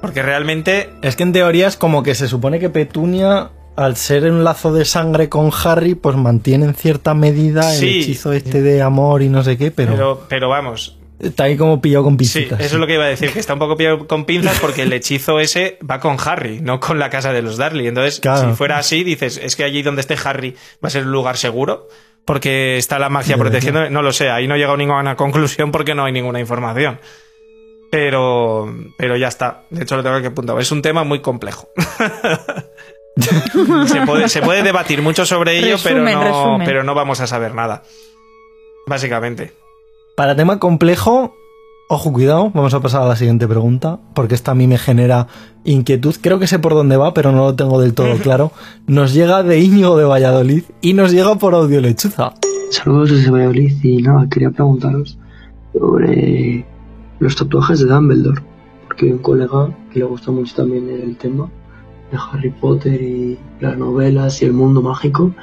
porque 0.00 0.22
realmente 0.22 0.90
Es 1.02 1.14
que 1.16 1.22
en 1.22 1.32
teoría 1.32 1.68
es 1.68 1.76
como 1.76 2.02
que 2.02 2.14
se 2.16 2.26
supone 2.26 2.58
que 2.58 2.68
Petunia, 2.70 3.50
al 3.76 3.96
ser 3.96 4.24
un 4.30 4.42
lazo 4.42 4.72
de 4.74 4.84
sangre 4.84 5.28
con 5.28 5.50
Harry, 5.64 5.94
pues 5.94 6.16
mantiene 6.16 6.64
en 6.66 6.74
cierta 6.74 7.14
medida 7.14 7.62
Sí. 7.62 7.86
el 7.88 8.02
hechizo 8.02 8.32
este 8.32 8.62
de 8.62 8.82
amor 8.82 9.22
y 9.22 9.28
no 9.28 9.44
sé 9.44 9.56
qué, 9.56 9.70
pero, 9.70 9.92
pero 9.92 10.26
pero 10.28 10.48
vamos 10.48 10.98
está 11.20 11.44
ahí 11.44 11.56
como 11.56 11.80
pillado 11.80 12.02
con 12.02 12.14
sí 12.14 12.18
pisitas. 12.18 12.58
eso 12.58 12.74
es 12.74 12.80
lo 12.80 12.86
que 12.88 12.94
iba 12.94 13.04
a 13.04 13.08
decir 13.08 13.30
que 13.32 13.38
está 13.38 13.52
un 13.52 13.60
poco 13.60 13.76
pillado 13.76 14.08
con 14.08 14.24
pinzas 14.24 14.58
porque 14.58 14.82
el 14.82 14.92
hechizo 14.92 15.38
ese 15.38 15.78
va 15.88 16.00
con 16.00 16.16
Harry 16.24 16.60
no 16.60 16.80
con 16.80 16.98
la 16.98 17.10
casa 17.10 17.32
de 17.32 17.42
los 17.42 17.56
Dursley 17.58 17.86
entonces 17.86 18.18
Claro. 18.18 18.50
si 18.50 18.56
fuera 18.56 18.78
así 18.78 19.04
dices 19.04 19.38
es 19.40 19.54
que 19.54 19.62
allí 19.62 19.82
donde 19.84 20.00
esté 20.00 20.16
Harry 20.24 20.56
va 20.84 20.88
a 20.88 20.90
ser 20.90 21.04
un 21.06 21.12
lugar 21.12 21.36
seguro 21.36 21.86
porque 22.24 22.76
está 22.76 22.98
la 22.98 23.08
magia 23.08 23.36
protegiendo 23.36 23.90
no 23.90 24.02
lo 24.02 24.12
sé 24.12 24.30
ahí 24.30 24.46
no 24.46 24.54
he 24.54 24.58
llegado 24.58 24.74
a 24.74 24.78
ninguna 24.78 25.16
conclusión 25.16 25.72
porque 25.72 25.94
no 25.94 26.04
hay 26.04 26.12
ninguna 26.12 26.40
información 26.40 26.98
Pero, 27.90 28.72
pero 28.96 29.16
ya 29.18 29.28
está. 29.28 29.64
De 29.68 29.82
hecho, 29.82 29.96
lo 29.96 30.02
tengo 30.02 30.18
que 30.22 30.28
apuntar. 30.28 30.58
Es 30.58 30.72
un 30.72 30.80
tema 30.80 31.04
muy 31.04 31.20
complejo. 31.20 31.68
se, 33.86 34.00
puede, 34.06 34.30
se 34.30 34.40
puede 34.40 34.62
debatir 34.62 35.02
mucho 35.02 35.26
sobre 35.26 35.58
ello, 35.58 35.72
Resumen, 35.76 36.04
pero, 36.06 36.14
no, 36.14 36.22
resumen. 36.24 36.66
pero 36.66 36.84
no 36.84 36.94
vamos 36.94 37.20
a 37.20 37.26
saber 37.26 37.54
nada. 37.54 37.82
Básicamente. 38.86 39.52
Para 40.16 40.34
tema 40.34 40.58
complejo, 40.58 41.34
ojo, 41.92 42.10
cuidado, 42.10 42.50
vamos 42.54 42.72
a 42.72 42.80
pasar 42.80 43.02
a 43.02 43.06
la 43.06 43.16
siguiente 43.16 43.46
pregunta, 43.46 43.98
porque 44.14 44.34
esta 44.34 44.52
a 44.52 44.54
mí 44.54 44.66
me 44.66 44.78
genera 44.78 45.26
inquietud. 45.64 46.14
Creo 46.22 46.38
que 46.38 46.46
sé 46.46 46.58
por 46.58 46.72
dónde 46.72 46.96
va, 46.96 47.12
pero 47.12 47.32
no 47.32 47.44
lo 47.44 47.54
tengo 47.54 47.78
del 47.78 47.92
todo 47.92 48.16
claro. 48.22 48.50
Nos 48.86 49.12
llega 49.12 49.42
de 49.42 49.60
Íñigo 49.60 49.98
de 49.98 50.06
Valladolid 50.06 50.62
y 50.80 50.94
nos 50.94 51.12
llega 51.12 51.34
por 51.34 51.54
audio 51.54 51.82
lechuza. 51.82 52.32
Saludos 52.70 53.10
desde 53.10 53.30
Valladolid 53.30 53.84
y 53.84 54.00
nada, 54.00 54.26
quería 54.30 54.50
preguntaros 54.50 55.18
sobre 55.74 56.64
los 57.18 57.36
tatuajes 57.36 57.80
de 57.80 57.86
Dumbledore, 57.86 58.40
porque 58.86 59.06
hay 59.06 59.12
un 59.12 59.18
colega 59.18 59.68
que 59.92 59.98
le 59.98 60.06
gusta 60.06 60.32
mucho 60.32 60.54
también 60.56 60.88
el 60.88 61.14
tema 61.18 61.50
de 62.10 62.16
Harry 62.16 62.50
Potter 62.50 63.02
y 63.02 63.38
las 63.60 63.76
novelas 63.76 64.40
y 64.40 64.46
el 64.46 64.54
mundo 64.54 64.80
mágico 64.80 65.34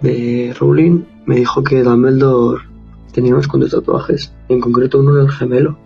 de 0.00 0.54
Rowling, 0.58 1.02
me 1.26 1.36
dijo 1.36 1.62
que 1.62 1.82
Dumbledore 1.82 2.69
tenía 3.12 3.32
unos 3.32 3.48
cuantos 3.48 3.72
tatuajes, 3.72 4.32
en 4.48 4.60
concreto 4.60 5.00
uno 5.00 5.18
en 5.18 5.26
el 5.26 5.30
gemelo. 5.30 5.78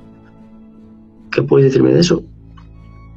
¿Qué 1.30 1.42
puedes 1.42 1.66
decirme 1.66 1.92
de 1.92 2.00
eso? 2.00 2.22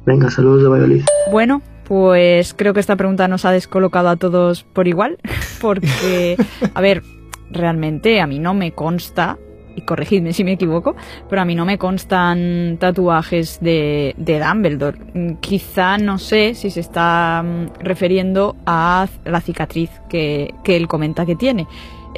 Venga, 0.06 0.30
saludos 0.30 0.62
de 0.62 0.68
Valladolid. 0.68 1.04
Bueno, 1.30 1.62
pues 1.84 2.54
creo 2.54 2.74
que 2.74 2.80
esta 2.80 2.96
pregunta 2.96 3.28
nos 3.28 3.44
ha 3.44 3.52
descolocado 3.52 4.08
a 4.08 4.16
todos 4.16 4.64
por 4.64 4.88
igual, 4.88 5.18
porque, 5.60 6.36
a 6.74 6.80
ver, 6.80 7.02
realmente 7.50 8.20
a 8.20 8.26
mí 8.26 8.38
no 8.38 8.54
me 8.54 8.72
consta, 8.72 9.38
y 9.78 9.82
corregidme 9.82 10.32
si 10.32 10.42
me 10.42 10.52
equivoco, 10.52 10.96
pero 11.30 11.40
a 11.40 11.44
mí 11.44 11.54
no 11.54 11.64
me 11.64 11.78
constan 11.78 12.78
tatuajes 12.80 13.60
de, 13.60 14.14
de 14.16 14.40
Dumbledore. 14.40 14.98
Quizá 15.40 15.98
no 15.98 16.18
sé 16.18 16.54
si 16.54 16.70
se 16.70 16.80
está 16.80 17.44
mm, 17.44 17.84
refiriendo 17.84 18.56
a 18.66 19.06
la 19.24 19.40
cicatriz 19.40 19.90
que, 20.08 20.52
que 20.64 20.76
él 20.76 20.88
comenta 20.88 21.24
que 21.24 21.36
tiene. 21.36 21.68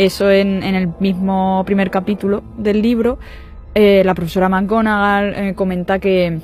Eso 0.01 0.31
en, 0.31 0.63
el 0.63 0.89
mismo 0.99 1.63
primer 1.67 1.91
capítulo 1.91 2.43
del 2.57 2.81
libro, 2.81 3.19
eh, 3.75 4.01
la 4.03 4.15
profesora 4.15 4.49
McGonagall 4.49 5.35
eh, 5.35 5.55
comenta 5.55 5.99
que, 5.99 6.39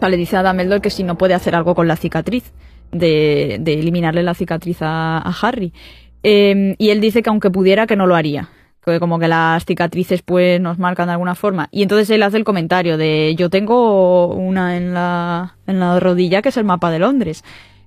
o 0.00 0.08
le 0.08 0.16
dice 0.16 0.38
a 0.38 0.42
Dumbledore 0.42 0.80
que 0.80 0.88
si 0.88 1.02
no 1.02 1.18
puede 1.18 1.34
hacer 1.34 1.54
algo 1.54 1.74
con 1.74 1.86
la 1.86 1.96
cicatriz, 1.96 2.54
de, 2.92 3.56
eliminarle 3.56 4.22
la 4.22 4.32
cicatriz 4.32 4.78
a, 4.80 5.18
Harry. 5.42 5.74
Eh, 6.22 6.76
y 6.78 6.88
él 6.88 7.02
dice 7.02 7.22
que 7.22 7.28
aunque 7.28 7.50
pudiera, 7.50 7.86
que 7.86 7.94
no 7.94 8.06
lo 8.06 8.14
haría. 8.14 8.48
que 8.82 8.98
como 9.00 9.18
que 9.18 9.28
las 9.28 9.66
cicatrices 9.66 10.22
pues 10.22 10.58
nos 10.58 10.78
marcan 10.78 11.08
de 11.08 11.12
alguna 11.12 11.34
forma. 11.34 11.68
Y 11.72 11.82
entonces 11.82 12.08
él 12.08 12.22
hace 12.22 12.38
el 12.38 12.44
comentario 12.44 12.96
de 12.96 13.34
yo 13.36 13.50
tengo 13.50 14.28
una 14.28 14.78
en 14.78 14.94
la, 14.94 15.56
en 15.66 15.78
la 15.78 16.00
rodilla 16.00 16.40
que 16.40 16.48
es 16.48 16.56
el 16.56 16.64
mapa 16.64 16.90
de 16.90 17.00
Londres. 17.00 17.44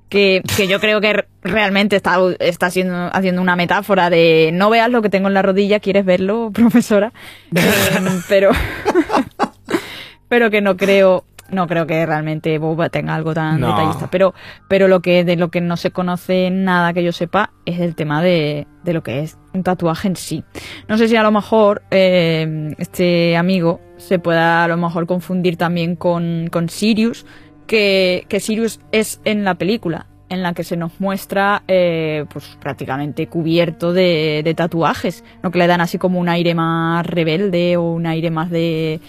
Que, 0.09 0.41
que 0.55 0.67
yo 0.69 0.79
creo 0.79 1.01
que 1.01 1.25
realmente 1.43 1.97
está, 1.97 2.17
está 2.39 2.67
haciendo, 2.67 3.09
haciendo 3.11 3.41
una 3.41 3.57
metáfora 3.57 4.09
de 4.09 4.51
no 4.53 4.69
veas 4.69 4.89
lo 4.89 5.01
que 5.01 5.09
tengo 5.09 5.27
en 5.27 5.33
la 5.33 5.41
rodilla, 5.41 5.81
¿quieres 5.81 6.05
verlo, 6.05 6.49
profesora? 6.53 7.11
Em, 7.53 8.21
pero, 8.29 8.51
pero 10.29 10.49
que 10.49 10.61
no 10.61 10.77
creo, 10.77 11.25
no 11.49 11.67
creo 11.67 11.87
que 11.87 12.05
realmente 12.05 12.57
Boba 12.57 12.89
tenga 12.89 13.15
algo 13.15 13.33
tan 13.33 13.59
No. 13.59 13.67
detallista. 13.69 14.09
Pero, 14.09 14.33
pero 14.67 14.87
lo 14.87 15.01
que, 15.01 15.23
de 15.23 15.35
lo 15.35 15.49
que 15.49 15.61
no 15.61 15.77
se 15.77 15.91
conoce 15.91 16.49
nada 16.51 16.93
que 16.93 17.03
yo 17.03 17.11
sepa 17.11 17.51
es 17.65 17.79
el 17.79 17.95
tema 17.95 18.21
de, 18.21 18.67
de 18.83 18.93
lo 18.93 19.03
que 19.03 19.21
es 19.21 19.37
un 19.53 19.63
tatuaje 19.63 20.07
en 20.07 20.15
sí. 20.15 20.43
No 20.87 20.97
sé 20.97 21.07
si 21.07 21.15
a 21.15 21.23
lo 21.23 21.31
mejor 21.31 21.83
eh, 21.91 22.73
este 22.77 23.35
amigo 23.37 23.81
se 23.97 24.19
pueda 24.19 24.63
a 24.63 24.67
lo 24.67 24.77
mejor 24.77 25.07
confundir 25.07 25.57
también 25.57 25.95
con, 25.95 26.47
con 26.51 26.69
Sirius, 26.69 27.25
que, 27.67 28.25
Sirius 28.39 28.79
es 28.91 29.21
en 29.25 29.43
la 29.43 29.55
película 29.55 30.07
en 30.29 30.43
la 30.43 30.53
que 30.53 30.65
se 30.65 30.75
nos 30.75 30.99
muestra 30.99 31.63
eh, 31.69 32.25
pues 32.33 32.57
prácticamente 32.59 33.27
cubierto 33.27 33.93
de, 33.93 34.41
de 34.43 34.53
tatuajes, 34.53 35.23
no 35.41 35.51
que 35.51 35.59
le 35.59 35.67
dan 35.67 35.79
así 35.79 35.97
como 35.97 36.19
un 36.19 36.27
aire 36.27 36.53
más 36.53 37.05
rebelde 37.05 37.77
o 37.77 37.93
un 37.93 38.05
aire 38.07 38.29
más 38.29 38.49
de, 38.49 38.99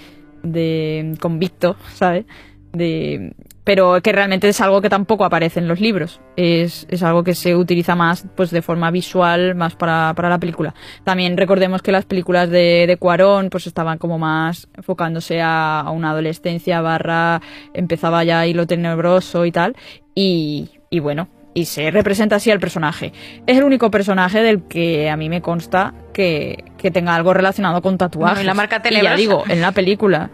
de 0.42 1.16
convicto, 1.20 1.76
¿sabes? 1.94 2.26
De, 2.72 3.32
pero 3.68 4.00
que 4.00 4.12
realmente 4.12 4.48
es 4.48 4.62
algo 4.62 4.80
que 4.80 4.88
tampoco 4.88 5.26
aparece 5.26 5.60
en 5.60 5.68
los 5.68 5.78
libros. 5.78 6.22
Es, 6.36 6.86
es 6.88 7.02
algo 7.02 7.22
que 7.22 7.34
se 7.34 7.54
utiliza 7.54 7.94
más 7.94 8.24
pues 8.34 8.50
de 8.50 8.62
forma 8.62 8.90
visual, 8.90 9.54
más 9.54 9.76
para, 9.76 10.14
para 10.16 10.30
la 10.30 10.38
película. 10.38 10.72
También 11.04 11.36
recordemos 11.36 11.82
que 11.82 11.92
las 11.92 12.06
películas 12.06 12.48
de, 12.48 12.86
de 12.86 12.96
Cuarón 12.96 13.50
pues 13.50 13.66
estaban 13.66 13.98
como 13.98 14.18
más 14.18 14.68
enfocándose 14.74 15.42
a, 15.42 15.80
a 15.80 15.90
una 15.90 16.12
adolescencia 16.12 16.80
barra 16.80 17.42
empezaba 17.74 18.24
ya 18.24 18.40
ahí 18.40 18.54
lo 18.54 18.66
tenebroso 18.66 19.44
y 19.44 19.52
tal. 19.52 19.76
Y, 20.14 20.70
y 20.88 21.00
bueno, 21.00 21.28
y 21.52 21.66
se 21.66 21.90
representa 21.90 22.36
así 22.36 22.50
al 22.50 22.60
personaje. 22.60 23.12
Es 23.46 23.58
el 23.58 23.64
único 23.64 23.90
personaje 23.90 24.40
del 24.40 24.62
que 24.62 25.10
a 25.10 25.18
mí 25.18 25.28
me 25.28 25.42
consta 25.42 25.92
que, 26.14 26.64
que 26.78 26.90
tenga 26.90 27.14
algo 27.14 27.34
relacionado 27.34 27.82
con 27.82 27.98
tatuajes. 27.98 28.44
Y 28.44 28.46
la 28.46 28.54
marca 28.54 28.76
Y 28.76 28.80
tenebrosa. 28.80 29.12
ya 29.12 29.14
digo, 29.18 29.44
en 29.46 29.60
la 29.60 29.72
película. 29.72 30.30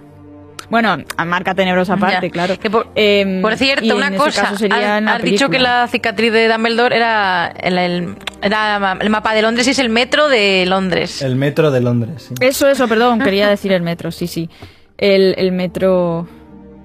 Bueno, 0.70 0.97
a 1.16 1.24
marca 1.24 1.55
tenebrosa 1.55 1.95
aparte, 1.95 2.27
Ya. 2.27 2.32
claro. 2.32 2.59
Que 2.59 2.70
por, 2.70 2.89
Em, 2.95 3.43
por 3.43 3.57
cierto, 3.57 3.95
una 3.97 4.11
cosa. 4.16 4.49
has 4.49 4.62
has 4.62 5.23
dicho 5.23 5.49
que 5.51 5.59
la 5.59 5.86
cicatriz 5.89 6.32
de 6.32 6.49
Dumbledore 6.49 6.97
era 6.97 7.49
el, 7.61 7.78
el- 7.78 8.15
era 8.43 8.97
el 9.01 9.11
mapa 9.11 9.35
de 9.35 9.43
Londres 9.43 9.66
y 9.66 9.70
es 9.70 9.78
el 9.78 9.89
metro 9.91 10.28
de 10.28 10.65
Londres. 10.66 11.23
El 11.23 11.36
metro 11.36 11.70
de 11.70 11.81
Londres. 11.81 12.24
sí. 12.28 12.35
Eso, 12.41 12.69
eso, 12.69 12.89
perdón, 12.89 13.20
quería 13.20 13.49
decir 13.49 13.73
el 13.73 13.82
metro, 13.82 14.11
sí, 14.11 14.27
sí. 14.27 14.49
El, 14.99 15.35
el 15.39 15.53
metro. 15.53 16.27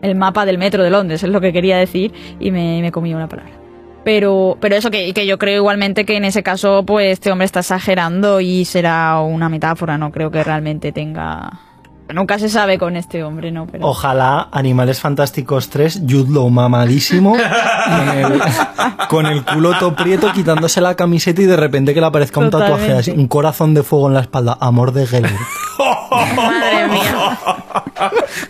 El 0.01 0.15
mapa 0.15 0.45
del 0.45 0.57
metro 0.57 0.81
de 0.83 0.89
Londres, 0.89 1.23
es 1.23 1.29
lo 1.29 1.41
que 1.41 1.51
quería 1.51 1.77
decir, 1.77 2.13
y 2.39 2.51
me, 2.51 2.81
me 2.81 2.89
comí 2.91 3.13
una 3.13 3.27
palabra. 3.27 3.51
Pero, 4.05 4.57
pero 4.61 4.75
eso 4.77 4.89
que, 4.89 5.13
que 5.13 5.25
yo 5.27 5.37
creo 5.37 5.57
igualmente 5.57 6.05
que 6.05 6.15
en 6.15 6.23
ese 6.23 6.41
caso, 6.41 6.83
pues 6.85 7.11
este 7.13 7.31
hombre 7.31 7.43
está 7.45 7.59
exagerando 7.59 8.39
y 8.39 8.63
será 8.63 9.19
una 9.19 9.49
metáfora, 9.49 9.97
no 9.97 10.09
creo 10.11 10.31
que 10.31 10.41
realmente 10.41 10.93
tenga. 10.93 11.51
Nunca 12.13 12.39
se 12.39 12.49
sabe 12.49 12.77
con 12.79 12.95
este 12.95 13.23
hombre, 13.23 13.51
¿no? 13.51 13.67
Pero... 13.67 13.85
Ojalá 13.87 14.47
Animales 14.51 14.99
Fantásticos 14.99 15.69
3, 15.69 16.01
Jude 16.09 16.31
Law 16.33 16.49
mamadísimo, 16.49 17.33
con 17.35 18.09
el, 18.09 18.41
con 19.09 19.25
el 19.27 19.45
culo 19.45 19.77
todo 19.77 19.95
prieto, 19.95 20.31
quitándose 20.33 20.81
la 20.81 20.95
camiseta 20.95 21.41
y 21.41 21.45
de 21.45 21.55
repente 21.55 21.93
que 21.93 21.99
le 21.99 22.07
aparezca 22.07 22.39
un 22.39 22.49
tatuaje 22.49 22.93
así, 22.93 23.11
un 23.11 23.27
corazón 23.27 23.73
de 23.75 23.83
fuego 23.83 24.07
en 24.07 24.15
la 24.15 24.21
espalda, 24.21 24.57
amor 24.59 24.91
de 24.91 25.05
Gellert. 25.05 25.35
Madre 26.35 26.87
mía. 26.87 27.37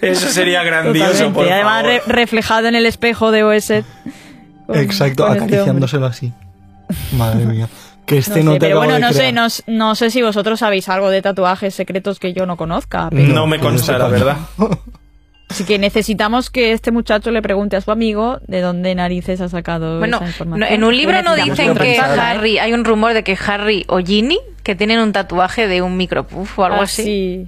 Eso 0.02 0.27
sería 0.30 0.64
grandioso, 0.64 1.31
por 1.34 1.45
Y 1.45 1.49
además 1.49 1.84
favor. 1.84 2.02
re- 2.07 2.14
reflejado 2.14 2.68
en 2.68 2.76
el 2.76 2.86
espejo 2.86 3.31
de 3.31 3.44
con- 4.68 4.77
Exacto, 4.77 5.23
con 5.27 5.34
este 5.34 5.45
acariciándoselo 5.45 6.06
así. 6.06 6.31
Madre 7.18 7.45
mía. 7.45 7.68
Que 8.10 8.18
este 8.18 8.40
No 8.44 8.45
no, 8.45 8.52
sé, 8.53 8.60
te 8.60 8.65
pero 8.65 8.77
bueno, 8.80 8.94
de 8.95 8.99
no 8.99 9.49
sé, 9.49 9.64
no, 9.68 9.95
sé 9.95 10.10
si 10.10 10.22
vosotros 10.22 10.60
sabéis 10.60 10.90
algo 10.90 11.10
de 11.10 11.22
tatuajes 11.22 11.73
secretos 11.76 12.19
que 12.19 12.34
yo 12.34 12.45
no 12.45 12.57
conozca. 12.57 13.10
Pero... 13.11 13.34
No 13.34 13.45
me 13.48 13.60
consta, 13.60 13.98
la 13.98 14.07
verdad. 14.07 14.38
Así 15.49 15.64
que 15.64 15.80
necesitamos 15.80 16.49
que 16.52 16.73
este 16.73 16.91
muchacho 16.91 17.31
le 17.31 17.41
pregunte 17.41 17.76
a 17.76 17.81
su 17.81 17.90
amigo 17.91 18.40
de 18.48 18.61
dónde 18.61 18.94
narices 18.94 19.41
ha 19.41 19.49
sacado 19.49 19.98
Bueno, 19.98 20.18
esa 20.18 20.26
no, 20.26 20.30
información. 20.31 20.73
en 20.73 20.84
un 20.84 20.95
libro 20.95 21.22
no 21.23 21.36
dicen 21.36 21.76
que 21.76 21.95
¿eh? 21.95 21.99
Harry, 21.99 22.60
hay 22.60 22.72
un 22.73 22.86
rumor 22.86 23.14
de 23.14 23.23
que 23.23 23.36
Harry 23.48 23.84
o 23.88 23.98
Ginny 23.98 24.40
que 24.61 24.76
tienen 24.76 24.99
un 24.99 25.11
tatuaje 25.11 25.68
de 25.68 25.81
un 25.81 25.98
micropuff 25.98 26.60
o 26.60 26.65
algo 26.65 26.81
Ah, 26.81 26.84
así. 26.84 27.03
sí. 27.03 27.48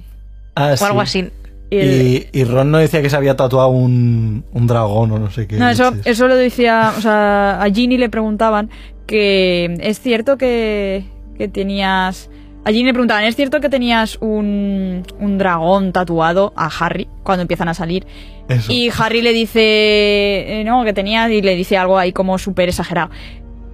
Ah, 0.56 0.74
O 0.80 0.84
algo 0.84 1.06
sí. 1.06 1.20
así. 1.20 1.30
Y 1.70 1.78
el- 1.78 2.02
Y, 2.02 2.28
y 2.32 2.44
Ron 2.44 2.72
no 2.72 2.78
decía 2.78 3.00
que 3.02 3.08
se 3.08 3.16
había 3.16 3.36
tatuado 3.36 3.68
un, 3.68 4.44
un 4.52 4.66
dragón 4.66 5.12
o 5.12 5.18
no 5.20 5.30
sé 5.30 5.46
qué. 5.46 5.56
No, 5.56 5.70
eso, 5.70 5.94
eso 6.04 6.26
lo 6.26 6.34
decía, 6.34 6.92
o 6.98 7.00
sea, 7.00 7.62
a 7.62 7.70
Ginny 7.70 7.98
le 7.98 8.10
preguntaban 8.10 8.68
que 9.06 9.76
es 9.80 10.00
cierto 10.00 10.36
que, 10.36 11.04
que 11.36 11.48
tenías... 11.48 12.30
A 12.64 12.70
Ginny 12.70 12.84
le 12.84 12.92
preguntaban, 12.92 13.24
¿es 13.24 13.34
cierto 13.34 13.60
que 13.60 13.68
tenías 13.68 14.18
un, 14.20 15.02
un 15.18 15.38
dragón 15.38 15.92
tatuado 15.92 16.52
a 16.54 16.70
Harry 16.78 17.08
cuando 17.24 17.42
empiezan 17.42 17.68
a 17.68 17.74
salir? 17.74 18.06
Eso. 18.48 18.70
Y 18.70 18.88
Harry 18.96 19.20
le 19.20 19.32
dice, 19.32 19.60
eh, 19.60 20.62
no, 20.64 20.84
que 20.84 20.92
tenía, 20.92 21.28
y 21.28 21.42
le 21.42 21.56
dice 21.56 21.76
algo 21.76 21.98
ahí 21.98 22.12
como 22.12 22.38
súper 22.38 22.68
exagerado. 22.68 23.10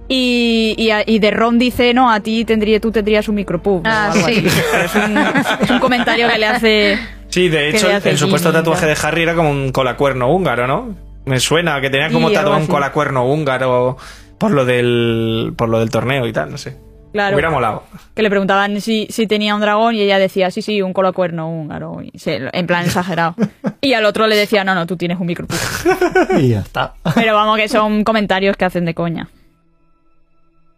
Y, 0.07 0.73
y, 0.75 0.89
y 1.05 1.19
de 1.19 1.29
Ron 1.29 1.59
dice, 1.59 1.93
no, 1.93 2.11
a 2.11 2.19
ti 2.19 2.45
tendría, 2.45 2.79
tú 2.79 2.91
tendrías 2.91 3.27
un 3.29 3.35
micropub. 3.35 3.83
Ah, 3.85 4.11
sí. 4.11 4.43
es, 4.83 4.95
un, 4.95 5.17
es 5.61 5.69
un 5.69 5.79
comentario 5.79 6.27
que 6.27 6.39
le 6.39 6.45
hace... 6.47 6.99
Sí, 7.27 7.47
de 7.47 7.69
hecho, 7.69 7.87
el, 8.03 8.17
supuesto 8.17 8.51
tatuaje 8.51 8.87
de 8.87 8.97
Harry 9.03 9.21
era 9.21 9.35
como 9.35 9.51
un 9.51 9.71
colacuerno 9.71 10.33
húngaro, 10.33 10.65
¿no? 10.65 10.95
Me 11.25 11.39
suena 11.39 11.79
que 11.79 11.91
tenía 11.91 12.09
como 12.09 12.31
tatuado 12.31 12.55
un 12.55 12.63
así. 12.63 12.71
colacuerno 12.71 13.31
húngaro 13.31 13.97
por 14.39 14.51
lo 14.51 14.65
del 14.65 15.53
por 15.55 15.69
lo 15.69 15.79
del 15.79 15.89
torneo 15.91 16.25
y 16.27 16.33
tal, 16.33 16.51
no 16.51 16.57
sé. 16.57 16.77
Claro. 17.11 17.35
Hubiera 17.35 17.49
molado. 17.49 17.83
que 18.13 18.21
le 18.21 18.29
preguntaban 18.29 18.81
si, 18.81 19.07
si 19.09 19.25
tenía 19.25 19.55
un 19.55 19.61
dragón 19.61 19.95
y 19.95 20.01
ella 20.01 20.19
decía, 20.19 20.51
sí, 20.51 20.61
sí, 20.61 20.83
un 20.83 20.93
colocuerno 20.93 21.49
húngaro, 21.49 22.03
y 22.03 22.17
se- 22.19 22.49
en 22.53 22.67
plan 22.67 22.85
exagerado. 22.85 23.35
Y 23.81 23.93
al 23.93 24.05
otro 24.05 24.27
le 24.27 24.35
decía, 24.35 24.63
no, 24.63 24.75
no, 24.75 24.85
tú 24.85 24.95
tienes 24.97 25.19
un 25.19 25.25
micropub. 25.25 25.57
Y 26.39 26.49
ya 26.49 26.59
está. 26.59 26.93
Pero 27.15 27.33
vamos, 27.33 27.57
que 27.57 27.67
son 27.69 28.03
comentarios 28.03 28.55
que 28.57 28.65
hacen 28.65 28.85
de 28.85 28.93
coña. 28.93 29.29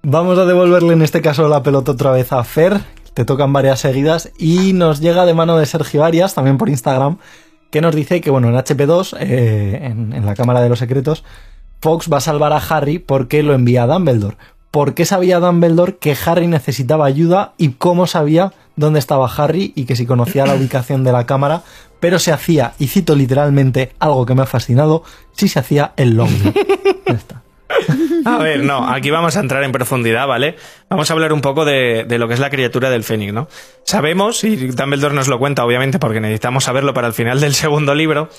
Vamos 0.03 0.37
a 0.39 0.45
devolverle 0.45 0.93
en 0.93 1.01
este 1.01 1.21
caso 1.21 1.47
la 1.47 1.63
pelota 1.63 1.91
otra 1.91 2.11
vez 2.11 2.31
a 2.31 2.43
Fer. 2.43 2.79
Te 3.13 3.25
tocan 3.25 3.51
varias 3.53 3.79
seguidas 3.81 4.31
y 4.39 4.73
nos 4.73 4.99
llega 5.01 5.25
de 5.25 5.33
mano 5.33 5.57
de 5.57 5.65
Sergio 5.65 6.03
Arias, 6.05 6.33
también 6.33 6.57
por 6.57 6.69
Instagram, 6.69 7.17
que 7.71 7.81
nos 7.81 7.93
dice 7.93 8.21
que, 8.21 8.29
bueno, 8.31 8.47
en 8.47 8.55
HP2, 8.55 9.17
eh, 9.19 9.79
en, 9.83 10.13
en 10.13 10.25
la 10.25 10.33
Cámara 10.35 10.61
de 10.61 10.69
los 10.69 10.79
Secretos, 10.79 11.23
Fox 11.81 12.09
va 12.11 12.17
a 12.17 12.21
salvar 12.21 12.53
a 12.53 12.57
Harry 12.57 12.99
porque 12.99 13.43
lo 13.43 13.53
envía 13.53 13.83
a 13.83 13.87
Dumbledore. 13.87 14.37
¿Por 14.69 14.93
qué 14.93 15.03
sabía 15.05 15.39
Dumbledore 15.39 15.97
que 15.97 16.15
Harry 16.25 16.47
necesitaba 16.47 17.05
ayuda 17.05 17.53
y 17.57 17.69
cómo 17.69 18.07
sabía 18.07 18.53
dónde 18.75 18.99
estaba 18.99 19.27
Harry 19.27 19.73
y 19.75 19.85
que 19.85 19.95
si 19.95 20.05
conocía 20.05 20.45
la 20.45 20.55
ubicación 20.55 21.03
de 21.03 21.11
la 21.11 21.25
cámara? 21.25 21.63
Pero 21.99 22.19
se 22.19 22.31
hacía, 22.31 22.73
y 22.79 22.87
cito 22.87 23.15
literalmente 23.15 23.91
algo 23.99 24.25
que 24.25 24.33
me 24.33 24.43
ha 24.43 24.45
fascinado, 24.45 25.03
si 25.33 25.47
se 25.47 25.59
hacía 25.59 25.93
el. 25.97 26.17
Ya 27.05 27.13
está. 27.13 27.41
A 28.25 28.37
ver, 28.37 28.63
no, 28.63 28.87
aquí 28.87 29.09
vamos 29.09 29.35
a 29.35 29.39
entrar 29.39 29.63
en 29.63 29.71
profundidad, 29.71 30.27
¿vale? 30.27 30.55
Vamos 30.89 31.09
a 31.09 31.13
hablar 31.13 31.33
un 31.33 31.41
poco 31.41 31.65
de, 31.65 32.05
de 32.07 32.17
lo 32.17 32.27
que 32.27 32.35
es 32.35 32.39
la 32.39 32.49
criatura 32.49 32.89
del 32.89 33.03
Fénix, 33.03 33.33
¿no? 33.33 33.47
Sabemos, 33.83 34.43
y 34.43 34.55
Dumbledore 34.55 35.15
nos 35.15 35.27
lo 35.27 35.39
cuenta, 35.39 35.65
obviamente, 35.65 35.99
porque 35.99 36.19
necesitamos 36.19 36.65
saberlo 36.65 36.93
para 36.93 37.07
el 37.07 37.13
final 37.13 37.41
del 37.41 37.53
segundo 37.53 37.95
libro, 37.95 38.29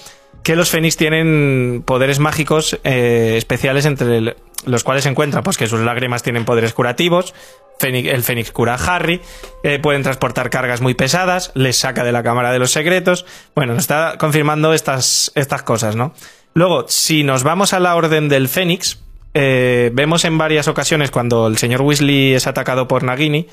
que 0.43 0.57
los 0.57 0.71
Fénix 0.71 0.97
tienen 0.97 1.83
poderes 1.85 2.19
mágicos 2.19 2.79
eh, 2.85 3.35
especiales 3.37 3.87
entre 3.87 4.37
los 4.65 4.85
cuales 4.85 5.05
se 5.05 5.11
encuentra, 5.11 5.43
pues 5.43 5.57
que 5.57 5.67
sus 5.67 5.81
lágrimas 5.81 6.23
tienen 6.23 6.45
poderes 6.45 6.73
curativos, 6.73 7.35
el 7.81 8.23
Fénix 8.23 8.53
cura 8.53 8.75
a 8.75 8.95
Harry, 8.97 9.21
eh, 9.65 9.81
pueden 9.81 10.03
transportar 10.03 10.51
cargas 10.51 10.81
muy 10.81 10.95
pesadas, 10.95 11.51
les 11.55 11.77
saca 11.77 12.05
de 12.05 12.13
la 12.13 12.23
Cámara 12.23 12.53
de 12.53 12.61
los 12.61 12.71
Secretos. 12.71 13.27
Bueno, 13.57 13.75
nos 13.75 13.83
está 13.83 14.17
confirmando 14.19 14.73
estas, 14.73 15.33
estas 15.35 15.65
cosas, 15.65 15.97
¿no? 15.97 16.15
Luego, 16.55 16.87
si 16.87 17.25
nos 17.25 17.43
vamos 17.43 17.73
a 17.73 17.81
la 17.81 17.97
Orden 17.97 18.29
del 18.29 18.49
Fénix, 18.49 19.01
eh, 19.35 19.91
vemos 19.95 20.25
en 20.25 20.39
varias 20.39 20.69
ocasiones 20.69 21.11
cuando 21.11 21.49
el 21.49 21.57
señor 21.57 21.83
Weasley 21.83 22.35
es 22.35 22.47
atacado 22.47 22.87
por 22.87 23.03
Nagini 23.03 23.49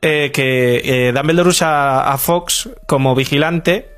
que 0.00 0.82
eh, 0.84 1.12
Dumbledore 1.12 1.48
usa 1.48 2.12
a 2.12 2.18
Fox 2.18 2.70
como 2.86 3.14
vigilante. 3.14 3.95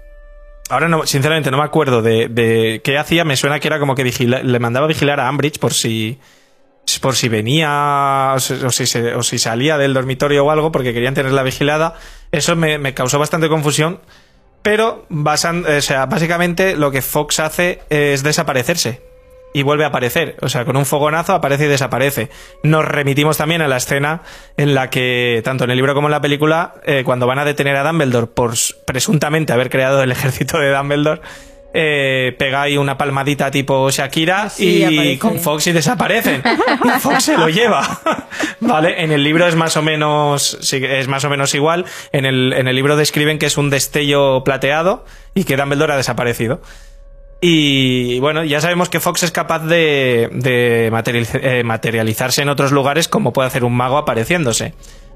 Ahora, 0.69 0.89
no, 0.89 1.07
sinceramente, 1.07 1.51
no 1.51 1.57
me 1.59 1.65
acuerdo 1.65 2.03
de, 2.03 2.29
de 2.29 2.81
qué 2.85 2.99
hacía. 2.99 3.25
Me 3.25 3.37
suena 3.37 3.59
que 3.61 3.69
era 3.69 3.79
como 3.79 3.95
que 3.95 4.05
le 4.05 4.59
mandaba 4.59 4.87
vigilar 4.87 5.19
a 5.21 5.29
Ambridge 5.29 5.59
por 5.59 5.73
si 5.75 6.19
por 7.03 7.17
si 7.17 7.29
venía 7.29 8.33
o 8.35 8.41
si, 8.41 8.55
o 8.55 8.71
si 8.71 8.87
se- 8.87 9.15
o 9.15 9.23
si 9.23 9.39
salía 9.39 9.77
del 9.77 9.93
dormitorio 9.93 10.45
o 10.47 10.51
algo 10.51 10.73
porque 10.73 10.95
querían 10.95 11.15
tenerla 11.15 11.43
vigilada. 11.43 11.95
Eso 12.33 12.57
me, 12.57 12.79
me 12.79 12.95
causó 12.95 13.19
bastante 13.19 13.49
confusión. 13.49 14.01
Pero 14.63 15.07
basan, 15.09 15.65
o 15.67 15.81
sea, 15.81 16.07
básicamente 16.07 16.77
lo 16.77 16.91
que 16.91 17.01
Fox 17.03 17.41
hace 17.41 17.81
es 17.91 18.23
desaparecerse. 18.23 19.03
Y 19.53 19.63
vuelve 19.63 19.85
a 19.85 19.89
aparecer. 19.89 20.37
O 20.43 20.49
sea, 20.49 20.65
con 20.65 20.77
un 20.77 20.87
fogonazo 20.87 21.33
aparece 21.35 21.65
y 21.65 21.69
desaparece. 21.69 22.31
Nos 22.63 22.85
remitimos 22.85 23.37
también 23.37 23.63
a 23.63 23.69
la 23.69 23.77
escena 23.79 24.23
en 24.57 24.75
la 24.75 24.91
que, 24.91 25.41
tanto 25.45 25.65
en 25.65 25.71
el 25.71 25.77
libro 25.77 25.95
como 25.95 26.09
en 26.09 26.13
la 26.13 26.21
película, 26.21 26.75
eh, 26.85 27.03
cuando 27.05 27.27
van 27.27 27.39
a 27.39 27.45
detener 27.45 27.77
a 27.77 27.85
Dumbledore 27.85 28.27
por 28.27 28.53
presuntamente 28.85 29.53
haber 29.53 29.71
creado 29.71 30.03
el 30.03 30.13
ejército 30.13 30.59
de 30.59 30.71
Dumbledore, 30.73 31.21
eh, 31.75 32.35
pega 32.39 32.63
ahí 32.63 32.79
una 32.79 32.97
palmadita 32.97 33.51
tipo 33.51 33.91
Shakira 33.91 34.49
Sí, 34.49 34.79
y 34.79 34.85
aparece. 34.85 35.19
con 35.19 35.39
Fox 35.39 35.67
y 35.67 35.73
desaparecen. 35.73 36.43
Y 36.83 36.99
Fox 36.99 37.25
se 37.25 37.37
lo 37.37 37.49
lleva. 37.51 38.01
vale, 38.61 39.03
en 39.03 39.13
el 39.13 39.23
libro 39.23 39.47
es 39.47 39.55
más 39.55 39.77
o 39.77 39.83
menos 39.83 40.59
es 40.73 41.09
más 41.09 41.25
o 41.25 41.31
menos 41.31 41.55
igual. 41.55 41.85
En 42.13 42.25
el, 42.25 42.55
en 42.55 42.69
el 42.69 42.75
libro 42.75 42.97
describen 42.97 43.39
que 43.39 43.47
es 43.47 43.59
un 43.59 43.69
destello 43.69 44.43
plateado 44.45 45.05
y 45.35 45.45
que 45.45 45.57
Dumbledore 45.57 45.93
ha 45.93 45.97
desaparecido. 45.97 46.63
Y 47.41 48.19
bueno, 48.19 48.43
ya 48.43 48.61
sabemos 48.61 48.89
que 48.89 48.99
Fox 48.99 49.23
es 49.23 49.31
capaz 49.31 49.61
de, 49.61 50.29
eh, 50.45 51.63
materializarse 51.65 52.43
en 52.43 52.49
otros 52.49 52.73
lugares 52.73 53.07
como 53.07 53.33
puede 53.33 53.47
hacer 53.47 53.65
un 53.65 53.77
mago 53.77 53.97
apareciéndose. 53.97 54.75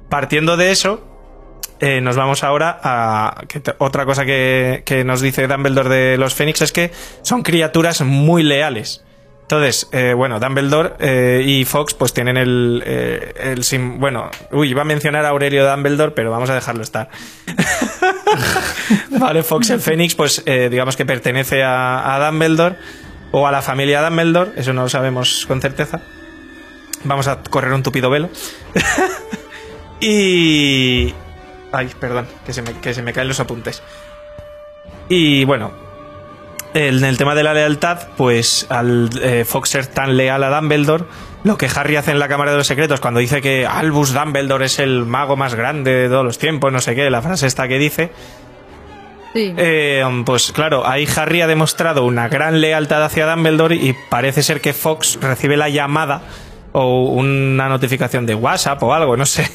Partiendo 0.09 0.57
de 0.57 0.71
eso, 0.71 1.05
eh, 1.81 2.01
nos 2.01 2.17
vamos 2.17 2.45
ahora 2.45 2.79
a 2.83 3.43
otra 3.79 4.07
cosa 4.07 4.25
que, 4.25 4.83
que 4.87 5.03
nos 5.03 5.21
dice 5.21 5.49
Dumbledore 5.49 5.89
de 5.89 6.17
los 6.17 6.35
Fénix 6.35 6.63
es 6.63 6.71
que 6.71 6.93
son 7.23 7.43
criaturas 7.43 8.03
muy 8.03 8.45
leales. 8.45 9.05
Entonces, 9.53 9.87
eh, 9.93 10.15
bueno, 10.15 10.41
Dumbledore 10.41 10.95
eh, 10.99 11.43
y 11.45 11.67
Fox 11.67 11.93
pues 11.93 12.15
tienen 12.15 12.39
el, 12.39 12.83
eh, 12.87 13.35
el 13.37 13.65
sim- 13.65 14.01
bueno, 14.01 14.31
uy, 14.51 14.71
iba 14.71 14.81
a 14.81 14.85
mencionar 14.87 15.27
a 15.27 15.29
Aurelio 15.29 15.71
Dumbledore, 15.71 16.13
pero 16.13 16.31
vamos 16.31 16.49
a 16.49 16.55
dejarlo 16.55 16.83
estar. 16.83 17.11
vale, 19.11 19.43
Fox 19.43 19.69
el 19.69 19.81
Fénix, 19.81 20.15
pues 20.15 20.43
digamos 20.47 20.97
que 20.97 21.05
pertenece 21.05 21.63
a, 21.63 22.15
a 22.15 22.31
Dumbledore 22.31 22.77
o 23.31 23.47
a 23.47 23.53
la 23.53 23.61
familia 23.61 24.01
Dumbledore, 24.03 24.53
eso 24.57 24.73
no 24.73 24.85
lo 24.85 24.89
sabemos 24.89 25.45
con 25.47 25.61
certeza. 25.61 26.01
Vamos 27.05 27.29
a 27.29 27.43
correr 27.43 27.75
un 27.75 27.83
tupido 27.83 28.09
velo. 28.09 28.31
y... 30.01 31.13
Ay, 31.73 31.91
perdón, 32.01 32.27
que 32.47 32.55
se 32.55 32.63
me, 32.63 32.73
que 32.81 32.95
se 32.95 33.03
me 33.03 33.13
caen 33.13 33.29
los 33.29 33.39
apuntes. 33.41 33.83
Y 35.11 35.45
bueno, 35.45 35.73
en 36.75 37.05
el 37.05 37.17
tema 37.19 37.35
de 37.35 37.43
la 37.43 37.55
lealtad, 37.55 38.09
pues 38.17 38.67
al 38.71 39.11
eh, 39.23 39.45
Fox 39.45 39.71
ser 39.71 39.87
tan 39.87 40.17
leal 40.17 40.43
a 40.45 40.49
Dumbledore, 40.61 41.05
lo 41.45 41.59
que 41.59 41.69
Harry 41.75 41.97
hace 41.97 42.13
en 42.13 42.19
la 42.19 42.29
Cámara 42.29 42.53
de 42.53 42.59
los 42.59 42.67
Secretos 42.67 43.01
cuando 43.01 43.21
dice 43.21 43.41
que 43.41 43.67
Albus 43.67 44.15
Dumbledore 44.15 44.67
es 44.67 44.79
el 44.79 45.05
mago 45.05 45.37
más 45.37 45.55
grande 45.55 45.93
de 45.93 46.09
todos 46.09 46.25
los 46.25 46.39
tiempos, 46.39 46.73
no 46.73 46.81
sé 46.81 46.95
qué, 46.95 47.11
la 47.11 47.21
frase 47.23 47.47
esta 47.47 47.69
que 47.69 47.79
dice, 47.79 48.11
Sí. 49.35 49.53
eh, 49.57 50.05
pues 50.27 50.53
claro, 50.53 50.87
ahí 50.87 51.09
Harry 51.17 51.41
ha 51.41 51.47
demostrado 51.47 52.05
una 52.05 52.29
gran 52.29 52.61
lealtad 52.61 53.03
hacia 53.03 53.27
Dumbledore 53.27 53.75
y 53.77 53.95
parece 54.11 54.43
ser 54.43 54.61
que 54.61 54.73
Fox 54.75 55.19
recibe 55.23 55.57
la 55.57 55.69
llamada 55.71 56.21
o 56.73 57.05
una 57.05 57.69
notificación 57.69 58.27
de 58.27 58.35
WhatsApp 58.35 58.83
o 58.83 58.93
algo, 58.95 59.17
no 59.17 59.25
sé. 59.27 59.47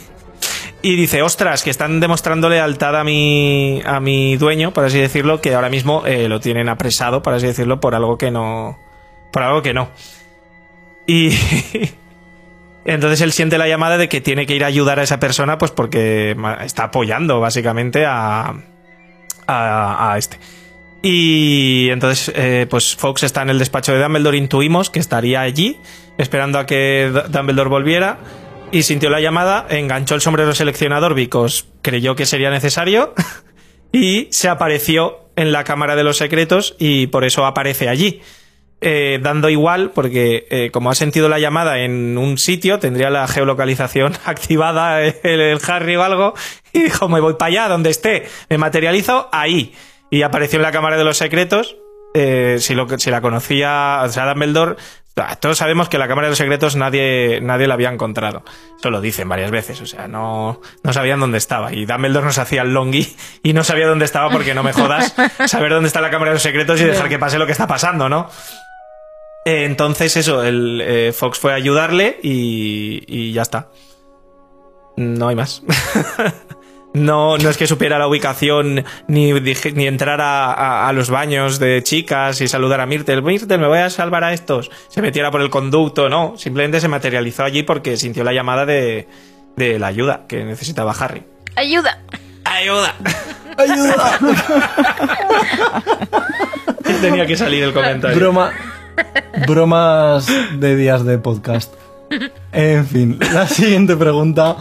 Y 0.82 0.96
dice, 0.96 1.22
ostras, 1.22 1.64
que 1.64 1.70
están 1.70 2.00
demostrando 2.00 2.50
lealtad 2.50 2.96
a 2.96 3.04
mi, 3.04 3.82
a 3.86 4.00
mi 4.00 4.38
dueño, 4.38 4.74
por 4.74 4.86
así 4.86 5.00
decirlo, 5.00 5.42
que 5.42 5.56
ahora 5.56 5.70
mismo 5.70 6.06
eh, 6.06 6.30
lo 6.30 6.40
tienen 6.40 6.70
apresado, 6.70 7.24
por 7.24 7.34
así 7.34 7.48
decirlo, 7.48 7.80
por 7.80 7.96
algo 7.96 8.18
que 8.18 8.32
no... 8.32 8.78
Por 9.32 9.44
algo 9.44 9.62
que 9.62 9.74
no. 9.74 9.90
Y... 11.08 11.32
Entonces 12.86 13.20
él 13.20 13.34
siente 13.34 13.58
la 13.58 13.68
llamada 13.68 13.98
de 13.98 14.08
que 14.08 14.22
tiene 14.22 14.46
que 14.46 14.56
ir 14.56 14.64
a 14.64 14.68
ayudar 14.68 15.00
a 15.00 15.04
esa 15.04 15.20
persona, 15.20 15.58
pues 15.58 15.72
porque 15.72 16.38
está 16.64 16.86
apoyando 16.86 17.42
básicamente 17.42 18.06
a, 18.06 18.54
a, 19.46 20.14
a 20.14 20.18
este. 20.18 20.40
Y 21.02 21.90
entonces, 21.90 22.32
eh, 22.36 22.66
pues 22.70 22.96
Fox 22.96 23.24
está 23.24 23.42
en 23.42 23.50
el 23.50 23.60
despacho 23.60 23.92
de 23.92 24.02
Dumbledore, 24.02 24.38
intuimos 24.38 24.90
que 24.90 25.00
estaría 25.00 25.42
allí, 25.42 25.80
esperando 26.18 26.60
a 26.60 26.66
que 26.66 27.12
Dumbledore 27.30 27.70
volviera, 27.70 28.20
y 28.72 28.84
sintió 28.84 29.10
la 29.10 29.22
llamada, 29.22 29.66
enganchó 29.70 30.16
el 30.16 30.22
sombrero 30.22 30.54
seleccionador, 30.54 31.14
Vicos 31.14 31.68
creyó 31.82 32.16
que 32.16 32.26
sería 32.26 32.50
necesario, 32.50 33.14
y 33.92 34.28
se 34.32 34.50
apareció 34.50 35.30
en 35.36 35.52
la 35.52 35.64
Cámara 35.64 35.96
de 35.96 36.04
los 36.04 36.18
Secretos, 36.18 36.76
y 36.78 37.08
por 37.08 37.24
eso 37.24 37.46
aparece 37.46 37.90
allí. 37.90 38.22
Eh, 38.80 39.18
dando 39.24 39.50
igual, 39.50 39.90
porque 39.90 40.46
eh, 40.52 40.70
como 40.72 40.92
ha 40.92 40.96
sentido 40.96 41.30
la 41.30 41.40
llamada 41.40 41.80
en 41.80 42.16
un 42.16 42.38
sitio, 42.38 42.78
tendría 42.78 43.10
la 43.10 43.28
geolocalización 43.28 44.14
activada 44.26 45.02
el, 45.02 45.60
Harry 45.68 45.96
o 45.96 46.04
algo, 46.04 46.34
y 46.74 46.84
dijo, 46.84 47.10
me 47.10 47.20
voy 47.20 47.36
para 47.36 47.48
allá, 47.48 47.70
donde 47.70 47.90
esté, 47.90 48.28
me 48.50 48.58
materializo 48.58 49.30
ahí. 49.32 49.74
Y 50.12 50.22
apareció 50.22 50.58
en 50.58 50.64
la 50.64 50.72
Cámara 50.72 50.98
de 50.98 51.04
los 51.04 51.18
Secretos, 51.18 51.78
eh, 52.14 52.58
si, 52.60 52.76
lo, 52.76 52.88
si 53.00 53.10
la 53.12 53.22
conocía, 53.22 54.02
o 54.04 54.10
sea, 54.10 54.28
Dumbledore, 54.28 54.76
todos 55.40 55.58
sabemos 55.58 55.90
que 55.90 55.98
la 55.98 56.08
Cámara 56.08 56.28
de 56.28 56.32
los 56.32 56.38
Secretos 56.38 56.76
nadie, 56.76 57.40
nadie 57.42 57.68
la 57.68 57.74
había 57.74 57.90
encontrado. 57.90 58.44
Eso 58.78 58.90
lo 58.90 59.02
dicen 59.02 59.28
varias 59.28 59.52
veces, 59.52 59.82
o 59.82 59.86
sea, 59.86 60.08
no, 60.08 60.62
no 60.84 60.94
sabían 60.94 61.20
dónde 61.20 61.38
estaba. 61.38 61.74
Y 61.74 61.86
Dumbledore 61.86 62.26
nos 62.26 62.38
hacía 62.38 62.62
el 62.62 62.74
longi 62.74 63.16
y 63.44 63.54
no 63.54 63.64
sabía 63.64 63.88
dónde 63.88 64.06
estaba 64.06 64.30
porque 64.30 64.54
no 64.54 64.64
me 64.64 64.74
jodas 64.74 65.16
saber 65.46 65.72
dónde 65.72 65.88
está 65.88 66.02
la 66.02 66.10
Cámara 66.10 66.32
de 66.32 66.36
los 66.36 66.44
Secretos 66.44 66.80
y 66.82 66.86
dejar 66.86 67.10
que 67.10 67.20
pase 67.20 67.38
lo 67.40 67.46
que 67.46 67.52
está 67.52 67.68
pasando, 67.68 68.10
¿no? 68.10 68.30
Eh, 69.46 69.66
Entonces, 69.66 70.18
eso, 70.18 70.44
el 70.44 70.82
eh, 70.84 71.14
Fox 71.14 71.40
fue 71.40 71.54
a 71.54 71.56
ayudarle 71.56 72.20
y, 72.22 73.04
y 73.08 73.32
ya 73.32 73.44
está. 73.44 73.70
No 74.98 75.28
hay 75.30 75.36
más. 75.36 75.64
no, 76.98 77.38
no 77.38 77.50
es 77.50 77.58
que 77.58 77.68
supiera 77.68 77.98
la 78.00 78.08
ubicación 78.08 78.84
ni, 79.08 79.34
dije- 79.40 79.74
ni 79.74 79.88
entrar 79.88 80.22
a, 80.22 80.52
a- 80.54 80.90
a 80.90 80.94
los 80.94 81.10
baños 81.10 81.60
de 81.60 81.82
chicas 81.84 82.42
y 82.42 82.48
saludar 82.48 82.82
a 82.82 82.86
Myrtle. 82.86 83.22
Myrtle, 83.22 83.58
me 83.58 83.68
voy 83.68 83.80
a 83.80 83.90
salvar 83.90 84.24
a 84.24 84.34
estos. 84.34 84.70
Se 84.90 85.02
metiera 85.02 85.32
por 85.32 85.42
el 85.42 85.50
conducto, 85.50 86.10
no. 86.10 86.34
Simplemente 86.38 86.80
se 86.80 86.88
materializó 86.88 87.44
allí 87.44 87.64
porque 87.64 87.98
sintió 87.98 88.24
la 88.24 88.34
llamada 88.34 88.66
de, 88.66 89.08
de 89.56 89.80
la 89.80 89.88
ayuda 89.88 90.26
que 90.28 90.44
necesitaba 90.44 90.94
Harry. 91.00 91.24
¡Ayuda! 91.56 92.00
¡Ayuda! 92.44 92.94
¡Ayuda! 93.58 94.20
Tenía 97.02 97.26
que 97.26 97.36
salir 97.38 97.64
el 97.64 97.74
comentario. 97.74 98.18
Broma. 98.18 98.52
Bromas 99.48 100.28
de 100.60 100.76
días 100.76 101.06
de 101.06 101.18
podcast. 101.20 101.74
En 102.52 102.86
fin, 102.88 103.20
la 103.34 103.48
siguiente 103.48 103.96
pregunta 103.96 104.58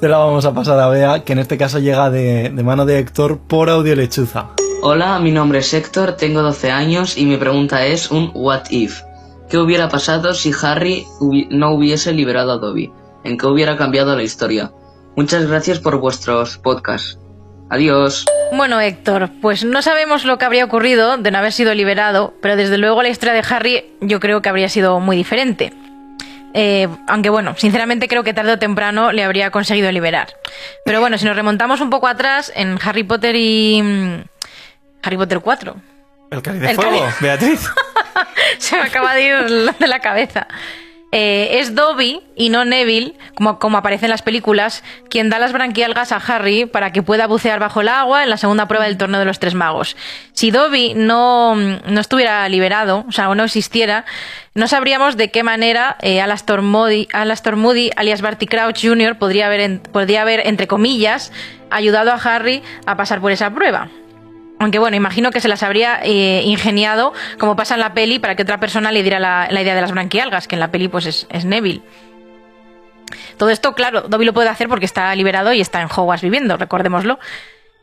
se 0.00 0.08
la 0.08 0.18
vamos 0.18 0.44
a 0.46 0.54
pasar 0.54 0.78
a 0.80 0.88
Bea, 0.88 1.24
que 1.24 1.32
en 1.32 1.38
este 1.40 1.58
caso 1.58 1.78
llega 1.78 2.10
de, 2.10 2.50
de 2.50 2.62
mano 2.62 2.86
de 2.86 2.98
Héctor 2.98 3.38
por 3.46 3.68
audio 3.68 3.94
lechuza. 3.94 4.48
Hola, 4.82 5.18
mi 5.18 5.30
nombre 5.30 5.58
es 5.58 5.74
Héctor, 5.74 6.12
tengo 6.16 6.40
12 6.42 6.70
años 6.70 7.18
y 7.18 7.26
mi 7.26 7.36
pregunta 7.36 7.84
es 7.84 8.10
un 8.10 8.30
what 8.34 8.62
if. 8.70 9.00
¿Qué 9.50 9.58
hubiera 9.58 9.88
pasado 9.88 10.32
si 10.32 10.52
Harry 10.62 11.04
hubi- 11.20 11.48
no 11.50 11.72
hubiese 11.74 12.12
liberado 12.12 12.52
a 12.52 12.56
Dobby? 12.58 12.90
¿En 13.24 13.36
qué 13.36 13.46
hubiera 13.46 13.76
cambiado 13.76 14.16
la 14.16 14.22
historia? 14.22 14.72
Muchas 15.16 15.46
gracias 15.46 15.80
por 15.80 15.98
vuestros 16.00 16.56
podcasts. 16.56 17.18
Adiós. 17.68 18.24
Bueno, 18.56 18.80
Héctor, 18.80 19.30
pues 19.42 19.64
no 19.64 19.82
sabemos 19.82 20.24
lo 20.24 20.38
que 20.38 20.44
habría 20.46 20.64
ocurrido 20.64 21.18
de 21.18 21.30
no 21.30 21.38
haber 21.38 21.52
sido 21.52 21.74
liberado, 21.74 22.32
pero 22.40 22.56
desde 22.56 22.78
luego 22.78 23.02
la 23.02 23.10
historia 23.10 23.34
de 23.34 23.44
Harry 23.48 23.96
yo 24.00 24.18
creo 24.18 24.40
que 24.40 24.48
habría 24.48 24.68
sido 24.68 24.98
muy 24.98 25.16
diferente. 25.16 25.72
Eh, 26.54 26.88
aunque 27.06 27.30
bueno, 27.30 27.54
sinceramente 27.56 28.08
creo 28.08 28.24
que 28.24 28.34
tarde 28.34 28.52
o 28.52 28.58
temprano 28.58 29.12
le 29.12 29.22
habría 29.22 29.50
conseguido 29.50 29.90
liberar. 29.92 30.28
Pero 30.84 31.00
bueno, 31.00 31.16
si 31.18 31.24
nos 31.24 31.36
remontamos 31.36 31.80
un 31.80 31.90
poco 31.90 32.08
atrás, 32.08 32.52
en 32.54 32.78
Harry 32.82 33.04
Potter 33.04 33.36
y... 33.36 33.80
mm, 33.82 34.24
Harry 35.02 35.16
Potter 35.16 35.40
4. 35.40 35.76
El 36.30 36.42
cáliz 36.42 36.60
de 36.60 36.70
El 36.70 36.76
fuego. 36.76 37.08
Beatriz. 37.20 37.68
Se 38.58 38.76
me 38.76 38.82
acaba 38.82 39.14
de 39.14 39.22
ir 39.22 39.74
de 39.78 39.86
la 39.86 40.00
cabeza. 40.00 40.46
Eh, 41.12 41.58
es 41.58 41.74
Dobby 41.74 42.20
y 42.36 42.50
no 42.50 42.64
Neville, 42.64 43.14
como, 43.34 43.58
como 43.58 43.78
aparece 43.78 44.06
en 44.06 44.10
las 44.10 44.22
películas, 44.22 44.84
quien 45.08 45.28
da 45.28 45.40
las 45.40 45.52
branquialgas 45.52 46.12
a 46.12 46.16
Harry 46.16 46.66
para 46.66 46.92
que 46.92 47.02
pueda 47.02 47.26
bucear 47.26 47.58
bajo 47.58 47.80
el 47.80 47.88
agua 47.88 48.22
en 48.22 48.30
la 48.30 48.36
segunda 48.36 48.68
prueba 48.68 48.84
del 48.84 48.96
torneo 48.96 49.18
de 49.18 49.26
los 49.26 49.40
tres 49.40 49.54
magos. 49.54 49.96
Si 50.32 50.52
Dobby 50.52 50.94
no, 50.94 51.56
no 51.56 52.00
estuviera 52.00 52.48
liberado, 52.48 53.04
o 53.08 53.12
sea, 53.12 53.28
o 53.28 53.34
no 53.34 53.42
existiera, 53.42 54.04
no 54.54 54.68
sabríamos 54.68 55.16
de 55.16 55.32
qué 55.32 55.42
manera 55.42 55.96
eh, 56.00 56.20
Alastor, 56.20 56.62
Moody, 56.62 57.08
Alastor 57.12 57.56
Moody, 57.56 57.90
alias 57.96 58.22
Barty 58.22 58.46
Crouch 58.46 58.80
Jr., 58.80 59.18
podría 59.18 59.46
haber, 59.46 59.80
podría 59.80 60.22
haber, 60.22 60.46
entre 60.46 60.68
comillas, 60.68 61.32
ayudado 61.70 62.12
a 62.12 62.16
Harry 62.16 62.62
a 62.86 62.96
pasar 62.96 63.20
por 63.20 63.32
esa 63.32 63.50
prueba. 63.50 63.88
Aunque 64.60 64.78
bueno, 64.78 64.94
imagino 64.94 65.30
que 65.30 65.40
se 65.40 65.48
las 65.48 65.62
habría 65.62 66.00
eh, 66.02 66.42
ingeniado, 66.44 67.14
como 67.38 67.56
pasa 67.56 67.74
en 67.74 67.80
la 67.80 67.94
peli, 67.94 68.18
para 68.18 68.36
que 68.36 68.42
otra 68.42 68.60
persona 68.60 68.92
le 68.92 69.02
diera 69.02 69.18
la, 69.18 69.48
idea 69.50 69.74
de 69.74 69.80
las 69.80 69.90
branquialgas, 69.90 70.46
que 70.46 70.54
en 70.54 70.60
la 70.60 70.70
peli 70.70 70.88
pues 70.88 71.06
es, 71.06 71.26
es 71.30 71.46
Neville. 71.46 71.80
Todo 73.38 73.48
esto, 73.48 73.74
claro, 73.74 74.02
Dobby 74.02 74.26
lo 74.26 74.34
puede 74.34 74.50
hacer 74.50 74.68
porque 74.68 74.84
está 74.84 75.14
liberado 75.14 75.54
y 75.54 75.62
está 75.62 75.80
en 75.80 75.88
Hogwarts 75.88 76.22
viviendo, 76.22 76.58
recordémoslo. 76.58 77.18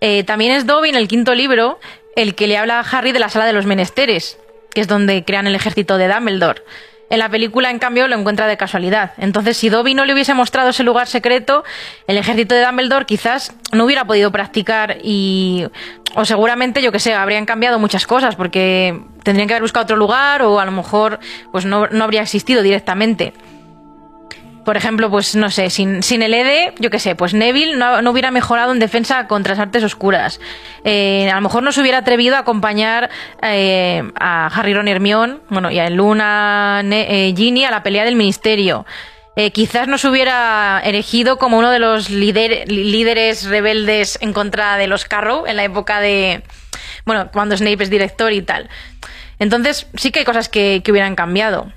Eh, 0.02 0.24
también 0.24 0.52
es 0.52 0.68
Dobby 0.68 0.90
en 0.90 0.96
el 0.96 1.08
quinto 1.08 1.34
libro 1.34 1.80
el 2.16 2.36
que 2.36 2.46
le 2.46 2.58
habla 2.58 2.80
a 2.80 2.84
Harry 2.84 3.12
de 3.12 3.20
la 3.20 3.30
sala 3.30 3.46
de 3.46 3.54
los 3.54 3.66
menesteres, 3.66 4.38
que 4.72 4.82
es 4.82 4.88
donde 4.88 5.26
crean 5.26 5.48
el 5.48 5.56
ejército 5.56 5.98
de 5.98 6.08
Dumbledore. 6.08 6.62
En 7.10 7.20
la 7.20 7.30
película, 7.30 7.72
en 7.72 7.80
cambio, 7.80 8.08
lo 8.08 8.18
encuentra 8.18 8.48
de 8.48 8.58
casualidad. 8.58 9.14
Entonces, 9.18 9.56
si 9.56 9.70
Dobby 9.70 9.94
no 9.94 10.04
le 10.04 10.14
hubiese 10.14 10.34
mostrado 10.34 10.70
ese 10.70 10.84
lugar 10.84 11.08
secreto, 11.08 11.64
el 12.08 12.18
ejército 12.18 12.54
de 12.54 12.66
Dumbledore 12.66 13.06
quizás 13.06 13.54
no 13.72 13.86
hubiera 13.86 14.06
podido 14.06 14.32
practicar 14.32 14.98
y... 15.04 15.66
O 16.16 16.26
seguramente, 16.26 16.82
yo 16.82 16.92
que 16.92 17.00
sé, 17.00 17.14
habrían 17.14 17.46
cambiado 17.46 17.80
muchas 17.80 18.08
cosas 18.08 18.36
porque 18.36 19.00
tendrían 19.24 19.48
que 19.48 19.54
haber 19.54 19.62
buscado 19.62 19.84
otro 19.84 19.98
lugar 19.98 20.42
o 20.42 20.60
a 20.60 20.66
lo 20.66 20.72
mejor 20.72 21.20
pues 21.52 21.66
no, 21.66 21.88
no 21.88 22.04
habría 22.04 22.22
existido 22.22 22.64
directamente. 22.64 23.34
Por 24.68 24.76
ejemplo, 24.76 25.10
pues 25.10 25.34
no 25.38 25.50
sé, 25.50 25.70
sin, 25.70 26.04
sin 26.04 26.22
el 26.22 26.34
EDE, 26.34 26.74
yo 26.80 26.90
qué 26.90 27.00
sé, 27.00 27.16
pues 27.16 27.34
Neville 27.34 27.78
no, 27.78 28.02
no 28.02 28.12
hubiera 28.12 28.32
mejorado 28.32 28.74
en 28.74 28.80
defensa 28.80 29.26
contra 29.26 29.54
las 29.54 29.62
artes 29.62 29.82
oscuras. 29.82 30.42
Eh, 30.84 31.32
a 31.32 31.36
lo 31.36 31.42
mejor 31.42 31.64
no 31.64 31.72
se 31.72 31.80
hubiera 31.80 32.00
atrevido 32.00 32.36
a 32.36 32.40
acompañar 32.40 33.10
eh, 33.42 34.04
a 34.20 34.48
Harry, 34.48 34.74
Ron 34.74 34.90
y 34.90 34.92
Hermione, 34.92 35.38
bueno, 35.48 35.72
y 35.72 35.80
a 35.80 35.90
Luna, 35.90 36.82
eh, 36.84 37.34
Ginny 37.34 37.64
a 37.64 37.72
la 37.72 37.82
pelea 37.82 38.04
del 38.04 38.18
ministerio. 38.18 38.86
Quizás 39.54 39.88
no 39.88 39.98
se 39.98 40.10
hubiera 40.10 40.82
erigido 40.84 41.38
como 41.38 41.58
uno 41.60 41.72
de 41.72 41.80
los 41.80 42.10
líder- 42.10 42.70
líderes 42.70 43.46
rebeldes 43.46 44.18
en 44.20 44.34
contra 44.34 44.76
de 44.76 44.88
los 44.88 45.06
Carrow 45.06 45.46
en 45.48 45.56
la 45.56 45.64
época 45.64 46.02
de, 46.02 46.44
bueno, 47.06 47.30
cuando 47.32 47.56
Snape 47.56 47.84
es 47.84 47.90
director 47.90 48.34
y 48.34 48.42
tal. 48.42 48.68
Entonces, 49.40 49.88
sí 49.96 50.12
que 50.12 50.20
hay 50.20 50.26
cosas 50.26 50.50
que, 50.50 50.82
que 50.84 50.92
hubieran 50.92 51.16
cambiado. 51.16 51.72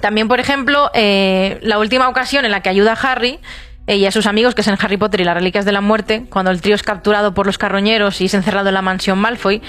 También, 0.00 0.28
por 0.28 0.40
ejemplo, 0.40 0.90
eh, 0.94 1.58
la 1.62 1.78
última 1.78 2.08
ocasión 2.08 2.44
en 2.44 2.50
la 2.50 2.60
que 2.60 2.68
ayuda 2.68 2.92
a 2.92 3.12
Harry 3.12 3.38
eh, 3.86 3.96
y 3.96 4.06
a 4.06 4.10
sus 4.10 4.26
amigos, 4.26 4.54
que 4.54 4.62
es 4.62 4.68
Harry 4.68 4.96
Potter 4.96 5.20
y 5.20 5.24
las 5.24 5.34
Reliquias 5.34 5.64
de 5.64 5.72
la 5.72 5.80
Muerte, 5.80 6.24
cuando 6.30 6.50
el 6.50 6.60
trío 6.60 6.74
es 6.74 6.82
capturado 6.82 7.34
por 7.34 7.46
los 7.46 7.58
carroñeros 7.58 8.20
y 8.20 8.26
es 8.26 8.34
encerrado 8.34 8.68
en 8.68 8.74
la 8.74 8.82
mansión 8.82 9.18
Malfoy, 9.18 9.62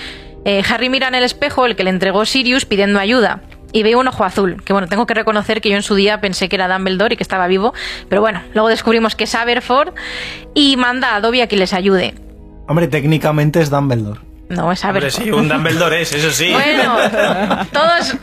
eh, 0.45 0.63
Harry 0.69 0.89
mira 0.89 1.07
en 1.07 1.15
el 1.15 1.23
espejo 1.23 1.65
el 1.65 1.75
que 1.75 1.83
le 1.83 1.89
entregó 1.89 2.25
Sirius 2.25 2.65
pidiendo 2.65 2.99
ayuda. 2.99 3.41
Y 3.73 3.83
ve 3.83 3.95
un 3.95 4.07
ojo 4.07 4.23
azul, 4.23 4.63
que 4.63 4.71
bueno, 4.71 4.87
tengo 4.87 5.05
que 5.05 5.13
reconocer 5.13 5.59
que 5.59 5.69
yo 5.69 5.75
en 5.75 5.83
su 5.83 5.95
día 5.95 6.21
pensé 6.21 6.47
que 6.47 6.55
era 6.55 6.73
Dumbledore 6.73 7.15
y 7.15 7.17
que 7.17 7.23
estaba 7.23 7.45
vivo, 7.47 7.73
pero 8.07 8.21
bueno, 8.21 8.41
luego 8.53 8.69
descubrimos 8.69 9.17
que 9.17 9.25
es 9.25 9.35
Aberford 9.35 9.93
y 10.53 10.77
manda 10.77 11.15
a 11.15 11.19
Dobby 11.19 11.41
a 11.41 11.47
que 11.47 11.57
les 11.57 11.73
ayude. 11.73 12.13
Hombre, 12.67 12.87
técnicamente 12.87 13.59
es 13.59 13.69
Dumbledore. 13.69 14.21
No, 14.47 14.71
es 14.71 14.83
Hombre, 14.85 14.99
Aberford. 15.01 15.23
sí, 15.23 15.31
un 15.31 15.47
Dumbledore 15.49 16.01
es, 16.01 16.13
eso 16.13 16.29
sí. 16.31 16.51
Bueno, 16.53 16.97
todos 17.73 18.15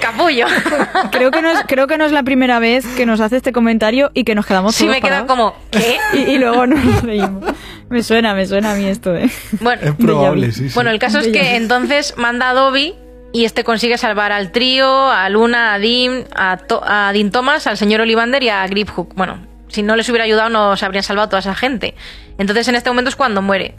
capullo. 0.00 0.46
Creo 1.12 1.30
que, 1.30 1.40
no 1.40 1.50
es, 1.52 1.60
creo 1.68 1.86
que 1.86 1.96
no 1.98 2.04
es 2.04 2.10
la 2.12 2.24
primera 2.24 2.58
vez 2.58 2.84
que 2.96 3.06
nos 3.06 3.20
hace 3.20 3.36
este 3.36 3.52
comentario 3.52 4.10
y 4.12 4.24
que 4.24 4.34
nos 4.34 4.44
quedamos 4.44 4.74
Sí, 4.74 4.84
todos 4.84 4.96
me 4.96 5.00
queda 5.00 5.24
parados. 5.26 5.28
como, 5.28 5.54
¿qué? 5.70 5.98
Y, 6.14 6.18
y 6.32 6.38
luego 6.38 6.66
nos 6.66 7.02
reímos. 7.02 7.44
Me 7.90 8.02
suena, 8.02 8.34
me 8.34 8.44
suena 8.46 8.72
a 8.72 8.74
mí 8.74 8.86
esto, 8.86 9.14
¿eh? 9.14 9.30
Bueno, 9.60 9.82
Es 9.82 9.94
probable, 9.94 10.50
sí, 10.52 10.68
sí. 10.68 10.74
Bueno, 10.74 10.90
el 10.90 10.98
caso 10.98 11.20
es 11.20 11.28
que 11.28 11.54
entonces 11.56 12.14
manda 12.16 12.50
a 12.50 12.54
Dobby 12.54 12.94
y 13.32 13.44
este 13.44 13.62
consigue 13.62 13.96
salvar 13.98 14.32
al 14.32 14.50
trío, 14.52 15.10
a 15.10 15.28
Luna, 15.28 15.74
a 15.74 15.78
Dean, 15.78 16.24
a, 16.34 16.56
To- 16.56 16.82
a 16.84 17.12
Dean 17.12 17.30
Thomas, 17.30 17.66
al 17.68 17.76
señor 17.76 18.00
Ollivander 18.00 18.42
y 18.42 18.48
a 18.48 18.66
Griphook. 18.66 19.14
Bueno, 19.14 19.38
si 19.68 19.82
no 19.82 19.94
les 19.96 20.08
hubiera 20.08 20.24
ayudado 20.24 20.48
no 20.50 20.76
se 20.76 20.84
habrían 20.84 21.04
salvado 21.04 21.28
toda 21.28 21.38
esa 21.40 21.54
gente. 21.54 21.94
Entonces 22.36 22.66
en 22.68 22.74
este 22.74 22.90
momento 22.90 23.10
es 23.10 23.16
cuando 23.16 23.42
muere. 23.42 23.76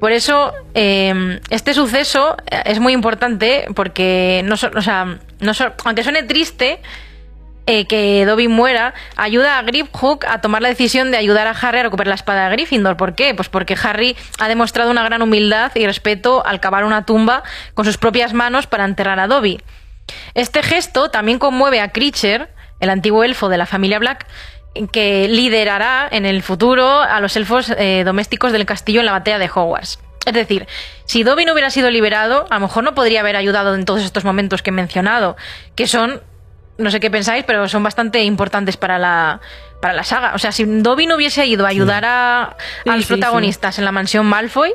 Por 0.00 0.12
eso 0.12 0.52
eh, 0.74 1.40
este 1.50 1.74
suceso 1.74 2.36
eh, 2.50 2.62
es 2.66 2.80
muy 2.80 2.92
importante 2.92 3.66
porque 3.74 4.42
no, 4.44 4.54
o 4.54 4.82
sea, 4.82 5.18
no 5.40 5.52
aunque 5.84 6.02
suene 6.02 6.22
triste, 6.22 6.80
eh, 7.70 7.86
que 7.86 8.24
Dobby 8.24 8.48
muera, 8.48 8.94
ayuda 9.14 9.58
a 9.58 9.62
Griphook 9.62 10.24
a 10.24 10.40
tomar 10.40 10.62
la 10.62 10.70
decisión 10.70 11.10
de 11.10 11.18
ayudar 11.18 11.46
a 11.46 11.50
Harry 11.50 11.80
a 11.80 11.82
recuperar 11.82 12.08
la 12.08 12.14
espada 12.14 12.48
de 12.48 12.56
Gryffindor. 12.56 12.96
¿Por 12.96 13.14
qué? 13.14 13.34
Pues 13.34 13.50
porque 13.50 13.76
Harry 13.82 14.16
ha 14.38 14.48
demostrado 14.48 14.90
una 14.90 15.04
gran 15.04 15.20
humildad 15.20 15.70
y 15.74 15.84
respeto 15.84 16.42
al 16.46 16.60
cavar 16.60 16.84
una 16.84 17.04
tumba 17.04 17.42
con 17.74 17.84
sus 17.84 17.98
propias 17.98 18.32
manos 18.32 18.66
para 18.66 18.86
enterrar 18.86 19.20
a 19.20 19.26
Dobby. 19.26 19.60
Este 20.32 20.62
gesto 20.62 21.10
también 21.10 21.38
conmueve 21.38 21.82
a 21.82 21.90
Creature, 21.92 22.48
el 22.80 22.88
antiguo 22.88 23.22
elfo 23.22 23.50
de 23.50 23.58
la 23.58 23.66
familia 23.66 23.98
Black, 23.98 24.26
que 24.92 25.28
liderará 25.28 26.08
en 26.10 26.26
el 26.26 26.42
futuro 26.42 27.00
a 27.00 27.20
los 27.20 27.36
elfos 27.36 27.72
eh, 27.76 28.02
domésticos 28.04 28.52
del 28.52 28.66
castillo 28.66 29.00
en 29.00 29.06
la 29.06 29.12
batalla 29.12 29.38
de 29.38 29.50
Hogwarts. 29.52 29.98
Es 30.26 30.34
decir, 30.34 30.66
si 31.04 31.22
Dobby 31.22 31.44
no 31.44 31.52
hubiera 31.52 31.70
sido 31.70 31.90
liberado, 31.90 32.46
a 32.50 32.54
lo 32.54 32.60
mejor 32.60 32.84
no 32.84 32.94
podría 32.94 33.20
haber 33.20 33.36
ayudado 33.36 33.74
en 33.74 33.84
todos 33.84 34.02
estos 34.04 34.24
momentos 34.24 34.62
que 34.62 34.70
he 34.70 34.72
mencionado, 34.72 35.36
que 35.74 35.86
son, 35.86 36.22
no 36.76 36.90
sé 36.90 37.00
qué 37.00 37.10
pensáis, 37.10 37.44
pero 37.46 37.66
son 37.68 37.82
bastante 37.82 38.22
importantes 38.22 38.76
para 38.76 38.98
la, 38.98 39.40
para 39.80 39.94
la 39.94 40.04
saga. 40.04 40.34
O 40.34 40.38
sea, 40.38 40.52
si 40.52 40.64
Dobby 40.64 41.06
no 41.06 41.16
hubiese 41.16 41.46
ido 41.46 41.64
a 41.64 41.70
ayudar 41.70 42.04
a, 42.04 42.42
a 42.42 42.56
Sí, 42.84 42.90
los 42.90 43.06
sí, 43.06 43.14
protagonistas 43.14 43.78
en 43.78 43.84
la 43.86 43.92
mansión 43.92 44.26
Malfoy, 44.26 44.74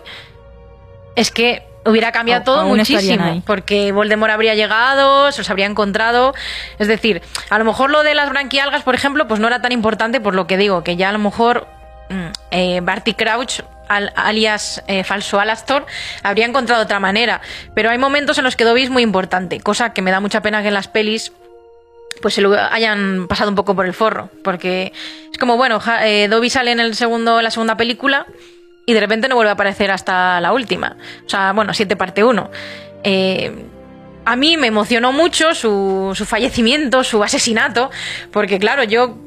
es 1.16 1.30
que 1.30 1.64
hubiera 1.86 2.12
cambiado 2.12 2.44
todo 2.44 2.64
muchísimo. 2.78 3.24
Porque 3.46 3.92
Voldemort 3.92 4.32
habría 4.32 4.56
llegado, 4.56 5.32
se 5.32 5.40
los 5.40 5.50
habría 5.50 5.66
encontrado. 5.66 6.34
Es 6.80 6.88
decir, 6.88 7.22
a 7.50 7.58
lo 7.58 7.66
mejor 7.66 7.90
lo 7.90 8.04
de 8.04 8.14
las 8.16 8.30
branquialgas, 8.30 8.84
por 8.84 8.96
ejemplo, 8.96 9.28
pues 9.28 9.40
no 9.40 9.48
era 9.48 9.62
tan 9.62 9.72
importante 9.72 10.20
por 10.22 10.34
lo 10.36 10.48
que 10.48 10.58
digo, 10.58 10.84
que 10.84 10.96
ya 10.96 11.10
a 11.10 11.12
lo 11.12 11.20
mejor 11.20 11.68
mm, 12.10 12.26
eh, 12.52 12.80
Barty 12.82 13.14
Crouch, 13.14 13.62
al- 13.90 14.14
alias 14.16 14.82
eh, 14.88 15.04
falso 15.04 15.40
Alastor, 15.40 15.86
habría 16.24 16.46
encontrado 16.46 16.84
otra 16.84 17.00
manera. 17.00 17.42
Pero 17.76 17.90
hay 17.90 17.98
momentos 17.98 18.38
en 18.38 18.44
los 18.46 18.56
que 18.56 18.64
Dobby 18.64 18.84
es 18.84 18.90
muy 18.90 19.04
importante, 19.04 19.60
cosa 19.60 19.94
que 19.94 20.02
me 20.02 20.12
da 20.12 20.20
mucha 20.20 20.42
pena 20.42 20.62
que 20.62 20.70
en 20.70 20.74
las 20.74 20.88
pelis 20.88 21.32
pues 22.22 22.36
se 22.36 22.42
lo 22.42 22.54
hayan 22.54 23.28
pasado 23.28 23.50
un 23.50 23.56
poco 23.56 23.76
por 23.76 23.86
el 23.86 23.94
forro. 23.94 24.30
Porque 24.44 24.94
es 25.32 25.38
como, 25.38 25.58
bueno, 25.58 25.82
eh, 26.04 26.28
Dobby 26.30 26.50
sale 26.50 26.72
en, 26.72 26.80
el 26.80 26.96
segundo, 26.96 27.40
en 27.40 27.44
la 27.44 27.52
segunda 27.52 27.76
película 27.76 28.28
y 28.86 28.94
de 28.94 29.00
repente 29.00 29.28
no 29.28 29.36
vuelve 29.36 29.50
a 29.50 29.54
aparecer 29.54 29.92
hasta 29.92 30.40
la 30.42 30.52
última. 30.54 30.98
O 31.26 31.30
sea, 31.30 31.54
bueno, 31.54 31.74
7 31.74 31.96
parte 31.96 32.24
1. 32.24 32.52
a 34.26 34.36
mí 34.36 34.58
me 34.58 34.68
emocionó 34.68 35.12
mucho 35.12 35.54
su, 35.54 36.14
su 36.16 36.26
fallecimiento, 36.26 37.04
su 37.04 37.24
asesinato, 37.24 37.92
porque 38.32 38.60
claro, 38.60 38.84
yo 38.84 39.18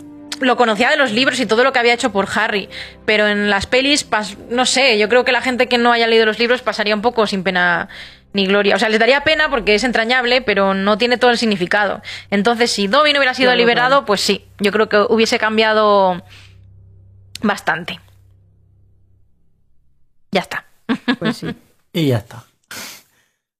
lo 0.40 0.56
conocía 0.56 0.90
de 0.90 0.96
los 0.96 1.12
libros 1.12 1.40
y 1.40 1.46
todo 1.46 1.64
lo 1.64 1.72
que 1.72 1.78
había 1.78 1.94
hecho 1.94 2.12
por 2.12 2.28
Harry, 2.34 2.68
pero 3.06 3.26
en 3.26 3.48
las 3.48 3.66
pelis, 3.66 4.06
no 4.50 4.66
sé, 4.66 4.98
yo 4.98 5.08
creo 5.08 5.24
que 5.24 5.32
la 5.32 5.40
gente 5.40 5.66
que 5.66 5.78
no 5.78 5.92
haya 5.92 6.06
leído 6.06 6.26
los 6.26 6.38
libros 6.38 6.60
pasaría 6.62 6.94
un 6.94 7.02
poco 7.02 7.26
sin 7.26 7.42
pena 7.42 7.88
ni 8.34 8.46
gloria. 8.46 8.76
O 8.76 8.78
sea, 8.78 8.90
les 8.90 9.00
daría 9.00 9.24
pena 9.24 9.48
porque 9.48 9.74
es 9.74 9.82
entrañable, 9.84 10.42
pero 10.42 10.74
no 10.74 10.98
tiene 10.98 11.16
todo 11.16 11.30
el 11.30 11.38
significado. 11.38 12.02
Entonces, 12.30 12.70
si 12.70 12.86
Dobby 12.86 13.14
no 13.14 13.18
hubiera 13.18 13.32
sido 13.32 13.48
Claro, 13.48 13.58
liberado, 13.58 13.88
claro. 13.88 14.04
pues 14.04 14.20
sí, 14.20 14.44
yo 14.58 14.72
creo 14.72 14.90
que 14.90 14.98
hubiese 15.08 15.38
cambiado 15.38 16.22
bastante. 17.40 17.98
Ya 20.32 20.40
está. 20.40 20.64
Pues 21.18 21.36
sí. 21.38 21.46
Y 21.92 22.08
ya 22.08 22.18
está. 22.18 22.44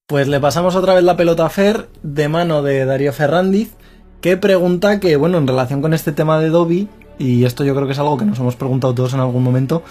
Pues 0.07 0.29
le 0.29 0.39
pasamos 0.41 0.77
otra 0.77 0.95
vez 0.95 1.03
la 1.05 1.17
pelota 1.17 1.47
a 1.47 1.51
Fer 1.51 1.89
de 2.03 2.29
mano 2.29 2.63
de 2.63 2.85
Darío 2.85 3.13
Ferrandiz, 3.13 3.73
que 4.21 4.37
pregunta 4.37 5.01
que, 5.01 5.17
bueno, 5.17 5.39
en 5.39 5.47
relación 5.47 5.83
con 5.83 5.95
este 5.95 6.13
tema 6.13 6.39
de 6.39 6.49
Dobby, 6.51 6.89
y 7.19 7.45
esto 7.45 7.65
yo 7.65 7.75
creo 7.75 7.87
que 7.87 7.93
es 7.93 7.99
algo 7.99 8.17
que 8.17 8.25
nos 8.25 8.39
hemos 8.39 8.57
preguntado 8.57 8.95
todos 8.95 9.15
en 9.15 9.21
algún 9.21 9.43
momento, 9.43 9.83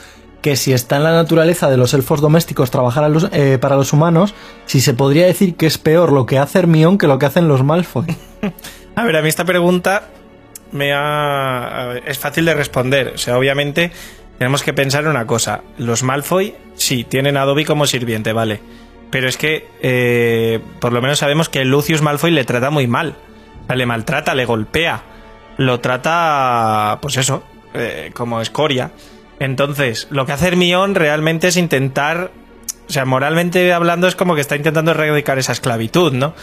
que 0.42 0.56
si 0.56 0.74
está 0.74 0.98
en 0.98 1.04
la 1.04 1.12
naturaleza 1.12 1.70
de 1.70 1.76
los 1.78 1.94
elfos 1.94 2.22
domésticos 2.22 2.72
trabajar 2.72 3.04
a 3.04 3.10
los- 3.10 3.28
eh, 3.34 3.58
para 3.60 3.76
los 3.76 3.92
humanos, 3.94 4.36
si 4.68 4.80
se 4.80 4.94
podría 4.94 5.26
decir 5.26 5.56
que 5.56 5.66
es 5.66 5.78
peor 5.78 6.12
lo 6.14 6.26
que 6.26 6.38
hace 6.38 6.60
Hermione 6.60 6.98
que 6.98 7.08
lo 7.08 7.18
que 7.20 7.26
hacen 7.26 7.48
los 7.48 7.64
Malfoy. 7.64 8.06
A 8.96 9.04
ver, 9.04 9.16
a 9.18 9.22
mí 9.22 9.28
esta 9.28 9.44
pregunta 9.44 10.04
me 10.72 10.94
ha... 10.94 11.96
es 12.06 12.20
fácil 12.20 12.46
de 12.46 12.54
responder. 12.54 13.14
O 13.16 13.18
sea, 13.18 13.38
obviamente 13.38 13.92
tenemos 14.38 14.64
que 14.64 14.74
pensar 14.74 15.04
en 15.04 15.10
una 15.10 15.26
cosa. 15.26 15.62
Los 15.78 16.04
Malfoy, 16.04 16.56
sí, 16.76 17.04
tienen 17.04 17.38
a 17.38 17.46
Dobby 17.46 17.66
como 17.66 17.88
sirviente, 17.88 18.34
vale. 18.34 18.60
Pero 19.12 19.30
es 19.30 19.38
que 19.38 19.68
eh, 19.82 20.60
por 20.80 20.92
lo 20.92 21.02
menos 21.02 21.20
sabemos 21.20 21.48
que 21.48 21.64
Lucius 21.64 22.02
Malfoy 22.02 22.32
le 22.32 22.44
trata 22.44 22.70
muy 22.70 22.88
mal. 22.88 23.16
O 23.64 23.68
sea, 23.68 23.76
le 23.76 23.86
maltrata, 23.86 24.36
le 24.36 24.46
golpea. 24.46 25.04
Lo 25.58 25.80
trata, 25.80 27.00
pues 27.02 27.18
eso, 27.18 27.44
eh, 27.74 28.12
como 28.14 28.42
escoria. 28.42 28.92
Entonces, 29.40 30.08
lo 30.12 30.26
que 30.26 30.34
hace 30.34 30.48
Hermione 30.48 30.94
realmente 30.94 31.48
es 31.48 31.58
intentar... 31.58 32.32
O 32.88 32.92
sea, 32.92 33.06
moralmente 33.06 33.74
hablando 33.74 34.08
es 34.08 34.16
como 34.16 34.36
que 34.36 34.42
está 34.42 34.56
intentando 34.56 34.92
erradicar 34.92 35.40
esa 35.40 35.54
esclavitud, 35.54 36.14
¿no? 36.14 36.34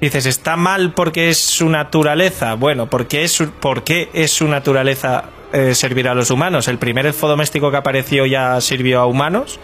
Dices, 0.00 0.26
¿está 0.26 0.56
mal 0.56 0.92
porque 0.92 1.30
es 1.30 1.38
su 1.38 1.70
naturaleza? 1.70 2.54
Bueno, 2.54 2.90
¿por 2.90 3.08
qué 3.08 3.24
es 3.24 3.32
su, 3.32 3.50
por 3.50 3.82
qué 3.82 4.10
es 4.12 4.30
su 4.30 4.46
naturaleza 4.46 5.30
eh, 5.52 5.74
servir 5.74 6.08
a 6.08 6.14
los 6.14 6.30
humanos? 6.30 6.68
¿El 6.68 6.78
primer 6.78 7.06
elfo 7.06 7.28
doméstico 7.28 7.70
que 7.70 7.76
apareció 7.76 8.26
ya 8.26 8.60
sirvió 8.60 9.00
a 9.00 9.06
humanos? 9.06 9.58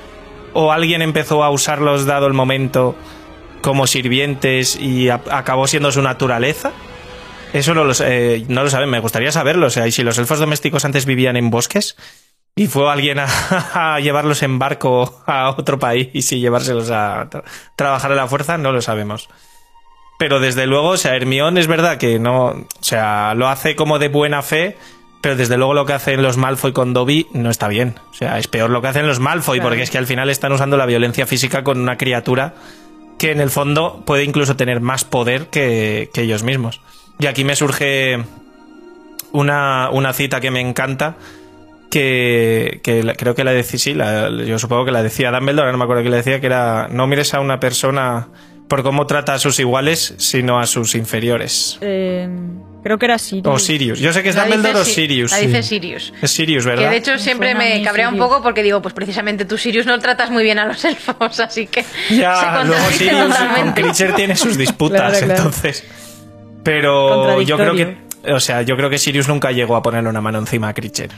¿O 0.55 0.73
alguien 0.73 1.03
empezó 1.03 1.43
a 1.45 1.51
usarlos 1.51 2.05
dado 2.07 2.27
el 2.27 2.35
momento 2.35 2.95
como 3.63 3.87
sirvientes 3.87 4.77
y 4.77 5.09
acabó 5.09 5.67
siendo 5.67 5.93
su 5.93 6.03
naturaleza? 6.03 6.73
Eso 7.53 7.75
no 7.75 7.85
lo, 7.85 7.93
eh, 8.01 8.45
no 8.49 8.63
lo 8.65 8.71
saben, 8.71 8.89
me 8.91 9.01
gustaría 9.01 9.31
saberlo. 9.33 9.67
O 9.67 9.71
sea, 9.71 9.87
y 9.87 9.93
si 9.93 10.03
los 10.03 10.19
elfos 10.19 10.39
domésticos 10.39 10.85
antes 10.85 11.07
vivían 11.07 11.37
en 11.37 11.51
bosques 11.51 11.97
y 12.55 12.67
fue 12.67 12.91
alguien 12.91 13.19
a, 13.21 13.99
llevarlos 14.01 14.43
en 14.43 14.59
barco 14.59 15.23
a 15.27 15.51
otro 15.51 15.79
país 15.79 16.33
y 16.33 16.41
llevárselos 16.41 16.91
a 16.91 17.29
tra- 17.31 17.45
trabajar 17.77 18.13
a 18.13 18.15
la 18.15 18.27
fuerza, 18.27 18.59
no 18.59 18.73
lo 18.73 18.81
sabemos. 18.83 19.29
Pero 20.19 20.39
desde 20.39 20.67
luego, 20.67 20.91
o 20.91 20.97
sea, 20.97 21.17
Hermione 21.17 21.61
es 21.61 21.67
verdad 21.67 21.99
que 21.99 22.19
no, 22.19 22.47
o 22.47 22.67
sea, 22.81 23.35
lo 23.35 23.49
hace 23.49 23.75
como 23.75 23.99
de 23.99 24.09
buena 24.09 24.43
fe, 24.43 24.77
pero 25.23 25.37
desde 25.37 25.57
luego 25.57 25.73
lo 25.73 25.87
que 25.87 25.95
hacen 25.95 26.21
los 26.23 26.37
Malfoy 26.37 26.73
con 26.73 26.93
Dobby 26.93 27.27
no 27.33 27.49
está 27.49 27.69
bien. 27.69 27.95
O 28.11 28.15
sea, 28.15 28.39
es 28.39 28.47
peor 28.49 28.69
lo 28.69 28.83
que 28.83 28.89
hacen 28.89 29.07
los 29.07 29.21
Malfoy, 29.21 29.59
Claro. 29.59 29.71
porque 29.71 29.83
es 29.83 29.91
que 29.91 29.97
al 29.99 30.07
final 30.07 30.29
están 30.29 30.53
usando 30.53 30.77
la 30.77 30.85
violencia 30.85 31.27
física 31.27 31.65
con 31.65 31.81
una 31.81 31.97
criatura 31.97 32.53
que 33.19 33.31
en 33.31 33.41
el 33.41 33.49
fondo 33.51 34.03
puede 34.05 34.25
incluso 34.25 34.57
tener 34.57 34.81
más 34.81 35.05
poder 35.05 35.47
que, 35.47 36.11
que 36.13 36.23
ellos 36.23 36.43
mismos. 36.43 36.81
Y 37.19 37.27
aquí 37.27 37.45
me 37.45 37.57
surge 37.57 38.23
una, 39.33 39.89
una 39.93 40.13
cita 40.13 40.41
que 40.41 40.51
me 40.51 40.61
encanta, 40.61 41.15
que, 41.91 42.81
que 42.83 43.03
la- 43.03 43.15
creo 43.15 43.35
que 43.35 43.45
la 43.45 43.53
decía, 43.53 43.79
sí, 43.79 43.95
la- 43.95 44.29
yo 44.31 44.59
supongo 44.59 44.85
que 44.85 44.91
la 44.93 45.03
decía 45.03 45.31
Dumbledore, 45.31 45.73
no 45.73 45.79
me 45.79 45.85
acuerdo 45.85 46.03
que 46.03 46.11
la 46.11 46.17
decía, 46.17 46.41
que 46.41 46.47
era, 46.47 46.89
no 46.91 47.07
mires 47.07 47.33
a 47.35 47.41
una 47.41 47.61
persona 47.61 48.29
por 48.73 48.83
cómo 48.83 49.07
trata 49.07 49.35
a 49.35 49.39
sus 49.39 49.59
iguales, 49.59 50.15
sino 50.17 50.59
a 50.59 50.65
sus 50.65 50.95
inferiores. 50.95 51.77
Eh, 51.83 52.27
creo 52.83 52.97
que 52.97 53.05
era 53.05 53.19
Sirius. 53.19 53.55
O 53.55 53.59
Sirius. 53.59 53.99
Yo 53.99 54.15
sé 54.15 54.23
que 54.23 54.31
es 54.31 54.35
La 54.35 54.47
Dumbledore 54.47 54.77
o 54.77 54.79
dice 54.79 54.95
Sirius. 54.95 55.31
La 55.31 55.39
dice 55.41 55.63
Sirius. 55.63 56.15
Es 56.23 56.31
Sirius, 56.31 56.65
¿verdad? 56.65 56.85
Que 56.85 56.89
de 56.89 56.97
hecho 56.97 57.19
siempre 57.19 57.55
me 57.55 57.83
cabrea 57.83 58.09
un 58.09 58.17
poco 58.17 58.43
porque 58.43 58.63
digo, 58.63 58.81
pues 58.81 58.95
precisamente 58.95 59.45
tú 59.45 59.59
Sirius 59.59 59.85
no 59.85 59.99
tratas 59.99 60.31
muy 60.31 60.43
bien 60.43 60.59
a 60.59 60.65
los 60.65 60.83
elfos, 60.87 61.39
así 61.41 61.67
que 61.67 61.83
se 61.83 62.17
Ya, 62.17 62.65
luego 62.65 62.83
Sirius 62.93 63.37
con. 63.37 63.73
Creature 63.75 64.13
tiene 64.15 64.37
sus 64.37 64.57
disputas, 64.57 65.01
Claro, 65.03 65.27
claro. 65.27 65.35
entonces. 65.35 65.85
Pero 66.65 67.43
yo 67.43 67.59
creo 67.59 67.75
que. 67.75 67.99
O 68.33 68.41
sea, 68.41 68.63
yo 68.63 68.75
creo 68.79 68.89
que 68.89 68.97
Sirius 68.97 69.29
nunca 69.29 69.53
llegó 69.53 69.77
a 69.77 69.83
ponerle 69.83 70.09
una 70.09 70.23
mano 70.23 70.39
encima 70.39 70.69
a 70.71 70.73
Creature. 70.73 71.11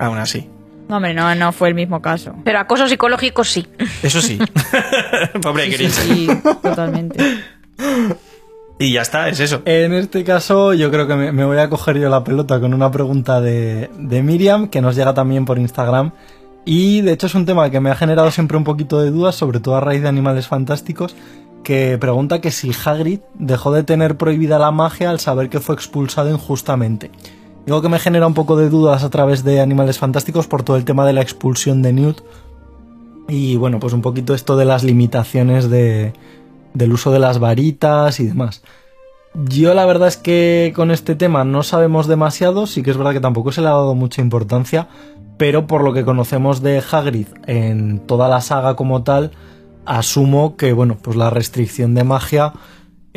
Aún 0.00 0.18
así. 0.18 0.50
No, 0.88 0.96
hombre, 0.96 1.14
no, 1.14 1.34
no 1.34 1.52
fue 1.52 1.68
el 1.68 1.74
mismo 1.74 2.00
caso. 2.00 2.34
Pero 2.44 2.58
acoso 2.58 2.88
psicológico 2.88 3.44
sí. 3.44 3.66
Eso 4.02 4.20
sí. 4.20 4.38
Pobre 5.42 5.70
Sí, 5.76 5.88
sí, 5.90 6.28
totalmente. 6.62 7.22
Y 8.78 8.92
ya 8.92 9.02
está, 9.02 9.28
es 9.28 9.40
eso. 9.40 9.62
En 9.64 9.92
este 9.92 10.24
caso, 10.24 10.72
yo 10.72 10.90
creo 10.90 11.06
que 11.06 11.16
me, 11.16 11.32
me 11.32 11.44
voy 11.44 11.58
a 11.58 11.68
coger 11.68 11.98
yo 11.98 12.08
la 12.08 12.24
pelota 12.24 12.60
con 12.60 12.72
una 12.74 12.90
pregunta 12.90 13.40
de, 13.40 13.90
de 13.98 14.22
Miriam, 14.22 14.68
que 14.68 14.80
nos 14.80 14.96
llega 14.96 15.14
también 15.14 15.44
por 15.44 15.58
Instagram. 15.58 16.12
Y 16.64 17.00
de 17.00 17.12
hecho 17.12 17.26
es 17.26 17.34
un 17.34 17.46
tema 17.46 17.70
que 17.70 17.80
me 17.80 17.90
ha 17.90 17.96
generado 17.96 18.30
siempre 18.30 18.56
un 18.56 18.64
poquito 18.64 19.00
de 19.00 19.10
dudas, 19.10 19.34
sobre 19.34 19.58
todo 19.60 19.76
a 19.76 19.80
raíz 19.80 20.02
de 20.02 20.08
Animales 20.08 20.48
Fantásticos, 20.48 21.16
que 21.64 21.98
pregunta 21.98 22.40
que 22.40 22.50
si 22.50 22.70
Hagrid 22.84 23.20
dejó 23.34 23.72
de 23.72 23.82
tener 23.82 24.16
prohibida 24.16 24.58
la 24.58 24.70
magia 24.70 25.10
al 25.10 25.18
saber 25.18 25.48
que 25.48 25.60
fue 25.60 25.74
expulsado 25.74 26.30
injustamente. 26.30 27.10
Digo 27.68 27.82
que 27.82 27.90
me 27.90 27.98
genera 27.98 28.26
un 28.26 28.32
poco 28.32 28.56
de 28.56 28.70
dudas 28.70 29.04
a 29.04 29.10
través 29.10 29.44
de 29.44 29.60
Animales 29.60 29.98
Fantásticos 29.98 30.46
por 30.46 30.62
todo 30.62 30.78
el 30.78 30.86
tema 30.86 31.04
de 31.04 31.12
la 31.12 31.20
expulsión 31.20 31.82
de 31.82 31.92
Newt. 31.92 32.22
Y 33.28 33.56
bueno, 33.56 33.78
pues 33.78 33.92
un 33.92 34.00
poquito 34.00 34.32
esto 34.32 34.56
de 34.56 34.64
las 34.64 34.84
limitaciones 34.84 35.68
de, 35.68 36.14
del 36.72 36.92
uso 36.94 37.12
de 37.12 37.18
las 37.18 37.40
varitas 37.40 38.20
y 38.20 38.26
demás. 38.26 38.62
Yo 39.34 39.74
la 39.74 39.84
verdad 39.84 40.08
es 40.08 40.16
que 40.16 40.72
con 40.74 40.90
este 40.90 41.14
tema 41.14 41.44
no 41.44 41.62
sabemos 41.62 42.06
demasiado, 42.06 42.66
sí 42.66 42.82
que 42.82 42.90
es 42.90 42.96
verdad 42.96 43.12
que 43.12 43.20
tampoco 43.20 43.52
se 43.52 43.60
le 43.60 43.66
ha 43.66 43.72
dado 43.72 43.94
mucha 43.94 44.22
importancia, 44.22 44.88
pero 45.36 45.66
por 45.66 45.84
lo 45.84 45.92
que 45.92 46.06
conocemos 46.06 46.62
de 46.62 46.82
Hagrid 46.90 47.26
en 47.46 47.98
toda 47.98 48.28
la 48.28 48.40
saga 48.40 48.76
como 48.76 49.02
tal, 49.02 49.32
asumo 49.84 50.56
que 50.56 50.72
bueno, 50.72 50.96
pues 51.02 51.18
la 51.18 51.28
restricción 51.28 51.94
de 51.94 52.04
magia 52.04 52.54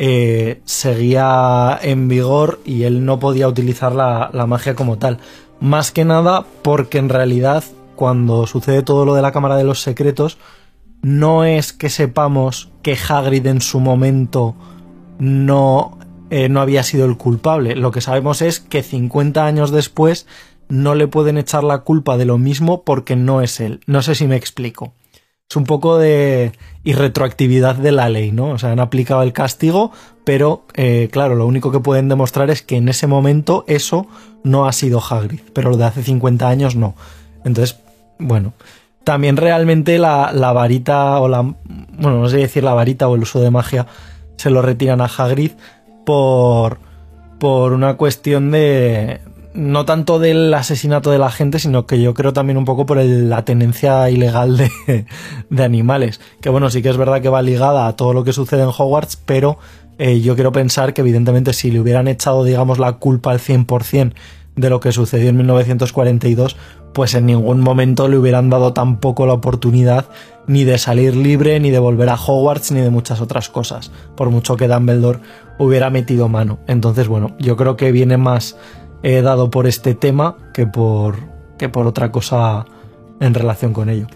eh, 0.04 0.62
seguía 0.64 1.78
en 1.80 2.08
vigor 2.08 2.58
y 2.64 2.82
él 2.82 3.04
no 3.04 3.20
podía 3.20 3.46
utilizar 3.46 3.94
la, 3.94 4.46
magia 4.48 4.74
como 4.74 4.98
tal. 4.98 5.18
Más 5.60 5.92
que 5.92 6.04
nada 6.04 6.44
porque 6.62 6.98
en 6.98 7.08
realidad 7.08 7.62
cuando 7.94 8.48
sucede 8.48 8.82
todo 8.82 9.04
lo 9.04 9.14
de 9.14 9.22
la 9.22 9.30
Cámara 9.30 9.54
de 9.54 9.62
los 9.62 9.80
Secretos, 9.80 10.38
no 11.02 11.44
es 11.44 11.72
que 11.72 11.88
sepamos 11.88 12.72
que 12.82 12.96
Hagrid 12.96 13.46
en 13.46 13.60
su 13.60 13.78
momento 13.78 14.56
no, 15.20 15.98
eh, 16.30 16.48
no 16.48 16.60
había 16.60 16.82
sido 16.82 17.04
el 17.04 17.16
culpable. 17.16 17.76
Lo 17.76 17.92
que 17.92 18.00
sabemos 18.00 18.42
es 18.42 18.58
que 18.58 18.82
50 18.82 19.46
años 19.46 19.70
después 19.70 20.26
no 20.68 20.96
le 20.96 21.06
pueden 21.06 21.38
echar 21.38 21.62
la 21.62 21.82
culpa 21.82 22.16
de 22.16 22.24
lo 22.24 22.38
mismo 22.38 22.82
porque 22.82 23.14
no 23.14 23.40
es 23.40 23.60
él. 23.60 23.78
No 23.86 24.02
sé 24.02 24.16
si 24.16 24.26
me 24.26 24.34
explico. 24.34 24.94
Es 25.52 25.56
un 25.56 25.64
poco 25.64 25.98
de 25.98 26.52
irretroactividad 26.82 27.74
de 27.74 27.92
la 27.92 28.08
ley, 28.08 28.32
¿no? 28.32 28.52
O 28.52 28.58
sea, 28.58 28.72
han 28.72 28.80
aplicado 28.80 29.22
el 29.22 29.34
castigo, 29.34 29.92
pero 30.24 30.64
eh, 30.72 31.10
claro, 31.12 31.34
lo 31.34 31.46
único 31.46 31.70
que 31.70 31.78
pueden 31.78 32.08
demostrar 32.08 32.48
es 32.48 32.62
que 32.62 32.78
en 32.78 32.88
ese 32.88 33.06
momento 33.06 33.66
eso 33.68 34.06
no 34.44 34.66
ha 34.66 34.72
sido 34.72 34.98
Hagrid, 34.98 35.40
pero 35.52 35.68
lo 35.68 35.76
de 35.76 35.84
hace 35.84 36.02
50 36.02 36.48
años 36.48 36.74
no. 36.74 36.94
Entonces, 37.44 37.78
bueno, 38.18 38.54
también 39.04 39.36
realmente 39.36 39.98
la, 39.98 40.32
la 40.32 40.54
varita 40.54 41.20
o 41.20 41.28
la... 41.28 41.42
Bueno, 41.42 42.22
no 42.22 42.30
sé 42.30 42.38
decir 42.38 42.64
la 42.64 42.72
varita 42.72 43.06
o 43.06 43.14
el 43.14 43.20
uso 43.20 43.38
de 43.42 43.50
magia 43.50 43.86
se 44.36 44.48
lo 44.48 44.62
retiran 44.62 45.02
a 45.02 45.04
Hagrid 45.04 45.50
por, 46.06 46.78
por 47.38 47.74
una 47.74 47.98
cuestión 47.98 48.52
de... 48.52 49.20
No 49.54 49.84
tanto 49.84 50.18
del 50.18 50.52
asesinato 50.54 51.10
de 51.10 51.18
la 51.18 51.30
gente, 51.30 51.58
sino 51.58 51.86
que 51.86 52.00
yo 52.00 52.14
creo 52.14 52.32
también 52.32 52.56
un 52.56 52.64
poco 52.64 52.86
por 52.86 52.96
la 52.96 53.44
tenencia 53.44 54.08
ilegal 54.08 54.56
de, 54.56 54.70
de 55.50 55.64
animales. 55.64 56.20
Que 56.40 56.48
bueno, 56.48 56.70
sí 56.70 56.82
que 56.82 56.88
es 56.88 56.96
verdad 56.96 57.20
que 57.20 57.28
va 57.28 57.42
ligada 57.42 57.86
a 57.86 57.96
todo 57.96 58.12
lo 58.14 58.24
que 58.24 58.32
sucede 58.32 58.62
en 58.62 58.68
Hogwarts, 58.68 59.16
pero 59.16 59.58
eh, 59.98 60.20
yo 60.20 60.34
quiero 60.34 60.52
pensar 60.52 60.94
que 60.94 61.02
evidentemente 61.02 61.52
si 61.52 61.70
le 61.70 61.80
hubieran 61.80 62.08
echado, 62.08 62.44
digamos, 62.44 62.78
la 62.78 62.94
culpa 62.94 63.30
al 63.30 63.38
100% 63.38 64.14
de 64.56 64.70
lo 64.70 64.80
que 64.80 64.92
sucedió 64.92 65.28
en 65.28 65.36
1942, 65.36 66.56
pues 66.92 67.14
en 67.14 67.26
ningún 67.26 67.60
momento 67.60 68.08
le 68.08 68.18
hubieran 68.18 68.50
dado 68.50 68.72
tampoco 68.72 69.26
la 69.26 69.32
oportunidad 69.34 70.06
ni 70.46 70.64
de 70.64 70.78
salir 70.78 71.14
libre, 71.14 71.58
ni 71.60 71.70
de 71.70 71.78
volver 71.78 72.08
a 72.08 72.16
Hogwarts, 72.16 72.72
ni 72.72 72.80
de 72.80 72.90
muchas 72.90 73.20
otras 73.20 73.48
cosas, 73.48 73.92
por 74.16 74.30
mucho 74.30 74.56
que 74.56 74.68
Dumbledore 74.68 75.20
hubiera 75.58 75.88
metido 75.90 76.28
mano. 76.28 76.58
Entonces, 76.66 77.08
bueno, 77.08 77.34
yo 77.38 77.56
creo 77.56 77.76
que 77.76 77.92
viene 77.92 78.16
más 78.16 78.56
eh, 79.02 79.22
dado 79.22 79.50
por 79.50 79.66
este 79.66 79.94
tema 79.94 80.36
que 80.54 80.66
por, 80.66 81.16
que 81.58 81.68
por 81.68 81.86
otra 81.86 82.12
cosa 82.12 82.64
en 83.20 83.34
relación 83.34 83.72
con 83.72 83.88
ello. 83.88 84.06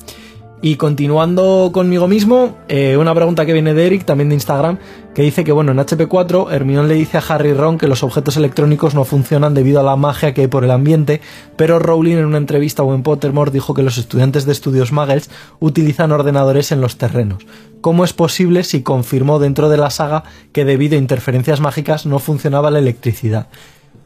Y 0.62 0.76
continuando 0.76 1.70
conmigo 1.72 2.08
mismo, 2.08 2.56
eh, 2.68 2.96
una 2.96 3.14
pregunta 3.14 3.44
que 3.44 3.52
viene 3.52 3.74
de 3.74 3.86
Eric, 3.86 4.06
también 4.06 4.30
de 4.30 4.36
Instagram, 4.36 4.78
que 5.14 5.20
dice 5.20 5.44
que 5.44 5.52
bueno, 5.52 5.72
en 5.72 5.78
HP4 5.78 6.50
Hermione 6.50 6.88
le 6.88 6.94
dice 6.94 7.18
a 7.18 7.20
Harry 7.28 7.52
Ron 7.52 7.76
que 7.76 7.86
los 7.86 8.02
objetos 8.02 8.38
electrónicos 8.38 8.94
no 8.94 9.04
funcionan 9.04 9.52
debido 9.52 9.80
a 9.80 9.82
la 9.82 9.96
magia 9.96 10.32
que 10.32 10.40
hay 10.40 10.46
por 10.46 10.64
el 10.64 10.70
ambiente, 10.70 11.20
pero 11.56 11.78
Rowling 11.78 12.16
en 12.16 12.24
una 12.24 12.38
entrevista 12.38 12.82
o 12.82 12.94
en 12.94 13.02
Pottermore 13.02 13.50
dijo 13.50 13.74
que 13.74 13.82
los 13.82 13.98
estudiantes 13.98 14.46
de 14.46 14.52
estudios 14.52 14.92
Muggles 14.92 15.30
utilizan 15.60 16.10
ordenadores 16.10 16.72
en 16.72 16.80
los 16.80 16.96
terrenos. 16.96 17.46
¿Cómo 17.82 18.04
es 18.04 18.14
posible 18.14 18.64
si 18.64 18.82
confirmó 18.82 19.38
dentro 19.38 19.68
de 19.68 19.76
la 19.76 19.90
saga 19.90 20.24
que 20.52 20.64
debido 20.64 20.96
a 20.96 20.98
interferencias 20.98 21.60
mágicas 21.60 22.06
no 22.06 22.18
funcionaba 22.18 22.70
la 22.70 22.78
electricidad? 22.78 23.48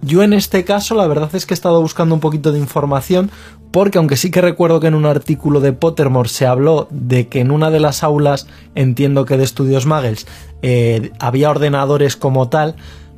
Yo 0.02 0.22
en 0.22 0.32
este 0.32 0.64
caso 0.64 0.94
la 0.94 1.06
verdad 1.06 1.34
es 1.34 1.46
que 1.46 1.54
he 1.54 1.56
estado 1.56 1.80
buscando 1.80 2.14
un 2.14 2.20
poquito 2.20 2.52
de 2.52 2.58
información 2.58 3.30
porque 3.70 3.98
aunque 3.98 4.16
sí 4.16 4.30
que 4.30 4.40
recuerdo 4.40 4.80
que 4.80 4.88
en 4.88 4.94
un 4.94 5.06
artículo 5.06 5.60
de 5.60 5.72
Pottermore 5.72 6.28
se 6.28 6.46
habló 6.46 6.88
de 6.90 7.28
que 7.28 7.40
en 7.40 7.50
una 7.50 7.70
de 7.70 7.80
las 7.80 8.02
aulas, 8.02 8.46
entiendo 8.74 9.24
que 9.24 9.36
de 9.36 9.44
estudios 9.44 9.86
Muggles, 9.86 10.26
eh, 10.62 11.12
había 11.20 11.50
ordenadores 11.50 12.16
como 12.16 12.48
tal, 12.48 12.74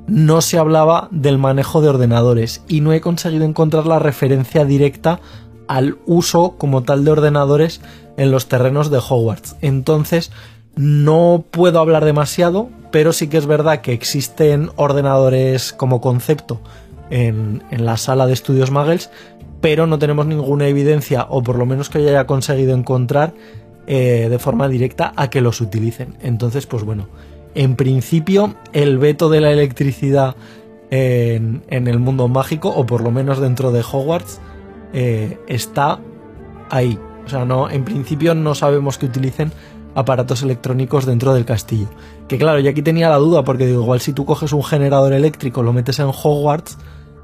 no 0.07 0.41
se 0.41 0.59
hablaba 0.59 1.09
del 1.11 1.39
manejo 1.39 1.81
de 1.81 1.89
ordenadores 1.89 2.63
y 2.69 2.81
no 2.81 2.93
he 2.93 3.01
conseguido 3.01 3.45
encontrar 3.45 3.87
la 3.87 3.99
referencia 3.99 4.65
directa 4.65 5.21
al 5.69 5.99
uso 6.07 6.57
como 6.59 6.83
tal 6.83 7.05
de 7.05 7.13
ordenadores 7.13 7.81
en 8.17 8.31
los 8.31 8.47
terrenos 8.49 8.91
de 8.91 8.99
Hogwarts. 8.99 9.57
Entonces, 9.63 10.33
no 10.77 11.45
puedo 11.51 11.81
hablar 11.81 12.05
demasiado, 12.05 12.71
pero 12.91 13.13
sí 13.13 13.29
que 13.29 13.39
es 13.39 13.47
verdad 13.47 13.81
que 13.81 13.93
existen 13.93 14.71
ordenadores 14.77 15.73
como 15.73 16.01
concepto 16.01 16.61
en, 17.11 17.63
en 17.71 17.85
la 17.85 17.97
sala 17.97 18.27
de 18.27 18.33
estudios 18.33 18.71
Muggles, 18.71 19.11
pero 19.61 19.87
no 19.87 19.99
tenemos 19.99 20.27
ninguna 20.27 20.67
evidencia, 20.67 21.27
o 21.29 21.43
por 21.43 21.57
lo 21.57 21.67
menos 21.67 21.89
que 21.89 22.03
yo 22.03 22.09
haya 22.09 22.27
conseguido 22.27 22.75
encontrar 22.75 23.33
eh, 23.87 24.29
de 24.31 24.39
forma 24.39 24.69
directa 24.69 25.13
a 25.17 25.31
que 25.31 25.41
los 25.41 25.61
utilicen. 25.61 26.17
Entonces, 26.21 26.67
pues 26.67 26.85
bueno, 26.85 27.09
en 27.55 27.77
principio 27.77 28.55
el 28.73 28.99
veto 28.99 29.29
de 29.29 29.41
la 29.41 29.51
electricidad 29.51 30.37
en, 30.91 31.63
en 31.69 31.89
el 31.89 31.99
mundo 31.99 32.29
mágico, 32.29 32.71
o 32.71 32.87
por 32.87 33.03
lo 33.03 33.11
menos 33.11 33.41
dentro 33.41 33.73
de 33.73 33.81
Hogwarts, 33.81 34.41
eh, 34.93 35.39
está 35.49 36.01
ahí. 36.71 36.99
O 37.25 37.29
sea, 37.29 37.45
no, 37.45 37.71
en 37.71 37.85
principio 37.85 38.35
no 38.35 38.55
sabemos 38.55 38.99
que 38.99 39.07
utilicen 39.07 39.53
aparatos 39.95 40.43
electrónicos 40.43 41.07
dentro 41.07 41.35
del 41.35 41.45
castillo. 41.45 41.89
Que 42.29 42.39
claro, 42.39 42.61
yo 42.61 42.71
aquí 42.71 42.83
tenía 42.83 43.09
la 43.09 43.17
duda, 43.17 43.45
porque 43.45 43.67
digo, 43.67 43.83
igual 43.83 44.01
si 44.01 44.13
tú 44.13 44.25
coges 44.25 44.53
un 44.53 44.63
generador 44.63 45.13
eléctrico, 45.13 45.63
lo 45.63 45.73
metes 45.73 45.99
en 45.99 46.07
Hogwarts, 46.07 46.79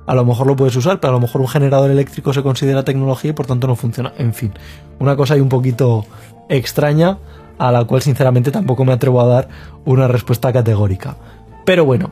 a 0.06 0.14
lo 0.14 0.24
mejor 0.24 0.46
lo 0.46 0.56
puedes 0.56 0.74
usar, 0.76 1.00
pero 1.00 1.12
a 1.12 1.16
lo 1.16 1.20
mejor 1.20 1.40
un 1.40 1.48
generador 1.48 1.90
eléctrico 1.90 2.32
se 2.32 2.42
considera 2.42 2.82
tecnología 2.82 3.30
y 3.30 3.34
por 3.34 3.46
tanto 3.46 3.66
no 3.66 3.76
funciona. 3.76 4.12
En 4.18 4.32
fin, 4.32 4.52
una 4.98 5.16
cosa 5.16 5.34
ahí 5.34 5.40
un 5.40 5.48
poquito 5.48 6.06
extraña, 6.48 7.18
a 7.58 7.72
la 7.72 7.84
cual 7.84 8.02
sinceramente 8.02 8.50
tampoco 8.50 8.84
me 8.84 8.92
atrevo 8.92 9.20
a 9.20 9.26
dar 9.26 9.48
una 9.84 10.08
respuesta 10.08 10.52
categórica. 10.52 11.16
Pero 11.64 11.84
bueno, 11.84 12.10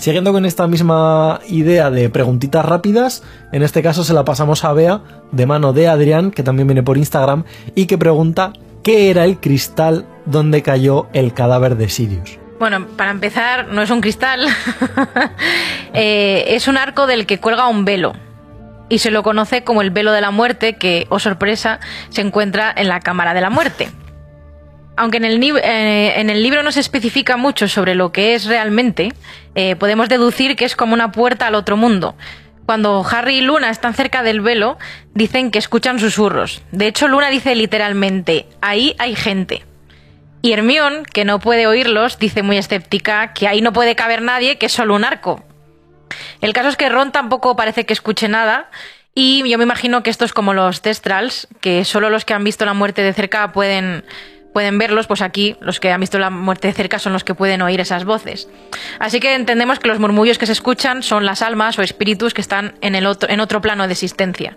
Siguiendo 0.00 0.32
con 0.32 0.46
esta 0.46 0.66
misma 0.66 1.40
idea 1.46 1.90
de 1.90 2.08
preguntitas 2.08 2.64
rápidas, 2.64 3.22
en 3.52 3.62
este 3.62 3.82
caso 3.82 4.02
se 4.02 4.14
la 4.14 4.24
pasamos 4.24 4.64
a 4.64 4.72
Bea, 4.72 5.02
de 5.30 5.44
mano 5.44 5.74
de 5.74 5.88
Adrián, 5.88 6.30
que 6.30 6.42
también 6.42 6.66
viene 6.68 6.82
por 6.82 6.96
Instagram, 6.96 7.44
y 7.74 7.84
que 7.84 7.98
pregunta 7.98 8.54
qué 8.82 9.10
era 9.10 9.24
el 9.24 9.38
cristal 9.40 10.06
donde 10.26 10.62
cayó 10.62 11.08
el 11.12 11.32
cadáver 11.34 11.76
de 11.76 11.88
Sirius. 11.88 12.38
Bueno, 12.58 12.86
para 12.88 13.10
empezar, 13.10 13.68
no 13.68 13.80
es 13.82 13.90
un 13.90 14.00
cristal, 14.00 14.46
Eh, 15.92 16.54
es 16.54 16.68
un 16.68 16.76
arco 16.76 17.08
del 17.08 17.26
que 17.26 17.38
cuelga 17.38 17.66
un 17.66 17.84
velo. 17.84 18.12
Y 18.88 18.98
se 18.98 19.10
lo 19.10 19.24
conoce 19.24 19.64
como 19.64 19.82
el 19.82 19.90
velo 19.90 20.12
de 20.12 20.20
la 20.20 20.30
muerte, 20.30 20.76
que, 20.76 21.06
oh 21.08 21.18
sorpresa, 21.18 21.80
se 22.10 22.20
encuentra 22.20 22.72
en 22.76 22.86
la 22.86 23.00
cámara 23.00 23.34
de 23.34 23.40
la 23.40 23.50
muerte. 23.50 23.88
aunque 24.96 25.16
en 25.16 25.24
el, 25.24 25.42
eh, 25.42 26.34
libro 26.36 26.62
no 26.62 26.70
se 26.70 26.80
especifica 26.80 27.36
mucho 27.36 27.66
sobre 27.66 27.94
lo 27.94 28.12
que 28.12 28.34
es 28.34 28.44
realmente, 28.44 29.12
eh, 29.56 29.74
podemos 29.74 30.08
deducir 30.08 30.54
que 30.56 30.64
es 30.64 30.76
como 30.76 30.94
una 30.94 31.10
puerta 31.10 31.46
al 31.46 31.54
otro 31.56 31.76
mundo. 31.76 32.14
Cuando 32.70 33.04
Harry 33.04 33.38
y 33.38 33.40
Luna 33.40 33.68
están 33.68 33.94
cerca 33.94 34.22
del 34.22 34.42
velo, 34.42 34.78
dicen 35.12 35.50
que 35.50 35.58
escuchan 35.58 35.98
susurros. 35.98 36.62
De 36.70 36.86
hecho, 36.86 37.08
Luna 37.08 37.28
dice 37.28 37.56
literalmente, 37.56 38.46
ahí 38.60 38.94
hay 39.00 39.16
gente. 39.16 39.64
Y 40.40 40.52
Hermione, 40.52 41.02
que 41.02 41.24
no 41.24 41.40
puede 41.40 41.66
oírlos, 41.66 42.20
dice 42.20 42.44
muy 42.44 42.58
escéptica 42.58 43.32
que 43.32 43.48
ahí 43.48 43.60
no 43.60 43.72
puede 43.72 43.96
caber 43.96 44.22
nadie, 44.22 44.56
que 44.56 44.66
es 44.66 44.72
solo 44.72 44.94
un 44.94 45.02
arco. 45.02 45.42
El 46.40 46.52
caso 46.52 46.68
es 46.68 46.76
que 46.76 46.88
Ron 46.88 47.10
tampoco 47.10 47.56
parece 47.56 47.86
que 47.86 47.92
escuche 47.92 48.28
nada. 48.28 48.70
Y 49.16 49.42
yo 49.50 49.58
me 49.58 49.64
imagino 49.64 50.04
que 50.04 50.10
esto 50.10 50.24
es 50.24 50.32
como 50.32 50.54
los 50.54 50.80
Testrals, 50.80 51.48
que 51.60 51.84
solo 51.84 52.08
los 52.08 52.24
que 52.24 52.34
han 52.34 52.44
visto 52.44 52.64
la 52.66 52.72
muerte 52.72 53.02
de 53.02 53.12
cerca 53.12 53.50
pueden, 53.50 54.04
pueden 54.52 54.78
verlos, 54.78 55.06
pues 55.06 55.22
aquí 55.22 55.56
los 55.60 55.80
que 55.80 55.92
han 55.92 56.00
visto 56.00 56.18
la 56.18 56.30
muerte 56.30 56.68
de 56.68 56.74
cerca 56.74 56.98
son 56.98 57.12
los 57.12 57.24
que 57.24 57.34
pueden 57.34 57.62
oír 57.62 57.80
esas 57.80 58.04
voces. 58.04 58.48
Así 58.98 59.20
que 59.20 59.34
entendemos 59.34 59.78
que 59.78 59.88
los 59.88 59.98
murmullos 59.98 60.38
que 60.38 60.46
se 60.46 60.52
escuchan 60.52 61.02
son 61.02 61.24
las 61.24 61.42
almas 61.42 61.78
o 61.78 61.82
espíritus 61.82 62.34
que 62.34 62.40
están 62.40 62.74
en, 62.80 62.94
el 62.94 63.06
otro, 63.06 63.30
en 63.30 63.40
otro 63.40 63.60
plano 63.60 63.86
de 63.86 63.92
existencia. 63.92 64.56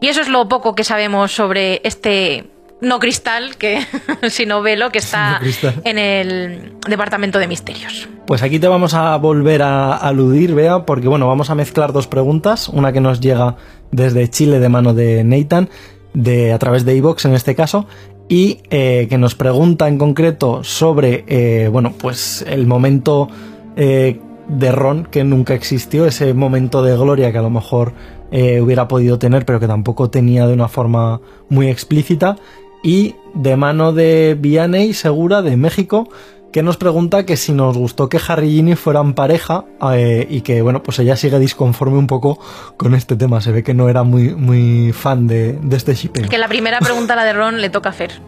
Y 0.00 0.08
eso 0.08 0.20
es 0.20 0.28
lo 0.28 0.48
poco 0.48 0.74
que 0.74 0.84
sabemos 0.84 1.32
sobre 1.32 1.80
este 1.84 2.46
no 2.82 2.98
cristal, 2.98 3.56
que, 3.56 3.86
sino 4.28 4.60
velo, 4.60 4.90
que 4.90 4.98
está 4.98 5.40
No 5.40 5.72
en 5.84 5.98
el 5.98 6.72
Departamento 6.88 7.38
de 7.38 7.46
Misterios. 7.46 8.08
Pues 8.26 8.42
aquí 8.42 8.58
te 8.58 8.66
vamos 8.66 8.92
a 8.94 9.16
volver 9.16 9.62
a 9.62 9.94
aludir, 9.94 10.54
Bea, 10.54 10.84
porque 10.84 11.08
bueno, 11.08 11.28
vamos 11.28 11.48
a 11.50 11.54
mezclar 11.54 11.92
dos 11.92 12.08
preguntas, 12.08 12.68
una 12.68 12.92
que 12.92 13.00
nos 13.00 13.20
llega 13.20 13.56
desde 13.92 14.28
Chile 14.28 14.58
de 14.58 14.68
mano 14.68 14.94
de 14.94 15.22
Nathan, 15.22 15.70
de 16.14 16.52
a 16.52 16.58
través 16.58 16.84
de 16.84 16.94
iVox 16.96 17.24
en 17.24 17.34
este 17.34 17.54
caso, 17.54 17.86
y 18.32 18.60
eh, 18.70 19.08
que 19.10 19.18
nos 19.18 19.34
pregunta 19.34 19.88
en 19.88 19.98
concreto 19.98 20.64
sobre, 20.64 21.22
eh, 21.26 21.68
bueno, 21.68 21.92
pues 21.92 22.42
el 22.48 22.66
momento 22.66 23.28
eh, 23.76 24.20
de 24.48 24.72
Ron 24.72 25.04
que 25.04 25.22
nunca 25.22 25.52
existió, 25.52 26.06
ese 26.06 26.32
momento 26.32 26.82
de 26.82 26.96
gloria 26.96 27.30
que 27.30 27.36
a 27.36 27.42
lo 27.42 27.50
mejor 27.50 27.92
hubiera 28.32 28.88
podido 28.88 29.18
tener, 29.18 29.44
pero 29.44 29.60
que 29.60 29.66
tampoco 29.66 30.08
tenía 30.08 30.46
de 30.46 30.54
una 30.54 30.68
forma 30.68 31.20
muy 31.50 31.68
explícita, 31.68 32.36
y 32.82 33.16
de 33.34 33.56
mano 33.58 33.92
de 33.92 34.34
Vianney 34.40 34.94
Segura 34.94 35.42
de 35.42 35.58
México, 35.58 36.08
que 36.52 36.62
nos 36.62 36.76
pregunta 36.76 37.24
que 37.24 37.36
si 37.36 37.52
nos 37.52 37.76
gustó 37.78 38.08
que 38.08 38.20
Harry 38.28 38.48
y 38.48 38.52
Ginny 38.56 38.74
fueran 38.76 39.14
pareja 39.14 39.64
eh, 39.94 40.26
y 40.28 40.42
que, 40.42 40.60
bueno, 40.62 40.82
pues 40.82 40.98
ella 40.98 41.16
sigue 41.16 41.38
disconforme 41.38 41.96
un 41.98 42.06
poco 42.06 42.38
con 42.76 42.94
este 42.94 43.16
tema. 43.16 43.40
Se 43.40 43.52
ve 43.52 43.62
que 43.62 43.72
no 43.74 43.88
era 43.88 44.02
muy, 44.02 44.34
muy 44.34 44.92
fan 44.92 45.26
de, 45.26 45.54
de 45.54 45.76
este 45.76 45.94
shipping. 45.94 46.28
Que 46.28 46.36
la 46.38 46.48
primera 46.48 46.78
pregunta, 46.80 47.16
la 47.16 47.24
de 47.24 47.32
Ron, 47.32 47.60
le 47.60 47.70
toca 47.70 47.88
hacer. 47.88 48.12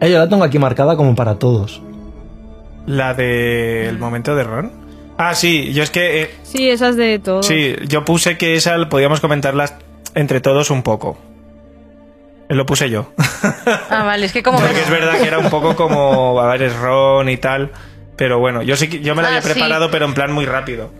Eh, 0.00 0.10
yo 0.10 0.18
la 0.18 0.28
tengo 0.28 0.42
aquí 0.42 0.58
marcada 0.58 0.96
como 0.96 1.14
para 1.14 1.38
todos. 1.38 1.80
La 2.86 3.14
del 3.14 3.98
momento 4.00 4.34
de 4.34 4.42
Ron. 4.42 4.72
Ah, 5.16 5.36
sí, 5.36 5.72
yo 5.72 5.84
es 5.84 5.90
que. 5.90 6.22
eh, 6.22 6.30
Sí, 6.42 6.68
esas 6.68 6.96
de 6.96 7.20
todo. 7.20 7.44
sí, 7.44 7.76
yo 7.86 8.04
puse 8.04 8.36
que 8.36 8.56
esa 8.56 8.88
podíamos 8.88 9.20
comentarlas 9.20 9.76
entre 10.16 10.40
todos 10.40 10.70
un 10.72 10.82
poco. 10.82 11.16
Lo 12.48 12.66
puse 12.66 12.90
yo. 12.90 13.12
Ah, 13.90 14.04
vale, 14.04 14.26
es 14.26 14.32
que 14.32 14.42
como 14.42 14.58
Porque 14.60 14.80
es 14.80 14.90
verdad 14.90 15.18
que 15.20 15.26
era 15.28 15.38
un 15.38 15.50
poco 15.50 15.74
como, 15.76 16.40
a 16.40 16.46
ver, 16.52 16.62
es 16.62 16.76
Ron 16.76 17.28
y 17.28 17.36
tal. 17.36 17.70
Pero 18.16 18.38
bueno, 18.38 18.62
yo 18.62 18.76
sí 18.76 18.88
que- 18.88 19.00
yo 19.00 19.14
me 19.14 19.22
la 19.22 19.28
Ah, 19.28 19.30
había 19.32 19.42
sí. 19.42 19.50
preparado, 19.50 19.90
pero 19.90 20.04
en 20.06 20.14
plan 20.14 20.32
muy 20.32 20.44
rápido. 20.46 20.90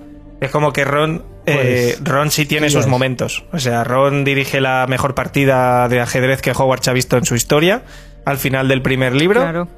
Es 0.41 0.51
como 0.51 0.73
que 0.73 0.85
Ron, 0.85 1.25
eh, 1.47 1.95
Pues, 1.99 2.05
Ron 2.05 2.31
sí 2.31 2.47
tiene 2.47 2.69
sus 2.71 2.83
es. 2.83 2.87
momentos. 2.89 3.45
O 3.53 3.59
sea, 3.59 3.85
Ron 3.85 4.25
dirige 4.25 4.61
la 4.61 4.87
mejor 4.89 5.15
partida 5.15 5.89
de 5.89 6.01
ajedrez 6.01 6.43
que 6.43 6.51
Hogwarts 6.53 6.89
ha 6.89 6.93
visto 6.93 7.17
en 7.17 7.25
su 7.25 7.35
historia 7.35 7.83
al 8.25 8.39
final 8.39 8.69
del 8.69 8.83
primer 8.83 9.15
libro. 9.15 9.41
Claro. 9.41 9.69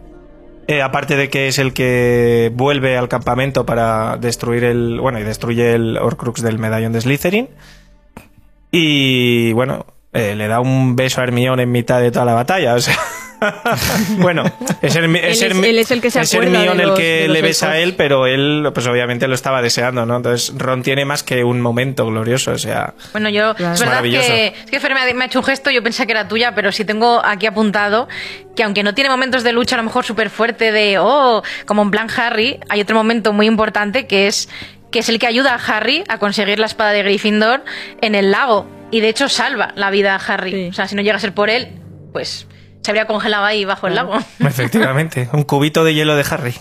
Eh, 0.67 0.81
aparte 0.81 1.17
de 1.17 1.29
que 1.29 1.49
es 1.49 1.59
el 1.59 1.75
que 1.75 2.51
vuelve 2.55 2.97
al 2.97 3.09
campamento 3.09 3.67
para 3.67 4.17
destruir 4.17 4.65
el. 4.65 4.99
Bueno, 5.01 5.19
y 5.21 5.23
destruye 5.23 5.75
el 5.75 5.99
Horcrux 5.99 6.41
del 6.41 6.59
medallón 6.59 6.93
de 6.93 7.01
Slytherin. 7.03 7.51
Y 8.71 9.53
bueno, 9.53 9.87
eh, 10.15 10.35
le 10.35 10.49
da 10.49 10.61
un 10.61 10.97
beso 10.97 11.21
a 11.21 11.25
Hermione 11.25 11.65
en 11.65 11.73
mitad 11.73 12.01
de 12.01 12.11
toda 12.11 12.25
la 12.25 12.35
batalla. 12.35 12.75
O 12.75 12.81
sea. 12.81 12.97
bueno, 14.19 14.45
es, 14.81 14.97
Hermi- 14.97 15.19
Él 15.19 15.25
es 15.33 15.43
él 15.43 15.79
es 15.79 15.91
el 15.91 16.01
que 16.01 16.11
se 16.11 16.21
es 16.21 16.33
los- 16.33 16.45
el 16.45 16.95
que 16.95 17.29
le 17.29 17.43
besa 17.43 17.73
a 17.73 17.79
él, 17.79 17.95
pero 17.95 18.27
él, 18.27 18.71
pues 18.73 18.87
obviamente 18.87 19.29
lo 19.29 19.35
estaba 19.35 19.61
deseando, 19.61 20.07
¿no? 20.07 20.17
Entonces 20.17 20.55
Ron 20.57 20.83
tiene 20.83 21.05
más 21.05 21.23
que 21.23 21.45
un 21.45 21.61
momento 21.61 22.07
glorioso, 22.07 22.53
o 22.53 22.59
sea. 22.59 22.95
Bueno, 23.13 23.29
yo, 23.29 23.51
Es 23.51 23.59
es 23.61 23.81
verdad 23.81 23.87
maravilloso. 23.87 24.27
que, 24.29 24.47
es 24.65 24.71
que 24.71 24.81
Fer 24.81 24.95
me 24.95 25.01
ha, 25.01 25.15
me 25.15 25.25
ha 25.25 25.27
hecho 25.27 25.41
un 25.41 25.45
gesto, 25.45 25.71
yo 25.71 25.83
pensé 25.83 26.07
que 26.07 26.13
era 26.13 26.27
tuya, 26.27 26.55
pero 26.55 26.73
sí 26.73 26.85
tengo 26.85 27.21
aquí 27.25 27.47
apuntado 27.47 28.09
que 28.57 28.63
aunque 28.63 28.83
no 28.83 28.95
tiene 28.95 29.11
momentos 29.11 29.43
de 29.43 29.53
lucha 29.53 29.75
a 29.75 29.79
lo 29.79 29.85
mejor 29.85 30.05
súper 30.05 30.31
fuerte 30.31 30.73
de, 30.73 30.97
oh, 30.99 31.43
como 31.67 31.83
en 31.83 31.91
plan 31.91 32.07
Harry, 32.17 32.61
hay 32.71 32.81
otro 32.81 32.97
momento 32.97 33.33
muy 33.33 33.47
importante 33.47 34.07
que 34.07 34.27
es 34.29 34.49
que 34.91 35.01
es 35.01 35.09
el 35.09 35.19
que 35.19 35.27
ayuda 35.27 35.55
a 35.57 35.77
Harry 35.77 36.05
a 36.09 36.19
conseguir 36.19 36.61
la 36.61 36.67
espada 36.67 36.93
de 36.93 37.03
Gryffindor 37.03 37.65
en 38.01 38.15
el 38.15 38.31
lago. 38.31 38.65
Y 38.95 39.01
de 39.01 39.09
hecho 39.09 39.29
salva 39.29 39.73
la 39.75 39.91
vida 39.91 40.15
a 40.15 40.19
Harry. 40.19 40.69
O 40.69 40.73
sea, 40.73 40.87
si 40.87 40.95
no 40.95 41.03
llega 41.03 41.17
a 41.17 41.19
ser 41.19 41.35
por 41.35 41.51
él, 41.51 41.67
pues 42.13 42.47
se 42.81 42.91
habría 42.93 43.09
congelado 43.09 43.45
ahí 43.45 43.65
bajo 43.65 43.89
el 43.89 43.97
lago. 43.97 44.13
Efectivamente, 44.39 45.29
un 45.33 45.43
cubito 45.43 45.83
de 45.83 45.95
hielo 45.95 46.15
de 46.15 46.25
Harry. 46.31 46.55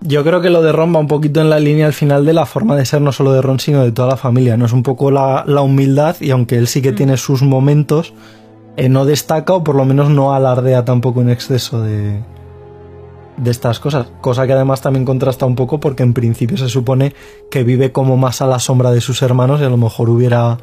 Yo 0.00 0.24
creo 0.24 0.40
que 0.40 0.50
lo 0.50 0.62
de 0.62 0.72
Ron 0.72 0.92
va 0.92 0.98
un 0.98 1.06
poquito 1.06 1.40
en 1.40 1.48
la 1.48 1.60
línea 1.60 1.86
al 1.86 1.92
final 1.92 2.26
de 2.26 2.32
la 2.32 2.44
forma 2.44 2.74
de 2.74 2.86
ser 2.86 3.02
no 3.02 3.12
solo 3.12 3.32
de 3.32 3.40
Ron, 3.40 3.60
sino 3.60 3.84
de 3.84 3.92
toda 3.92 4.08
la 4.08 4.16
familia. 4.16 4.56
No 4.56 4.66
es 4.66 4.72
un 4.72 4.82
poco 4.82 5.12
la, 5.12 5.44
la 5.46 5.60
humildad 5.60 6.16
y 6.18 6.32
aunque 6.32 6.56
él 6.56 6.66
sí 6.66 6.82
que 6.82 6.90
tiene 6.90 7.18
sus 7.18 7.42
momentos, 7.42 8.12
eh, 8.76 8.88
no 8.88 9.04
destaca 9.04 9.52
o 9.52 9.62
por 9.62 9.76
lo 9.76 9.84
menos 9.84 10.10
no 10.10 10.34
alardea 10.34 10.84
tampoco 10.84 11.20
en 11.20 11.30
exceso 11.30 11.82
de, 11.82 12.20
de 13.36 13.50
estas 13.50 13.80
cosas. 13.80 14.06
Cosa 14.20 14.46
que 14.46 14.52
además 14.52 14.80
también 14.80 15.04
contrasta 15.04 15.46
un 15.46 15.56
poco 15.56 15.80
porque 15.80 16.02
en 16.02 16.14
principio 16.14 16.56
se 16.56 16.68
supone 16.68 17.14
que 17.50 17.64
vive 17.64 17.92
como 17.92 18.16
más 18.16 18.42
a 18.42 18.46
la 18.46 18.58
sombra 18.58 18.90
de 18.90 19.00
sus 19.00 19.22
hermanos 19.22 19.60
y 19.60 19.64
a 19.64 19.68
lo 19.68 19.76
mejor 19.76 20.10
hubiera 20.10 20.58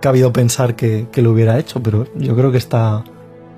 cabido 0.00 0.32
pensar 0.32 0.76
que, 0.76 1.06
que 1.10 1.22
lo 1.22 1.30
hubiera 1.32 1.58
hecho, 1.58 1.82
pero 1.82 2.06
yo 2.14 2.36
creo 2.36 2.52
que 2.52 2.58
está... 2.58 3.04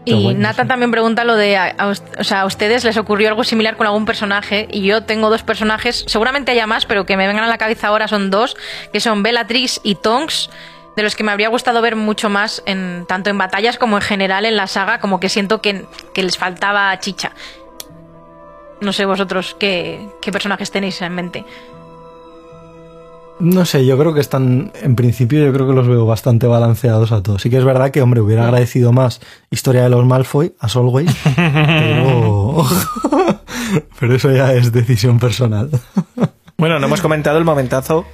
Y 0.05 0.23
bueno. 0.23 0.39
Nathan 0.39 0.69
también 0.69 0.93
pregunta 0.93 1.25
lo 1.25 1.35
de, 1.35 1.57
a, 1.57 1.75
o 2.19 2.23
sea, 2.23 2.43
a 2.43 2.47
ustedes 2.47 2.85
les 2.85 2.97
ocurrió 2.97 3.29
algo 3.29 3.43
similar 3.43 3.77
con 3.77 3.89
algún 3.89 4.05
personaje 4.05 4.69
y 4.71 4.83
yo 4.83 5.03
tengo 5.03 5.31
dos 5.31 5.43
personajes, 5.43 6.05
seguramente 6.07 6.53
haya 6.53 6.69
más, 6.69 6.87
pero 6.87 7.05
que 7.05 7.17
me 7.17 7.27
vengan 7.27 7.43
a 7.43 7.49
la 7.49 7.59
cabeza 7.59 7.89
ahora 7.89 8.07
son 8.07 8.31
dos, 8.31 8.57
que 8.93 9.01
son 9.01 9.25
Bellatrix 9.25 9.81
y 9.83 9.97
Tonks, 9.97 10.49
de 10.95 11.03
los 11.03 11.17
que 11.17 11.25
me 11.25 11.33
habría 11.33 11.49
gustado 11.49 11.83
ver 11.83 11.97
mucho 11.97 12.31
más 12.31 12.63
en 12.67 13.05
tanto 13.09 13.31
en 13.31 13.39
batallas 13.39 13.79
como 13.79 13.97
en 13.97 14.03
general 14.03 14.45
en 14.45 14.57
la 14.57 14.69
saga, 14.69 15.01
como 15.01 15.19
que 15.19 15.29
siento 15.29 15.61
que, 15.61 15.85
que 16.15 16.23
les 16.23 16.39
faltaba 16.39 16.97
chicha. 17.01 17.33
No 18.81 18.93
sé 18.93 19.05
vosotros 19.07 19.57
qué, 19.59 20.09
qué 20.21 20.33
personajes 20.33 20.71
tenéis 20.71 21.01
en 21.03 21.15
mente. 21.15 21.45
No 23.39 23.67
sé, 23.67 23.85
yo 23.85 23.99
creo 23.99 24.15
que 24.15 24.21
están, 24.21 24.73
en 24.81 24.97
principio 24.97 25.45
yo 25.45 25.53
creo 25.53 25.67
que 25.67 25.75
los 25.75 25.87
veo 25.87 26.07
bastante 26.07 26.47
balanceados 26.47 27.13
a 27.13 27.23
todos. 27.23 27.43
Sí 27.43 27.51
que 27.51 27.59
es 27.59 27.65
verdad 27.65 27.91
que, 27.91 28.01
hombre, 28.01 28.23
hubiera 28.23 28.45
agradecido 28.45 28.93
más 28.93 29.21
Historia 29.51 29.83
de 29.83 29.91
los 29.91 30.07
Malfoy, 30.07 30.55
as 30.59 30.75
always, 30.77 31.15
pero... 31.37 32.65
pero 34.01 34.15
eso 34.15 34.31
ya 34.31 34.53
es 34.53 34.73
decisión 34.73 35.19
personal. 35.19 35.71
Bueno, 36.57 36.79
no 36.79 36.87
hemos 36.87 37.01
comentado 37.01 37.39
el 37.39 37.45
momentazo 37.45 38.07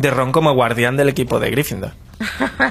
de 0.00 0.10
Ron 0.10 0.32
como 0.32 0.52
guardián 0.54 0.96
del 0.96 1.08
equipo 1.08 1.38
de 1.40 1.50
Gryffindor. 1.50 1.92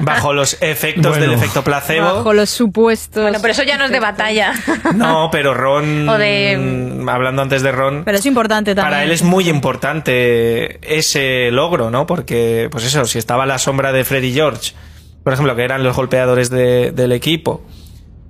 Bajo 0.02 0.32
los 0.34 0.62
efectos 0.62 1.08
Bueno. 1.18 1.22
del 1.26 1.34
efecto 1.34 1.64
placebo. 1.64 2.06
Bajo 2.06 2.34
los 2.34 2.50
supuestos. 2.52 3.24
Bueno, 3.24 3.40
pero 3.42 3.52
eso 3.52 3.64
ya 3.64 3.78
no 3.78 3.86
es 3.86 3.92
de 3.92 4.00
batalla. 4.00 4.54
No, 4.96 5.30
pero 5.32 5.54
Ron. 5.56 6.08
O 6.08 6.18
de- 6.20 6.56
mm, 7.02 7.10
Hablando 7.10 7.42
antes 7.42 7.64
de 7.64 7.72
Ron. 7.72 8.04
Pero 8.06 8.18
es 8.18 8.26
importante 8.28 8.76
también. 8.76 8.92
Para 8.92 9.04
él 9.04 9.12
es 9.12 9.24
muy 9.24 9.50
importante 9.50 10.80
ese 10.98 11.50
logro, 11.52 11.90
¿no? 11.90 12.06
Porque, 12.06 12.68
pues 12.72 12.84
eso, 12.86 13.06
si 13.06 13.18
estaba 13.18 13.44
a 13.44 13.48
la 13.48 13.58
sombra 13.58 13.92
de 13.92 14.04
Freddy 14.06 14.32
George, 14.34 14.74
por 15.24 15.34
ejemplo, 15.34 15.56
que 15.56 15.64
eran 15.64 15.84
los 15.84 15.96
golpeadores 15.96 16.50
de- 16.52 16.92
del 16.92 17.12
equipo, 17.12 17.64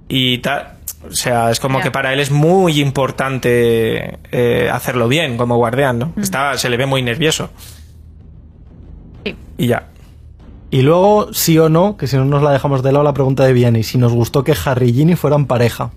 y 0.08 0.38
tal. 0.40 0.76
O 1.10 1.14
sea, 1.14 1.50
es 1.52 1.60
como 1.60 1.80
que 1.82 1.92
para 1.92 2.14
él 2.14 2.20
es 2.20 2.32
muy 2.32 2.80
importante 2.82 4.18
eh, 4.32 4.70
hacerlo 4.72 5.08
bien 5.08 5.38
como 5.38 5.56
guardián, 5.58 6.00
¿no? 6.00 6.14
Está, 6.20 6.58
se 6.58 6.70
le 6.70 6.78
ve 6.78 6.86
muy 6.86 7.02
nervioso. 7.02 7.52
Y 9.60 9.68
ya. 9.68 9.84
Y 10.72 10.82
luego, 10.82 11.34
sí 11.34 11.58
o 11.60 11.70
no, 11.70 11.98
que 11.98 12.08
si 12.08 12.16
no 12.18 12.26
nos 12.26 12.42
la 12.44 12.52
dejamos 12.52 12.82
de 12.84 12.92
lado, 12.92 13.04
la 13.04 13.14
pregunta 13.14 13.44
de 13.46 13.54
Vianney, 13.54 13.84
si 13.84 13.98
nos 13.98 14.12
gustó 14.14 14.44
que 14.44 14.56
Harry 14.66 14.90
y 14.90 14.94
Ginny 14.94 15.16
fueran 15.16 15.46
pareja. 15.46 15.92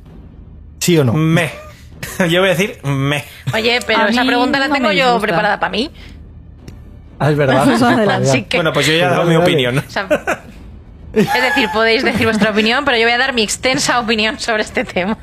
¿Sí 0.80 0.98
o 0.98 1.04
no? 1.04 1.12
Me. 1.14 1.50
Yo 2.30 2.40
voy 2.40 2.48
a 2.50 2.54
decir 2.54 2.78
me. 2.82 3.24
Oye, 3.54 3.78
pero 3.86 4.00
A 4.00 4.08
esa 4.08 4.22
mí 4.22 4.26
pregunta 4.28 4.58
la 4.58 4.68
no 4.68 4.74
tengo 4.74 4.88
me 4.88 4.96
yo 4.96 5.04
disgusta. 5.04 5.26
preparada 5.26 5.60
para 5.60 5.70
mí. 5.70 5.90
Ah, 7.18 7.30
es 7.30 7.36
verdad. 7.36 7.56
Vamos 7.66 7.82
adelante. 7.82 8.28
Así 8.30 8.42
que- 8.44 8.56
Bueno, 8.56 8.72
pues 8.72 8.86
yo 8.86 8.92
ya 8.94 9.06
he 9.06 9.10
dado 9.10 9.24
mi 9.24 9.34
dale. 9.34 9.44
opinión. 9.44 9.78
O 9.78 9.82
sea, 9.90 10.08
es 11.12 11.26
decir, 11.42 11.68
podéis 11.72 12.02
decir 12.02 12.24
vuestra 12.26 12.50
opinión, 12.50 12.84
pero 12.84 12.96
yo 12.96 13.04
voy 13.04 13.12
a 13.12 13.18
dar 13.18 13.34
mi 13.34 13.42
extensa 13.42 14.00
opinión 14.00 14.38
sobre 14.40 14.62
este 14.62 14.84
tema. 14.84 15.16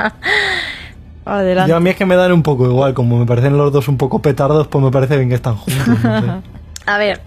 Adelante. 1.26 1.69
Yo 1.69 1.76
a 1.76 1.80
mí 1.80 1.90
es 1.90 1.95
que 1.95 2.06
me 2.06 2.16
dan 2.16 2.32
un 2.32 2.43
poco 2.43 2.66
igual, 2.66 2.93
como 2.93 3.18
me 3.19 3.26
parecen 3.26 3.58
los 3.58 3.72
dos 3.74 3.88
un 3.88 3.98
poco 3.98 4.22
petardos, 4.22 4.68
pues 4.68 4.84
me 4.84 4.92
parece 4.92 5.18
bien 5.18 5.30
que 5.30 5.35
están 5.35 5.56
juntos. 5.58 5.88
no 6.03 6.22
sé. 6.22 6.27
A 6.85 6.98
ver, 6.98 7.22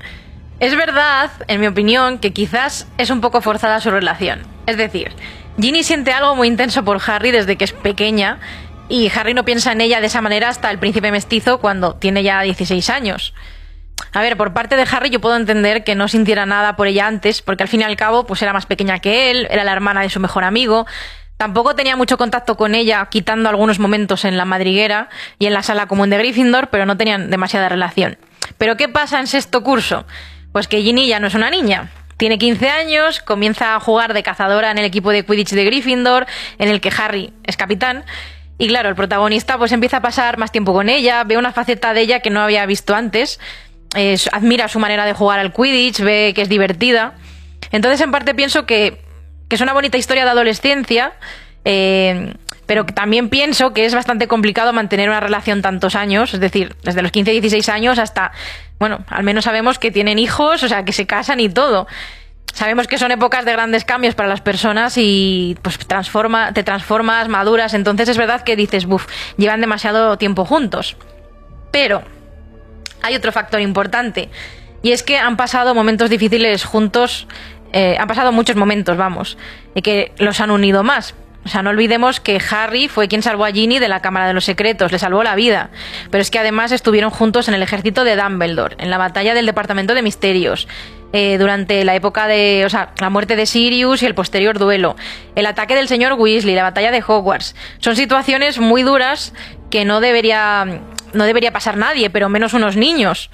Es 0.63 0.77
verdad, 0.77 1.33
en 1.49 1.61
mi 1.61 1.67
opinión, 1.67 2.19
que 2.19 2.33
quizás 2.33 2.87
es 2.97 3.11
un 3.11 3.21
poco 3.21 3.41
forzada 3.41 3.81
su 3.81 3.91
relación. 3.91 4.43
Es 4.67 4.77
decir, 4.77 5.11
Ginny 5.61 5.83
siente 5.83 6.13
algo 6.13 6.37
muy 6.37 6.47
intenso 6.47 6.85
por 6.85 7.01
Harry 7.05 7.33
desde 7.33 7.57
que 7.57 7.65
es 7.65 7.73
pequeña 7.73 8.39
y 8.89 9.11
Harry 9.13 9.35
no 9.35 9.45
piensa 9.45 9.73
en 9.73 9.81
ella 9.81 10.01
de 10.01 10.07
esa 10.07 10.21
manera 10.21 10.49
hasta 10.49 10.71
el 10.71 10.79
príncipe 10.79 11.11
mestizo 11.11 11.59
cuando 11.59 11.97
tiene 11.97 12.23
ya 12.23 12.41
16 12.43 12.91
años. 12.91 13.35
A 14.13 14.21
ver, 14.21 14.37
por 14.37 14.53
parte 14.53 14.77
de 14.77 14.87
Harry 14.89 15.11
yo 15.11 15.21
puedo 15.21 15.35
entender 15.35 15.83
que 15.83 15.97
no 15.97 16.07
sintiera 16.07 16.47
nada 16.47 16.77
por 16.77 16.87
ella 16.87 17.09
antes, 17.09 17.43
porque 17.43 17.65
al 17.65 17.69
fin 17.69 17.81
y 17.81 17.85
al 17.85 17.97
cabo 17.97 18.25
pues 18.25 18.41
era 18.41 18.53
más 18.53 18.67
pequeña 18.67 19.01
que 19.01 19.33
él, 19.33 19.49
era 19.51 19.65
la 19.65 19.73
hermana 19.73 20.03
de 20.03 20.11
su 20.11 20.21
mejor 20.21 20.45
amigo, 20.45 20.87
Tampoco 21.39 21.75
tenía 21.75 21.97
mucho 21.97 22.19
contacto 22.19 22.57
con 22.57 22.77
ella, 22.77 23.05
quitando 23.11 23.49
algunos 23.49 23.81
momentos 23.81 24.25
en 24.25 24.37
la 24.37 24.45
madriguera 24.45 25.09
y 25.41 25.47
en 25.47 25.55
la 25.55 25.65
sala 25.65 25.89
común 25.89 26.09
de 26.09 26.19
Gryffindor, 26.19 26.69
pero 26.69 26.87
no 26.87 26.97
tenían 26.97 27.31
demasiada 27.31 27.69
relación. 27.69 28.17
¿Pero 28.59 28.77
qué 28.77 28.89
pasa 28.89 29.19
en 29.19 29.27
sexto 29.27 29.65
curso? 29.65 30.07
Pues 30.53 30.69
que 30.69 30.83
Ginny 30.83 31.09
ya 31.09 31.21
no 31.21 31.27
es 31.27 31.35
una 31.35 31.51
niña. 31.51 31.91
Tiene 32.17 32.39
15 32.39 32.69
años, 32.69 33.21
comienza 33.21 33.75
a 33.75 33.81
jugar 33.81 34.15
de 34.15 34.23
cazadora 34.23 34.71
en 34.71 34.79
el 34.79 34.85
equipo 34.85 35.11
de 35.11 35.25
Quidditch 35.25 35.51
de 35.51 35.65
Gryffindor, 35.65 36.27
en 36.59 36.69
el 36.69 36.81
que 36.81 36.93
Harry 36.97 37.33
es 37.45 37.57
capitán. 37.57 38.05
Y 38.59 38.69
claro, 38.69 38.89
el 38.89 38.95
protagonista 38.95 39.59
pues 39.59 39.73
empieza 39.73 39.97
a 39.97 40.03
pasar 40.03 40.39
más 40.39 40.53
tiempo 40.53 40.73
con 40.73 40.89
ella, 40.89 41.25
ve 41.25 41.37
una 41.37 41.53
faceta 41.53 41.95
de 41.95 42.03
ella 42.03 42.21
que 42.21 42.31
no 42.31 42.41
había 42.41 42.65
visto 42.67 42.95
antes, 42.95 43.41
eh, 43.97 44.17
admira 44.31 44.69
su 44.69 44.79
manera 44.79 45.05
de 45.05 45.15
jugar 45.15 45.41
al 45.41 45.53
Quidditch, 45.53 46.01
ve 46.01 46.33
que 46.35 46.43
es 46.43 46.49
divertida. 46.49 47.15
Entonces 47.73 48.01
en 48.01 48.13
parte 48.13 48.35
pienso 48.35 48.67
que 48.67 49.03
que 49.53 49.57
es 49.57 49.61
una 49.61 49.75
bonita 49.75 49.99
historia 49.99 50.25
de 50.25 50.31
adolescencia, 50.31 51.13
eh, 51.67 52.33
pero 52.67 52.85
también 52.85 53.29
pienso 53.29 53.73
que 53.73 53.85
es 53.85 53.95
bastante 53.95 54.29
complicado 54.29 54.73
mantener 54.73 55.09
una 55.09 55.21
relación 55.21 55.63
tantos 55.63 55.95
años, 55.95 56.35
es 56.35 56.41
decir, 56.41 56.77
desde 56.83 57.03
los 57.03 57.11
15, 57.11 57.33
16 57.33 57.69
años 57.69 57.99
hasta, 57.99 58.33
bueno, 58.79 59.05
al 59.09 59.25
menos 59.25 59.45
sabemos 59.45 59.79
que 59.79 59.91
tienen 59.91 60.19
hijos, 60.19 60.63
o 60.63 60.69
sea, 60.69 60.85
que 60.85 60.93
se 60.93 61.07
casan 61.07 61.41
y 61.41 61.49
todo. 61.49 61.87
Sabemos 62.53 62.87
que 62.87 62.99
son 62.99 63.11
épocas 63.11 63.45
de 63.45 63.53
grandes 63.53 63.85
cambios 63.85 64.15
para 64.15 64.29
las 64.29 64.43
personas 64.43 64.95
y 64.97 65.57
pues 65.63 65.79
transforma, 65.79 66.53
te 66.53 66.63
transformas, 66.63 67.29
maduras, 67.29 67.75
entonces 67.75 68.09
es 68.09 68.19
verdad 68.19 68.43
que 68.43 68.57
dices, 68.57 68.87
buf, 68.87 69.07
llevan 69.37 69.61
demasiado 69.61 70.19
tiempo 70.19 70.45
juntos. 70.45 70.97
Pero 71.71 72.03
hay 73.03 73.17
otro 73.17 73.33
factor 73.33 73.61
importante 73.61 74.29
y 74.83 74.93
es 74.93 75.03
que 75.03 75.19
han 75.19 75.37
pasado 75.37 75.75
momentos 75.75 76.11
difíciles 76.11 76.65
juntos 76.65 77.27
eh, 77.73 77.97
han 77.99 78.07
pasado 78.07 78.33
muchos 78.33 78.55
momentos, 78.55 78.97
vamos, 78.97 79.39
y 79.75 79.81
que 79.81 80.13
los 80.19 80.41
han 80.41 80.51
unido 80.51 80.83
más. 80.83 81.15
O 81.45 81.49
sea, 81.49 81.63
no 81.63 81.71
olvidemos 81.71 82.21
que 82.21 82.41
Harry 82.51 82.89
fue 82.89 83.09
quien 83.09 83.23
salvó 83.23 83.45
a 83.45 83.51
Ginny 83.51 83.79
de 83.79 83.89
la 83.89 84.01
Cámara 84.01 84.29
de 84.29 84.33
los 84.33 84.45
Secretos, 84.45 84.93
le 84.93 84.99
salvó 84.99 85.23
la 85.23 85.35
vida. 85.35 85.71
Pero 86.11 86.23
es 86.23 86.31
que 86.31 86.39
además 86.39 86.71
estuvieron 86.71 87.11
juntos 87.11 87.49
en 87.49 87.55
el 87.55 87.63
ejército 87.63 88.05
de 88.05 88.17
Dumbledore, 88.17 88.77
en 88.79 88.91
la 88.91 88.99
batalla 88.99 89.35
del 89.35 89.47
Departamento 89.47 89.95
de 89.95 90.03
Misterios, 90.03 90.69
eh, 91.13 91.37
durante 91.39 91.85
la 91.85 91.95
época 91.95 92.27
de, 92.27 92.63
o 92.65 92.71
sea, 92.71 92.93
la 93.01 93.11
muerte 93.11 93.37
de 93.37 93.47
Sirius 93.47 94.03
y 94.03 94.07
el 94.07 94.15
posterior 94.15 94.59
duelo, 94.59 94.97
el 95.35 95.47
ataque 95.47 95.75
del 95.75 95.89
señor 95.89 96.15
Weasley, 96.15 96.55
la 96.55 96.63
batalla 96.63 96.91
de 96.91 97.03
Hogwarts. 97.07 97.57
Son 97.79 97.97
situaciones 97.97 98.59
muy 98.59 98.83
duras 98.83 99.35
que 99.71 99.85
no 99.85 100.01
debería, 100.01 100.81
no 101.13 101.25
debería 101.25 101.53
pasar 101.53 101.77
nadie, 101.77 102.09
pero 102.09 102.29
menos 102.29 102.55
unos 102.55 102.77
niños. 102.77 103.31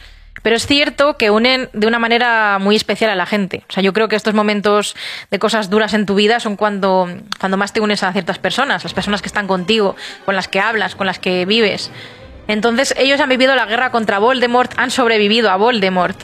Pero 0.48 0.56
es 0.56 0.66
cierto 0.66 1.18
que 1.18 1.28
unen 1.28 1.68
de 1.74 1.86
una 1.86 1.98
manera 1.98 2.58
muy 2.58 2.74
especial 2.74 3.10
a 3.10 3.14
la 3.14 3.26
gente. 3.26 3.64
O 3.68 3.72
sea, 3.74 3.82
yo 3.82 3.92
creo 3.92 4.08
que 4.08 4.16
estos 4.16 4.32
momentos 4.32 4.96
de 5.30 5.38
cosas 5.38 5.68
duras 5.68 5.92
en 5.92 6.06
tu 6.06 6.14
vida 6.14 6.40
son 6.40 6.56
cuando, 6.56 7.06
cuando 7.38 7.58
más 7.58 7.74
te 7.74 7.82
unes 7.82 8.02
a 8.02 8.10
ciertas 8.14 8.38
personas, 8.38 8.82
las 8.82 8.94
personas 8.94 9.20
que 9.20 9.26
están 9.26 9.46
contigo, 9.46 9.94
con 10.24 10.34
las 10.34 10.48
que 10.48 10.58
hablas, 10.58 10.94
con 10.94 11.06
las 11.06 11.18
que 11.18 11.44
vives. 11.44 11.90
Entonces, 12.46 12.94
ellos 12.96 13.20
han 13.20 13.28
vivido 13.28 13.54
la 13.56 13.66
guerra 13.66 13.90
contra 13.90 14.18
Voldemort, 14.20 14.72
han 14.78 14.90
sobrevivido 14.90 15.50
a 15.50 15.56
Voldemort. 15.56 16.18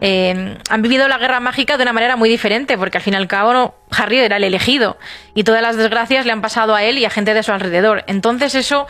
Eh, 0.00 0.56
han 0.68 0.82
vivido 0.82 1.06
la 1.06 1.18
guerra 1.18 1.38
mágica 1.38 1.76
de 1.76 1.84
una 1.84 1.92
manera 1.92 2.16
muy 2.16 2.28
diferente, 2.28 2.76
porque 2.76 2.98
al 2.98 3.04
fin 3.04 3.14
y 3.14 3.18
al 3.18 3.28
cabo 3.28 3.76
Harry 3.92 4.18
era 4.18 4.38
el 4.38 4.44
elegido 4.44 4.98
y 5.34 5.44
todas 5.44 5.62
las 5.62 5.76
desgracias 5.76 6.26
le 6.26 6.32
han 6.32 6.40
pasado 6.40 6.74
a 6.74 6.82
él 6.82 6.98
y 6.98 7.04
a 7.04 7.10
gente 7.10 7.34
de 7.34 7.42
su 7.44 7.52
alrededor. 7.52 8.02
Entonces 8.08 8.54
eso 8.54 8.88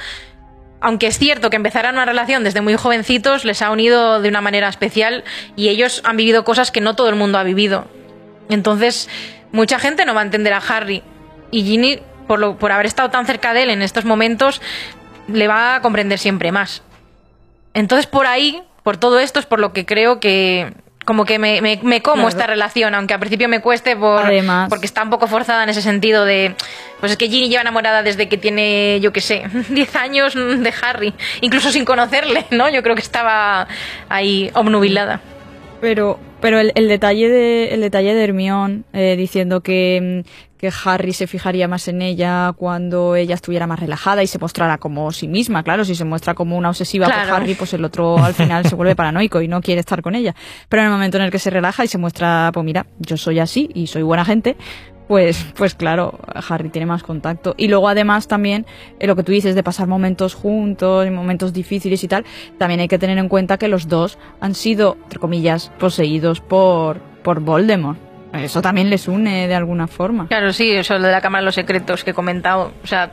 aunque 0.81 1.07
es 1.07 1.19
cierto 1.19 1.51
que 1.51 1.57
empezaron 1.57 1.95
una 1.95 2.05
relación 2.05 2.45
desde 2.45 2.61
muy 2.61 2.75
jovencitos, 2.77 3.45
les 3.45 3.63
ha 3.63 3.71
unido 3.71 4.21
de 4.21 4.29
una 4.29 4.41
manera 4.41 4.69
especial 4.69 5.25
y 5.57 5.69
ellos 5.69 6.03
han 6.05 6.17
vivido 6.17 6.45
cosas 6.45 6.71
que 6.71 6.81
no 6.81 6.97
todo 6.97 7.09
el 7.09 7.17
mundo 7.17 7.39
ha 7.39 7.43
vivido. 7.43 7.87
Entonces, 8.49 9.09
mucha 9.53 9.79
gente 9.79 10.05
no 10.05 10.15
va 10.15 10.21
a 10.21 10.25
entender 10.25 10.53
a 10.53 10.59
Harry 10.59 11.03
y 11.51 11.65
Ginny, 11.65 12.01
por, 12.27 12.39
lo, 12.39 12.57
por 12.57 12.73
haber 12.73 12.87
estado 12.87 13.11
tan 13.11 13.27
cerca 13.27 13.53
de 13.53 13.65
él 13.65 13.71
en 13.71 13.83
estos 13.83 14.05
momentos, 14.05 14.63
le 15.29 15.49
va 15.49 15.77
a 15.77 15.83
comprender 15.83 16.19
siempre 16.19 16.53
más. 16.53 16.83
Entonces, 17.75 18.07
por 18.07 18.27
ahí, 18.27 18.63
por 18.83 18.97
todo 18.97 19.21
esto, 19.21 19.39
es 19.39 19.47
por 19.47 19.61
lo 19.61 19.73
que 19.73 19.85
creo 19.85 20.19
que, 20.19 20.73
como 21.11 21.25
que 21.25 21.41
me, 21.41 21.61
me, 21.61 22.03
como 22.03 22.29
esta 22.29 22.47
relación, 22.47 22.95
aunque 22.95 23.15
al 23.15 23.19
principio 23.19 23.49
me 23.49 23.61
cueste 23.61 23.97
por, 23.97 24.23
porque 24.69 24.87
está 24.87 25.03
un 25.03 25.11
poco 25.11 25.27
forzada 25.27 25.65
en 25.65 25.69
ese 25.69 25.83
sentido 25.83 26.25
de, 26.25 26.55
pues 27.01 27.11
es 27.11 27.19
que 27.19 27.27
Ginny 27.27 27.49
lleva 27.49 27.63
enamorada 27.63 28.05
desde 28.05 28.29
que 28.29 28.39
tiene, 28.39 29.01
yo 29.01 29.13
qué 29.13 29.21
sé, 29.21 29.43
10 29.71 29.97
años 29.97 30.35
de 30.37 30.73
Harry, 30.83 31.13
incluso 31.41 31.73
sin 31.73 31.85
conocerle, 31.85 32.47
¿no? 32.53 32.69
Yo 32.69 32.85
creo 32.85 32.95
que 32.95 33.03
estaba 33.03 33.67
ahí 34.09 34.53
obnubilada. 34.55 35.21
Pero, 35.81 36.21
pero 36.41 36.59
el, 36.61 36.89
detalle 36.89 37.29
de 37.29 37.75
el 37.75 37.81
detalle 37.81 38.15
de 38.15 38.25
Hermione 38.25 38.83
eh, 38.93 39.17
diciendo 39.17 39.61
que, 39.61 40.25
que 40.61 40.71
Harry 40.85 41.15
se 41.15 41.27
fijaría 41.27 41.69
más 41.69 41.89
en 41.89 42.03
ella 42.03 42.53
cuando 42.55 43.17
ella 43.17 43.35
estuviera 43.35 43.67
más 43.67 43.81
relajada 43.81 44.23
y 44.23 44.27
se 44.27 44.39
mostrara 44.39 44.77
como 44.77 45.11
sí 45.11 45.27
misma. 45.27 45.63
Claro, 45.63 45.87
si 45.87 45.95
se 45.95 46.05
muestra 46.05 46.35
como 46.35 46.57
una 46.59 46.69
obsesiva 46.69 47.07
por 47.07 47.15
Harry, 47.15 47.55
pues 47.55 47.73
el 47.73 47.83
otro 47.83 48.19
al 48.19 48.35
final 48.35 48.67
se 48.67 48.75
vuelve 48.75 48.95
paranoico 48.95 49.41
y 49.41 49.49
no 49.49 49.63
quiere 49.63 49.81
estar 49.81 50.03
con 50.03 50.15
ella. 50.15 50.35
Pero 50.69 50.83
en 50.83 50.89
el 50.89 50.93
momento 50.93 51.17
en 51.17 51.25
el 51.25 51.31
que 51.31 51.39
se 51.39 51.49
relaja 51.49 51.85
y 51.85 51.89
se 51.89 51.97
muestra, 51.97 52.51
pues 52.53 52.63
mira, 52.65 52.85
yo 52.99 53.17
soy 53.17 53.39
así 53.39 53.71
y 53.73 53.87
soy 53.87 54.03
buena 54.03 54.27
gente, 54.27 54.57
pues, 55.11 55.45
pues 55.57 55.75
claro, 55.75 56.21
Harry 56.49 56.69
tiene 56.69 56.87
más 56.87 57.03
contacto. 57.03 57.57
Y 57.57 57.67
luego 57.67 57.89
además 57.89 58.29
también 58.29 58.65
eh, 59.01 59.09
lo 59.09 59.17
que 59.17 59.25
tú 59.25 59.33
dices 59.33 59.57
de 59.57 59.65
pasar 59.65 59.89
momentos 59.89 60.35
juntos, 60.35 61.11
momentos 61.11 61.53
difíciles 61.53 62.05
y 62.05 62.07
tal, 62.07 62.25
también 62.59 62.79
hay 62.79 62.87
que 62.87 62.97
tener 62.97 63.19
en 63.19 63.29
cuenta 63.29 63.59
que 63.59 63.67
los 63.67 63.89
dos 63.89 64.19
han 64.41 64.55
sido, 64.55 64.97
entre 65.03 65.19
comillas, 65.19 65.73
poseídos 65.81 66.41
por, 66.41 67.01
por 67.25 67.41
Voldemort. 67.41 67.99
Eso 68.33 68.63
también 68.63 68.89
les 68.89 69.09
une 69.09 69.49
de 69.49 69.55
alguna 69.57 69.89
forma. 69.89 70.29
Claro, 70.29 70.53
sí, 70.53 70.71
eso 70.71 70.95
de 70.97 71.11
la 71.11 71.21
Cámara 71.21 71.43
de 71.43 71.47
los 71.47 71.57
Secretos 71.57 72.05
que 72.05 72.13
he 72.13 72.15
comentado. 72.15 72.71
O 72.85 72.87
sea, 72.87 73.11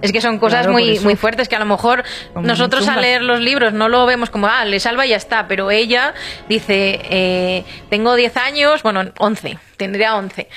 es 0.00 0.12
que 0.12 0.22
son 0.22 0.38
cosas 0.38 0.66
muy, 0.66 0.98
muy 1.00 1.16
fuertes 1.16 1.50
que 1.50 1.56
a 1.56 1.58
lo 1.58 1.66
mejor 1.66 2.04
nosotros 2.40 2.88
al 2.88 3.02
leer 3.02 3.20
los 3.20 3.40
libros 3.40 3.74
no 3.74 3.90
lo 3.90 4.06
vemos 4.06 4.30
como, 4.30 4.46
ah, 4.46 4.64
le 4.64 4.80
salva 4.80 5.04
y 5.04 5.10
ya 5.10 5.16
está. 5.16 5.46
Pero 5.46 5.70
ella 5.70 6.14
dice, 6.48 7.00
eh, 7.10 7.64
tengo 7.90 8.14
10 8.14 8.34
años, 8.38 8.82
bueno, 8.82 9.02
11, 9.18 9.58
tendría 9.76 10.16
11. 10.16 10.48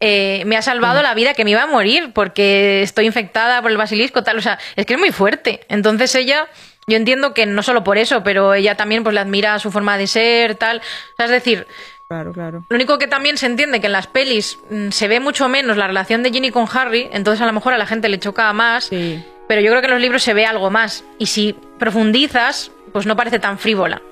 Eh, 0.00 0.42
me 0.46 0.56
ha 0.56 0.62
salvado 0.62 1.02
la 1.02 1.14
vida, 1.14 1.34
que 1.34 1.44
me 1.44 1.52
iba 1.52 1.62
a 1.62 1.66
morir 1.66 2.12
porque 2.14 2.82
estoy 2.82 3.06
infectada 3.06 3.62
por 3.62 3.70
el 3.70 3.76
basilisco, 3.76 4.22
tal. 4.22 4.38
O 4.38 4.42
sea, 4.42 4.58
es 4.76 4.86
que 4.86 4.94
es 4.94 5.00
muy 5.00 5.10
fuerte. 5.10 5.60
Entonces 5.68 6.14
ella 6.14 6.48
yo 6.86 6.96
entiendo 6.96 7.34
que 7.34 7.46
no 7.46 7.62
solo 7.62 7.82
por 7.82 7.98
eso, 7.98 8.22
pero 8.22 8.54
ella 8.54 8.76
también 8.76 9.02
pues 9.02 9.14
le 9.14 9.20
admira 9.20 9.58
su 9.58 9.72
forma 9.72 9.98
de 9.98 10.06
ser, 10.06 10.54
tal. 10.54 10.78
O 10.78 11.16
sea, 11.16 11.26
es 11.26 11.32
decir, 11.32 11.66
Claro, 12.08 12.32
claro. 12.32 12.64
Lo 12.68 12.76
único 12.76 12.98
que 12.98 13.08
también 13.08 13.36
se 13.36 13.46
entiende 13.46 13.80
que 13.80 13.86
en 13.86 13.92
las 13.92 14.06
pelis 14.06 14.60
mm, 14.70 14.90
se 14.90 15.08
ve 15.08 15.18
mucho 15.18 15.48
menos 15.48 15.76
la 15.76 15.88
relación 15.88 16.22
de 16.22 16.30
Ginny 16.30 16.52
con 16.52 16.68
Harry, 16.72 17.08
entonces 17.12 17.42
a 17.42 17.46
lo 17.46 17.52
mejor 17.52 17.72
a 17.72 17.78
la 17.78 17.86
gente 17.86 18.08
le 18.08 18.20
choca 18.20 18.52
más. 18.52 18.90
Pero 18.90 19.60
yo 19.60 19.70
creo 19.70 19.80
que 19.80 19.86
en 19.86 19.92
los 19.92 20.00
libros 20.00 20.22
se 20.22 20.34
ve 20.34 20.46
algo 20.46 20.70
más. 20.70 21.04
Y 21.18 21.26
si 21.26 21.56
profundizas, 21.78 22.70
pues 22.92 23.06
no 23.06 23.16
parece 23.16 23.38
tan 23.38 23.58
frívola. 23.58 24.02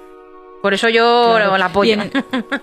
Por 0.64 0.72
eso 0.72 0.88
yo 0.88 1.38
la 1.38 1.66
apoyo. 1.66 1.92
En, 1.92 2.10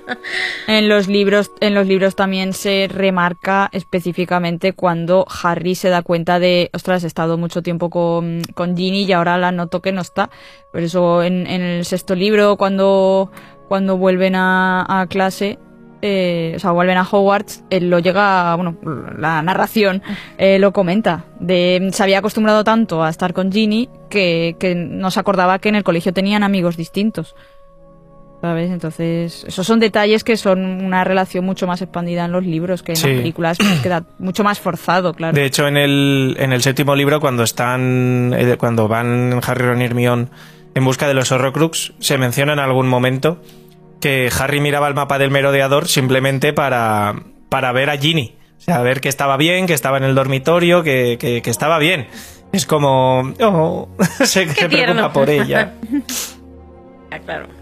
en, 0.67 0.89
los 0.89 1.07
libros, 1.07 1.51
en 1.59 1.75
los 1.75 1.85
libros 1.85 2.15
también 2.15 2.51
se 2.51 2.89
remarca 2.91 3.69
específicamente 3.73 4.73
cuando 4.73 5.27
Harry 5.43 5.75
se 5.75 5.89
da 5.89 6.01
cuenta 6.01 6.39
de, 6.39 6.71
ostras, 6.73 7.03
he 7.03 7.07
estado 7.07 7.37
mucho 7.37 7.61
tiempo 7.61 7.91
con, 7.91 8.41
con 8.55 8.75
Ginny 8.75 9.03
y 9.03 9.11
ahora 9.11 9.37
la 9.37 9.51
noto 9.51 9.83
que 9.83 9.91
no 9.91 10.01
está. 10.01 10.31
Por 10.71 10.81
eso 10.81 11.21
en, 11.21 11.45
en 11.45 11.61
el 11.61 11.85
sexto 11.85 12.15
libro, 12.15 12.57
cuando 12.57 13.29
cuando 13.67 13.97
vuelven 13.97 14.33
a, 14.35 15.05
clase, 15.07 15.59
eh, 16.01 16.53
o 16.55 16.59
sea, 16.59 16.71
vuelven 16.71 16.97
a 16.97 17.03
Hogwarts, 17.03 17.63
él 17.69 17.91
lo 17.91 17.99
llega, 17.99 18.55
bueno, 18.55 18.79
la 19.19 19.43
narración 19.43 20.01
eh, 20.39 20.57
lo 20.57 20.73
comenta, 20.73 21.25
de 21.39 21.89
se 21.93 22.01
había 22.01 22.17
acostumbrado 22.17 22.63
tanto 22.63 23.03
a 23.03 23.11
estar 23.11 23.31
con 23.33 23.51
Ginny 23.51 23.89
que, 24.09 24.55
que 24.59 24.73
no 24.73 25.11
se 25.11 25.19
acordaba 25.19 25.59
que 25.59 25.69
en 25.69 25.75
el 25.75 25.83
colegio 25.83 26.13
tenían 26.13 26.41
amigos 26.41 26.77
distintos. 26.77 27.35
¿Sabes? 28.41 28.71
Entonces, 28.71 29.45
esos 29.47 29.67
son 29.67 29.79
detalles 29.79 30.23
que 30.23 30.35
son 30.35 30.83
una 30.83 31.03
relación 31.03 31.45
mucho 31.45 31.67
más 31.67 31.79
expandida 31.83 32.25
en 32.25 32.31
los 32.31 32.43
libros 32.43 32.81
que 32.81 32.93
en 32.93 33.01
las 33.01 33.05
películas, 33.05 33.57
pues 33.59 33.79
queda 33.81 34.03
mucho 34.17 34.43
más 34.43 34.59
forzado, 34.59 35.13
claro. 35.13 35.35
De 35.35 35.45
hecho, 35.45 35.67
en 35.67 35.77
el, 35.77 36.35
en 36.39 36.51
el 36.51 36.63
séptimo 36.63 36.95
libro, 36.95 37.19
cuando 37.19 37.43
están, 37.43 38.33
eh, 38.35 38.57
cuando 38.57 38.87
van 38.87 39.39
Harry, 39.45 39.65
Ron 39.65 39.81
y 39.81 39.85
Hermione 39.85 40.27
en 40.73 40.85
busca 40.85 41.07
de 41.07 41.13
los 41.13 41.31
Horrocrux, 41.31 41.93
se 41.99 42.17
menciona 42.17 42.53
en 42.53 42.59
algún 42.59 42.87
momento 42.87 43.41
que 43.99 44.31
Harry 44.39 44.59
miraba 44.59 44.87
el 44.87 44.95
mapa 44.95 45.19
del 45.19 45.29
merodeador 45.29 45.87
simplemente 45.87 46.51
para, 46.51 47.13
para 47.49 47.71
ver 47.71 47.91
a 47.91 47.97
Ginny. 47.97 48.35
O 48.57 48.61
sea, 48.63 48.81
ver 48.81 49.01
que 49.01 49.09
estaba 49.09 49.37
bien, 49.37 49.67
que 49.67 49.73
estaba 49.73 49.97
en 49.97 50.03
el 50.03 50.15
dormitorio, 50.15 50.81
que, 50.83 51.17
que, 51.19 51.49
estaba 51.49 51.77
bien. 51.77 52.07
Es 52.51 52.65
como... 52.65 53.33
Oh, 53.41 53.89
se, 54.23 54.47
preocupa 54.47 55.13
por 55.13 55.29
ella. 55.29 55.73
claro. 57.25 57.60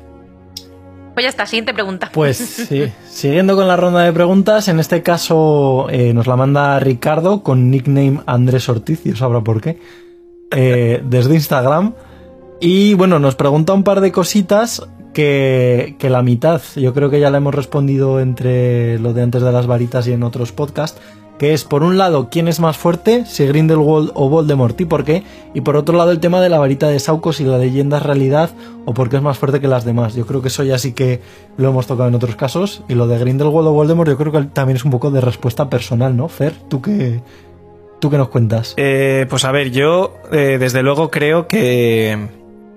Pues 1.20 1.26
ya 1.26 1.30
está, 1.32 1.46
siguiente 1.46 1.74
pregunta. 1.74 2.10
Pues 2.14 2.38
sí, 2.38 2.90
siguiendo 3.10 3.58
con 3.58 3.68
la 3.68 3.76
ronda 3.76 4.04
de 4.04 4.14
preguntas, 4.14 4.70
en 4.70 4.80
este 4.80 5.04
caso 5.04 5.88
eh, 5.90 6.14
nos 6.14 6.28
la 6.28 6.38
manda 6.38 6.80
Ricardo 6.80 7.44
con 7.44 7.70
nickname 7.70 8.22
Andrés 8.26 8.70
Ortiz, 8.70 9.06
y 9.06 9.12
sabrá 9.12 9.42
por 9.42 9.60
qué, 9.60 9.82
eh, 10.52 11.04
desde 11.04 11.34
Instagram. 11.36 11.94
Y 12.62 12.94
bueno, 12.94 13.20
nos 13.20 13.36
pregunta 13.36 13.74
un 13.74 13.84
par 13.84 14.00
de 14.00 14.14
cositas 14.14 14.88
que, 15.14 15.98
que 16.00 16.10
la 16.10 16.22
mitad, 16.22 16.62
yo 16.78 16.94
creo 16.94 17.10
que 17.10 17.20
ya 17.20 17.30
la 17.30 17.40
hemos 17.40 17.54
respondido 17.54 18.22
entre 18.22 18.98
lo 19.00 19.12
de 19.12 19.22
antes 19.22 19.42
de 19.42 19.52
las 19.52 19.68
varitas 19.68 20.08
y 20.08 20.14
en 20.14 20.24
otros 20.24 20.54
podcasts, 20.54 21.02
que 21.40 21.54
es 21.54 21.64
por 21.64 21.82
un 21.82 21.98
lado 21.98 22.30
quién 22.30 22.48
es 22.48 22.60
más 22.60 22.78
fuerte, 22.78 23.26
si 23.26 23.48
Grindelwald 23.48 24.12
o 24.14 24.30
Voldemort 24.30 24.80
y 24.80 24.86
por 24.86 25.04
qué, 25.04 25.24
y 25.56 25.62
por 25.62 25.76
otro 25.76 25.98
lado 25.98 26.12
el 26.12 26.20
tema 26.20 26.42
de 26.42 26.50
la 26.50 26.60
varita 26.60 26.90
de 26.90 27.00
Sauco, 27.00 27.34
si 27.34 27.46
la 27.46 27.58
leyenda 27.58 27.98
es 27.98 28.04
realidad 28.04 28.52
o 28.86 28.94
por 28.94 29.10
qué 29.10 29.16
es 29.16 29.22
más 29.24 29.38
fuerte 29.38 29.60
que 29.60 29.68
las 29.68 29.86
demás. 29.86 30.14
Yo 30.14 30.28
creo 30.28 30.42
que 30.42 30.50
eso 30.50 30.64
ya 30.64 30.78
sí 30.78 30.94
que 30.94 31.22
lo 31.58 31.70
hemos 31.70 31.88
tocado 31.88 32.10
en 32.10 32.16
otros 32.16 32.36
casos, 32.36 32.84
y 32.88 32.94
lo 32.94 33.08
de 33.08 33.18
Grindelwald 33.18 33.68
o 33.68 33.72
Voldemort 33.72 34.10
yo 34.10 34.18
creo 34.18 34.32
que 34.32 34.44
también 34.54 34.76
es 34.76 34.86
un 34.86 34.92
poco 34.92 35.10
de 35.10 35.22
respuesta 35.22 35.70
personal, 35.70 36.16
¿no? 36.16 36.28
Fer, 36.28 36.54
¿tú 36.70 36.82
qué, 36.82 37.22
tú 38.00 38.10
qué 38.10 38.18
nos 38.18 38.30
cuentas? 38.30 38.74
Eh, 38.78 39.26
pues 39.30 39.46
a 39.46 39.52
ver, 39.52 39.72
yo 39.72 40.16
eh, 40.32 40.58
desde 40.60 40.84
luego 40.84 41.10
creo 41.10 41.48
que 41.48 42.28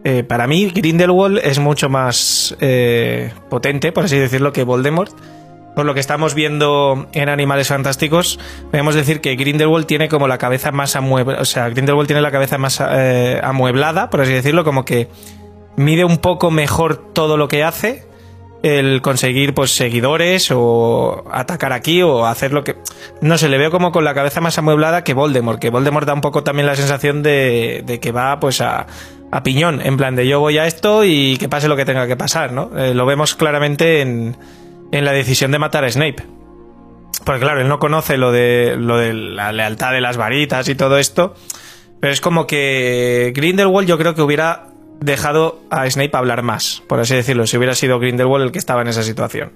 eh, 0.05 0.24
para 0.24 0.47
mí 0.47 0.70
Grindelwald 0.74 1.39
es 1.42 1.58
mucho 1.58 1.89
más 1.89 2.57
eh, 2.60 3.32
potente, 3.49 3.92
por 3.92 4.05
así 4.05 4.18
decirlo, 4.18 4.52
que 4.52 4.65
Voldemort. 4.65 5.12
Por 5.75 5.86
lo 5.86 5.94
que 5.94 6.01
estamos 6.01 6.34
viendo 6.34 7.07
en 7.12 7.28
Animales 7.28 7.68
Fantásticos, 7.68 8.39
podemos 8.70 8.94
decir 8.94 9.20
que 9.20 9.36
Grindelwald 9.36 9.86
tiene 9.86 10.09
como 10.09 10.28
la 10.28 10.39
cabeza 10.39 10.70
más 10.70 10.97
amueblada, 10.97 11.41
o 11.41 11.44
sea, 11.47 11.68
Grindelwald 11.70 12.07
tiene 12.07 12.20
la 12.20 12.31
cabeza 12.31 12.59
más 12.59 12.83
eh, 12.86 13.41
amueblada, 13.42 14.10
por 14.10 14.20
así 14.20 14.33
decirlo, 14.33 14.65
como 14.65 14.84
que 14.84 15.09
mide 15.76 16.05
un 16.05 16.18
poco 16.18 16.51
mejor 16.51 17.12
todo 17.12 17.39
lo 17.39 17.49
que 17.49 17.65
hace, 17.65 18.05
el 18.62 19.02
conseguir 19.02 19.55
pues 19.55 19.75
seguidores 19.75 20.51
o 20.52 21.25
atacar 21.31 21.73
aquí 21.73 22.02
o 22.02 22.26
hacer 22.26 22.52
lo 22.52 22.62
que 22.62 22.76
no 23.20 23.36
sé 23.36 23.49
le 23.49 23.59
veo 23.59 23.70
como 23.70 23.91
con 23.91 24.05
la 24.05 24.15
cabeza 24.15 24.41
más 24.41 24.57
amueblada 24.57 25.02
que 25.02 25.15
Voldemort 25.15 25.59
que 25.59 25.70
Voldemort 25.70 26.07
da 26.07 26.15
un 26.15 26.20
poco 26.20 26.44
también 26.44 26.67
la 26.67 26.76
sensación 26.76 27.23
de, 27.23 27.83
de 27.84 27.99
que 27.99 28.12
va 28.12 28.39
pues 28.39 28.60
a, 28.60 28.86
a, 29.33 29.42
piñón 29.42 29.81
en 29.84 29.97
plan 29.97 30.15
de 30.15 30.28
yo 30.28 30.39
voy 30.39 30.59
a 30.59 30.67
esto 30.67 31.05
y 31.05 31.39
que 31.39 31.49
pase 31.49 31.67
lo 31.67 31.76
que 31.76 31.84
tenga 31.84 32.07
que 32.07 32.17
pasar 32.17 32.52
no 32.52 32.70
eh, 32.78 32.94
lo 32.94 33.05
vemos 33.05 33.34
claramente 33.34 34.01
en, 34.01 34.36
en 34.93 35.05
la 35.05 35.12
decisión 35.12 35.51
de 35.51 35.59
matar 35.59 35.85
a 35.85 35.91
Snape 35.91 36.25
porque 37.25 37.41
claro 37.41 37.61
él 37.61 37.69
no 37.69 37.79
conoce 37.79 38.17
lo 38.17 38.33
de 38.33 38.77
lo 38.79 38.99
de 38.99 39.12
la 39.12 39.53
lealtad 39.53 39.93
de 39.93 40.01
las 40.01 40.17
varitas 40.17 40.69
y 40.69 40.75
todo 40.75 40.99
esto 40.99 41.35
pero 42.03 42.12
es 42.12 42.21
como 42.21 42.47
que 42.47 43.33
Grindelwald 43.35 43.89
yo 43.89 43.97
creo 43.97 44.15
que 44.15 44.23
hubiera 44.23 44.73
dejado 45.03 45.61
a 45.71 45.89
Snape 45.89 46.17
hablar 46.17 46.43
más, 46.43 46.83
por 46.89 47.01
así 47.01 47.15
decirlo, 47.15 47.47
si 47.47 47.57
hubiera 47.57 47.77
sido 47.77 47.99
Grindelwald 47.99 48.45
el 48.45 48.53
que 48.53 48.59
estaba 48.59 48.83
en 48.83 48.89
esa 48.89 49.03
situación. 49.03 49.53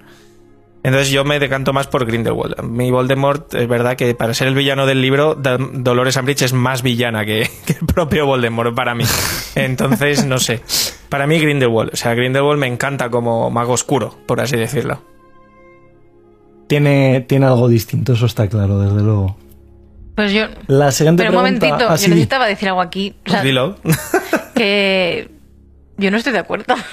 Entonces 0.82 1.10
yo 1.10 1.24
me 1.24 1.40
decanto 1.40 1.72
más 1.72 1.88
por 1.88 2.06
Grindelwald. 2.06 2.62
Mi 2.62 2.92
Voldemort 2.92 3.52
es 3.54 3.66
verdad 3.66 3.96
que 3.96 4.14
para 4.14 4.32
ser 4.32 4.46
el 4.46 4.54
villano 4.54 4.86
del 4.86 5.02
libro, 5.02 5.34
Dolores 5.34 6.16
Umbridge 6.16 6.42
es 6.42 6.52
más 6.52 6.82
villana 6.82 7.24
que, 7.24 7.50
que, 7.66 7.72
el 7.72 7.86
propio 7.86 8.26
Voldemort 8.26 8.74
para 8.76 8.94
mí. 8.94 9.04
Entonces, 9.56 10.24
no 10.24 10.38
sé. 10.38 10.60
Para 11.08 11.26
mí 11.26 11.40
Grindelwald, 11.40 11.94
o 11.94 11.96
sea, 11.96 12.14
Grindelwald 12.14 12.60
me 12.60 12.68
encanta 12.68 13.10
como 13.10 13.50
mago 13.50 13.72
oscuro, 13.72 14.16
por 14.26 14.40
así 14.40 14.56
decirlo. 14.56 15.15
Tiene, 16.68 17.20
tiene 17.28 17.46
algo 17.46 17.68
distinto, 17.68 18.12
eso 18.14 18.26
está 18.26 18.48
claro, 18.48 18.78
desde 18.80 19.02
luego. 19.02 19.36
Pues 20.14 20.32
yo. 20.32 20.46
La 20.66 20.90
siguiente 20.92 21.22
Pero 21.24 21.38
un 21.38 21.44
pregunta. 21.44 21.66
momentito, 21.66 21.90
Ah, 21.90 21.96
yo 21.96 22.02
sí. 22.02 22.08
necesitaba 22.10 22.46
decir 22.46 22.68
algo 22.68 22.80
aquí. 22.80 23.14
O 23.26 23.30
sea, 23.30 23.42
Dilo. 23.42 23.76
que 24.54 25.30
yo 25.96 26.10
no 26.10 26.16
estoy 26.16 26.32
de 26.32 26.38
acuerdo. 26.40 26.74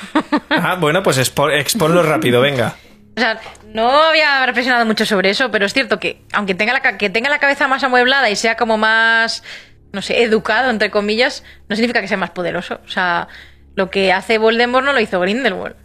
Ah, 0.49 0.75
bueno, 0.79 1.01
pues 1.03 1.17
expo- 1.17 1.51
exponlo 1.51 2.03
rápido, 2.03 2.39
venga. 2.41 2.75
O 3.17 3.19
sea, 3.19 3.39
no 3.73 3.89
había 4.03 4.45
reflexionado 4.45 4.85
mucho 4.85 5.05
sobre 5.05 5.29
eso, 5.31 5.49
pero 5.51 5.65
es 5.65 5.73
cierto 5.73 5.99
que 5.99 6.21
aunque 6.31 6.53
tenga 6.55 6.73
la, 6.73 6.97
que 6.97 7.09
tenga 7.09 7.29
la 7.29 7.39
cabeza 7.39 7.67
más 7.67 7.83
amueblada 7.83 8.29
y 8.29 8.35
sea 8.35 8.55
como 8.55 8.77
más, 8.77 9.43
no 9.91 10.01
sé, 10.01 10.21
educado, 10.23 10.69
entre 10.69 10.89
comillas, 10.91 11.43
no 11.69 11.75
significa 11.75 12.01
que 12.01 12.07
sea 12.07 12.17
más 12.17 12.29
poderoso. 12.31 12.79
O 12.85 12.89
sea, 12.89 13.27
lo 13.75 13.89
que 13.89 14.13
hace 14.13 14.37
Voldemort 14.37 14.85
no 14.85 14.93
lo 14.93 14.99
hizo 14.99 15.19
Grindelwald. 15.19 15.75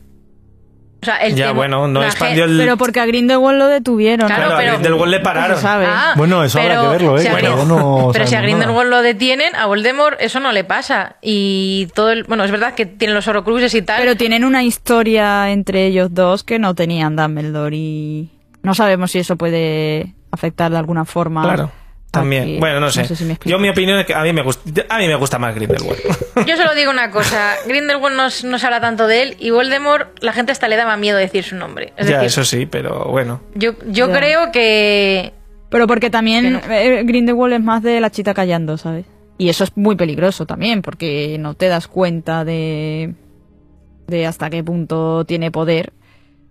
O 1.01 1.05
sea, 1.05 1.17
el 1.19 1.37
Ya, 1.37 1.47
tema- 1.49 1.57
bueno, 1.59 1.87
no 1.87 2.03
expandió 2.03 2.45
el... 2.45 2.59
Pero 2.59 2.77
porque 2.77 2.99
a 2.99 3.07
Grindelwald 3.07 3.57
lo 3.59 3.69
detuvieron. 3.69 4.27
Claro, 4.27 4.47
Claro, 4.47 4.57
a 4.57 4.59
pero- 4.59 4.73
Grindelwald 4.73 5.11
le 5.13 5.21
pararon. 5.21 5.59
sabe. 5.61 5.87
Ah, 5.89 6.15
Bueno, 6.17 6.43
eso 6.43 6.61
habrá 6.61 6.81
que 6.81 6.89
verlo, 6.89 7.17
¿eh? 7.19 7.21
si 7.23 7.29
a 7.29 7.31
Bueno, 7.33 7.57
Grin- 7.57 7.67
no 7.69 8.11
pero 8.13 8.27
si 8.27 8.35
a 8.35 8.41
Grindelwald 8.41 8.91
lo 8.91 9.01
detienen, 9.03 9.55
a 9.55 9.67
Voldemort 9.67 10.21
eso 10.21 10.41
no 10.41 10.51
le 10.51 10.65
pasa. 10.65 11.15
Y 11.23 11.87
todo 11.95 12.11
el. 12.11 12.25
Bueno, 12.25 12.43
es 12.43 12.51
verdad 12.51 12.75
que 12.75 12.85
tienen 12.85 13.15
los 13.15 13.29
Horrocruxes 13.29 13.73
y 13.75 13.83
tal. 13.83 14.01
Pero 14.01 14.17
tienen 14.17 14.45
una 14.45 14.65
historia 14.65 15.51
entre 15.51 15.87
ellos 15.87 16.13
dos 16.13 16.43
que 16.43 16.59
no 16.59 16.75
tenían 16.75 17.15
Dumbledore 17.15 17.77
y 17.77 18.31
no 18.63 18.75
sabemos 18.75 19.13
si 19.13 19.21
eso 19.21 19.37
puede 19.37 20.15
afectar 20.33 20.71
de 20.73 20.79
alguna 20.79 21.05
forma. 21.05 21.43
Claro, 21.45 21.71
también. 22.11 22.43
Aquí. 22.43 22.59
Bueno, 22.59 22.81
no 22.81 22.91
sé. 22.91 23.05
si 23.15 23.25
me 23.25 23.33
explico. 23.35 23.57
Yo 23.57 23.61
mi 23.63 23.69
opinión 23.69 23.99
es 23.99 24.07
que 24.07 24.15
a 24.15 24.23
mí 24.23 24.33
me 24.33 24.43
gusta, 24.43 24.63
a 24.89 24.99
mí 24.99 25.07
me 25.07 25.15
gusta 25.17 25.39
más 25.39 25.55
Grindelwald. 25.55 26.01
Yo 26.47 26.57
solo 26.57 26.75
digo 26.75 26.91
una 26.91 27.11
cosa: 27.11 27.55
Grindelwald 27.67 28.17
no, 28.17 28.25
no 28.51 28.59
se 28.59 28.67
habla 28.67 28.81
tanto 28.81 29.07
de 29.07 29.23
él 29.23 29.37
y 29.39 29.51
Voldemort, 29.51 30.23
la 30.23 30.33
gente 30.33 30.53
hasta 30.53 30.69
le 30.69 30.77
daba 30.77 30.97
miedo 30.97 31.19
decir 31.19 31.45
su 31.45 31.57
nombre. 31.57 31.93
Es 31.97 32.07
ya, 32.09 32.15
decir, 32.21 32.27
eso 32.27 32.45
sí, 32.45 32.67
pero 32.67 33.07
bueno. 33.11 33.41
yo, 33.55 33.73
yo 33.87 34.09
Ya. 34.09 34.19
creo 34.19 34.53
que. 34.53 35.33
Pero 35.71 35.87
porque 35.87 36.09
también 36.09 36.61
eh, 36.71 37.03
Grindelwald 37.05 37.53
es 37.55 37.61
más 37.63 37.83
de 37.83 38.01
la 38.01 38.11
chita 38.11 38.33
callando, 38.33 38.79
¿sabes? 38.79 39.05
Y 39.37 39.51
eso 39.51 39.65
es 39.65 39.77
muy 39.77 39.97
peligroso 39.97 40.47
también, 40.47 40.81
porque 40.83 41.37
no 41.39 41.53
te 41.55 41.69
das 41.69 41.87
cuenta 41.89 42.45
de, 42.45 43.13
de 44.07 44.27
hasta 44.27 44.49
qué 44.51 44.65
punto 44.65 45.27
tiene 45.27 45.51
poder, 45.51 45.93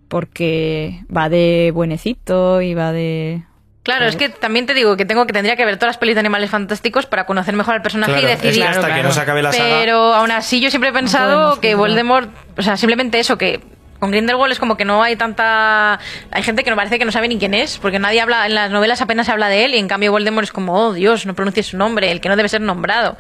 porque 0.08 1.02
va 1.16 1.30
de 1.30 1.72
buenecito 1.74 2.62
y 2.62 2.74
va 2.76 2.92
de... 2.92 3.44
Claro, 3.88 4.06
es 4.06 4.16
que 4.18 4.30
también 4.30 4.66
te 4.66 4.74
digo 4.74 4.98
que 4.98 5.06
tengo 5.06 5.26
que 5.26 5.32
tendría 5.34 5.56
que 5.56 5.64
ver 5.66 5.78
todas 5.78 5.88
las 5.96 5.98
pelis 5.98 6.16
de 6.16 6.20
animales 6.20 6.50
fantásticos 6.50 7.06
para 7.06 7.26
conocer 7.26 7.56
mejor 7.56 7.76
al 7.76 7.82
personaje 7.82 8.12
Claro, 8.12 8.28
y 8.28 8.30
decidir. 8.30 8.64
hasta 8.64 8.94
que 8.94 9.02
no 9.02 9.12
se 9.12 9.22
acabe 9.22 9.42
la 9.42 9.54
saga- 9.54 9.80
Pero 9.80 10.14
aún 10.14 10.30
así 10.32 10.60
yo 10.60 10.70
siempre 10.70 10.90
he 10.90 10.94
pensado 10.94 11.60
que. 11.62 11.74
Voldemort, 11.76 12.30
o 12.58 12.62
sea, 12.62 12.76
simplemente 12.78 13.20
eso, 13.20 13.38
que 13.38 13.62
con 14.00 14.12
Grindelwald 14.12 14.52
es 14.52 14.60
como 14.60 14.78
que 14.78 14.86
no 14.86 15.02
hay 15.02 15.16
tanta... 15.16 16.00
Hay 16.32 16.44
gente 16.44 16.64
que 16.64 16.70
no 16.70 16.76
parece 16.76 17.00
que 17.00 17.06
no 17.06 17.12
sabe 17.12 17.28
ni 17.30 17.40
quién 17.40 17.54
es, 17.54 17.78
porque 17.80 17.98
nadie 17.98 18.22
habla, 18.22 18.46
en 18.46 18.54
las 18.56 18.70
novelas 18.70 19.02
apenas 19.02 19.26
se 19.26 19.32
habla 19.32 19.48
de 19.48 19.66
él 19.66 19.74
y 19.74 19.78
en 19.80 19.88
cambio 19.88 20.12
Voldemort 20.12 20.44
es 20.44 20.52
como, 20.52 20.74
oh 20.76 20.94
Dios, 20.94 21.26
no 21.26 21.34
pronuncies 21.34 21.68
su 21.68 21.78
nombre, 21.78 22.12
el 22.12 22.20
que 22.22 22.30
no 22.30 22.36
debe 22.36 22.50
ser 22.50 22.62
nombrado. 22.62 23.18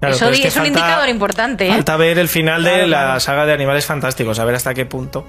Claro, 0.00 0.14
eso 0.14 0.26
es 0.30 0.36
di- 0.36 0.42
que 0.42 0.48
es 0.48 0.56
un 0.56 0.66
indicador 0.66 1.08
importante, 1.08 1.66
¿eh? 1.66 1.70
Falta 1.70 1.96
ver 1.96 2.18
el 2.18 2.28
final 2.28 2.62
de 2.64 2.86
la 2.86 2.98
claro. 3.04 3.20
saga 3.20 3.44
de 3.46 3.52
Animales 3.54 3.84
Fantásticos, 3.86 4.38
a 4.38 4.44
ver 4.44 4.54
hasta 4.54 4.72
qué 4.72 4.86
punto. 4.86 5.26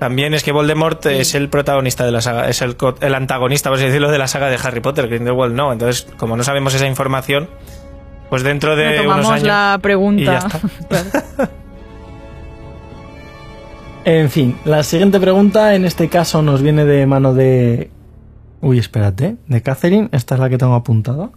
También 0.00 0.34
es 0.34 0.42
que 0.42 0.50
Voldemort 0.50 1.06
es 1.06 1.34
el 1.36 1.48
protagonista 1.48 2.04
de 2.04 2.10
la 2.10 2.20
saga, 2.22 2.48
es 2.48 2.60
el, 2.62 2.76
co- 2.76 2.96
el 3.00 3.14
antagonista, 3.14 3.68
por 3.70 3.76
así 3.78 3.86
decirlo, 3.86 4.10
de 4.10 4.18
la 4.18 4.26
saga 4.26 4.48
de 4.48 4.56
Harry 4.60 4.80
Potter. 4.80 5.06
Grindelwald 5.08 5.54
no. 5.54 5.72
Entonces, 5.72 6.08
como 6.16 6.36
no 6.36 6.42
sabemos 6.42 6.74
esa 6.74 6.86
información, 6.88 7.48
pues 8.30 8.42
dentro 8.42 8.74
de 8.76 8.84
unos 8.86 8.96
Retomamos 8.96 9.28
años. 9.30 9.42
la 9.44 9.74
y 9.78 9.82
pregunta. 9.82 10.22
ya 10.24 10.38
está. 10.38 11.50
En 14.04 14.30
fin, 14.30 14.56
la 14.64 14.82
siguiente 14.82 15.20
pregunta 15.20 15.74
en 15.74 15.84
este 15.84 16.08
caso 16.08 16.40
nos 16.40 16.62
viene 16.62 16.86
de 16.86 17.06
mano 17.06 17.34
de... 17.34 17.90
Uy, 18.62 18.78
espérate, 18.78 19.36
de 19.46 19.62
Catherine, 19.62 20.08
esta 20.12 20.34
es 20.36 20.40
la 20.40 20.48
que 20.48 20.56
tengo 20.58 20.74
apuntada. 20.74 21.30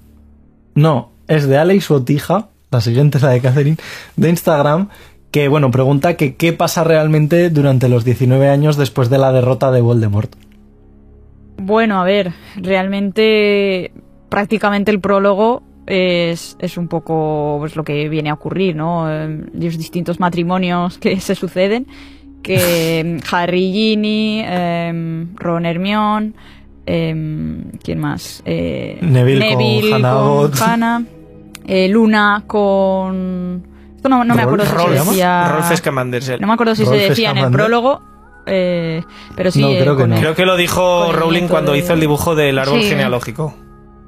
No, 0.76 1.12
es 1.28 1.46
de 1.48 1.58
Alex 1.58 1.90
Botija, 1.90 2.48
la 2.72 2.80
siguiente 2.82 3.18
es 3.18 3.24
la 3.24 3.32
de 3.32 3.42
Catherine, 3.42 3.78
de 4.16 4.30
Instagram, 4.30 4.90
que 5.34 5.48
bueno, 5.48 5.72
pregunta 5.72 6.16
que 6.16 6.36
qué 6.36 6.54
pasa 6.54 6.84
realmente 6.84 7.50
durante 7.50 7.90
los 7.90 8.06
19 8.06 8.50
años 8.50 8.78
después 8.78 9.10
de 9.10 9.18
la 9.18 9.32
derrota 9.32 9.72
de 9.72 9.82
Voldemort. 9.82 10.32
Bueno, 11.58 12.00
a 12.00 12.04
ver, 12.04 12.34
realmente 12.56 13.92
prácticamente 14.30 14.92
el 14.92 15.00
prólogo 15.00 15.64
es, 15.88 16.56
es 16.60 16.78
un 16.78 16.88
poco 16.88 17.56
pues, 17.60 17.76
lo 17.76 17.84
que 17.84 18.10
viene 18.10 18.30
a 18.30 18.36
ocurrir, 18.36 18.76
¿no? 18.76 19.12
Eh, 19.12 19.46
Los 19.56 19.76
distintos 19.76 20.20
matrimonios 20.20 21.00
que 21.00 21.20
se 21.20 21.34
suceden, 21.34 21.88
que 22.44 23.00
em, 23.00 23.20
Harry 23.32 23.64
y 23.64 23.74
Ginny, 23.74 24.44
em, 24.46 25.36
Ron 25.36 25.66
Hermione, 25.66 26.34
em, 26.86 27.72
¿quién 27.84 27.98
más? 28.00 28.44
Eh, 28.46 29.00
Neville 29.02 29.90
con 29.90 30.06
Hannah 30.06 30.14
con. 30.14 30.52
Hannah, 30.62 31.04
eh, 31.66 31.88
Luna 31.88 32.44
con... 32.46 33.73
Esto 34.04 34.10
no, 34.10 34.26
no 34.26 34.36
me 34.36 34.42
acuerdo 34.42 34.66
si 34.66 34.72
Rolf, 34.74 34.98
se 35.00 35.06
decía... 35.06 35.48
Rolf 35.48 35.76
Scamander. 35.78 36.42
No 36.42 36.48
me 36.48 36.54
acuerdo 36.54 36.76
si 36.76 36.84
Rolf 36.84 36.98
se 36.98 37.10
decía 37.10 37.32
en 37.32 37.38
el 37.38 37.52
prólogo, 37.52 38.02
eh, 38.46 39.02
pero 39.34 39.50
sí... 39.50 39.62
No, 39.62 39.70
eh, 39.70 39.80
creo 39.80 39.96
que 39.96 40.02
con 40.04 40.10
no. 40.10 40.16
el- 40.18 40.22
Creo 40.22 40.36
que 40.36 40.46
lo 40.46 40.58
dijo 40.58 41.14
Rowling 41.14 41.48
cuando 41.48 41.72
de- 41.72 41.78
hizo 41.80 41.94
el 41.94 42.02
dibujo 42.02 42.36
del 42.36 42.60
árbol 42.60 42.82
Sí. 42.82 42.90
genealógico. 42.90 43.56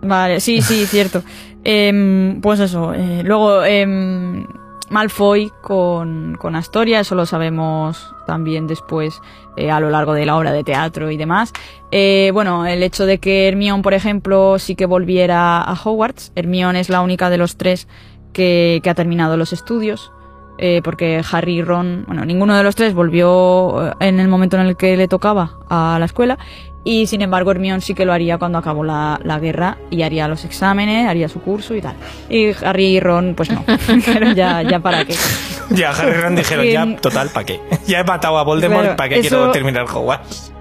Vale, 0.01 0.41
sí, 0.41 0.61
sí, 0.61 0.85
cierto. 0.90 1.24
Em, 1.64 2.41
pues 2.41 2.59
eso. 2.59 2.93
eh, 2.93 3.22
luego, 3.24 3.64
em, 3.64 4.45
Malfoy 4.90 5.51
con, 5.61 6.35
con 6.40 6.56
Astoria, 6.57 6.99
eso 6.99 7.15
lo 7.15 7.25
sabemos 7.25 8.14
también 8.27 8.67
después 8.67 9.19
eh, 9.57 9.72
a 9.72 9.80
lo 9.80 9.90
largo 9.90 10.14
de 10.14 10.25
la 10.25 10.35
obra 10.38 10.51
de 10.51 10.64
teatro 10.65 11.09
y 11.09 11.15
demás. 11.17 11.53
Eh, 11.91 12.30
bueno, 12.33 12.65
el 12.67 12.83
hecho 12.83 13.06
de 13.06 13.17
que 13.19 13.48
Hermione, 13.48 13.82
por 13.82 13.93
ejemplo, 13.93 14.59
sí 14.59 14.75
que 14.75 14.85
volviera 14.85 15.61
a 15.61 15.74
Hogwarts. 15.74 16.33
Hermione 16.35 16.82
es 16.82 16.90
la 16.90 17.01
única 17.01 17.30
de 17.30 17.38
los 17.38 17.56
tres 17.57 17.88
que, 18.36 18.80
que 18.84 18.90
ha 18.92 18.94
terminado 18.94 19.38
los 19.38 19.54
estudios. 19.54 20.12
eh, 20.58 20.82
porque 20.84 21.22
Harry 21.32 21.56
y 21.58 21.62
Ron, 21.64 22.04
bueno, 22.08 22.24
ninguno 22.24 22.56
de 22.56 22.64
los 22.64 22.76
tres 22.76 22.94
volvió 22.94 23.88
eh, 23.90 23.94
en 24.00 24.20
el 24.20 24.28
momento 24.28 24.56
en 24.58 24.68
el 24.68 24.76
que 24.78 24.96
le 24.96 25.08
tocaba 25.08 25.58
a 25.70 25.98
la 26.00 26.06
escuela 26.06 26.38
y 26.86 27.08
sin 27.08 27.22
embargo 27.24 27.52
Hermione 27.52 27.82
sí 27.82 27.94
que 27.94 28.06
lo 28.06 28.14
haría 28.14 28.38
cuando 28.38 28.58
acabó 28.60 28.84
la, 28.86 29.20
la 29.24 29.38
guerra 29.40 29.78
y 29.90 30.04
haría 30.04 30.28
los 30.30 30.46
exámenes, 30.46 31.08
haría 31.10 31.28
su 31.28 31.42
curso 31.42 31.74
y 31.76 31.82
tal. 31.82 31.96
Y 32.30 32.52
Harry 32.64 32.86
y 32.86 33.00
Ron, 33.02 33.34
pues 33.36 33.50
no, 33.52 33.66
pero 34.06 34.32
ya, 34.34 34.62
ya 34.62 34.80
para 34.80 35.04
qué. 35.04 35.16
Ya, 35.72 35.90
Harry 35.92 36.12
y 36.12 36.22
Ron 36.22 36.36
dijeron, 36.36 36.66
ya, 36.68 37.02
total, 37.02 37.30
¿para 37.34 37.46
qué? 37.46 37.60
Ya 37.88 38.00
he 38.00 38.04
matado 38.06 38.38
a 38.38 38.44
Voldemort, 38.44 38.82
Claro, 38.82 38.96
¿para 38.98 39.10
qué 39.10 39.20
eso- 39.20 39.30
quiero 39.30 39.52
terminar 39.52 39.86
Hogwarts? 39.92 40.54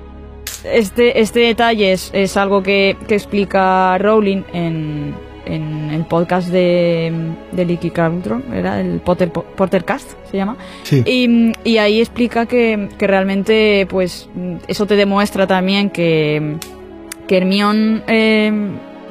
Este, 0.65 1.21
este 1.21 1.41
detalle 1.41 1.93
es, 1.93 2.11
es 2.15 2.37
algo 2.39 2.63
que, 2.63 2.97
que 3.07 3.15
explica 3.17 3.97
Rowling 3.99 4.43
en, 4.55 5.15
en 5.47 5.91
el 5.91 6.05
podcast 6.05 6.49
de, 6.49 7.13
de 7.53 7.65
Licky 7.65 7.91
Carlton, 7.91 8.45
era 8.53 8.81
el 8.81 9.01
Potter, 9.01 9.31
Pottercast, 9.31 10.13
se 10.31 10.37
llama. 10.37 10.57
Sí. 10.83 11.03
Y, 11.07 11.53
y 11.69 11.79
ahí 11.79 12.01
explica 12.01 12.47
que, 12.47 12.89
que 12.99 13.07
realmente, 13.07 13.87
pues, 13.89 14.29
eso 14.67 14.87
te 14.87 14.97
demuestra 14.97 15.47
también 15.47 15.91
que, 15.91 16.57
que 17.27 17.37
Hermione 17.37 18.03
eh, 18.07 18.53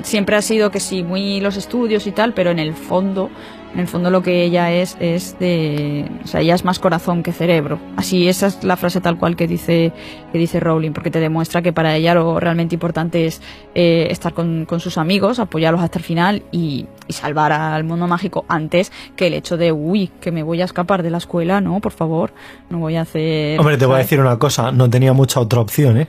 siempre 0.02 0.36
ha 0.36 0.42
sido 0.42 0.72
que 0.72 0.80
sí, 0.80 1.04
muy 1.04 1.40
los 1.40 1.58
estudios 1.58 2.08
y 2.08 2.12
tal, 2.12 2.34
pero 2.34 2.52
en 2.52 2.60
el 2.60 2.74
fondo, 2.74 3.30
en 3.74 3.80
el 3.80 3.88
fondo 3.88 4.10
lo 4.10 4.22
que 4.22 4.44
ella 4.44 4.72
es, 4.72 4.96
es 5.00 5.38
de, 5.40 6.06
o 6.24 6.28
sea, 6.28 6.42
ella 6.42 6.56
es 6.56 6.64
más 6.64 6.80
corazón 6.80 7.24
que 7.24 7.32
cerebro. 7.32 7.80
Así, 7.98 8.28
esa 8.28 8.48
es 8.48 8.64
la 8.64 8.78
frase 8.78 9.02
tal 9.02 9.18
cual 9.18 9.36
que 9.36 9.48
dice, 9.48 9.92
que 10.32 10.38
dice 10.38 10.60
Rowling, 10.60 10.92
porque 10.92 11.10
te 11.10 11.20
demuestra 11.20 11.62
que 11.62 11.74
para 11.74 11.96
ella 11.96 12.14
lo 12.14 12.40
realmente 12.40 12.76
importante 12.76 13.26
es 13.26 13.42
eh, 13.74 14.08
estar 14.12 14.34
con, 14.34 14.66
con 14.66 14.80
sus 14.80 14.98
amigos, 14.98 15.40
apoyarlos 15.40 15.82
hasta 15.82 15.98
el 15.98 16.06
final 16.06 16.44
y, 16.52 16.86
y 17.08 17.14
salvar 17.14 17.52
al 17.52 17.84
mundo 17.84 18.08
mágico 18.08 18.46
antes 18.48 18.92
que 19.16 19.28
el 19.28 19.34
hecho 19.34 19.58
de, 19.58 19.72
uy, 19.72 20.12
que 20.22 20.32
me 20.32 20.44
voy 20.44 20.62
a 20.62 20.66
escapar 20.66 21.02
de 21.02 21.10
la 21.10 21.18
escuela, 21.18 21.60
no, 21.60 21.80
por 21.80 21.94
favor, 21.94 22.32
no 22.70 22.80
voy 22.80 22.96
a 22.96 23.02
hacer... 23.02 23.60
Hombre, 23.60 23.78
te 23.78 23.86
voy 23.86 23.96
a 23.96 24.00
decir 24.00 24.20
una 24.20 24.38
cosa, 24.38 24.72
no 24.72 24.90
tenía 24.90 25.14
mucha 25.14 25.40
otra 25.40 25.62
opción, 25.62 25.98
¿eh? 25.98 26.08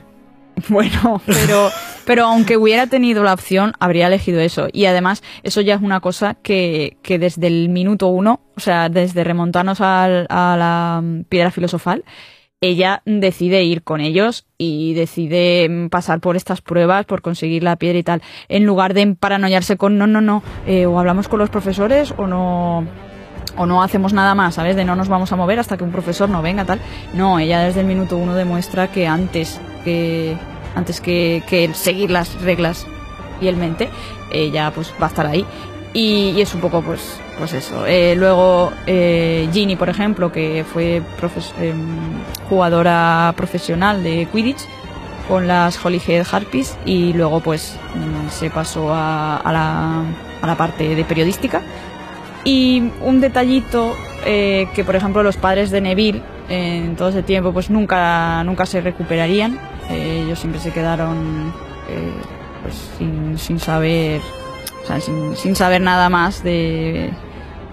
Bueno, 0.69 1.21
pero, 1.25 1.69
pero 2.05 2.25
aunque 2.25 2.57
hubiera 2.57 2.87
tenido 2.87 3.23
la 3.23 3.33
opción, 3.33 3.73
habría 3.79 4.07
elegido 4.07 4.39
eso. 4.39 4.67
Y 4.71 4.85
además, 4.85 5.23
eso 5.43 5.61
ya 5.61 5.75
es 5.75 5.81
una 5.81 5.99
cosa 5.99 6.35
que, 6.35 6.97
que 7.01 7.19
desde 7.19 7.47
el 7.47 7.69
minuto 7.69 8.07
uno, 8.07 8.41
o 8.55 8.59
sea, 8.59 8.89
desde 8.89 9.23
remontarnos 9.23 9.79
a 9.81 10.25
la 10.29 11.01
mm, 11.03 11.23
piedra 11.23 11.51
filosofal, 11.51 12.03
ella 12.61 13.01
decide 13.05 13.63
ir 13.63 13.83
con 13.83 14.01
ellos 14.01 14.45
y 14.57 14.93
decide 14.93 15.67
mm, 15.69 15.89
pasar 15.89 16.19
por 16.19 16.35
estas 16.35 16.61
pruebas, 16.61 17.05
por 17.05 17.21
conseguir 17.21 17.63
la 17.63 17.75
piedra 17.75 17.99
y 17.99 18.03
tal, 18.03 18.21
en 18.47 18.65
lugar 18.65 18.93
de 18.93 19.15
paranoiarse 19.15 19.77
con 19.77 19.97
no, 19.97 20.07
no, 20.07 20.21
no, 20.21 20.41
eh, 20.65 20.85
o 20.85 20.99
hablamos 20.99 21.27
con 21.27 21.39
los 21.39 21.49
profesores 21.49 22.13
o 22.17 22.27
no, 22.27 22.87
o 23.57 23.65
no 23.65 23.81
hacemos 23.81 24.13
nada 24.13 24.35
más, 24.35 24.55
¿sabes? 24.55 24.75
De 24.75 24.85
no 24.85 24.95
nos 24.95 25.07
vamos 25.07 25.31
a 25.31 25.35
mover 25.35 25.59
hasta 25.59 25.77
que 25.77 25.83
un 25.83 25.91
profesor 25.91 26.29
no 26.29 26.41
venga, 26.41 26.65
tal. 26.65 26.79
No, 27.13 27.39
ella 27.39 27.61
desde 27.61 27.81
el 27.81 27.87
minuto 27.87 28.17
uno 28.17 28.33
demuestra 28.33 28.87
que 28.87 29.07
antes 29.07 29.59
que 29.83 30.37
antes 30.75 30.99
que, 30.99 31.71
seguir 31.73 32.11
las 32.11 32.41
reglas 32.41 32.85
fielmente, 33.39 33.89
ella 34.31 34.71
pues 34.75 34.93
va 35.01 35.07
a 35.07 35.09
estar 35.09 35.25
ahí. 35.25 35.45
Y, 35.93 36.41
es 36.41 36.53
un 36.53 36.61
poco 36.61 36.81
pues 36.81 37.19
pues 37.37 37.53
eso. 37.53 37.85
Eh, 37.85 38.15
luego 38.17 38.71
eh, 38.85 39.47
Ginny, 39.51 39.75
por 39.75 39.89
ejemplo, 39.89 40.31
que 40.31 40.65
fue 40.65 41.01
em, 41.61 41.85
jugadora 42.49 43.33
profesional 43.35 44.03
de 44.03 44.27
Quidditch 44.31 44.65
con 45.27 45.47
las 45.47 45.83
Holyhead 45.83 46.25
Harpies 46.31 46.77
y 46.85 47.13
luego 47.13 47.39
pues 47.39 47.77
se 48.29 48.49
pasó 48.49 48.93
a, 48.93 49.37
a 49.37 49.51
la, 49.51 50.03
a 50.41 50.47
la 50.47 50.55
parte 50.55 50.95
de 50.95 51.03
periodística. 51.03 51.61
Y 52.45 52.91
un 53.01 53.19
detallito 53.19 53.97
eh, 54.25 54.67
que, 54.73 54.85
por 54.85 54.95
ejemplo, 54.95 55.23
los 55.23 55.35
padres 55.35 55.71
de 55.71 55.81
Neville 55.81 56.21
en 56.47 56.95
todo 56.95 57.09
ese 57.09 57.23
tiempo 57.23 57.51
pues 57.51 57.69
nunca, 57.71 58.43
nunca 58.43 58.65
se 58.65 58.79
recuperarían. 58.79 59.59
Eh, 59.89 60.21
ellos 60.23 60.39
siempre 60.39 60.61
se 60.61 60.71
quedaron 60.71 61.51
eh, 61.89 62.11
pues, 62.61 62.75
sin, 62.97 63.37
sin 63.37 63.59
saber 63.59 64.21
sin, 64.99 65.35
sin 65.35 65.55
saber 65.55 65.81
nada 65.81 66.09
más 66.09 66.43
de, 66.43 67.11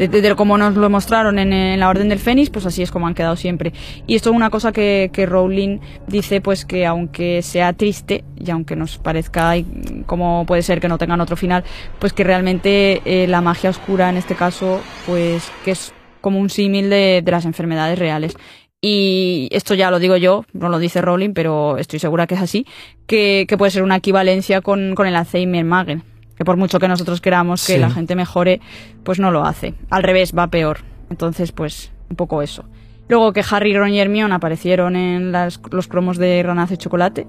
de, 0.08 0.20
de- 0.20 0.34
cómo 0.34 0.58
nos 0.58 0.74
lo 0.74 0.90
mostraron 0.90 1.39
en, 1.39 1.78
la 1.78 1.89
Orden 1.89 2.08
del 2.08 2.18
Fénix, 2.18 2.50
pues 2.50 2.66
así 2.66 2.82
es 2.82 2.90
como 2.90 3.06
han 3.06 3.14
quedado 3.14 3.36
siempre. 3.36 3.72
Y 4.06 4.14
esto 4.14 4.31
es 4.31 4.36
una 4.36 4.50
cosa 4.50 4.72
que, 4.72 5.10
Rowling 5.28 5.78
dice, 6.06 6.40
pues 6.40 6.64
que 6.64 6.86
aunque 6.86 7.42
sea 7.42 7.72
triste 7.72 8.24
y 8.39 8.50
aunque 8.50 8.76
nos 8.76 8.98
parezca 8.98 9.56
y 9.56 10.05
cómo 10.06 10.44
puede 10.47 10.62
ser 10.62 10.81
que 10.81 10.89
no 10.89 10.98
tengan 10.98 11.20
otro 11.20 11.36
final, 11.36 11.64
pues 11.98 12.12
que 12.12 12.24
realmente 12.24 13.02
eh, 13.05 13.26
la 13.28 13.40
magia 13.40 13.70
oscura 13.70 14.10
en 14.10 14.16
este 14.16 14.34
caso, 14.34 14.81
pues 15.06 15.50
que 15.64 15.72
es 15.72 15.92
como 16.20 16.39
un 16.39 16.50
símil 16.50 16.90
de, 16.90 17.22
las 17.26 17.44
enfermedades 17.44 17.98
reales. 17.98 18.36
Y 18.81 19.48
esto 19.52 19.74
ya 19.74 19.90
lo 19.92 20.00
digo 20.00 20.16
yo, 20.16 20.44
no 20.52 20.68
lo 20.68 20.81
dice 20.81 21.00
Rowling, 21.00 21.34
pero 21.34 21.78
estoy 21.78 22.00
segura 22.00 22.26
que 22.26 22.34
es 22.34 22.40
así, 22.40 22.66
que, 23.06 23.47
que 23.48 23.56
puede 23.56 23.70
ser 23.70 23.84
una 23.84 23.97
equivalencia 23.97 24.60
con, 24.60 24.97
con 24.97 25.06
el 25.06 25.14
Alzheimer 25.14 25.64
Magen, 25.64 26.02
que 26.42 26.44
por 26.44 26.56
mucho 26.56 26.80
que 26.80 26.88
nosotros 26.88 27.20
queramos 27.20 27.64
que 27.64 27.74
Sí. 27.74 27.78
la 27.78 27.88
gente 27.90 28.16
mejore, 28.16 28.60
pues 29.04 29.20
no 29.20 29.30
lo 29.30 29.44
hace. 29.44 29.74
Al 29.90 30.02
revés, 30.02 30.32
va 30.36 30.48
peor. 30.48 30.78
Entonces, 31.08 31.52
pues, 31.52 31.92
un 32.10 32.16
poco 32.16 32.42
eso. 32.42 32.64
Luego 33.08 33.32
que 33.32 33.44
Harry, 33.48 33.76
Ron 33.76 33.90
y 33.90 34.00
Hermione 34.00 34.34
aparecieron 34.34 34.96
en 34.96 35.30
las- 35.30 35.60
los 35.70 35.86
cromos 35.86 36.18
de 36.18 36.42
Ranazo 36.42 36.74
y 36.74 36.76
Chocolate. 36.78 37.26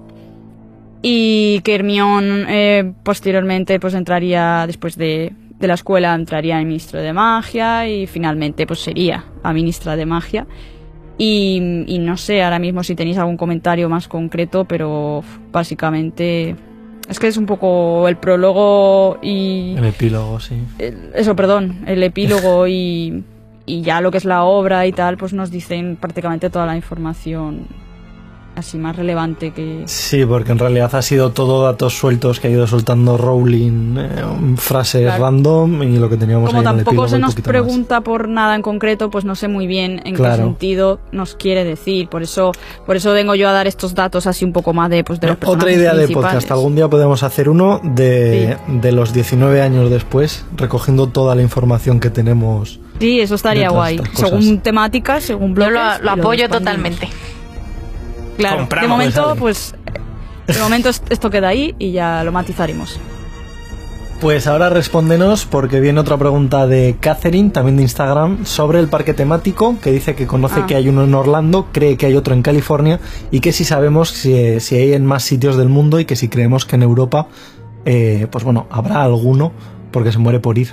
Y 1.02 1.60
que 1.60 1.74
Hermione 1.74 2.46
eh, 2.48 2.92
posteriormente 3.02 3.78
pues 3.78 3.94
entraría, 3.94 4.64
después 4.66 4.96
de, 4.96 5.32
de 5.58 5.66
la 5.68 5.74
escuela, 5.74 6.14
entraría 6.14 6.58
en 6.60 6.66
ministro 6.66 7.00
de 7.00 7.12
magia 7.12 7.86
y 7.88 8.06
finalmente 8.06 8.66
pues 8.66 8.80
sería 8.80 9.24
la 9.42 9.52
ministra 9.52 9.96
de 9.96 10.06
magia. 10.06 10.46
Y, 11.18 11.84
y 11.86 11.98
no 11.98 12.16
sé 12.16 12.42
ahora 12.42 12.58
mismo 12.58 12.82
si 12.82 12.94
tenéis 12.96 13.18
algún 13.18 13.36
comentario 13.36 13.88
más 13.88 14.08
concreto, 14.08 14.64
pero 14.64 15.22
básicamente 15.52 16.56
es 17.08 17.18
que 17.18 17.26
es 17.28 17.36
un 17.36 17.46
poco 17.46 18.08
el 18.08 18.16
prólogo 18.16 19.18
y... 19.22 19.74
El 19.76 19.84
epílogo, 19.84 20.40
sí. 20.40 20.54
el- 20.78 21.10
eso, 21.14 21.36
perdón, 21.36 21.84
el 21.86 22.02
epílogo 22.02 22.66
y, 22.68 23.24
y 23.66 23.82
ya 23.82 24.00
lo 24.00 24.10
que 24.10 24.18
es 24.18 24.24
la 24.24 24.44
obra 24.44 24.86
y 24.86 24.92
tal, 24.92 25.16
pues 25.16 25.32
nos 25.32 25.50
dicen 25.50 25.96
prácticamente 26.00 26.50
toda 26.50 26.66
la 26.66 26.76
información 26.76 27.66
así 28.56 28.78
más 28.78 28.94
relevante 28.96 29.50
que... 29.52 29.82
Sí, 29.86 30.24
porque 30.24 30.52
en 30.52 30.58
realidad 30.58 30.94
ha 30.94 31.02
sido 31.02 31.30
todo 31.32 31.64
datos 31.64 31.96
sueltos 31.98 32.38
que 32.40 32.48
ha 32.48 32.50
ido 32.50 32.66
soltando 32.66 33.16
Rowling, 33.16 33.96
eh, 33.98 34.08
frases 34.56 35.02
Claro. 35.02 35.24
random 35.24 35.82
y 35.82 35.96
lo 35.98 36.08
que 36.08 36.16
teníamos 36.16 36.48
Como 36.50 36.60
ahí 36.60 36.66
en 36.66 36.78
el 36.78 36.84
tampoco 36.84 37.08
se 37.08 37.18
nos 37.18 37.34
poquito 37.34 37.48
más. 37.48 37.52
pregunta 37.62 38.00
por 38.02 38.28
nada 38.28 38.54
en 38.54 38.62
concreto, 38.62 39.10
pues 39.10 39.24
no 39.24 39.34
sé 39.34 39.48
muy 39.48 39.66
bien 39.66 40.00
en 40.04 40.14
Claro. 40.14 40.36
qué 40.36 40.42
sentido 40.42 41.00
nos 41.12 41.34
quiere 41.34 41.64
decir. 41.64 42.08
Por 42.08 42.22
eso, 42.22 42.52
por 42.86 42.96
eso 42.96 43.12
vengo 43.12 43.34
yo 43.34 43.48
a 43.48 43.52
dar 43.52 43.66
estos 43.66 43.94
datos 43.94 44.26
así 44.26 44.44
un 44.44 44.52
poco 44.52 44.72
más 44.72 44.88
de, 44.90 45.04
pues, 45.04 45.20
de 45.20 45.28
los 45.28 45.36
Otra 45.46 45.72
idea 45.72 45.94
de 45.94 46.08
podcast. 46.08 46.50
Algún 46.50 46.74
día 46.76 46.88
podemos 46.88 47.22
hacer 47.22 47.48
uno 47.48 47.80
de, 47.82 48.56
de 48.68 48.92
los 48.92 49.12
19 49.12 49.62
años 49.62 49.90
después, 49.90 50.44
recogiendo 50.56 51.08
toda 51.08 51.34
la 51.34 51.42
información 51.42 51.98
que 52.00 52.10
tenemos. 52.10 52.80
Sí, 53.00 53.18
eso 53.20 53.34
estaría 53.34 53.70
guay. 53.70 54.00
Según 54.12 54.60
temáticas, 54.60 55.24
según 55.24 55.52
bloques. 55.54 55.74
Yo 55.74 55.98
lo, 55.98 56.04
lo 56.04 56.10
apoyo 56.12 56.48
totalmente. 56.48 57.08
Claro, 58.36 58.58
Compramos. 58.58 58.88
de 58.88 58.88
momento, 58.88 59.36
Pues, 59.38 59.74
pues, 60.46 60.56
de 60.56 60.62
momento 60.62 60.88
est- 60.88 61.10
esto 61.10 61.30
queda 61.30 61.48
ahí 61.48 61.74
y 61.78 61.92
ya 61.92 62.22
lo 62.24 62.32
matizaremos. 62.32 62.98
Pues 64.20 64.46
ahora 64.46 64.70
respóndenos 64.70 65.44
porque 65.44 65.80
viene 65.80 66.00
otra 66.00 66.16
pregunta 66.16 66.66
de 66.66 66.96
Catherine, 66.98 67.50
también 67.50 67.76
de 67.76 67.82
Instagram, 67.82 68.46
sobre 68.46 68.78
el 68.80 68.88
parque 68.88 69.12
temático, 69.12 69.76
que 69.82 69.90
dice 69.92 70.14
que 70.14 70.26
conoce 70.26 70.60
Ah. 70.60 70.66
que 70.66 70.76
hay 70.76 70.88
uno 70.88 71.04
en 71.04 71.14
Orlando, 71.14 71.68
cree 71.72 71.96
que 71.98 72.06
hay 72.06 72.14
otro 72.14 72.32
en 72.32 72.40
California 72.42 73.00
y 73.30 73.40
que 73.40 73.52
si 73.52 73.64
sabemos 73.64 74.10
si, 74.10 74.60
si 74.60 74.76
hay 74.76 74.94
en 74.94 75.04
más 75.04 75.24
sitios 75.24 75.56
del 75.56 75.68
mundo 75.68 76.00
y 76.00 76.06
que 76.06 76.16
si 76.16 76.28
creemos 76.28 76.64
que 76.64 76.76
en 76.76 76.82
Europa, 76.84 77.26
eh, 77.84 78.26
pues 78.30 78.44
bueno, 78.44 78.66
habrá 78.70 79.02
alguno 79.02 79.52
porque 79.90 80.10
se 80.10 80.18
muere 80.18 80.40
por 80.40 80.56
ir. 80.58 80.68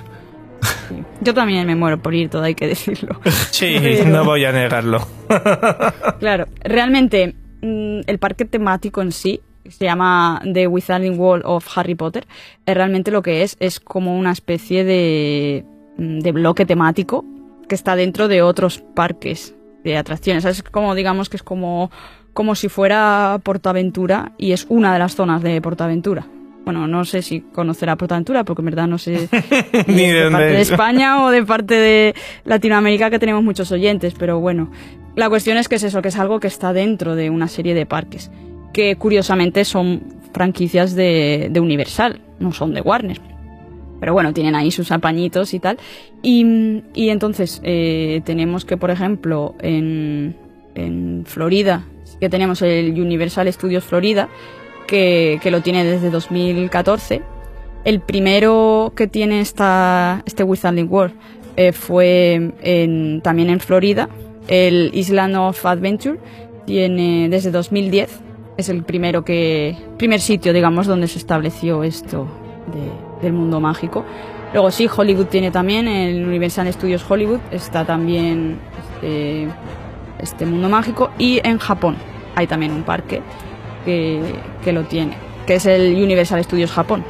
Yo 1.20 1.34
también 1.34 1.66
me 1.66 1.74
muero 1.74 2.00
por 2.00 2.14
ir, 2.14 2.30
todo 2.30 2.44
hay 2.44 2.54
que 2.54 2.68
decirlo. 2.68 3.20
Sí, 3.50 3.76
Pero- 3.82 4.08
no 4.08 4.24
voy 4.24 4.44
a 4.46 4.52
negarlo. 4.52 5.06
Claro, 6.20 6.46
realmente 6.62 7.34
el 7.62 8.18
parque 8.18 8.44
temático 8.44 9.00
en 9.00 9.12
sí 9.12 9.40
se 9.68 9.84
llama 9.84 10.42
The 10.52 10.66
Wizarding 10.66 11.18
World 11.18 11.44
of 11.46 11.66
Harry 11.76 11.94
Potter. 11.94 12.26
Eh, 12.66 12.74
realmente 12.74 13.10
lo 13.10 13.22
que 13.22 13.42
es 13.42 13.56
es 13.60 13.80
como 13.80 14.18
una 14.18 14.32
especie 14.32 14.84
de, 14.84 15.64
mm, 15.96 16.20
de 16.20 16.32
bloque 16.32 16.66
temático 16.66 17.24
que 17.68 17.74
está 17.74 17.96
dentro 17.96 18.28
de 18.28 18.42
otros 18.42 18.82
parques 18.94 19.54
de 19.84 19.96
atracciones. 19.96 20.44
Es 20.44 20.62
como, 20.62 20.94
digamos 20.94 21.28
que 21.28 21.36
es 21.36 21.42
como, 21.42 21.90
como 22.32 22.54
si 22.54 22.68
fuera 22.68 23.40
Portaventura 23.42 24.32
y 24.38 24.52
es 24.52 24.66
una 24.68 24.92
de 24.92 24.98
las 24.98 25.14
zonas 25.14 25.42
de 25.42 25.60
Portaventura. 25.60 26.26
Bueno, 26.64 26.86
no 26.86 27.04
sé 27.04 27.22
si 27.22 27.40
conocerá 27.40 27.96
Portaventura 27.96 28.44
porque 28.44 28.62
en 28.62 28.66
verdad 28.66 28.86
no 28.86 28.98
sé 28.98 29.28
Ni 29.88 30.06
de 30.06 30.30
parte 30.30 30.46
de 30.46 30.60
es. 30.60 30.70
España 30.70 31.24
o 31.24 31.30
de 31.30 31.44
parte 31.44 31.74
de 31.74 32.14
Latinoamérica 32.44 33.10
que 33.10 33.18
tenemos 33.18 33.42
muchos 33.42 33.72
oyentes, 33.72 34.14
pero 34.16 34.38
bueno, 34.38 34.70
la 35.14 35.28
cuestión 35.28 35.56
es 35.58 35.68
que 35.68 35.76
es 35.76 35.82
eso, 35.82 36.02
que 36.02 36.08
es 36.08 36.18
algo 36.18 36.40
que 36.40 36.48
está 36.48 36.72
dentro 36.72 37.14
de 37.14 37.30
una 37.30 37.48
serie 37.48 37.74
de 37.74 37.86
parques, 37.86 38.30
que 38.72 38.96
curiosamente 38.96 39.64
son 39.64 40.02
franquicias 40.32 40.94
de, 40.94 41.52
Universal, 41.54 42.20
no 42.38 42.52
son 42.52 42.72
de 42.72 42.80
Warner. 42.80 43.20
pero 44.00 44.14
bueno, 44.14 44.32
tienen 44.32 44.54
ahí 44.54 44.70
sus 44.70 44.90
apañitos 44.90 45.54
y 45.54 45.60
tal. 45.60 45.78
Y, 46.22 46.82
y 46.94 47.10
entonces 47.10 47.60
eh, 47.62 48.22
tenemos 48.24 48.64
que, 48.64 48.76
por 48.76 48.90
ejemplo, 48.90 49.54
en, 49.60 50.34
en 50.74 51.24
Florida, 51.26 51.84
que 52.18 52.28
tenemos 52.28 52.62
el 52.62 52.98
Universal 53.00 53.52
Studios 53.52 53.84
Florida, 53.84 54.28
que, 54.86 55.38
que 55.42 55.50
lo 55.50 55.60
tiene 55.60 55.84
desde 55.84 56.10
2014. 56.10 57.22
El 57.84 58.00
primero 58.00 58.92
que 58.96 59.08
tiene 59.08 59.40
esta, 59.40 60.22
este 60.24 60.44
Wizarding 60.44 60.88
World 60.90 61.14
eh, 61.56 61.72
fue 61.72 62.52
también 63.22 63.50
en 63.50 63.60
Florida. 63.60 64.08
El 64.48 64.90
Island 64.94 65.36
of 65.36 65.64
Adventure 65.66 66.18
tiene 66.66 67.28
desde 67.28 67.50
2010. 67.50 68.20
Es 68.56 68.68
el 68.68 68.82
primero 68.84 69.24
que 69.24 69.76
primer 69.96 70.20
sitio, 70.20 70.52
digamos, 70.52 70.86
donde 70.86 71.08
se 71.08 71.18
estableció 71.18 71.82
esto 71.84 72.26
de- 72.72 73.22
del 73.22 73.32
mundo 73.32 73.60
mágico. 73.60 74.04
Luego 74.52 74.70
sí, 74.70 74.86
Hollywood 74.94 75.26
tiene 75.26 75.50
también, 75.50 75.88
el 75.88 76.26
Universal 76.26 76.70
Studios 76.72 77.04
Hollywood 77.08 77.38
está 77.50 77.84
también 77.86 78.58
este, 79.00 79.48
este 80.18 80.44
mundo 80.46 80.68
mágico. 80.68 81.10
Y 81.18 81.40
en 81.42 81.58
Japón 81.58 81.96
hay 82.34 82.46
también 82.46 82.72
un 82.72 82.82
parque 82.82 83.22
que, 83.86 84.20
que 84.62 84.72
lo 84.72 84.82
tiene, 84.84 85.14
que 85.46 85.54
es 85.54 85.64
el 85.66 85.94
Universal 85.94 86.44
Studios 86.44 86.70
Japón. 86.70 87.02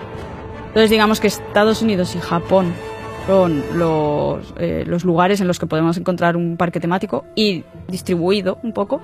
Entonces 0.69 0.91
digamos 0.91 1.19
que 1.21 1.27
Estados 1.27 1.83
Unidos 1.83 2.15
y 2.15 2.21
Japón 2.21 2.73
son 3.27 3.63
los, 3.75 4.55
eh, 4.59 4.85
los 4.87 5.05
lugares 5.05 5.41
en 5.41 5.49
los 5.49 5.59
que 5.59 5.67
podemos 5.67 5.97
encontrar 5.97 6.37
un 6.37 6.57
parque 6.57 6.81
temático 6.81 7.25
y 7.35 7.65
distribuido 7.89 8.59
un 8.63 8.73
poco. 8.73 9.01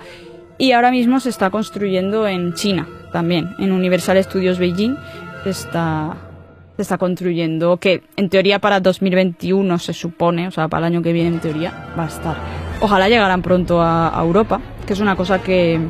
Y 0.58 0.72
ahora 0.72 0.90
mismo 0.90 1.20
se 1.20 1.28
está 1.28 1.50
construyendo 1.50 2.26
en 2.26 2.54
China 2.54 2.88
también, 3.12 3.54
en 3.58 3.72
Universal 3.72 4.22
Studios 4.24 4.58
Beijing 4.58 4.96
se 5.44 5.50
está, 5.50 6.16
se 6.76 6.82
está 6.82 6.98
construyendo, 6.98 7.76
que 7.78 8.02
en 8.16 8.28
teoría 8.28 8.58
para 8.58 8.80
2021 8.80 9.78
se 9.78 9.92
supone, 9.92 10.48
o 10.48 10.50
sea, 10.50 10.68
para 10.68 10.86
el 10.86 10.94
año 10.94 11.02
que 11.02 11.12
viene 11.12 11.28
en 11.28 11.40
teoría 11.40 11.92
va 11.98 12.04
a 12.04 12.08
estar. 12.08 12.36
Ojalá 12.80 13.08
llegaran 13.08 13.42
pronto 13.42 13.80
a, 13.80 14.18
a 14.18 14.22
Europa, 14.22 14.60
que 14.86 14.92
es 14.92 15.00
una 15.00 15.16
cosa 15.16 15.40
que, 15.42 15.80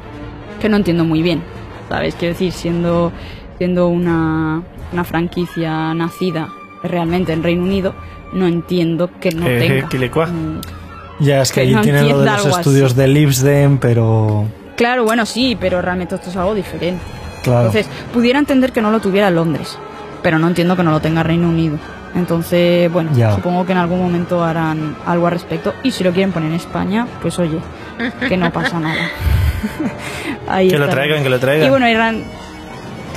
que 0.61 0.69
no 0.69 0.77
entiendo 0.77 1.05
muy 1.05 1.23
bien, 1.23 1.43
¿sabes? 1.89 2.15
Quiero 2.15 2.35
decir, 2.35 2.53
siendo, 2.53 3.13
siendo 3.59 3.89
una, 3.89 4.63
una 4.93 5.05
franquicia 5.05 5.95
nacida 5.95 6.49
realmente 6.83 7.33
en 7.33 7.43
Reino 7.43 7.63
Unido, 7.63 7.95
no 8.33 8.47
entiendo 8.47 9.11
que 9.21 9.31
no 9.33 9.47
Eh, 9.47 9.59
tenga. 9.59 9.89
Quilecua. 9.89 10.29
Ya 11.21 11.43
es 11.43 11.51
que 11.51 11.57
Que 11.57 11.61
allí 11.67 11.75
no 11.75 11.81
tienen 11.83 12.09
lo 12.09 12.21
de 12.21 12.27
los 12.31 12.47
estudios 12.47 12.93
así. 12.93 13.01
de 13.01 13.09
Libsden, 13.09 13.79
pero 13.79 14.47
Claro, 14.77 15.05
bueno, 15.05 15.27
sí, 15.27 15.57
pero 15.61 15.83
realmente 15.83 16.15
esto 16.15 16.31
es 16.31 16.37
algo 16.37 16.55
diferente. 16.55 17.03
Claro. 17.43 17.67
Entonces, 17.67 17.89
pudiera 18.13 18.39
entender 18.39 18.71
que 18.73 18.81
no 18.81 18.91
lo 18.93 19.01
tuviera 19.01 19.31
Londres, 19.31 19.77
pero 20.23 20.39
no 20.39 20.47
entiendo 20.47 20.77
que 20.77 20.83
no 20.85 20.91
lo 20.93 21.01
tenga 21.01 21.23
Reino 21.25 21.49
Unido. 21.49 21.77
Entonces, 22.15 22.91
bueno, 22.93 23.11
Ya. 23.15 23.35
supongo 23.35 23.67
que 23.67 23.73
en 23.73 23.79
algún 23.79 24.01
momento 24.01 24.43
harán 24.45 24.97
algo 25.07 25.27
al 25.27 25.33
respecto. 25.33 25.75
Y 25.83 25.91
si 25.91 26.05
lo 26.05 26.13
quieren 26.13 26.33
poner 26.33 26.51
en 26.51 26.57
España, 26.57 27.07
pues 27.21 27.39
oye, 27.39 27.59
que 28.29 28.37
no 28.37 28.53
pasa 28.53 28.79
nada. 28.81 29.09
Ahí 30.49 30.71
Que 30.71 30.79
lo 30.79 30.89
traigan, 30.89 31.23
que 31.23 31.29
lo 31.29 31.39
traigan. 31.39 31.67
Y 31.67 31.71
bueno, 31.71 31.89
irán. 31.89 32.23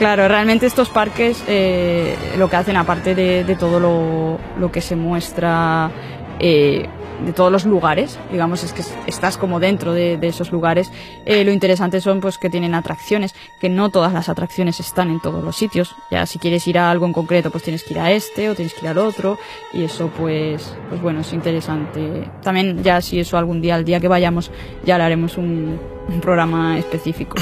Claro, 0.02 0.28
realmente 0.28 0.66
estos 0.66 0.90
parques 0.90 1.44
eh, 1.48 2.16
lo 2.36 2.50
que 2.50 2.56
hacen, 2.56 2.76
aparte 2.76 3.14
de, 3.14 3.56
todo 3.56 3.80
lo, 3.80 4.72
que 4.72 4.82
se 4.82 4.96
muestra 4.96 5.92
eh, 6.40 6.88
de 7.24 7.34
todos 7.34 7.52
los 7.52 7.66
lugares, 7.66 8.18
digamos, 8.32 8.64
es 8.64 8.74
que 8.74 8.82
estás 9.06 9.38
como 9.38 9.60
dentro 9.60 9.94
de, 9.94 10.18
esos 10.24 10.52
lugares, 10.52 10.92
eh, 11.28 11.44
lo 11.44 11.52
interesante 11.52 12.02
son 12.02 12.20
pues 12.20 12.40
que 12.40 12.50
tienen 12.50 12.74
atracciones, 12.74 13.36
que 13.60 13.70
no 13.70 13.90
todas 13.90 14.12
las 14.12 14.28
atracciones 14.28 14.80
están 14.80 15.12
en 15.12 15.20
todos 15.20 15.44
los 15.44 15.56
sitios. 15.56 15.96
Ya 16.10 16.26
si 16.26 16.40
quieres 16.40 16.66
ir 16.68 16.80
a 16.80 16.90
algo 16.90 17.06
en 17.06 17.14
concreto, 17.14 17.52
pues 17.52 17.64
tienes 17.64 17.84
que 17.84 17.94
ir 17.94 18.00
a 18.00 18.12
este 18.12 18.50
o 18.50 18.56
tienes 18.56 18.74
que 18.74 18.82
ir 18.82 18.88
al 18.88 18.98
otro, 18.98 19.38
y 19.72 19.84
eso 19.84 20.10
pues, 20.18 20.76
pues 20.90 21.00
bueno, 21.00 21.20
es 21.20 21.32
interesante. 21.32 22.28
También 22.42 22.82
ya 22.82 23.02
si 23.02 23.20
eso 23.20 23.38
algún 23.38 23.62
día, 23.62 23.76
el 23.76 23.86
día 23.86 24.00
que 24.00 24.08
vayamos, 24.08 24.50
ya 24.84 24.98
le 24.98 25.04
haremos 25.04 25.38
un 25.38 25.80
programa 26.20 26.80
específico. 26.80 27.36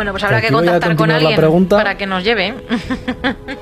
Bueno, 0.00 0.12
pues 0.12 0.24
habrá 0.24 0.40
que 0.40 0.50
contactar 0.50 0.96
con 0.96 1.10
alguien 1.10 1.36
pregunta. 1.36 1.76
para 1.76 1.98
que 1.98 2.06
nos 2.06 2.24
lleve. 2.24 2.54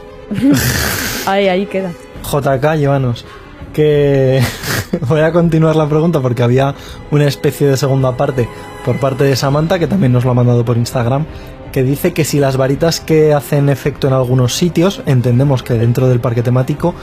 ahí, 1.26 1.48
ahí 1.48 1.66
queda. 1.66 1.90
JK, 2.22 2.76
llévanos. 2.76 3.26
Que 3.72 4.40
voy 5.08 5.22
a 5.22 5.32
continuar 5.32 5.74
la 5.74 5.88
pregunta 5.88 6.20
porque 6.20 6.44
había 6.44 6.76
una 7.10 7.26
especie 7.26 7.66
de 7.66 7.76
segunda 7.76 8.16
parte 8.16 8.48
por 8.84 9.00
parte 9.00 9.24
de 9.24 9.34
Samantha, 9.34 9.80
que 9.80 9.88
también 9.88 10.12
nos 10.12 10.24
lo 10.24 10.30
ha 10.30 10.34
mandado 10.34 10.64
por 10.64 10.76
Instagram, 10.76 11.26
que 11.72 11.82
dice 11.82 12.12
que 12.12 12.24
si 12.24 12.38
las 12.38 12.56
varitas 12.56 13.00
que 13.00 13.34
hacen 13.34 13.68
efecto 13.68 14.06
en 14.06 14.12
algunos 14.12 14.54
sitios, 14.54 15.02
entendemos 15.06 15.64
que 15.64 15.74
dentro 15.74 16.08
del 16.08 16.20
parque 16.20 16.44
temático, 16.44 16.94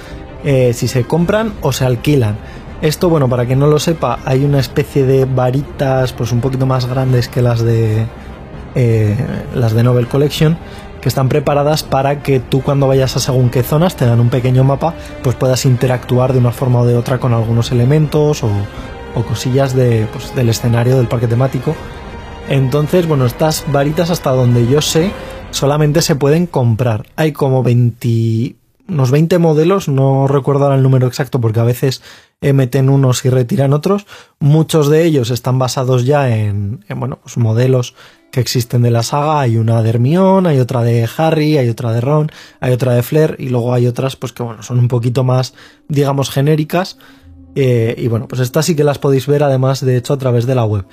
eh, 0.46 0.72
si 0.72 0.88
se 0.88 1.04
compran 1.04 1.52
o 1.60 1.74
se 1.74 1.84
alquilan. 1.84 2.38
Esto, 2.82 3.10
bueno, 3.10 3.28
para 3.28 3.46
quien 3.46 3.60
no 3.60 3.68
lo 3.68 3.80
sepa, 3.80 4.20
hay 4.24 4.46
una 4.46 4.60
especie 4.60 5.06
de 5.06 5.26
varitas 5.26 6.14
pues 6.14 6.32
un 6.32 6.40
poquito 6.40 6.66
más 6.66 6.86
grandes 6.86 7.28
que 7.28 7.42
las 7.42 7.62
de 7.62 8.08
eh, 8.76 9.16
las 9.54 9.74
de 9.74 9.84
Novel 9.84 10.08
Collection 10.08 10.58
que 11.02 11.10
están 11.10 11.30
preparadas 11.30 11.84
para 11.84 12.24
que 12.24 12.40
tú 12.40 12.62
cuando 12.62 12.88
vayas 12.88 13.16
a 13.16 13.20
según 13.20 13.50
qué 13.50 13.64
zonas 13.64 13.96
te 13.96 14.06
dan 14.06 14.20
un 14.20 14.30
pequeño 14.30 14.64
mapa 14.64 14.96
pues 15.24 15.36
puedas 15.36 15.66
interactuar 15.66 16.34
de 16.34 16.40
una 16.40 16.52
forma 16.52 16.82
o 16.82 16.86
de 16.86 16.98
otra 16.98 17.20
con 17.20 17.34
algunos 17.34 17.72
elementos 17.72 18.44
o, 18.44 18.50
o 19.14 19.24
cosillas 19.24 19.76
de, 19.76 20.08
pues, 20.12 20.36
del 20.36 20.50
escenario 20.50 20.98
del 20.98 21.08
parque 21.08 21.28
temático. 21.28 21.76
Entonces 22.50 23.08
bueno 23.08 23.26
estas 23.26 23.66
varitas 23.72 24.10
hasta 24.10 24.32
donde 24.32 24.68
yo 24.68 24.82
sé 24.82 25.12
solamente 25.52 26.02
se 26.02 26.16
pueden 26.16 26.48
comprar. 26.48 27.06
Hay 27.16 27.32
como 27.32 27.64
20 27.64 28.56
unos 28.88 29.10
20 29.10 29.40
modelos 29.40 29.88
no 29.88 30.28
recuerdo 30.28 30.66
ahora 30.66 30.76
el 30.76 30.84
número 30.84 31.08
exacto 31.08 31.42
porque 31.42 31.60
a 31.60 31.64
veces 31.64 32.04
eh, 32.42 32.54
meten 32.54 32.90
unos 32.90 33.26
y 33.26 33.30
retiran 33.30 33.74
otros. 33.74 34.06
Muchos 34.40 34.90
de 34.90 35.06
ellos 35.06 35.32
están 35.32 35.58
basados 35.60 36.06
ya 36.06 36.36
en, 36.36 36.84
en, 36.88 37.00
bueno 37.00 37.20
pues 37.22 37.38
modelos 37.38 37.96
que 38.36 38.42
existen 38.42 38.82
de 38.82 38.92
la 38.92 39.02
saga. 39.02 39.40
Hay 39.40 39.56
una 39.56 39.82
de 39.82 39.92
Hermione, 39.92 40.50
hay 40.50 40.60
otra 40.60 40.84
de 40.84 41.08
Harry, 41.16 41.58
hay 41.58 41.70
otra 41.70 41.94
de 41.94 42.02
Ron, 42.02 42.30
hay 42.60 42.74
otra 42.74 42.94
de 42.94 43.02
Flair 43.02 43.38
y 43.40 43.48
luego 43.48 43.74
hay 43.74 43.88
otras 43.88 44.18
pues 44.18 44.34
que 44.34 44.44
bueno, 44.44 44.62
son 44.62 44.78
un 44.78 44.90
poquito 44.90 45.24
más, 45.24 45.54
digamos, 45.88 46.30
genéricas. 46.30 46.98
Eh, 47.56 47.96
y 47.98 48.10
bueno, 48.10 48.28
pues 48.28 48.42
estas 48.42 48.66
sí 48.66 48.76
que 48.76 48.84
las 48.84 49.00
podéis 49.00 49.26
ver 49.26 49.42
además, 49.42 49.80
de 49.80 49.96
hecho, 49.96 50.12
a 50.12 50.18
través 50.18 50.46
de 50.46 50.54
la 50.54 50.66
web. 50.66 50.86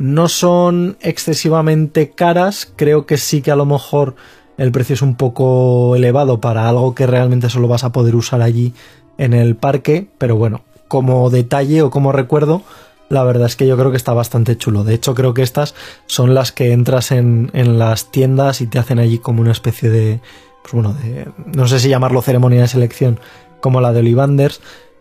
No 0.00 0.26
son 0.28 0.96
excesivamente 1.00 2.10
caras, 2.10 2.72
creo 2.74 3.06
que 3.06 3.16
sí 3.16 3.42
que 3.42 3.52
a 3.52 3.56
lo 3.56 3.64
mejor 3.64 4.16
el 4.56 4.72
precio 4.72 4.94
es 4.94 5.02
un 5.02 5.14
poco 5.14 5.94
elevado 5.94 6.40
para 6.40 6.68
algo 6.68 6.96
que 6.96 7.06
realmente 7.06 7.48
solo 7.48 7.68
vas 7.68 7.84
a 7.84 7.92
poder 7.92 8.16
usar 8.16 8.42
allí 8.42 8.74
en 9.18 9.34
el 9.34 9.54
parque, 9.54 10.08
pero 10.18 10.34
bueno, 10.34 10.62
como 10.88 11.30
detalle 11.30 11.82
o 11.82 11.90
como 11.90 12.10
recuerdo, 12.10 12.62
la 13.08 13.24
verdad 13.24 13.46
es 13.46 13.56
que 13.56 13.66
yo 13.66 13.76
creo 13.76 13.90
que 13.90 13.96
está 13.96 14.12
bastante 14.12 14.56
chulo. 14.56 14.84
De 14.84 14.94
hecho, 14.94 15.14
creo 15.14 15.34
que 15.34 15.42
estas 15.42 15.74
son 16.06 16.34
las 16.34 16.52
que 16.52 16.72
entras 16.72 17.10
en, 17.10 17.50
en 17.54 17.78
las 17.78 18.10
tiendas 18.10 18.60
y 18.60 18.66
te 18.66 18.78
hacen 18.78 18.98
allí 18.98 19.18
como 19.18 19.40
una 19.40 19.52
especie 19.52 19.90
de, 19.90 20.20
pues 20.62 20.72
bueno, 20.72 20.94
de, 20.94 21.28
no 21.54 21.66
sé 21.66 21.80
si 21.80 21.88
llamarlo 21.88 22.22
ceremonia 22.22 22.60
de 22.60 22.68
selección 22.68 23.20
como 23.60 23.80
la 23.80 23.92
de 23.92 24.00
Olivanders, 24.00 24.60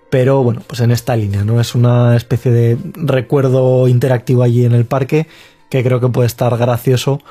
pero 0.10 0.42
bueno, 0.44 0.62
pues 0.66 0.80
en 0.80 0.92
esta 0.92 1.16
línea, 1.16 1.44
¿no? 1.44 1.60
Es 1.60 1.76
una 1.76 2.16
especie 2.16 2.52
de 2.52 2.78
recuerdo 2.96 3.88
interactivo 3.88 4.44
allí 4.44 4.66
en 4.66 4.74
el 4.74 4.86
parque 4.86 5.28
que 5.70 5.84
creo 5.84 6.00
que 6.00 6.08
puede 6.08 6.28
estar 6.28 6.56
gracioso, 6.58 7.22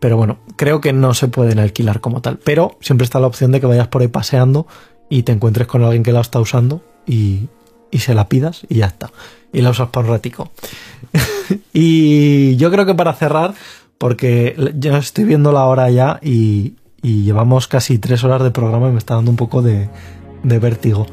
pero 0.00 0.18
bueno, 0.18 0.38
creo 0.56 0.82
que 0.82 0.92
no 0.92 1.14
se 1.14 1.28
pueden 1.28 1.58
alquilar 1.58 2.00
como 2.00 2.20
tal. 2.20 2.38
Pero 2.44 2.76
siempre 2.80 3.06
está 3.06 3.20
la 3.20 3.26
opción 3.26 3.52
de 3.52 3.60
que 3.60 3.66
vayas 3.66 3.88
por 3.88 4.02
ahí 4.02 4.08
paseando 4.08 4.66
y 5.08 5.22
te 5.22 5.32
encuentres 5.32 5.66
con 5.66 5.82
alguien 5.82 6.02
que 6.02 6.12
la 6.12 6.20
está 6.20 6.38
usando 6.38 6.82
y, 7.06 7.48
y 7.90 7.98
se 7.98 8.14
la 8.14 8.28
pidas 8.28 8.66
y 8.68 8.76
ya 8.76 8.86
está. 8.86 9.10
Y 9.52 9.62
la 9.62 9.70
usas 9.70 9.88
por 9.88 10.06
ratico. 10.06 10.50
y 11.72 12.56
yo 12.56 12.70
creo 12.70 12.86
que 12.86 12.94
para 12.94 13.14
cerrar, 13.14 13.54
porque 13.98 14.72
yo 14.76 14.96
estoy 14.96 15.24
viendo 15.24 15.52
la 15.52 15.64
hora 15.64 15.90
ya 15.90 16.18
y, 16.22 16.74
y 17.02 17.22
llevamos 17.22 17.68
casi 17.68 17.98
tres 17.98 18.24
horas 18.24 18.42
de 18.42 18.50
programa 18.50 18.88
y 18.88 18.92
me 18.92 18.98
está 18.98 19.14
dando 19.14 19.30
un 19.30 19.36
poco 19.36 19.62
de 19.62 19.88
vértigo. 20.42 21.06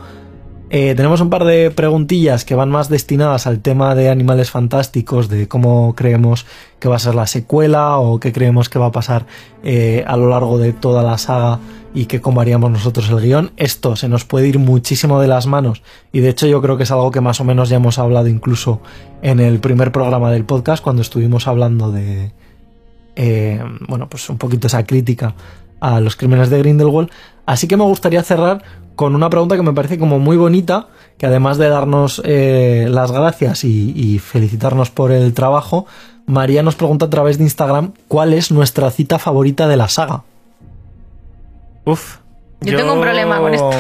Eh, 0.76 0.95
tenemos 0.95 1.22
un 1.22 1.30
par 1.30 1.45
de 1.45 1.69
preguntillas 1.69 2.45
que 2.45 2.56
van 2.56 2.72
más 2.72 2.90
destinadas 2.90 3.45
al 3.45 3.60
tema 3.60 3.93
de 3.93 4.10
animales 4.10 4.50
fantásticos, 4.50 5.30
de 5.30 5.48
cómo 5.48 5.93
creemos 5.95 6.48
que 6.80 6.88
va 6.90 6.95
a 6.95 7.00
ser 7.00 7.14
la 7.14 7.27
secuela 7.27 8.00
o 8.00 8.19
qué 8.19 8.34
creemos 8.34 8.69
que 8.69 8.80
va 8.80 8.88
a 8.88 8.92
pasar 8.92 9.27
eh, 9.61 10.03
a 10.08 10.18
lo 10.18 10.30
largo 10.30 10.58
de 10.58 10.74
toda 10.74 11.03
la 11.03 11.19
saga 11.19 11.60
y 11.93 12.08
que 12.08 12.22
cómo 12.22 12.42
haríamos 12.42 12.72
nosotros 12.72 13.08
el 13.11 13.22
guion. 13.22 13.52
Esto 13.56 13.95
se 13.95 14.10
nos 14.10 14.26
puede 14.26 14.48
ir 14.48 14.58
muchísimo 14.58 15.22
de 15.22 15.27
las 15.27 15.45
manos 15.45 15.84
y 16.11 16.22
de 16.22 16.30
hecho 16.30 16.48
yo 16.48 16.60
creo 16.60 16.76
que 16.76 16.85
es 16.85 16.92
algo 16.92 17.11
que 17.11 17.22
más 17.22 17.40
o 17.40 17.43
menos 17.43 17.69
ya 17.69 17.76
hemos 17.76 18.00
hablado 18.00 18.27
incluso 18.27 18.82
en 19.22 19.40
el 19.40 19.60
primer 19.60 19.92
programa 19.92 20.32
del 20.32 20.43
podcast 20.43 20.84
cuando 20.84 21.03
estuvimos 21.03 21.48
hablando 21.48 21.92
de, 21.92 22.32
eh, 23.16 23.64
bueno, 23.88 24.10
pues 24.10 24.27
un 24.27 24.40
poquito 24.40 24.66
esa 24.66 24.84
crítica 24.88 25.35
a 25.84 26.00
los 26.00 26.16
crímenes 26.16 26.50
de 26.50 26.60
Grindelwald. 26.60 27.10
Así 27.45 27.68
que 27.68 27.76
me 27.76 27.84
gustaría 27.84 28.24
cerrar 28.24 28.64
con 28.95 29.16
una 29.16 29.30
pregunta 29.30 29.58
que 29.58 29.64
me 29.64 29.74
parece 29.74 30.00
como 30.00 30.18
muy 30.18 30.38
bonita, 30.38 30.88
que 31.18 31.26
además 31.26 31.58
de 31.58 31.68
darnos 31.68 32.22
eh, 32.24 32.88
las 32.90 33.12
gracias 33.12 33.66
y, 33.66 33.92
y, 33.95 34.20
felicitarnos 34.20 34.92
por 34.92 35.12
el 35.12 35.34
trabajo, 35.34 35.86
María 36.26 36.64
nos 36.64 36.76
pregunta 36.76 37.08
a 37.08 37.10
través 37.10 37.38
de 37.38 37.44
Instagram 37.44 37.92
cuál 38.08 38.34
es 38.34 38.50
nuestra 38.50 38.90
cita 38.92 39.20
favorita 39.20 39.68
de 39.68 39.76
la 39.76 39.90
saga. 39.90 40.24
Uf, 41.84 42.18
Yo 42.62 42.78
tengo 42.78 42.94
un 42.94 43.02
problema 43.02 43.40
con 43.40 43.53
esto. 43.53 43.72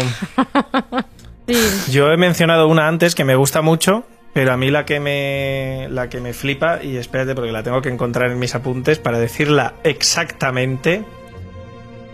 Yo 1.91 2.11
he 2.11 2.17
mencionado 2.17 2.67
una 2.67 2.89
antes 2.89 3.15
que 3.15 3.23
me 3.23 3.35
gusta 3.35 3.61
mucho, 3.61 4.03
pero 4.33 4.51
a 4.51 4.57
mí 4.57 4.71
la 4.71 4.85
que 4.85 4.99
me 4.99 5.87
la 5.89 6.09
que 6.09 6.19
me 6.19 6.33
flipa 6.33 6.83
y 6.83 6.97
espérate 6.97 7.33
porque 7.33 7.51
la 7.51 7.63
tengo 7.63 7.81
que 7.81 7.89
encontrar 7.89 8.31
en 8.31 8.39
mis 8.39 8.55
apuntes 8.55 8.99
para 8.99 9.19
decirla 9.19 9.75
exactamente. 9.83 11.05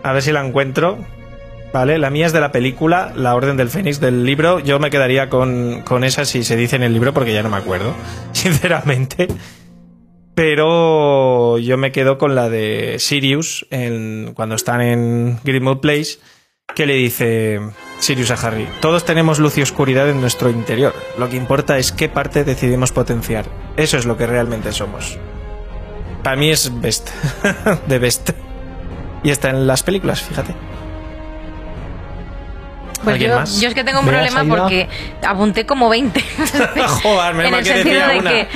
A 0.03 0.13
ver 0.13 0.21
si 0.21 0.31
la 0.31 0.45
encuentro. 0.45 0.97
Vale, 1.71 1.99
la 1.99 2.09
mía 2.09 2.25
es 2.25 2.33
de 2.33 2.39
la 2.39 2.51
película 2.51 3.13
La 3.15 3.35
Orden 3.35 3.55
del 3.55 3.69
Fénix 3.69 3.99
del 3.99 4.25
libro. 4.25 4.59
Yo 4.59 4.79
me 4.79 4.89
quedaría 4.89 5.29
con, 5.29 5.83
con 5.83 6.03
esa 6.03 6.25
si 6.25 6.43
se 6.43 6.55
dice 6.55 6.75
en 6.75 6.83
el 6.83 6.93
libro 6.93 7.13
porque 7.13 7.33
ya 7.33 7.43
no 7.43 7.49
me 7.49 7.57
acuerdo, 7.57 7.93
sinceramente. 8.31 9.27
Pero 10.33 11.57
yo 11.57 11.77
me 11.77 11.91
quedo 11.91 12.17
con 12.17 12.33
la 12.33 12.49
de 12.49 12.95
Sirius 12.97 13.67
en, 13.71 14.31
cuando 14.35 14.55
están 14.55 14.81
en 14.81 15.39
Greenwood 15.43 15.81
Place, 15.81 16.19
que 16.75 16.85
le 16.85 16.93
dice 16.93 17.59
Sirius 17.99 18.31
a 18.31 18.35
Harry, 18.35 18.67
todos 18.79 19.03
tenemos 19.03 19.39
luz 19.39 19.57
y 19.57 19.61
oscuridad 19.61 20.09
en 20.09 20.21
nuestro 20.21 20.49
interior. 20.49 20.93
Lo 21.17 21.29
que 21.29 21.35
importa 21.35 21.77
es 21.77 21.91
qué 21.91 22.07
parte 22.07 22.45
decidimos 22.45 22.91
potenciar. 22.93 23.45
Eso 23.75 23.97
es 23.97 24.05
lo 24.05 24.17
que 24.17 24.27
realmente 24.27 24.71
somos. 24.71 25.19
Para 26.23 26.37
mí 26.37 26.49
es 26.49 26.71
best, 26.81 27.09
de 27.87 27.99
best. 27.99 28.29
Y 29.23 29.29
está 29.31 29.49
en 29.49 29.67
las 29.67 29.83
películas, 29.83 30.21
fíjate. 30.21 30.53
Pues 33.03 33.13
¿Alguien 33.13 33.31
yo, 33.31 33.37
más? 33.39 33.61
yo 33.61 33.69
es 33.69 33.73
que 33.75 33.83
tengo 33.83 34.01
un 34.01 34.07
¿Veas, 34.07 34.31
problema 34.33 34.55
porque 34.55 34.89
apunté 35.25 35.65
como 35.65 35.87
20. 35.89 36.21
Joder, 37.03 37.33
menos 37.33 37.51
en 37.51 37.57
el 37.59 37.65
sentido 37.65 38.07
de 38.07 38.19
una. 38.19 38.29
que 38.29 38.47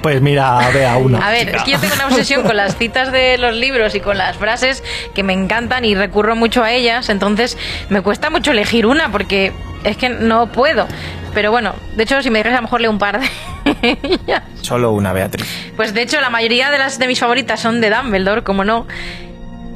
Pues 0.00 0.22
mira, 0.22 0.70
vea 0.72 0.96
una. 0.96 1.26
A 1.26 1.30
ver, 1.30 1.54
es 1.54 1.62
que 1.62 1.72
yo 1.72 1.78
tengo 1.78 1.94
una 1.94 2.06
obsesión 2.06 2.42
con 2.42 2.56
las 2.56 2.76
citas 2.78 3.12
de 3.12 3.36
los 3.36 3.54
libros 3.54 3.94
y 3.94 4.00
con 4.00 4.16
las 4.16 4.36
frases 4.38 4.82
que 5.14 5.22
me 5.22 5.34
encantan 5.34 5.84
y 5.84 5.94
recurro 5.94 6.34
mucho 6.36 6.62
a 6.62 6.72
ellas, 6.72 7.10
entonces 7.10 7.58
me 7.90 8.00
cuesta 8.00 8.30
mucho 8.30 8.52
elegir 8.52 8.86
una 8.86 9.12
porque 9.12 9.52
es 9.84 9.96
que 9.98 10.08
no 10.08 10.46
puedo. 10.50 10.88
Pero 11.34 11.50
bueno, 11.50 11.74
de 11.94 12.02
hecho, 12.02 12.22
si 12.22 12.30
me 12.30 12.38
dejas 12.38 12.52
a 12.54 12.56
lo 12.56 12.62
mejor 12.62 12.80
leo 12.80 12.90
un 12.90 12.98
par 12.98 13.20
de 13.20 13.98
ellas. 14.02 14.42
Solo 14.62 14.92
una, 14.92 15.12
Beatriz. 15.12 15.46
Pues 15.76 15.92
de 15.92 16.02
hecho, 16.02 16.20
la 16.20 16.30
mayoría 16.30 16.70
de 16.70 16.78
las 16.78 16.98
de 16.98 17.06
mis 17.06 17.20
favoritas 17.20 17.60
son 17.60 17.80
de 17.80 17.90
Dumbledore, 17.90 18.42
como 18.42 18.64
no. 18.64 18.86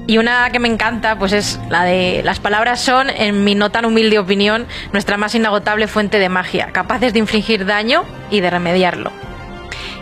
Y 0.07 0.18
una 0.18 0.51
que 0.51 0.60
me 0.60 0.68
encanta, 0.68 1.18
pues 1.18 1.33
es 1.33 1.59
la 1.68 1.85
de 1.85 2.23
las 2.25 2.39
palabras 2.39 2.81
son, 2.81 3.10
en 3.10 3.43
mi 3.43 3.57
no 3.57 3.70
tan 3.70 3.85
humilde 3.85 4.18
opinión, 4.20 4.67
nuestra 4.93 5.17
más 5.17 5.35
inagotable 5.35 5.89
fuente 5.89 6.18
de 6.20 6.28
magia, 6.28 6.68
capaces 6.73 7.12
de 7.12 7.18
infligir 7.18 7.67
daño 7.67 8.05
y 8.31 8.41
de 8.41 8.51
remediarlo. 8.51 9.10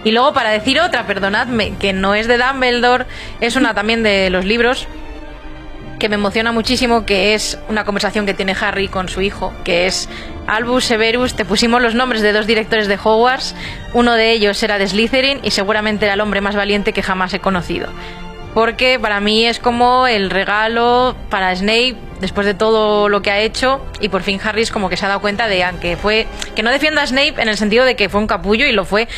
Y 0.04 0.12
luego 0.12 0.34
para 0.34 0.50
decir 0.50 0.78
otra, 0.78 1.06
perdonadme, 1.06 1.74
que 1.78 1.94
no 1.94 2.14
es 2.14 2.28
de 2.28 2.36
Dumbledore, 2.36 3.06
es 3.40 3.56
una 3.56 3.72
también 3.72 4.02
de 4.02 4.28
los 4.28 4.44
libros 4.44 4.86
que 5.98 6.10
me 6.10 6.16
emociona 6.16 6.52
muchísimo, 6.52 7.06
que 7.06 7.32
es 7.32 7.58
una 7.70 7.86
conversación 7.86 8.26
que 8.26 8.34
tiene 8.34 8.54
Harry 8.60 8.88
con 8.88 9.08
su 9.08 9.22
hijo, 9.22 9.54
que 9.64 9.86
es 9.86 10.10
Albus 10.46 10.84
Severus, 10.84 11.34
te 11.34 11.46
pusimos 11.46 11.80
los 11.80 11.94
nombres 11.94 12.20
de 12.20 12.34
dos 12.34 12.46
directores 12.46 12.88
de 12.88 12.98
Hogwarts, 13.02 13.54
uno 13.94 14.12
de 14.12 14.32
ellos 14.32 14.62
era 14.62 14.76
de 14.76 14.86
Slytherin 14.86 15.40
y 15.42 15.52
seguramente 15.52 16.04
era 16.04 16.14
el 16.14 16.20
hombre 16.20 16.42
más 16.42 16.56
valiente 16.56 16.92
que 16.92 17.02
jamás 17.02 17.32
he 17.32 17.40
conocido. 17.40 17.88
Porque 18.54 18.98
para 19.00 19.20
mí 19.20 19.44
es 19.44 19.58
como 19.58 20.06
el 20.06 20.30
regalo 20.30 21.16
para 21.28 21.54
Snape 21.54 21.96
después 22.20 22.46
de 22.46 22.54
todo 22.54 23.08
lo 23.08 23.20
que 23.20 23.30
ha 23.30 23.40
hecho 23.40 23.84
y 24.00 24.08
por 24.08 24.22
fin 24.22 24.40
Harry 24.42 24.62
es 24.62 24.70
como 24.70 24.88
que 24.88 24.96
se 24.96 25.04
ha 25.04 25.08
dado 25.08 25.20
cuenta 25.20 25.48
de 25.48 25.64
que 25.80 25.96
fue 25.96 26.26
que 26.54 26.62
no 26.62 26.70
defienda 26.70 27.02
a 27.02 27.06
Snape 27.06 27.34
en 27.42 27.48
el 27.48 27.56
sentido 27.56 27.84
de 27.84 27.96
que 27.96 28.08
fue 28.08 28.20
un 28.20 28.26
capullo 28.26 28.66
y 28.66 28.72
lo 28.72 28.84
fue, 28.84 29.08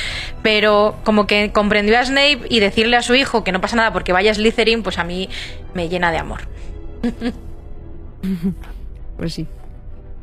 pero 0.42 0.96
como 1.04 1.26
que 1.26 1.52
comprendió 1.52 1.98
a 1.98 2.04
Snape 2.04 2.40
y 2.48 2.60
decirle 2.60 2.96
a 2.96 3.02
su 3.02 3.14
hijo 3.14 3.44
que 3.44 3.52
no 3.52 3.60
pasa 3.60 3.76
nada 3.76 3.92
porque 3.92 4.12
vaya 4.12 4.32
Slytherin, 4.34 4.82
pues 4.82 4.98
a 4.98 5.04
mí 5.04 5.28
me 5.74 5.88
llena 5.88 6.10
de 6.10 6.18
amor. 6.18 6.40
Pues 9.16 9.32
sí. 9.32 9.46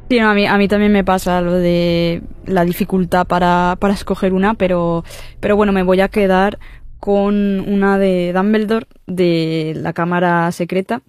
Sí, 0.09 0.19
no, 0.19 0.29
a, 0.29 0.33
mí, 0.33 0.45
a 0.45 0.57
mí 0.57 0.67
también 0.67 0.91
me 0.91 1.03
pasa 1.03 1.41
lo 1.41 1.53
de 1.53 2.21
la 2.45 2.65
dificultad 2.65 3.25
para, 3.25 3.77
para 3.79 3.93
escoger 3.93 4.33
una, 4.33 4.53
pero, 4.53 5.03
pero 5.39 5.55
bueno, 5.55 5.71
me 5.71 5.83
voy 5.83 6.01
a 6.01 6.09
quedar 6.09 6.59
con 7.03 7.59
una 7.59 7.97
de 7.99 8.31
Dumbledore, 8.31 8.87
de 9.07 9.73
la 9.75 9.91
Cámara 9.91 10.49
Secreta, 10.53 11.01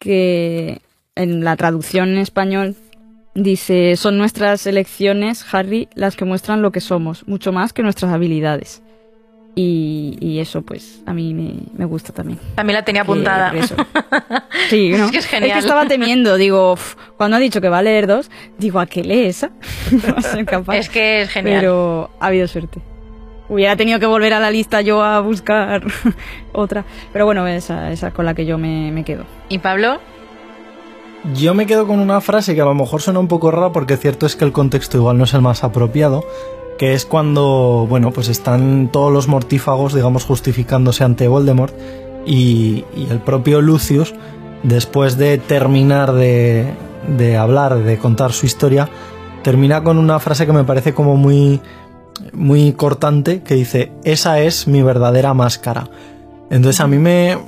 que 0.00 0.80
en 1.14 1.44
la 1.44 1.54
traducción 1.54 2.08
en 2.08 2.18
español 2.18 2.74
dice, 3.36 3.94
son 3.94 4.18
nuestras 4.18 4.66
elecciones, 4.66 5.46
Harry, 5.54 5.88
las 5.94 6.16
que 6.16 6.24
muestran 6.24 6.60
lo 6.60 6.72
que 6.72 6.80
somos, 6.80 7.24
mucho 7.28 7.52
más 7.52 7.72
que 7.72 7.84
nuestras 7.84 8.12
habilidades. 8.12 8.82
Y, 9.54 10.18
y 10.20 10.40
eso, 10.40 10.62
pues, 10.62 11.04
a 11.06 11.14
mí 11.14 11.32
me, 11.34 11.54
me 11.76 11.84
gusta 11.84 12.12
también. 12.12 12.40
También 12.56 12.74
la 12.74 12.84
tenía 12.84 13.02
apuntada. 13.02 13.52
Sí, 14.70 14.90
¿no? 14.90 15.04
Es 15.04 15.12
que 15.12 15.18
es 15.18 15.26
genial. 15.26 15.52
que 15.52 15.58
estaba 15.60 15.86
temiendo, 15.86 16.36
digo, 16.36 16.72
uf, 16.72 16.96
cuando 17.16 17.36
ha 17.36 17.40
dicho 17.40 17.60
que 17.60 17.68
va 17.68 17.78
a 17.78 17.82
leer 17.82 18.08
dos, 18.08 18.28
digo, 18.58 18.80
¿a 18.80 18.86
qué 18.86 19.04
lee 19.04 19.26
esa? 19.26 19.52
no 19.92 20.14
va 20.14 20.18
a 20.18 20.22
ser 20.22 20.44
capaz. 20.46 20.76
Es 20.76 20.88
que 20.88 21.20
es 21.22 21.30
genial. 21.30 21.60
Pero 21.60 22.10
ha 22.18 22.26
habido 22.26 22.48
suerte. 22.48 22.80
Hubiera 23.48 23.76
tenido 23.76 23.98
que 23.98 24.06
volver 24.06 24.34
a 24.34 24.40
la 24.40 24.50
lista 24.50 24.80
yo 24.80 25.02
a 25.02 25.20
buscar 25.20 25.82
otra. 26.52 26.84
Pero 27.12 27.24
bueno, 27.24 27.46
esa, 27.46 27.90
esa 27.90 28.10
con 28.10 28.24
la 28.24 28.34
que 28.34 28.44
yo 28.44 28.58
me, 28.58 28.92
me 28.92 29.04
quedo. 29.04 29.24
¿Y 29.48 29.58
Pablo? 29.58 29.98
Yo 31.34 31.54
me 31.54 31.66
quedo 31.66 31.86
con 31.86 31.98
una 31.98 32.20
frase 32.20 32.54
que 32.54 32.60
a 32.60 32.64
lo 32.64 32.74
mejor 32.74 33.02
suena 33.02 33.20
un 33.20 33.28
poco 33.28 33.50
rara 33.50 33.72
porque 33.72 33.96
cierto 33.96 34.26
es 34.26 34.36
que 34.36 34.44
el 34.44 34.52
contexto 34.52 34.98
igual 34.98 35.18
no 35.18 35.24
es 35.24 35.34
el 35.34 35.42
más 35.42 35.64
apropiado, 35.64 36.24
que 36.78 36.94
es 36.94 37.04
cuando, 37.04 37.86
bueno, 37.88 38.12
pues 38.12 38.28
están 38.28 38.90
todos 38.92 39.12
los 39.12 39.26
mortífagos, 39.26 39.94
digamos, 39.94 40.24
justificándose 40.24 41.02
ante 41.02 41.26
Voldemort 41.26 41.74
y, 42.24 42.84
y 42.94 43.08
el 43.10 43.18
propio 43.18 43.60
Lucius, 43.60 44.14
después 44.62 45.18
de 45.18 45.38
terminar 45.38 46.12
de, 46.12 46.72
de 47.16 47.36
hablar, 47.36 47.82
de 47.82 47.98
contar 47.98 48.32
su 48.32 48.46
historia, 48.46 48.88
termina 49.42 49.82
con 49.82 49.98
una 49.98 50.20
frase 50.20 50.46
que 50.46 50.52
me 50.52 50.64
parece 50.64 50.94
como 50.94 51.16
muy, 51.16 51.60
muy 52.32 52.72
cortante, 52.72 53.42
que 53.42 53.54
dice, 53.54 53.92
esa 54.04 54.40
es 54.40 54.68
mi 54.68 54.82
verdadera 54.82 55.34
máscara. 55.34 55.88
Entonces 56.50 56.80
a 56.80 56.86
mí 56.86 56.98
me, 56.98 57.38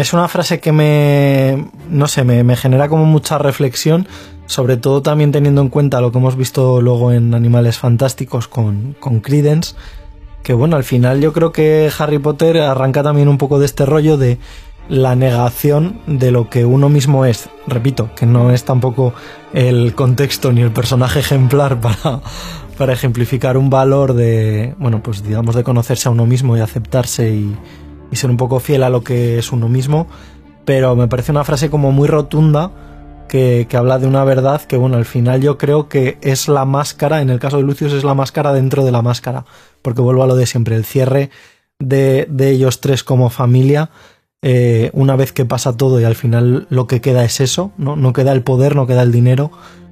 es 0.00 0.12
una 0.12 0.28
frase 0.28 0.60
que 0.60 0.72
me, 0.72 1.70
no 1.88 2.06
sé, 2.06 2.24
me, 2.24 2.44
me 2.44 2.56
genera 2.56 2.88
como 2.88 3.04
mucha 3.04 3.38
reflexión, 3.38 4.06
sobre 4.46 4.76
todo 4.76 5.02
también 5.02 5.32
teniendo 5.32 5.60
en 5.60 5.68
cuenta 5.68 6.00
lo 6.00 6.12
que 6.12 6.18
hemos 6.18 6.36
visto 6.36 6.80
luego 6.80 7.12
en 7.12 7.34
Animales 7.34 7.78
Fantásticos 7.78 8.48
con, 8.48 8.94
con 9.00 9.20
Credence, 9.20 9.74
que 10.42 10.52
bueno, 10.52 10.76
al 10.76 10.84
final 10.84 11.20
yo 11.20 11.32
creo 11.32 11.52
que 11.52 11.90
Harry 11.98 12.18
Potter 12.18 12.58
arranca 12.58 13.02
también 13.02 13.28
un 13.28 13.38
poco 13.38 13.58
de 13.58 13.66
este 13.66 13.86
rollo 13.86 14.18
de 14.18 14.38
la 14.88 15.16
negación 15.16 16.00
de 16.06 16.30
lo 16.30 16.50
que 16.50 16.64
uno 16.64 16.88
mismo 16.88 17.24
es. 17.24 17.48
Repito, 17.66 18.10
que 18.14 18.26
no 18.26 18.50
es 18.50 18.64
tampoco 18.64 19.14
el 19.54 19.94
contexto 19.94 20.52
ni 20.52 20.60
el 20.60 20.70
personaje 20.70 21.20
ejemplar 21.20 21.80
para, 21.80 22.20
para 22.74 22.92
ejemplificar 22.92 23.56
un 23.56 23.70
valor 23.70 24.14
de, 24.14 24.74
bueno, 24.78 25.02
pues 25.02 25.22
digamos 25.22 25.54
de 25.54 25.64
conocerse 25.64 26.08
a 26.08 26.12
uno 26.12 26.26
mismo 26.26 26.56
y 26.56 26.60
aceptarse 26.60 27.30
y, 27.30 27.56
y 28.10 28.16
ser 28.16 28.30
un 28.30 28.36
poco 28.36 28.60
fiel 28.60 28.82
a 28.82 28.90
lo 28.90 29.02
que 29.02 29.38
es 29.38 29.52
uno 29.52 29.68
mismo, 29.68 30.06
pero 30.64 30.96
me 30.96 31.08
parece 31.08 31.32
una 31.32 31.44
frase 31.44 31.70
como 31.70 31.92
muy 31.92 32.08
rotunda 32.08 32.70
que, 33.28 33.66
que 33.68 33.76
habla 33.76 33.98
de 33.98 34.06
una 34.06 34.24
verdad 34.24 34.62
que, 34.62 34.76
bueno, 34.76 34.96
al 34.96 35.04
final 35.04 35.40
yo 35.40 35.58
creo 35.58 35.88
que 35.88 36.18
es 36.20 36.48
la 36.48 36.64
máscara, 36.64 37.22
en 37.22 37.30
el 37.30 37.38
caso 37.38 37.56
de 37.56 37.62
Lucius 37.62 37.92
es 37.92 38.04
la 38.04 38.14
máscara 38.14 38.52
dentro 38.52 38.84
de 38.84 38.92
la 38.92 39.02
máscara, 39.02 39.44
porque 39.82 40.02
vuelvo 40.02 40.22
a 40.22 40.26
lo 40.26 40.36
de 40.36 40.46
siempre, 40.46 40.76
el 40.76 40.84
cierre 40.84 41.30
de, 41.78 42.26
de 42.30 42.50
ellos 42.50 42.80
tres 42.80 43.04
como 43.04 43.30
familia, 43.30 43.90
eh, 44.46 44.90
una 44.92 45.16
vez 45.16 45.32
que 45.32 45.46
pasa 45.46 45.74
todo 45.74 45.98
y 46.00 46.04
al 46.04 46.16
final 46.16 46.66
lo 46.68 46.86
que 46.86 47.00
queda 47.00 47.24
es 47.24 47.40
eso, 47.40 47.72
¿no? 47.78 47.96
No 47.96 48.12
queda 48.12 48.32
el 48.32 48.42
poder, 48.42 48.76
no 48.76 48.86
queda 48.86 49.00
el 49.00 49.10
dinero, 49.10 49.50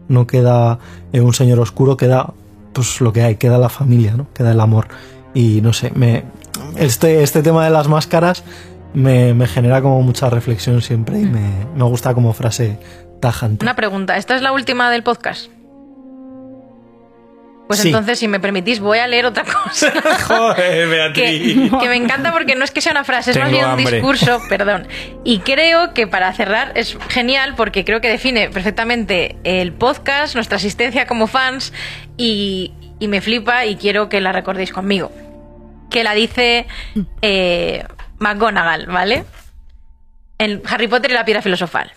no 0.08 0.26
queda 0.26 0.78
eh, 1.14 1.22
un 1.22 1.32
señor 1.32 1.58
oscuro, 1.58 1.96
queda 1.96 2.34
pues 2.72 3.00
lo 3.00 3.12
que 3.12 3.22
hay, 3.22 3.36
queda 3.36 3.58
la 3.58 3.68
familia, 3.68 4.14
¿no? 4.16 4.26
Queda 4.32 4.52
el 4.52 4.60
amor. 4.60 4.88
Y 5.34 5.60
no 5.60 5.72
sé, 5.72 5.92
me, 5.94 6.24
este, 6.76 7.22
este 7.22 7.42
tema 7.42 7.64
de 7.64 7.70
las 7.70 7.88
máscaras 7.88 8.44
me, 8.94 9.34
me 9.34 9.46
genera 9.46 9.80
como 9.80 10.02
mucha 10.02 10.28
reflexión 10.30 10.82
siempre 10.82 11.20
y 11.20 11.24
me, 11.24 11.66
me 11.74 11.84
gusta 11.84 12.14
como 12.14 12.32
frase 12.32 12.78
tajante. 13.20 13.64
Una 13.64 13.76
pregunta, 13.76 14.16
¿esta 14.16 14.36
es 14.36 14.42
la 14.42 14.52
última 14.52 14.90
del 14.90 15.02
podcast? 15.02 15.50
Pues 17.72 17.80
Sí. 17.80 17.88
entonces, 17.88 18.18
si 18.18 18.28
me 18.28 18.38
permitís, 18.38 18.80
voy 18.80 18.98
a 18.98 19.06
leer 19.06 19.24
otra 19.24 19.44
cosa. 19.44 19.92
Joder, 20.26 20.88
Beatriz. 20.88 21.70
que 21.80 21.88
me 21.88 21.96
encanta 21.96 22.30
porque 22.32 22.54
no 22.54 22.64
es 22.64 22.70
que 22.70 22.80
sea 22.82 22.92
una 22.92 23.02
frase, 23.04 23.30
es 23.30 23.38
más 23.38 23.50
bien 23.50 23.64
un 23.64 23.76
discurso, 23.78 24.40
perdón. 24.48 24.86
Y 25.24 25.38
creo 25.38 25.94
que 25.94 26.06
para 26.06 26.30
cerrar 26.34 26.72
es 26.74 26.98
genial 27.08 27.54
porque 27.56 27.84
creo 27.86 28.00
que 28.02 28.08
define 28.08 28.50
perfectamente 28.50 29.36
el 29.44 29.72
podcast, 29.72 30.34
nuestra 30.34 30.56
asistencia 30.56 31.06
como 31.06 31.26
fans 31.26 31.72
y, 32.18 32.72
y 32.98 33.08
me 33.08 33.20
flipa 33.22 33.64
y 33.64 33.76
quiero 33.76 34.08
que 34.10 34.20
la 34.20 34.32
recordéis 34.32 34.70
conmigo. 34.70 35.10
Que 35.90 36.04
la 36.04 36.12
dice 36.14 36.66
eh, 37.22 37.84
McGonagall, 38.18 38.86
¿vale? 38.86 39.24
En 40.38 40.60
Harry 40.68 40.88
Potter 40.88 41.10
y 41.10 41.14
la 41.14 41.24
piedra 41.24 41.40
filosofal. 41.42 41.90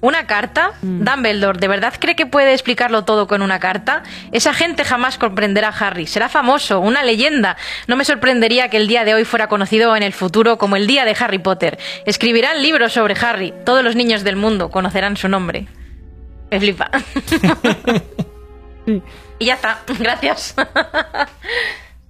¿Una 0.00 0.26
carta? 0.26 0.72
Dumbledore, 0.82 1.58
¿de 1.58 1.68
verdad 1.68 1.94
cree 1.98 2.16
que 2.16 2.26
puede 2.26 2.52
explicarlo 2.52 3.04
todo 3.04 3.26
con 3.26 3.42
una 3.42 3.58
carta? 3.58 4.02
Esa 4.32 4.52
gente 4.52 4.84
jamás 4.84 5.18
comprenderá 5.18 5.68
a 5.68 5.78
Harry. 5.78 6.06
Será 6.06 6.28
famoso, 6.28 6.80
una 6.80 7.02
leyenda. 7.02 7.56
No 7.86 7.96
me 7.96 8.04
sorprendería 8.04 8.68
que 8.68 8.76
el 8.76 8.88
día 8.88 9.04
de 9.04 9.14
hoy 9.14 9.24
fuera 9.24 9.48
conocido 9.48 9.96
en 9.96 10.02
el 10.02 10.12
futuro 10.12 10.58
como 10.58 10.76
el 10.76 10.86
día 10.86 11.04
de 11.04 11.16
Harry 11.18 11.38
Potter. 11.38 11.78
Escribirán 12.06 12.62
libros 12.62 12.92
sobre 12.92 13.14
Harry. 13.20 13.54
Todos 13.64 13.82
los 13.82 13.96
niños 13.96 14.24
del 14.24 14.36
mundo 14.36 14.70
conocerán 14.70 15.16
su 15.16 15.28
nombre. 15.28 15.66
Me 16.50 16.60
flipa. 16.60 16.90
y 19.38 19.44
ya 19.44 19.54
está. 19.54 19.80
Gracias. 19.98 20.54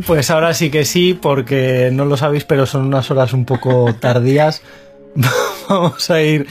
Pues 0.06 0.30
ahora 0.30 0.52
sí 0.54 0.70
que 0.70 0.84
sí, 0.84 1.14
porque 1.14 1.90
no 1.92 2.04
lo 2.04 2.16
sabéis, 2.16 2.44
pero 2.44 2.66
son 2.66 2.86
unas 2.86 3.10
horas 3.10 3.32
un 3.32 3.44
poco 3.44 3.94
tardías. 3.94 4.62
Vamos 5.68 6.10
a 6.10 6.20
ir 6.20 6.46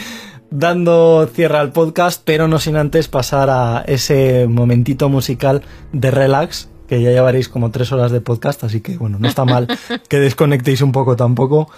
dando 0.53 1.27
cierre 1.33 1.57
al 1.57 1.71
podcast, 1.71 2.21
pero 2.23 2.47
no 2.47 2.59
sin 2.59 2.75
antes 2.75 3.07
pasar 3.07 3.49
a 3.49 3.83
ese 3.87 4.45
momentito 4.47 5.09
musical 5.09 5.63
de 5.91 6.11
relax, 6.11 6.69
que 6.87 7.01
ya 7.01 7.09
llevaréis 7.09 7.49
como 7.49 7.71
tres 7.71 7.91
horas 7.91 8.11
de 8.11 8.21
podcast, 8.21 8.63
así 8.63 8.79
que 8.81 8.97
bueno, 8.97 9.17
no 9.19 9.27
está 9.27 9.45
mal 9.45 9.67
que 10.09 10.19
desconectéis 10.19 10.81
un 10.81 10.91
poco 10.91 11.15
tampoco. 11.15 11.71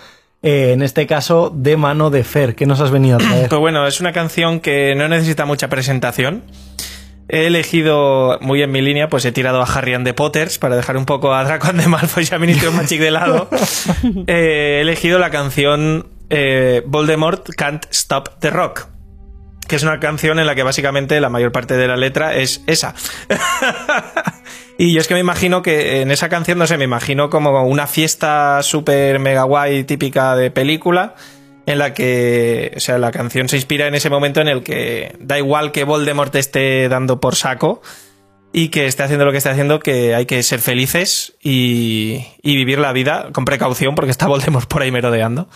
Eh, 0.44 0.74
en 0.74 0.82
este 0.82 1.08
caso, 1.08 1.52
de 1.56 1.78
mano 1.78 2.10
de 2.10 2.26
Fer, 2.26 2.54
¿qué 2.54 2.66
nos 2.66 2.82
has 2.82 2.92
venido 2.92 3.16
a 3.16 3.20
traer? 3.20 3.50
Pues 3.50 3.60
bueno, 3.60 3.88
es 3.88 4.02
una 4.02 4.12
canción 4.12 4.60
que 4.60 4.94
no 4.96 5.08
necesita 5.08 5.46
mucha 5.46 5.70
presentación. 5.70 6.44
He 7.30 7.48
elegido 7.48 8.38
muy 8.42 8.62
en 8.62 8.72
mi 8.72 8.82
línea, 8.82 9.08
pues 9.08 9.24
he 9.24 9.32
tirado 9.32 9.62
a 9.62 9.66
Harry 9.66 9.94
and 9.94 10.06
the 10.06 10.14
Potters 10.14 10.60
para 10.60 10.76
dejar 10.76 10.98
un 10.98 11.06
poco 11.06 11.34
a 11.34 11.44
Draco 11.46 11.68
and 11.68 11.82
the 11.82 11.88
Malfoy 11.88 12.28
y 12.30 12.36
a 12.36 12.38
Ministro 12.38 12.72
Magic 12.74 13.00
de 13.00 13.12
lado. 13.12 13.48
Eh, 14.28 14.78
he 14.78 14.82
elegido 14.82 15.18
la 15.18 15.32
canción 15.32 16.08
eh, 16.30 16.84
Voldemort 16.86 17.50
Can't 17.56 17.86
Stop 17.92 18.40
the 18.40 18.50
Rock, 18.50 18.88
que 19.68 19.76
es 19.76 19.84
una 19.84 20.00
canción 20.00 20.40
en 20.40 20.46
la 20.46 20.56
que 20.56 20.64
básicamente 20.64 21.20
la 21.20 21.30
mayor 21.30 21.52
parte 21.52 21.76
de 21.76 21.88
la 21.88 21.98
letra 21.98 22.36
es 22.36 22.64
esa. 22.68 22.96
y 24.78 24.94
yo 24.94 25.02
es 25.02 25.08
que 25.08 25.14
me 25.14 25.20
imagino 25.20 25.62
que 25.62 26.02
en 26.02 26.12
esa 26.12 26.30
canción, 26.30 26.58
no 26.58 26.68
sé, 26.68 26.78
me 26.78 26.84
imagino 26.84 27.30
como 27.30 27.64
una 27.64 27.88
fiesta 27.88 28.62
súper 28.64 29.20
mega 29.20 29.44
guay 29.44 29.84
típica 29.84 30.36
de 30.36 30.52
película 30.52 31.16
en 31.66 31.80
la 31.80 31.94
que, 31.94 32.74
o 32.76 32.80
sea, 32.80 33.00
la 33.00 33.12
canción 33.12 33.50
se 33.50 33.56
inspira 33.56 33.88
en 33.88 33.96
ese 33.96 34.10
momento 34.10 34.40
en 34.40 34.48
el 34.48 34.62
que 34.62 35.16
da 35.20 35.40
igual 35.40 35.72
que 35.72 35.84
Voldemort 35.84 36.36
esté 36.36 36.88
dando 36.90 37.20
por 37.20 37.36
saco 37.36 37.82
y 38.54 38.70
que 38.70 38.86
esté 38.86 39.04
haciendo 39.04 39.26
lo 39.26 39.32
que 39.32 39.40
esté 39.40 39.50
haciendo, 39.50 39.80
que 39.80 40.14
hay 40.14 40.28
que 40.28 40.42
ser 40.44 40.60
felices 40.60 41.36
y 41.42 42.24
vivir 42.44 42.78
la 42.78 42.94
vida 42.94 43.30
con 43.34 43.46
precaución 43.46 43.96
porque 43.96 44.12
está 44.12 44.28
Voldemort 44.28 44.70
por 44.70 44.84
ahí 44.84 44.92
merodeando. 44.92 45.50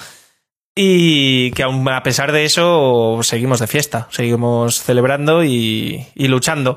Y 0.76 1.52
que 1.52 1.64
aún 1.64 1.88
a 1.90 2.04
pesar 2.04 2.32
de 2.32 2.46
eso 2.46 3.20
seguimos 3.24 3.60
de 3.60 3.68
fiesta, 3.68 4.08
seguimos 4.12 4.82
celebrando 4.82 5.44
y, 5.44 6.08
y 6.16 6.28
luchando 6.28 6.76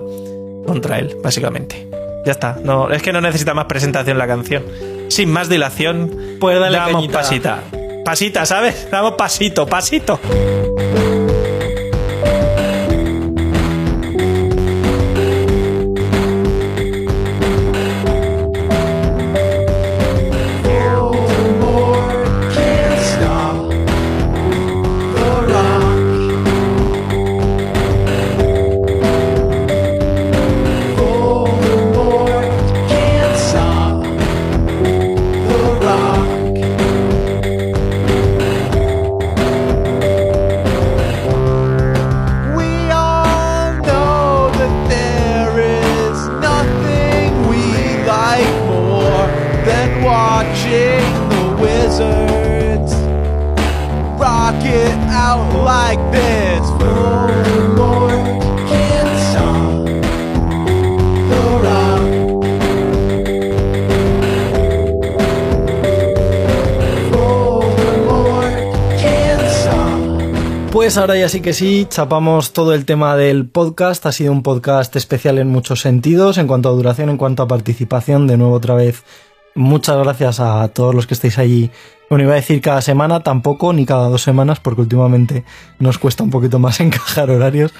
contra 0.66 0.98
él, 0.98 1.16
básicamente. 1.22 1.88
Ya 2.24 2.32
está, 2.32 2.58
no, 2.62 2.90
es 2.90 3.02
que 3.02 3.12
no 3.12 3.20
necesita 3.20 3.54
más 3.54 3.66
presentación 3.66 4.18
la 4.18 4.26
canción. 4.26 4.64
Sin 5.08 5.30
más 5.30 5.48
dilación, 5.48 6.36
pues 6.40 6.58
dale 6.58 6.78
damos 6.78 6.94
cañita. 6.94 7.18
pasita. 7.18 7.62
Pasita, 8.04 8.46
¿sabes? 8.46 8.88
Damos 8.90 9.14
pasito, 9.14 9.66
pasito. 9.66 10.18
Pues 70.92 70.98
ahora 70.98 71.16
ya 71.16 71.30
sí 71.30 71.40
que 71.40 71.54
sí, 71.54 71.86
chapamos 71.88 72.52
todo 72.52 72.74
el 72.74 72.84
tema 72.84 73.16
del 73.16 73.48
podcast. 73.48 74.04
Ha 74.04 74.12
sido 74.12 74.30
un 74.30 74.42
podcast 74.42 74.94
especial 74.94 75.38
en 75.38 75.48
muchos 75.48 75.80
sentidos, 75.80 76.36
en 76.36 76.46
cuanto 76.46 76.68
a 76.68 76.72
duración, 76.72 77.08
en 77.08 77.16
cuanto 77.16 77.42
a 77.42 77.48
participación. 77.48 78.26
De 78.26 78.36
nuevo, 78.36 78.52
otra 78.52 78.74
vez, 78.74 79.02
muchas 79.54 79.96
gracias 79.96 80.38
a 80.38 80.68
todos 80.68 80.94
los 80.94 81.06
que 81.06 81.14
estáis 81.14 81.38
allí. 81.38 81.70
Bueno, 82.10 82.24
iba 82.24 82.34
a 82.34 82.36
decir 82.36 82.60
cada 82.60 82.82
semana, 82.82 83.20
tampoco, 83.20 83.72
ni 83.72 83.86
cada 83.86 84.10
dos 84.10 84.20
semanas, 84.20 84.60
porque 84.60 84.82
últimamente 84.82 85.44
nos 85.78 85.96
cuesta 85.96 86.24
un 86.24 86.28
poquito 86.28 86.58
más 86.58 86.78
encajar 86.82 87.30
horarios. 87.30 87.72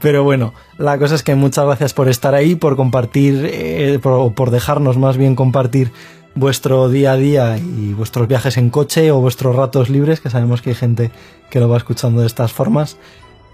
Pero 0.00 0.22
bueno, 0.22 0.54
la 0.78 0.98
cosa 0.98 1.16
es 1.16 1.24
que 1.24 1.34
muchas 1.34 1.64
gracias 1.64 1.92
por 1.92 2.08
estar 2.08 2.36
ahí, 2.36 2.54
por 2.54 2.76
compartir, 2.76 3.44
eh, 3.44 3.98
por, 4.00 4.50
dejarnos 4.52 4.98
más 4.98 5.16
bien 5.16 5.34
compartir 5.34 5.90
vuestro 6.34 6.88
día 6.88 7.12
a 7.12 7.16
día 7.16 7.58
y 7.58 7.92
vuestros 7.92 8.28
viajes 8.28 8.56
en 8.56 8.70
coche 8.70 9.10
o 9.10 9.20
vuestros 9.20 9.54
ratos 9.54 9.90
libres, 9.90 10.20
que 10.20 10.30
sabemos 10.30 10.62
que 10.62 10.70
hay 10.70 10.76
gente 10.76 11.10
que 11.50 11.60
lo 11.60 11.68
va 11.68 11.76
escuchando 11.76 12.20
de 12.20 12.26
estas 12.26 12.52
formas. 12.52 12.96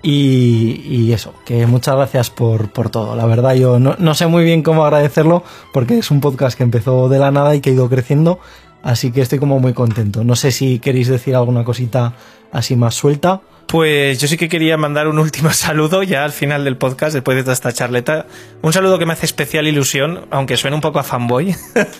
Y, 0.01 1.13
eso, 1.13 1.35
que 1.45 1.67
muchas 1.67 1.97
gracias 1.97 2.31
por, 2.31 2.71
por 2.71 2.89
todo. 2.89 3.17
La 3.17 3.27
verdad, 3.27 3.55
yo 3.55 3.81
no, 3.81 3.97
no 3.99 4.15
sé 4.15 4.27
muy 4.29 4.45
bien 4.45 4.63
cómo 4.63 4.85
agradecerlo, 4.85 5.43
porque 5.73 5.99
es 5.99 6.11
un 6.11 6.21
podcast 6.21 6.57
que 6.57 6.63
empezó 6.63 7.09
de 7.09 7.19
la 7.19 7.33
nada 7.33 7.55
y 7.55 7.61
que 7.61 7.71
ha 7.71 7.73
ido 7.73 7.89
creciendo. 7.89 8.39
Así 8.83 9.11
que 9.11 9.21
estoy 9.21 9.39
como 9.41 9.59
muy 9.59 9.73
contento. 9.73 10.23
No 10.23 10.37
sé 10.37 10.53
si 10.53 10.79
queréis 10.79 11.09
decir 11.09 11.35
alguna 11.35 11.65
cosita 11.65 12.15
así 12.53 12.77
más 12.77 12.95
suelta. 12.95 13.41
Pues 13.67 14.19
yo 14.19 14.29
sí 14.29 14.39
que 14.39 14.49
quería 14.49 14.79
mandar 14.79 15.09
un 15.09 15.19
último 15.19 15.51
saludo 15.53 16.03
ya 16.03 16.25
al 16.25 16.33
final 16.33 16.65
del 16.65 16.77
podcast, 16.77 17.13
después 17.13 17.37
de 17.37 17.43
toda 17.43 17.53
esta 17.53 17.73
charleta. 17.73 18.27
Un 18.63 18.73
saludo 18.73 18.99
que 18.99 19.07
me 19.07 19.13
hace 19.13 19.27
especial 19.27 19.67
ilusión, 19.67 20.27
aunque 20.31 20.57
suene 20.57 20.77
un 20.77 20.81
poco 20.81 21.01
a 21.01 21.03
fanboy. 21.03 21.55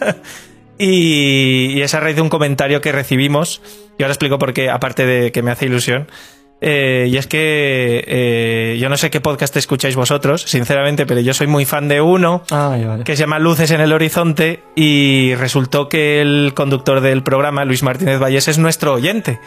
y, 0.79 1.73
y 1.73 1.83
es 1.83 1.95
a 1.95 2.01
raíz 2.01 2.17
de 2.17 2.23
un 2.23 2.29
comentario 2.29 2.81
que 2.81 2.93
recibimos. 2.93 3.61
Y 3.99 4.03
ahora 4.03 4.13
explico 4.13 4.39
por 4.39 4.53
qué, 4.53 4.71
aparte 4.71 5.07
de 5.07 5.33
que 5.33 5.43
me 5.43 5.51
hace 5.51 5.67
ilusión. 5.67 6.09
Eh, 6.61 7.09
y 7.11 7.17
es 7.17 7.27
que 7.29 8.05
eh, 8.07 8.79
yo 8.81 8.89
no 8.89 8.97
sé 8.97 9.11
qué 9.11 9.21
podcast 9.21 9.57
escucháis 9.57 9.95
vosotros, 9.95 10.43
sinceramente, 10.43 11.07
pero 11.07 11.21
yo 11.21 11.33
soy 11.33 11.47
muy 11.47 11.65
fan 11.65 11.89
de 11.89 12.01
uno 12.01 12.43
que 13.05 13.15
se 13.15 13.21
llama 13.21 13.39
Luces 13.39 13.71
en 13.71 13.81
el 13.81 13.93
Horizonte 13.93 14.61
y 14.75 15.35
resultó 15.37 15.89
que 15.89 16.21
el 16.21 16.53
conductor 16.55 17.01
del 17.01 17.23
programa, 17.23 17.65
Luis 17.65 17.83
Martínez 17.83 18.21
Valles, 18.21 18.49
es 18.49 18.59
nuestro 18.59 18.95
oyente. 18.95 19.39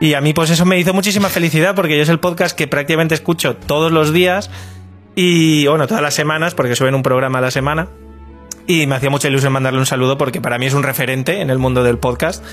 Y 0.00 0.14
a 0.14 0.20
mí 0.20 0.34
pues 0.34 0.50
eso 0.50 0.66
me 0.66 0.78
hizo 0.78 0.92
muchísima 0.92 1.28
felicidad 1.28 1.74
porque 1.74 1.96
yo 1.96 2.02
es 2.02 2.08
el 2.08 2.18
podcast 2.18 2.56
que 2.56 2.66
prácticamente 2.66 3.14
escucho 3.14 3.56
todos 3.56 3.92
los 3.92 4.12
días 4.12 4.50
y 5.14 5.66
bueno, 5.68 5.86
todas 5.86 6.02
las 6.02 6.14
semanas 6.14 6.54
porque 6.54 6.76
suben 6.76 6.94
un 6.94 7.02
programa 7.02 7.38
a 7.38 7.42
la 7.42 7.50
semana. 7.50 7.88
Y 8.66 8.86
me 8.86 8.96
hacía 8.96 9.10
mucha 9.10 9.28
ilusión 9.28 9.52
mandarle 9.52 9.78
un 9.78 9.86
saludo 9.86 10.18
porque 10.18 10.40
para 10.40 10.58
mí 10.58 10.66
es 10.66 10.74
un 10.74 10.82
referente 10.82 11.40
en 11.40 11.50
el 11.50 11.58
mundo 11.58 11.84
del 11.84 11.98
podcast 11.98 12.44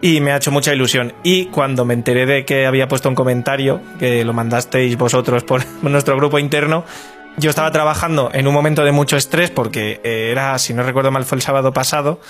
y 0.00 0.20
me 0.20 0.32
ha 0.32 0.36
hecho 0.36 0.52
mucha 0.52 0.72
ilusión. 0.72 1.14
Y 1.24 1.46
cuando 1.46 1.84
me 1.84 1.94
enteré 1.94 2.26
de 2.26 2.44
que 2.44 2.66
había 2.66 2.88
puesto 2.88 3.08
un 3.08 3.14
comentario, 3.14 3.80
que 3.98 4.24
lo 4.24 4.32
mandasteis 4.32 4.96
vosotros 4.96 5.42
por 5.44 5.64
nuestro 5.82 6.16
grupo 6.16 6.38
interno, 6.38 6.84
yo 7.38 7.50
estaba 7.50 7.70
trabajando 7.70 8.30
en 8.32 8.46
un 8.46 8.54
momento 8.54 8.84
de 8.84 8.92
mucho 8.92 9.16
estrés 9.16 9.50
porque 9.50 10.00
eh, 10.04 10.30
era, 10.30 10.58
si 10.58 10.74
no 10.74 10.82
recuerdo 10.82 11.10
mal, 11.10 11.24
fue 11.24 11.36
el 11.36 11.42
sábado 11.42 11.72
pasado. 11.72 12.20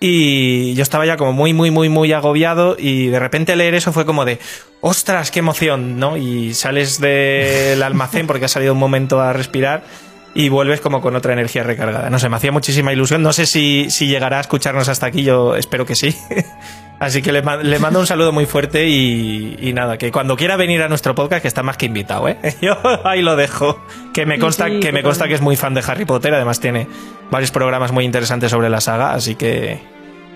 Y 0.00 0.74
yo 0.74 0.82
estaba 0.82 1.06
ya 1.06 1.16
como 1.16 1.32
muy, 1.32 1.54
muy, 1.54 1.70
muy, 1.70 1.88
muy 1.88 2.12
agobiado 2.12 2.76
y 2.78 3.06
de 3.06 3.20
repente 3.20 3.56
leer 3.56 3.74
eso 3.74 3.92
fue 3.92 4.04
como 4.04 4.24
de, 4.24 4.38
ostras, 4.80 5.30
qué 5.30 5.38
emoción, 5.38 5.98
¿no? 5.98 6.16
Y 6.16 6.52
sales 6.52 7.00
del 7.00 7.82
almacén 7.82 8.26
porque 8.26 8.46
has 8.46 8.50
salido 8.50 8.74
un 8.74 8.80
momento 8.80 9.20
a 9.20 9.32
respirar 9.32 9.84
y 10.34 10.48
vuelves 10.48 10.80
como 10.80 11.00
con 11.00 11.14
otra 11.16 11.32
energía 11.32 11.62
recargada. 11.62 12.10
No 12.10 12.18
sé, 12.18 12.28
me 12.28 12.36
hacía 12.36 12.50
muchísima 12.52 12.92
ilusión. 12.92 13.22
No 13.22 13.32
sé 13.32 13.46
si, 13.46 13.86
si 13.90 14.06
llegará 14.08 14.38
a 14.38 14.40
escucharnos 14.40 14.88
hasta 14.88 15.06
aquí, 15.06 15.22
yo 15.22 15.54
espero 15.56 15.86
que 15.86 15.94
sí. 15.94 16.16
Así 17.00 17.22
que 17.22 17.32
le, 17.32 17.42
ma- 17.42 17.56
le 17.56 17.78
mando 17.80 17.98
un 18.00 18.06
saludo 18.06 18.32
muy 18.32 18.46
fuerte 18.46 18.86
y, 18.88 19.56
y 19.60 19.72
nada, 19.72 19.98
que 19.98 20.10
cuando 20.12 20.36
quiera 20.36 20.56
venir 20.56 20.80
a 20.82 20.88
nuestro 20.88 21.14
podcast, 21.14 21.42
que 21.42 21.48
está 21.48 21.62
más 21.62 21.76
que 21.76 21.86
invitado, 21.86 22.28
¿eh? 22.28 22.38
Yo 22.62 22.76
ahí 23.04 23.20
lo 23.20 23.36
dejo. 23.36 23.78
Que 24.12 24.26
me 24.26 24.38
consta, 24.38 24.68
Sí, 24.68 24.80
que, 24.80 24.92
me 24.92 25.02
consta 25.02 25.26
que 25.28 25.34
es 25.34 25.40
muy 25.40 25.56
fan 25.56 25.74
de 25.74 25.82
Harry 25.86 26.04
Potter, 26.04 26.32
además 26.34 26.60
tiene 26.60 26.86
varios 27.30 27.50
programas 27.50 27.90
muy 27.92 28.04
interesantes 28.04 28.50
sobre 28.50 28.70
la 28.70 28.80
saga, 28.80 29.12
así 29.12 29.34
que 29.34 29.80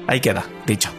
ahí 0.09 0.21
queda, 0.21 0.45
dicho. 0.67 0.91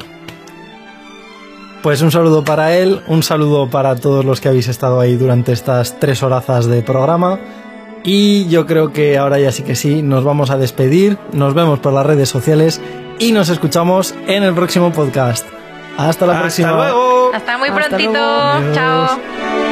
Pues 1.84 2.02
un 2.02 2.12
saludo 2.12 2.44
para 2.44 2.76
él, 2.76 3.02
un 3.08 3.24
saludo 3.24 3.70
para 3.70 3.96
todos 3.96 4.26
los 4.26 4.42
que 4.42 4.50
habéis 4.50 4.68
estado 4.68 5.00
ahí 5.00 5.16
durante 5.16 5.54
estas 5.54 5.98
tres 6.00 6.24
horazas 6.24 6.66
de 6.66 6.82
programa. 6.82 7.40
Y 8.04 8.48
yo 8.50 8.66
creo 8.66 8.94
que 8.94 9.18
ahora 9.18 9.40
ya 9.40 9.52
sí 9.52 9.64
que 9.64 9.76
sí, 9.76 10.02
nos 10.02 10.24
vamos 10.24 10.50
a 10.52 10.58
despedir, 10.58 11.18
nos 11.34 11.54
vemos 11.54 11.80
por 11.80 11.94
las 11.94 12.06
redes 12.06 12.30
sociales 12.30 12.82
y 13.20 13.32
nos 13.34 13.50
escuchamos 13.50 14.16
en 14.28 14.44
el 14.44 14.54
próximo 14.54 14.92
podcast. 14.92 15.46
Hasta 15.98 16.26
la 16.26 16.34
Hasta 16.34 16.42
próxima. 16.44 16.72
luego. 16.76 17.32
Hasta 17.34 17.58
muy 17.58 17.70
Hasta 17.70 17.88
prontito. 17.90 18.12
luego. 18.14 18.74
Chao. 18.74 19.69